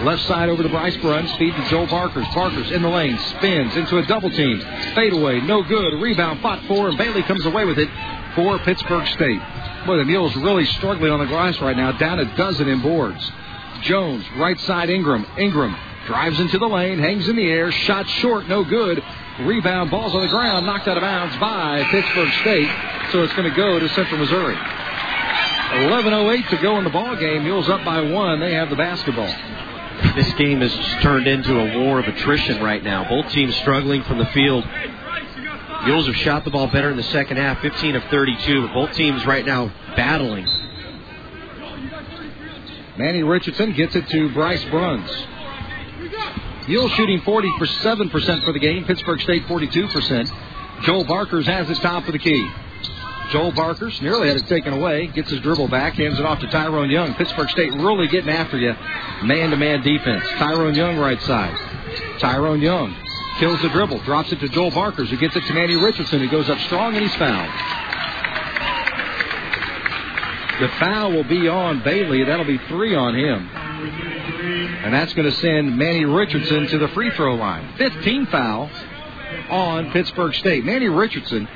Left 0.06 0.22
side 0.24 0.48
over 0.48 0.64
to 0.64 0.70
Bryce 0.70 0.96
Bruns. 0.98 1.30
Feed 1.36 1.54
to 1.56 1.70
Joel 1.70 1.88
Barkers. 1.88 2.26
Barkers 2.34 2.72
in 2.72 2.82
the 2.84 2.90
lane. 2.90 3.18
Spins 3.18 3.76
into 3.76 3.98
a 3.98 4.06
double 4.06 4.30
team. 4.30 4.62
Fadeaway. 4.96 5.42
No 5.42 5.62
good. 5.64 6.02
Rebound 6.02 6.40
fought 6.40 6.64
for, 6.70 6.88
and 6.88 6.98
Bailey 6.98 7.24
comes 7.24 7.46
away 7.46 7.66
with 7.66 7.80
it 7.80 7.90
for 8.34 8.58
Pittsburg 8.60 9.08
State. 9.08 9.42
Boy, 9.86 9.98
the 9.98 10.06
Mules 10.06 10.34
really 10.38 10.66
struggling 10.66 11.12
on 11.12 11.20
the 11.20 11.26
glass 11.26 11.60
right 11.60 11.76
now. 11.76 11.92
Down 11.92 12.20
a 12.20 12.38
dozen 12.38 12.70
in 12.70 12.80
boards. 12.80 13.30
Jones, 13.86 14.26
right 14.38 14.60
side 14.62 14.90
Ingram. 14.90 15.26
Ingram 15.38 15.76
drives 16.06 16.40
into 16.40 16.60
the 16.60 16.68
lane, 16.68 17.00
hangs 17.00 17.28
in 17.28 17.36
the 17.36 17.48
air, 17.50 17.72
shot 17.72 18.08
short, 18.08 18.48
no 18.48 18.64
good. 18.64 19.04
Rebound, 19.40 19.92
balls 19.92 20.14
on 20.16 20.22
the 20.22 20.28
ground, 20.28 20.66
knocked 20.66 20.88
out 20.88 20.98
of 20.98 21.02
bounds 21.02 21.36
by 21.38 21.84
Pittsburg 21.92 22.32
State. 22.42 22.70
So 23.12 23.24
it's 23.24 23.34
going 23.34 23.50
to 23.50 23.56
go 23.56 23.80
to 23.80 23.90
Central 23.90 24.20
Missouri. 24.20 24.56
11:08 24.56 26.50
to 26.50 26.58
go 26.58 26.78
in 26.78 26.84
the 26.84 26.90
ball 26.90 27.16
game. 27.16 27.44
Mules 27.44 27.68
up 27.70 27.84
by 27.84 28.02
one. 28.02 28.40
They 28.40 28.54
have 28.54 28.70
the 28.70 28.76
basketball. 28.76 29.34
This 30.16 30.32
game 30.34 30.62
has 30.62 30.74
turned 31.02 31.28
into 31.28 31.60
a 31.60 31.80
war 31.80 32.00
of 32.00 32.08
attrition 32.08 32.62
right 32.62 32.84
now. 32.84 33.08
Both 33.10 33.32
teams 33.32 33.56
struggling 33.58 34.04
from 34.04 34.18
the 34.20 34.26
field. 34.28 34.66
Mules 35.86 36.08
have 36.08 36.16
shot 36.16 36.44
the 36.44 36.52
ball 36.52 36.68
better 36.68 36.90
in 36.90 36.98
the 36.98 37.04
second 37.04 37.38
half, 37.38 37.62
15 37.62 37.96
of 37.96 38.04
32. 38.06 38.70
Both 38.70 38.94
teams 38.94 39.26
right 39.26 39.46
now 39.46 39.72
battling. 39.96 40.48
Manny 42.98 43.24
Richardson 43.24 43.74
gets 43.74 43.96
it 43.96 44.08
to 44.10 44.30
Bryce 44.34 44.64
Bruns. 44.66 45.10
Mules 46.68 46.92
shooting 46.94 47.20
47% 47.22 48.44
for 48.44 48.54
the 48.54 48.60
game. 48.60 48.86
Pittsburg 48.86 49.22
State 49.22 49.44
42%. 49.44 50.32
Joel 50.84 51.04
Barkers 51.04 51.46
has 51.46 51.68
his 51.68 51.80
top 51.80 52.08
of 52.08 52.14
the 52.14 52.20
key. 52.20 52.50
Joel 53.32 53.52
Barkers 53.52 54.02
nearly 54.02 54.28
had 54.28 54.38
it 54.38 54.48
taken 54.48 54.74
away. 54.74 55.08
Gets 55.08 55.30
his 55.30 55.42
dribble 55.42 55.68
back. 55.68 55.94
Hands 55.94 56.18
it 56.18 56.26
off 56.26 56.40
to 56.40 56.48
Tyrone 56.48 56.90
Young. 56.90 57.14
Pittsburg 57.16 57.50
State 57.50 57.74
really 57.74 58.08
getting 58.08 58.30
after 58.30 58.58
you. 58.58 58.74
Man-to-man 59.24 59.82
defense. 59.82 60.24
Tyrone 60.38 60.76
Young 60.76 60.98
right 60.98 61.22
side. 61.24 61.56
Tyrone 62.20 62.62
Young 62.62 62.96
kills 63.40 63.62
the 63.62 63.70
dribble. 63.70 64.00
Drops 64.00 64.32
it 64.32 64.40
to 64.40 64.48
Joel 64.48 64.72
Barkers 64.72 65.10
who 65.10 65.18
gets 65.18 65.36
it 65.36 65.44
to 65.46 65.54
Manny 65.54 65.76
Richardson. 65.76 66.20
who 66.20 66.30
goes 66.30 66.50
up 66.50 66.60
strong 66.62 66.96
and 66.96 67.04
he's 67.04 67.16
fouled. 67.16 67.85
The 70.60 70.70
foul 70.80 71.12
will 71.12 71.26
be 71.26 71.48
on 71.48 71.84
Bailey. 71.84 72.24
That'll 72.24 72.46
be 72.46 72.58
three 72.70 72.96
on 72.96 73.14
him. 73.16 73.50
And 74.86 74.94
that's 74.94 75.14
going 75.14 75.30
to 75.30 75.36
send 75.38 75.78
Manny 75.78 76.06
Richardson 76.06 76.68
to 76.68 76.78
the 76.78 76.88
free 76.90 77.12
throw 77.12 77.36
line. 77.36 77.74
15 77.78 78.28
foul 78.28 78.70
on 79.50 79.92
Pittsburg 79.92 80.34
State. 80.36 80.64
Manny 80.64 80.88
Richardson, 80.88 81.48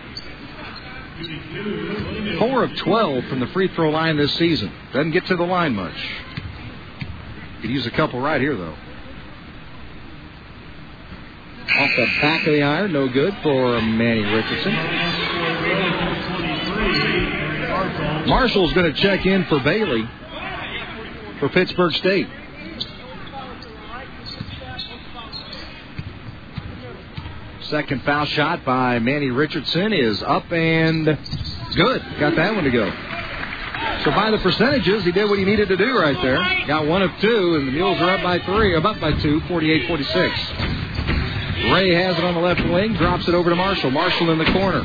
4 2.39 2.63
of 2.63 2.75
12 2.75 3.25
from 3.25 3.39
the 3.39 3.47
free 3.47 3.67
throw 3.69 3.89
line 3.89 4.17
this 4.17 4.33
season. 4.33 4.71
Doesn't 4.93 5.11
get 5.11 5.25
to 5.27 5.35
the 5.35 5.43
line 5.43 5.75
much. 5.75 5.95
Could 7.61 7.69
use 7.69 7.85
a 7.85 7.91
couple 7.91 8.19
right 8.19 8.41
here, 8.41 8.55
though. 8.55 8.75
Off 11.79 11.91
the 11.95 12.05
back 12.21 12.47
of 12.47 12.53
the 12.53 12.63
iron, 12.63 12.91
no 12.91 13.07
good 13.07 13.35
for 13.43 13.79
Manny 13.81 14.23
Richardson. 14.23 14.73
Marshall's 18.27 18.73
going 18.73 18.93
to 18.93 19.01
check 19.01 19.25
in 19.25 19.45
for 19.45 19.59
Bailey 19.59 20.07
for 21.39 21.49
Pittsburg 21.49 21.93
State. 21.93 22.27
Second 27.61 28.03
foul 28.03 28.25
shot 28.25 28.65
by 28.65 28.99
Manny 28.99 29.29
Richardson 29.29 29.93
is 29.93 30.23
up 30.23 30.51
and 30.51 31.05
good. 31.05 32.01
Got 32.19 32.35
that 32.35 32.55
one 32.55 32.63
to 32.63 32.71
go. 32.71 32.91
So 34.03 34.11
by 34.11 34.31
the 34.31 34.37
percentages, 34.39 35.03
he 35.03 35.11
did 35.11 35.29
what 35.29 35.39
he 35.39 35.45
needed 35.45 35.69
to 35.69 35.77
do 35.77 35.97
right 35.97 36.19
there. 36.21 36.37
Got 36.67 36.87
one 36.87 37.01
of 37.01 37.11
two, 37.19 37.55
and 37.55 37.67
the 37.67 37.71
Mules 37.71 37.99
are 38.01 38.11
up 38.11 38.23
by 38.23 38.39
three, 38.39 38.75
up 38.75 38.83
by 38.99 39.13
two, 39.21 39.39
48-46. 39.41 41.73
Ray 41.73 41.93
has 41.93 42.17
it 42.17 42.23
on 42.23 42.33
the 42.33 42.39
left 42.39 42.63
wing, 42.69 42.93
drops 42.93 43.27
it 43.27 43.35
over 43.35 43.49
to 43.49 43.55
Marshall. 43.55 43.91
Marshall 43.91 44.31
in 44.31 44.39
the 44.39 44.45
corner. 44.45 44.83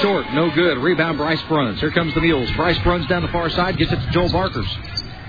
Short, 0.00 0.32
no 0.32 0.50
good. 0.50 0.78
Rebound, 0.78 1.18
Bryce 1.18 1.42
Bruns. 1.42 1.80
Here 1.80 1.90
comes 1.90 2.14
the 2.14 2.20
Mules. 2.20 2.50
Bryce 2.52 2.78
Bruns 2.80 3.06
down 3.06 3.22
the 3.22 3.28
far 3.28 3.50
side, 3.50 3.76
gets 3.76 3.92
it 3.92 3.96
to 3.96 4.10
Joel 4.10 4.30
Barkers. 4.30 4.68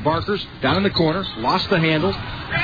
Barkers 0.03 0.45
down 0.61 0.77
in 0.77 0.84
the 0.84 0.89
corner, 0.89 1.26
lost 1.38 1.69
the 1.69 1.80
handle. 1.80 2.11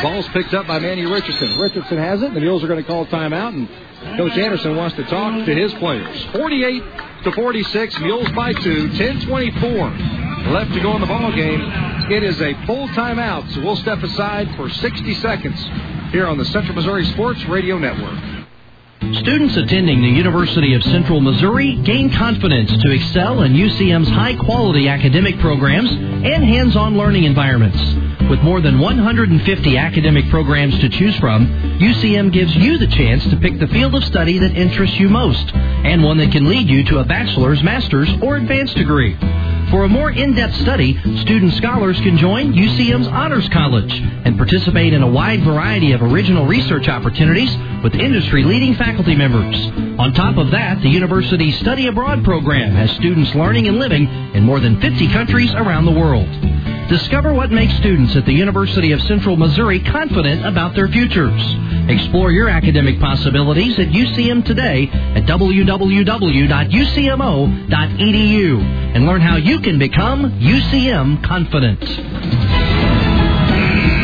Ball's 0.02 0.28
picked 0.30 0.54
up 0.54 0.68
by 0.68 0.80
Manny 0.80 1.06
Richardson. 1.06 1.58
Richardson 1.60 1.98
has 1.98 2.22
it. 2.22 2.34
The 2.34 2.40
Mules 2.40 2.64
are 2.64 2.68
going 2.68 2.84
to 2.84 2.88
call 2.88 3.06
timeout, 3.06 3.54
and 3.54 4.18
Coach 4.18 4.38
Anderson 4.38 4.76
wants 4.76 4.96
to 4.96 5.04
talk 5.06 5.46
to 5.46 5.56
his 5.56 5.74
players. 5.76 6.24
48 6.34 6.84
to 7.24 7.32
46, 7.32 8.00
Mules 8.00 8.32
by 8.32 8.54
two. 8.54 8.90
10:24 8.90 10.52
left 10.52 10.74
to 10.74 10.80
go 10.80 10.96
in 10.96 11.02
the 11.02 11.08
ball 11.08 11.32
game. 11.32 11.62
It 12.12 12.24
is 12.24 12.42
a 12.42 12.54
full 12.66 12.88
timeout, 12.90 13.52
so 13.54 13.62
we'll 13.62 13.76
step 13.78 14.02
aside 14.02 14.56
for 14.56 14.70
60 14.70 15.14
seconds 15.16 15.64
here 16.12 16.26
on 16.26 16.38
the 16.38 16.46
Central 16.46 16.76
Missouri 16.76 17.06
Sports 17.06 17.44
Radio 17.46 17.78
Network. 17.78 18.37
Students 19.14 19.56
attending 19.56 20.02
the 20.02 20.10
University 20.10 20.74
of 20.74 20.84
Central 20.84 21.22
Missouri 21.22 21.76
gain 21.78 22.12
confidence 22.12 22.70
to 22.70 22.92
excel 22.92 23.44
in 23.44 23.54
UCM's 23.54 24.10
high 24.10 24.36
quality 24.36 24.90
academic 24.90 25.40
programs 25.40 25.90
and 25.90 26.44
hands 26.44 26.76
on 26.76 26.98
learning 26.98 27.24
environments. 27.24 27.78
With 28.30 28.42
more 28.42 28.60
than 28.60 28.80
150 28.80 29.78
academic 29.78 30.30
programs 30.30 30.78
to 30.80 30.90
choose 30.90 31.18
from, 31.20 31.48
UCM 31.80 32.34
gives 32.34 32.54
you 32.58 32.78
the 32.78 32.88
chance 32.88 33.24
to 33.30 33.38
pick 33.38 33.58
the 33.58 33.68
field 33.68 33.96
of 33.96 34.04
study 34.04 34.40
that 34.40 34.52
interests 34.52 34.98
you 35.00 35.08
most 35.08 35.54
and 35.54 36.04
one 36.04 36.18
that 36.18 36.34
can 36.34 36.50
lead 36.50 36.68
you 36.68 36.84
to 36.86 37.00
a 37.00 37.06
bachelor's, 37.06 37.64
master's, 37.64 38.10
or 38.22 38.36
advanced 38.36 38.76
degree. 38.76 39.18
For 39.72 39.84
a 39.84 39.90
more 39.90 40.12
in-depth 40.12 40.56
study, 40.62 40.98
student 41.22 41.54
scholars 41.56 42.00
can 42.00 42.18
join 42.18 42.54
UCM's 42.54 43.08
Honors 43.08 43.50
College 43.50 43.92
and 43.92 44.38
participate 44.38 44.94
in 44.94 45.04
a 45.04 45.08
wide 45.08 45.44
variety 45.44 45.92
of 45.92 46.02
original 46.02 46.46
research 46.46 46.88
opportunities 46.88 47.54
with 47.84 47.94
industry-leading 47.94 48.76
faculty 48.76 48.97
members. 49.06 49.56
On 50.00 50.14
top 50.14 50.38
of 50.38 50.52
that, 50.52 50.82
the 50.82 50.90
university's 50.90 51.58
Study 51.60 51.88
Abroad 51.88 52.24
program 52.24 52.72
has 52.72 52.92
students 52.92 53.34
learning 53.36 53.68
and 53.68 53.78
living 53.78 54.08
in 54.34 54.44
more 54.44 54.60
than 54.60 54.82
50 54.82 55.08
countries 55.10 55.54
around 55.54 55.86
the 55.86 55.92
world. 55.92 56.28
Discover 56.90 57.34
what 57.34 57.52
makes 57.52 57.76
students 57.78 58.16
at 58.16 58.26
the 58.26 58.34
University 58.34 58.94
of 58.94 59.02
Central 59.02 59.36
Missouri 59.36 59.80
confident 59.82 60.46
about 60.46 60.74
their 60.74 60.88
futures. 60.88 61.42
Explore 61.90 62.32
your 62.32 62.50
academic 62.50 63.00
possibilities 63.00 63.78
at 63.78 63.88
UCM 63.88 64.46
today 64.46 64.88
at 64.88 65.24
www.ucmo.edu 65.24 65.96
and 68.96 69.06
learn 69.06 69.22
how 69.22 69.36
you 69.36 69.60
can 69.60 69.78
become 69.78 70.40
UCM 70.40 71.24
confident. 71.24 72.77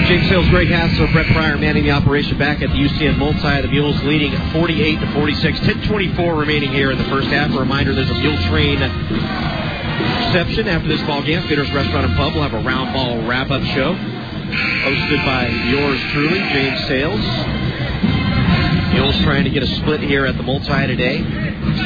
James 0.08 0.28
Sales, 0.28 0.50
Greg 0.50 0.68
Hassler, 0.68 1.08
Brett 1.14 1.28
Pryor 1.28 1.58
manning 1.58 1.84
the 1.84 1.92
operation 1.92 2.38
back 2.38 2.62
at 2.62 2.70
the 2.70 2.76
UCM 2.76 3.18
multi. 3.18 3.62
The 3.62 3.70
Mules 3.70 4.04
leading 4.04 4.38
48 4.52 5.00
to 5.00 5.12
46. 5.14 5.60
10:24 5.62 6.38
remaining 6.38 6.72
here 6.72 6.92
in 6.92 6.98
the 6.98 7.06
first 7.06 7.30
half. 7.30 7.54
A 7.56 7.60
reminder: 7.60 7.96
there's 7.96 8.10
a 8.10 8.16
Mule 8.16 8.38
Train 8.50 8.80
reception 10.28 10.68
after 10.68 10.90
this 10.90 11.02
ball 11.04 11.24
game. 11.24 11.42
Fitters 11.48 11.72
Restaurant 11.72 12.06
and 12.06 12.16
Pub 12.18 12.34
will 12.34 12.42
have 12.42 12.54
a 12.54 12.60
round 12.60 12.94
ball 12.94 13.26
wrap-up 13.26 13.64
show 13.64 13.94
hosted 13.94 15.26
by 15.26 15.48
yours 15.48 16.00
truly, 16.12 16.40
James 16.40 16.86
Sales. 16.88 17.22
Mules 18.94 19.18
trying 19.24 19.46
to 19.46 19.50
get 19.50 19.64
a 19.64 19.68
split 19.68 20.02
here 20.02 20.26
at 20.26 20.36
the 20.36 20.44
multi 20.44 20.88
today. 20.88 21.20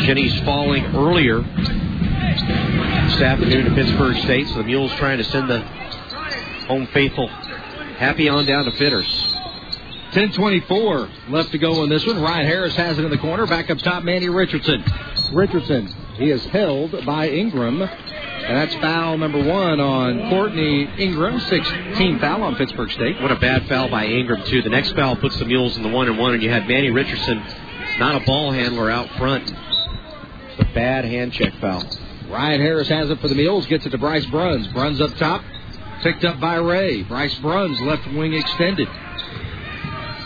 Jennies 0.05 0.37
falling 0.41 0.83
earlier 0.95 1.41
this 1.41 3.21
afternoon 3.21 3.65
to 3.65 3.71
Pittsburg 3.75 4.17
State, 4.17 4.47
so 4.47 4.55
the 4.55 4.63
Mules 4.63 4.91
trying 4.93 5.19
to 5.19 5.23
send 5.23 5.49
the 5.49 5.59
home 6.67 6.87
faithful 6.87 7.29
happy 7.97 8.29
on 8.29 8.45
down 8.45 8.65
to 8.65 8.71
Fitters. 8.71 9.35
10:24 10.13 11.09
left 11.29 11.51
to 11.51 11.57
go 11.57 11.83
in 11.83 11.89
this 11.89 12.05
one. 12.05 12.21
Ryan 12.21 12.45
Harris 12.45 12.75
has 12.75 12.97
it 12.97 13.03
in 13.03 13.11
the 13.11 13.17
corner. 13.17 13.45
Back 13.45 13.69
up 13.69 13.79
top, 13.79 14.03
Manny 14.03 14.29
Richardson. 14.29 14.83
Richardson, 15.33 15.93
he 16.15 16.31
is 16.31 16.43
held 16.45 17.05
by 17.05 17.29
Ingram. 17.29 17.81
And 17.81 18.55
that's 18.55 18.73
foul 18.75 19.17
number 19.17 19.43
one 19.43 19.81
on 19.81 20.29
Courtney 20.29 20.89
Ingram, 20.97 21.37
16 21.39 22.19
foul 22.19 22.43
on 22.43 22.55
Pittsburg 22.55 22.89
State. 22.91 23.21
What 23.21 23.31
a 23.31 23.35
bad 23.35 23.67
foul 23.67 23.89
by 23.89 24.05
Ingram, 24.05 24.43
too. 24.43 24.61
The 24.61 24.69
next 24.69 24.93
foul 24.93 25.17
puts 25.17 25.37
the 25.37 25.43
Mules 25.43 25.75
in 25.75 25.83
the 25.83 25.89
one 25.89 26.07
and 26.07 26.17
one, 26.17 26.33
and 26.33 26.41
you 26.41 26.49
had 26.49 26.65
Manny 26.65 26.89
Richardson, 26.89 27.43
not 27.99 28.21
a 28.21 28.25
ball 28.25 28.53
handler 28.53 28.89
out 28.89 29.09
front. 29.17 29.43
It's 30.51 30.61
a 30.61 30.73
bad 30.73 31.03
hand 31.03 31.33
check 31.33 31.55
foul. 31.55 31.83
Ryan 32.29 32.61
Harris 32.61 32.87
has 32.87 33.09
it 33.09 33.19
for 33.19 33.27
the 33.27 33.35
Mules, 33.35 33.65
gets 33.65 33.85
it 33.85 33.89
to 33.89 33.97
Bryce 33.97 34.25
Bruns. 34.27 34.67
Bruns 34.67 35.01
up 35.01 35.13
top, 35.17 35.43
picked 36.07 36.23
up 36.23 36.39
by 36.39 36.55
Ray. 36.55 37.03
Bryce 37.03 37.35
Bruns, 37.39 37.81
left 37.81 38.07
wing 38.13 38.33
extended. 38.33 38.87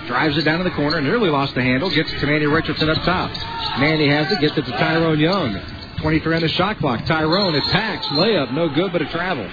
Drives 0.06 0.38
it 0.38 0.44
down 0.44 0.60
to 0.60 0.64
the 0.64 0.70
corner, 0.76 1.02
nearly 1.02 1.28
lost 1.28 1.56
the 1.56 1.64
handle, 1.64 1.90
gets 1.90 2.12
it 2.14 2.20
to 2.20 2.28
Manny 2.28 2.46
Richardson 2.46 2.88
up 2.88 3.02
top. 3.04 3.32
Manny 3.80 4.08
has 4.08 4.32
it, 4.32 4.40
gets 4.42 4.56
it 4.56 4.66
to 4.66 4.72
Tyrone 4.74 5.20
Young. 5.20 5.60
23 6.02 6.36
on 6.36 6.42
the 6.42 6.50
shot 6.50 6.78
clock. 6.78 7.04
Tyrone 7.06 7.56
attacks, 7.56 8.06
layup, 8.08 8.54
no 8.54 8.70
good, 8.70 8.92
but 8.92 9.02
a 9.02 9.08
travel. 9.08 9.50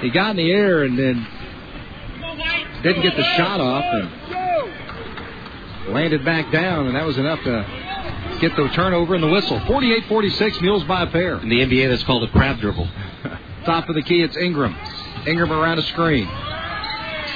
He 0.00 0.08
got 0.08 0.30
in 0.30 0.36
the 0.36 0.50
air 0.50 0.84
and 0.84 0.98
then 0.98 1.26
didn't 2.82 3.02
get 3.02 3.16
the 3.18 3.36
shot 3.36 3.60
off 3.60 3.84
and 3.84 4.08
landed 5.92 6.24
back 6.24 6.50
down, 6.50 6.86
and 6.86 6.96
that 6.96 7.04
was 7.04 7.18
enough 7.18 7.40
to 7.44 8.38
get 8.40 8.56
the 8.56 8.66
turnover 8.68 9.14
and 9.14 9.22
the 9.22 9.28
whistle. 9.28 9.60
48 9.66 10.06
46, 10.06 10.62
Mules 10.62 10.84
by 10.84 11.02
a 11.02 11.06
pair. 11.06 11.36
In 11.36 11.50
the 11.50 11.60
NBA, 11.60 11.90
that's 11.90 12.04
called 12.04 12.24
a 12.24 12.28
crab 12.32 12.60
dribble. 12.60 12.88
Top 13.64 13.88
of 13.88 13.94
the 13.94 14.02
key, 14.02 14.22
it's 14.22 14.36
Ingram. 14.36 14.76
Ingram 15.26 15.52
around 15.52 15.78
a 15.78 15.82
screen. 15.82 16.26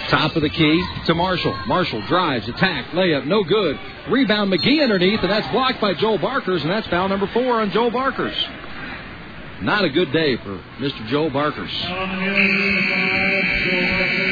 Top 0.09 0.37
of 0.37 0.43
the 0.43 0.49
key 0.49 0.85
to 1.07 1.15
Marshall. 1.15 1.55
Marshall 1.67 2.01
drives, 2.03 2.49
attack, 2.49 2.87
layup, 2.93 3.27
no 3.27 3.45
good. 3.45 3.79
Rebound 4.09 4.53
McGee 4.53 4.83
underneath, 4.83 5.21
and 5.21 5.31
that's 5.31 5.47
blocked 5.53 5.81
by 5.81 5.95
Joel 5.95 6.19
Barkers, 6.19 6.63
and 6.63 6.71
that's 6.71 6.87
foul 6.89 7.09
number 7.09 7.27
four 7.29 7.61
on 7.61 7.71
Joel 7.71 7.91
Barkers. 7.91 8.37
Not 9.61 9.85
a 9.85 9.89
good 9.91 10.13
day 10.13 10.37
for 10.37 10.61
Mr. 10.79 11.07
Joel 11.09 11.31
Barkers. 11.31 11.71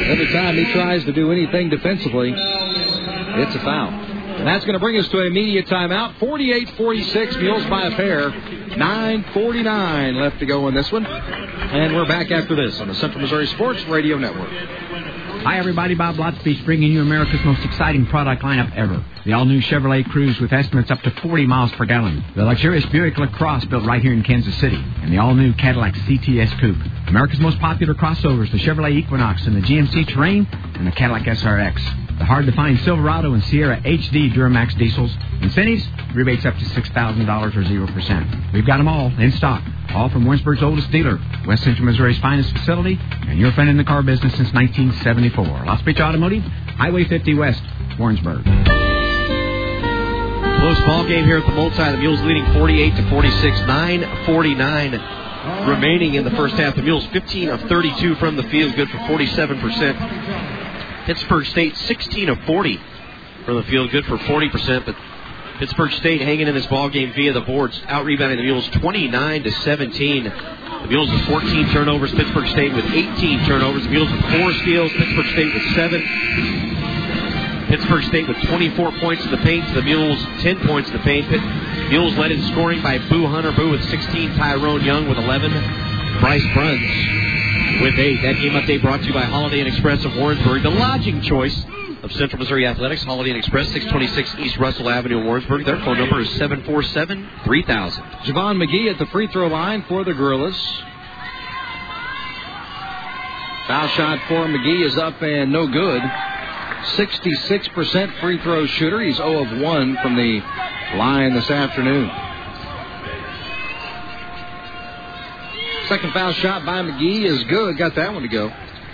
Every 0.07 0.27
time 0.31 0.55
he 0.55 0.71
tries 0.71 1.03
to 1.05 1.11
do 1.11 1.31
anything 1.31 1.69
defensively, 1.69 2.33
it's 2.35 3.55
a 3.55 3.59
foul. 3.59 3.91
And 4.37 4.47
that's 4.47 4.63
going 4.65 4.73
to 4.73 4.79
bring 4.79 4.97
us 4.97 5.07
to 5.09 5.17
a 5.19 5.29
media 5.31 5.63
timeout. 5.63 6.19
48 6.19 6.69
46, 6.77 7.35
Mules 7.37 7.65
by 7.65 7.87
a 7.87 7.95
pair. 7.95 8.29
9.49 8.29 10.21
left 10.21 10.39
to 10.39 10.45
go 10.45 10.67
in 10.67 10.75
this 10.75 10.91
one. 10.91 11.05
And 11.05 11.95
we're 11.95 12.07
back 12.07 12.29
after 12.29 12.55
this 12.55 12.79
on 12.79 12.87
the 12.87 12.95
Central 12.95 13.21
Missouri 13.21 13.47
Sports 13.47 13.83
Radio 13.85 14.17
Network. 14.17 14.49
Hi, 14.49 15.57
everybody. 15.57 15.95
Bob 15.95 16.15
Lotspeech 16.15 16.63
bringing 16.65 16.91
you 16.91 17.01
America's 17.01 17.43
most 17.43 17.63
exciting 17.65 18.05
product 18.05 18.43
lineup 18.43 18.75
ever. 18.75 19.03
The 19.25 19.33
all-new 19.33 19.61
Chevrolet 19.61 20.03
Cruze 20.05 20.39
with 20.39 20.53
estimates 20.53 20.91
up 20.91 21.01
to 21.01 21.11
40 21.11 21.47
miles 21.47 21.71
per 21.71 21.85
gallon. 21.85 22.23
The 22.35 22.43
luxurious 22.43 22.85
Buick 22.87 23.17
LaCrosse 23.17 23.65
built 23.65 23.85
right 23.85 24.01
here 24.01 24.13
in 24.13 24.23
Kansas 24.23 24.55
City. 24.59 24.83
And 25.01 25.11
the 25.11 25.17
all-new 25.17 25.53
Cadillac 25.53 25.95
CTS 25.95 26.59
Coupe. 26.59 26.77
America's 27.07 27.39
most 27.39 27.59
popular 27.59 27.95
crossovers, 27.95 28.51
the 28.51 28.59
Chevrolet 28.59 28.93
Equinox 28.97 29.47
and 29.47 29.55
the 29.55 29.61
GMC 29.61 30.07
Terrain 30.09 30.47
and 30.75 30.85
the 30.85 30.91
Cadillac 30.91 31.23
SRX. 31.23 32.06
The 32.17 32.25
hard-to-find 32.25 32.79
Silverado 32.79 33.33
and 33.33 33.43
Sierra 33.43 33.79
HD 33.81 34.33
Duramax 34.33 34.75
diesels. 34.77 35.13
Incentives, 35.41 35.85
rebates 36.15 36.45
up 36.45 36.55
to 36.55 36.63
$6,000 36.65 37.55
or 37.55 37.61
0%. 37.61 38.53
We've 38.53 38.65
got 38.65 38.77
them 38.77 38.87
all 38.87 39.11
in 39.19 39.31
stock. 39.33 39.61
All 39.93 40.09
from 40.09 40.25
Warrensburg's 40.25 40.63
oldest 40.63 40.89
dealer, 40.91 41.19
West 41.45 41.63
Central 41.63 41.85
Missouri's 41.85 42.17
finest 42.19 42.51
facility, 42.53 42.97
and 43.27 43.37
your 43.39 43.51
friend 43.51 43.69
in 43.69 43.77
the 43.77 43.83
car 43.83 44.01
business 44.01 44.33
since 44.33 44.51
1974. 44.51 45.45
Lotspeech 45.45 45.99
Automotive, 45.99 46.41
Highway 46.43 47.03
50 47.05 47.35
West, 47.35 47.61
Warrensburg. 47.99 48.43
Close 48.43 48.65
ball 50.85 51.05
game 51.07 51.25
here 51.25 51.37
at 51.37 51.45
the 51.45 51.53
multi. 51.53 51.77
The 51.77 51.97
Mules 51.97 52.19
leading 52.21 52.45
48 52.53 52.95
to 52.95 53.09
46, 53.09 53.59
9:49 53.59 55.67
remaining 55.69 56.15
in 56.15 56.25
the 56.25 56.31
first 56.31 56.55
half. 56.55 56.75
The 56.75 56.81
Mules 56.81 57.05
15 57.07 57.49
of 57.49 57.61
32 57.61 58.15
from 58.15 58.35
the 58.35 58.43
field, 58.43 58.75
good 58.75 58.89
for 58.89 58.97
47 59.07 59.59
percent. 61.07 61.17
Pittsburg 61.17 61.45
State 61.47 61.77
16 61.77 62.29
of 62.29 62.39
40 62.41 62.79
from 63.45 63.55
the 63.55 63.63
field, 63.63 63.91
good 63.91 64.05
for 64.05 64.17
40 64.17 64.49
percent, 64.49 64.85
but 64.85 64.95
Pittsburg 65.59 65.91
State 65.93 66.21
hanging 66.21 66.47
in 66.47 66.53
this 66.53 66.67
ball 66.67 66.89
game 66.89 67.13
via 67.13 67.33
the 67.33 67.41
boards, 67.41 67.81
out 67.87 68.05
rebounding 68.05 68.37
the 68.37 68.43
Mules 68.43 68.67
29 68.67 69.43
to 69.43 69.51
17. 69.51 70.23
The 70.23 70.87
Mules 70.87 71.09
with 71.09 71.25
14 71.25 71.69
turnovers, 71.69 72.11
Pittsburg 72.13 72.47
State 72.49 72.73
with 72.73 72.85
18 72.85 73.45
turnovers. 73.45 73.83
The 73.83 73.89
Mules 73.89 74.11
with 74.11 74.21
four 74.21 74.53
steals, 74.61 74.91
Pittsburg 74.91 75.25
State 75.27 75.53
with 75.53 75.75
seven. 75.75 76.01
Pittsburg 77.69 78.03
State 78.03 78.27
with 78.27 78.37
24 78.43 78.91
points 78.99 79.25
in 79.25 79.31
the 79.31 79.37
paint. 79.37 79.65
The 79.73 79.81
Mules 79.81 80.23
10 80.41 80.67
points 80.67 80.89
in 80.89 80.97
the 80.97 81.03
paint. 81.03 81.27
Pitt, 81.27 81.41
Mules 81.89 82.15
led 82.17 82.31
in 82.31 82.41
scoring 82.51 82.81
by 82.83 82.99
Boo 83.09 83.27
Hunter. 83.27 83.51
Boo 83.51 83.71
with 83.71 83.83
16. 83.89 84.35
Tyrone 84.35 84.83
Young 84.83 85.09
with 85.09 85.17
11. 85.17 85.51
Bryce 86.21 86.45
Bruns 86.53 87.46
with 87.81 87.99
eight. 87.99 88.21
That 88.21 88.33
game 88.33 88.53
update 88.53 88.81
brought 88.81 89.01
to 89.01 89.05
you 89.05 89.13
by 89.13 89.23
Holiday 89.23 89.59
Inn 89.59 89.67
Express 89.67 90.03
of 90.05 90.15
Warrensburg, 90.15 90.63
the 90.63 90.69
lodging 90.69 91.21
choice 91.21 91.65
of 92.03 92.11
Central 92.13 92.39
Missouri 92.39 92.65
Athletics. 92.65 93.03
Holiday 93.03 93.31
Inn 93.31 93.35
Express, 93.37 93.67
626 93.67 94.35
East 94.45 94.57
Russell 94.57 94.89
Avenue, 94.89 95.23
Warrensburg. 95.23 95.65
Their 95.65 95.79
phone 95.79 95.97
number 95.97 96.19
is 96.21 96.29
747 96.31 97.29
3000. 97.43 98.03
Javon 98.03 98.63
McGee 98.63 98.89
at 98.91 98.97
the 98.97 99.05
free 99.07 99.27
throw 99.27 99.47
line 99.47 99.83
for 99.87 100.03
the 100.03 100.13
Gorillas. 100.13 100.55
Foul 103.67 103.87
shot 103.89 104.19
for 104.27 104.47
McGee 104.47 104.85
is 104.85 104.97
up 104.97 105.21
and 105.21 105.51
no 105.51 105.67
good. 105.67 106.01
66% 106.95 108.19
free 108.21 108.41
throw 108.41 108.65
shooter. 108.65 109.01
He's 109.01 109.17
0 109.17 109.43
of 109.43 109.59
1 109.59 109.97
from 110.01 110.15
the 110.15 110.41
line 110.95 111.33
this 111.33 111.49
afternoon. 111.51 112.09
Second 115.87 116.11
foul 116.11 116.33
shot 116.33 116.65
by 116.65 116.81
McGee 116.81 117.23
is 117.23 117.43
good. 117.45 117.77
Got 117.77 117.95
that 117.95 118.13
one 118.13 118.21
to 118.21 118.27
go. 118.27 118.51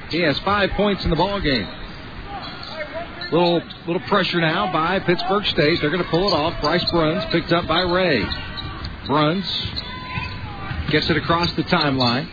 He 0.09 0.19
has 0.19 0.37
five 0.39 0.69
points 0.71 1.03
in 1.03 1.09
the 1.09 1.15
ball 1.15 1.39
game. 1.39 1.67
Little 3.31 3.63
little 3.87 4.01
pressure 4.01 4.39
now 4.39 4.71
by 4.71 4.99
Pittsburg 4.99 5.45
State. 5.45 5.81
They're 5.81 5.89
going 5.89 6.03
to 6.03 6.09
pull 6.09 6.27
it 6.27 6.33
off. 6.33 6.61
Bryce 6.61 6.83
Bruns 6.91 7.25
picked 7.31 7.51
up 7.51 7.67
by 7.67 7.81
Ray. 7.81 8.23
Bruns 9.07 9.45
gets 10.89 11.09
it 11.09 11.17
across 11.17 11.51
the 11.53 11.63
timeline. 11.63 12.29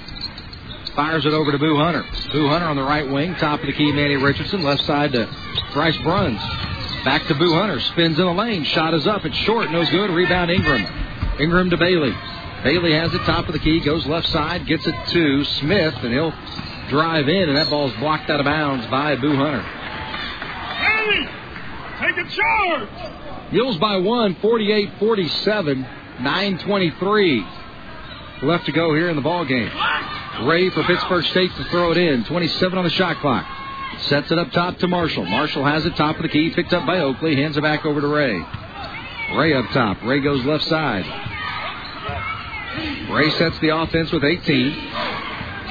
Fires 0.95 1.24
it 1.24 1.32
over 1.32 1.53
to 1.53 1.59
Boo 1.59 1.77
Hunter. 1.77 2.05
Boo 2.32 2.49
Hunter 2.49 2.66
on 2.66 2.77
the 2.77 2.82
right 2.82 3.09
wing. 3.09 3.35
Top 3.37 3.61
of 3.61 3.66
the 3.66 3.73
key, 3.73 3.93
Manny 3.93 4.16
Richardson. 4.16 4.62
Left 4.62 4.85
side 4.85 5.12
to 5.12 5.27
Bryce 5.73 5.97
Bruns. 6.03 6.41
Back 7.05 7.27
to 7.28 7.35
Boo 7.35 7.55
Hunter. 7.55 7.81
Spins 7.81 8.19
in 8.19 8.27
the 8.27 8.32
lane. 8.32 8.65
Shot 8.65 8.93
is 8.93 9.07
up. 9.07 9.24
It's 9.24 9.37
short. 9.39 9.70
No 9.70 9.87
good. 9.87 10.11
Rebound 10.11 10.51
Ingram. 10.51 10.87
Ingram 11.41 11.70
to 11.70 11.78
Bailey. 11.78 12.15
Bailey 12.62 12.93
has 12.93 13.12
it. 13.15 13.20
Top 13.23 13.47
of 13.47 13.53
the 13.53 13.59
key. 13.59 13.81
Goes 13.81 14.07
left 14.07 14.28
side. 14.28 14.66
Gets 14.66 14.87
it 14.87 14.95
to 15.09 15.45
Smith. 15.45 15.95
And 16.03 16.12
he'll 16.12 16.35
drive 16.89 17.28
in. 17.28 17.49
And 17.49 17.57
that 17.57 17.70
ball's 17.70 17.93
blocked 17.95 18.28
out 18.31 18.41
of 18.41 18.45
bounds 18.47 18.87
by 18.87 19.16
Boo 19.16 19.37
Hunter. 19.37 19.65
Bailey, 20.81 21.28
take 22.01 22.27
a 22.27 22.28
charge. 22.31 23.53
Mules 23.53 23.78
by 23.78 23.97
one, 23.97 24.37
48 24.37 24.91
47, 25.01 25.81
923 25.81 27.47
left 28.43 28.66
to 28.66 28.73
go 28.73 28.95
here 28.95 29.11
in 29.11 29.16
the 29.16 29.23
ball 29.23 29.45
game. 29.45 29.70
Ray 30.47 30.70
for 30.70 30.82
Pittsburg 30.85 31.24
State 31.24 31.51
to 31.57 31.65
throw 31.65 31.91
it 31.91 31.99
in. 31.99 32.24
27 32.24 32.78
on 32.78 32.85
the 32.85 32.91
shot 32.91 33.16
clock. 33.16 33.47
Sets 34.03 34.31
it 34.31 34.39
up 34.39 34.51
top 34.53 34.78
to 34.78 34.87
Marshall. 34.87 35.24
Marshall 35.27 35.65
has 35.65 35.85
it 35.85 35.97
top 35.97 36.16
of 36.16 36.23
the 36.23 36.28
key, 36.28 36.51
picked 36.51 36.73
up 36.73 36.87
by 36.87 37.01
Oakley. 37.01 37.37
Hands 37.37 37.57
it 37.57 37.61
back 37.61 37.85
over 37.85 38.01
to 38.01 38.07
Ray. 38.07 38.41
Ray 39.37 39.53
up 39.53 39.69
top. 39.73 40.03
Ray 40.05 40.20
goes 40.20 40.45
left 40.45 40.65
side. 40.65 41.30
Ray 43.11 43.31
sets 43.31 43.59
the 43.61 43.77
offense 43.77 44.13
with 44.13 44.25
18. 44.25 44.91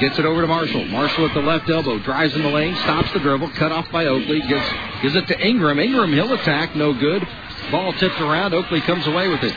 Gets 0.00 0.18
it 0.18 0.24
over 0.24 0.40
to 0.40 0.46
Marshall. 0.46 0.84
Marshall 0.86 1.26
at 1.26 1.34
the 1.34 1.40
left 1.40 1.68
elbow. 1.68 1.98
Drives 1.98 2.34
in 2.34 2.42
the 2.42 2.48
lane. 2.48 2.74
Stops 2.76 3.12
the 3.12 3.18
dribble. 3.18 3.50
Cut 3.50 3.70
off 3.70 3.90
by 3.92 4.06
Oakley. 4.06 4.40
Gives, 4.48 4.66
gives 5.02 5.14
it 5.14 5.26
to 5.28 5.46
Ingram. 5.46 5.78
Ingram, 5.78 6.12
he'll 6.12 6.32
attack. 6.32 6.74
No 6.74 6.94
good. 6.94 7.26
Ball 7.70 7.92
tipped 7.94 8.20
around. 8.20 8.54
Oakley 8.54 8.80
comes 8.80 9.06
away 9.06 9.28
with 9.28 9.42
it. 9.42 9.54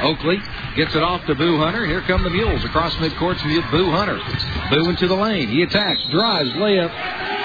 Oakley 0.00 0.38
gets 0.74 0.94
it 0.94 1.02
off 1.02 1.24
to 1.26 1.34
Boo 1.34 1.58
Hunter. 1.58 1.86
Here 1.86 2.00
come 2.02 2.22
the 2.22 2.30
Mules 2.30 2.64
across 2.64 2.94
midcourt 2.96 3.40
to 3.42 3.70
Boo 3.70 3.90
Hunter. 3.90 4.18
Boo 4.70 4.88
into 4.88 5.06
the 5.06 5.14
lane. 5.14 5.48
He 5.48 5.62
attacks, 5.62 6.00
drives, 6.10 6.50
layup. 6.50 6.90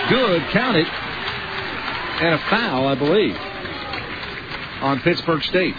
Good. 0.09 0.41
Count 0.51 0.77
it. 0.77 0.87
And 0.87 2.33
a 2.33 2.39
foul, 2.49 2.87
I 2.87 2.95
believe, 2.95 3.37
on 4.81 4.99
Pittsburg 5.01 5.43
State. 5.43 5.75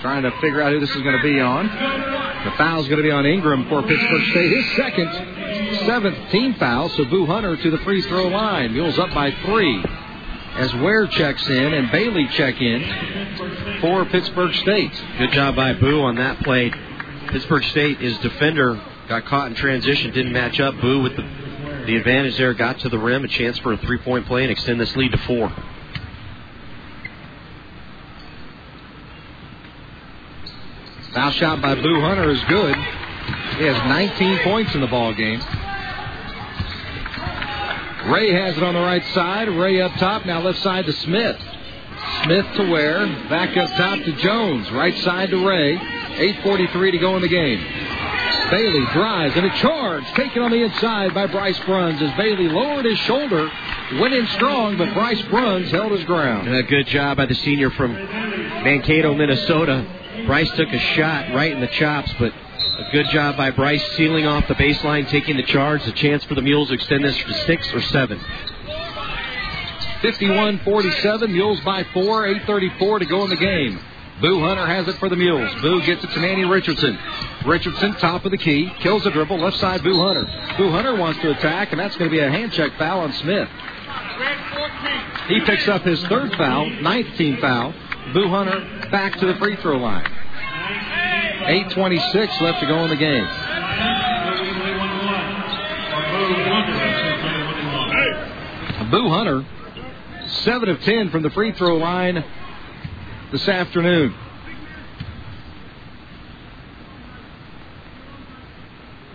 Trying 0.00 0.22
to 0.22 0.30
figure 0.40 0.62
out 0.62 0.72
who 0.72 0.80
this 0.80 0.90
is 0.90 1.02
going 1.02 1.16
to 1.16 1.22
be 1.22 1.40
on. 1.40 1.66
The 1.66 2.52
foul's 2.56 2.88
going 2.88 2.98
to 2.98 3.02
be 3.02 3.10
on 3.10 3.26
Ingram 3.26 3.68
for 3.68 3.82
Pittsburg 3.82 4.22
State. 4.30 4.50
His 4.50 4.76
second, 4.76 5.12
seventh 5.86 6.30
team 6.30 6.54
foul. 6.54 6.88
So 6.90 7.04
Boo 7.04 7.26
Hunter 7.26 7.56
to 7.56 7.70
the 7.70 7.78
free 7.78 8.00
throw 8.02 8.28
line. 8.28 8.72
Mules 8.72 8.98
up 8.98 9.12
by 9.12 9.30
three. 9.44 9.84
as 10.54 10.74
Ware 10.76 11.06
checks 11.06 11.46
in 11.48 11.74
and 11.74 11.90
Bailey 11.92 12.26
check 12.28 12.60
in 12.60 13.80
for 13.80 14.04
Pittsburg 14.06 14.54
State. 14.56 14.92
Good 15.18 15.32
job 15.32 15.54
by 15.56 15.74
Boo 15.74 16.00
on 16.02 16.16
that 16.16 16.40
play. 16.40 16.72
Pittsburg 17.28 17.64
State, 17.64 18.00
is 18.00 18.16
defender 18.18 18.80
got 19.08 19.24
caught 19.26 19.48
in 19.48 19.54
transition, 19.54 20.12
didn't 20.12 20.32
match 20.32 20.60
up. 20.60 20.80
Boo 20.80 21.02
with 21.02 21.16
the, 21.16 21.22
the 21.86 21.96
advantage 21.96 22.36
there, 22.36 22.54
got 22.54 22.78
to 22.80 22.88
the 22.88 22.98
rim, 22.98 23.24
a 23.24 23.28
chance 23.28 23.58
for 23.58 23.72
a 23.72 23.76
three 23.76 23.98
point 23.98 24.26
play 24.26 24.42
and 24.42 24.50
extend 24.50 24.80
this 24.80 24.94
lead 24.96 25.12
to 25.12 25.18
four. 25.18 25.52
Foul 31.14 31.32
shot 31.32 31.60
by 31.60 31.74
Boo 31.74 32.00
Hunter 32.00 32.30
is 32.30 32.42
good. 32.44 32.76
He 33.58 33.64
has 33.64 33.76
19 33.88 34.38
points 34.44 34.74
in 34.76 34.80
the 34.80 34.86
ball 34.86 35.12
game. 35.12 35.40
Ray 38.06 38.32
has 38.32 38.56
it 38.56 38.62
on 38.62 38.74
the 38.74 38.80
right 38.80 39.04
side. 39.12 39.48
Ray 39.48 39.80
up 39.80 39.92
top. 39.94 40.24
Now 40.24 40.40
left 40.40 40.60
side 40.60 40.86
to 40.86 40.92
Smith. 40.92 41.36
Smith 42.22 42.46
to 42.56 42.70
Ware. 42.70 43.06
Back 43.28 43.56
up 43.56 43.70
top 43.70 43.98
to 44.04 44.12
Jones. 44.12 44.70
Right 44.70 44.96
side 44.98 45.30
to 45.30 45.46
Ray. 45.46 45.76
8.43 45.76 46.92
to 46.92 46.98
go 46.98 47.16
in 47.16 47.22
the 47.22 47.28
game. 47.28 47.58
Bailey 48.50 48.84
drives 48.92 49.36
and 49.36 49.46
a 49.46 49.56
charge 49.56 50.04
taken 50.14 50.42
on 50.42 50.50
the 50.50 50.62
inside 50.62 51.12
by 51.12 51.26
Bryce 51.26 51.58
Bruns 51.60 52.00
as 52.02 52.16
Bailey 52.16 52.48
lowered 52.48 52.84
his 52.84 52.98
shoulder, 52.98 53.48
went 54.00 54.12
in 54.12 54.26
strong, 54.28 54.76
but 54.76 54.92
Bryce 54.92 55.22
Bruns 55.22 55.70
held 55.70 55.92
his 55.92 56.04
ground. 56.04 56.48
And 56.48 56.56
a 56.56 56.62
good 56.64 56.86
job 56.88 57.16
by 57.16 57.26
the 57.26 57.34
senior 57.34 57.70
from 57.70 57.94
Mankato, 57.94 59.14
Minnesota. 59.14 59.99
Bryce 60.30 60.50
took 60.52 60.72
a 60.72 60.78
shot 60.78 61.34
right 61.34 61.50
in 61.50 61.60
the 61.60 61.66
chops, 61.66 62.14
but 62.16 62.32
a 62.32 62.88
good 62.92 63.06
job 63.06 63.36
by 63.36 63.50
Bryce 63.50 63.84
sealing 63.96 64.26
off 64.26 64.46
the 64.46 64.54
baseline, 64.54 65.08
taking 65.08 65.36
the 65.36 65.42
charge. 65.42 65.84
A 65.88 65.90
chance 65.90 66.22
for 66.22 66.36
the 66.36 66.40
Mules 66.40 66.68
to 66.68 66.74
extend 66.74 67.02
this 67.02 67.16
to 67.16 67.34
six 67.46 67.74
or 67.74 67.80
seven. 67.80 68.16
51-47, 70.02 71.30
Mules 71.30 71.58
by 71.62 71.82
four, 71.92 72.28
8.34 72.28 73.00
to 73.00 73.06
go 73.06 73.24
in 73.24 73.30
the 73.30 73.36
game. 73.38 73.80
Boo 74.20 74.38
Hunter 74.38 74.68
has 74.68 74.86
it 74.86 74.98
for 74.98 75.08
the 75.08 75.16
Mules. 75.16 75.52
Boo 75.62 75.84
gets 75.84 76.04
it 76.04 76.10
to 76.12 76.20
Manny 76.20 76.44
Richardson. 76.44 76.96
Richardson, 77.44 77.94
top 77.96 78.24
of 78.24 78.30
the 78.30 78.38
key, 78.38 78.72
kills 78.78 79.02
the 79.02 79.10
dribble, 79.10 79.40
left 79.40 79.56
side 79.56 79.82
Boo 79.82 79.98
Hunter. 80.00 80.26
Boo 80.56 80.70
Hunter 80.70 80.94
wants 80.94 81.20
to 81.22 81.32
attack, 81.32 81.72
and 81.72 81.80
that's 81.80 81.96
going 81.96 82.08
to 82.08 82.16
be 82.16 82.22
a 82.22 82.30
hand 82.30 82.52
check 82.52 82.70
foul 82.78 83.00
on 83.00 83.12
Smith. 83.14 83.48
He 85.26 85.40
picks 85.40 85.66
up 85.66 85.82
his 85.82 86.00
third 86.06 86.32
foul, 86.36 86.70
ninth 86.82 87.16
team 87.16 87.38
foul. 87.38 87.74
Boo 88.14 88.28
Hunter 88.28 88.79
back 88.90 89.18
to 89.18 89.26
the 89.26 89.34
free 89.36 89.56
throw 89.56 89.76
line. 89.76 90.04
8.26 90.04 92.40
left 92.40 92.60
to 92.60 92.66
go 92.66 92.84
in 92.84 92.90
the 92.90 92.96
game. 92.96 93.26
Boo 98.90 99.08
Hunter, 99.08 99.46
7 100.26 100.68
of 100.68 100.80
10 100.82 101.10
from 101.10 101.22
the 101.22 101.30
free 101.30 101.52
throw 101.52 101.76
line 101.76 102.24
this 103.30 103.48
afternoon. 103.48 104.14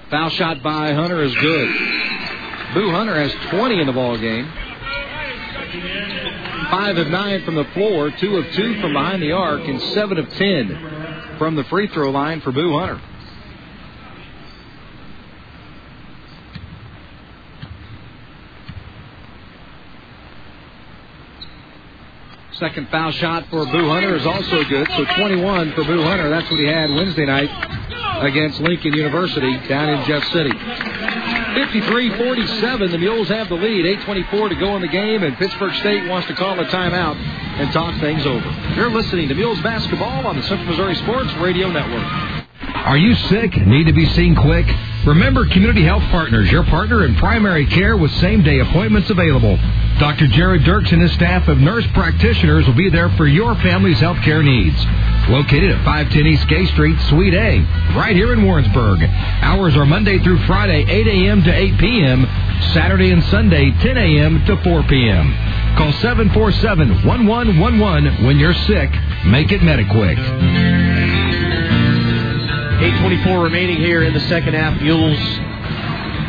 Foul 0.10 0.30
shot 0.30 0.64
by 0.64 0.93
Hunter 0.93 1.22
is 1.23 1.35
good. 1.35 1.68
Boo 2.73 2.91
Hunter 2.91 3.15
has 3.15 3.34
20 3.49 3.81
in 3.81 3.88
the 3.88 3.93
ball 3.93 4.18
game. 4.18 4.49
Five 6.72 6.98
of 6.98 7.08
nine 7.08 7.44
from 7.44 7.56
the 7.56 7.66
floor, 7.66 8.12
two 8.12 8.38
of 8.38 8.52
two 8.54 8.82
from 8.82 8.94
behind 8.94 9.22
the 9.22 9.32
arc, 9.32 9.62
and 9.68 9.82
seven 9.94 10.18
of 10.18 10.30
ten 10.34 11.38
from 11.38 11.56
the 11.56 11.64
free 11.66 11.88
throw 11.88 12.10
line 12.12 12.42
for 12.42 12.52
Boo 12.52 12.78
Hunter. 12.78 13.02
Second 22.54 22.88
foul 22.90 23.12
shot 23.12 23.48
for 23.50 23.66
Boo 23.66 23.90
Hunter 23.90 24.16
is 24.16 24.26
also 24.26 24.64
good. 24.64 24.88
So 24.96 25.04
21 25.04 25.74
for 25.74 25.84
Boo 25.84 26.02
Hunter. 26.04 26.30
That's 26.30 26.50
what 26.50 26.60
he 26.60 26.66
had 26.66 26.90
Wednesday 26.90 27.26
night 27.26 27.50
against 28.24 28.62
Lincoln 28.62 28.94
University 28.94 29.58
down 29.68 29.90
in 29.90 30.06
Jeff 30.06 30.24
City. 30.32 31.45
53-47. 31.56 32.91
The 32.91 32.98
Mules 32.98 33.30
have 33.30 33.48
the 33.48 33.56
lead. 33.56 33.86
8:24 33.86 34.49
to 34.49 34.56
go 34.56 34.76
in 34.76 34.82
the 34.82 34.88
game, 34.88 35.23
and 35.23 35.36
Pittsburg 35.38 35.73
State 35.76 36.07
wants 36.07 36.27
to 36.27 36.36
call 36.36 36.60
a 36.60 36.65
timeout 36.65 37.15
and 37.15 37.72
talk 37.72 37.98
things 38.02 38.26
over. 38.26 38.49
You're 38.76 38.91
listening 38.91 39.30
to 39.30 39.36
Mules 39.36 39.61
basketball 39.61 40.27
on 40.27 40.36
the 40.36 40.44
Central 40.44 40.69
Missouri 40.69 40.95
Sports 40.95 41.34
Radio 41.36 41.72
Network. 41.72 42.45
Are 42.76 42.97
you 42.97 43.15
sick? 43.15 43.56
Need 43.65 43.88
to 43.88 43.93
be 43.93 44.06
seen 44.07 44.35
quick? 44.35 44.68
Remember 45.06 45.47
Community 45.47 45.84
Health 45.84 46.03
Partners, 46.11 46.52
your 46.52 46.64
partner 46.65 47.06
in 47.06 47.15
primary 47.15 47.65
care 47.68 47.95
with 47.95 48.11
same 48.14 48.43
day 48.43 48.60
appointments 48.60 49.10
available. 49.10 49.57
Dr. 49.99 50.27
Jared 50.27 50.64
Dirks 50.64 50.91
and 50.91 51.02
his 51.02 51.11
staff 51.14 51.47
of 51.47 51.57
nurse 51.57 51.85
practitioners 51.93 52.65
will 52.68 52.76
be 52.76 52.89
there 52.89 53.10
for 53.11 53.27
your 53.27 53.56
family's 53.56 53.99
health 53.99 54.22
care 54.23 54.43
needs. 54.43 54.76
Located 55.30 55.72
at 55.72 55.85
510 55.85 56.26
East 56.27 56.47
Gay 56.47 56.65
Street, 56.68 56.99
Suite 57.10 57.34
A, 57.34 57.60
right 57.95 58.15
here 58.15 58.34
in 58.34 58.43
Warrensburg. 58.43 59.02
Hours 59.02 59.76
are 59.77 59.85
Monday 59.85 60.19
through 60.19 60.45
Friday, 60.45 60.85
8 60.88 61.07
a.m. 61.07 61.43
to 61.43 61.53
8 61.53 61.80
p.m., 61.80 62.26
Saturday 62.73 63.11
and 63.11 63.23
Sunday, 63.26 63.72
10 63.72 63.97
a.m. 63.97 64.45
to 64.45 64.57
4 64.64 64.84
p.m. 64.84 65.34
Call 65.77 65.91
747 65.93 67.06
1111 67.06 68.26
when 68.26 68.38
you're 68.38 68.53
sick. 68.53 68.91
Make 69.26 69.52
it 69.52 69.61
MediQuick. 69.61 71.05
8.24 72.86 73.44
remaining 73.44 73.78
here 73.78 74.03
in 74.03 74.14
the 74.14 74.20
second 74.30 74.53
half. 74.53 74.80
Mules 74.80 75.18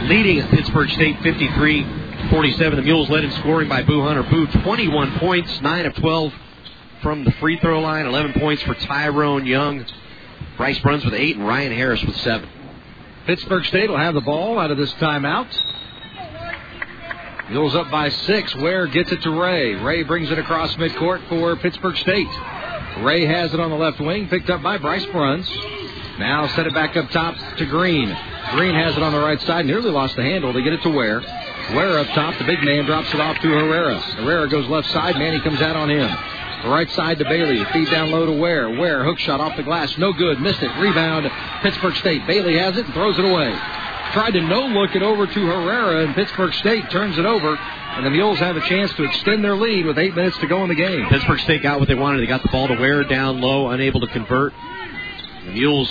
leading 0.08 0.40
at 0.40 0.50
Pittsburg 0.50 0.88
State 0.88 1.20
53 1.22 2.30
47. 2.30 2.76
The 2.76 2.82
Mules 2.82 3.10
led 3.10 3.24
in 3.24 3.30
scoring 3.32 3.68
by 3.68 3.82
Boo 3.82 4.00
Hunter. 4.00 4.22
Boo 4.22 4.46
21 4.46 5.18
points, 5.18 5.60
9 5.60 5.84
of 5.84 5.94
12 5.96 6.32
from 7.02 7.24
the 7.24 7.32
free 7.32 7.58
throw 7.58 7.80
line, 7.80 8.06
11 8.06 8.40
points 8.40 8.62
for 8.62 8.72
Tyrone 8.72 9.44
Young. 9.44 9.84
Bryce 10.56 10.78
Bruns 10.78 11.04
with 11.04 11.12
8 11.12 11.36
and 11.36 11.46
Ryan 11.46 11.72
Harris 11.72 12.02
with 12.02 12.16
7. 12.16 12.48
Pittsburg 13.26 13.66
State 13.66 13.90
will 13.90 13.98
have 13.98 14.14
the 14.14 14.22
ball 14.22 14.58
out 14.58 14.70
of 14.70 14.78
this 14.78 14.94
timeout. 14.94 15.54
Mules 17.50 17.74
up 17.74 17.90
by 17.90 18.08
six. 18.08 18.56
Ware 18.56 18.86
gets 18.86 19.12
it 19.12 19.20
to 19.20 19.30
Ray. 19.30 19.74
Ray 19.74 20.04
brings 20.04 20.30
it 20.30 20.38
across 20.38 20.74
midcourt 20.76 21.28
for 21.28 21.54
Pittsburgh 21.56 21.98
State. 21.98 22.30
Ray 23.02 23.26
has 23.26 23.52
it 23.52 23.60
on 23.60 23.68
the 23.68 23.76
left 23.76 24.00
wing, 24.00 24.26
picked 24.30 24.48
up 24.48 24.62
by 24.62 24.78
Bryce 24.78 25.04
Bruns. 25.12 25.46
Now 26.18 26.48
set 26.48 26.66
it 26.66 26.74
back 26.74 26.96
up 26.96 27.10
top 27.10 27.36
to 27.58 27.66
Green. 27.66 28.08
Green 28.52 28.74
has 28.74 28.96
it 28.96 29.02
on 29.02 29.12
the 29.12 29.18
right 29.20 29.40
side. 29.42 29.66
Nearly 29.66 29.90
lost 29.90 30.16
the 30.16 30.22
handle. 30.22 30.52
They 30.52 30.62
get 30.62 30.72
it 30.72 30.82
to 30.82 30.90
Ware. 30.90 31.20
Ware 31.74 31.98
up 31.98 32.06
top. 32.08 32.38
The 32.38 32.44
big 32.44 32.62
man 32.62 32.84
drops 32.86 33.12
it 33.12 33.20
off 33.20 33.38
to 33.40 33.48
Herrera. 33.48 33.98
Herrera 33.98 34.48
goes 34.48 34.66
left 34.68 34.90
side. 34.90 35.16
Manny 35.16 35.40
comes 35.40 35.60
out 35.60 35.76
on 35.76 35.90
him. 35.90 36.08
Right 36.64 36.90
side 36.92 37.18
to 37.18 37.24
Bailey. 37.24 37.62
Feed 37.66 37.90
down 37.90 38.10
low 38.10 38.26
to 38.26 38.32
Ware. 38.32 38.70
Ware 38.70 39.04
hook 39.04 39.18
shot 39.18 39.40
off 39.40 39.56
the 39.56 39.62
glass. 39.62 39.96
No 39.98 40.12
good. 40.12 40.40
Missed 40.40 40.62
it. 40.62 40.70
Rebound. 40.80 41.30
Pittsburg 41.62 41.94
State. 41.96 42.26
Bailey 42.26 42.56
has 42.58 42.76
it 42.76 42.86
and 42.86 42.94
throws 42.94 43.18
it 43.18 43.24
away. 43.24 43.50
Tried 44.12 44.32
to 44.32 44.40
no 44.40 44.60
look 44.66 44.96
it 44.96 45.02
over 45.02 45.26
to 45.26 45.46
Herrera 45.46 46.06
and 46.06 46.14
Pittsburg 46.14 46.54
State 46.54 46.88
turns 46.90 47.18
it 47.18 47.26
over. 47.26 47.56
And 47.56 48.06
the 48.06 48.10
Mules 48.10 48.38
have 48.38 48.56
a 48.56 48.60
chance 48.62 48.92
to 48.94 49.04
extend 49.04 49.44
their 49.44 49.56
lead 49.56 49.86
with 49.86 49.98
eight 49.98 50.14
minutes 50.14 50.38
to 50.38 50.46
go 50.46 50.62
in 50.62 50.68
the 50.68 50.74
game. 50.74 51.06
Pittsburg 51.08 51.40
State 51.40 51.62
got 51.62 51.78
what 51.78 51.88
they 51.88 51.94
wanted. 51.94 52.20
They 52.20 52.26
got 52.26 52.42
the 52.42 52.48
ball 52.48 52.68
to 52.68 52.74
Ware 52.74 53.04
down 53.04 53.40
low, 53.40 53.68
unable 53.68 54.00
to 54.00 54.06
convert. 54.08 54.52
The 55.46 55.52
Mules 55.52 55.88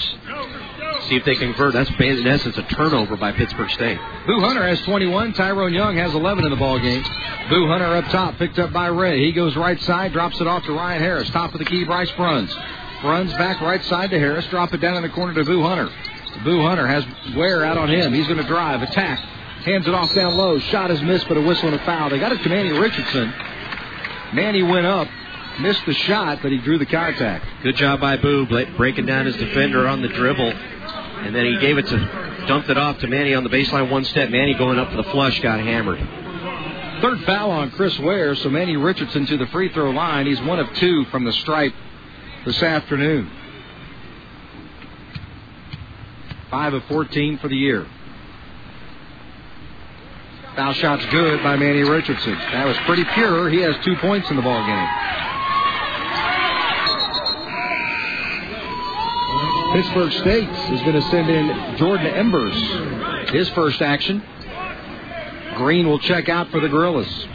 see 1.07 1.15
if 1.15 1.25
they 1.25 1.35
convert. 1.35 1.73
That's 1.73 1.89
in 1.99 2.27
essence 2.27 2.57
a 2.57 2.63
turnover 2.63 3.15
by 3.15 3.31
Pittsburg 3.31 3.69
State. 3.71 3.97
Boo 4.27 4.39
Hunter 4.39 4.65
has 4.67 4.81
21. 4.81 5.33
Tyrone 5.33 5.73
Young 5.73 5.95
has 5.95 6.13
11 6.13 6.45
in 6.45 6.51
the 6.51 6.57
ball 6.57 6.79
game. 6.79 7.03
Boo 7.49 7.67
Hunter 7.67 7.95
up 7.95 8.05
top, 8.05 8.37
picked 8.37 8.59
up 8.59 8.73
by 8.73 8.87
Ray. 8.87 9.23
He 9.23 9.31
goes 9.31 9.55
right 9.55 9.79
side, 9.81 10.13
drops 10.13 10.41
it 10.41 10.47
off 10.47 10.63
to 10.65 10.73
Ryan 10.73 11.01
Harris. 11.01 11.29
Top 11.29 11.53
of 11.53 11.59
the 11.59 11.65
key, 11.65 11.83
Bryce 11.83 12.11
Bruns. 12.11 12.53
Bruns 13.01 13.31
back 13.33 13.61
right 13.61 13.83
side 13.83 14.09
to 14.11 14.19
Harris. 14.19 14.45
Drop 14.47 14.73
it 14.73 14.81
down 14.81 14.97
in 14.97 15.03
the 15.03 15.09
corner 15.09 15.33
to 15.33 15.43
Boo 15.43 15.61
Hunter. 15.61 15.91
Boo 16.43 16.61
Hunter 16.61 16.87
has 16.87 17.05
Ware 17.35 17.63
out 17.63 17.77
on 17.77 17.89
him. 17.89 18.13
He's 18.13 18.27
going 18.27 18.41
to 18.41 18.47
drive, 18.47 18.81
attack, 18.81 19.19
hands 19.63 19.87
it 19.87 19.93
off 19.93 20.13
down 20.13 20.35
low. 20.35 20.59
Shot 20.59 20.91
is 20.91 21.01
missed, 21.01 21.27
but 21.27 21.37
a 21.37 21.41
whistle 21.41 21.69
and 21.69 21.79
a 21.79 21.85
foul. 21.85 22.09
They 22.09 22.19
got 22.19 22.31
it 22.31 22.41
to 22.43 22.49
Manny 22.49 22.71
Richardson. 22.71 23.33
Manny 24.33 24.63
went 24.63 24.85
up, 24.85 25.07
missed 25.59 25.85
the 25.85 25.93
shot, 25.93 26.39
but 26.41 26.51
he 26.51 26.57
drew 26.59 26.77
the 26.77 26.85
contact. 26.85 27.45
Good 27.63 27.75
job 27.75 27.99
by 28.01 28.17
Boo, 28.17 28.45
breaking 28.77 29.05
down 29.05 29.25
his 29.25 29.35
defender 29.35 29.87
on 29.87 30.01
the 30.01 30.07
dribble. 30.09 30.51
And 30.51 31.35
then 31.35 31.45
he 31.45 31.57
gave 31.59 31.77
it 31.77 31.87
to, 31.87 32.45
dumped 32.47 32.69
it 32.69 32.77
off 32.77 32.99
to 32.99 33.07
Manny 33.07 33.33
on 33.33 33.43
the 33.43 33.49
baseline 33.49 33.89
one 33.89 34.03
step. 34.05 34.29
Manny 34.29 34.53
going 34.53 34.77
up 34.79 34.91
for 34.91 34.97
the 34.97 35.09
flush, 35.11 35.39
got 35.41 35.59
hammered. 35.59 35.99
Third 37.01 37.23
foul 37.25 37.51
on 37.51 37.71
Chris 37.71 37.97
Ware, 37.99 38.35
so 38.35 38.49
Manny 38.49 38.77
Richardson 38.77 39.25
to 39.27 39.37
the 39.37 39.47
free 39.47 39.71
throw 39.73 39.91
line. 39.91 40.27
He's 40.27 40.41
one 40.41 40.59
of 40.59 40.71
two 40.75 41.05
from 41.05 41.25
the 41.25 41.33
stripe 41.33 41.73
this 42.45 42.61
afternoon. 42.61 43.29
Five 46.49 46.73
of 46.73 46.83
14 46.85 47.39
for 47.39 47.47
the 47.47 47.55
year. 47.55 47.85
Foul 50.55 50.73
shot's 50.73 51.05
good 51.07 51.43
by 51.43 51.57
Manny 51.57 51.83
Richardson. 51.83 52.33
That 52.33 52.65
was 52.65 52.77
pretty 52.85 53.03
pure. 53.13 53.49
He 53.49 53.59
has 53.61 53.75
two 53.83 53.97
points 53.97 54.29
in 54.29 54.37
the 54.37 54.41
ball 54.41 54.65
game. 54.65 54.87
Pittsburg 59.75 60.13
State 60.13 60.49
is 60.71 60.79
going 60.83 60.93
to 60.93 61.01
send 61.09 61.29
in 61.29 61.75
Jordan 61.75 62.07
Embers. 62.07 63.29
His 63.31 63.49
first 63.49 63.81
action. 63.81 64.23
Green 65.57 65.85
will 65.85 65.99
check 65.99 66.29
out 66.29 66.49
for 66.49 66.61
the 66.61 66.69
Gorillas. 66.69 67.27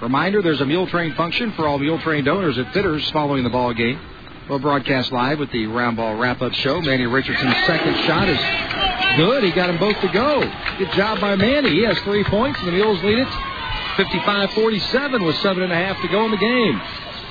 Reminder, 0.00 0.40
there's 0.40 0.60
a 0.60 0.66
mule 0.66 0.86
train 0.86 1.16
function 1.16 1.50
for 1.54 1.66
all 1.66 1.78
mule 1.78 1.98
train 1.98 2.28
owners 2.28 2.56
at 2.58 2.72
Fitters 2.72 3.10
following 3.10 3.42
the 3.42 3.50
ball 3.50 3.74
game. 3.74 3.98
We'll 4.48 4.60
broadcast 4.60 5.10
live 5.10 5.40
with 5.40 5.50
the 5.50 5.66
round 5.66 5.96
ball 5.96 6.14
wrap-up 6.14 6.52
show. 6.52 6.80
Manny 6.80 7.06
Richardson's 7.06 7.66
second 7.66 7.96
shot 8.04 8.28
is 8.28 8.38
good. 9.16 9.42
He 9.42 9.50
got 9.50 9.66
them 9.66 9.78
both 9.78 10.00
to 10.00 10.08
go. 10.12 10.48
Good 10.78 10.92
job 10.92 11.20
by 11.20 11.34
Manny. 11.34 11.70
He 11.70 11.82
has 11.82 11.98
three 12.02 12.22
points, 12.22 12.60
and 12.60 12.68
the 12.68 12.72
Mules 12.72 13.02
lead 13.02 13.18
it 13.18 13.26
55-47 13.26 15.26
with 15.26 15.34
seven 15.38 15.64
and 15.64 15.72
a 15.72 15.74
half 15.74 16.00
to 16.02 16.08
go 16.08 16.24
in 16.24 16.30
the 16.30 16.36
game. 16.36 16.80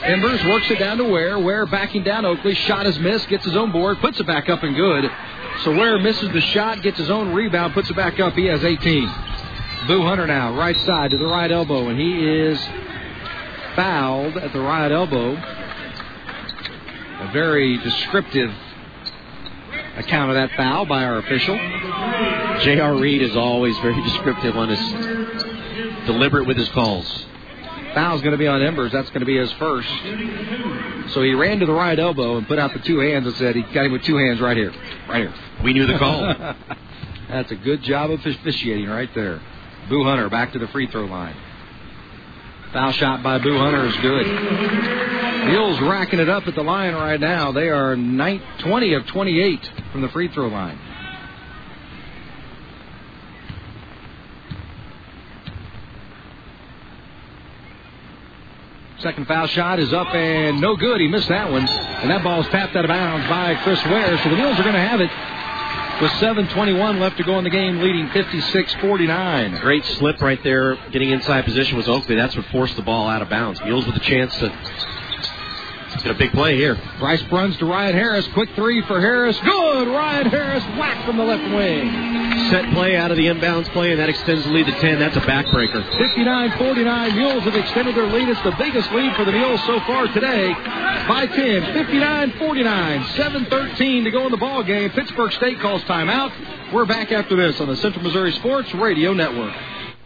Embers 0.03 0.43
works 0.45 0.69
it 0.69 0.79
down 0.79 0.97
to 0.97 1.05
Ware. 1.05 1.39
Ware 1.39 1.65
backing 1.65 2.03
down 2.03 2.25
Oakley. 2.25 2.55
Shot 2.55 2.85
is 2.85 2.99
missed. 2.99 3.29
Gets 3.29 3.45
his 3.45 3.55
own 3.55 3.71
board. 3.71 3.99
Puts 3.99 4.19
it 4.19 4.27
back 4.27 4.49
up 4.49 4.61
and 4.63 4.75
good. 4.75 5.09
So 5.63 5.71
Ware 5.71 5.97
misses 5.99 6.31
the 6.33 6.41
shot. 6.41 6.81
Gets 6.81 6.97
his 6.97 7.09
own 7.09 7.33
rebound. 7.33 7.73
Puts 7.73 7.89
it 7.89 7.95
back 7.95 8.19
up. 8.19 8.33
He 8.33 8.45
has 8.47 8.63
18. 8.63 9.09
Boo 9.87 10.01
Hunter 10.03 10.25
now, 10.25 10.55
right 10.57 10.77
side 10.81 11.11
to 11.11 11.17
the 11.17 11.25
right 11.25 11.51
elbow, 11.51 11.89
and 11.89 11.99
he 11.99 12.25
is 12.25 12.57
fouled 13.75 14.37
at 14.37 14.53
the 14.53 14.59
right 14.59 14.91
elbow. 14.91 15.33
A 15.35 17.29
very 17.33 17.77
descriptive 17.77 18.51
account 19.97 20.31
of 20.31 20.35
that 20.35 20.51
foul 20.55 20.85
by 20.85 21.03
our 21.03 21.17
official. 21.17 21.55
J.R. 22.63 22.95
Reed 22.95 23.21
is 23.21 23.35
always 23.35 23.77
very 23.79 24.01
descriptive 24.03 24.55
on 24.55 24.69
his 24.69 26.07
deliberate 26.07 26.47
with 26.47 26.57
his 26.57 26.69
calls. 26.69 27.25
Foul's 27.93 28.21
going 28.21 28.31
to 28.31 28.37
be 28.37 28.47
on 28.47 28.61
Embers. 28.61 28.91
That's 28.91 29.09
going 29.09 29.21
to 29.21 29.25
be 29.25 29.37
his 29.37 29.51
first. 29.53 29.89
So 31.13 31.21
he 31.21 31.33
ran 31.33 31.59
to 31.59 31.65
the 31.65 31.73
right 31.73 31.97
elbow 31.97 32.37
and 32.37 32.47
put 32.47 32.59
out 32.59 32.73
the 32.73 32.79
two 32.79 32.99
hands 32.99 33.27
and 33.27 33.35
said 33.35 33.55
he 33.55 33.61
got 33.61 33.85
him 33.85 33.91
with 33.91 34.03
two 34.03 34.17
hands 34.17 34.41
right 34.41 34.57
here. 34.57 34.73
Right 35.07 35.21
here. 35.21 35.33
We 35.63 35.73
knew 35.73 35.85
the 35.85 35.97
call. 35.97 36.21
That's 37.29 37.51
a 37.51 37.55
good 37.55 37.83
job 37.83 38.11
of 38.11 38.25
officiating 38.25 38.87
right 38.87 39.09
there. 39.13 39.41
Boo 39.89 40.03
Hunter 40.03 40.29
back 40.29 40.53
to 40.53 40.59
the 40.59 40.67
free 40.67 40.87
throw 40.87 41.05
line. 41.05 41.35
Foul 42.71 42.91
shot 42.93 43.21
by 43.21 43.37
Boo 43.37 43.57
Hunter 43.57 43.85
is 43.85 43.95
good. 43.97 44.25
Mules 45.45 45.79
racking 45.81 46.19
it 46.19 46.29
up 46.29 46.47
at 46.47 46.55
the 46.55 46.63
line 46.63 46.93
right 46.93 47.19
now. 47.19 47.51
They 47.51 47.69
are 47.69 47.95
20 47.95 48.93
of 48.93 49.05
28 49.07 49.71
from 49.91 50.01
the 50.01 50.09
free 50.09 50.29
throw 50.29 50.47
line. 50.47 50.79
Second 59.03 59.27
foul 59.27 59.47
shot 59.47 59.79
is 59.79 59.91
up 59.91 60.15
and 60.15 60.61
no 60.61 60.77
good. 60.77 61.01
He 61.01 61.09
missed 61.09 61.27
that 61.27 61.51
one. 61.51 61.67
And 61.67 62.09
that 62.09 62.23
ball's 62.23 62.47
tapped 62.47 62.73
out 62.77 62.85
of 62.85 62.87
bounds 62.87 63.27
by 63.27 63.53
Chris 63.55 63.83
Ware. 63.83 64.17
So 64.19 64.29
the 64.29 64.37
Mules 64.37 64.57
are 64.57 64.63
going 64.63 64.75
to 64.75 64.79
have 64.79 65.01
it 65.01 65.11
with 66.01 66.11
7.21 66.21 67.01
left 67.01 67.17
to 67.17 67.23
go 67.23 67.37
in 67.37 67.43
the 67.43 67.49
game, 67.49 67.81
leading 67.81 68.09
56 68.11 68.73
49. 68.75 69.57
Great 69.57 69.83
slip 69.83 70.21
right 70.21 70.41
there, 70.41 70.75
getting 70.91 71.09
inside 71.09 71.43
position 71.43 71.75
was 71.75 71.89
Oakley. 71.89 72.15
That's 72.15 72.37
what 72.37 72.45
forced 72.45 72.77
the 72.77 72.81
ball 72.81 73.09
out 73.09 73.21
of 73.21 73.27
bounds. 73.29 73.61
Mules 73.65 73.85
with 73.85 73.97
a 73.97 73.99
chance 73.99 74.33
to 74.37 74.47
get 76.03 76.11
a 76.11 76.19
big 76.19 76.31
play 76.31 76.55
here. 76.55 76.77
Bryce 76.99 77.23
Bruns 77.23 77.57
to 77.57 77.65
Ryan 77.65 77.95
Harris. 77.95 78.27
Quick 78.33 78.49
three 78.55 78.81
for 78.83 78.99
Harris. 78.99 79.39
Good. 79.39 79.87
Ryan 79.87 80.27
Harris 80.27 80.63
whack 80.77 81.05
from 81.05 81.17
the 81.17 81.23
left 81.23 81.43
wing. 81.55 81.89
Set 82.49 82.71
play 82.73 82.97
out 82.97 83.09
of 83.09 83.17
the 83.17 83.27
inbounds 83.27 83.69
play, 83.71 83.91
and 83.91 83.99
that 83.99 84.09
extends 84.09 84.43
the 84.43 84.51
lead 84.51 84.65
to 84.65 84.73
10. 84.73 84.99
That's 84.99 85.15
a 85.15 85.21
backbreaker. 85.21 85.83
59 85.97 86.57
49. 86.57 87.15
Mules 87.15 87.43
have 87.43 87.55
extended 87.55 87.95
their 87.95 88.07
lead. 88.07 88.27
It's 88.27 88.41
the 88.43 88.55
biggest 88.57 88.91
lead 88.91 89.15
for 89.15 89.23
the 89.23 89.31
Mules 89.31 89.61
so 89.65 89.79
far 89.81 90.07
today 90.07 90.53
by 91.07 91.25
10. 91.25 91.73
59 91.73 92.31
49. 92.37 93.05
7 93.15 93.45
13 93.45 94.03
to 94.03 94.11
go 94.11 94.25
in 94.25 94.31
the 94.31 94.37
ball 94.37 94.63
game. 94.63 94.89
Pittsburg 94.91 95.31
State 95.33 95.59
calls 95.61 95.81
timeout. 95.83 96.33
We're 96.73 96.85
back 96.85 97.11
after 97.11 97.35
this 97.35 97.61
on 97.61 97.67
the 97.67 97.77
Central 97.77 98.03
Missouri 98.03 98.33
Sports 98.33 98.73
Radio 98.73 99.13
Network. 99.13 99.53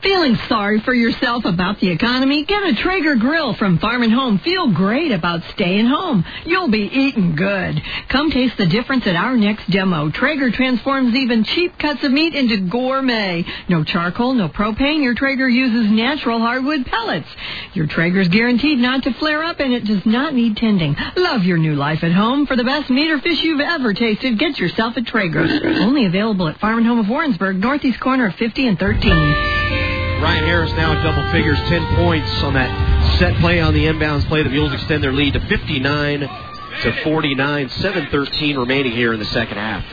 Feeling 0.04 0.36
sorry 0.48 0.80
for 0.82 0.94
yourself 0.94 1.44
about 1.44 1.80
the 1.80 1.90
economy? 1.90 2.46
Get 2.46 2.62
a 2.64 2.76
Traeger 2.76 3.16
grill 3.16 3.56
from 3.56 3.80
Farm 3.80 4.04
and 4.04 4.14
Home. 4.14 4.38
Feel 4.38 4.72
great 4.72 5.12
about 5.12 5.42
staying 5.54 5.88
home. 5.88 6.24
You'll 6.46 6.70
be 6.70 6.84
eating 6.84 7.36
good. 7.36 7.82
Come 8.08 8.30
taste 8.30 8.58
the 8.58 8.68
difference 8.68 9.08
at 9.08 9.16
our 9.16 9.36
next 9.36 9.70
demo. 9.72 10.12
Traeger 10.12 10.52
transforms 10.52 11.16
even 11.16 11.44
cheap 11.44 11.80
cuts 11.80 12.04
of 12.04 12.12
meat 12.12 12.36
into 12.36 12.70
gourmet. 12.70 13.44
No 13.70 13.84
charcoal, 13.84 14.36
no 14.36 14.50
propane. 14.50 15.02
Your 15.02 15.16
Traeger 15.16 15.50
uses 15.50 15.92
natural 15.92 16.40
hardwood 16.40 16.86
pellets. 16.86 17.28
Your 17.74 17.88
Traeger's 17.88 18.28
guaranteed 18.30 18.78
not 18.78 19.04
to 19.04 19.14
flare 19.14 19.44
up 19.44 19.60
and 19.60 19.74
it 19.74 19.84
does 19.84 20.06
not 20.06 20.34
need 20.34 20.58
tending. 20.58 20.96
Love 21.16 21.44
your 21.44 21.58
new 21.58 21.74
life 21.76 22.04
at 22.04 22.14
home. 22.14 22.46
For 22.46 22.56
the 22.56 22.64
best 22.64 22.92
meat 22.92 23.10
or 23.10 23.20
fish 23.20 23.42
you've 23.42 23.60
ever 23.62 23.94
tasted, 23.96 24.38
get 24.38 24.60
yourself 24.60 24.96
a 24.96 25.02
Traeger. 25.02 25.42
Only 25.82 26.06
available 26.06 26.48
at 26.48 26.60
Farm 26.60 26.78
and 26.78 26.88
Home 26.88 27.00
of 27.00 27.10
Warrensburg, 27.10 27.58
northeast 27.58 28.00
corner 28.00 28.28
of 28.28 28.36
50 28.36 28.68
and 28.68 28.78
13. 28.78 29.87
Ryan 30.22 30.46
Harris 30.46 30.72
now 30.72 30.94
at 30.94 31.04
double 31.04 31.32
figures, 31.32 31.60
10 31.70 31.96
points 31.96 32.30
on 32.44 32.54
that 32.56 33.20
set 33.20 33.36
play 33.38 33.62
on 33.62 33.74
the 33.74 33.86
inbounds 33.86 34.28
play. 34.28 34.44
The 34.44 34.50
Mules 34.50 34.74
extend 34.74 35.04
their 35.04 35.14
lead 35.14 35.34
to 35.34 35.40
59 35.40 36.20
to 36.22 37.04
49, 37.04 37.70
7-13 37.70 38.58
remaining 38.58 38.92
here 38.92 39.14
in 39.14 39.20
the 39.20 39.26
second 39.26 39.58
half. 39.58 39.86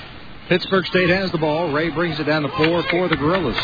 Pittsburg 0.49 0.87
State 0.87 1.11
has 1.11 1.31
the 1.31 1.39
ball. 1.39 1.73
Ray 1.73 1.91
brings 1.91 2.19
it 2.21 2.25
down 2.25 2.43
the 2.43 2.49
floor 2.51 2.83
for 2.85 3.09
the 3.09 3.17
Gorillas. 3.17 3.57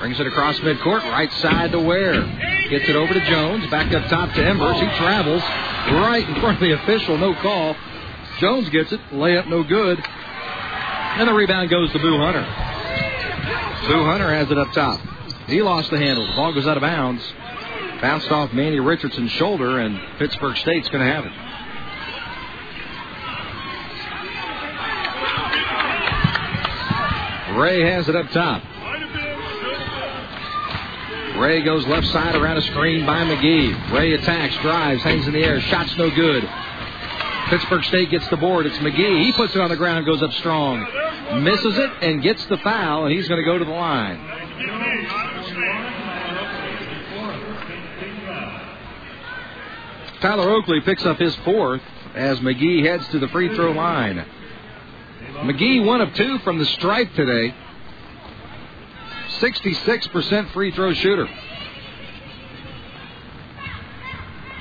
Brings 0.00 0.20
it 0.20 0.26
across 0.26 0.58
midcourt, 0.60 1.02
right 1.02 1.32
side 1.32 1.72
to 1.72 1.80
Ware. 1.80 2.22
Gets 2.68 2.88
it 2.88 2.96
over 2.96 3.12
to 3.12 3.20
Jones, 3.26 3.66
back 3.70 3.92
up 3.92 4.08
top 4.08 4.34
to 4.34 4.44
Embers. 4.44 4.80
He 4.80 4.86
travels 4.96 5.42
right 5.42 6.26
in 6.26 6.40
front 6.40 6.56
of 6.56 6.60
the 6.60 6.72
official, 6.72 7.16
no 7.18 7.34
call. 7.34 7.76
Jones 8.38 8.68
gets 8.70 8.92
it, 8.92 9.00
layup 9.12 9.48
no 9.48 9.62
good. 9.62 10.02
And 10.02 11.28
the 11.28 11.34
rebound 11.34 11.70
goes 11.70 11.90
to 11.92 11.98
Boo 11.98 12.18
Hunter. 12.18 12.44
Boo 13.88 14.04
Hunter 14.04 14.32
has 14.34 14.50
it 14.50 14.58
up 14.58 14.72
top. 14.72 15.00
He 15.46 15.60
lost 15.62 15.90
the 15.90 15.98
handle. 15.98 16.26
The 16.26 16.32
ball 16.34 16.52
goes 16.52 16.66
out 16.66 16.76
of 16.76 16.80
bounds. 16.80 17.22
Bounced 18.00 18.30
off 18.30 18.52
Manny 18.52 18.80
Richardson's 18.80 19.30
shoulder, 19.32 19.78
and 19.78 19.98
Pittsburg 20.18 20.56
State's 20.56 20.88
going 20.88 21.06
to 21.06 21.12
have 21.12 21.24
it. 21.24 21.32
Ray 27.58 27.82
has 27.82 28.08
it 28.08 28.16
up 28.16 28.30
top. 28.30 28.62
Ray 31.38 31.62
goes 31.62 31.86
left 31.86 32.06
side 32.08 32.34
around 32.34 32.56
a 32.56 32.62
screen 32.62 33.04
by 33.06 33.22
McGee. 33.24 33.92
Ray 33.92 34.14
attacks, 34.14 34.56
drives, 34.62 35.02
hangs 35.02 35.26
in 35.26 35.34
the 35.34 35.44
air. 35.44 35.60
Shot's 35.60 35.96
no 35.96 36.10
good. 36.10 36.48
Pittsburg 37.48 37.84
State 37.84 38.10
gets 38.10 38.28
the 38.28 38.36
board. 38.36 38.66
It's 38.66 38.76
McGee. 38.78 39.24
He 39.24 39.32
puts 39.32 39.54
it 39.54 39.60
on 39.60 39.68
the 39.68 39.76
ground, 39.76 40.06
goes 40.06 40.22
up 40.22 40.32
strong. 40.32 40.86
Misses 41.42 41.78
it 41.78 41.90
and 42.02 42.22
gets 42.22 42.44
the 42.46 42.56
foul, 42.58 43.04
and 43.04 43.14
he's 43.14 43.28
going 43.28 43.40
to 43.40 43.44
go 43.44 43.58
to 43.58 43.64
the 43.64 43.70
line. 43.70 44.43
Tyler 50.20 50.48
Oakley 50.50 50.80
picks 50.80 51.04
up 51.04 51.18
his 51.18 51.34
fourth 51.44 51.82
as 52.14 52.38
McGee 52.40 52.84
heads 52.84 53.06
to 53.08 53.18
the 53.18 53.28
free 53.28 53.54
throw 53.54 53.72
line. 53.72 54.24
McGee, 55.42 55.84
one 55.84 56.00
of 56.00 56.14
two 56.14 56.38
from 56.38 56.58
the 56.58 56.64
stripe 56.64 57.12
today. 57.14 57.54
66% 59.40 60.52
free 60.52 60.70
throw 60.70 60.94
shooter. 60.94 61.28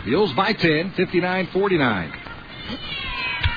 Mules 0.05 0.33
by 0.33 0.51
10, 0.51 0.91
59 0.93 1.47
49. 1.47 2.13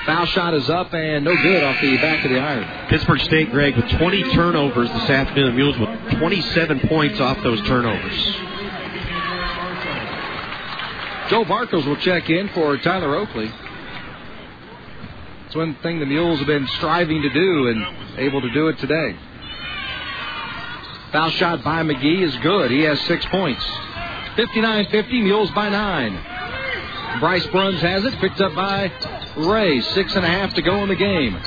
Foul 0.05 0.25
shot 0.27 0.53
is 0.53 0.69
up 0.69 0.93
and 0.93 1.25
no 1.25 1.35
good 1.35 1.63
off 1.63 1.81
the 1.81 1.97
back 1.97 2.23
of 2.23 2.31
the 2.31 2.39
iron. 2.39 2.87
Pittsburg 2.87 3.19
State, 3.21 3.51
Greg, 3.51 3.75
with 3.75 3.89
20 3.89 4.23
turnovers 4.31 4.89
this 4.89 5.09
afternoon. 5.09 5.47
The 5.47 5.51
Mules 5.51 5.77
with 5.77 6.17
27 6.17 6.79
points 6.87 7.19
off 7.19 7.43
those 7.43 7.61
turnovers. 7.63 8.15
Joe 11.29 11.43
Barkos 11.43 11.85
will 11.85 11.97
check 11.97 12.29
in 12.29 12.47
for 12.49 12.77
Tyler 12.77 13.17
Oakley. 13.17 13.51
It's 15.47 15.55
one 15.55 15.75
thing 15.83 15.99
the 15.99 16.05
Mules 16.05 16.37
have 16.37 16.47
been 16.47 16.67
striving 16.77 17.21
to 17.21 17.29
do 17.29 17.67
and 17.67 18.17
able 18.17 18.39
to 18.39 18.49
do 18.51 18.69
it 18.69 18.79
today. 18.79 19.13
Foul 21.11 21.31
shot 21.31 21.65
by 21.65 21.83
McGee 21.83 22.21
is 22.21 22.33
good. 22.37 22.71
He 22.71 22.83
has 22.83 22.97
six 23.01 23.25
points. 23.25 23.65
59 24.37 24.85
50, 24.85 25.21
Mules 25.21 25.51
by 25.51 25.67
nine. 25.67 26.13
Bryce 27.19 27.45
Bruns 27.47 27.81
has 27.81 28.05
it, 28.05 28.13
picked 28.19 28.39
up 28.39 28.55
by 28.55 28.89
Ray. 29.37 29.81
Six 29.81 30.15
and 30.15 30.25
a 30.25 30.27
half 30.27 30.53
to 30.55 30.61
go 30.61 30.83
in 30.83 30.89
the 30.89 30.95
game. 30.95 31.39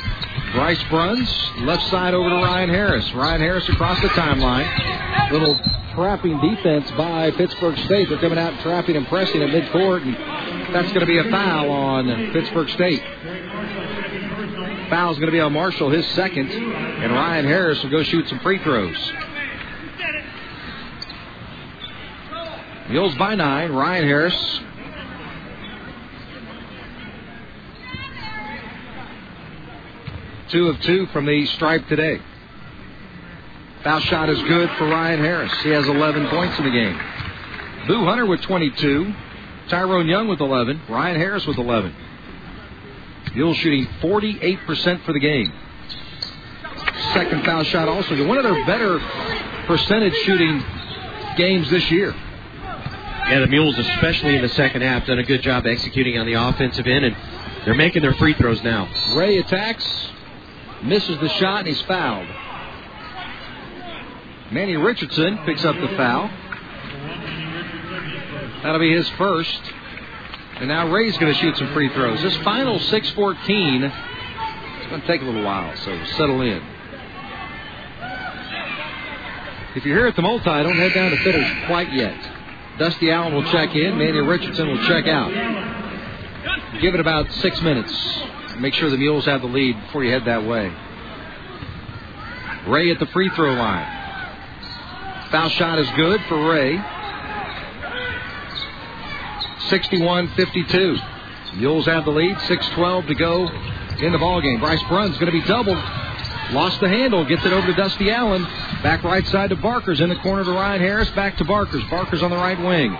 Bryce 0.53 0.81
Bruns, 0.89 1.29
left 1.59 1.83
side 1.89 2.13
over 2.13 2.29
to 2.29 2.35
Ryan 2.35 2.69
Harris. 2.69 3.09
Ryan 3.13 3.41
Harris 3.41 3.67
across 3.69 4.01
the 4.01 4.09
timeline. 4.09 5.31
Little 5.31 5.59
trapping 5.93 6.39
defense 6.39 6.89
by 6.91 7.31
Pittsburg 7.31 7.77
State. 7.79 8.09
They're 8.09 8.19
coming 8.19 8.37
out 8.37 8.59
trapping 8.61 8.95
and 8.95 9.07
pressing 9.07 9.41
at 9.41 9.49
midcourt, 9.49 10.03
and 10.03 10.75
that's 10.75 10.89
going 10.89 11.01
to 11.01 11.05
be 11.05 11.17
a 11.17 11.29
foul 11.29 11.69
on 11.69 12.31
Pittsburg 12.31 12.69
State. 12.69 13.01
Foul's 14.89 15.17
going 15.17 15.27
to 15.27 15.31
be 15.31 15.39
on 15.39 15.53
Marshall, 15.53 15.89
his 15.89 16.05
second, 16.07 16.49
and 16.49 17.13
Ryan 17.13 17.45
Harris 17.45 17.81
will 17.83 17.91
go 17.91 18.03
shoot 18.03 18.27
some 18.27 18.39
free 18.39 18.59
throws. 18.59 19.11
Mules 22.89 23.15
by 23.15 23.35
nine. 23.35 23.71
Ryan 23.71 24.03
Harris 24.03 24.59
two 30.51 30.67
of 30.67 30.79
two 30.81 31.07
from 31.07 31.25
the 31.25 31.45
stripe 31.47 31.87
today. 31.87 32.21
Foul 33.83 33.99
shot 34.01 34.29
is 34.29 34.41
good 34.43 34.69
for 34.77 34.87
Ryan 34.87 35.19
Harris. 35.19 35.51
He 35.63 35.69
has 35.69 35.87
11 35.87 36.27
points 36.27 36.57
in 36.59 36.65
the 36.65 36.71
game. 36.71 36.99
Boo 37.87 38.05
Hunter 38.05 38.25
with 38.25 38.41
22. 38.41 39.13
Tyrone 39.69 40.07
Young 40.07 40.27
with 40.27 40.39
11. 40.39 40.81
Ryan 40.89 41.15
Harris 41.15 41.47
with 41.47 41.57
11. 41.57 41.95
Mules 43.33 43.57
shooting 43.57 43.87
48% 44.01 45.03
for 45.05 45.13
the 45.13 45.19
game. 45.19 45.51
Second 47.13 47.43
foul 47.45 47.63
shot 47.63 47.87
also. 47.87 48.27
One 48.27 48.37
of 48.37 48.43
their 48.43 48.65
better 48.65 48.99
percentage 49.65 50.13
shooting 50.25 50.63
games 51.37 51.69
this 51.69 51.89
year. 51.89 52.13
Yeah, 53.29 53.39
the 53.39 53.47
Mules, 53.47 53.77
especially 53.77 54.35
in 54.35 54.41
the 54.41 54.49
second 54.49 54.81
half, 54.81 55.05
done 55.07 55.19
a 55.19 55.23
good 55.23 55.41
job 55.41 55.65
executing 55.65 56.17
on 56.17 56.25
the 56.25 56.33
offensive 56.33 56.85
end, 56.85 57.05
and 57.05 57.15
they're 57.65 57.73
making 57.73 58.01
their 58.01 58.13
free 58.15 58.33
throws 58.33 58.61
now. 58.61 58.89
Ray 59.15 59.37
attacks, 59.37 59.85
misses 60.83 61.19
the 61.19 61.29
shot, 61.29 61.59
and 61.59 61.67
he's 61.67 61.81
fouled. 61.83 62.27
Manny 64.51 64.75
Richardson 64.75 65.37
picks 65.45 65.63
up 65.63 65.75
the 65.79 65.95
foul. 65.95 66.29
That'll 68.63 68.79
be 68.79 68.93
his 68.93 69.07
first. 69.11 69.61
And 70.57 70.67
now 70.67 70.91
Ray's 70.91 71.17
going 71.17 71.33
to 71.33 71.39
shoot 71.39 71.57
some 71.57 71.73
free 71.73 71.89
throws. 71.89 72.21
This 72.21 72.35
final 72.37 72.77
6-14, 72.77 73.83
it's 74.79 74.89
going 74.89 75.01
to 75.01 75.07
take 75.07 75.21
a 75.21 75.25
little 75.25 75.43
while, 75.43 75.75
so 75.77 76.05
settle 76.17 76.41
in. 76.41 76.61
If 79.73 79.85
you're 79.85 79.97
here 79.97 80.07
at 80.07 80.17
the 80.17 80.21
multi, 80.21 80.43
don't 80.43 80.75
head 80.75 80.93
down 80.93 81.11
to 81.11 81.17
Fitters 81.23 81.49
quite 81.65 81.93
yet. 81.93 82.17
Dusty 82.77 83.09
Allen 83.09 83.33
will 83.33 83.49
check 83.51 83.73
in. 83.73 83.97
Manny 83.97 84.19
Richardson 84.19 84.67
will 84.67 84.85
check 84.85 85.07
out. 85.07 85.31
Give 86.81 86.93
it 86.93 86.99
about 86.99 87.31
six 87.33 87.61
minutes. 87.61 87.91
Make 88.61 88.75
sure 88.75 88.91
the 88.91 88.97
Mules 88.97 89.25
have 89.25 89.41
the 89.41 89.47
lead 89.47 89.75
before 89.87 90.03
you 90.03 90.11
head 90.11 90.25
that 90.25 90.45
way. 90.45 90.71
Ray 92.67 92.91
at 92.91 92.99
the 92.99 93.07
free 93.07 93.29
throw 93.29 93.53
line. 93.53 93.87
Foul 95.31 95.49
shot 95.49 95.79
is 95.79 95.89
good 95.95 96.21
for 96.29 96.47
Ray. 96.47 96.77
61-52. 99.69 101.57
Mules 101.57 101.87
have 101.87 102.05
the 102.05 102.11
lead. 102.11 102.35
6-12 102.35 103.07
to 103.07 103.15
go 103.15 103.47
in 103.97 104.11
the 104.11 104.19
ballgame. 104.19 104.59
Bryce 104.59 104.83
Bruns 104.87 105.17
going 105.17 105.31
to 105.31 105.41
be 105.41 105.47
doubled. 105.47 105.77
Lost 106.51 106.79
the 106.81 106.89
handle. 106.89 107.25
Gets 107.25 107.43
it 107.43 107.53
over 107.53 107.65
to 107.65 107.73
Dusty 107.73 108.11
Allen. 108.11 108.43
Back 108.83 109.03
right 109.03 109.25
side 109.25 109.49
to 109.49 109.55
Barkers. 109.55 110.01
In 110.01 110.09
the 110.09 110.17
corner 110.17 110.43
to 110.43 110.51
Ryan 110.51 110.81
Harris. 110.81 111.09
Back 111.11 111.37
to 111.37 111.45
Barkers. 111.45 111.83
Barkers 111.89 112.21
on 112.21 112.29
the 112.29 112.37
right 112.37 112.59
wing. 112.59 112.95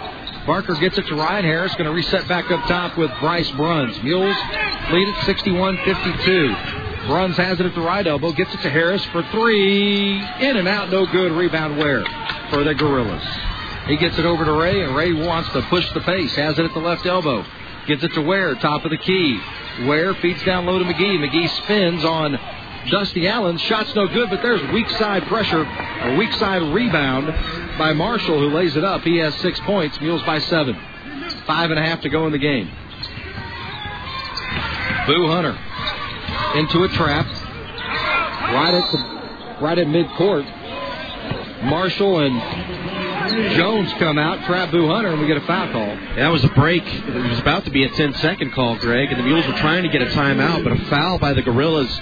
Barker 0.46 0.74
gets 0.76 0.98
it 0.98 1.06
to 1.08 1.16
Ryan 1.16 1.46
Harris. 1.46 1.74
Going 1.74 1.86
to 1.86 1.92
reset 1.92 2.28
back 2.28 2.50
up 2.50 2.66
top 2.68 2.98
with 2.98 3.12
Bryce 3.20 3.50
Bruns. 3.52 4.02
Mules 4.04 4.36
lead 4.92 5.08
at 5.08 5.16
61-52. 5.26 7.08
Bruns 7.08 7.38
has 7.38 7.60
it 7.60 7.66
at 7.66 7.76
the 7.76 7.82
right 7.82 8.06
elbow. 8.06 8.32
Gets 8.32 8.54
it 8.54 8.62
to 8.62 8.70
Harris 8.70 9.04
for 9.06 9.24
three. 9.32 10.18
In 10.18 10.58
and 10.58 10.68
out. 10.68 10.90
No 10.90 11.06
good. 11.06 11.32
Rebound 11.32 11.78
Ware 11.78 12.04
for 12.50 12.64
the 12.64 12.74
Gorillas. 12.74 13.24
He 13.88 13.98
gets 13.98 14.18
it 14.18 14.26
over 14.26 14.46
to 14.46 14.52
Ray, 14.52 14.84
and 14.84 14.96
Ray 14.96 15.14
wants 15.14 15.52
to 15.54 15.62
push 15.64 15.92
the 15.94 16.02
pace. 16.02 16.36
Has 16.36 16.58
it 16.58 16.66
at 16.66 16.74
the 16.74 16.80
left 16.80 17.06
elbow. 17.06 17.46
Gets 17.88 18.04
it 18.04 18.14
to 18.14 18.22
Ware, 18.22 18.56
top 18.56 18.86
of 18.86 18.92
the 18.92 18.98
key. 18.98 19.40
Ware 19.86 20.14
feeds 20.16 20.44
down 20.44 20.66
low 20.66 20.78
to 20.78 20.86
McGee. 20.86 21.18
McGee 21.18 21.50
spins 21.64 22.06
on 22.06 22.40
Dusty 22.90 23.28
Allen. 23.28 23.58
Shot's 23.58 23.94
no 23.96 24.08
good, 24.08 24.30
but 24.30 24.42
there's 24.42 24.62
weak 24.72 24.90
side 24.92 25.24
pressure, 25.24 25.64
a 25.64 26.16
weak 26.18 26.32
side 26.34 26.62
rebound 26.62 27.30
by 27.78 27.94
Marshall, 27.94 28.40
who 28.40 28.56
lays 28.56 28.76
it 28.76 28.84
up. 28.84 29.02
He 29.02 29.18
has 29.18 29.34
six 29.36 29.60
points. 29.62 30.00
Mules 30.02 30.24
by 30.24 30.40
seven. 30.40 30.76
Five 31.46 31.72
and 31.72 31.80
a 31.80 31.84
half 31.84 32.02
to 32.02 32.10
go 32.10 32.26
in 32.26 32.32
the 32.32 32.38
game. 32.38 32.70
Boo 35.08 35.28
Hunter 35.28 35.58
into 36.56 36.84
a 36.84 36.90
trap. 36.90 37.26
Right 37.26 38.74
at 38.74 38.92
the 38.92 39.62
right 39.64 39.78
at 39.78 39.88
midcourt. 39.88 41.64
Marshall 41.64 42.20
and 42.20 43.56
Jones 43.56 43.92
come 43.94 44.18
out, 44.18 44.44
trap 44.46 44.72
Boo 44.72 44.88
Hunter, 44.88 45.10
and 45.10 45.22
we 45.22 45.28
get 45.28 45.38
a 45.38 45.42
foul 45.42 45.72
call. 45.72 45.96
That 46.16 46.30
was 46.30 46.44
a 46.44 46.50
break. 46.50 46.84
It 46.86 47.30
was 47.30 47.40
about 47.40 47.66
to 47.66 47.72
be 47.72 47.84
a 47.84 47.90
10 47.90 48.16
second 48.16 48.52
call, 48.54 48.78
Greg, 48.78 49.12
and 49.12 49.20
the 49.20 49.24
Mules 49.24 49.46
were 49.48 49.58
trying 49.58 49.84
to 49.84 49.90
get 49.90 50.02
a 50.02 50.08
timeout, 50.08 50.64
but 50.64 50.74
a 50.74 50.86
foul 50.86 51.20
by 51.20 51.34
the 51.34 51.42
Gorillas 51.42 52.00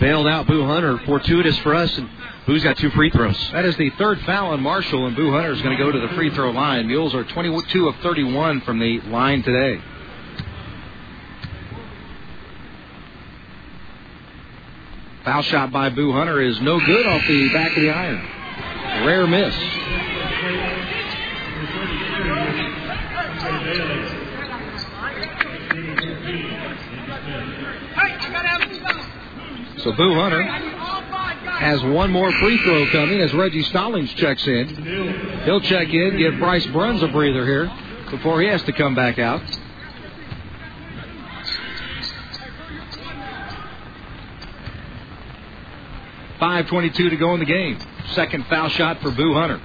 bailed 0.00 0.26
out 0.26 0.46
Boo 0.46 0.66
Hunter. 0.66 0.98
Fortuitous 1.04 1.58
for 1.58 1.74
us, 1.74 1.96
and 1.98 2.08
Boo's 2.48 2.64
got 2.64 2.78
two 2.78 2.88
free 2.92 3.10
throws. 3.10 3.50
That 3.52 3.66
is 3.66 3.76
the 3.76 3.90
third 3.90 4.22
foul 4.22 4.52
on 4.52 4.62
Marshall, 4.62 5.06
and 5.06 5.14
Boo 5.14 5.30
Hunter 5.30 5.52
is 5.52 5.60
going 5.60 5.76
to 5.76 5.84
go 5.84 5.92
to 5.92 6.00
the 6.00 6.08
free 6.14 6.34
throw 6.34 6.50
line. 6.50 6.86
Mules 6.86 7.14
are 7.14 7.22
22 7.22 7.88
of 7.88 7.96
31 7.96 8.62
from 8.62 8.78
the 8.78 9.02
line 9.02 9.42
today. 9.42 9.82
Foul 15.26 15.42
shot 15.42 15.70
by 15.70 15.90
Boo 15.90 16.10
Hunter 16.12 16.40
is 16.40 16.58
no 16.62 16.80
good 16.80 17.06
off 17.06 17.20
the 17.28 17.52
back 17.52 17.76
of 17.76 17.82
the 17.82 17.90
iron. 17.90 18.26
Rare 19.04 19.26
miss. 19.26 19.54
So 29.84 29.92
Boo 29.92 30.14
Hunter 30.14 30.68
has 31.58 31.82
one 31.82 32.10
more 32.12 32.30
free 32.32 32.56
throw 32.62 32.90
coming 32.92 33.20
as 33.20 33.34
Reggie 33.34 33.64
Stallings 33.64 34.12
checks 34.14 34.46
in. 34.46 35.42
He'll 35.44 35.60
check 35.60 35.88
in, 35.92 36.16
give 36.16 36.38
Bryce 36.38 36.66
Bruns 36.66 37.02
a 37.02 37.08
breather 37.08 37.44
here 37.44 37.70
before 38.10 38.40
he 38.40 38.48
has 38.48 38.62
to 38.62 38.72
come 38.72 38.94
back 38.94 39.18
out. 39.18 39.42
Five 46.38 46.68
twenty-two 46.68 47.10
to 47.10 47.16
go 47.16 47.34
in 47.34 47.40
the 47.40 47.46
game. 47.46 47.78
Second 48.12 48.46
foul 48.46 48.68
shot 48.68 49.02
for 49.02 49.10
Boo 49.10 49.34
Hunter. 49.34 49.60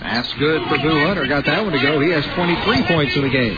That's 0.00 0.32
good 0.34 0.62
for 0.68 0.78
Boo 0.78 1.04
Hunter. 1.04 1.26
Got 1.26 1.44
that 1.44 1.62
one 1.62 1.72
to 1.72 1.80
go. 1.80 2.00
He 2.00 2.10
has 2.10 2.24
23 2.34 2.82
points 2.84 3.16
in 3.16 3.22
the 3.22 3.28
game. 3.28 3.56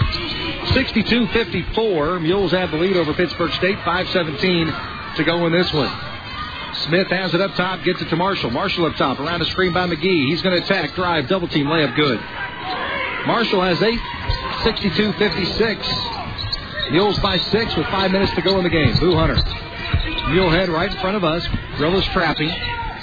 62-54. 0.74 2.20
Mules 2.20 2.52
have 2.52 2.70
the 2.70 2.78
lead 2.78 2.96
over 2.96 3.14
Pittsburg 3.14 3.52
State. 3.52 3.78
5-17 3.78 5.16
to 5.16 5.24
go 5.24 5.46
in 5.46 5.52
this 5.52 5.72
one. 5.72 5.90
Smith 6.86 7.06
has 7.08 7.34
it 7.34 7.40
up 7.40 7.54
top, 7.54 7.84
gets 7.84 8.02
it 8.02 8.08
to 8.08 8.16
Marshall. 8.16 8.50
Marshall 8.50 8.86
up 8.86 8.96
top, 8.96 9.20
around 9.20 9.40
the 9.40 9.46
screen 9.46 9.72
by 9.72 9.86
McGee. 9.86 10.26
He's 10.26 10.42
going 10.42 10.58
to 10.58 10.64
attack, 10.64 10.94
drive, 10.94 11.28
double 11.28 11.46
team, 11.46 11.66
layup, 11.66 11.94
good. 11.94 12.18
Marshall 13.26 13.62
has 13.62 13.80
eight. 13.82 14.00
62-56. 14.64 16.90
Mules 16.90 17.18
by 17.20 17.38
six 17.38 17.74
with 17.76 17.86
five 17.86 18.10
minutes 18.10 18.32
to 18.34 18.42
go 18.42 18.58
in 18.58 18.64
the 18.64 18.70
game. 18.70 18.96
Boo 18.98 19.14
Hunter. 19.14 19.36
Mulehead 19.36 20.68
right 20.68 20.90
in 20.90 20.98
front 20.98 21.16
of 21.16 21.24
us. 21.24 21.46
Gorilla's 21.76 22.04
trapping. 22.06 22.48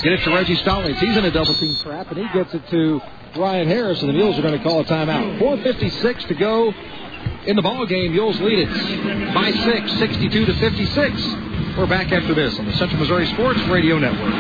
Get 0.01 0.13
it 0.13 0.23
to 0.23 0.33
Reggie 0.33 0.55
Stallings. 0.55 0.99
He's 0.99 1.15
in 1.15 1.25
a 1.25 1.31
double 1.31 1.53
team 1.59 1.75
trap, 1.83 2.11
and 2.11 2.17
he 2.17 2.27
gets 2.33 2.53
it 2.53 2.67
to 2.69 3.01
Ryan 3.35 3.67
Harris, 3.67 4.01
and 4.01 4.09
the 4.09 4.13
Mules 4.13 4.37
are 4.37 4.41
going 4.41 4.57
to 4.57 4.63
call 4.63 4.81
a 4.81 4.85
timeout. 4.85 5.39
4.56 5.39 6.27
to 6.27 6.33
go 6.33 6.73
in 7.45 7.55
the 7.55 7.61
ball 7.61 7.85
game. 7.85 8.11
Mules 8.11 8.39
lead 8.41 8.59
it 8.59 9.33
by 9.33 9.51
six, 9.51 9.91
62 9.99 10.45
to 10.45 10.53
56. 10.59 11.48
We're 11.79 11.87
back 11.87 12.11
after 12.11 12.33
this 12.33 12.59
on 12.59 12.65
the 12.65 12.73
Central 12.73 12.99
Missouri 12.99 13.25
Sports 13.27 13.61
Radio 13.69 13.97
Network. 13.97 14.33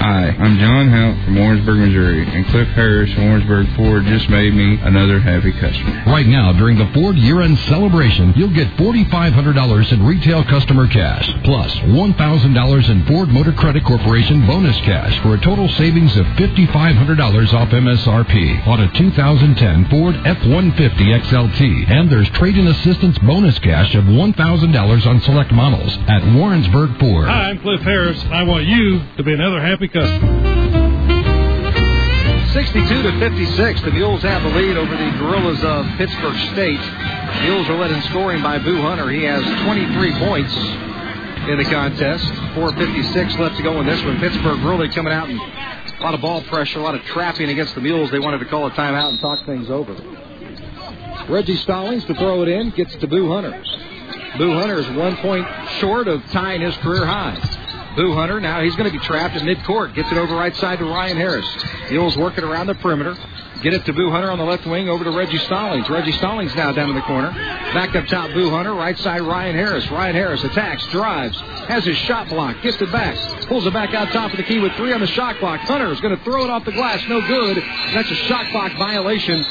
Hi, 0.00 0.34
I'm 0.40 0.58
John 0.58 0.88
Hout 0.88 1.24
from 1.24 1.36
Warrensburg, 1.36 1.78
Missouri, 1.78 2.26
and 2.26 2.44
Cliff 2.48 2.66
Harris 2.68 3.12
from 3.12 3.26
Warrensburg 3.26 3.76
Ford 3.76 4.04
just 4.06 4.28
made 4.28 4.54
me 4.54 4.76
another 4.82 5.20
happy 5.20 5.52
customer. 5.52 6.02
Right 6.06 6.26
now, 6.26 6.50
during 6.52 6.78
the 6.78 6.90
Ford 6.92 7.16
year-end 7.16 7.58
celebration, 7.68 8.32
you'll 8.34 8.52
get 8.52 8.66
$4,500 8.76 9.92
in 9.92 10.04
retail 10.04 10.42
customer 10.42 10.88
cash, 10.88 11.30
plus 11.44 11.70
$1,000 11.94 12.88
in 12.90 13.06
Ford 13.06 13.28
Motor 13.28 13.52
Credit 13.52 13.84
Corporation 13.84 14.44
bonus 14.44 14.76
cash 14.78 15.16
for 15.22 15.34
a 15.34 15.40
total 15.40 15.68
savings 15.68 16.16
of 16.16 16.26
$5,500 16.42 17.54
off 17.54 17.68
MSRP 17.68 18.66
on 18.66 18.80
a 18.80 18.92
2010 18.94 19.90
Ford 19.90 20.16
F-150 20.24 21.20
XLT. 21.22 21.88
And 21.88 22.10
there's 22.10 22.30
trade-in 22.30 22.66
assistance 22.66 23.16
bonus 23.18 23.60
cash 23.60 23.94
of 23.94 24.04
$1,000 24.04 25.06
on 25.06 25.20
select 25.20 25.52
models 25.52 25.96
at 26.08 26.24
Warrensburg 26.34 26.79
Ford. 26.88 27.26
Hi, 27.26 27.50
I'm 27.50 27.60
Cliff 27.60 27.82
Harris, 27.82 28.22
and 28.22 28.34
I 28.34 28.42
want 28.44 28.64
you 28.64 29.02
to 29.18 29.22
be 29.22 29.34
another 29.34 29.60
happy 29.60 29.88
customer. 29.88 30.40
62 32.54 33.02
to 33.02 33.18
56. 33.18 33.82
The 33.82 33.90
Mules 33.90 34.22
have 34.22 34.42
the 34.42 34.48
lead 34.58 34.76
over 34.78 34.96
the 34.96 35.10
Gorillas 35.18 35.62
of 35.62 35.86
Pittsburg 35.98 36.34
State. 36.52 36.80
The 36.80 37.40
Mules 37.42 37.68
are 37.68 37.76
led 37.76 37.90
in 37.90 38.00
scoring 38.04 38.42
by 38.42 38.58
Boo 38.58 38.80
Hunter. 38.80 39.10
He 39.10 39.24
has 39.24 39.44
23 39.64 40.18
points 40.18 40.54
in 41.50 41.58
the 41.58 41.64
contest. 41.64 42.24
4.56 42.56 43.38
left 43.38 43.56
to 43.58 43.62
go 43.62 43.78
in 43.80 43.86
this 43.86 44.02
one. 44.02 44.18
Pittsburg 44.18 44.60
really 44.60 44.88
coming 44.88 45.12
out 45.12 45.28
and 45.28 45.38
a 45.38 46.02
lot 46.02 46.14
of 46.14 46.22
ball 46.22 46.42
pressure, 46.44 46.78
a 46.78 46.82
lot 46.82 46.94
of 46.94 47.02
trapping 47.04 47.50
against 47.50 47.74
the 47.74 47.82
Mules. 47.82 48.10
They 48.10 48.20
wanted 48.20 48.38
to 48.38 48.46
call 48.46 48.66
a 48.66 48.70
timeout 48.70 49.10
and 49.10 49.20
talk 49.20 49.44
things 49.44 49.68
over. 49.68 49.92
Reggie 51.28 51.56
Stallings 51.56 52.04
to 52.06 52.14
throw 52.14 52.42
it 52.42 52.48
in, 52.48 52.70
gets 52.70 52.96
to 52.96 53.06
Boo 53.06 53.30
Hunter. 53.30 53.62
Boo 54.40 54.54
Hunter 54.54 54.78
is 54.78 54.88
one 54.96 55.18
point 55.18 55.46
short 55.80 56.08
of 56.08 56.24
tying 56.30 56.62
his 56.62 56.74
career 56.78 57.04
high. 57.04 57.36
Boo 57.94 58.14
Hunter, 58.14 58.40
now 58.40 58.62
he's 58.62 58.74
going 58.74 58.90
to 58.90 58.98
be 58.98 59.04
trapped 59.04 59.36
at 59.36 59.42
midcourt. 59.42 59.94
Gets 59.94 60.10
it 60.10 60.16
over 60.16 60.34
right 60.34 60.56
side 60.56 60.78
to 60.78 60.86
Ryan 60.86 61.18
Harris. 61.18 61.46
Mules 61.90 62.16
working 62.16 62.42
around 62.42 62.66
the 62.66 62.74
perimeter. 62.76 63.14
Get 63.62 63.74
it 63.74 63.84
to 63.84 63.92
Boo 63.92 64.10
Hunter 64.10 64.30
on 64.30 64.38
the 64.38 64.44
left 64.44 64.64
wing 64.64 64.88
over 64.88 65.04
to 65.04 65.10
Reggie 65.10 65.36
Stallings. 65.40 65.90
Reggie 65.90 66.12
Stallings 66.12 66.54
now 66.54 66.72
down 66.72 66.88
in 66.88 66.94
the 66.94 67.02
corner. 67.02 67.30
Back 67.74 67.94
up 67.94 68.06
top, 68.06 68.32
Boo 68.32 68.48
Hunter. 68.48 68.72
Right 68.72 68.96
side, 68.96 69.20
Ryan 69.20 69.54
Harris. 69.54 69.90
Ryan 69.90 70.14
Harris 70.14 70.42
attacks, 70.42 70.86
drives, 70.86 71.38
has 71.68 71.84
his 71.84 71.98
shot 71.98 72.30
blocked, 72.30 72.62
gets 72.62 72.80
it 72.80 72.90
back, 72.90 73.18
pulls 73.46 73.66
it 73.66 73.74
back 73.74 73.92
out 73.92 74.10
top 74.10 74.30
of 74.30 74.38
the 74.38 74.44
key 74.44 74.58
with 74.58 74.72
three 74.72 74.94
on 74.94 75.00
the 75.02 75.06
shot 75.08 75.36
clock. 75.36 75.60
Hunter 75.60 75.92
is 75.92 76.00
going 76.00 76.16
to 76.16 76.24
throw 76.24 76.44
it 76.44 76.48
off 76.48 76.64
the 76.64 76.72
glass. 76.72 77.06
No 77.10 77.20
good. 77.20 77.58
That's 77.92 78.10
a 78.10 78.14
shot 78.14 78.48
clock 78.52 78.72
violation. 78.78 79.44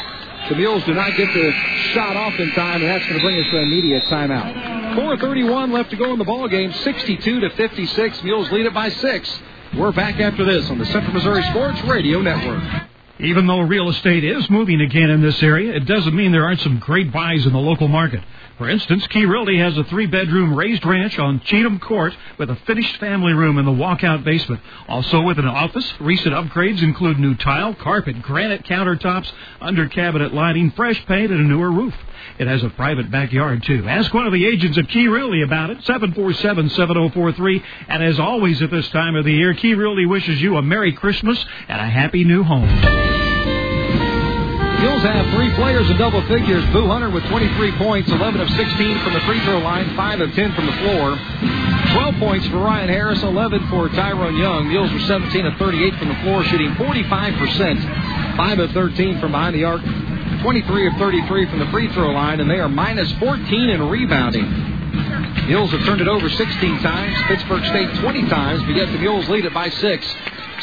The 0.49 0.56
Mules 0.56 0.84
do 0.86 0.95
not 0.95 1.16
get 1.16 1.32
the 1.32 1.52
shot 1.94 2.16
off 2.16 2.40
in 2.40 2.49
time, 2.53 2.82
and 2.82 2.90
that's 2.90 3.06
going 3.06 3.20
to 3.20 3.24
bring 3.24 3.40
us 3.40 3.52
to 3.52 3.57
an 3.57 3.66
immediate 3.66 4.03
timeout. 4.06 4.78
4:31 4.95 5.72
left 5.72 5.91
to 5.91 5.95
go 5.95 6.14
in 6.14 6.20
the 6.20 6.26
ball 6.26 6.48
game. 6.48 6.72
62 6.72 7.40
to 7.41 7.49
56. 7.52 8.24
Mules 8.24 8.52
lead 8.52 8.66
it 8.66 8.74
by 8.74 8.90
six. 8.90 9.30
We're 9.78 9.91
back 9.91 10.20
after 10.20 10.44
this 10.45 10.70
on 10.70 10.80
the 10.80 10.86
Central 10.86 11.14
Missouri 11.14 11.44
Sports 11.44 11.82
Radio 11.84 12.22
Network. 12.22 12.64
Even 13.20 13.48
though 13.48 13.60
real 13.60 13.90
estate 13.90 14.24
is 14.24 14.49
moving 14.49 14.80
again 14.82 15.10
in 15.10 15.22
this 15.22 15.44
area, 15.44 15.74
it 15.74 15.86
doesn't 15.86 16.16
mean 16.16 16.32
there 16.32 16.45
aren't 16.45 16.61
some 16.61 16.80
great 16.80 17.11
buys 17.11 17.45
in 17.45 17.52
the 17.52 17.60
local 17.60 17.90
market. 17.90 18.22
For 18.57 18.70
instance, 18.70 19.06
Key 19.07 19.26
Realty 19.26 19.57
has 19.60 19.78
a 19.78 19.84
three 19.86 20.06
bedroom 20.06 20.56
raised 20.56 20.86
ranch 20.86 21.20
on 21.20 21.41
Cheatham 21.41 21.80
Court 21.80 22.14
with 22.38 22.49
a 22.49 22.56
finished 22.66 22.98
family 22.98 23.34
room 23.34 23.57
in 23.57 23.66
the 23.66 23.72
walkout 23.72 24.24
basement. 24.24 24.61
Also 24.88 25.22
with 25.22 25.38
an 25.38 25.48
office. 25.48 25.94
Recent 25.99 26.34
upgrades 26.34 26.82
include 26.82 27.20
new 27.20 27.36
tile, 27.36 27.74
carpet, 27.76 28.22
granite 28.22 28.64
countertops, 28.64 29.32
under 29.61 29.88
cabinet 29.88 30.34
lighting, 30.34 30.72
fresh 30.72 31.06
paint, 31.06 31.32
and 31.32 31.41
a 31.41 31.44
newer 31.44 31.72
roof. 31.72 31.94
It 32.40 32.48
has 32.48 32.64
a 32.64 32.70
private 32.70 33.11
backyard 33.11 33.64
too. 33.64 33.86
Ask 33.86 34.14
one 34.14 34.26
of 34.26 34.32
the 34.32 34.45
agents 34.45 34.78
at 34.78 34.88
Key 34.88 35.10
Realty 35.10 35.41
about 35.41 35.72
it. 35.72 35.80
747-7043. 35.80 37.64
And 37.90 38.02
as 38.02 38.18
always 38.18 38.61
at 38.61 38.72
this 38.72 38.90
time 38.91 39.16
of 39.16 39.26
the 39.26 39.34
year, 39.34 39.53
Key 39.53 39.74
Realty 39.74 40.06
wishes 40.06 40.41
you 40.41 40.56
a 40.56 40.61
Merry 40.61 40.94
Christmas 40.94 41.38
and 41.68 41.82
a 41.82 41.86
Happy 41.86 42.24
New 42.24 42.44
Home. 42.44 42.70
Mules 44.80 45.03
have 45.03 45.36
three 45.36 45.53
players 45.56 45.90
in 45.90 45.98
double 45.98 46.22
figures. 46.28 46.64
Boo 46.72 46.88
Hunter 46.88 47.10
with 47.10 47.26
23 47.26 47.74
points, 47.74 48.10
11 48.10 48.40
of 48.40 48.49
16 48.49 48.99
from 49.03 49.11
the 49.11 49.20
free 49.28 49.44
throw 49.44 49.60
line, 49.60 49.94
5 49.98 50.22
of 50.22 50.34
10 50.34 50.56
from 50.56 50.66
the 50.66 50.72
floor. 50.80 51.20
12 51.91 52.16
points 52.16 52.48
for 52.48 52.60
Ryan 52.60 52.88
Harris, 52.88 53.22
11 53.22 53.68
for 53.68 53.90
Tyrone 53.90 54.38
Young. 54.38 54.70
Mules 54.70 54.94
were 54.94 54.99
17 54.99 55.45
of 55.45 55.57
38 55.57 55.95
from 55.95 56.07
the 56.07 56.16
floor, 56.24 56.45
shooting 56.45 56.72
45%, 56.76 58.38
5 58.38 58.60
of 58.60 58.72
13 58.72 59.20
from 59.20 59.32
behind 59.34 59.56
the 59.56 59.66
arc, 59.66 59.82
23 60.41 60.88
of 60.88 60.94
33 60.94 61.49
from 61.49 61.60
the 61.60 61.68
free 61.68 61.91
throw 61.94 62.11
line, 62.11 62.40
and 62.40 62.49
they 62.49 62.60
are 62.60 62.70
minus 62.70 63.11
14 63.20 63.70
in 63.70 63.90
rebounding. 63.90 64.45
Mules 65.48 65.72
have 65.72 65.84
turned 65.86 66.02
it 66.02 66.07
over 66.07 66.30
16 66.30 66.80
times, 66.80 67.18
Pittsburg 67.28 67.66
State 67.66 67.94
20 67.99 68.28
times, 68.30 68.64
but 68.64 68.76
yet 68.76 68.91
the 68.91 68.99
Mules 68.99 69.28
lead 69.30 69.45
it 69.45 69.53
by 69.53 69.70
6. 69.70 70.16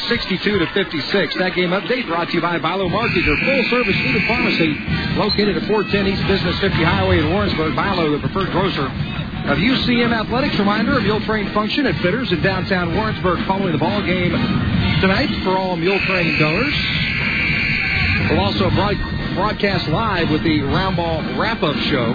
62 0.09 0.59
to 0.59 0.66
56. 0.66 1.35
That 1.36 1.55
game 1.55 1.70
update 1.70 2.07
brought 2.07 2.28
to 2.28 2.35
you 2.35 2.40
by 2.40 2.59
Bilo 2.59 2.90
Market, 2.90 3.24
your 3.24 3.36
full 3.39 3.65
service 3.70 3.97
food 3.97 4.16
and 4.16 4.27
pharmacy 4.28 4.77
located 5.16 5.57
at 5.57 5.66
410 5.66 6.07
East 6.07 6.27
Business 6.28 6.59
50 6.61 6.85
Highway 6.85 7.19
in 7.19 7.32
Warrensburg. 7.32 7.73
Bilo, 7.73 8.12
the 8.12 8.20
preferred 8.20 8.53
grocer 8.53 8.86
of 8.86 9.59
UCM 9.59 10.12
Athletics. 10.12 10.59
Reminder, 10.59 10.98
of 10.98 11.03
mule 11.03 11.20
train 11.23 11.53
function 11.55 11.86
at 11.86 11.94
Fitters 12.03 12.31
in 12.31 12.43
downtown 12.43 12.94
Warrensburg 12.94 13.47
following 13.47 13.73
the 13.73 13.78
ball 13.78 14.03
game 14.03 14.32
tonight 15.01 15.31
for 15.43 15.57
all 15.57 15.77
mule 15.77 15.98
train 16.01 16.39
goers. 16.39 16.74
We'll 18.31 18.40
also 18.40 18.70
broadcast 18.70 19.15
live 19.36 20.30
with 20.30 20.42
the 20.42 20.62
Round 20.62 20.96
Ball 20.96 21.20
wrap-up 21.38 21.76
show. 21.76 22.14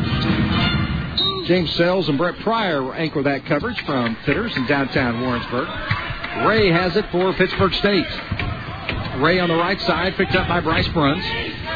James 1.46 1.72
Sells 1.76 2.10
and 2.10 2.18
Brett 2.18 2.36
Pryor 2.40 2.94
anchor 2.96 3.22
that 3.22 3.46
coverage 3.46 3.80
from 3.86 4.18
Fitters 4.26 4.56
in 4.58 4.66
downtown 4.66 5.22
Warrensburg. 5.22 5.68
Ray 6.48 6.72
has 6.72 6.96
it 6.96 7.06
for 7.12 7.32
Pittsburg 7.34 7.74
State. 7.76 8.08
Ray 9.22 9.40
on 9.40 9.50
the 9.50 9.56
right 9.56 9.80
side, 9.82 10.16
picked 10.16 10.36
up 10.36 10.48
by 10.48 10.62
Bryce 10.62 10.88
Bruns. 10.90 11.24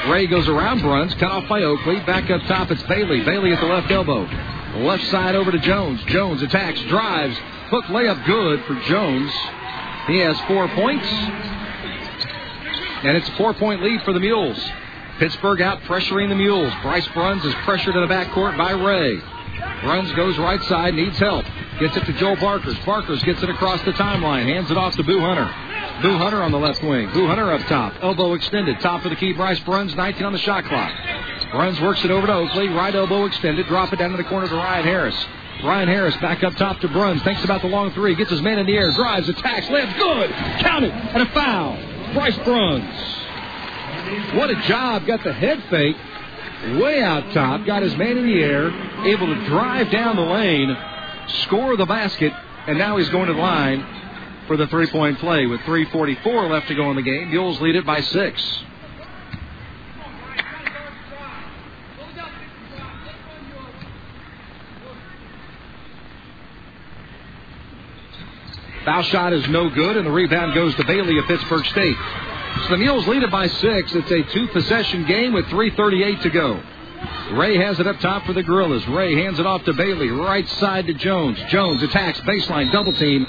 Ray 0.09 0.25
goes 0.25 0.47
around 0.47 0.81
Bruns, 0.81 1.13
cut 1.15 1.31
off 1.31 1.47
by 1.47 1.61
Oakley. 1.61 1.99
Back 2.01 2.31
up 2.31 2.41
top, 2.43 2.71
it's 2.71 2.81
Bailey. 2.83 3.23
Bailey 3.23 3.53
at 3.53 3.59
the 3.59 3.67
left 3.67 3.91
elbow. 3.91 4.27
Left 4.77 5.03
side 5.07 5.35
over 5.35 5.51
to 5.51 5.59
Jones. 5.59 6.03
Jones 6.05 6.41
attacks, 6.41 6.81
drives, 6.85 7.37
hook 7.69 7.85
layup 7.85 8.25
good 8.25 8.63
for 8.65 8.73
Jones. 8.89 9.31
He 10.07 10.17
has 10.19 10.39
four 10.47 10.67
points. 10.69 11.07
And 13.03 13.15
it's 13.15 13.29
a 13.29 13.33
four 13.33 13.53
point 13.53 13.83
lead 13.83 14.01
for 14.01 14.13
the 14.13 14.19
Mules. 14.19 14.57
Pittsburg 15.19 15.61
out 15.61 15.81
pressuring 15.83 16.29
the 16.29 16.35
Mules. 16.35 16.73
Bryce 16.81 17.07
Bruns 17.09 17.43
is 17.45 17.53
pressured 17.63 17.95
in 17.95 18.01
the 18.01 18.13
backcourt 18.13 18.57
by 18.57 18.71
Ray. 18.71 19.21
Bruns 19.81 20.11
goes 20.13 20.37
right 20.37 20.61
side, 20.63 20.93
needs 20.93 21.17
help. 21.17 21.45
Gets 21.79 21.95
it 21.97 22.05
to 22.05 22.13
Joe 22.13 22.35
Barkers. 22.35 22.77
Barkers 22.85 23.23
gets 23.23 23.41
it 23.41 23.49
across 23.49 23.81
the 23.83 23.91
timeline. 23.91 24.45
Hands 24.45 24.69
it 24.69 24.77
off 24.77 24.95
to 24.97 25.03
Boo 25.03 25.19
Hunter. 25.19 25.45
Boo 26.01 26.17
Hunter 26.17 26.41
on 26.41 26.51
the 26.51 26.59
left 26.59 26.83
wing. 26.83 27.09
Boo 27.13 27.27
Hunter 27.27 27.51
up 27.51 27.61
top. 27.67 27.93
Elbow 28.01 28.33
extended. 28.33 28.79
Top 28.81 29.05
of 29.05 29.09
the 29.09 29.15
key. 29.15 29.31
Bryce 29.33 29.59
Bruns, 29.61 29.95
19 29.95 30.23
on 30.25 30.33
the 30.33 30.39
shot 30.39 30.65
clock. 30.65 30.91
Bruns 31.51 31.79
works 31.79 32.03
it 32.03 32.11
over 32.11 32.27
to 32.27 32.33
Oakley. 32.33 32.67
Right 32.67 32.93
elbow 32.93 33.25
extended. 33.25 33.67
Drop 33.67 33.93
it 33.93 33.99
down 33.99 34.11
to 34.11 34.17
the 34.17 34.23
corner 34.25 34.47
to 34.47 34.55
Ryan 34.55 34.85
Harris. 34.85 35.25
Ryan 35.63 35.87
Harris 35.87 36.15
back 36.17 36.43
up 36.43 36.55
top 36.55 36.79
to 36.81 36.89
Bruns. 36.89 37.23
Thinks 37.23 37.43
about 37.45 37.61
the 37.61 37.67
long 37.67 37.91
three. 37.91 38.15
Gets 38.15 38.31
his 38.31 38.41
man 38.41 38.59
in 38.59 38.65
the 38.65 38.75
air. 38.75 38.91
Drives, 38.91 39.29
attacks, 39.29 39.67
layup. 39.67 39.97
Good. 39.97 40.31
Count 40.61 40.83
it. 40.83 40.91
And 40.91 41.23
a 41.23 41.31
foul. 41.31 41.77
Bryce 42.13 42.37
Bruns. 42.39 43.24
What 44.35 44.49
a 44.49 44.61
job. 44.67 45.05
Got 45.05 45.23
the 45.23 45.33
head 45.33 45.63
fake 45.69 45.97
way 46.79 47.01
out 47.01 47.33
top. 47.33 47.65
Got 47.65 47.83
his 47.83 47.95
man 47.97 48.17
in 48.17 48.25
the 48.25 48.41
air. 48.41 48.69
Able 49.05 49.27
to 49.27 49.45
drive 49.45 49.91
down 49.91 50.15
the 50.15 50.21
lane 50.21 50.75
score 51.43 51.75
the 51.75 51.85
basket, 51.85 52.33
and 52.67 52.77
now 52.77 52.97
he's 52.97 53.09
going 53.09 53.27
to 53.27 53.33
the 53.33 53.39
line 53.39 53.85
for 54.47 54.57
the 54.57 54.67
three 54.67 54.87
point 54.87 55.17
play 55.19 55.45
with 55.47 55.61
3.44 55.61 56.49
left 56.49 56.67
to 56.67 56.75
go 56.75 56.89
in 56.89 56.95
the 56.95 57.01
game. 57.01 57.29
Mules 57.31 57.59
lead 57.61 57.75
it 57.75 57.85
by 57.85 58.01
six. 58.01 58.63
Foul 68.85 69.01
shot 69.01 69.33
is 69.33 69.47
no 69.49 69.67
good, 69.69 69.97
and 69.97 70.05
the 70.05 70.11
rebound 70.11 70.53
goes 70.53 70.75
to 70.75 70.85
Bailey 70.85 71.17
of 71.17 71.25
Pittsburg 71.25 71.65
State. 71.65 71.97
So 72.63 72.69
the 72.69 72.77
Mules 72.77 73.07
lead 73.07 73.21
it 73.21 73.31
by 73.31 73.47
six. 73.47 73.93
It's 73.93 74.11
a 74.11 74.23
two 74.33 74.47
possession 74.47 75.05
game 75.05 75.33
with 75.33 75.45
3.38 75.45 76.21
to 76.23 76.29
go. 76.29 76.63
Ray 77.33 77.57
has 77.57 77.79
it 77.79 77.85
up 77.87 77.99
top 77.99 78.25
for 78.25 78.33
the 78.33 78.41
Gorillas. 78.43 78.87
Ray 78.87 79.15
hands 79.15 79.39
it 79.39 79.45
off 79.45 79.63
to 79.65 79.73
Bailey. 79.73 80.09
Right 80.09 80.47
side 80.47 80.87
to 80.87 80.93
Jones. 80.93 81.37
Jones 81.49 81.83
attacks 81.83 82.19
baseline 82.21 82.71
double 82.71 82.93
team. 82.93 83.27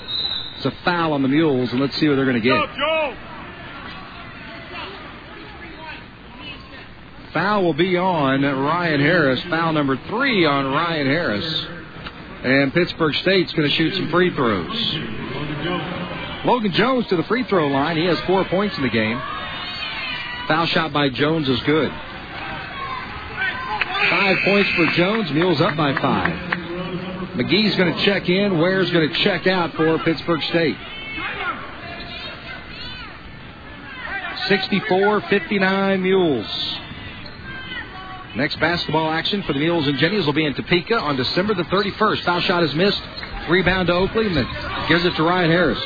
It's 0.56 0.64
a 0.64 0.70
foul 0.84 1.12
on 1.12 1.22
the 1.22 1.28
Mules, 1.28 1.70
and 1.72 1.80
let's 1.80 1.96
see 1.98 2.08
what 2.08 2.16
they're 2.16 2.24
going 2.24 2.40
to 2.40 2.48
get. 2.48 2.68
Foul 7.34 7.64
will 7.64 7.74
be 7.74 7.98
on 7.98 8.42
Ryan 8.42 9.00
Harris. 9.00 9.42
Foul 9.50 9.74
number 9.74 9.98
three 10.08 10.46
on 10.46 10.66
Ryan 10.66 11.06
Harris. 11.06 11.66
And 12.44 12.72
Pittsburg 12.72 13.14
State's 13.16 13.52
going 13.52 13.68
to 13.68 13.74
shoot 13.74 13.94
some 13.94 14.10
free 14.10 14.34
throws. 14.34 14.96
Logan 16.46 16.72
Jones 16.72 17.06
to 17.08 17.16
the 17.16 17.24
free 17.24 17.42
throw 17.44 17.66
line. 17.66 17.96
He 17.96 18.04
has 18.04 18.20
four 18.20 18.44
points 18.44 18.76
in 18.76 18.84
the 18.84 18.88
game. 18.88 19.20
Foul 20.46 20.66
shot 20.66 20.92
by 20.92 21.08
Jones 21.08 21.48
is 21.48 21.60
good. 21.62 21.90
Five 24.10 24.36
points 24.44 24.70
for 24.70 24.86
Jones. 24.92 25.32
Mules 25.32 25.60
up 25.60 25.76
by 25.76 25.92
five. 26.00 26.32
McGee's 27.34 27.74
going 27.74 27.92
to 27.92 28.04
check 28.04 28.28
in. 28.28 28.58
Ware's 28.60 28.88
going 28.92 29.08
to 29.08 29.14
check 29.24 29.48
out 29.48 29.74
for 29.74 29.98
Pittsburg 29.98 30.40
State. 30.44 30.76
64-59 34.46 36.00
Mules. 36.00 36.46
Next 38.36 38.60
basketball 38.60 39.10
action 39.10 39.42
for 39.42 39.52
the 39.52 39.58
Mules 39.58 39.88
and 39.88 39.98
Jennies 39.98 40.24
will 40.24 40.32
be 40.32 40.44
in 40.44 40.54
Topeka 40.54 40.96
on 40.96 41.16
December 41.16 41.54
the 41.54 41.64
31st. 41.64 42.22
Foul 42.22 42.40
shot 42.42 42.62
is 42.62 42.72
missed. 42.76 43.02
Rebound 43.48 43.88
to 43.88 43.94
Oakley, 43.94 44.26
and 44.26 44.88
gives 44.88 45.04
it 45.04 45.16
to 45.16 45.22
Ryan 45.24 45.50
Harris. 45.50 45.82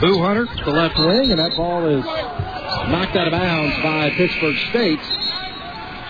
Boo 0.00 0.22
Hunter, 0.22 0.46
the 0.64 0.70
left 0.70 0.96
wing, 0.98 1.30
and 1.32 1.40
that 1.40 1.56
ball 1.56 1.86
is 1.86 2.04
knocked 2.04 3.16
out 3.16 3.26
of 3.26 3.32
bounds 3.32 3.76
by 3.82 4.10
Pittsburg 4.10 4.56
State. 4.70 5.00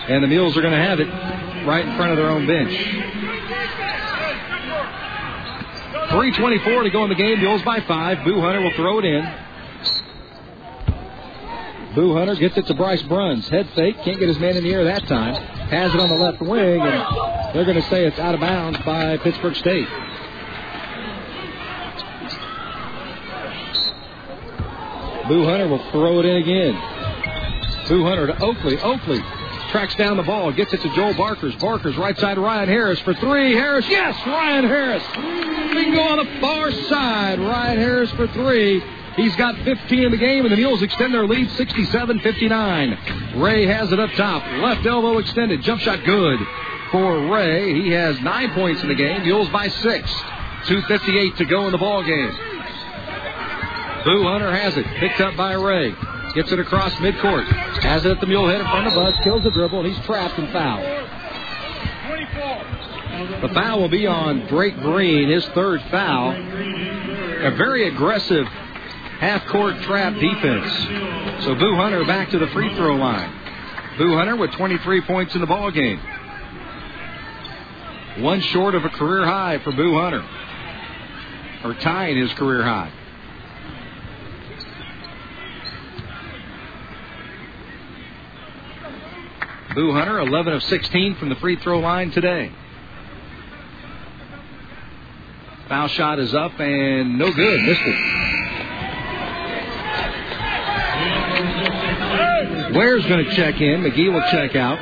And 0.09 0.23
the 0.23 0.27
Mules 0.27 0.55
are 0.57 0.61
going 0.61 0.73
to 0.73 0.79
have 0.79 0.99
it 0.99 1.07
right 1.65 1.85
in 1.85 1.95
front 1.95 2.11
of 2.11 2.17
their 2.17 2.29
own 2.29 2.45
bench. 2.45 2.73
3.24 6.09 6.83
to 6.83 6.89
go 6.89 7.03
in 7.03 7.09
the 7.09 7.15
game. 7.15 7.39
Mules 7.39 7.61
by 7.63 7.79
five. 7.81 8.23
Boo 8.23 8.41
Hunter 8.41 8.61
will 8.61 8.73
throw 8.73 8.99
it 8.99 9.05
in. 9.05 9.23
Boo 11.95 12.15
Hunter 12.15 12.35
gets 12.35 12.57
it 12.57 12.67
to 12.67 12.73
Bryce 12.73 13.01
Bruns. 13.03 13.47
Head 13.49 13.67
fake. 13.75 13.95
Can't 14.03 14.19
get 14.19 14.27
his 14.27 14.39
man 14.39 14.55
in 14.55 14.63
the 14.63 14.73
air 14.73 14.83
that 14.85 15.07
time. 15.07 15.33
Has 15.33 15.93
it 15.93 15.99
on 15.99 16.09
the 16.09 16.15
left 16.15 16.41
wing, 16.41 16.81
and 16.81 17.55
they're 17.55 17.65
going 17.65 17.81
to 17.81 17.89
say 17.89 18.05
it's 18.05 18.19
out 18.19 18.33
of 18.33 18.41
bounds 18.41 18.79
by 18.85 19.17
Pittsburg 19.17 19.55
State. 19.55 19.87
Boo 25.29 25.45
Hunter 25.45 25.67
will 25.67 25.91
throw 25.91 26.19
it 26.19 26.25
in 26.25 26.37
again. 26.37 26.73
Boo 27.87 28.03
Hunter 28.03 28.27
to 28.27 28.41
Oakley. 28.41 28.79
Oakley 28.79 29.21
tracks 29.69 29.93
down 29.95 30.17
the 30.17 30.23
ball, 30.23 30.51
gets 30.51 30.73
it 30.73 30.81
to 30.81 30.89
Joel 30.95 31.13
Barkers. 31.13 31.55
Barkers 31.57 31.95
right 31.97 32.17
side 32.17 32.39
Ryan 32.39 32.67
Harris 32.67 32.99
for 33.01 33.13
three. 33.13 33.53
Harris, 33.53 33.87
yes, 33.87 34.15
Ryan 34.25 34.65
Harris. 34.65 35.03
Can 35.13 35.93
go 35.93 36.01
on 36.01 36.17
the 36.17 36.41
far 36.41 36.71
side. 36.71 37.39
Ryan 37.39 37.77
Harris 37.77 38.11
for 38.11 38.27
three. 38.29 38.83
He's 39.15 39.35
got 39.35 39.55
15 39.57 40.03
in 40.03 40.11
the 40.11 40.17
game, 40.17 40.45
and 40.45 40.51
the 40.51 40.57
Mules 40.57 40.81
extend 40.81 41.13
their 41.13 41.27
lead 41.27 41.49
67 41.51 42.19
59. 42.21 42.97
Ray 43.35 43.65
has 43.67 43.91
it 43.91 43.99
up 43.99 44.09
top. 44.11 44.43
Left 44.63 44.85
elbow 44.85 45.19
extended. 45.19 45.61
Jump 45.61 45.81
shot 45.81 46.03
good 46.05 46.39
for 46.91 47.27
Ray. 47.27 47.73
He 47.73 47.91
has 47.91 48.19
nine 48.21 48.51
points 48.51 48.81
in 48.81 48.87
the 48.87 48.95
game. 48.95 49.23
Mules 49.23 49.49
by 49.49 49.67
six. 49.67 50.11
2.58 50.65 51.37
to 51.37 51.45
go 51.45 51.65
in 51.67 51.71
the 51.71 51.77
ball 51.77 52.03
game. 52.03 52.31
Boo 54.03 54.23
Hunter 54.23 54.55
has 54.55 54.77
it. 54.77 54.85
Picked 54.97 55.19
up 55.21 55.35
by 55.35 55.53
Ray. 55.53 55.93
Gets 56.33 56.51
it 56.51 56.59
across 56.59 56.93
midcourt. 56.95 57.45
Has 57.83 58.05
it 58.05 58.11
at 58.11 58.21
the 58.21 58.27
mule 58.27 58.47
head 58.47 58.61
in 58.61 58.67
front 58.67 58.87
of 58.87 58.97
us. 58.97 59.15
Kills 59.23 59.43
the 59.43 59.51
dribble, 59.51 59.79
and 59.79 59.93
he's 59.93 60.05
trapped 60.05 60.37
and 60.37 60.51
fouled. 60.51 60.85
The 63.41 63.49
foul 63.53 63.81
will 63.81 63.89
be 63.89 64.07
on 64.07 64.45
Drake 64.47 64.77
Green, 64.79 65.29
his 65.29 65.45
third 65.49 65.81
foul. 65.91 66.31
A 66.31 67.51
very 67.51 67.87
aggressive 67.87 68.45
half 68.47 69.45
court 69.47 69.81
trap 69.81 70.13
defense. 70.13 71.43
So 71.45 71.55
Boo 71.55 71.75
Hunter 71.75 72.05
back 72.05 72.29
to 72.31 72.39
the 72.39 72.47
free 72.47 72.73
throw 72.75 72.95
line. 72.95 73.33
Boo 73.97 74.15
Hunter 74.15 74.35
with 74.35 74.51
23 74.51 75.01
points 75.01 75.35
in 75.35 75.41
the 75.41 75.47
ball 75.47 75.71
game. 75.71 75.99
One 78.19 78.41
short 78.41 78.75
of 78.75 78.85
a 78.85 78.89
career 78.89 79.25
high 79.25 79.59
for 79.59 79.71
Boo 79.71 79.99
Hunter. 79.99 80.25
Or 81.63 81.73
tying 81.75 82.17
his 82.17 82.31
career 82.33 82.63
high. 82.63 82.91
Boo 89.75 89.93
Hunter, 89.93 90.19
11 90.19 90.53
of 90.53 90.63
16 90.63 91.15
from 91.15 91.29
the 91.29 91.35
free 91.35 91.55
throw 91.55 91.79
line 91.79 92.11
today. 92.11 92.51
Foul 95.67 95.87
shot 95.89 96.17
is 96.17 96.33
up 96.33 96.59
and 96.59 97.19
no 97.19 97.31
good. 97.31 97.61
Missed 97.61 97.81
it. 97.85 97.95
Ware's 102.75 103.05
going 103.05 103.23
to 103.25 103.35
check 103.35 103.61
in. 103.61 103.81
McGee 103.83 104.11
will 104.11 104.27
check 104.31 104.55
out. 104.55 104.79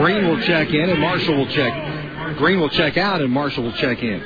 Green 0.00 0.26
will 0.26 0.40
check 0.40 0.70
in, 0.70 0.90
and 0.90 1.00
Marshall 1.00 1.36
will 1.36 1.46
check. 1.48 2.36
Green 2.36 2.58
will 2.58 2.70
check 2.70 2.96
out, 2.96 3.20
and 3.20 3.32
Marshall 3.32 3.62
will 3.62 3.72
check 3.72 4.02
in. 4.02 4.24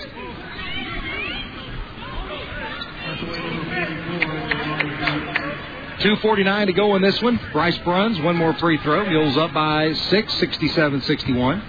Two 6.01 6.17
forty-nine 6.17 6.69
to 6.69 6.73
go 6.73 6.95
in 6.95 7.03
this 7.03 7.21
one. 7.21 7.41
Bryce 7.53 7.77
Bruns, 7.79 8.21
one 8.21 8.37
more 8.37 8.55
free 8.55 8.79
throw. 8.79 9.05
Mules 9.05 9.37
up 9.37 9.53
by 9.53 9.93
six, 9.95 10.33
67-61. 10.35 11.63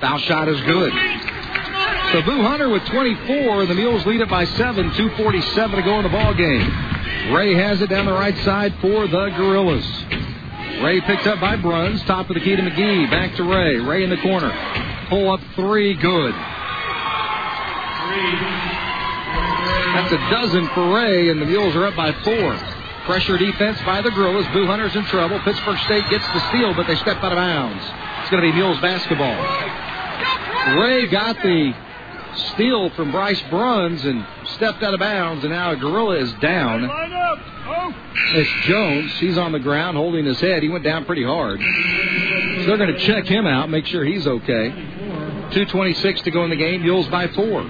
Foul 0.00 0.18
shot 0.18 0.48
is 0.48 0.60
good. 0.62 0.92
So 2.12 2.20
Boo 2.22 2.42
Hunter 2.42 2.68
with 2.68 2.84
24. 2.84 3.64
The 3.66 3.74
Mules 3.74 4.04
lead 4.04 4.20
it 4.20 4.28
by 4.28 4.44
seven. 4.44 4.90
2:47 4.90 5.76
to 5.76 5.82
go 5.82 5.96
in 5.96 6.02
the 6.02 6.10
ball 6.10 6.34
game. 6.34 7.32
Ray 7.32 7.54
has 7.54 7.80
it 7.80 7.88
down 7.88 8.04
the 8.04 8.12
right 8.12 8.36
side 8.44 8.74
for 8.82 9.06
the 9.06 9.30
Gorillas. 9.30 9.86
Ray 10.82 11.00
picked 11.00 11.26
up 11.26 11.40
by 11.40 11.56
Bruns. 11.56 12.02
Top 12.02 12.28
of 12.28 12.34
the 12.34 12.40
key 12.40 12.54
to 12.54 12.60
McGee. 12.60 13.10
Back 13.10 13.34
to 13.36 13.44
Ray. 13.44 13.78
Ray 13.80 14.04
in 14.04 14.10
the 14.10 14.18
corner. 14.18 14.52
Pull 15.08 15.30
up 15.32 15.40
three. 15.56 15.94
Good. 15.94 16.34
That's 19.94 20.12
a 20.12 20.30
dozen 20.30 20.68
for 20.68 20.94
Ray, 20.94 21.30
and 21.30 21.40
the 21.40 21.46
Mules 21.46 21.74
are 21.76 21.86
up 21.86 21.96
by 21.96 22.12
four. 22.12 22.58
Pressure 23.06 23.38
defense 23.38 23.78
by 23.84 24.02
the 24.02 24.10
Gorillas. 24.10 24.46
Boo 24.52 24.66
Hunter's 24.66 24.96
in 24.96 25.04
trouble. 25.04 25.38
Pittsburg 25.40 25.78
State 25.80 26.04
gets 26.10 26.26
the 26.28 26.40
steal, 26.48 26.74
but 26.74 26.86
they 26.86 26.96
step 26.96 27.18
out 27.22 27.32
of 27.32 27.36
bounds. 27.36 27.82
It's 28.20 28.30
going 28.30 28.42
to 28.42 28.50
be 28.50 28.56
Mules 28.56 28.80
basketball. 28.80 29.36
Ray 30.80 31.06
got 31.06 31.36
the 31.42 31.74
steal 32.54 32.90
from 32.90 33.12
Bryce 33.12 33.40
Bruns 33.50 34.04
and 34.04 34.26
stepped 34.54 34.82
out 34.82 34.94
of 34.94 35.00
bounds, 35.00 35.44
and 35.44 35.52
now 35.52 35.72
a 35.72 35.76
Gorilla 35.76 36.16
is 36.16 36.32
down. 36.34 36.88
It's 38.36 38.66
Jones. 38.66 39.12
He's 39.20 39.38
on 39.38 39.52
the 39.52 39.58
ground 39.60 39.96
holding 39.96 40.24
his 40.24 40.40
head. 40.40 40.62
He 40.62 40.68
went 40.68 40.82
down 40.84 41.04
pretty 41.04 41.24
hard. 41.24 41.60
So 41.60 42.66
they're 42.66 42.78
going 42.78 42.94
to 42.94 42.98
check 43.00 43.26
him 43.26 43.46
out, 43.46 43.68
make 43.70 43.86
sure 43.86 44.04
he's 44.04 44.26
okay. 44.26 44.70
2.26 45.50 46.22
to 46.24 46.30
go 46.30 46.44
in 46.44 46.50
the 46.50 46.56
game. 46.56 46.82
Mules 46.82 47.08
by 47.08 47.28
four. 47.28 47.62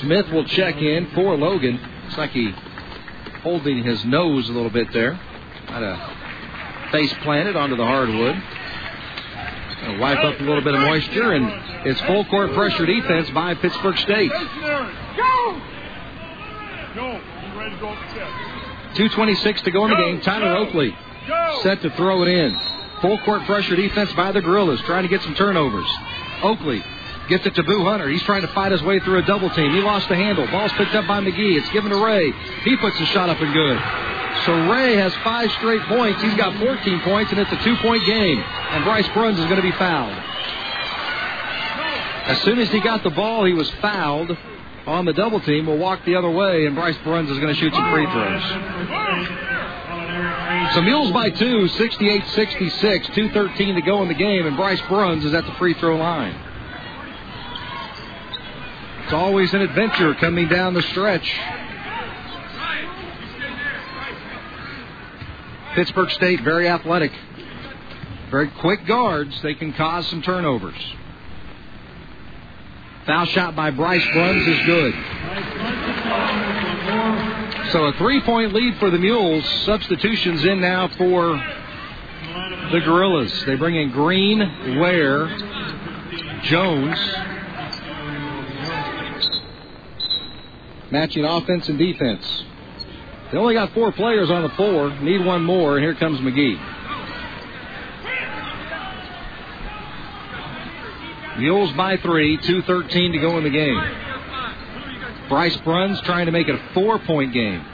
Smith 0.00 0.28
will 0.30 0.44
check 0.44 0.76
in 0.76 1.10
for 1.14 1.36
Logan. 1.36 1.80
Looks 2.04 2.18
like 2.18 2.30
he 2.30 2.50
holding 3.42 3.82
his 3.82 4.04
nose 4.04 4.48
a 4.48 4.52
little 4.52 4.70
bit 4.70 4.92
there. 4.92 5.14
Had 5.14 5.82
a 5.82 6.88
face 6.92 7.12
planted 7.22 7.56
onto 7.56 7.76
the 7.76 7.84
hardwood. 7.84 8.42
Gonna 9.80 9.98
wipe 9.98 10.18
up 10.18 10.38
a 10.38 10.42
little 10.42 10.62
bit 10.62 10.74
of 10.74 10.80
moisture, 10.80 11.32
and 11.32 11.86
it's 11.86 12.00
full 12.02 12.24
court 12.26 12.52
pressure 12.52 12.84
defense 12.84 13.30
by 13.30 13.54
Pittsburg 13.54 13.96
State. 13.98 14.30
Go! 14.30 15.60
Go. 16.94 17.20
Ready 17.56 17.74
to 17.74 17.80
go 17.80 17.88
up 17.88 17.98
the 18.06 18.10
step? 18.10 18.28
2.26 19.10 19.62
to 19.62 19.70
go 19.70 19.84
in 19.84 19.90
the 19.90 19.96
game. 19.96 20.20
Tyler 20.20 20.56
Oakley 20.56 20.94
set 21.62 21.80
to 21.82 21.90
throw 21.90 22.22
it 22.22 22.28
in. 22.28 22.54
Full 23.00 23.18
court 23.20 23.44
pressure 23.44 23.76
defense 23.76 24.12
by 24.12 24.32
the 24.32 24.40
Gorillas, 24.40 24.80
trying 24.82 25.04
to 25.04 25.08
get 25.08 25.22
some 25.22 25.34
turnovers. 25.34 25.88
Oakley 26.42 26.82
gets 27.28 27.46
it 27.46 27.54
to 27.54 27.62
Boo 27.62 27.84
Hunter. 27.84 28.08
He's 28.08 28.22
trying 28.22 28.42
to 28.42 28.48
fight 28.48 28.72
his 28.72 28.82
way 28.82 29.00
through 29.00 29.18
a 29.18 29.22
double 29.22 29.48
team. 29.50 29.72
He 29.72 29.80
lost 29.80 30.08
the 30.08 30.16
handle. 30.16 30.46
Ball's 30.48 30.72
picked 30.72 30.94
up 30.94 31.06
by 31.06 31.20
McGee. 31.20 31.56
It's 31.56 31.70
given 31.70 31.90
to 31.92 32.04
Ray. 32.04 32.32
He 32.64 32.76
puts 32.76 32.98
the 32.98 33.06
shot 33.06 33.30
up 33.30 33.40
and 33.40 33.52
good. 33.52 33.80
So 34.44 34.70
Ray 34.70 34.96
has 34.96 35.14
five 35.24 35.50
straight 35.52 35.82
points. 35.82 36.20
He's 36.22 36.34
got 36.34 36.58
14 36.58 37.00
points, 37.00 37.30
and 37.30 37.40
it's 37.40 37.52
a 37.52 37.62
two-point 37.64 38.04
game. 38.06 38.38
And 38.38 38.84
Bryce 38.84 39.08
Bruns 39.08 39.38
is 39.38 39.44
going 39.44 39.56
to 39.56 39.62
be 39.62 39.72
fouled. 39.72 40.16
As 42.26 42.40
soon 42.42 42.58
as 42.58 42.68
he 42.70 42.80
got 42.80 43.02
the 43.02 43.10
ball, 43.10 43.44
he 43.44 43.52
was 43.52 43.68
fouled 43.82 44.36
on 44.86 45.04
the 45.04 45.12
double 45.12 45.40
team. 45.40 45.66
Will 45.66 45.78
walk 45.78 46.04
the 46.04 46.16
other 46.16 46.30
way, 46.30 46.66
and 46.66 46.74
Bryce 46.74 46.96
Bruns 47.02 47.30
is 47.30 47.38
going 47.38 47.54
to 47.54 47.60
shoot 47.60 47.72
some 47.72 47.90
free 47.92 48.06
throws. 48.06 49.49
So 50.74 50.82
Mules 50.82 51.10
by 51.10 51.30
two, 51.30 51.64
68-66, 51.64 53.06
2.13 53.10 53.74
to 53.74 53.82
go 53.82 54.02
in 54.02 54.08
the 54.08 54.14
game, 54.14 54.46
and 54.46 54.56
Bryce 54.56 54.80
Bruns 54.82 55.24
is 55.24 55.34
at 55.34 55.44
the 55.44 55.52
free 55.54 55.74
throw 55.74 55.96
line. 55.96 56.34
It's 59.02 59.12
always 59.12 59.52
an 59.52 59.62
adventure 59.62 60.14
coming 60.14 60.46
down 60.46 60.74
the 60.74 60.82
stretch. 60.82 61.28
Pittsburg 65.74 66.10
State, 66.12 66.42
very 66.42 66.68
athletic. 66.68 67.10
Very 68.30 68.48
quick 68.48 68.86
guards. 68.86 69.42
They 69.42 69.54
can 69.54 69.72
cause 69.72 70.06
some 70.06 70.22
turnovers. 70.22 70.80
Foul 73.06 73.24
shot 73.26 73.56
by 73.56 73.70
Bryce 73.70 74.04
Bruns 74.12 74.46
is 74.46 74.66
good. 74.66 74.94
So 77.72 77.84
a 77.84 77.92
three 77.94 78.20
point 78.22 78.52
lead 78.52 78.76
for 78.78 78.90
the 78.90 78.98
Mules. 78.98 79.44
Substitutions 79.64 80.44
in 80.44 80.60
now 80.60 80.88
for 80.88 81.32
the 82.72 82.80
Gorillas. 82.80 83.44
They 83.46 83.56
bring 83.56 83.76
in 83.76 83.90
Green, 83.90 84.38
Ware, 84.78 85.28
Jones. 86.42 86.98
Matching 90.90 91.24
offense 91.24 91.68
and 91.68 91.78
defense. 91.78 92.44
They 93.30 93.38
only 93.38 93.54
got 93.54 93.72
four 93.72 93.92
players 93.92 94.30
on 94.30 94.42
the 94.42 94.48
floor. 94.50 94.90
Need 95.00 95.24
one 95.24 95.44
more, 95.44 95.78
here 95.78 95.94
comes 95.94 96.18
McGee. 96.20 96.58
Mules 101.40 101.72
by 101.72 101.96
three, 101.96 102.36
2.13 102.36 103.12
to 103.12 103.18
go 103.18 103.38
in 103.38 103.44
the 103.44 103.50
game. 103.50 103.80
Bryce 105.30 105.56
Bruns 105.58 105.98
trying 106.02 106.26
to 106.26 106.32
make 106.32 106.48
it 106.48 106.54
a 106.54 106.74
four 106.74 106.98
point 106.98 107.32
game. 107.32 107.64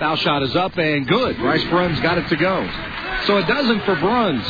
Foul 0.00 0.16
shot 0.16 0.42
is 0.42 0.56
up 0.56 0.76
and 0.76 1.06
good. 1.06 1.36
Bryce 1.36 1.62
Bruns 1.66 2.00
got 2.00 2.18
it 2.18 2.26
to 2.28 2.36
go. 2.36 2.68
So 3.26 3.36
a 3.36 3.46
dozen 3.46 3.80
for 3.82 3.94
Bruns. 3.96 4.44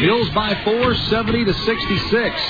Mules 0.00 0.30
by 0.30 0.58
four, 0.64 0.94
70 0.94 1.44
to 1.44 1.52
66. 1.52 2.40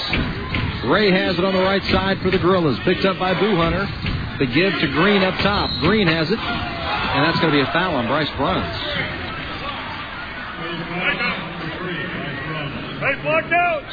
Ray 0.84 1.10
has 1.10 1.36
it 1.36 1.44
on 1.44 1.52
the 1.52 1.62
right 1.62 1.82
side 1.86 2.20
for 2.20 2.30
the 2.30 2.38
Gorillas. 2.38 2.78
Picked 2.84 3.04
up 3.04 3.18
by 3.18 3.34
Boo 3.34 3.56
Hunter. 3.56 3.88
The 4.38 4.46
give 4.46 4.72
to 4.72 4.86
Green 4.86 5.22
up 5.22 5.34
top. 5.40 5.70
Green 5.80 6.06
has 6.06 6.30
it. 6.30 6.38
And 6.38 7.24
that's 7.24 7.40
going 7.40 7.52
to 7.52 7.58
be 7.58 7.68
a 7.68 7.72
foul 7.72 7.96
on 7.96 8.06
Bryce 8.06 8.30
Bruns. 8.36 9.21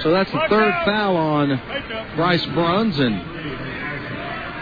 So 0.03 0.11
that's 0.11 0.31
the 0.31 0.45
third 0.49 0.73
foul 0.85 1.17
on 1.17 2.15
Bryce 2.15 2.45
Bruns 2.47 2.99
and 2.99 3.15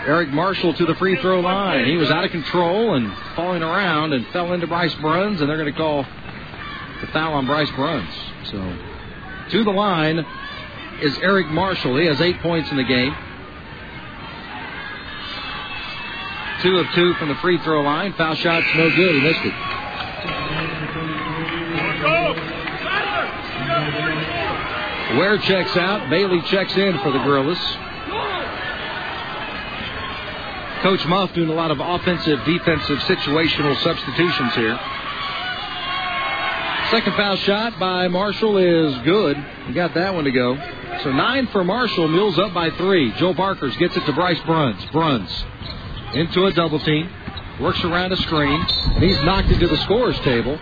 Eric 0.08 0.30
Marshall 0.30 0.74
to 0.74 0.86
the 0.86 0.96
free 0.96 1.20
throw 1.22 1.42
line. 1.42 1.86
He 1.86 1.98
was 1.98 2.10
out 2.10 2.24
of 2.24 2.32
control 2.32 2.96
and 2.96 3.12
falling 3.36 3.62
around 3.62 4.14
and 4.14 4.26
fell 4.28 4.54
into 4.54 4.66
Bryce 4.68 4.96
Bruns, 4.96 5.42
and 5.42 5.50
they're 5.50 5.58
going 5.58 5.72
to 5.72 5.78
call 5.78 6.04
the 7.02 7.08
foul 7.08 7.34
on 7.34 7.46
Bryce 7.46 7.70
Bruns. 7.72 8.10
So 8.46 8.78
to 9.52 9.64
the 9.64 9.72
line 9.72 10.26
is 11.02 11.18
Eric 11.20 11.48
Marshall. 11.48 11.98
He 11.98 12.06
has 12.06 12.22
eight 12.22 12.40
points 12.40 12.72
in 12.72 12.78
the 12.78 12.84
game. 12.84 13.14
Two 16.62 16.78
of 16.80 16.88
two 16.96 17.14
from 17.16 17.28
the 17.30 17.36
free 17.36 17.60
throw 17.60 17.82
line. 17.82 18.14
Foul 18.14 18.34
shot's 18.36 18.66
no 18.76 18.90
good. 18.96 19.14
He 19.16 19.22
missed 19.22 19.44
it. 19.44 20.77
Ware 25.18 25.38
checks 25.40 25.76
out. 25.78 26.10
Bailey 26.10 26.42
checks 26.44 26.76
in 26.76 26.98
for 27.00 27.12
the 27.12 27.20
Gorillas. 27.20 27.60
Coach 30.82 31.06
Muff 31.08 31.34
doing 31.34 31.50
a 31.50 31.54
lot 31.54 31.72
of 31.72 31.80
offensive, 31.80 32.44
defensive, 32.46 33.00
situational 33.00 33.76
substitutions 33.82 34.54
here. 34.54 34.80
Second 36.92 37.16
foul 37.16 37.36
shot 37.38 37.80
by 37.80 38.08
Marshall 38.08 38.58
is 38.58 38.98
good. 39.04 39.38
We 39.68 39.74
got 39.74 39.94
that 39.96 40.14
one 40.14 40.24
to 40.26 40.32
go. 40.32 40.56
So 41.04 41.12
nine 41.12 41.48
for 41.48 41.64
Marshall. 41.64 42.08
Mules 42.08 42.38
up 42.40 42.54
by 42.54 42.70
three. 42.72 43.12
Joe 43.14 43.34
Barkers 43.34 43.76
gets 43.78 43.98
it 43.98 44.06
to 44.06 44.14
Bryce 44.14 44.40
Bruns. 44.46 44.84
Bruns 44.92 45.46
into 46.14 46.46
a 46.46 46.54
double 46.54 46.80
team. 46.80 47.10
Works 47.60 47.84
around 47.84 48.14
a 48.14 48.18
screen. 48.18 48.62
And 48.62 49.04
he's 49.04 49.22
knocked 49.24 49.50
into 49.50 49.68
the 49.68 49.78
scorer's 49.78 50.20
table. 50.20 50.58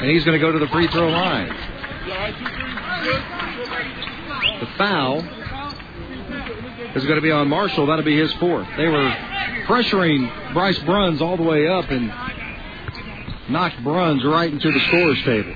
And 0.00 0.10
he's 0.10 0.24
going 0.24 0.38
to 0.38 0.44
go 0.44 0.52
to 0.52 0.58
the 0.58 0.68
free 0.68 0.86
throw 0.88 1.08
line. 1.08 1.48
The 4.60 4.66
foul 4.76 5.18
is 6.94 7.04
going 7.04 7.16
to 7.16 7.20
be 7.20 7.30
on 7.30 7.48
Marshall. 7.48 7.86
That'll 7.86 8.04
be 8.04 8.18
his 8.18 8.32
fourth. 8.34 8.68
They 8.76 8.86
were 8.86 9.10
pressuring 9.66 10.52
Bryce 10.54 10.78
Bruns 10.80 11.20
all 11.20 11.36
the 11.36 11.42
way 11.42 11.66
up 11.66 11.90
and 11.90 12.12
knocked 13.50 13.82
Bruns 13.82 14.24
right 14.24 14.52
into 14.52 14.70
the 14.70 14.80
scorer's 14.86 15.22
table. 15.24 15.54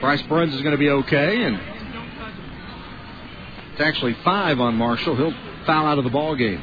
Bryce 0.00 0.22
Bruns 0.22 0.54
is 0.54 0.60
going 0.62 0.72
to 0.72 0.78
be 0.78 0.90
okay, 0.90 1.42
and 1.42 1.60
it's 3.72 3.80
actually 3.80 4.14
five 4.24 4.60
on 4.60 4.76
Marshall. 4.76 5.16
He'll 5.16 5.34
foul 5.66 5.86
out 5.86 5.98
of 5.98 6.04
the 6.04 6.10
ball 6.10 6.36
game. 6.36 6.62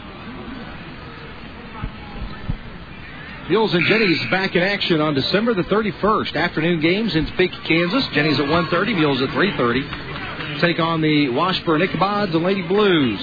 Mules 3.49 3.73
and 3.73 3.85
Jennies 3.87 4.19
back 4.31 4.55
in 4.55 4.63
action 4.63 5.01
on 5.01 5.13
December 5.15 5.53
the 5.53 5.63
31st. 5.63 6.33
Afternoon 6.33 6.79
games 6.79 7.13
in 7.13 7.25
Topeka, 7.25 7.57
Kansas. 7.65 8.07
Jennies 8.13 8.39
at 8.39 8.45
1.30, 8.45 8.95
Mules 8.95 9.21
at 9.21 9.29
3.30. 9.29 10.61
Take 10.61 10.79
on 10.79 11.01
the 11.01 11.27
Washburn 11.27 11.81
Ichabods 11.81 12.33
and 12.33 12.41
Lady 12.41 12.61
Blues. 12.61 13.19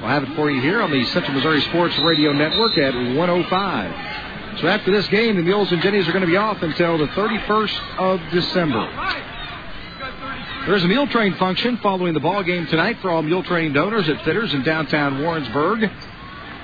We'll 0.00 0.10
have 0.10 0.22
it 0.22 0.36
for 0.36 0.48
you 0.48 0.60
here 0.60 0.80
on 0.80 0.92
the 0.92 1.04
Central 1.06 1.34
Missouri 1.34 1.60
Sports 1.62 1.98
Radio 1.98 2.32
Network 2.32 2.78
at 2.78 2.94
105. 2.94 4.60
So 4.60 4.68
after 4.68 4.92
this 4.92 5.08
game, 5.08 5.34
the 5.34 5.42
Mules 5.42 5.72
and 5.72 5.82
Jennies 5.82 6.06
are 6.06 6.12
going 6.12 6.24
to 6.24 6.30
be 6.30 6.36
off 6.36 6.62
until 6.62 6.96
the 6.96 7.08
31st 7.08 7.98
of 7.98 8.20
December. 8.30 8.88
There's 10.66 10.84
a 10.84 10.88
mule 10.88 11.08
train 11.08 11.34
function 11.34 11.78
following 11.78 12.14
the 12.14 12.20
ball 12.20 12.44
game 12.44 12.66
tonight 12.68 12.98
for 13.02 13.10
all 13.10 13.22
mule 13.22 13.42
train 13.42 13.72
donors 13.72 14.08
at 14.08 14.24
Fitters 14.24 14.54
in 14.54 14.62
downtown 14.62 15.20
Warrensburg. 15.20 15.90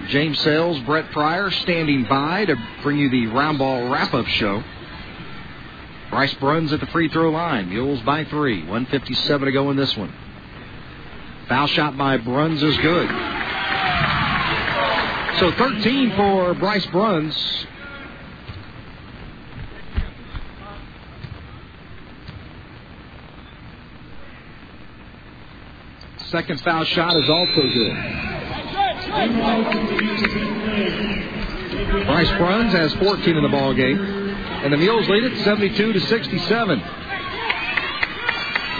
James 0.08 0.38
Sales, 0.40 0.78
Brett 0.80 1.10
Pryor 1.12 1.50
standing 1.50 2.04
by 2.04 2.44
to 2.44 2.56
bring 2.82 2.98
you 2.98 3.08
the 3.08 3.26
round 3.26 3.58
ball 3.58 3.88
wrap 3.88 4.12
up 4.14 4.26
show. 4.26 4.62
Bryce 6.10 6.34
Bruns 6.34 6.72
at 6.72 6.80
the 6.80 6.86
free 6.88 7.08
throw 7.08 7.30
line. 7.30 7.70
Mules 7.70 8.00
by 8.02 8.24
three. 8.24 8.58
157 8.58 9.46
to 9.46 9.52
go 9.52 9.70
in 9.70 9.76
this 9.76 9.96
one. 9.96 10.12
Foul 11.48 11.66
shot 11.68 11.96
by 11.96 12.18
Bruns 12.18 12.62
is 12.62 12.76
good. 12.78 13.08
So 15.38 15.50
13 15.52 16.14
for 16.14 16.54
Bryce 16.54 16.86
Bruns. 16.86 17.66
Second 26.26 26.60
foul 26.60 26.84
shot 26.84 27.16
is 27.16 27.28
also 27.28 27.62
good. 27.62 28.41
Bryce 32.06 32.30
Bruns 32.38 32.72
has 32.72 32.92
14 32.94 33.36
in 33.36 33.42
the 33.42 33.48
ball 33.48 33.74
game, 33.74 33.98
and 33.98 34.72
the 34.72 34.76
Mules 34.76 35.08
lead 35.08 35.24
it 35.24 35.44
72 35.44 35.92
to 35.92 36.00
67. 36.00 36.82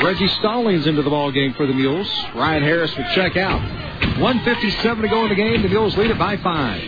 Reggie 0.02 0.28
Stallings 0.28 0.86
into 0.86 1.02
the 1.02 1.10
ball 1.10 1.30
game 1.30 1.54
for 1.54 1.66
the 1.66 1.74
Mules. 1.74 2.08
Ryan 2.34 2.62
Harris 2.62 2.96
will 2.96 3.06
check 3.14 3.36
out. 3.36 3.60
157 4.18 5.02
to 5.02 5.08
go 5.08 5.22
in 5.24 5.28
the 5.28 5.34
game. 5.34 5.62
The 5.62 5.68
Mules 5.68 5.96
lead 5.96 6.10
it 6.10 6.18
by 6.18 6.36
five. 6.38 6.82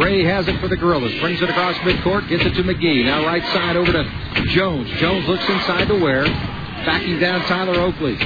Ray 0.00 0.24
has 0.24 0.48
it 0.48 0.58
for 0.60 0.68
the 0.68 0.76
Gorillas. 0.76 1.12
Brings 1.20 1.40
it 1.42 1.50
across 1.50 1.76
midcourt. 1.78 2.28
Gets 2.28 2.44
it 2.44 2.54
to 2.54 2.62
McGee. 2.62 3.04
Now 3.04 3.26
right 3.26 3.42
side 3.52 3.76
over 3.76 3.92
to 3.92 4.04
Jones. 4.48 4.88
Jones 4.98 5.28
looks 5.28 5.48
inside 5.48 5.88
to 5.88 5.98
Ware. 5.98 6.24
Backing 6.24 7.18
down 7.18 7.40
Tyler 7.42 7.78
Oakley. 7.80 8.16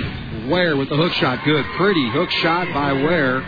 Ware 0.48 0.76
with 0.76 0.88
the 0.88 0.96
hook 0.96 1.12
shot. 1.12 1.44
Good. 1.44 1.64
Pretty 1.76 2.08
hook 2.10 2.30
shot 2.30 2.72
by 2.72 2.92
Ware. 2.92 3.40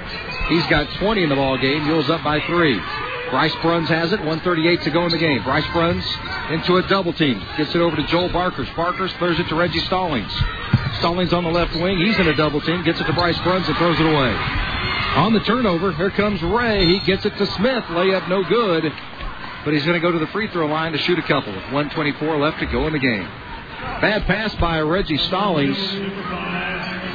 He's 0.48 0.66
got 0.66 0.88
20 0.98 1.22
in 1.22 1.28
the 1.28 1.36
ball 1.36 1.58
game. 1.58 1.84
Mules 1.84 2.10
up 2.10 2.22
by 2.22 2.40
three. 2.46 2.80
Bryce 3.30 3.54
Bruns 3.62 3.88
has 3.88 4.12
it. 4.12 4.18
138 4.18 4.82
to 4.82 4.90
go 4.90 5.06
in 5.06 5.10
the 5.10 5.18
game. 5.18 5.42
Bryce 5.42 5.66
Bruns 5.72 6.04
into 6.50 6.76
a 6.76 6.82
double 6.88 7.12
team. 7.12 7.42
Gets 7.56 7.74
it 7.74 7.80
over 7.80 7.96
to 7.96 8.06
Joel 8.08 8.28
Barkers. 8.28 8.68
Barkers 8.76 9.12
throws 9.14 9.38
it 9.38 9.48
to 9.48 9.54
Reggie 9.54 9.80
Stallings. 9.80 10.32
Stallings 10.98 11.32
on 11.32 11.44
the 11.44 11.50
left 11.50 11.74
wing. 11.74 11.98
He's 11.98 12.18
in 12.18 12.28
a 12.28 12.34
double 12.34 12.60
team. 12.60 12.84
Gets 12.84 13.00
it 13.00 13.04
to 13.04 13.12
Bryce 13.14 13.38
Bruns 13.40 13.66
and 13.68 13.76
throws 13.78 13.98
it 13.98 14.06
away. 14.06 14.34
On 15.14 15.32
the 15.32 15.40
turnover, 15.40 15.92
here 15.92 16.10
comes 16.10 16.42
Ray. 16.42 16.86
He 16.86 16.98
gets 17.00 17.24
it 17.24 17.36
to 17.36 17.46
Smith. 17.52 17.84
Layup 17.84 18.28
no 18.28 18.42
good. 18.44 18.92
But 19.64 19.74
he's 19.74 19.84
going 19.84 20.00
to 20.00 20.00
go 20.00 20.12
to 20.12 20.18
the 20.18 20.26
free 20.28 20.48
throw 20.48 20.66
line 20.66 20.92
to 20.92 20.98
shoot 20.98 21.18
a 21.18 21.22
couple 21.22 21.52
with 21.52 21.64
124 21.72 22.38
left 22.38 22.58
to 22.60 22.66
go 22.66 22.86
in 22.86 22.92
the 22.92 22.98
game. 22.98 23.28
Bad 24.00 24.26
pass 24.26 24.54
by 24.56 24.80
Reggie 24.80 25.18
Stallings. 25.18 25.78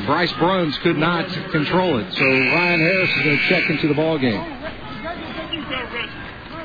Bryce 0.07 0.31
Bruns 0.33 0.77
could 0.79 0.97
not 0.97 1.27
control 1.51 1.99
it. 1.99 2.11
So 2.13 2.25
Ryan 2.25 2.79
Harris 2.79 3.09
is 3.09 3.23
going 3.23 3.37
to 3.37 3.47
check 3.49 3.69
into 3.69 3.87
the 3.89 3.93
ball 3.93 4.17
game. 4.17 4.41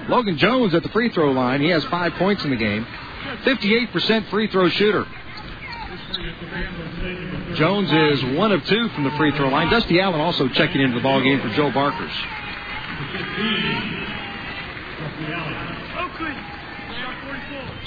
Logan 0.09 0.39
Jones 0.39 0.75
at 0.75 0.85
the 0.85 0.89
free 0.91 1.11
throw 1.11 1.33
line. 1.33 1.61
He 1.61 1.69
has 1.71 1.85
five 1.85 2.13
points 2.15 2.45
in 2.45 2.51
the 2.51 2.57
game. 2.57 2.87
58% 3.45 4.29
free 4.31 4.47
throw 4.47 4.69
shooter. 4.69 5.07
Jones 7.55 7.93
is 7.93 8.37
one 8.37 8.53
of 8.53 8.65
two 8.65 8.89
from 8.91 9.05
the 9.05 9.11
free 9.13 9.33
throw 9.37 9.49
line. 9.49 9.71
Dusty 9.71 10.01
Allen 10.01 10.21
also 10.21 10.49
checking 10.49 10.81
into 10.81 10.97
the 10.97 11.03
ball 11.03 11.21
game 11.21 11.41
for 11.41 11.49
Joe 11.51 11.73
Barkers. 11.73 12.13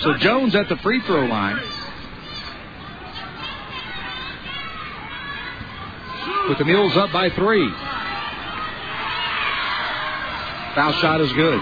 So 0.01 0.17
Jones 0.17 0.53
at 0.53 0.67
the 0.67 0.77
free 0.77 1.01
throw 1.01 1.25
line. 1.25 1.57
With 6.49 6.57
the 6.57 6.65
Mules 6.65 6.95
up 6.97 7.11
by 7.11 7.29
three. 7.29 7.69
Foul 10.75 10.93
shot 10.93 11.21
is 11.21 11.31
good. 11.33 11.59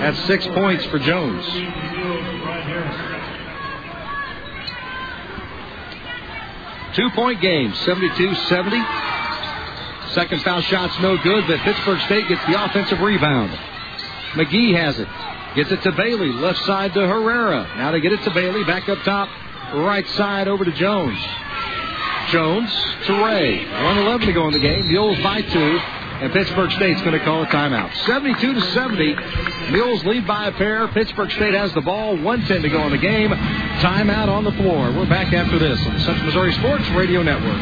That's 0.00 0.18
six 0.26 0.46
points 0.46 0.84
for 0.86 0.98
Jones. 0.98 1.44
Two 6.94 7.10
point 7.10 7.40
game, 7.42 7.74
72 7.74 8.34
70. 8.34 8.82
Second 10.12 10.42
foul 10.42 10.62
shot's 10.62 10.98
no 11.00 11.18
good, 11.18 11.46
but 11.46 11.58
Pittsburg 11.60 12.00
State 12.02 12.26
gets 12.26 12.42
the 12.46 12.64
offensive 12.64 13.00
rebound. 13.00 13.50
McGee 14.32 14.74
has 14.74 14.98
it. 14.98 15.08
Gets 15.56 15.72
it 15.72 15.82
to 15.82 15.92
Bailey. 15.92 16.32
Left 16.32 16.58
side 16.64 16.94
to 16.94 17.00
Herrera. 17.06 17.70
Now 17.76 17.90
they 17.90 18.00
get 18.00 18.12
it 18.12 18.22
to 18.24 18.30
Bailey. 18.30 18.64
Back 18.64 18.88
up 18.88 19.02
top. 19.02 19.28
Right 19.74 20.06
side 20.10 20.48
over 20.48 20.64
to 20.64 20.72
Jones. 20.72 21.18
Jones 22.28 22.72
to 23.06 23.24
Ray. 23.24 23.64
111 23.66 24.26
to 24.26 24.32
go 24.32 24.46
in 24.48 24.52
the 24.52 24.58
game. 24.58 24.88
Mules 24.88 25.18
by 25.22 25.42
two. 25.42 25.78
And 26.20 26.32
Pittsburg 26.32 26.72
State's 26.72 27.00
going 27.02 27.18
to 27.18 27.24
call 27.24 27.42
a 27.42 27.46
timeout. 27.46 27.94
72 28.06 28.54
to 28.54 28.60
70. 28.72 29.16
Mules 29.70 30.02
lead 30.04 30.26
by 30.26 30.46
a 30.46 30.52
pair. 30.52 30.88
Pittsburg 30.88 31.30
State 31.32 31.52
has 31.52 31.72
the 31.74 31.82
ball. 31.82 32.16
110 32.16 32.62
to 32.62 32.68
go 32.70 32.84
in 32.86 32.92
the 32.92 32.98
game. 32.98 33.30
Timeout 33.30 34.28
on 34.28 34.44
the 34.44 34.52
floor. 34.52 34.90
We're 34.92 35.08
back 35.08 35.34
after 35.34 35.58
this 35.58 35.78
on 35.86 35.94
the 35.94 36.00
Central 36.00 36.26
Missouri 36.26 36.54
Sports 36.54 36.88
Radio 36.90 37.22
Network. 37.22 37.60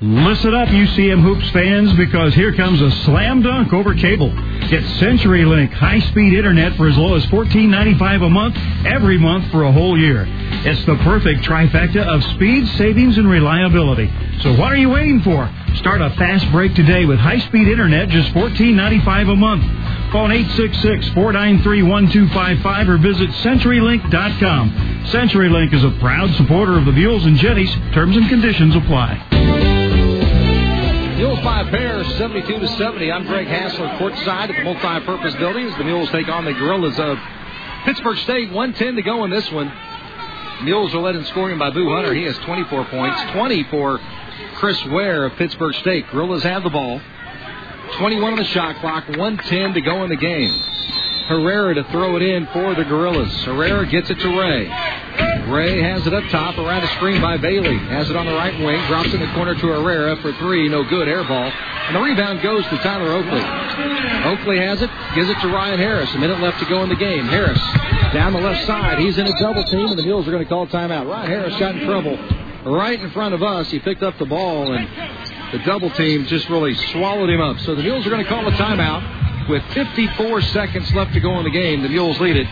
Listen 0.00 0.52
up, 0.52 0.66
UCM 0.66 1.22
Hoops 1.22 1.48
fans, 1.50 1.92
because 1.92 2.34
here 2.34 2.52
comes 2.52 2.80
a 2.80 2.90
slam 3.04 3.40
dunk 3.40 3.72
over 3.72 3.94
cable. 3.94 4.30
Get 4.68 4.82
CenturyLink 4.98 5.72
high-speed 5.72 6.34
internet 6.34 6.76
for 6.76 6.88
as 6.88 6.98
low 6.98 7.14
as 7.14 7.24
$14.95 7.26 8.26
a 8.26 8.28
month 8.28 8.56
every 8.84 9.16
month 9.16 9.48
for 9.52 9.62
a 9.62 9.70
whole 9.70 9.96
year. 9.96 10.26
It's 10.28 10.84
the 10.86 10.96
perfect 11.04 11.42
trifecta 11.42 12.04
of 12.04 12.24
speed, 12.34 12.66
savings, 12.76 13.16
and 13.16 13.30
reliability. 13.30 14.10
So 14.40 14.50
what 14.56 14.72
are 14.72 14.76
you 14.76 14.90
waiting 14.90 15.22
for? 15.22 15.48
Start 15.76 16.02
a 16.02 16.10
fast 16.10 16.50
break 16.52 16.74
today 16.74 17.04
with 17.06 17.18
high-speed 17.18 17.66
internet, 17.66 18.08
just 18.08 18.32
$14.95 18.34 19.32
a 19.32 19.36
month. 19.36 19.62
Phone 20.12 20.30
866-493-1255 20.30 22.88
or 22.88 22.98
visit 22.98 23.30
CenturyLink.com. 23.30 24.70
CenturyLink 25.06 25.72
is 25.72 25.82
a 25.82 25.90
proud 25.98 26.32
supporter 26.34 26.76
of 26.78 26.84
the 26.84 26.92
Mules 26.92 27.24
and 27.24 27.38
Jennies. 27.38 27.72
Terms 27.94 28.16
and 28.16 28.28
conditions 28.28 28.76
apply. 28.76 29.14
Mules 31.16 31.40
by 31.40 31.62
a 31.62 31.70
pair, 31.70 32.04
72 32.04 32.58
to 32.58 32.68
70. 32.68 33.10
I'm 33.10 33.24
Greg 33.26 33.46
Hassler, 33.46 33.88
courtside 33.98 34.50
at 34.50 34.56
the 34.56 34.64
multi-purpose 34.64 35.34
buildings. 35.36 35.74
The 35.78 35.84
Mules 35.84 36.10
take 36.10 36.28
on 36.28 36.44
the 36.44 36.52
Gorillas 36.52 36.98
of 36.98 37.18
Pittsburg 37.84 38.18
State. 38.18 38.50
110 38.52 38.96
to 38.96 39.02
go 39.02 39.24
in 39.24 39.30
this 39.30 39.50
one. 39.50 39.72
Mules 40.64 40.94
are 40.94 41.00
led 41.00 41.16
in 41.16 41.24
scoring 41.26 41.58
by 41.58 41.70
Boo 41.70 41.88
Hunter. 41.94 42.12
He 42.14 42.22
has 42.24 42.36
24 42.38 42.84
points, 42.84 43.20
20 43.32 43.64
for 43.64 43.98
Chris 44.62 44.78
Ware 44.92 45.24
of 45.24 45.34
Pittsburg 45.38 45.74
State. 45.74 46.06
Gorillas 46.12 46.44
have 46.44 46.62
the 46.62 46.70
ball. 46.70 47.00
21 47.98 48.34
on 48.34 48.38
the 48.38 48.44
shot 48.44 48.76
clock, 48.76 49.08
110 49.08 49.74
to 49.74 49.80
go 49.80 50.04
in 50.04 50.08
the 50.08 50.14
game. 50.14 50.54
Herrera 51.26 51.74
to 51.74 51.82
throw 51.90 52.14
it 52.14 52.22
in 52.22 52.46
for 52.46 52.72
the 52.76 52.84
Gorillas. 52.84 53.34
Herrera 53.42 53.84
gets 53.86 54.08
it 54.08 54.20
to 54.20 54.28
Ray. 54.38 54.70
Ray 55.50 55.82
has 55.82 56.06
it 56.06 56.14
up 56.14 56.22
top 56.30 56.58
around 56.58 56.84
a 56.84 56.86
screen 56.94 57.20
by 57.20 57.38
Bailey. 57.38 57.76
Has 57.76 58.08
it 58.08 58.14
on 58.14 58.24
the 58.24 58.34
right 58.34 58.56
wing, 58.60 58.86
drops 58.86 59.12
in 59.12 59.18
the 59.18 59.26
corner 59.34 59.56
to 59.56 59.66
Herrera 59.66 60.14
for 60.22 60.32
three, 60.34 60.68
no 60.68 60.84
good, 60.84 61.08
air 61.08 61.24
ball. 61.24 61.50
And 61.88 61.96
the 61.96 62.00
rebound 62.00 62.40
goes 62.40 62.62
to 62.62 62.78
Tyler 62.78 63.10
Oakley. 63.14 63.42
Oakley 64.30 64.58
has 64.58 64.80
it, 64.80 64.90
gives 65.16 65.28
it 65.28 65.40
to 65.40 65.48
Ryan 65.48 65.80
Harris. 65.80 66.14
A 66.14 66.18
minute 66.18 66.38
left 66.38 66.60
to 66.60 66.66
go 66.66 66.84
in 66.84 66.88
the 66.88 66.94
game. 66.94 67.26
Harris 67.26 67.58
down 68.14 68.32
the 68.32 68.38
left 68.38 68.64
side. 68.64 69.00
He's 69.00 69.18
in 69.18 69.26
a 69.26 69.36
double 69.40 69.64
team, 69.64 69.88
and 69.88 69.98
the 69.98 70.04
Mules 70.04 70.28
are 70.28 70.30
going 70.30 70.44
to 70.44 70.48
call 70.48 70.68
timeout. 70.68 71.10
Ryan 71.10 71.26
Harris 71.26 71.58
got 71.58 71.74
in 71.74 71.84
trouble 71.84 72.16
right 72.64 72.98
in 72.98 73.10
front 73.10 73.34
of 73.34 73.42
us. 73.42 73.70
He 73.70 73.78
picked 73.78 74.02
up 74.02 74.18
the 74.18 74.26
ball, 74.26 74.72
and 74.72 74.88
the 75.52 75.64
double 75.64 75.90
team 75.90 76.26
just 76.26 76.48
really 76.48 76.74
swallowed 76.92 77.30
him 77.30 77.40
up. 77.40 77.58
So 77.60 77.74
the 77.74 77.82
Mules 77.82 78.06
are 78.06 78.10
going 78.10 78.22
to 78.22 78.28
call 78.28 78.46
a 78.46 78.52
timeout. 78.52 79.48
With 79.48 79.62
54 79.74 80.40
seconds 80.42 80.92
left 80.94 81.14
to 81.14 81.20
go 81.20 81.36
in 81.38 81.44
the 81.44 81.50
game, 81.50 81.82
the 81.82 81.88
Mules 81.88 82.20
lead 82.20 82.36
it 82.36 82.46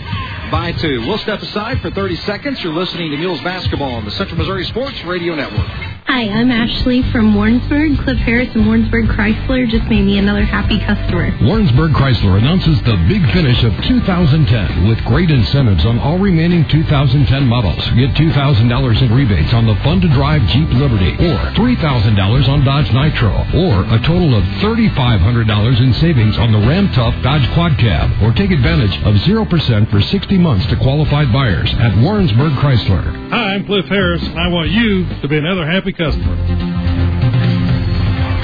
by 0.51 0.73
two. 0.73 1.07
We'll 1.07 1.19
step 1.19 1.41
aside 1.43 1.81
for 1.81 1.91
30 1.91 2.17
seconds. 2.17 2.63
You're 2.63 2.75
listening 2.75 3.11
to 3.13 3.17
Mules 3.17 3.41
basketball 3.43 3.95
on 3.95 4.05
the 4.05 4.11
Central 4.11 4.39
Missouri 4.39 4.65
Sports 4.65 5.03
Radio 5.05 5.35
Network. 5.35 5.69
Hi, 6.11 6.29
I'm 6.29 6.51
Ashley 6.51 7.03
from 7.13 7.37
Warrensburg. 7.37 7.97
Cliff 8.03 8.19
Harris 8.19 8.53
and 8.57 8.67
Warrensburg 8.67 9.07
Chrysler 9.07 9.71
just 9.71 9.85
made 9.89 10.03
me 10.03 10.19
another 10.19 10.45
happy 10.45 10.81
customer. 10.81 11.31
Warrensburg 11.41 11.93
Chrysler 11.93 12.37
announces 12.37 12.83
the 12.83 12.97
big 13.07 13.23
finish 13.31 13.63
of 13.63 13.73
2010 13.85 14.89
with 14.89 14.99
great 15.05 15.31
incentives 15.31 15.87
on 15.87 16.01
all 16.01 16.19
remaining 16.19 16.67
2010 16.67 17.47
models. 17.47 17.79
Get 17.95 18.19
$2,000 18.19 19.03
in 19.03 19.15
rebates 19.15 19.55
on 19.55 19.67
the 19.67 19.77
Fun 19.85 20.01
to 20.01 20.09
Drive 20.09 20.43
Jeep 20.49 20.69
Liberty 20.71 21.15
or 21.15 21.39
$3,000 21.55 22.49
on 22.49 22.65
Dodge 22.65 22.93
Nitro 22.93 23.31
or 23.55 23.85
a 23.95 23.99
total 24.03 24.35
of 24.35 24.43
$3,500 24.59 25.81
in 25.81 25.95
savings 25.95 26.37
on 26.39 26.51
the 26.51 26.59
Ram 26.59 26.91
Tough 26.93 27.15
Dodge 27.23 27.49
Quad 27.55 27.79
Cab 27.79 28.11
or 28.21 28.33
take 28.33 28.51
advantage 28.51 28.97
of 29.05 29.15
0% 29.15 29.91
for 29.91 30.01
60 30.01 30.39
months 30.41 30.67
to 30.69 30.77
qualified 30.77 31.33
buyers 31.33 31.73
at 31.75 32.03
Warrensburg 32.03 32.53
Chrysler. 32.53 33.31
Hi, 33.31 33.55
I'm 33.55 33.67
Cliff 33.67 33.87
Harris, 33.87 34.23
and 34.23 34.39
I 34.39 34.49
want 34.49 34.71
you 34.71 35.07
to 35.21 35.29
be 35.29 35.37
another 35.37 35.67
happy 35.67 35.93
customer. 35.93 36.37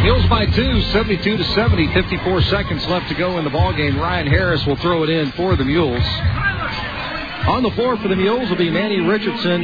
Mules 0.02 0.28
by 0.28 0.46
two, 0.46 0.82
72 0.82 1.36
to 1.36 1.44
70. 1.44 1.92
54 1.92 2.42
seconds 2.42 2.86
left 2.86 3.08
to 3.08 3.14
go 3.14 3.38
in 3.38 3.44
the 3.44 3.50
ball 3.50 3.72
game. 3.72 3.98
Ryan 3.98 4.26
Harris 4.26 4.64
will 4.66 4.76
throw 4.76 5.02
it 5.02 5.10
in 5.10 5.32
for 5.32 5.56
the 5.56 5.64
Mules. 5.64 6.04
On 7.48 7.62
the 7.62 7.70
floor 7.72 7.96
for 7.96 8.08
the 8.08 8.16
Mules 8.16 8.48
will 8.48 8.56
be 8.56 8.70
Manny 8.70 9.00
Richardson, 9.00 9.62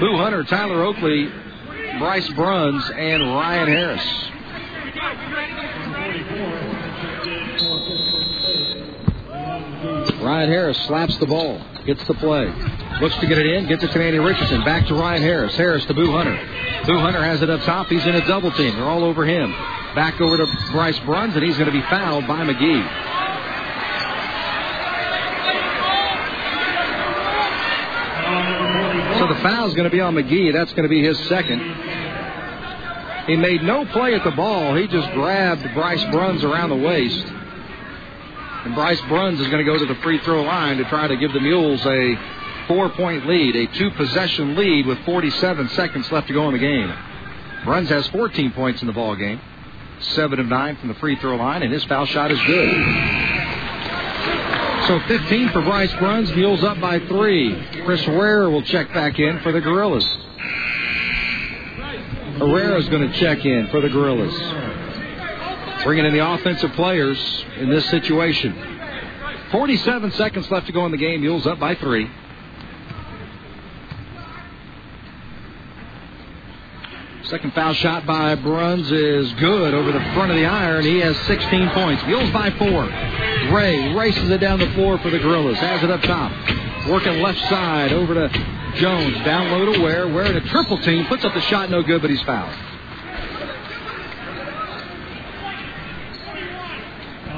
Boo 0.00 0.16
Hunter, 0.18 0.44
Tyler 0.44 0.82
Oakley, 0.82 1.30
Bryce 1.98 2.28
Bruns, 2.30 2.84
and 2.90 3.22
Ryan 3.22 3.68
Harris. 3.68 4.02
Ryan 10.22 10.50
Harris 10.50 10.78
slaps 10.86 11.16
the 11.18 11.26
ball, 11.26 11.60
gets 11.84 12.04
the 12.06 12.14
play, 12.14 12.46
looks 13.00 13.16
to 13.16 13.26
get 13.26 13.38
it 13.38 13.46
in, 13.46 13.66
gets 13.66 13.82
it 13.82 13.90
to 13.90 13.98
Manny 13.98 14.18
Richardson, 14.18 14.64
back 14.64 14.86
to 14.86 14.94
Ryan 14.94 15.20
Harris. 15.20 15.56
Harris 15.56 15.84
to 15.86 15.94
Boo 15.94 16.12
Hunter. 16.12 16.36
Boo 16.86 16.98
Hunter 16.98 17.22
has 17.22 17.42
it 17.42 17.50
up 17.50 17.60
top. 17.62 17.88
He's 17.88 18.06
in 18.06 18.14
a 18.14 18.26
double 18.26 18.52
team. 18.52 18.74
They're 18.76 18.88
all 18.88 19.04
over 19.04 19.24
him. 19.24 19.50
Back 19.94 20.20
over 20.20 20.36
to 20.36 20.46
Bryce 20.70 20.98
Bruns, 21.00 21.34
and 21.34 21.44
he's 21.44 21.56
going 21.56 21.66
to 21.66 21.72
be 21.72 21.82
fouled 21.82 22.26
by 22.28 22.44
McGee. 22.44 23.08
So 29.18 29.26
the 29.26 29.40
foul's 29.40 29.74
going 29.74 29.84
to 29.84 29.90
be 29.90 30.00
on 30.00 30.14
McGee. 30.14 30.52
That's 30.52 30.72
going 30.72 30.84
to 30.84 30.88
be 30.88 31.02
his 31.02 31.18
second. 31.28 31.60
He 33.26 33.36
made 33.36 33.62
no 33.62 33.84
play 33.86 34.14
at 34.14 34.24
the 34.24 34.30
ball. 34.30 34.74
He 34.74 34.86
just 34.86 35.10
grabbed 35.12 35.62
Bryce 35.74 36.04
Bruns 36.10 36.42
around 36.42 36.70
the 36.70 36.76
waist. 36.76 37.24
And 38.64 38.74
Bryce 38.74 39.00
Bruns 39.02 39.40
is 39.40 39.48
going 39.48 39.64
to 39.64 39.70
go 39.70 39.76
to 39.76 39.86
the 39.86 40.00
free 40.02 40.18
throw 40.20 40.42
line 40.42 40.76
to 40.78 40.84
try 40.84 41.08
to 41.08 41.16
give 41.16 41.32
the 41.32 41.40
Mules 41.40 41.84
a 41.84 42.18
four 42.68 42.90
point 42.90 43.26
lead, 43.26 43.56
a 43.56 43.66
two 43.76 43.90
possession 43.92 44.54
lead 44.54 44.86
with 44.86 44.98
47 45.04 45.68
seconds 45.70 46.10
left 46.12 46.28
to 46.28 46.32
go 46.32 46.46
in 46.46 46.52
the 46.52 46.60
game. 46.60 46.92
Bruns 47.64 47.88
has 47.88 48.06
14 48.08 48.52
points 48.52 48.80
in 48.80 48.86
the 48.86 48.92
ball 48.92 49.16
game, 49.16 49.40
seven 50.00 50.38
of 50.38 50.46
nine 50.46 50.76
from 50.76 50.88
the 50.88 50.94
free 50.94 51.16
throw 51.16 51.36
line, 51.36 51.62
and 51.62 51.72
his 51.72 51.84
foul 51.84 52.06
shot 52.06 52.30
is 52.30 52.38
good. 52.46 52.70
So 54.86 55.00
15 55.06 55.50
for 55.50 55.62
Bryce 55.62 55.92
Bruns, 55.94 56.32
Mules 56.34 56.62
up 56.64 56.80
by 56.80 56.98
three. 57.00 57.54
Chris 57.84 58.06
Ware 58.06 58.50
will 58.50 58.62
check 58.62 58.92
back 58.92 59.18
in 59.18 59.40
for 59.40 59.52
the 59.52 59.60
Gorillas. 59.60 60.04
Herrera 62.38 62.78
is 62.78 62.88
going 62.88 63.08
to 63.10 63.18
check 63.18 63.44
in 63.44 63.68
for 63.68 63.80
the 63.80 63.88
Gorillas. 63.88 64.34
Bringing 65.84 66.06
in 66.06 66.12
the 66.12 66.24
offensive 66.24 66.72
players 66.72 67.18
in 67.58 67.68
this 67.68 67.88
situation. 67.90 68.54
47 69.50 70.12
seconds 70.12 70.50
left 70.50 70.66
to 70.66 70.72
go 70.72 70.86
in 70.86 70.92
the 70.92 70.98
game. 70.98 71.20
Mules 71.20 71.46
up 71.46 71.58
by 71.58 71.74
three. 71.74 72.08
Second 77.24 77.54
foul 77.54 77.72
shot 77.74 78.04
by 78.06 78.34
Bruns 78.34 78.92
is 78.92 79.32
good 79.34 79.74
over 79.74 79.90
the 79.90 80.00
front 80.14 80.30
of 80.30 80.36
the 80.36 80.44
iron. 80.44 80.84
He 80.84 81.00
has 81.00 81.16
16 81.26 81.70
points. 81.70 82.04
Mules 82.04 82.30
by 82.30 82.50
four. 82.50 82.84
Ray 83.56 83.94
races 83.94 84.28
it 84.30 84.38
down 84.38 84.58
the 84.58 84.70
floor 84.72 84.98
for 84.98 85.10
the 85.10 85.18
Gorillas. 85.18 85.56
Has 85.58 85.82
it 85.82 85.90
up 85.90 86.02
top. 86.02 86.30
Working 86.88 87.22
left 87.22 87.38
side 87.48 87.92
over 87.92 88.14
to 88.14 88.28
Jones. 88.76 89.14
Down 89.24 89.50
low 89.50 89.72
to 89.72 89.80
Ware. 89.80 90.08
Ware 90.08 90.26
in 90.26 90.36
a 90.36 90.48
triple 90.48 90.78
team. 90.78 91.06
Puts 91.06 91.24
up 91.24 91.32
the 91.32 91.40
shot. 91.42 91.70
No 91.70 91.82
good, 91.82 92.02
but 92.02 92.10
he's 92.10 92.22
fouled. 92.22 92.54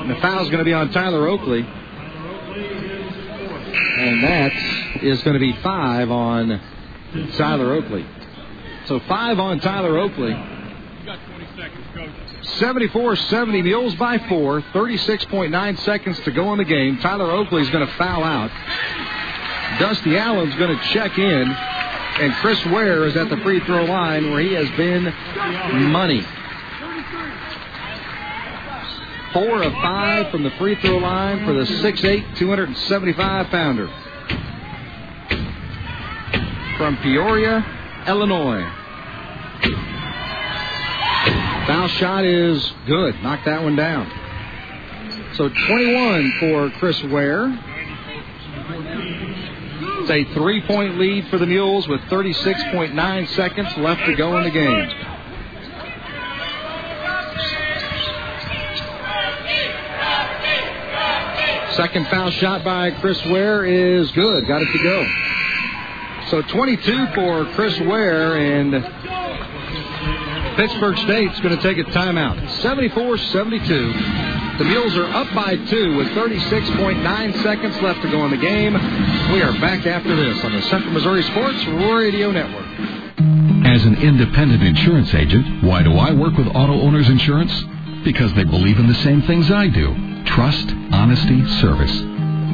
And 0.05 0.15
the 0.15 0.21
foul's 0.21 0.51
going 0.51 0.59
to 0.59 0.67
be 0.67 0.75
on 0.75 0.93
Tyler 0.93 1.27
Oakley. 1.29 1.63
And 3.97 4.23
that 4.23 4.53
is 5.03 5.23
going 5.23 5.33
to 5.33 5.41
be 5.41 5.55
five 5.63 6.11
on 6.11 6.61
Tyler 7.39 7.73
Oakley. 7.73 8.05
So 8.85 9.01
five 9.01 9.39
on 9.39 9.61
Tyler 9.61 9.97
Oakley. 9.97 10.35
74 12.59 13.17
70, 13.17 13.63
Mules 13.63 13.95
by 13.95 14.19
four. 14.29 14.61
36.9 14.61 15.79
seconds 15.79 16.21
to 16.21 16.31
go 16.33 16.53
in 16.53 16.59
the 16.59 16.67
game. 16.67 16.99
Tyler 16.99 17.31
Oakley 17.31 17.63
is 17.63 17.71
going 17.71 17.87
to 17.87 17.93
foul 17.95 18.23
out. 18.23 18.51
Dusty 19.81 20.19
Allen's 20.19 20.55
going 20.57 20.77
to 20.77 20.85
check 20.89 21.17
in. 21.19 21.51
And 22.21 22.35
Chris 22.35 22.63
Ware 22.67 23.07
is 23.07 23.17
at 23.17 23.31
the 23.31 23.39
free 23.39 23.61
throw 23.61 23.85
line 23.85 24.31
where 24.31 24.41
he 24.41 24.53
has 24.53 24.71
been 24.73 25.05
money. 25.91 26.23
Four 29.35 29.65
of 29.65 29.73
five 29.73 30.31
from 30.31 30.45
the 30.45 30.51
free 30.53 30.77
throw 30.77 30.99
line 30.99 31.45
for 31.45 31.53
the 31.53 31.65
6'8, 31.65 32.37
275 32.37 33.47
pounder. 33.49 33.89
From 36.79 36.97
Peoria, 36.99 37.67
Illinois. 38.07 38.63
Foul 41.67 41.89
shot 41.89 42.25
is 42.25 42.73
good. 42.87 43.21
Knock 43.25 43.45
that 43.45 43.63
one 43.63 43.75
down. 43.75 44.09
So 45.35 45.49
21 45.49 46.33
for 46.39 46.71
Chris 46.79 47.03
Ware. 47.03 47.49
It's 50.03 50.11
a 50.11 50.35
three 50.35 50.61
point 50.61 50.97
lead 50.99 51.27
for 51.27 51.39
the 51.39 51.47
Mules 51.47 51.89
with 51.89 52.01
36.9 52.03 53.29
seconds 53.31 53.77
left 53.79 54.07
to 54.07 54.15
go 54.15 54.37
in 54.37 54.45
the 54.45 54.51
game. 54.51 55.14
Second 61.77 62.07
foul 62.07 62.31
shot 62.31 62.63
by 62.63 62.93
Chris 62.93 63.21
Ware 63.27 63.65
is 63.65 64.09
good. 64.13 64.47
Got 64.47 64.63
it 64.63 64.71
to 64.71 64.79
go. 64.79 65.07
So 66.31 66.43
22 66.43 67.07
for 67.15 67.47
Chris 67.55 67.77
Ware, 67.81 68.37
and 68.37 68.71
Pittsburg 70.57 70.97
State's 70.99 71.41
going 71.41 71.57
to 71.57 71.63
take 71.63 71.79
a 71.79 71.91
timeout. 71.91 72.49
74 72.61 73.19
72. 73.19 73.93
The 74.59 74.65
Mules 74.67 74.97
are 74.97 75.07
up 75.15 75.35
by 75.35 75.57
two 75.57 75.97
with 75.97 76.07
36.9 76.11 77.43
seconds 77.43 77.83
left 77.83 78.03
to 78.03 78.09
go 78.09 78.25
in 78.25 78.31
the 78.31 78.37
game. 78.37 78.75
We 79.33 79.43
are 79.43 79.53
back 79.61 79.85
after 79.85 80.15
this 80.15 80.45
on 80.45 80.53
the 80.53 80.63
Central 80.63 80.93
Missouri 80.93 81.25
Sports 81.25 81.67
Radio 81.67 82.31
Network. 82.31 82.67
As 83.67 83.85
an 83.85 83.97
independent 84.01 84.63
insurance 84.63 85.13
agent, 85.13 85.65
why 85.65 85.83
do 85.83 85.95
I 85.95 86.13
work 86.13 86.37
with 86.37 86.47
Auto 86.47 86.81
Owners 86.83 87.09
Insurance? 87.09 87.53
Because 88.05 88.33
they 88.35 88.45
believe 88.45 88.79
in 88.79 88.87
the 88.87 88.95
same 89.03 89.23
things 89.23 89.51
I 89.51 89.67
do 89.67 90.14
trust, 90.27 90.69
honesty, 90.93 91.45
service. 91.61 91.93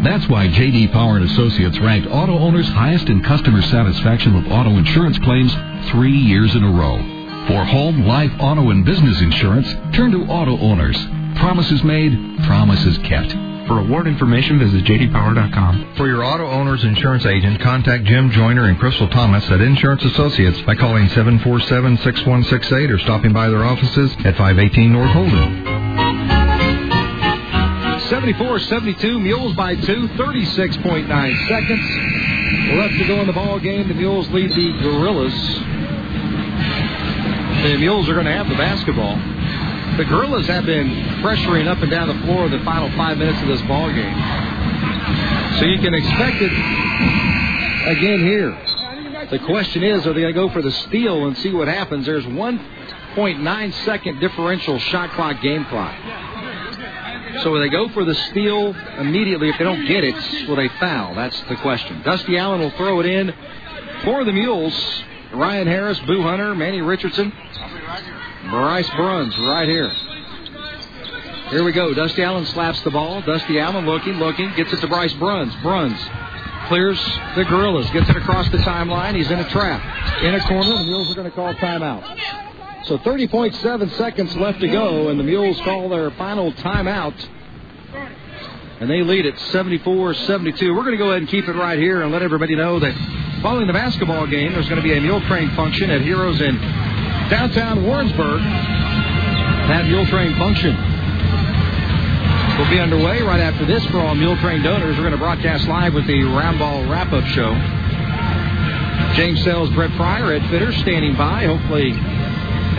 That's 0.02 0.26
why 0.28 0.48
J.D. 0.48 0.88
Power 0.88 1.16
and 1.16 1.30
Associates 1.30 1.78
ranked 1.80 2.08
auto 2.10 2.38
owners 2.38 2.66
highest 2.68 3.08
in 3.08 3.22
customer 3.22 3.62
satisfaction 3.62 4.34
with 4.34 4.50
auto 4.50 4.70
insurance 4.70 5.18
claims 5.18 5.52
three 5.90 6.16
years 6.16 6.54
in 6.54 6.64
a 6.64 6.70
row. 6.70 6.96
For 7.48 7.64
home, 7.64 8.06
life, 8.06 8.32
auto, 8.40 8.70
and 8.70 8.84
business 8.84 9.20
insurance, 9.20 9.66
turn 9.94 10.12
to 10.12 10.24
Auto 10.24 10.58
Owners. 10.58 10.96
Promises 11.36 11.82
made, 11.82 12.12
promises 12.46 12.96
kept. 12.98 13.32
For 13.66 13.78
award 13.78 14.06
information, 14.06 14.58
visit 14.58 14.84
jdpower.com. 14.84 15.94
For 15.96 16.06
your 16.06 16.24
auto 16.24 16.46
owner's 16.50 16.82
insurance 16.82 17.26
agent, 17.26 17.60
contact 17.60 18.04
Jim 18.04 18.30
Joyner 18.30 18.68
and 18.68 18.78
Crystal 18.78 19.08
Thomas 19.08 19.48
at 19.50 19.60
Insurance 19.60 20.04
Associates 20.04 20.60
by 20.62 20.74
calling 20.74 21.06
747-6168 21.08 22.90
or 22.90 22.98
stopping 22.98 23.32
by 23.32 23.48
their 23.48 23.64
offices 23.64 24.12
at 24.24 24.36
518 24.36 24.92
North 24.92 25.10
Holden. 25.10 26.39
74-72, 28.10 29.22
Mules 29.22 29.54
by 29.54 29.76
two, 29.76 30.08
36.9 30.08 31.48
seconds 31.48 32.76
left 32.76 32.98
to 32.98 33.04
go 33.06 33.20
in 33.20 33.28
the 33.28 33.32
ball 33.32 33.60
game. 33.60 33.86
The 33.86 33.94
Mules 33.94 34.28
lead 34.30 34.50
the 34.50 34.72
Gorillas. 34.82 35.32
The 37.62 37.76
Mules 37.78 38.08
are 38.08 38.14
going 38.14 38.26
to 38.26 38.32
have 38.32 38.48
the 38.48 38.56
basketball. 38.56 39.14
The 39.96 40.04
Gorillas 40.06 40.48
have 40.48 40.66
been 40.66 40.88
pressuring 41.22 41.68
up 41.68 41.78
and 41.82 41.90
down 41.90 42.08
the 42.08 42.26
floor 42.26 42.48
the 42.48 42.58
final 42.64 42.90
five 42.96 43.16
minutes 43.16 43.40
of 43.42 43.46
this 43.46 43.62
ball 43.68 43.88
game. 43.92 44.16
So 45.60 45.66
you 45.66 45.78
can 45.78 45.94
expect 45.94 46.42
it 46.42 46.52
again 47.86 48.18
here. 48.18 49.28
The 49.30 49.38
question 49.46 49.84
is, 49.84 50.04
are 50.04 50.14
they 50.14 50.22
going 50.22 50.34
to 50.34 50.40
go 50.40 50.50
for 50.50 50.62
the 50.62 50.72
steal 50.72 51.28
and 51.28 51.38
see 51.38 51.52
what 51.52 51.68
happens? 51.68 52.06
There's 52.06 52.24
1.9 52.24 53.74
second 53.84 54.18
differential 54.18 54.80
shot 54.80 55.12
clock, 55.12 55.40
game 55.40 55.64
clock. 55.66 55.94
So 57.42 57.58
they 57.58 57.68
go 57.68 57.88
for 57.90 58.04
the 58.04 58.14
steal 58.14 58.74
immediately? 58.98 59.48
If 59.48 59.58
they 59.58 59.64
don't 59.64 59.86
get 59.86 60.04
it, 60.04 60.48
will 60.48 60.56
they 60.56 60.68
foul? 60.80 61.14
That's 61.14 61.40
the 61.42 61.56
question. 61.56 62.02
Dusty 62.02 62.36
Allen 62.36 62.60
will 62.60 62.70
throw 62.72 63.00
it 63.00 63.06
in 63.06 63.34
for 64.04 64.24
the 64.24 64.32
Mules. 64.32 65.02
Ryan 65.32 65.66
Harris, 65.66 65.98
Boo 66.00 66.22
Hunter, 66.22 66.54
Manny 66.54 66.80
Richardson, 66.80 67.32
Bryce 68.50 68.90
Bruns 68.96 69.36
right 69.38 69.68
here. 69.68 69.88
Here 71.50 71.64
we 71.64 71.72
go. 71.72 71.94
Dusty 71.94 72.22
Allen 72.22 72.46
slaps 72.46 72.80
the 72.82 72.90
ball. 72.90 73.22
Dusty 73.22 73.58
Allen 73.58 73.86
looking, 73.86 74.14
looking, 74.14 74.52
gets 74.54 74.72
it 74.72 74.80
to 74.80 74.88
Bryce 74.88 75.12
Bruns. 75.14 75.54
Bruns 75.62 75.98
clears 76.66 77.00
the 77.36 77.44
Gorillas, 77.44 77.90
gets 77.90 78.08
it 78.08 78.16
across 78.16 78.48
the 78.50 78.58
timeline. 78.58 79.14
He's 79.14 79.30
in 79.30 79.38
a 79.38 79.48
trap. 79.50 80.22
In 80.22 80.34
a 80.34 80.40
corner, 80.46 80.78
the 80.78 80.84
Mules 80.84 81.10
are 81.10 81.14
going 81.14 81.30
to 81.30 81.34
call 81.34 81.52
timeout. 81.54 82.49
So 82.84 82.98
30.7 82.98 83.96
seconds 83.96 84.34
left 84.36 84.60
to 84.60 84.68
go, 84.68 85.08
and 85.08 85.20
the 85.20 85.24
Mules 85.24 85.60
call 85.60 85.88
their 85.88 86.10
final 86.12 86.52
timeout. 86.52 87.14
And 88.80 88.88
they 88.88 89.02
lead 89.02 89.26
at 89.26 89.38
74 89.38 90.14
72. 90.14 90.74
We're 90.74 90.80
going 90.80 90.92
to 90.92 90.96
go 90.96 91.10
ahead 91.10 91.20
and 91.20 91.28
keep 91.28 91.46
it 91.46 91.52
right 91.52 91.78
here 91.78 92.02
and 92.02 92.10
let 92.10 92.22
everybody 92.22 92.56
know 92.56 92.78
that 92.80 92.94
following 93.42 93.66
the 93.66 93.74
basketball 93.74 94.26
game, 94.26 94.52
there's 94.54 94.68
going 94.68 94.80
to 94.80 94.86
be 94.86 94.96
a 94.96 95.00
mule 95.00 95.20
train 95.22 95.50
function 95.50 95.90
at 95.90 96.00
Heroes 96.00 96.40
in 96.40 96.56
downtown 97.28 97.84
Warrensburg. 97.84 98.40
That 98.40 99.84
mule 99.86 100.06
train 100.06 100.34
function 100.38 100.74
will 102.58 102.70
be 102.70 102.80
underway 102.80 103.20
right 103.20 103.40
after 103.40 103.66
this 103.66 103.84
for 103.86 103.98
all 104.00 104.14
mule 104.14 104.36
train 104.38 104.62
donors. 104.62 104.96
We're 104.96 105.02
going 105.02 105.12
to 105.12 105.18
broadcast 105.18 105.68
live 105.68 105.92
with 105.92 106.06
the 106.06 106.20
Roundball 106.20 106.90
wrap 106.90 107.12
up 107.12 107.24
show. 107.26 107.52
James 109.14 109.44
Sells, 109.44 109.68
Brett 109.70 109.90
Pryor, 109.96 110.32
Ed 110.32 110.48
Fitter 110.48 110.72
standing 110.72 111.14
by. 111.16 111.44
Hopefully, 111.44 111.92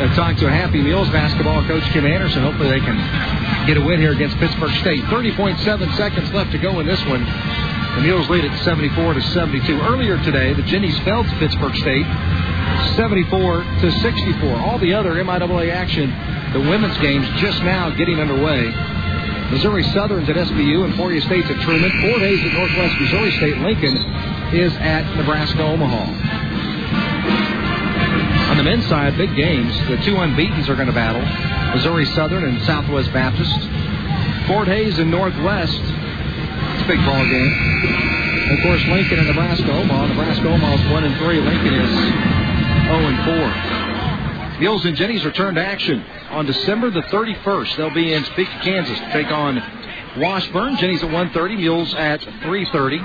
Uh, 0.01 0.15
talk 0.15 0.35
to 0.35 0.49
Happy 0.49 0.81
Mules 0.81 1.09
basketball 1.09 1.61
coach 1.67 1.83
Kim 1.93 2.07
Anderson. 2.07 2.41
Hopefully, 2.41 2.69
they 2.69 2.79
can 2.79 2.97
get 3.67 3.77
a 3.77 3.81
win 3.85 3.99
here 3.99 4.13
against 4.13 4.35
Pittsburg 4.37 4.71
State. 4.81 5.03
30.7 5.13 5.61
seconds 5.95 6.33
left 6.33 6.51
to 6.53 6.57
go 6.57 6.79
in 6.79 6.87
this 6.87 6.99
one. 7.05 7.21
The 7.21 8.01
Mules 8.01 8.27
lead 8.27 8.43
at 8.43 8.63
74 8.65 9.13
to 9.13 9.21
72. 9.21 9.79
Earlier 9.79 10.17
today, 10.23 10.53
the 10.53 10.63
Jennies 10.63 10.97
fell 11.05 11.23
to 11.23 11.29
Pittsburg 11.37 11.75
State 11.75 12.07
74 12.97 13.61
to 13.61 13.91
64. 14.01 14.57
All 14.57 14.79
the 14.79 14.91
other 14.91 15.11
MIAA 15.21 15.69
action, 15.69 16.09
the 16.51 16.61
women's 16.61 16.97
games 16.97 17.27
just 17.39 17.61
now 17.61 17.91
getting 17.91 18.19
underway. 18.19 18.73
Missouri 19.51 19.83
Southern's 19.93 20.29
at 20.29 20.35
SBU, 20.35 20.83
and 20.83 20.93
Emporia 20.93 21.21
State's 21.21 21.49
at 21.51 21.61
Truman. 21.61 21.91
Fort 22.01 22.21
Hays 22.21 22.39
at 22.41 22.53
Northwest 22.53 22.99
Missouri 22.99 23.31
State. 23.37 23.57
Lincoln 23.57 23.97
is 24.49 24.73
at 24.77 25.05
Nebraska 25.15 25.61
Omaha. 25.61 26.50
On 28.61 28.65
the 28.65 28.77
men's 28.77 28.85
side, 28.89 29.17
big 29.17 29.35
games. 29.35 29.73
The 29.89 29.97
two 30.05 30.17
unbeatens 30.17 30.69
are 30.69 30.75
going 30.75 30.85
to 30.85 30.93
battle. 30.93 31.23
Missouri 31.73 32.05
Southern 32.13 32.43
and 32.43 32.61
Southwest 32.61 33.11
Baptist. 33.11 33.59
Fort 34.45 34.67
Hays 34.67 34.99
and 34.99 35.09
Northwest. 35.09 35.81
It's 35.81 36.83
a 36.83 36.87
big 36.87 37.03
ball 37.03 37.25
game. 37.25 38.53
Of 38.53 38.61
course, 38.61 38.85
Lincoln 38.85 39.17
and 39.17 39.29
Nebraska 39.29 39.65
Omaha. 39.65 40.13
Nebraska 40.13 40.47
Omaha's 40.47 40.91
one 40.91 41.05
and 41.05 41.17
three. 41.17 41.39
Lincoln 41.41 41.73
is 41.73 41.89
0 42.85 43.01
and 43.01 44.53
4. 44.53 44.59
Mules 44.59 44.85
and 44.85 44.95
Jennies 44.95 45.25
return 45.25 45.55
to 45.55 45.65
action 45.65 46.05
on 46.29 46.45
December 46.45 46.91
the 46.91 47.01
31st. 47.01 47.77
They'll 47.77 47.89
be 47.89 48.13
in 48.13 48.23
Topeka, 48.23 48.59
Kansas 48.61 48.99
to 48.99 49.11
take 49.11 49.31
on 49.31 49.57
Washburn. 50.17 50.77
Jennies 50.77 51.01
at 51.01 51.09
1:30. 51.09 51.57
Mules 51.57 51.95
at 51.95 52.21
3:30. 52.21 52.99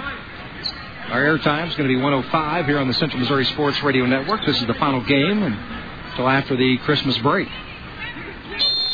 Our 1.08 1.22
airtime 1.22 1.68
is 1.68 1.76
going 1.76 1.88
to 1.88 1.94
be 1.94 2.02
105 2.02 2.66
here 2.66 2.78
on 2.78 2.88
the 2.88 2.94
Central 2.94 3.20
Missouri 3.20 3.44
Sports 3.44 3.80
Radio 3.84 4.06
Network. 4.06 4.44
This 4.44 4.60
is 4.60 4.66
the 4.66 4.74
final 4.74 5.00
game 5.04 5.40
until 5.40 6.28
after 6.28 6.56
the 6.56 6.78
Christmas 6.78 7.16
break. 7.18 7.48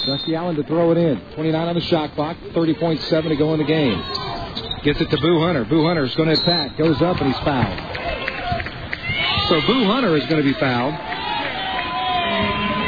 Dusty 0.05 0.35
Allen 0.35 0.57
to 0.57 0.63
throw 0.65 0.91
it 0.91 0.99
in. 0.99 1.19
29 1.35 1.69
on 1.69 1.75
the 1.75 1.81
shot 1.81 2.15
clock. 2.15 2.37
30.7 2.53 3.29
to 3.29 3.37
go 3.37 3.55
in 3.55 3.61
the 3.61 3.65
game. 3.65 3.99
Gets 4.83 5.01
it 5.01 5.09
to 5.09 5.17
Boo 5.17 5.41
Hunter. 5.41 5.65
Boo 5.65 5.87
Hunter 5.87 6.05
is 6.05 6.15
going 6.15 6.29
to 6.29 6.39
attack. 6.39 6.77
Goes 6.77 7.01
up 7.01 7.19
and 7.19 7.33
he's 7.33 7.45
fouled. 7.45 7.79
So 9.49 9.61
Boo 9.67 9.85
Hunter 9.87 10.15
is 10.15 10.27
going 10.27 10.45
to 10.45 10.53
be 10.53 10.59
fouled 10.61 10.95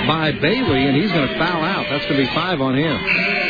by 0.06 0.32
Bailey, 0.32 0.86
and 0.86 0.96
he's 0.96 1.10
going 1.10 1.28
to 1.28 1.38
foul 1.38 1.64
out. 1.64 1.86
That's 1.88 2.04
going 2.04 2.20
to 2.20 2.26
be 2.26 2.34
five 2.34 2.60
on 2.60 2.76
him. 2.76 3.43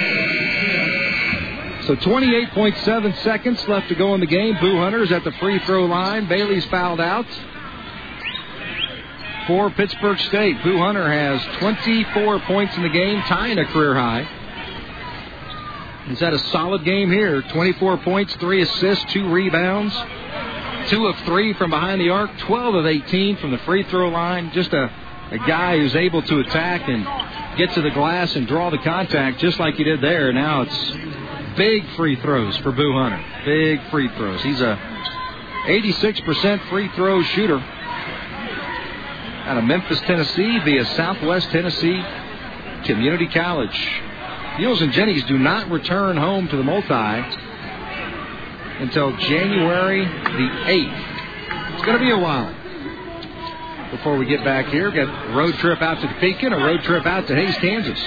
So 1.87 1.95
28.7 1.97 3.23
seconds 3.23 3.69
left 3.69 3.89
to 3.89 3.95
go 3.95 4.15
in 4.15 4.21
the 4.21 4.27
game. 4.27 4.57
Boo 4.59 4.79
Hunter 4.79 5.03
is 5.03 5.13
at 5.13 5.23
the 5.23 5.33
free 5.33 5.59
throw 5.61 5.85
line. 5.85 6.27
Bailey's 6.27 6.65
fouled 6.67 7.01
out 7.01 7.27
for 9.47 9.69
Pittsburg 9.69 10.19
State. 10.21 10.63
Boo 10.63 10.79
Hunter 10.79 11.07
has 11.07 11.59
24 11.59 12.41
points 12.41 12.75
in 12.77 12.83
the 12.85 12.89
game, 12.89 13.21
tying 13.23 13.59
a 13.59 13.67
career 13.67 13.95
high. 13.95 14.27
He's 16.07 16.21
had 16.21 16.33
a 16.33 16.39
solid 16.39 16.85
game 16.87 17.11
here. 17.11 17.43
24 17.43 17.99
points, 17.99 18.35
three 18.37 18.63
assists, 18.63 19.13
two 19.13 19.31
rebounds, 19.31 19.95
two 20.89 21.07
of 21.07 21.17
three 21.27 21.53
from 21.53 21.69
behind 21.69 22.01
the 22.01 22.09
arc, 22.09 22.31
12 22.39 22.77
of 22.77 22.87
18 22.87 23.37
from 23.37 23.51
the 23.51 23.59
free 23.59 23.83
throw 23.85 24.09
line. 24.09 24.53
Just 24.53 24.73
a, 24.73 24.91
a 25.33 25.39
guy 25.47 25.77
who's 25.77 25.97
able 25.97 26.23
to 26.23 26.41
attack 26.41 26.89
and 26.89 27.59
get 27.59 27.75
to 27.75 27.83
the 27.83 27.91
glass 27.91 28.35
and 28.37 28.49
draw 28.49 28.71
the 28.71 28.79
contact 28.79 29.39
just 29.39 29.61
like 29.61 29.75
he 29.75 29.85
did 29.85 30.01
there. 30.01 30.33
Now 30.33 30.63
it's 30.63 31.24
big 31.57 31.85
free 31.97 32.17
throws 32.17 32.57
for 32.59 32.73
Boo 32.73 32.93
Hunter. 32.93 33.25
Big 33.45 33.81
free 33.91 34.09
throws. 34.17 34.43
He's 34.43 34.61
a 34.61 34.79
86% 35.67 36.69
free 36.69 36.89
throw 36.95 37.23
shooter 37.23 37.59
out 37.59 39.59
of 39.59 39.65
Memphis, 39.65 40.01
Tennessee, 40.01 40.59
via 40.61 40.85
Southwest 40.97 41.51
Tennessee 41.51 42.03
Community 42.85 43.29
College. 43.29 43.89
Mules 44.59 44.81
and 44.81 44.93
Jennies 44.93 45.25
do 45.25 45.39
not 45.39 45.71
return 45.71 46.17
home 46.17 46.49
to 46.49 46.57
the 46.57 46.63
multi 46.63 47.39
until 48.81 49.17
January 49.17 50.05
the 50.05 50.11
8th. 50.11 51.75
It's 51.75 51.85
going 51.85 51.99
to 51.99 52.05
be 52.05 52.11
a 52.11 52.19
while 52.19 52.55
before 53.91 54.17
we 54.17 54.27
get 54.27 54.45
back 54.45 54.67
here. 54.67 54.91
Got 54.91 55.31
a 55.31 55.35
road 55.35 55.55
trip 55.57 55.83
out 55.83 56.01
to 56.01 56.07
Topeka 56.07 56.47
and 56.47 56.55
a 56.55 56.59
road 56.59 56.83
trip 56.83 57.07
out 57.07 57.27
to 57.27 57.35
Hays, 57.35 57.57
Kansas. 57.57 57.99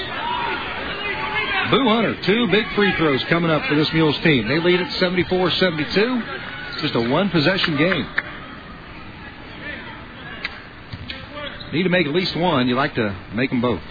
Boo 1.69 1.83
Hunter, 1.89 2.15
two 2.21 2.47
big 2.47 2.65
free 2.75 2.93
throws 2.95 3.23
coming 3.25 3.51
up 3.51 3.65
for 3.65 3.75
this 3.75 3.91
Mules 3.91 4.17
team. 4.19 4.47
They 4.47 4.59
lead 4.59 4.79
at 4.79 4.91
74 4.93 5.51
72. 5.51 6.23
It's 6.71 6.81
Just 6.81 6.95
a 6.95 7.09
one 7.09 7.29
possession 7.29 7.75
game. 7.75 8.07
Need 11.73 11.83
to 11.83 11.89
make 11.89 12.07
at 12.07 12.13
least 12.13 12.35
one. 12.37 12.67
You 12.69 12.75
like 12.75 12.95
to 12.95 13.13
make 13.33 13.49
them 13.49 13.59
both. 13.59 13.81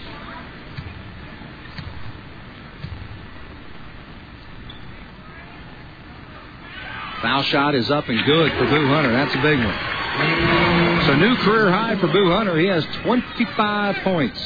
Foul 7.21 7.43
shot 7.43 7.75
is 7.75 7.91
up 7.91 8.09
and 8.09 8.25
good 8.25 8.51
for 8.53 8.65
Boo 8.65 8.87
Hunter. 8.87 9.11
That's 9.11 9.35
a 9.35 9.41
big 9.41 9.59
one. 9.59 11.05
So 11.05 11.15
new 11.15 11.35
career 11.37 11.71
high 11.71 11.95
for 11.99 12.07
Boo 12.07 12.31
Hunter. 12.31 12.57
He 12.57 12.67
has 12.67 12.83
25 13.03 13.95
points. 14.03 14.39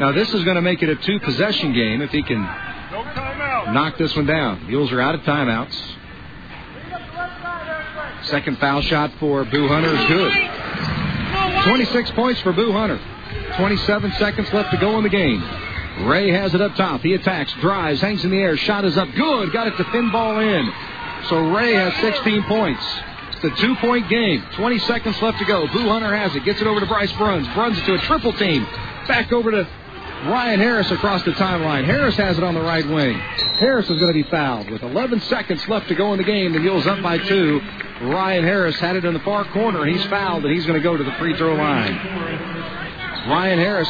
Now 0.00 0.12
this 0.12 0.32
is 0.32 0.44
going 0.44 0.56
to 0.56 0.62
make 0.62 0.82
it 0.82 0.88
a 0.88 0.96
two 0.96 1.20
possession 1.20 1.72
game 1.72 2.00
if 2.00 2.10
he 2.10 2.22
can 2.22 2.40
knock 3.74 3.98
this 3.98 4.14
one 4.16 4.26
down. 4.26 4.66
Mules 4.66 4.90
are 4.92 5.00
out 5.00 5.14
of 5.14 5.20
timeouts. 5.22 5.76
Second 8.24 8.58
foul 8.58 8.82
shot 8.82 9.12
for 9.18 9.44
Boo 9.44 9.68
Hunter 9.68 9.94
is 9.94 10.06
good. 10.06 11.64
26 11.64 12.10
points 12.12 12.40
for 12.40 12.52
Boo 12.52 12.72
Hunter. 12.72 13.00
27 13.56 14.12
seconds 14.12 14.52
left 14.52 14.70
to 14.70 14.78
go 14.78 14.96
in 14.96 15.02
the 15.02 15.10
game. 15.10 15.42
Ray 16.08 16.30
has 16.30 16.54
it 16.54 16.60
up 16.62 16.74
top. 16.74 17.02
He 17.02 17.12
attacks, 17.14 17.52
drives, 17.60 18.00
hangs 18.00 18.24
in 18.24 18.30
the 18.30 18.38
air. 18.38 18.56
Shot 18.56 18.84
is 18.84 18.96
up. 18.96 19.08
Good. 19.14 19.52
Got 19.52 19.66
it 19.66 19.76
to 19.76 19.84
thin 19.92 20.10
ball 20.10 20.38
in. 20.40 20.72
So 21.28 21.50
Ray 21.50 21.74
has 21.74 21.92
16 22.00 22.44
points. 22.44 22.82
It's 23.32 23.44
a 23.44 23.62
two 23.62 23.76
point 23.76 24.08
game. 24.08 24.42
20 24.54 24.78
seconds 24.80 25.20
left 25.20 25.38
to 25.38 25.44
go. 25.44 25.66
Boo 25.68 25.88
Hunter 25.88 26.16
has 26.16 26.34
it. 26.34 26.44
Gets 26.44 26.60
it 26.60 26.66
over 26.66 26.80
to 26.80 26.86
Bryce 26.86 27.12
Bruns. 27.12 27.46
Bruns 27.48 27.76
it 27.78 27.84
to 27.84 27.94
a 27.94 27.98
triple 27.98 28.32
team. 28.32 28.64
Back 29.06 29.32
over 29.32 29.50
to 29.50 29.68
Ryan 30.24 30.60
Harris 30.60 30.90
across 30.92 31.24
the 31.24 31.32
timeline. 31.32 31.84
Harris 31.84 32.14
has 32.16 32.38
it 32.38 32.44
on 32.44 32.54
the 32.54 32.60
right 32.60 32.86
wing. 32.86 33.18
Harris 33.58 33.90
is 33.90 33.98
going 33.98 34.06
to 34.06 34.22
be 34.22 34.28
fouled 34.30 34.70
with 34.70 34.82
11 34.82 35.20
seconds 35.22 35.66
left 35.68 35.88
to 35.88 35.96
go 35.96 36.12
in 36.12 36.18
the 36.18 36.24
game. 36.24 36.52
The 36.52 36.60
Mules 36.60 36.86
up 36.86 37.02
by 37.02 37.18
two. 37.18 37.60
Ryan 38.02 38.44
Harris 38.44 38.76
had 38.76 38.94
it 38.94 39.04
in 39.04 39.14
the 39.14 39.20
far 39.20 39.44
corner. 39.46 39.84
He's 39.84 40.04
fouled, 40.06 40.44
and 40.44 40.54
he's 40.54 40.64
going 40.64 40.78
to 40.78 40.82
go 40.82 40.96
to 40.96 41.02
the 41.02 41.12
free 41.12 41.36
throw 41.36 41.54
line. 41.54 41.96
Ryan 43.28 43.58
Harris, 43.58 43.88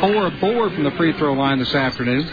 four 0.00 0.26
of 0.26 0.38
four 0.38 0.70
from 0.70 0.84
the 0.84 0.92
free 0.92 1.12
throw 1.14 1.32
line 1.32 1.58
this 1.58 1.74
afternoon. 1.74 2.28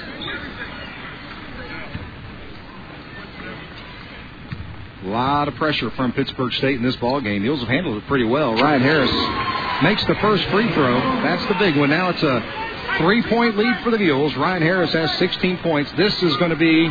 A 5.04 5.08
lot 5.08 5.50
of 5.50 5.56
pressure 5.56 5.90
from 5.92 6.14
Pittsburg 6.14 6.54
State 6.54 6.78
in 6.78 6.84
this 6.84 6.96
ball 6.96 7.20
game. 7.20 7.42
The 7.42 7.48
Mules 7.50 7.60
have 7.60 7.68
handled 7.68 7.98
it 7.98 8.08
pretty 8.08 8.24
well. 8.24 8.56
Ryan 8.56 8.82
Harris 8.82 9.84
makes 9.84 10.04
the 10.06 10.16
first 10.16 10.46
free 10.46 10.72
throw. 10.72 10.94
That's 11.24 11.46
the 11.48 11.56
big 11.56 11.76
one. 11.76 11.90
Now 11.90 12.10
it's 12.10 12.24
a 12.24 12.98
three-point 13.00 13.58
lead 13.58 13.84
for 13.84 13.92
the 13.92 13.98
Mules. 13.98 14.34
Ryan 14.36 14.62
Harris 14.62 14.94
has 14.94 15.12
16 15.18 15.58
points. 15.58 15.92
This 15.98 16.24
is 16.24 16.38
going 16.38 16.52
to 16.52 16.56
be 16.56 16.86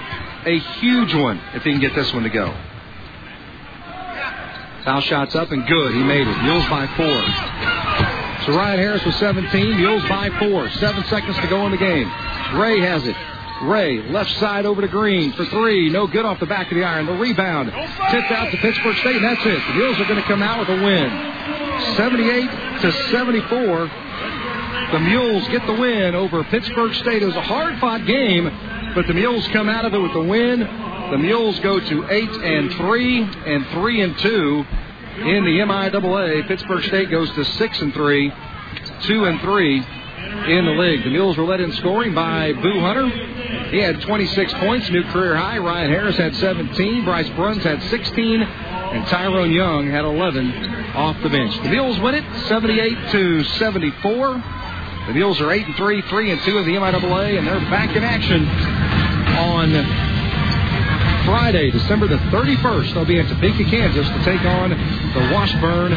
a 0.45 0.59
huge 0.81 1.15
one 1.15 1.41
if 1.55 1.63
he 1.63 1.71
can 1.71 1.81
get 1.81 1.95
this 1.95 2.13
one 2.13 2.25
to 2.25 2.29
go. 2.29 2.55
Foul 4.85 5.01
shots 5.01 5.35
up 5.35 5.51
and 5.51 5.67
good. 5.67 5.95
He 5.95 6.03
made 6.03 6.27
it. 6.27 6.43
Mules 6.43 6.67
by 6.69 6.87
four. 6.89 8.45
So 8.45 8.59
Ryan 8.59 8.79
Harris 8.79 9.05
with 9.07 9.15
17. 9.15 9.77
Mules 9.77 10.03
by 10.09 10.29
four. 10.39 10.69
Seven 10.71 11.03
seconds 11.05 11.37
to 11.37 11.47
go 11.47 11.65
in 11.65 11.73
the 11.73 11.79
game. 11.79 12.13
Ray 12.61 12.81
has 12.81 13.07
it. 13.07 13.17
Ray, 13.63 14.03
left 14.11 14.31
side 14.39 14.67
over 14.67 14.81
to 14.81 14.89
Green 14.89 15.33
for 15.33 15.45
three. 15.47 15.89
No 15.89 16.07
good 16.07 16.25
off 16.25 16.41
the 16.41 16.47
back 16.47 16.71
of 16.71 16.77
the 16.77 16.85
iron. 16.85 17.07
The 17.07 17.13
rebound 17.13 17.71
tipped 17.71 18.31
out 18.33 18.51
to 18.51 18.57
Pittsburg 18.59 18.97
State, 18.97 19.17
and 19.17 19.25
that's 19.25 19.45
it. 19.47 19.61
The 19.69 19.75
Mules 19.75 19.99
are 20.01 20.05
going 20.05 20.21
to 20.21 20.27
come 20.27 20.43
out 20.43 20.59
with 20.61 20.69
a 20.69 20.83
win. 20.83 21.97
78 21.97 22.51
to 22.81 22.93
74. 23.11 23.91
The 24.93 24.99
Mules 25.01 25.49
get 25.49 25.65
the 25.67 25.75
win 25.75 26.15
over 26.15 26.43
Pittsburg 26.45 26.95
State. 26.95 27.23
It 27.23 27.27
was 27.27 27.37
a 27.37 27.43
hard 27.43 27.79
fought 27.79 28.05
game, 28.05 28.45
but 28.95 29.07
the 29.07 29.15
Mules 29.15 29.47
come 29.49 29.69
out 29.69 29.85
of 29.85 29.95
it 29.95 29.99
with 29.99 30.13
the 30.13 30.23
win. 30.23 30.61
The 30.61 31.19
Mules 31.19 31.59
go 31.61 31.79
to 31.79 32.07
eight 32.11 32.31
and 32.31 32.73
three 32.75 33.23
and 33.23 33.67
three 33.69 34.01
and 34.01 34.19
two 34.19 34.67
in 35.19 35.45
the 35.45 35.59
MIAA. 35.61 36.49
Pittsburg 36.49 36.83
State 36.85 37.11
goes 37.11 37.31
to 37.35 37.45
six 37.45 37.81
and 37.81 37.95
three, 37.95 38.33
two 39.03 39.25
and 39.27 39.41
three 39.41 39.85
in 40.49 40.65
the 40.65 40.73
league. 40.73 41.05
The 41.05 41.11
Mules 41.11 41.37
were 41.37 41.45
led 41.45 41.61
in 41.61 41.73
scoring 41.73 42.15
by 42.15 42.53
Boo 42.53 42.81
Hunter. 42.81 43.09
He 43.71 43.79
had 43.79 44.01
26 44.03 44.53
points, 44.55 44.91
new 44.91 45.05
career 45.05 45.37
high. 45.37 45.59
Ryan 45.59 45.91
Harris 45.91 46.17
had 46.17 46.35
17. 46.37 47.05
Bryce 47.05 47.29
Bruns 47.31 47.63
had 47.63 47.83
16. 47.85 48.43
And 48.43 49.07
Tyrone 49.07 49.53
Young 49.53 49.89
had 49.89 50.05
11 50.05 50.95
off 50.95 51.17
the 51.23 51.31
bench. 51.31 51.55
The 51.63 51.71
Mules 51.71 51.99
win 52.01 52.15
it 52.15 52.25
78 52.49 53.11
to 53.13 53.45
74. 53.45 54.45
The 55.07 55.15
Mules 55.15 55.41
are 55.41 55.51
8 55.51 55.67
and 55.67 55.77
3, 55.77 56.03
3 56.03 56.31
and 56.31 56.41
2 56.43 56.59
of 56.59 56.67
the 56.67 56.75
MIAA, 56.75 57.39
and 57.39 57.47
they're 57.47 57.59
back 57.71 57.97
in 57.97 58.05
action 58.05 58.47
on 59.39 60.12
Friday, 61.25 61.71
December 61.71 62.09
the 62.09 62.19
31st. 62.35 62.95
They'll 62.95 63.05
be 63.05 63.19
in 63.19 63.27
Topeka, 63.27 63.65
Kansas 63.65 64.07
to 64.07 64.25
take 64.25 64.43
on 64.43 64.71
the 64.71 65.31
Washburn 65.33 65.93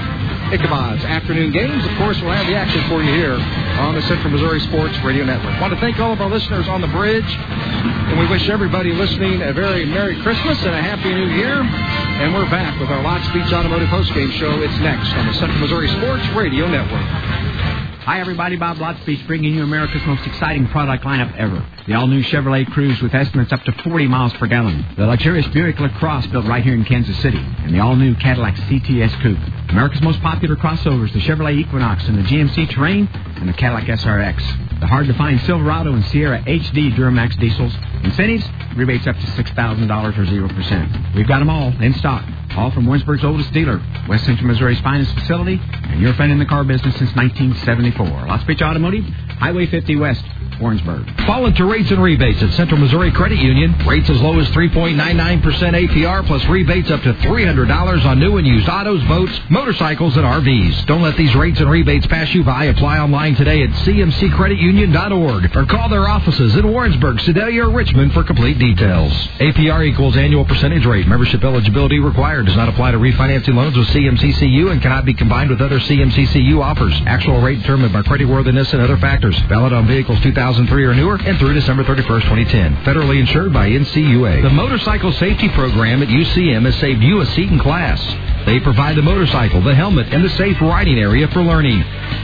Ichabods. 0.54 1.04
Afternoon 1.04 1.52
games, 1.52 1.86
of 1.86 1.98
course, 1.98 2.20
we'll 2.22 2.32
have 2.32 2.48
the 2.48 2.56
action 2.56 2.82
for 2.88 3.02
you 3.02 3.12
here 3.14 3.34
on 3.82 3.95
the 3.95 4.02
Central 4.04 4.32
Missouri 4.32 4.60
Sports 4.62 4.98
Radio 5.00 5.26
Network. 5.26 5.60
Want 5.60 5.74
to 5.74 5.80
thank 5.80 6.00
all 6.00 6.14
of 6.14 6.22
our 6.22 6.30
listeners 6.30 6.68
on 6.68 6.82
the 6.82 6.88
bridge, 6.88 7.26
and 7.26 8.20
we 8.20 8.28
wish 8.28 8.48
everybody 8.50 8.94
listening 8.94 9.42
a 9.42 9.54
very 9.54 9.86
Merry 9.86 10.22
Christmas 10.22 10.58
and 10.64 10.76
a 10.76 10.82
Happy 10.82 11.14
New 11.14 11.30
Year. 11.34 11.62
And 11.62 12.34
we're 12.34 12.50
back 12.50 12.80
with 12.80 12.90
our 12.90 13.04
Lotspeech 13.04 13.52
Automotive 13.52 13.90
Postgame 13.90 14.32
Show. 14.34 14.62
It's 14.62 14.80
next 14.80 15.12
on 15.14 15.28
the 15.28 15.34
Central 15.34 15.60
Missouri 15.60 15.90
Sports 15.90 16.28
Radio 16.30 16.68
Network. 16.68 17.84
Hi, 18.06 18.19
everybody. 18.19 18.56
Bob 18.56 18.77
Lotspeech 18.77 19.25
bringing 19.25 19.56
you 19.56 19.64
America's 19.64 20.06
most 20.06 20.27
exciting 20.27 20.67
product 20.67 21.03
lineup 21.03 21.35
ever. 21.38 21.66
The 21.88 21.95
all-new 21.95 22.22
Chevrolet 22.22 22.67
Cruze 22.67 23.01
with 23.01 23.16
estimates 23.16 23.51
up 23.51 23.64
to 23.64 23.72
40 23.82 24.06
miles 24.06 24.32
per 24.34 24.45
gallon. 24.45 24.85
The 24.95 25.08
luxurious 25.08 25.48
Buick 25.48 25.80
LaCrosse 25.80 26.27
built 26.27 26.45
right 26.45 26.64
here 26.64 26.75
in 26.75 26.85
Kansas 26.85 27.19
City. 27.24 27.40
And 27.40 27.74
the 27.74 27.80
all-new 27.80 28.14
Cadillac 28.17 28.58
CTS 28.58 29.24
Coupe. 29.24 29.40
America's 29.72 30.03
most 30.03 30.22
popular 30.22 30.56
crossovers, 30.56 31.14
the 31.14 31.19
Chevrolet 31.19 31.58
Equinox 31.58 32.08
and 32.08 32.16
the 32.16 32.22
GMC 32.22 32.69
Terrain 32.69 33.09
and 33.38 33.50
the 33.50 33.53
Cadillac 33.53 33.85
SRX. 33.85 34.65
The 34.80 34.88
hard-to-find 34.88 35.40
Silverado 35.42 35.94
and 35.94 36.04
Sierra 36.06 36.42
HD 36.44 36.94
Duramax 36.94 37.40
diesels. 37.40 37.74
Incentives, 38.04 38.45
rebates 38.76 39.08
up 39.08 39.16
to 39.16 39.26
$6,000 39.26 40.18
or 40.18 40.26
0%. 40.26 41.16
We've 41.16 41.28
got 41.28 41.40
them 41.40 41.50
all 41.50 41.70
in 41.82 41.94
stock. 41.94 42.26
All 42.58 42.72
from 42.72 42.86
Warrensburg's 42.86 43.24
oldest 43.24 43.52
dealer, 43.54 43.82
West 44.08 44.26
Central 44.26 44.48
Missouri's 44.48 44.80
finest 44.82 45.14
facility, 45.14 45.60
and 45.62 46.02
your 46.02 46.14
friend 46.14 46.32
in 46.32 46.40
the 46.40 46.45
car 46.45 46.64
business 46.64 46.95
since 46.98 47.16
1974. 47.16 48.06
Lotspeech 48.28 48.62
Automotive, 48.62 49.06
Highway 49.39 49.67
50 49.67 49.97
West, 49.97 50.23
Warrensburg. 50.59 51.05
Fall 51.25 51.45
into 51.45 51.65
rates 51.65 51.91
and 51.91 52.01
rebates 52.01 52.41
at 52.41 52.53
Central 52.53 52.80
Missouri 52.80 53.11
Credit 53.11 53.39
Union. 53.39 53.75
Rates 53.85 54.09
as 54.09 54.22
low 54.22 54.39
as 54.39 54.47
3.99% 54.49 55.41
APR 55.41 56.25
plus 56.25 56.45
rebates 56.45 56.89
up 56.89 57.01
to 57.01 57.14
$300 57.14 58.05
on 58.05 58.19
new 58.19 58.38
and 58.38 58.47
used 58.47 58.69
autos, 58.69 59.03
boats, 59.05 59.33
motorcycles, 59.49 60.15
and 60.15 60.25
RVs. 60.25 60.85
Don't 60.85 61.01
let 61.01 61.17
these 61.17 61.35
rates 61.35 61.59
and 61.59 61.69
rebates 61.69 62.07
pass 62.07 62.33
you 62.33 62.43
by. 62.43 62.65
Apply 62.65 62.99
online 62.99 63.35
today 63.35 63.64
at 63.64 63.69
cmccreditunion.org 63.69 65.55
or 65.55 65.65
call 65.65 65.89
their 65.89 66.07
offices 66.07 66.55
in 66.55 66.72
Warrensburg, 66.72 67.19
Sedalia, 67.22 67.65
or 67.65 67.72
Richmond 67.72 68.14
for 68.14 68.23
complete 68.23 68.57
details. 68.59 69.11
APR 69.39 69.85
equals 69.85 70.15
annual 70.15 70.45
percentage 70.45 70.85
rate. 70.85 71.07
Membership 71.07 71.43
eligibility 71.43 71.99
required. 71.99 72.45
Does 72.45 72.55
not 72.55 72.69
apply 72.69 72.91
to 72.91 72.97
refinancing 72.97 73.55
loans 73.55 73.77
with 73.77 73.88
CMCCU 73.89 74.72
and 74.72 74.81
cannot 74.81 75.05
be 75.05 75.14
combined 75.14 75.49
with 75.49 75.61
other 75.61 75.80
CMCCU 75.80 76.61
offers. 76.61 76.93
Actual 77.05 77.41
rate 77.41 77.59
determined 77.59 77.91
by 77.91 78.01
creditworthiness 78.01 78.72
and 78.73 78.81
other 78.81 78.97
factors. 78.97 79.25
Valid 79.34 79.74
on 79.74 79.88
vehicles 79.88 80.20
2003 80.22 80.86
or 80.86 80.94
newer 80.94 81.16
and 81.16 81.40
through 81.40 81.54
December 81.54 81.84
31st, 81.84 82.22
2010. 82.30 82.76
Federally 82.84 83.20
insured 83.20 83.52
by 83.52 83.70
NCUA. 83.70 84.44
The 84.44 84.50
Motorcycle 84.50 85.12
Safety 85.14 85.50
Program 85.50 86.04
at 86.04 86.10
UCM 86.10 86.66
has 86.66 86.76
saved 86.80 87.02
you 87.02 87.22
a 87.22 87.26
seat 87.28 87.50
in 87.50 87.58
class. 87.58 88.00
They 88.45 88.60
provide 88.60 88.95
the 88.95 89.02
motorcycle, 89.02 89.62
the 89.62 89.74
helmet, 89.74 90.14
and 90.14 90.24
the 90.24 90.30
safe 90.30 90.62
riding 90.62 91.00
area 91.00 91.28
for 91.30 91.42
learning. 91.42 91.84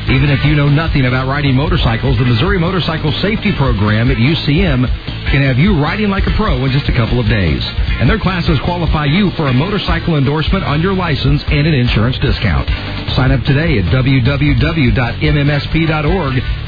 Even 0.10 0.30
if 0.30 0.46
you 0.46 0.56
know 0.56 0.70
nothing 0.70 1.06
about 1.06 1.28
riding 1.28 1.56
motorcycles, 1.56 2.20
the 2.20 2.26
Missouri 2.26 2.60
Motorcycle 2.60 3.12
Safety 3.14 3.52
Program 3.54 4.12
at 4.12 4.18
UCM 4.18 4.86
can 5.32 5.42
have 5.42 5.58
you 5.58 5.82
riding 5.82 6.10
like 6.10 6.28
a 6.28 6.32
pro 6.32 6.64
in 6.66 6.72
just 6.72 6.88
a 6.90 6.92
couple 6.92 7.20
of 7.20 7.28
days. 7.28 7.64
And 8.00 8.08
their 8.10 8.20
classes 8.20 8.60
qualify 8.60 9.06
you 9.06 9.32
for 9.32 9.48
a 9.48 9.54
motorcycle 9.54 10.18
endorsement 10.18 10.64
on 10.64 10.82
your 10.82 10.94
license 10.94 11.44
and 11.48 11.66
an 11.66 11.74
insurance 11.74 12.20
discount. 12.20 12.70
Sign 13.16 13.32
up 13.32 13.44
today 13.44 13.80
at 13.80 13.86
www.mmsp.org. 13.86 14.94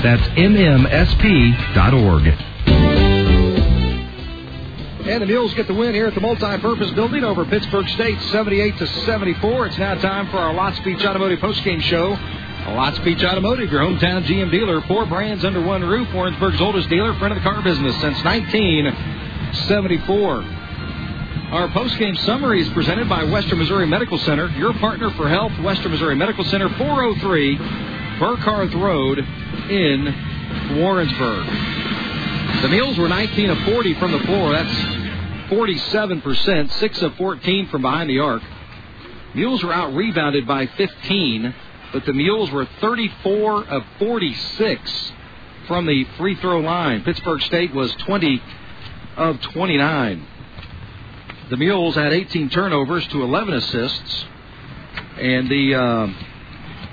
That's 0.01 0.22
mmsp.org. 0.31 2.27
And 5.05 5.21
the 5.21 5.25
Mules 5.25 5.53
get 5.53 5.67
the 5.67 5.73
win 5.73 5.93
here 5.93 6.07
at 6.07 6.15
the 6.15 6.21
multi-purpose 6.21 6.91
building 6.91 7.25
over 7.25 7.43
Pittsburg 7.43 7.89
State, 7.89 8.21
78 8.31 8.77
to 8.77 8.87
74. 8.87 9.67
It's 9.67 9.77
now 9.77 9.95
time 9.95 10.29
for 10.29 10.37
our 10.37 10.53
Lotspeech 10.53 11.05
Automotive 11.05 11.39
postgame 11.39 11.81
show. 11.81 12.15
Lotspeech 12.15 13.21
Automotive, 13.23 13.69
your 13.69 13.81
hometown 13.81 14.23
GM 14.23 14.49
dealer, 14.49 14.79
four 14.81 15.05
brands 15.05 15.43
under 15.43 15.61
one 15.61 15.83
roof. 15.83 16.07
Warrensburg's 16.13 16.61
oldest 16.61 16.87
dealer, 16.89 17.13
friend 17.19 17.33
of 17.33 17.37
the 17.37 17.43
car 17.43 17.61
business 17.61 17.99
since 17.99 18.23
1974. 18.23 20.43
Our 21.51 21.67
postgame 21.67 22.17
summary 22.19 22.61
is 22.61 22.69
presented 22.69 23.09
by 23.09 23.25
Western 23.25 23.59
Missouri 23.59 23.85
Medical 23.85 24.17
Center, 24.19 24.47
your 24.51 24.73
partner 24.75 25.09
for 25.11 25.27
health. 25.27 25.51
Western 25.59 25.91
Missouri 25.91 26.15
Medical 26.15 26.45
Center, 26.45 26.69
403 26.69 27.57
Burkarth 28.23 28.73
Road 28.73 29.19
in 29.19 30.77
Warrensburg. 30.79 31.45
The 32.61 32.69
Mules 32.69 32.97
were 32.97 33.09
19 33.09 33.49
of 33.49 33.57
40 33.65 33.95
from 33.95 34.13
the 34.13 34.19
floor. 34.19 34.53
That's 34.53 34.73
47%, 35.49 36.71
6 36.71 37.01
of 37.01 37.15
14 37.15 37.67
from 37.67 37.81
behind 37.81 38.09
the 38.09 38.19
arc. 38.19 38.41
Mules 39.35 39.61
were 39.61 39.73
out 39.73 39.93
rebounded 39.93 40.47
by 40.47 40.67
15, 40.67 41.53
but 41.91 42.05
the 42.05 42.13
Mules 42.13 42.49
were 42.49 42.65
34 42.79 43.65
of 43.65 43.83
46 43.99 45.11
from 45.67 45.85
the 45.85 46.05
free 46.17 46.35
throw 46.35 46.61
line. 46.61 47.03
Pittsburg 47.03 47.41
State 47.41 47.73
was 47.73 47.93
20 48.05 48.41
of 49.17 49.41
29. 49.41 50.27
The 51.49 51.57
Mules 51.57 51.95
had 51.95 52.13
18 52.13 52.49
turnovers 52.51 53.05
to 53.07 53.21
11 53.21 53.53
assists, 53.53 54.25
and 55.17 55.49
the 55.49 55.75
uh, 55.75 56.07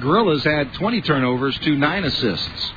Gorillas 0.00 0.44
had 0.44 0.72
20 0.74 1.02
turnovers 1.02 1.58
to 1.60 1.76
9 1.76 2.04
assists. 2.04 2.72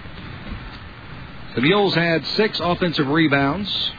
The 1.56 1.62
Mules 1.62 1.96
had 1.96 2.26
six 2.28 2.60
offensive 2.60 3.08
rebounds. 3.08 3.92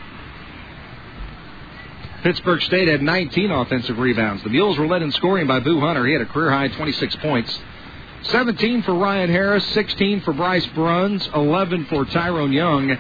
Pittsburg 2.23 2.63
State 2.63 2.89
had 2.89 3.03
19 3.03 3.51
offensive 3.51 3.99
rebounds. 3.99 4.43
The 4.43 4.49
Mules 4.49 4.79
were 4.79 4.87
led 4.87 5.03
in 5.03 5.13
scoring 5.13 5.47
by 5.47 5.61
Boo 5.61 5.79
Hunter. 5.79 6.07
He 6.07 6.13
had 6.13 6.23
a 6.23 6.27
career 6.27 6.51
high 6.51 6.69
26 6.69 7.17
points. 7.17 7.59
17 8.23 8.83
for 8.83 8.95
Ryan 8.95 9.29
Harris, 9.29 9.65
16 9.73 10.23
for 10.23 10.33
Bryce 10.33 10.67
Bruns, 10.69 11.29
11 11.35 11.87
for 11.87 12.07
Tyrone 12.07 12.53
Young, 12.53 12.97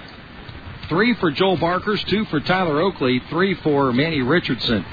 3 0.88 1.14
for 1.14 1.30
Joel 1.30 1.56
Barkers, 1.56 2.04
2 2.04 2.26
for 2.26 2.40
Tyler 2.40 2.80
Oakley, 2.82 3.22
3 3.30 3.54
for 3.62 3.92
Manny 3.92 4.20
Richardson. 4.20 4.84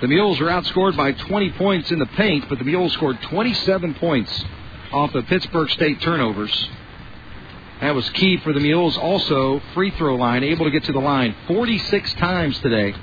The 0.00 0.08
Mules 0.08 0.38
were 0.40 0.48
outscored 0.48 0.94
by 0.96 1.12
20 1.12 1.52
points 1.52 1.90
in 1.90 1.98
the 1.98 2.06
paint, 2.06 2.48
but 2.50 2.58
the 2.58 2.64
Mules 2.64 2.92
scored 2.92 3.20
27 3.22 3.94
points 3.94 4.44
off 4.92 5.12
the 5.12 5.22
Pittsburg 5.22 5.70
State 5.70 6.02
turnovers. 6.02 6.68
That 7.80 7.94
was 7.94 8.08
key 8.10 8.38
for 8.38 8.52
the 8.52 8.60
Mules. 8.60 8.98
Also, 8.98 9.60
free 9.74 9.90
throw 9.92 10.16
line, 10.16 10.44
able 10.44 10.66
to 10.66 10.70
get 10.70 10.84
to 10.84 10.92
the 10.92 10.98
line 10.98 11.34
46 11.46 12.12
times 12.14 12.58
today, 12.60 12.94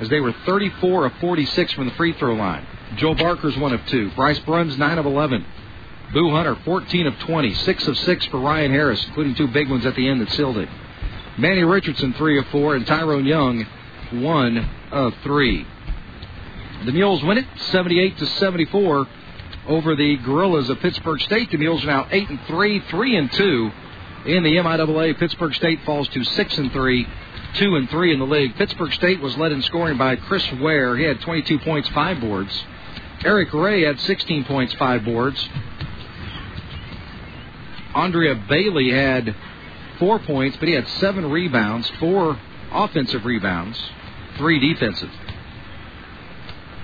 as 0.00 0.08
they 0.08 0.20
were 0.20 0.34
34 0.46 1.06
of 1.06 1.12
46 1.20 1.72
from 1.74 1.86
the 1.88 1.94
free 1.94 2.14
throw 2.14 2.34
line. 2.34 2.66
Joe 2.96 3.14
Barker's 3.14 3.56
one 3.56 3.72
of 3.72 3.84
two. 3.86 4.10
Bryce 4.12 4.38
Bruns, 4.40 4.76
9 4.76 4.98
of 4.98 5.06
11. 5.06 5.44
Boo 6.12 6.30
Hunter, 6.30 6.56
14 6.64 7.06
of 7.06 7.18
20. 7.20 7.54
6 7.54 7.86
of 7.88 7.98
6 7.98 8.26
for 8.26 8.40
Ryan 8.40 8.70
Harris, 8.70 9.02
including 9.06 9.34
two 9.34 9.48
big 9.48 9.70
ones 9.70 9.86
at 9.86 9.94
the 9.94 10.08
end 10.08 10.20
that 10.20 10.30
sealed 10.30 10.58
it. 10.58 10.68
Manny 11.38 11.64
Richardson, 11.64 12.12
3 12.14 12.38
of 12.38 12.46
4. 12.48 12.76
And 12.76 12.86
Tyrone 12.86 13.24
Young, 13.24 13.66
1 14.12 14.70
of 14.90 15.14
3. 15.22 15.66
The 16.84 16.92
Mules 16.92 17.22
win 17.22 17.38
it 17.38 17.46
78 17.56 18.18
to 18.18 18.26
74 18.26 19.06
over 19.68 19.94
the 19.94 20.16
Gorillas 20.16 20.68
of 20.68 20.80
Pittsburg 20.80 21.20
State. 21.20 21.50
The 21.52 21.58
Mules 21.58 21.84
are 21.84 21.86
now 21.86 22.08
8 22.10 22.28
and 22.28 22.40
3, 22.48 22.80
3 22.80 23.16
and 23.16 23.32
2 23.32 23.70
in 24.26 24.42
the 24.42 24.56
MIAA. 24.56 25.16
Pittsburg 25.16 25.54
State 25.54 25.80
falls 25.84 26.08
to 26.08 26.24
6 26.24 26.58
and 26.58 26.72
3, 26.72 27.06
2 27.54 27.76
and 27.76 27.88
3 27.88 28.12
in 28.12 28.18
the 28.18 28.26
league. 28.26 28.56
Pittsburg 28.56 28.92
State 28.94 29.20
was 29.20 29.36
led 29.36 29.52
in 29.52 29.62
scoring 29.62 29.96
by 29.96 30.16
Chris 30.16 30.44
Ware. 30.60 30.96
He 30.96 31.04
had 31.04 31.20
22 31.20 31.60
points, 31.60 31.88
5 31.90 32.20
boards. 32.20 32.64
Eric 33.24 33.52
Ray 33.52 33.82
had 33.82 34.00
16 34.00 34.44
points, 34.44 34.74
5 34.74 35.04
boards. 35.04 35.48
Andrea 37.94 38.34
Bailey 38.48 38.90
had 38.90 39.36
4 40.00 40.18
points, 40.18 40.56
but 40.56 40.66
he 40.66 40.74
had 40.74 40.88
7 40.88 41.30
rebounds, 41.30 41.88
4 42.00 42.40
offensive 42.72 43.24
rebounds, 43.24 43.78
3 44.36 44.58
defensive. 44.58 45.10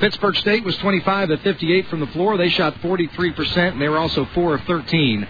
Pittsburg 0.00 0.36
State 0.36 0.64
was 0.64 0.76
25 0.78 1.30
of 1.30 1.40
58 1.40 1.88
from 1.88 2.00
the 2.00 2.06
floor. 2.08 2.36
They 2.36 2.50
shot 2.50 2.74
43%, 2.74 3.72
and 3.72 3.82
they 3.82 3.88
were 3.88 3.98
also 3.98 4.24
4 4.26 4.54
of 4.54 4.60
13 4.62 5.26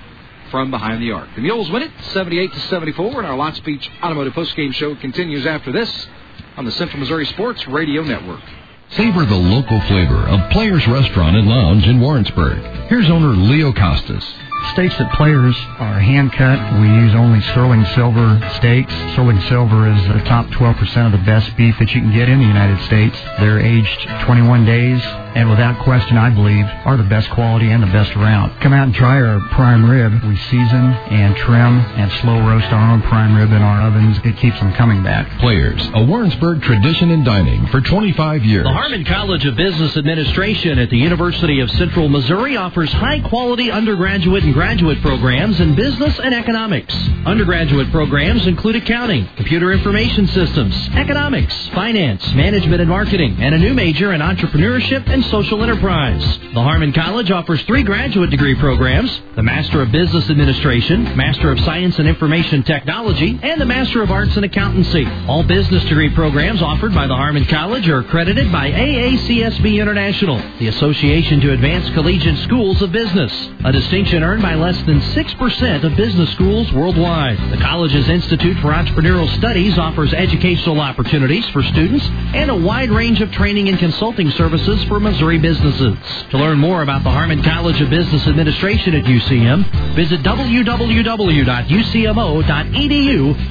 from 0.50 0.70
behind 0.70 1.02
the 1.02 1.12
arc. 1.12 1.28
The 1.34 1.40
Mules 1.40 1.70
win 1.70 1.82
it 1.82 1.90
78 2.12 2.52
to 2.52 2.60
74, 2.60 3.18
and 3.18 3.26
our 3.26 3.36
Lotspeech 3.36 3.88
Automotive 4.02 4.34
Postgame 4.34 4.74
Show 4.74 4.94
continues 4.97 5.47
after 5.47 5.72
this 5.72 6.08
on 6.56 6.64
the 6.64 6.72
Central 6.72 7.00
Missouri 7.00 7.26
Sports 7.26 7.66
Radio 7.66 8.02
Network. 8.02 8.42
Savor 8.90 9.24
the 9.24 9.36
local 9.36 9.80
flavor 9.82 10.26
of 10.26 10.50
Players 10.50 10.86
Restaurant 10.86 11.36
and 11.36 11.48
Lounge 11.48 11.86
in 11.86 12.00
Warrensburg. 12.00 12.58
Here's 12.88 13.08
owner 13.10 13.28
Leo 13.28 13.72
Costas. 13.72 14.24
Steaks 14.72 14.96
that 14.98 15.12
players 15.14 15.56
are 15.78 15.98
hand 15.98 16.32
cut. 16.32 16.58
We 16.80 16.88
use 16.88 17.14
only 17.14 17.40
sterling 17.40 17.84
silver 17.94 18.38
steaks. 18.58 18.92
Sterling 19.12 19.40
silver 19.48 19.88
is 19.88 20.02
the 20.08 20.22
top 20.24 20.46
12% 20.46 21.06
of 21.06 21.12
the 21.12 21.24
best 21.24 21.56
beef 21.56 21.78
that 21.78 21.94
you 21.94 22.00
can 22.00 22.12
get 22.12 22.28
in 22.28 22.38
the 22.38 22.46
United 22.46 22.84
States. 22.84 23.16
They're 23.38 23.60
aged 23.60 24.08
21 24.24 24.64
days 24.64 25.02
and 25.38 25.48
without 25.48 25.78
question, 25.84 26.16
I 26.16 26.30
believe, 26.30 26.64
are 26.84 26.96
the 26.96 27.04
best 27.04 27.30
quality 27.30 27.70
and 27.70 27.80
the 27.80 27.86
best 27.86 28.16
around. 28.16 28.58
Come 28.60 28.72
out 28.72 28.88
and 28.88 28.94
try 28.94 29.22
our 29.22 29.38
prime 29.52 29.88
rib. 29.88 30.12
We 30.24 30.36
season 30.36 30.84
and 31.14 31.36
trim 31.36 31.78
and 31.78 32.10
slow 32.20 32.40
roast 32.40 32.66
our 32.72 32.92
own 32.92 33.02
prime 33.02 33.36
rib 33.36 33.52
in 33.52 33.62
our 33.62 33.86
ovens. 33.86 34.18
It 34.24 34.36
keeps 34.38 34.58
them 34.58 34.72
coming 34.72 35.04
back. 35.04 35.38
Players, 35.38 35.80
a 35.94 36.04
Warrensburg 36.04 36.62
tradition 36.62 37.10
in 37.10 37.22
dining 37.22 37.68
for 37.68 37.80
25 37.80 38.44
years. 38.44 38.64
The 38.64 38.72
Harmon 38.72 39.04
College 39.04 39.46
of 39.46 39.54
Business 39.54 39.96
Administration 39.96 40.78
at 40.80 40.90
the 40.90 40.98
University 40.98 41.60
of 41.60 41.70
Central 41.70 42.08
Missouri 42.08 42.56
offers 42.56 42.90
high 42.92 43.20
quality 43.20 43.70
undergraduate 43.70 44.42
graduate 44.52 45.00
programs 45.02 45.60
in 45.60 45.74
business 45.74 46.18
and 46.20 46.34
economics. 46.34 46.94
Undergraduate 47.26 47.90
programs 47.90 48.46
include 48.46 48.76
accounting, 48.76 49.26
computer 49.36 49.72
information 49.72 50.26
systems, 50.28 50.74
economics, 50.94 51.68
finance, 51.68 52.22
management 52.34 52.80
and 52.80 52.88
marketing, 52.88 53.36
and 53.40 53.54
a 53.54 53.58
new 53.58 53.74
major 53.74 54.12
in 54.12 54.20
entrepreneurship 54.20 55.08
and 55.08 55.24
social 55.26 55.62
enterprise. 55.62 56.22
The 56.54 56.62
Harmon 56.62 56.92
College 56.92 57.30
offers 57.30 57.62
three 57.62 57.82
graduate 57.82 58.30
degree 58.30 58.54
programs 58.54 59.20
the 59.34 59.42
Master 59.42 59.82
of 59.82 59.92
Business 59.92 60.28
Administration, 60.30 61.16
Master 61.16 61.52
of 61.52 61.60
Science 61.60 61.98
and 61.98 62.08
Information 62.08 62.62
Technology, 62.62 63.38
and 63.42 63.60
the 63.60 63.66
Master 63.66 64.02
of 64.02 64.10
Arts 64.10 64.36
in 64.36 64.44
Accountancy. 64.44 65.06
All 65.28 65.44
business 65.44 65.84
degree 65.84 66.12
programs 66.14 66.60
offered 66.60 66.94
by 66.94 67.06
the 67.06 67.14
Harmon 67.14 67.44
College 67.44 67.88
are 67.88 68.00
accredited 68.00 68.50
by 68.50 68.70
AACSB 68.70 69.80
International, 69.80 70.38
the 70.58 70.68
Association 70.68 71.40
to 71.40 71.52
Advance 71.52 71.88
Collegiate 71.94 72.38
Schools 72.44 72.82
of 72.82 72.90
Business, 72.90 73.32
a 73.64 73.72
distinction 73.72 74.22
earned 74.22 74.38
by 74.41 74.55
less 74.55 74.81
than 74.83 75.00
6% 75.00 75.84
of 75.84 75.97
business 75.97 76.31
schools 76.33 76.73
worldwide. 76.73 77.39
The 77.50 77.58
college's 77.58 78.08
Institute 78.08 78.57
for 78.58 78.68
Entrepreneurial 78.68 79.28
Studies 79.36 79.76
offers 79.78 80.15
educational 80.15 80.81
opportunities 80.81 81.47
for 81.50 81.62
students 81.62 82.07
and 82.08 82.50
a 82.50 82.57
wide 82.57 82.91
range 82.91 83.20
of 83.20 83.31
training 83.33 83.68
and 83.68 83.78
consulting 83.78 84.31
services 84.33 84.83
for 84.84 84.99
Missouri 85.00 85.39
businesses. 85.39 85.97
To 86.31 86.39
learn 86.39 86.58
more 86.58 86.83
about 86.83 87.05
the 87.05 87.10
Harmon 87.10 87.42
College 87.42 87.81
of 87.81 87.91
Business 87.91 88.26
Administration 88.26 88.94
at 88.94 89.05
UCM, 89.05 89.94
visit 89.94 90.23
www.ucmo.edu 90.23 90.81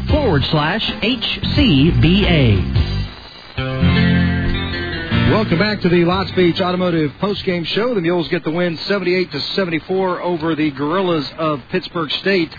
forward 0.10 0.44
slash 0.46 0.92
HCBA. 0.92 2.97
Welcome 5.30 5.60
back 5.60 5.82
to 5.82 5.90
the 5.90 6.04
Lotspeech 6.04 6.62
Automotive 6.62 7.12
Postgame 7.20 7.66
Show. 7.66 7.94
The 7.94 8.00
Mules 8.00 8.30
get 8.30 8.46
the 8.46 8.50
win 8.50 8.78
78 8.78 9.30
to 9.34 9.40
74 9.42 10.22
over 10.22 10.56
the 10.56 10.72
Gorillas 10.72 11.30
of 11.38 11.62
Pittsburg 11.70 12.12
State. 12.12 12.56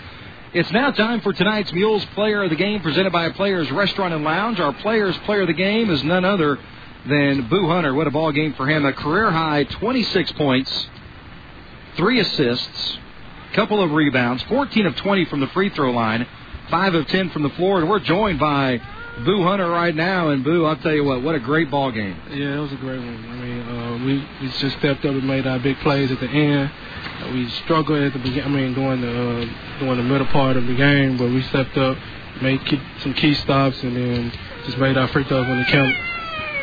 It's 0.53 0.71
now 0.71 0.91
time 0.91 1.19
for 1.21 1.33
tonight's 1.33 1.73
Mules 1.73 2.05
Player 2.13 2.43
of 2.43 2.51
the 2.51 2.55
Game 2.55 2.81
presented 2.81 3.11
by 3.11 3.27
Players 3.31 3.69
Restaurant 3.71 4.13
and 4.13 4.23
Lounge. 4.23 4.59
Our 4.59 4.71
Players 4.71 5.17
Player 5.25 5.41
of 5.41 5.47
the 5.47 5.53
Game 5.53 5.89
is 5.89 6.03
none 6.03 6.23
other 6.23 6.59
than 7.07 7.49
Boo 7.49 7.67
Hunter. 7.67 7.93
What 7.93 8.05
a 8.05 8.11
ball 8.11 8.31
game 8.31 8.53
for 8.53 8.69
him. 8.69 8.85
A 8.85 8.93
career 8.93 9.31
high 9.31 9.63
26 9.63 10.31
points, 10.33 10.87
three 11.97 12.19
assists, 12.19 12.99
couple 13.53 13.81
of 13.81 13.91
rebounds, 13.91 14.43
14 14.43 14.85
of 14.85 14.95
20 14.95 15.25
from 15.25 15.39
the 15.39 15.47
free 15.47 15.69
throw 15.69 15.91
line, 15.91 16.25
5 16.69 16.93
of 16.93 17.07
10 17.07 17.31
from 17.31 17.41
the 17.41 17.49
floor. 17.49 17.79
And 17.79 17.89
we're 17.89 17.99
joined 17.99 18.39
by 18.39 18.79
Boo 19.25 19.43
Hunter 19.43 19.69
right 19.69 19.95
now. 19.95 20.29
And 20.29 20.43
Boo, 20.43 20.65
I'll 20.65 20.77
tell 20.77 20.93
you 20.93 21.03
what, 21.03 21.21
what 21.21 21.35
a 21.35 21.39
great 21.39 21.69
ball 21.69 21.91
game. 21.91 22.15
Yeah, 22.29 22.57
it 22.57 22.59
was 22.59 22.71
a 22.71 22.77
great 22.77 22.99
one. 22.99 23.29
I 23.29 23.35
mean, 23.35 23.61
uh, 23.61 24.05
we, 24.05 24.27
we 24.41 24.51
just 24.59 24.77
stepped 24.77 25.05
up 25.05 25.11
and 25.11 25.27
made 25.27 25.45
our 25.47 25.59
big 25.59 25.77
plays 25.79 26.11
at 26.11 26.19
the 26.19 26.27
end. 26.27 26.71
We 27.33 27.49
struggled 27.63 27.99
at 27.99 28.13
the 28.13 28.19
beginning, 28.19 28.43
I 28.43 28.47
mean, 28.49 28.73
during 28.73 29.01
the, 29.01 29.09
uh, 29.09 29.79
during 29.79 29.97
the 29.97 30.03
middle 30.03 30.27
part 30.27 30.57
of 30.57 30.65
the 30.65 30.75
game, 30.75 31.17
but 31.17 31.29
we 31.29 31.41
stepped 31.43 31.77
up, 31.77 31.97
made 32.41 32.65
key, 32.65 32.79
some 33.01 33.13
key 33.13 33.33
stops, 33.35 33.81
and 33.83 33.95
then 33.95 34.31
just 34.65 34.77
made 34.77 34.97
our 34.97 35.07
free 35.09 35.23
throws 35.25 35.47
when 35.47 35.59
it 35.59 35.67
counted. 35.67 36.08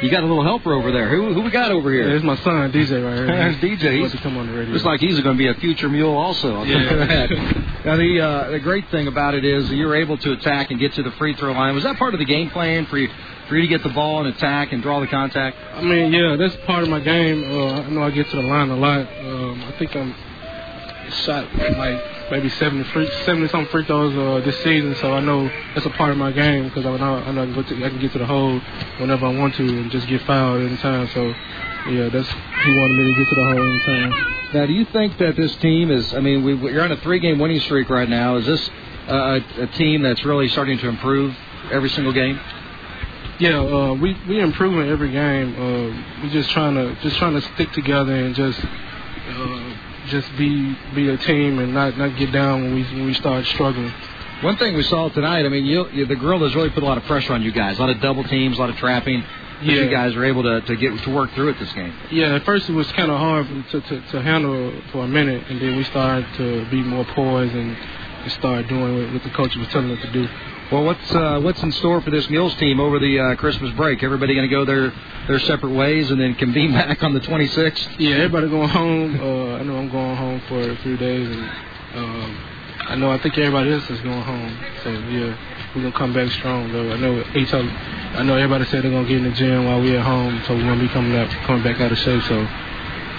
You 0.02 0.10
got 0.10 0.23
a 0.23 0.26
little 0.26 0.44
helper 0.44 0.75
over 0.75 0.92
there. 0.92 1.08
Who 1.08 1.33
who 1.33 1.41
we 1.42 1.50
got 1.50 1.70
over 1.73 1.91
here? 1.91 2.07
There's 2.07 2.23
my 2.23 2.36
son, 2.36 2.70
DJ, 2.73 3.02
right 3.02 3.16
here. 3.16 3.26
There's 3.26 3.57
DJ. 3.57 4.02
He's 4.02 4.12
to 4.12 4.18
come 4.18 4.36
on 4.36 4.47
the 4.47 4.52
radio. 4.52 4.73
Looks 4.75 4.84
like 4.84 5.00
he's 5.00 5.18
going 5.20 5.36
to 5.36 5.39
be 5.39 5.49
a 5.49 5.55
future 5.55 5.89
mule 5.89 6.16
also. 6.16 6.55
I'll 6.57 6.65
tell 6.65 6.81
you 6.81 6.89
that. 7.07 7.62
Now 7.86 7.94
the 7.94 8.20
uh, 8.20 8.50
the 8.50 8.58
great 8.58 8.89
thing 8.91 9.07
about 9.07 9.34
it 9.34 9.44
is 9.44 9.70
you 9.70 9.86
were 9.86 9.94
able 9.94 10.18
to 10.18 10.33
attack 10.33 10.73
and 10.73 10.81
get 10.81 10.94
to 10.94 11.05
the 11.05 11.12
free 11.12 11.34
throw 11.36 11.52
line. 11.52 11.73
Was 11.73 11.84
that 11.84 11.97
part 11.99 12.15
of 12.15 12.18
the 12.18 12.26
game 12.26 12.50
plan 12.50 12.86
for 12.86 12.99
you 12.99 13.08
for 13.49 13.55
you 13.55 13.62
to 13.62 13.68
get 13.68 13.84
the 13.84 13.91
ball 13.94 14.26
and 14.26 14.34
attack 14.34 14.73
and 14.73 14.83
draw 14.83 14.99
the 14.99 15.07
contact? 15.07 15.57
I 15.73 15.83
mean, 15.83 16.12
yeah, 16.12 16.34
that's 16.36 16.57
part 16.66 16.83
of 16.83 16.89
my 16.89 16.99
game. 16.99 17.44
Uh, 17.44 17.83
I 17.83 17.89
know 17.91 18.02
I 18.02 18.10
get 18.10 18.28
to 18.31 18.36
the 18.36 18.42
line 18.42 18.70
a 18.70 18.76
lot. 18.76 19.07
Um, 19.20 19.62
I 19.62 19.78
think 19.78 19.94
I'm 19.94 20.16
shot 21.10 21.47
like 21.55 22.31
maybe 22.31 22.49
70 22.49 22.85
free, 22.91 23.10
70 23.25 23.49
some 23.49 23.67
free 23.67 23.85
throws 23.85 24.17
uh, 24.17 24.44
this 24.44 24.57
season, 24.62 24.94
so 24.97 25.12
I 25.12 25.20
know 25.20 25.49
that's 25.75 25.86
a 25.86 25.91
part 25.91 26.10
of 26.10 26.18
my 26.18 26.33
game 26.33 26.68
because 26.68 26.85
I 26.86 26.97
know 26.97 27.15
I 27.17 27.33
know 27.33 27.43
I 27.43 27.47
can, 27.47 27.55
go 27.55 27.62
to, 27.62 27.85
I 27.85 27.89
can 27.89 28.01
get 28.01 28.12
to 28.12 28.18
the 28.18 28.26
hole 28.26 28.60
whenever 28.99 29.26
I 29.26 29.36
want 29.36 29.55
to 29.57 29.62
and 29.62 29.91
just 29.91 30.09
get 30.09 30.23
fouled 30.23 30.62
anytime. 30.62 31.09
So 31.09 31.26
yeah, 31.91 32.09
that's 32.09 32.28
he 32.28 32.76
wanted 32.76 32.97
me 32.97 33.15
to 33.15 33.18
get 33.18 33.28
to 33.28 33.35
the 33.35 33.44
hole 33.44 33.62
anytime. 33.62 34.36
Now, 34.55 34.67
do 34.67 34.73
you 34.73 34.85
think 34.86 35.18
that 35.18 35.36
this 35.36 35.55
team 35.57 35.91
is? 35.91 36.15
I 36.15 36.20
mean, 36.20 36.44
we, 36.44 36.55
you're 36.73 36.83
on 36.83 36.93
a 36.93 36.97
three-game 36.99 37.39
winning 37.39 37.60
streak 37.60 37.91
right 37.91 38.09
now. 38.09 38.36
Is 38.36 38.47
this 38.47 38.70
uh, 39.09 39.41
a, 39.59 39.62
a 39.62 39.67
team 39.68 40.02
that's 40.02 40.25
really 40.25 40.49
starting 40.49 40.78
to 40.78 40.89
improve 40.89 41.35
every 41.73 41.91
single 41.91 42.12
game? 42.12 42.39
Yeah, 43.39 43.59
uh, 43.59 43.93
we 43.94 44.17
we 44.26 44.41
improving 44.41 44.89
every 44.89 45.10
game. 45.10 45.55
Uh, 45.55 46.23
we 46.23 46.31
just 46.31 46.49
trying 46.51 46.75
to 46.75 46.94
just 47.02 47.17
trying 47.18 47.35
to 47.35 47.43
stick 47.55 47.70
together 47.73 48.15
and 48.15 48.35
just 48.35 48.59
uh, 48.65 49.66
just 50.07 50.28
be 50.36 50.76
be 50.94 51.09
a 51.09 51.17
team 51.18 51.59
and 51.59 51.75
not 51.75 51.97
not 51.97 52.17
get 52.17 52.33
down 52.33 52.62
when 52.62 52.75
we 52.75 52.83
when 52.85 53.07
we 53.07 53.15
start 53.15 53.44
struggling. 53.47 53.93
One 54.43 54.57
thing 54.59 54.75
we 54.75 54.83
saw 54.83 55.09
tonight, 55.09 55.47
I 55.47 55.49
mean, 55.49 55.65
you, 55.65 55.89
you, 55.89 56.05
the 56.05 56.15
Gorillas 56.15 56.55
really 56.55 56.68
put 56.68 56.83
a 56.83 56.86
lot 56.86 56.99
of 56.99 57.05
pressure 57.05 57.33
on 57.33 57.43
you 57.43 57.52
guys. 57.52 57.78
A 57.78 57.81
lot 57.81 57.89
of 57.89 58.02
double 58.02 58.23
teams, 58.25 58.59
a 58.59 58.60
lot 58.60 58.68
of 58.68 58.76
trapping. 58.76 59.25
Yeah. 59.62 59.73
You 59.85 59.91
guys 59.91 60.15
were 60.15 60.26
able 60.26 60.43
to, 60.43 60.60
to 60.60 60.76
get 60.76 61.02
to 61.05 61.15
work 61.15 61.33
through 61.33 61.49
it 61.49 61.59
this 61.59 61.73
game. 61.73 61.94
Yeah, 62.10 62.35
at 62.35 62.44
first 62.44 62.68
it 62.68 62.75
was 62.75 62.91
kind 62.93 63.10
of 63.10 63.18
hard 63.18 63.47
to, 63.70 63.81
to 63.81 64.01
to 64.10 64.23
handle 64.23 64.73
for 64.93 65.05
a 65.05 65.09
minute, 65.09 65.43
and 65.49 65.59
then 65.60 65.76
we 65.76 65.85
started 65.85 66.26
to 66.36 66.68
be 66.70 66.83
more 66.83 67.07
poised 67.07 67.55
and, 67.55 67.75
and 67.75 68.33
start 68.33 68.68
doing 68.68 68.99
what, 68.99 69.15
what 69.15 69.23
the 69.23 69.31
coach 69.31 69.57
was 69.57 69.68
telling 69.68 69.91
us 69.91 70.02
to 70.02 70.12
do. 70.12 70.28
Well, 70.73 70.83
what's 70.83 71.12
uh, 71.15 71.39
what's 71.45 71.62
in 71.62 71.70
store 71.70 72.01
for 72.01 72.11
this 72.11 72.28
Mules 72.28 72.53
team 72.57 72.81
over 72.81 72.99
the 72.99 73.20
uh, 73.20 73.35
Christmas 73.36 73.73
break? 73.77 74.03
Everybody 74.03 74.35
going 74.35 74.49
to 74.49 74.53
go 74.53 74.65
their 74.65 74.93
their 75.28 75.39
separate 75.39 75.70
ways 75.73 76.11
and 76.11 76.20
then 76.20 76.35
convene 76.35 76.73
back 76.73 77.05
on 77.05 77.15
the 77.15 77.20
26th. 77.20 78.01
Yeah, 78.01 78.17
everybody 78.17 78.49
going 78.49 78.69
home. 78.69 79.15
Uh, 79.20 79.59
I 79.59 79.62
know 79.62 79.77
I'm 79.77 79.89
going 79.91 80.17
home 80.17 80.43
for 80.49 80.61
a 80.61 80.77
few 80.78 80.97
days, 80.97 81.28
and 81.28 81.51
um, 81.95 82.36
I 82.89 82.97
know 82.97 83.12
I 83.12 83.19
think 83.19 83.39
everybody 83.39 83.73
else 83.73 83.89
is 83.91 84.01
going 84.01 84.23
home. 84.23 84.59
So 84.83 84.91
yeah, 84.91 85.70
we're 85.75 85.83
gonna 85.83 85.97
come 85.97 86.12
back 86.12 86.33
strong 86.33 86.73
though. 86.73 86.91
I 86.91 86.97
know 86.97 87.23
each 87.36 87.55
other. 87.55 87.69
I 87.69 88.25
know 88.25 88.35
everybody 88.35 88.65
said 88.65 88.83
they're 88.83 88.91
gonna 88.91 89.07
get 89.07 89.19
in 89.19 89.25
the 89.25 89.36
gym 89.36 89.67
while 89.67 89.81
we're 89.81 90.01
at 90.01 90.05
home, 90.05 90.43
so 90.49 90.55
we're 90.57 90.62
gonna 90.65 90.81
be 90.81 90.89
coming 90.89 91.15
up, 91.17 91.31
coming 91.47 91.62
back 91.62 91.81
out 91.81 91.93
of 91.93 91.99
shape. 91.99 92.25
So 92.25 92.36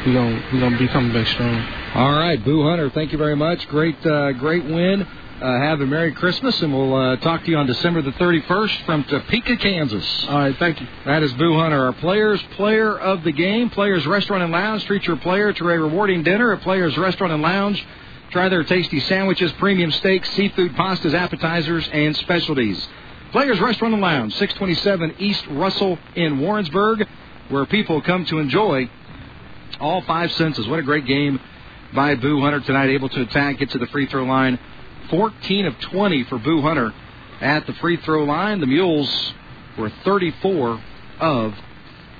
we're 0.05 0.13
gonna 0.13 0.43
we're 0.51 0.59
gonna 0.59 0.77
be 0.77 0.89
coming 0.89 1.13
back 1.13 1.27
strong. 1.27 1.65
All 1.95 2.11
right, 2.11 2.43
Boo 2.43 2.63
Hunter, 2.63 2.89
thank 2.89 3.13
you 3.13 3.17
very 3.17 3.37
much. 3.37 3.69
Great, 3.69 4.05
uh, 4.05 4.33
great 4.33 4.65
win. 4.65 5.07
Uh, 5.39 5.59
have 5.59 5.81
a 5.81 5.85
Merry 5.85 6.13
Christmas, 6.13 6.59
and 6.63 6.73
we'll 6.73 6.95
uh, 6.95 7.15
talk 7.17 7.43
to 7.43 7.51
you 7.51 7.57
on 7.57 7.67
December 7.67 8.01
the 8.01 8.09
31st 8.13 8.85
from 8.87 9.03
Topeka, 9.03 9.57
Kansas. 9.57 10.25
All 10.27 10.39
right, 10.39 10.57
thank 10.57 10.81
you. 10.81 10.87
That 11.05 11.21
is 11.21 11.31
Boo 11.33 11.53
Hunter, 11.59 11.85
our 11.85 11.93
players, 11.93 12.41
player 12.55 12.97
of 12.97 13.23
the 13.23 13.31
game. 13.31 13.69
Players 13.69 14.07
Restaurant 14.07 14.41
and 14.41 14.51
Lounge 14.51 14.83
treat 14.85 15.03
your 15.03 15.17
player 15.17 15.53
to 15.53 15.69
a 15.69 15.79
rewarding 15.79 16.23
dinner 16.23 16.53
at 16.53 16.61
Players 16.61 16.97
Restaurant 16.97 17.31
and 17.31 17.43
Lounge. 17.43 17.85
Try 18.31 18.49
their 18.49 18.63
tasty 18.63 18.99
sandwiches, 19.01 19.51
premium 19.59 19.91
steaks, 19.91 20.27
seafood, 20.31 20.71
pastas, 20.71 21.13
appetizers, 21.13 21.87
and 21.93 22.15
specialties. 22.15 22.87
Players 23.31 23.59
Restaurant 23.59 23.93
and 23.93 24.01
Lounge, 24.01 24.33
627 24.37 25.17
East 25.19 25.45
Russell 25.51 25.99
in 26.15 26.39
Warrensburg, 26.39 27.07
where 27.49 27.67
people 27.67 28.01
come 28.01 28.25
to 28.25 28.39
enjoy 28.39 28.89
all 29.79 30.01
five 30.01 30.31
senses. 30.31 30.67
What 30.67 30.79
a 30.79 30.83
great 30.83 31.05
game 31.05 31.39
by 31.93 32.15
Boo 32.15 32.41
Hunter 32.41 32.61
tonight, 32.61 32.89
able 32.89 33.09
to 33.09 33.21
attack, 33.21 33.59
get 33.59 33.69
to 33.69 33.77
the 33.77 33.87
free 33.87 34.07
throw 34.07 34.23
line. 34.23 34.57
14 35.09 35.65
of 35.65 35.79
20 35.79 36.23
for 36.25 36.37
Boo 36.37 36.61
Hunter 36.61 36.93
at 37.41 37.65
the 37.67 37.73
free 37.73 37.97
throw 37.97 38.23
line. 38.23 38.59
The 38.59 38.67
Mules 38.67 39.33
were 39.77 39.91
34 40.03 40.81
of 41.19 41.53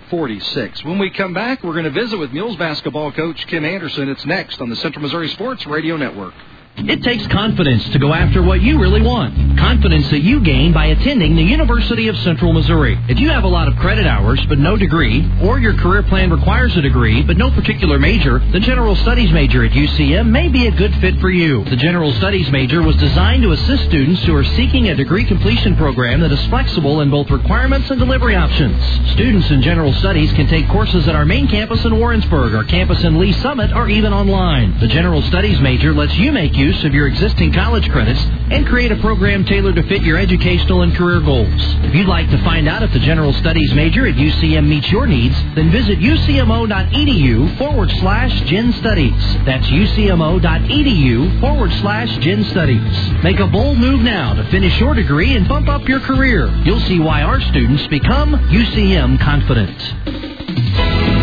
46. 0.10 0.84
When 0.84 1.00
we 1.00 1.10
come 1.10 1.34
back, 1.34 1.64
we're 1.64 1.74
going 1.74 1.84
to 1.86 1.92
visit 1.92 2.18
with 2.18 2.32
Mules 2.32 2.56
basketball 2.58 3.12
coach 3.12 3.46
Kim 3.48 3.66
Anderson. 3.66 4.10
It's 4.10 4.26
next 4.26 4.62
on 4.62 4.70
the 4.70 4.76
Central 4.78 5.02
Missouri 5.02 5.30
Sports 5.30 5.66
Radio 5.66 5.98
Network. 5.98 6.34
It 6.80 7.02
takes 7.02 7.26
confidence 7.28 7.90
to 7.90 7.98
go 7.98 8.14
after 8.14 8.44
what 8.44 8.62
you 8.62 8.80
really 8.80 9.02
want. 9.02 9.58
Confidence 9.58 10.12
that 10.12 10.20
you 10.20 10.40
gain 10.40 10.74
by 10.74 10.86
attending 10.88 11.36
the 11.36 11.42
University 11.42 12.08
of 12.08 12.16
Central 12.18 12.54
Missouri. 12.54 13.00
If 13.10 13.20
you 13.20 13.30
have 13.30 13.46
a 13.46 13.48
lot 13.48 13.68
of 13.68 13.76
credit 13.78 14.06
hours 14.06 14.40
but 14.48 14.60
no 14.60 14.78
degree, 14.78 15.28
or 15.42 15.58
your 15.58 15.74
career 15.74 16.04
plan 16.04 16.30
requires 16.30 16.78
a 16.78 16.82
degree 16.82 17.24
but 17.24 17.36
no 17.36 17.50
particular 17.50 17.98
major, 17.98 18.38
the 18.52 18.60
General 18.60 18.96
Studies 18.96 19.32
major 19.32 19.66
at 19.66 19.72
UCM 19.72 20.30
may 20.30 20.50
be 20.50 20.68
a 20.68 20.72
good 20.72 20.94
fit 21.02 21.20
for 21.20 21.32
you. 21.32 21.64
The 21.66 21.76
General 21.76 22.12
Studies 22.14 22.52
major 22.52 22.84
was 22.84 22.96
designed 22.98 23.42
to 23.42 23.54
assist 23.54 23.86
students 23.86 24.24
who 24.26 24.36
are 24.36 24.46
seeking 24.56 24.90
a 24.90 24.96
degree 24.96 25.26
completion 25.26 25.76
program 25.78 26.22
that 26.22 26.32
is 26.32 26.46
flexible 26.46 27.02
in 27.02 27.10
both 27.10 27.32
requirements 27.32 27.90
and 27.90 28.00
delivery 28.00 28.36
options. 28.36 28.80
Students 29.14 29.50
in 29.50 29.64
General 29.64 29.94
Studies 29.94 30.32
can 30.34 30.48
take 30.48 30.70
courses 30.70 31.08
at 31.08 31.16
our 31.16 31.26
main 31.26 31.48
campus 31.48 31.84
in 31.86 31.98
Warrensburg, 31.98 32.54
our 32.54 32.66
campus 32.66 33.04
in 33.04 33.18
Lee 33.18 33.34
Summit, 33.34 33.74
or 33.74 33.90
even 33.90 34.14
online. 34.14 34.80
The 34.80 34.88
General 34.88 35.24
Studies 35.24 35.60
major 35.60 35.92
lets 35.92 36.14
you 36.16 36.32
make 36.32 36.56
use 36.56 36.67
of 36.84 36.94
your 36.94 37.08
existing 37.08 37.54
college 37.54 37.90
credits 37.90 38.20
and 38.52 38.68
create 38.68 38.92
a 38.92 38.98
program 38.98 39.46
tailored 39.46 39.76
to 39.76 39.84
fit 39.84 40.02
your 40.04 40.18
educational 40.18 40.82
and 40.82 40.94
career 40.96 41.22
goals. 41.22 41.48
If 41.86 41.96
you'd 41.96 42.08
like 42.08 42.30
to 42.32 42.38
find 42.44 42.68
out 42.68 42.84
if 42.84 42.92
the 42.92 43.00
General 43.00 43.32
Studies 43.34 43.74
major 43.74 44.06
at 44.06 44.16
UCM 44.16 44.68
meets 44.68 44.92
your 44.92 45.08
needs, 45.08 45.36
then 45.56 45.72
visit 45.72 46.00
ucmo.edu 46.00 47.58
forward 47.58 47.90
slash 48.00 48.42
gen 48.50 48.74
studies. 48.74 49.14
That's 49.46 49.66
ucmo.edu 49.68 51.40
forward 51.40 51.72
slash 51.80 52.18
gen 52.18 52.44
studies. 52.46 53.24
Make 53.24 53.40
a 53.40 53.48
bold 53.48 53.78
move 53.78 54.02
now 54.02 54.34
to 54.34 54.44
finish 54.52 54.78
your 54.80 54.94
degree 54.94 55.36
and 55.36 55.48
bump 55.48 55.70
up 55.70 55.88
your 55.88 56.02
career. 56.02 56.48
You'll 56.66 56.82
see 56.82 57.00
why 57.00 57.22
our 57.22 57.40
students 57.40 57.88
become 57.88 58.34
UCM 58.34 59.20
confident. 59.22 61.17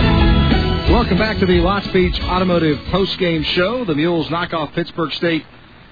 Welcome 1.05 1.19
back 1.19 1.39
to 1.41 1.45
the 1.45 1.59
Lotspeech 1.59 2.19
Automotive 2.25 2.83
Post-Game 2.87 3.43
Show. 3.43 3.85
The 3.85 3.95
Mules 3.95 4.31
knock 4.31 4.55
off 4.55 4.73
Pittsburg 4.73 5.13
State 5.13 5.45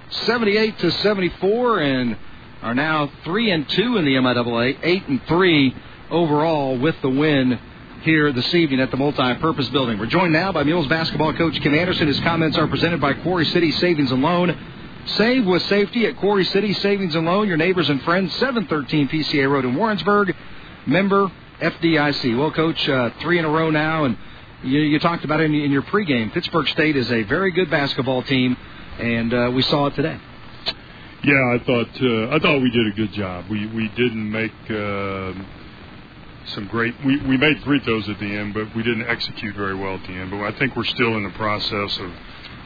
78 0.09 0.79
to 0.79 0.91
74 0.91 1.81
and 1.81 2.17
are 2.63 2.75
now 2.75 3.13
3 3.23 3.51
and 3.51 3.69
2 3.69 3.99
in 3.99 4.07
the 4.07 4.15
MIAA, 4.15 4.79
8 4.83 5.09
and 5.09 5.23
3 5.25 5.77
overall 6.11 6.79
with 6.79 6.99
the 7.03 7.11
win 7.11 7.61
here 8.01 8.33
this 8.33 8.55
evening 8.55 8.81
at 8.81 8.91
the 8.91 8.97
multi-purpose 8.97 9.69
building. 9.69 9.99
We're 9.99 10.07
joined 10.07 10.33
now 10.33 10.51
by 10.51 10.63
Mules 10.63 10.89
basketball 10.89 11.35
coach 11.35 11.61
Kim 11.61 11.75
Anderson. 11.75 12.09
His 12.09 12.19
comments 12.21 12.57
are 12.57 12.67
presented 12.67 13.03
by 13.03 13.13
Quarry 13.13 13.45
City 13.45 13.71
Savings 13.71 14.11
and 14.13 14.23
Loan. 14.23 14.57
Save 15.05 15.45
with 15.45 15.63
safety 15.65 16.07
at 16.07 16.17
Quarry 16.17 16.47
City 16.47 16.73
Savings 16.73 17.15
and 17.15 17.27
Loan. 17.27 17.49
Your 17.49 17.59
neighbors 17.59 17.91
and 17.91 18.03
friends, 18.05 18.33
713 18.37 19.09
PCA 19.09 19.47
Road 19.51 19.67
in 19.67 19.75
Warrensburg. 19.75 20.35
Member 20.87 21.31
FDIC. 21.61 22.39
Well, 22.39 22.51
coach, 22.51 22.89
uh, 22.89 23.11
three 23.21 23.39
in 23.39 23.45
a 23.45 23.51
row 23.51 23.69
now 23.69 24.07
and 24.07 24.17
you, 24.63 24.81
you 24.81 24.99
talked 24.99 25.25
about 25.25 25.41
it 25.41 25.45
in, 25.45 25.55
in, 25.55 25.71
your 25.71 25.83
pregame. 25.83 26.33
Pittsburg 26.33 26.69
State 26.69 26.97
is 26.97 27.11
a 27.11 27.23
very 27.25 27.51
good 27.51 27.71
basketball 27.71 28.23
team, 28.23 28.57
and 28.99 29.33
uh, 29.33 29.51
we 29.55 29.63
saw 29.63 29.87
it 29.87 29.95
today. 29.95 30.19
Yeah, 31.25 31.55
I 31.55 31.59
thought 31.65 32.03
uh, 32.03 32.35
I 32.35 32.39
thought 32.41 32.61
we 32.61 32.71
did 32.71 32.87
a 32.89 32.97
good 32.97 33.13
job. 33.13 33.45
We 33.49 33.67
we 33.67 33.89
didn't 33.91 34.31
make 34.31 34.53
uh, 34.71 35.33
some 36.47 36.67
great. 36.69 36.95
We 37.05 37.17
we 37.27 37.37
made 37.37 37.63
free 37.63 37.81
throws 37.81 38.09
at 38.09 38.19
the 38.19 38.27
end, 38.27 38.55
but 38.55 38.75
we 38.75 38.83
didn't 38.83 39.09
execute 39.09 39.55
very 39.55 39.75
well 39.75 39.95
at 39.95 40.03
the 40.03 40.15
end. 40.15 40.33
But 40.33 40.41
I 40.41 40.53
think 40.59 40.75
we're 40.75 40.85
still 40.85 41.17
in 41.17 41.23
the 41.23 41.31
process 41.31 41.99
of 41.99 42.13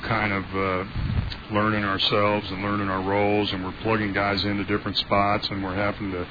kind 0.04 0.32
of 0.32 0.44
uh, 0.54 1.54
learning 1.54 1.84
ourselves 1.84 2.50
and 2.50 2.62
learning 2.62 2.88
our 2.88 3.02
roles, 3.02 3.52
and 3.52 3.62
we're 3.64 3.74
plugging 3.82 4.12
guys 4.14 4.42
into 4.44 4.64
different 4.64 4.96
spots, 4.96 5.48
and 5.50 5.62
we're 5.62 5.74
having 5.74 6.12
to 6.12 6.26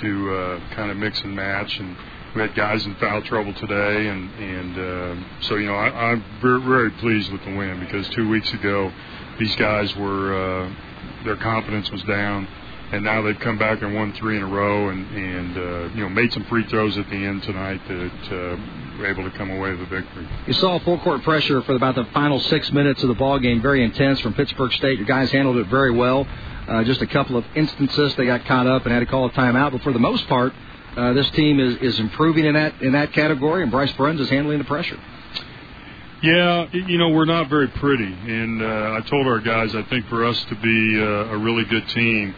to 0.00 0.34
uh, 0.34 0.74
kind 0.74 0.90
of 0.90 0.96
mix 0.96 1.20
and 1.20 1.36
match 1.36 1.78
and 1.78 1.96
we 2.34 2.40
had 2.40 2.54
guys 2.54 2.84
in 2.86 2.94
foul 2.96 3.22
trouble 3.22 3.52
today, 3.54 4.08
and 4.08 4.30
and 4.34 4.78
uh, 4.78 5.24
so 5.42 5.56
you 5.56 5.66
know 5.66 5.74
I, 5.74 6.12
I'm 6.12 6.24
very, 6.40 6.90
pleased 6.92 7.30
with 7.30 7.44
the 7.44 7.54
win 7.54 7.80
because 7.80 8.08
two 8.10 8.28
weeks 8.28 8.50
ago 8.54 8.90
these 9.38 9.54
guys 9.56 9.94
were 9.96 10.34
uh, 10.64 10.74
their 11.24 11.36
confidence 11.36 11.90
was 11.90 12.02
down, 12.04 12.48
and 12.92 13.04
now 13.04 13.20
they've 13.20 13.38
come 13.38 13.58
back 13.58 13.82
and 13.82 13.94
won 13.94 14.14
three 14.14 14.38
in 14.38 14.42
a 14.42 14.46
row, 14.46 14.88
and 14.88 15.06
and 15.14 15.56
uh, 15.58 15.94
you 15.94 16.02
know 16.02 16.08
made 16.08 16.32
some 16.32 16.44
free 16.44 16.66
throws 16.68 16.96
at 16.96 17.08
the 17.10 17.16
end 17.16 17.42
tonight 17.42 17.80
that 17.88 18.32
uh, 18.32 18.98
were 18.98 19.06
able 19.06 19.28
to 19.28 19.36
come 19.36 19.50
away 19.50 19.72
with 19.72 19.82
a 19.82 19.86
victory. 19.86 20.26
You 20.46 20.54
saw 20.54 20.78
full 20.80 21.00
court 21.00 21.22
pressure 21.24 21.60
for 21.62 21.74
about 21.74 21.96
the 21.96 22.04
final 22.14 22.40
six 22.40 22.72
minutes 22.72 23.02
of 23.02 23.08
the 23.08 23.14
ball 23.14 23.38
game, 23.40 23.60
very 23.60 23.84
intense 23.84 24.20
from 24.20 24.32
Pittsburg 24.32 24.72
State. 24.72 24.96
Your 24.96 25.06
guys 25.06 25.30
handled 25.30 25.58
it 25.58 25.66
very 25.66 25.90
well. 25.90 26.26
Uh, 26.66 26.82
just 26.84 27.02
a 27.02 27.06
couple 27.06 27.36
of 27.36 27.44
instances 27.56 28.14
they 28.14 28.24
got 28.24 28.44
caught 28.46 28.66
up 28.66 28.84
and 28.84 28.92
had 28.94 29.00
to 29.00 29.06
call 29.06 29.26
a 29.26 29.30
timeout, 29.30 29.72
but 29.72 29.82
for 29.82 29.92
the 29.92 29.98
most 29.98 30.26
part 30.28 30.54
uh, 30.96 31.12
this 31.14 31.30
team 31.30 31.58
is, 31.58 31.76
is 31.76 31.98
improving 32.00 32.44
in 32.44 32.54
that 32.54 32.80
in 32.82 32.92
that 32.92 33.12
category, 33.12 33.62
and 33.62 33.70
Bryce 33.70 33.92
Bruns 33.92 34.20
is 34.20 34.28
handling 34.28 34.58
the 34.58 34.64
pressure. 34.64 34.98
Yeah, 36.22 36.68
you 36.72 36.98
know 36.98 37.08
we're 37.08 37.24
not 37.24 37.48
very 37.48 37.68
pretty, 37.68 38.12
and 38.12 38.62
uh, 38.62 38.98
I 38.98 39.00
told 39.08 39.26
our 39.26 39.40
guys 39.40 39.74
I 39.74 39.82
think 39.84 40.06
for 40.06 40.24
us 40.24 40.40
to 40.50 40.54
be 40.56 41.00
uh, 41.00 41.34
a 41.34 41.38
really 41.38 41.64
good 41.64 41.88
team, 41.88 42.34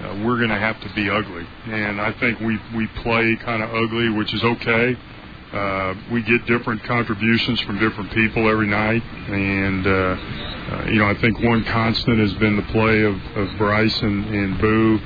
uh, 0.00 0.22
we're 0.24 0.36
going 0.36 0.50
to 0.50 0.58
have 0.58 0.80
to 0.82 0.94
be 0.94 1.08
ugly, 1.08 1.46
and 1.66 2.00
I 2.00 2.12
think 2.20 2.38
we 2.40 2.58
we 2.76 2.86
play 3.02 3.36
kind 3.36 3.62
of 3.62 3.70
ugly, 3.74 4.10
which 4.10 4.32
is 4.32 4.44
okay. 4.44 4.96
Uh, 5.52 5.94
we 6.12 6.22
get 6.22 6.44
different 6.46 6.84
contributions 6.84 7.60
from 7.62 7.78
different 7.78 8.12
people 8.12 8.48
every 8.48 8.66
night, 8.66 9.02
and 9.02 9.86
uh, 9.86 9.90
uh, 9.90 10.84
you 10.90 10.98
know 10.98 11.08
I 11.08 11.14
think 11.20 11.40
one 11.40 11.64
constant 11.64 12.18
has 12.18 12.34
been 12.34 12.56
the 12.56 12.62
play 12.72 13.02
of, 13.04 13.16
of 13.36 13.56
Bryce 13.56 14.02
and, 14.02 14.26
and 14.26 14.60
Boo 14.60 15.00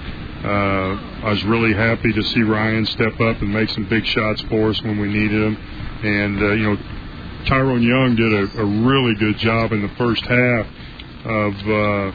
uh, 0.45 1.27
I 1.27 1.31
was 1.31 1.45
really 1.45 1.75
happy 1.75 2.13
to 2.13 2.23
see 2.23 2.43
Ryan 2.43 2.87
step 2.87 3.21
up 3.21 3.43
and 3.43 3.53
make 3.53 3.69
some 3.71 3.87
big 3.89 4.07
shots 4.07 4.41
for 4.43 4.71
us 4.71 4.83
when 4.83 4.99
we 4.99 5.09
needed 5.09 5.43
them. 5.43 5.57
And, 6.03 6.43
uh, 6.43 6.53
you 6.53 6.63
know, 6.63 6.77
Tyrone 7.47 7.83
Young 7.83 8.17
did 8.17 8.33
a, 8.33 8.61
a 8.61 8.65
really 8.65 9.15
good 9.17 9.37
job 9.37 9.73
in 9.73 9.83
the 9.83 9.95
first 9.97 10.23
half 10.25 10.67
of 11.27 11.55
uh, 11.69 12.13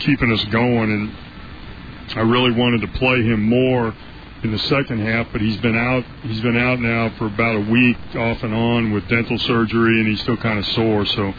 keeping 0.00 0.30
us 0.30 0.44
going. 0.46 0.90
And 0.90 2.18
I 2.18 2.20
really 2.20 2.52
wanted 2.52 2.82
to 2.82 2.98
play 2.98 3.22
him 3.22 3.42
more 3.48 3.94
in 4.42 4.50
the 4.52 4.58
second 4.58 5.00
half, 5.00 5.28
but 5.32 5.40
he's 5.40 5.56
been 5.58 5.76
out. 5.76 6.04
He's 6.24 6.40
been 6.42 6.58
out 6.58 6.80
now 6.80 7.16
for 7.16 7.28
about 7.28 7.56
a 7.56 7.70
week, 7.70 7.96
off 8.14 8.42
and 8.42 8.52
on, 8.52 8.92
with 8.92 9.08
dental 9.08 9.38
surgery, 9.38 10.00
and 10.00 10.08
he's 10.08 10.20
still 10.20 10.36
kind 10.36 10.58
of 10.58 10.66
sore. 10.66 11.06
So, 11.06 11.28
you 11.28 11.34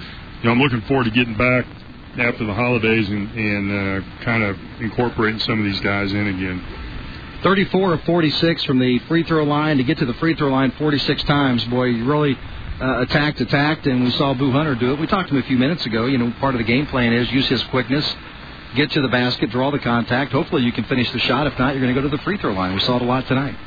know, 0.45 0.51
I'm 0.51 0.59
looking 0.59 0.81
forward 0.81 1.03
to 1.03 1.11
getting 1.11 1.37
back 1.37 1.65
after 2.17 2.45
the 2.45 2.53
holidays 2.53 3.09
and, 3.09 3.31
and 3.31 3.71
uh, 4.03 4.23
kind 4.23 4.43
of 4.43 4.57
incorporating 4.79 5.39
some 5.39 5.59
of 5.59 5.65
these 5.65 5.79
guys 5.81 6.11
in 6.11 6.27
again. 6.27 6.63
34 7.43 7.93
of 7.93 8.03
46 8.03 8.63
from 8.63 8.79
the 8.79 8.99
free 8.99 9.23
throw 9.23 9.43
line 9.43 9.77
to 9.77 9.83
get 9.83 9.97
to 9.97 10.05
the 10.05 10.13
free 10.15 10.35
throw 10.35 10.49
line 10.49 10.71
46 10.77 11.23
times. 11.23 11.63
Boy, 11.65 11.85
you 11.85 12.05
really 12.05 12.37
uh, 12.79 13.01
attacked, 13.01 13.41
attacked, 13.41 13.85
and 13.85 14.03
we 14.03 14.11
saw 14.11 14.33
Boo 14.33 14.51
Hunter 14.51 14.75
do 14.75 14.93
it. 14.93 14.99
We 14.99 15.07
talked 15.07 15.29
to 15.29 15.35
him 15.35 15.43
a 15.43 15.47
few 15.47 15.57
minutes 15.57 15.85
ago. 15.85 16.05
You 16.05 16.17
know, 16.17 16.33
part 16.39 16.55
of 16.55 16.59
the 16.59 16.65
game 16.65 16.87
plan 16.87 17.13
is 17.13 17.29
use 17.31 17.47
his 17.47 17.61
quickness, 17.65 18.15
get 18.75 18.91
to 18.91 19.01
the 19.01 19.09
basket, 19.09 19.49
draw 19.49 19.71
the 19.71 19.79
contact. 19.79 20.31
Hopefully, 20.31 20.63
you 20.63 20.71
can 20.71 20.85
finish 20.85 21.11
the 21.11 21.19
shot. 21.19 21.47
If 21.47 21.57
not, 21.59 21.75
you're 21.75 21.83
going 21.83 21.93
to 21.93 22.01
go 22.01 22.07
to 22.07 22.15
the 22.15 22.23
free 22.23 22.37
throw 22.37 22.53
line. 22.53 22.73
We 22.73 22.81
saw 22.81 22.95
it 22.95 23.01
a 23.01 23.05
lot 23.05 23.27
tonight. 23.27 23.57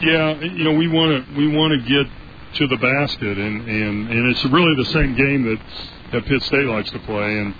Yeah, 0.00 0.40
you 0.40 0.64
know, 0.64 0.72
we 0.72 0.88
want 0.88 1.26
to 1.26 1.34
we 1.36 1.46
want 1.46 1.80
to 1.80 1.88
get 1.88 2.12
to 2.58 2.66
the 2.66 2.76
basket, 2.76 3.38
and 3.38 3.68
and 3.68 4.10
and 4.10 4.30
it's 4.30 4.44
really 4.46 4.74
the 4.76 4.90
same 4.90 5.14
game 5.14 5.44
that 5.44 5.60
that 6.12 6.26
Pitt 6.26 6.42
State 6.42 6.66
likes 6.66 6.90
to 6.90 6.98
play, 7.00 7.38
and 7.38 7.54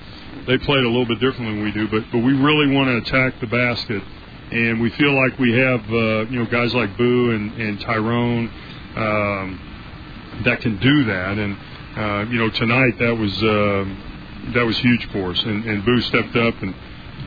they 0.46 0.58
play 0.58 0.78
it 0.78 0.84
a 0.84 0.88
little 0.88 1.06
bit 1.06 1.20
differently 1.20 1.54
than 1.54 1.64
we 1.64 1.72
do, 1.72 1.88
but 1.88 2.04
but 2.10 2.18
we 2.18 2.32
really 2.32 2.74
want 2.74 2.88
to 2.88 2.96
attack 2.98 3.40
the 3.40 3.46
basket, 3.46 4.02
and 4.50 4.80
we 4.80 4.90
feel 4.90 5.14
like 5.14 5.38
we 5.38 5.52
have 5.52 5.80
uh, 5.92 6.30
you 6.30 6.38
know 6.38 6.46
guys 6.46 6.74
like 6.74 6.96
Boo 6.96 7.30
and, 7.30 7.52
and 7.60 7.80
Tyrone 7.80 8.48
um, 8.96 10.40
that 10.44 10.60
can 10.60 10.78
do 10.78 11.04
that, 11.04 11.38
and 11.38 11.56
uh, 11.96 12.30
you 12.30 12.38
know 12.38 12.50
tonight 12.50 12.98
that 12.98 13.16
was 13.16 13.42
uh, 13.42 14.52
that 14.54 14.64
was 14.64 14.78
huge 14.78 15.08
for 15.12 15.30
us, 15.30 15.42
and, 15.42 15.64
and 15.64 15.84
Boo 15.84 16.00
stepped 16.02 16.36
up 16.36 16.54
and 16.62 16.74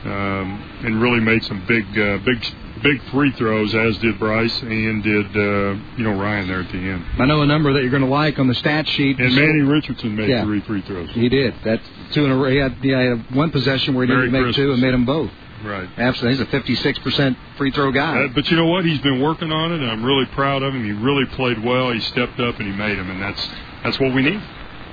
um, 0.04 0.80
and 0.84 1.00
really 1.00 1.20
made 1.20 1.42
some 1.44 1.64
big 1.66 1.84
uh, 1.98 2.18
big 2.18 2.44
big 2.82 3.02
free 3.10 3.32
throws, 3.32 3.74
as 3.74 3.96
did 3.98 4.18
Bryce 4.18 4.60
and 4.62 5.02
did 5.02 5.26
uh, 5.36 5.74
you 5.96 6.04
know 6.04 6.20
Ryan 6.20 6.48
there 6.48 6.60
at 6.60 6.70
the 6.72 6.78
end. 6.78 7.04
I 7.18 7.24
know 7.26 7.42
a 7.42 7.46
number 7.46 7.72
that 7.72 7.80
you're 7.82 7.90
going 7.90 8.02
to 8.02 8.08
like 8.08 8.38
on 8.38 8.48
the 8.48 8.54
stat 8.54 8.86
sheet. 8.88 9.18
And 9.18 9.34
Manny 9.34 9.60
Richardson 9.62 10.14
made 10.16 10.28
Yeah. 10.28 10.44
three 10.44 10.60
free 10.60 10.82
throws. 10.82 11.10
He 11.10 11.28
did. 11.28 11.54
That 11.64 11.80
two 12.12 12.24
in 12.24 12.30
a 12.30 12.36
row. 12.36 12.50
He 12.50 12.56
had, 12.58 12.72
he 12.82 12.90
had 12.90 13.34
one 13.34 13.50
possession 13.50 13.94
where 13.94 14.06
he 14.06 14.12
Merry 14.12 14.30
didn't 14.30 14.46
make 14.46 14.54
two 14.54 14.72
and 14.72 14.80
made 14.80 14.94
them 14.94 15.04
both. 15.04 15.30
Right. 15.64 15.88
Absolutely. 15.96 16.44
He's 16.44 16.46
a 16.46 16.72
56% 16.74 17.36
free 17.56 17.70
throw 17.70 17.90
guy. 17.90 18.24
Uh, 18.24 18.28
but 18.34 18.50
you 18.50 18.56
know 18.58 18.66
what? 18.66 18.84
He's 18.84 19.00
been 19.00 19.22
working 19.22 19.50
on 19.50 19.72
it, 19.72 19.80
and 19.80 19.90
I'm 19.90 20.04
really 20.04 20.26
proud 20.26 20.62
of 20.62 20.74
him. 20.74 20.84
He 20.84 20.92
really 20.92 21.24
played 21.34 21.62
well. 21.64 21.90
He 21.92 22.00
stepped 22.00 22.38
up 22.40 22.58
and 22.60 22.70
he 22.70 22.76
made 22.76 22.98
them, 22.98 23.10
and 23.10 23.20
that's 23.22 23.48
that's 23.82 23.98
what 23.98 24.12
we 24.14 24.22
need. 24.22 24.40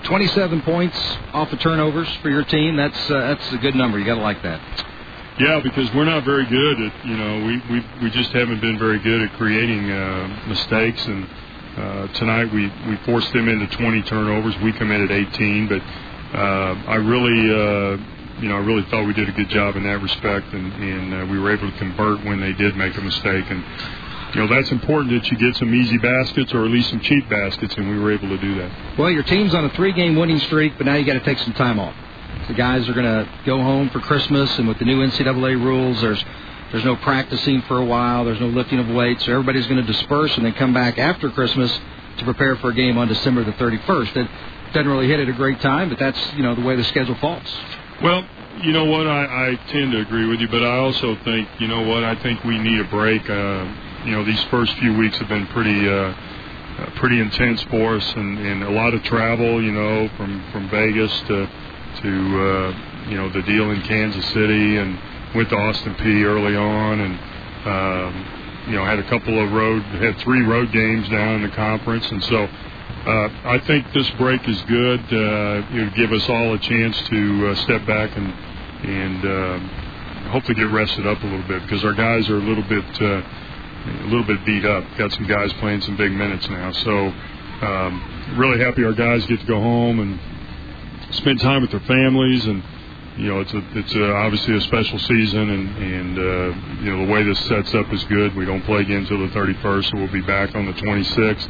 27 0.03 0.61
points 0.63 0.97
off 1.33 1.51
of 1.53 1.59
turnovers 1.59 2.07
for 2.21 2.29
your 2.29 2.43
team. 2.43 2.75
That's 2.75 2.97
uh, 3.11 3.19
that's 3.19 3.51
a 3.53 3.57
good 3.57 3.75
number. 3.75 3.99
You 3.99 4.05
got 4.05 4.15
to 4.15 4.21
like 4.21 4.41
that. 4.43 4.59
Yeah, 5.39 5.61
because 5.63 5.91
we're 5.95 6.05
not 6.05 6.23
very 6.25 6.45
good 6.45 6.79
at 6.79 7.05
you 7.05 7.17
know 7.17 7.45
we 7.45 7.57
we 7.71 7.85
we 8.03 8.09
just 8.11 8.31
haven't 8.33 8.61
been 8.61 8.77
very 8.77 8.99
good 8.99 9.23
at 9.23 9.33
creating 9.33 9.89
uh, 9.89 10.45
mistakes 10.47 11.03
and 11.07 11.27
uh, 11.75 12.07
tonight 12.13 12.53
we 12.53 12.71
we 12.87 12.97
forced 12.97 13.33
them 13.33 13.49
into 13.49 13.65
20 13.75 14.03
turnovers. 14.03 14.55
We 14.61 14.73
committed 14.73 15.09
18, 15.09 15.67
but 15.69 15.81
uh, 15.81 16.75
I 16.85 16.95
really 16.97 17.49
uh, 17.49 17.97
you 18.41 18.47
know 18.47 18.57
I 18.57 18.59
really 18.59 18.83
thought 18.91 19.07
we 19.07 19.13
did 19.13 19.27
a 19.27 19.31
good 19.31 19.49
job 19.49 19.75
in 19.75 19.81
that 19.83 20.03
respect, 20.03 20.53
and 20.53 20.71
and 20.71 21.13
uh, 21.15 21.25
we 21.31 21.39
were 21.39 21.51
able 21.51 21.71
to 21.71 21.77
convert 21.79 22.23
when 22.23 22.39
they 22.39 22.53
did 22.53 22.75
make 22.75 22.95
a 22.95 23.01
mistake 23.01 23.45
and. 23.49 23.63
You 24.33 24.41
know 24.41 24.47
that's 24.47 24.71
important 24.71 25.11
that 25.13 25.29
you 25.29 25.37
get 25.37 25.55
some 25.57 25.71
easy 25.75 25.99
baskets 25.99 26.55
or 26.55 26.65
at 26.65 26.71
least 26.71 26.89
some 26.89 27.01
cheap 27.01 27.29
baskets, 27.29 27.75
and 27.77 27.87
we 27.87 27.99
were 27.99 28.11
able 28.11 28.29
to 28.29 28.37
do 28.39 28.55
that. 28.55 28.97
Well, 28.97 29.11
your 29.11 29.21
team's 29.21 29.53
on 29.53 29.63
a 29.63 29.69
three-game 29.69 30.15
winning 30.15 30.39
streak, 30.39 30.73
but 30.75 30.87
now 30.87 30.95
you 30.95 31.05
got 31.05 31.13
to 31.13 31.19
take 31.19 31.37
some 31.37 31.53
time 31.53 31.79
off. 31.79 31.93
The 32.47 32.53
guys 32.53 32.87
are 32.89 32.93
going 32.93 33.05
to 33.05 33.29
go 33.45 33.57
home 33.61 33.89
for 33.89 33.99
Christmas, 33.99 34.57
and 34.57 34.67
with 34.67 34.79
the 34.79 34.85
new 34.85 35.05
NCAA 35.05 35.63
rules, 35.63 36.01
there's 36.01 36.23
there's 36.71 36.85
no 36.85 36.95
practicing 36.97 37.61
for 37.63 37.77
a 37.77 37.85
while. 37.85 38.25
There's 38.25 38.39
no 38.39 38.47
lifting 38.47 38.79
of 38.79 38.89
weights. 38.89 39.25
So 39.25 39.31
everybody's 39.31 39.67
going 39.67 39.85
to 39.85 39.91
disperse 39.91 40.35
and 40.37 40.45
then 40.45 40.53
come 40.53 40.73
back 40.73 40.97
after 40.97 41.29
Christmas 41.29 41.71
to 42.17 42.23
prepare 42.25 42.55
for 42.57 42.69
a 42.69 42.73
game 42.73 42.97
on 42.97 43.07
December 43.07 43.43
the 43.43 43.51
31st. 43.53 44.15
It 44.15 44.29
doesn't 44.73 44.87
really 44.87 45.07
hit 45.07 45.19
at 45.19 45.29
a 45.29 45.33
great 45.33 45.61
time, 45.61 45.89
but 45.89 45.99
that's 45.99 46.19
you 46.33 46.43
know 46.43 46.55
the 46.55 46.61
way 46.61 46.75
the 46.75 46.83
schedule 46.85 47.15
falls. 47.15 47.47
Well, 48.01 48.25
you 48.61 48.71
know 48.71 48.85
what? 48.85 49.07
I, 49.07 49.51
I 49.51 49.71
tend 49.71 49.91
to 49.93 50.01
agree 50.01 50.25
with 50.25 50.39
you, 50.39 50.47
but 50.47 50.63
I 50.63 50.77
also 50.77 51.15
think, 51.23 51.47
you 51.59 51.67
know 51.67 51.81
what? 51.81 52.03
I 52.03 52.15
think 52.21 52.43
we 52.43 52.57
need 52.59 52.79
a 52.79 52.89
break. 52.89 53.27
Uh, 53.29 53.65
you 54.05 54.11
know, 54.11 54.23
these 54.25 54.41
first 54.45 54.73
few 54.77 54.97
weeks 54.97 55.17
have 55.17 55.29
been 55.29 55.47
pretty, 55.47 55.87
uh, 55.87 55.93
uh, 55.93 56.89
pretty 56.95 57.19
intense 57.19 57.61
for 57.63 57.95
us, 57.95 58.13
and, 58.15 58.39
and 58.39 58.63
a 58.63 58.69
lot 58.71 58.93
of 58.93 59.03
travel. 59.03 59.61
You 59.61 59.71
know, 59.71 60.09
from 60.17 60.43
from 60.51 60.69
Vegas 60.69 61.11
to 61.27 61.49
to 62.01 62.09
uh, 62.09 63.09
you 63.09 63.17
know 63.17 63.29
the 63.29 63.41
deal 63.43 63.71
in 63.71 63.81
Kansas 63.81 64.25
City, 64.33 64.77
and 64.77 64.97
went 65.35 65.49
to 65.49 65.55
Austin 65.55 65.95
Peay 65.95 66.23
early 66.23 66.55
on, 66.55 66.99
and 66.99 67.19
um, 67.65 68.65
you 68.67 68.75
know 68.75 68.85
had 68.85 68.99
a 68.99 69.09
couple 69.09 69.41
of 69.41 69.51
road, 69.51 69.81
had 69.83 70.17
three 70.19 70.41
road 70.41 70.71
games 70.71 71.07
down 71.09 71.35
in 71.35 71.49
the 71.49 71.55
conference, 71.55 72.09
and 72.09 72.23
so. 72.25 72.49
Uh, 73.03 73.27
I 73.43 73.59
think 73.67 73.91
this 73.91 74.09
break 74.11 74.47
is 74.47 74.61
good. 74.61 75.01
Uh, 75.01 75.75
it'll 75.75 75.89
give 75.89 76.13
us 76.13 76.29
all 76.29 76.53
a 76.53 76.59
chance 76.59 76.97
to 77.09 77.47
uh, 77.47 77.55
step 77.55 77.85
back 77.85 78.15
and 78.15 78.33
and 78.83 79.25
uh, 79.25 80.29
hopefully 80.29 80.55
get 80.55 80.71
rested 80.71 81.05
up 81.05 81.21
a 81.21 81.25
little 81.25 81.47
bit 81.47 81.61
because 81.63 81.83
our 81.83 81.93
guys 81.93 82.29
are 82.29 82.37
a 82.37 82.41
little 82.41 82.63
bit 82.63 83.01
uh, 83.01 83.21
a 83.85 84.07
little 84.07 84.23
bit 84.23 84.45
beat 84.45 84.65
up. 84.65 84.85
Got 84.97 85.11
some 85.11 85.27
guys 85.27 85.51
playing 85.53 85.81
some 85.81 85.97
big 85.97 86.11
minutes 86.11 86.47
now, 86.47 86.71
so 86.71 87.07
um, 87.65 88.35
really 88.37 88.59
happy 88.59 88.83
our 88.83 88.93
guys 88.93 89.25
get 89.25 89.39
to 89.39 89.45
go 89.45 89.59
home 89.59 89.99
and 89.99 90.19
spend 91.13 91.39
time 91.39 91.61
with 91.61 91.71
their 91.71 91.81
families 91.81 92.45
and. 92.45 92.63
You 93.15 93.27
know, 93.27 93.41
it's 93.41 93.53
a 93.53 93.63
it's 93.77 93.93
a, 93.93 94.11
obviously 94.11 94.57
a 94.57 94.61
special 94.61 94.97
season, 94.97 95.47
and 95.47 95.77
and 95.77 96.17
uh, 96.17 96.81
you 96.81 96.91
know 96.91 97.05
the 97.05 97.11
way 97.13 97.21
this 97.21 97.39
sets 97.45 97.71
up 97.75 97.93
is 97.93 98.03
good. 98.05 98.35
We 98.35 98.43
don't 98.43 98.63
play 98.63 98.81
again 98.81 99.05
until 99.05 99.19
the 99.19 99.27
31st, 99.27 99.91
so 99.91 99.97
we'll 99.97 100.11
be 100.11 100.21
back 100.21 100.55
on 100.55 100.65
the 100.65 100.73
26th, 100.73 101.47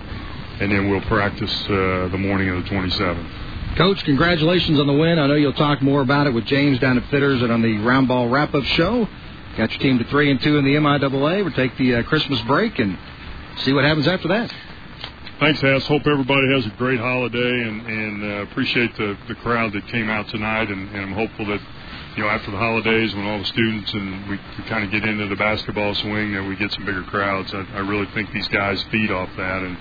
and 0.60 0.70
then 0.70 0.90
we'll 0.90 1.00
practice 1.04 1.64
uh, 1.68 2.10
the 2.12 2.18
morning 2.18 2.50
of 2.50 2.62
the 2.66 2.70
27th. 2.70 3.78
Coach, 3.78 4.04
congratulations 4.04 4.78
on 4.78 4.88
the 4.88 4.94
win. 4.94 5.18
I 5.18 5.26
know 5.28 5.36
you'll 5.36 5.54
talk 5.54 5.82
more 5.82 6.02
about 6.02 6.28
it 6.28 6.34
with 6.34 6.44
James 6.48 6.80
down 6.80 6.98
at 6.98 7.10
Fitters 7.10 7.42
and 7.42 7.50
on 7.50 7.62
the 7.62 7.78
Round 7.78 8.10
Ball 8.10 8.28
Wrap 8.28 8.54
Up 8.54 8.66
Show. 8.66 9.08
Got 9.58 9.72
your 9.72 9.80
team 9.80 10.00
to 10.00 10.04
three 10.06 10.32
and 10.32 10.42
two 10.42 10.58
in 10.58 10.66
the 10.66 10.76
MIAA. 10.76 11.46
We'll 11.46 11.54
take 11.54 11.78
the 11.78 11.96
uh, 11.96 12.04
Christmas 12.04 12.42
break 12.42 12.78
and 12.78 12.98
see 13.64 13.72
what 13.72 13.86
happens 13.86 14.08
after 14.08 14.28
that. 14.28 14.54
Thanks, 15.40 15.60
Hass. 15.62 15.86
Hope 15.88 16.08
everybody 16.08 16.48
has 16.54 16.66
a 16.66 16.70
great 16.78 17.00
holiday, 17.00 17.62
and 17.68 17.88
and 17.88 18.24
uh, 18.24 18.52
appreciate 18.52 18.96
the 18.98 19.18
the 19.28 19.36
crowd 19.36 19.74
that 19.74 19.88
came 19.88 20.10
out 20.10 20.28
tonight, 20.30 20.70
and, 20.70 20.90
and 20.90 21.02
I'm 21.02 21.14
hopeful 21.14 21.46
that. 21.48 21.60
You 22.16 22.22
know, 22.22 22.30
after 22.30 22.52
the 22.52 22.58
holidays, 22.58 23.12
when 23.16 23.26
all 23.26 23.40
the 23.40 23.46
students 23.46 23.92
and 23.92 24.30
we, 24.30 24.38
we 24.38 24.64
kind 24.66 24.84
of 24.84 24.92
get 24.92 25.04
into 25.04 25.28
the 25.30 25.36
basketball 25.36 25.96
swing, 25.96 26.34
that 26.34 26.44
we 26.48 26.56
get 26.56 26.72
some 26.72 26.86
bigger 26.86 27.02
crowds. 27.02 27.52
I, 27.52 27.66
I 27.74 27.80
really 27.80 28.06
think 28.14 28.32
these 28.32 28.48
guys 28.50 28.80
feed 28.92 29.10
off 29.10 29.30
that, 29.36 29.64
and 29.64 29.76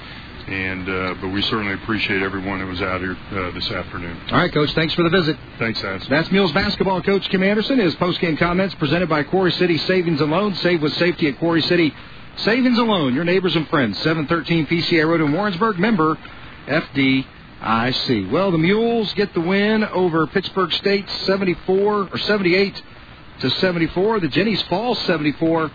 and 0.48 0.88
uh, 0.88 1.14
but 1.20 1.28
we 1.28 1.42
certainly 1.42 1.74
appreciate 1.74 2.22
everyone 2.22 2.60
that 2.60 2.66
was 2.66 2.80
out 2.80 3.02
here 3.02 3.18
uh, 3.32 3.50
this 3.50 3.70
afternoon. 3.70 4.18
All 4.30 4.38
right, 4.38 4.50
Coach. 4.50 4.72
Thanks 4.72 4.94
for 4.94 5.02
the 5.02 5.10
visit. 5.10 5.36
Thanks, 5.58 5.82
Hass. 5.82 6.06
That's 6.08 6.30
Mules 6.32 6.52
basketball 6.52 7.02
coach 7.02 7.28
Kim 7.28 7.42
Anderson. 7.42 7.78
His 7.78 7.94
post-game 7.96 8.38
comments 8.38 8.74
presented 8.76 9.10
by 9.10 9.24
Quarry 9.24 9.52
City 9.52 9.76
Savings 9.76 10.22
and 10.22 10.30
Loans. 10.30 10.58
Save 10.62 10.80
with 10.80 10.94
safety 10.94 11.28
at 11.28 11.38
Quarry 11.38 11.60
City 11.60 11.94
Savings 12.36 12.78
and 12.78 12.88
Loan, 12.88 13.14
Your 13.14 13.24
neighbors 13.24 13.54
and 13.56 13.68
friends. 13.68 13.98
713 13.98 14.66
PCA 14.66 15.06
Road 15.06 15.20
in 15.20 15.32
Warrensburg. 15.32 15.78
Member 15.78 16.18
FDIC. 16.66 18.30
Well, 18.30 18.50
the 18.50 18.58
Mules 18.58 19.12
get 19.14 19.32
the 19.34 19.40
win 19.40 19.84
over 19.84 20.26
Pittsburg 20.26 20.72
State 20.72 21.08
74 21.08 22.08
or 22.10 22.18
78 22.18 22.82
to 23.40 23.50
74. 23.50 24.20
The 24.20 24.28
Jennies 24.28 24.62
fall 24.62 24.94
74 24.94 25.70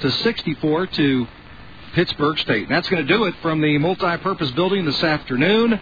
to 0.00 0.10
64 0.10 0.86
to 0.88 1.26
Pittsburg 1.94 2.38
State. 2.38 2.64
And 2.64 2.70
that's 2.70 2.88
going 2.88 3.06
to 3.06 3.12
do 3.12 3.24
it 3.24 3.34
from 3.42 3.60
the 3.60 3.78
multi-purpose 3.78 4.50
building 4.52 4.84
this 4.84 5.02
afternoon. 5.02 5.80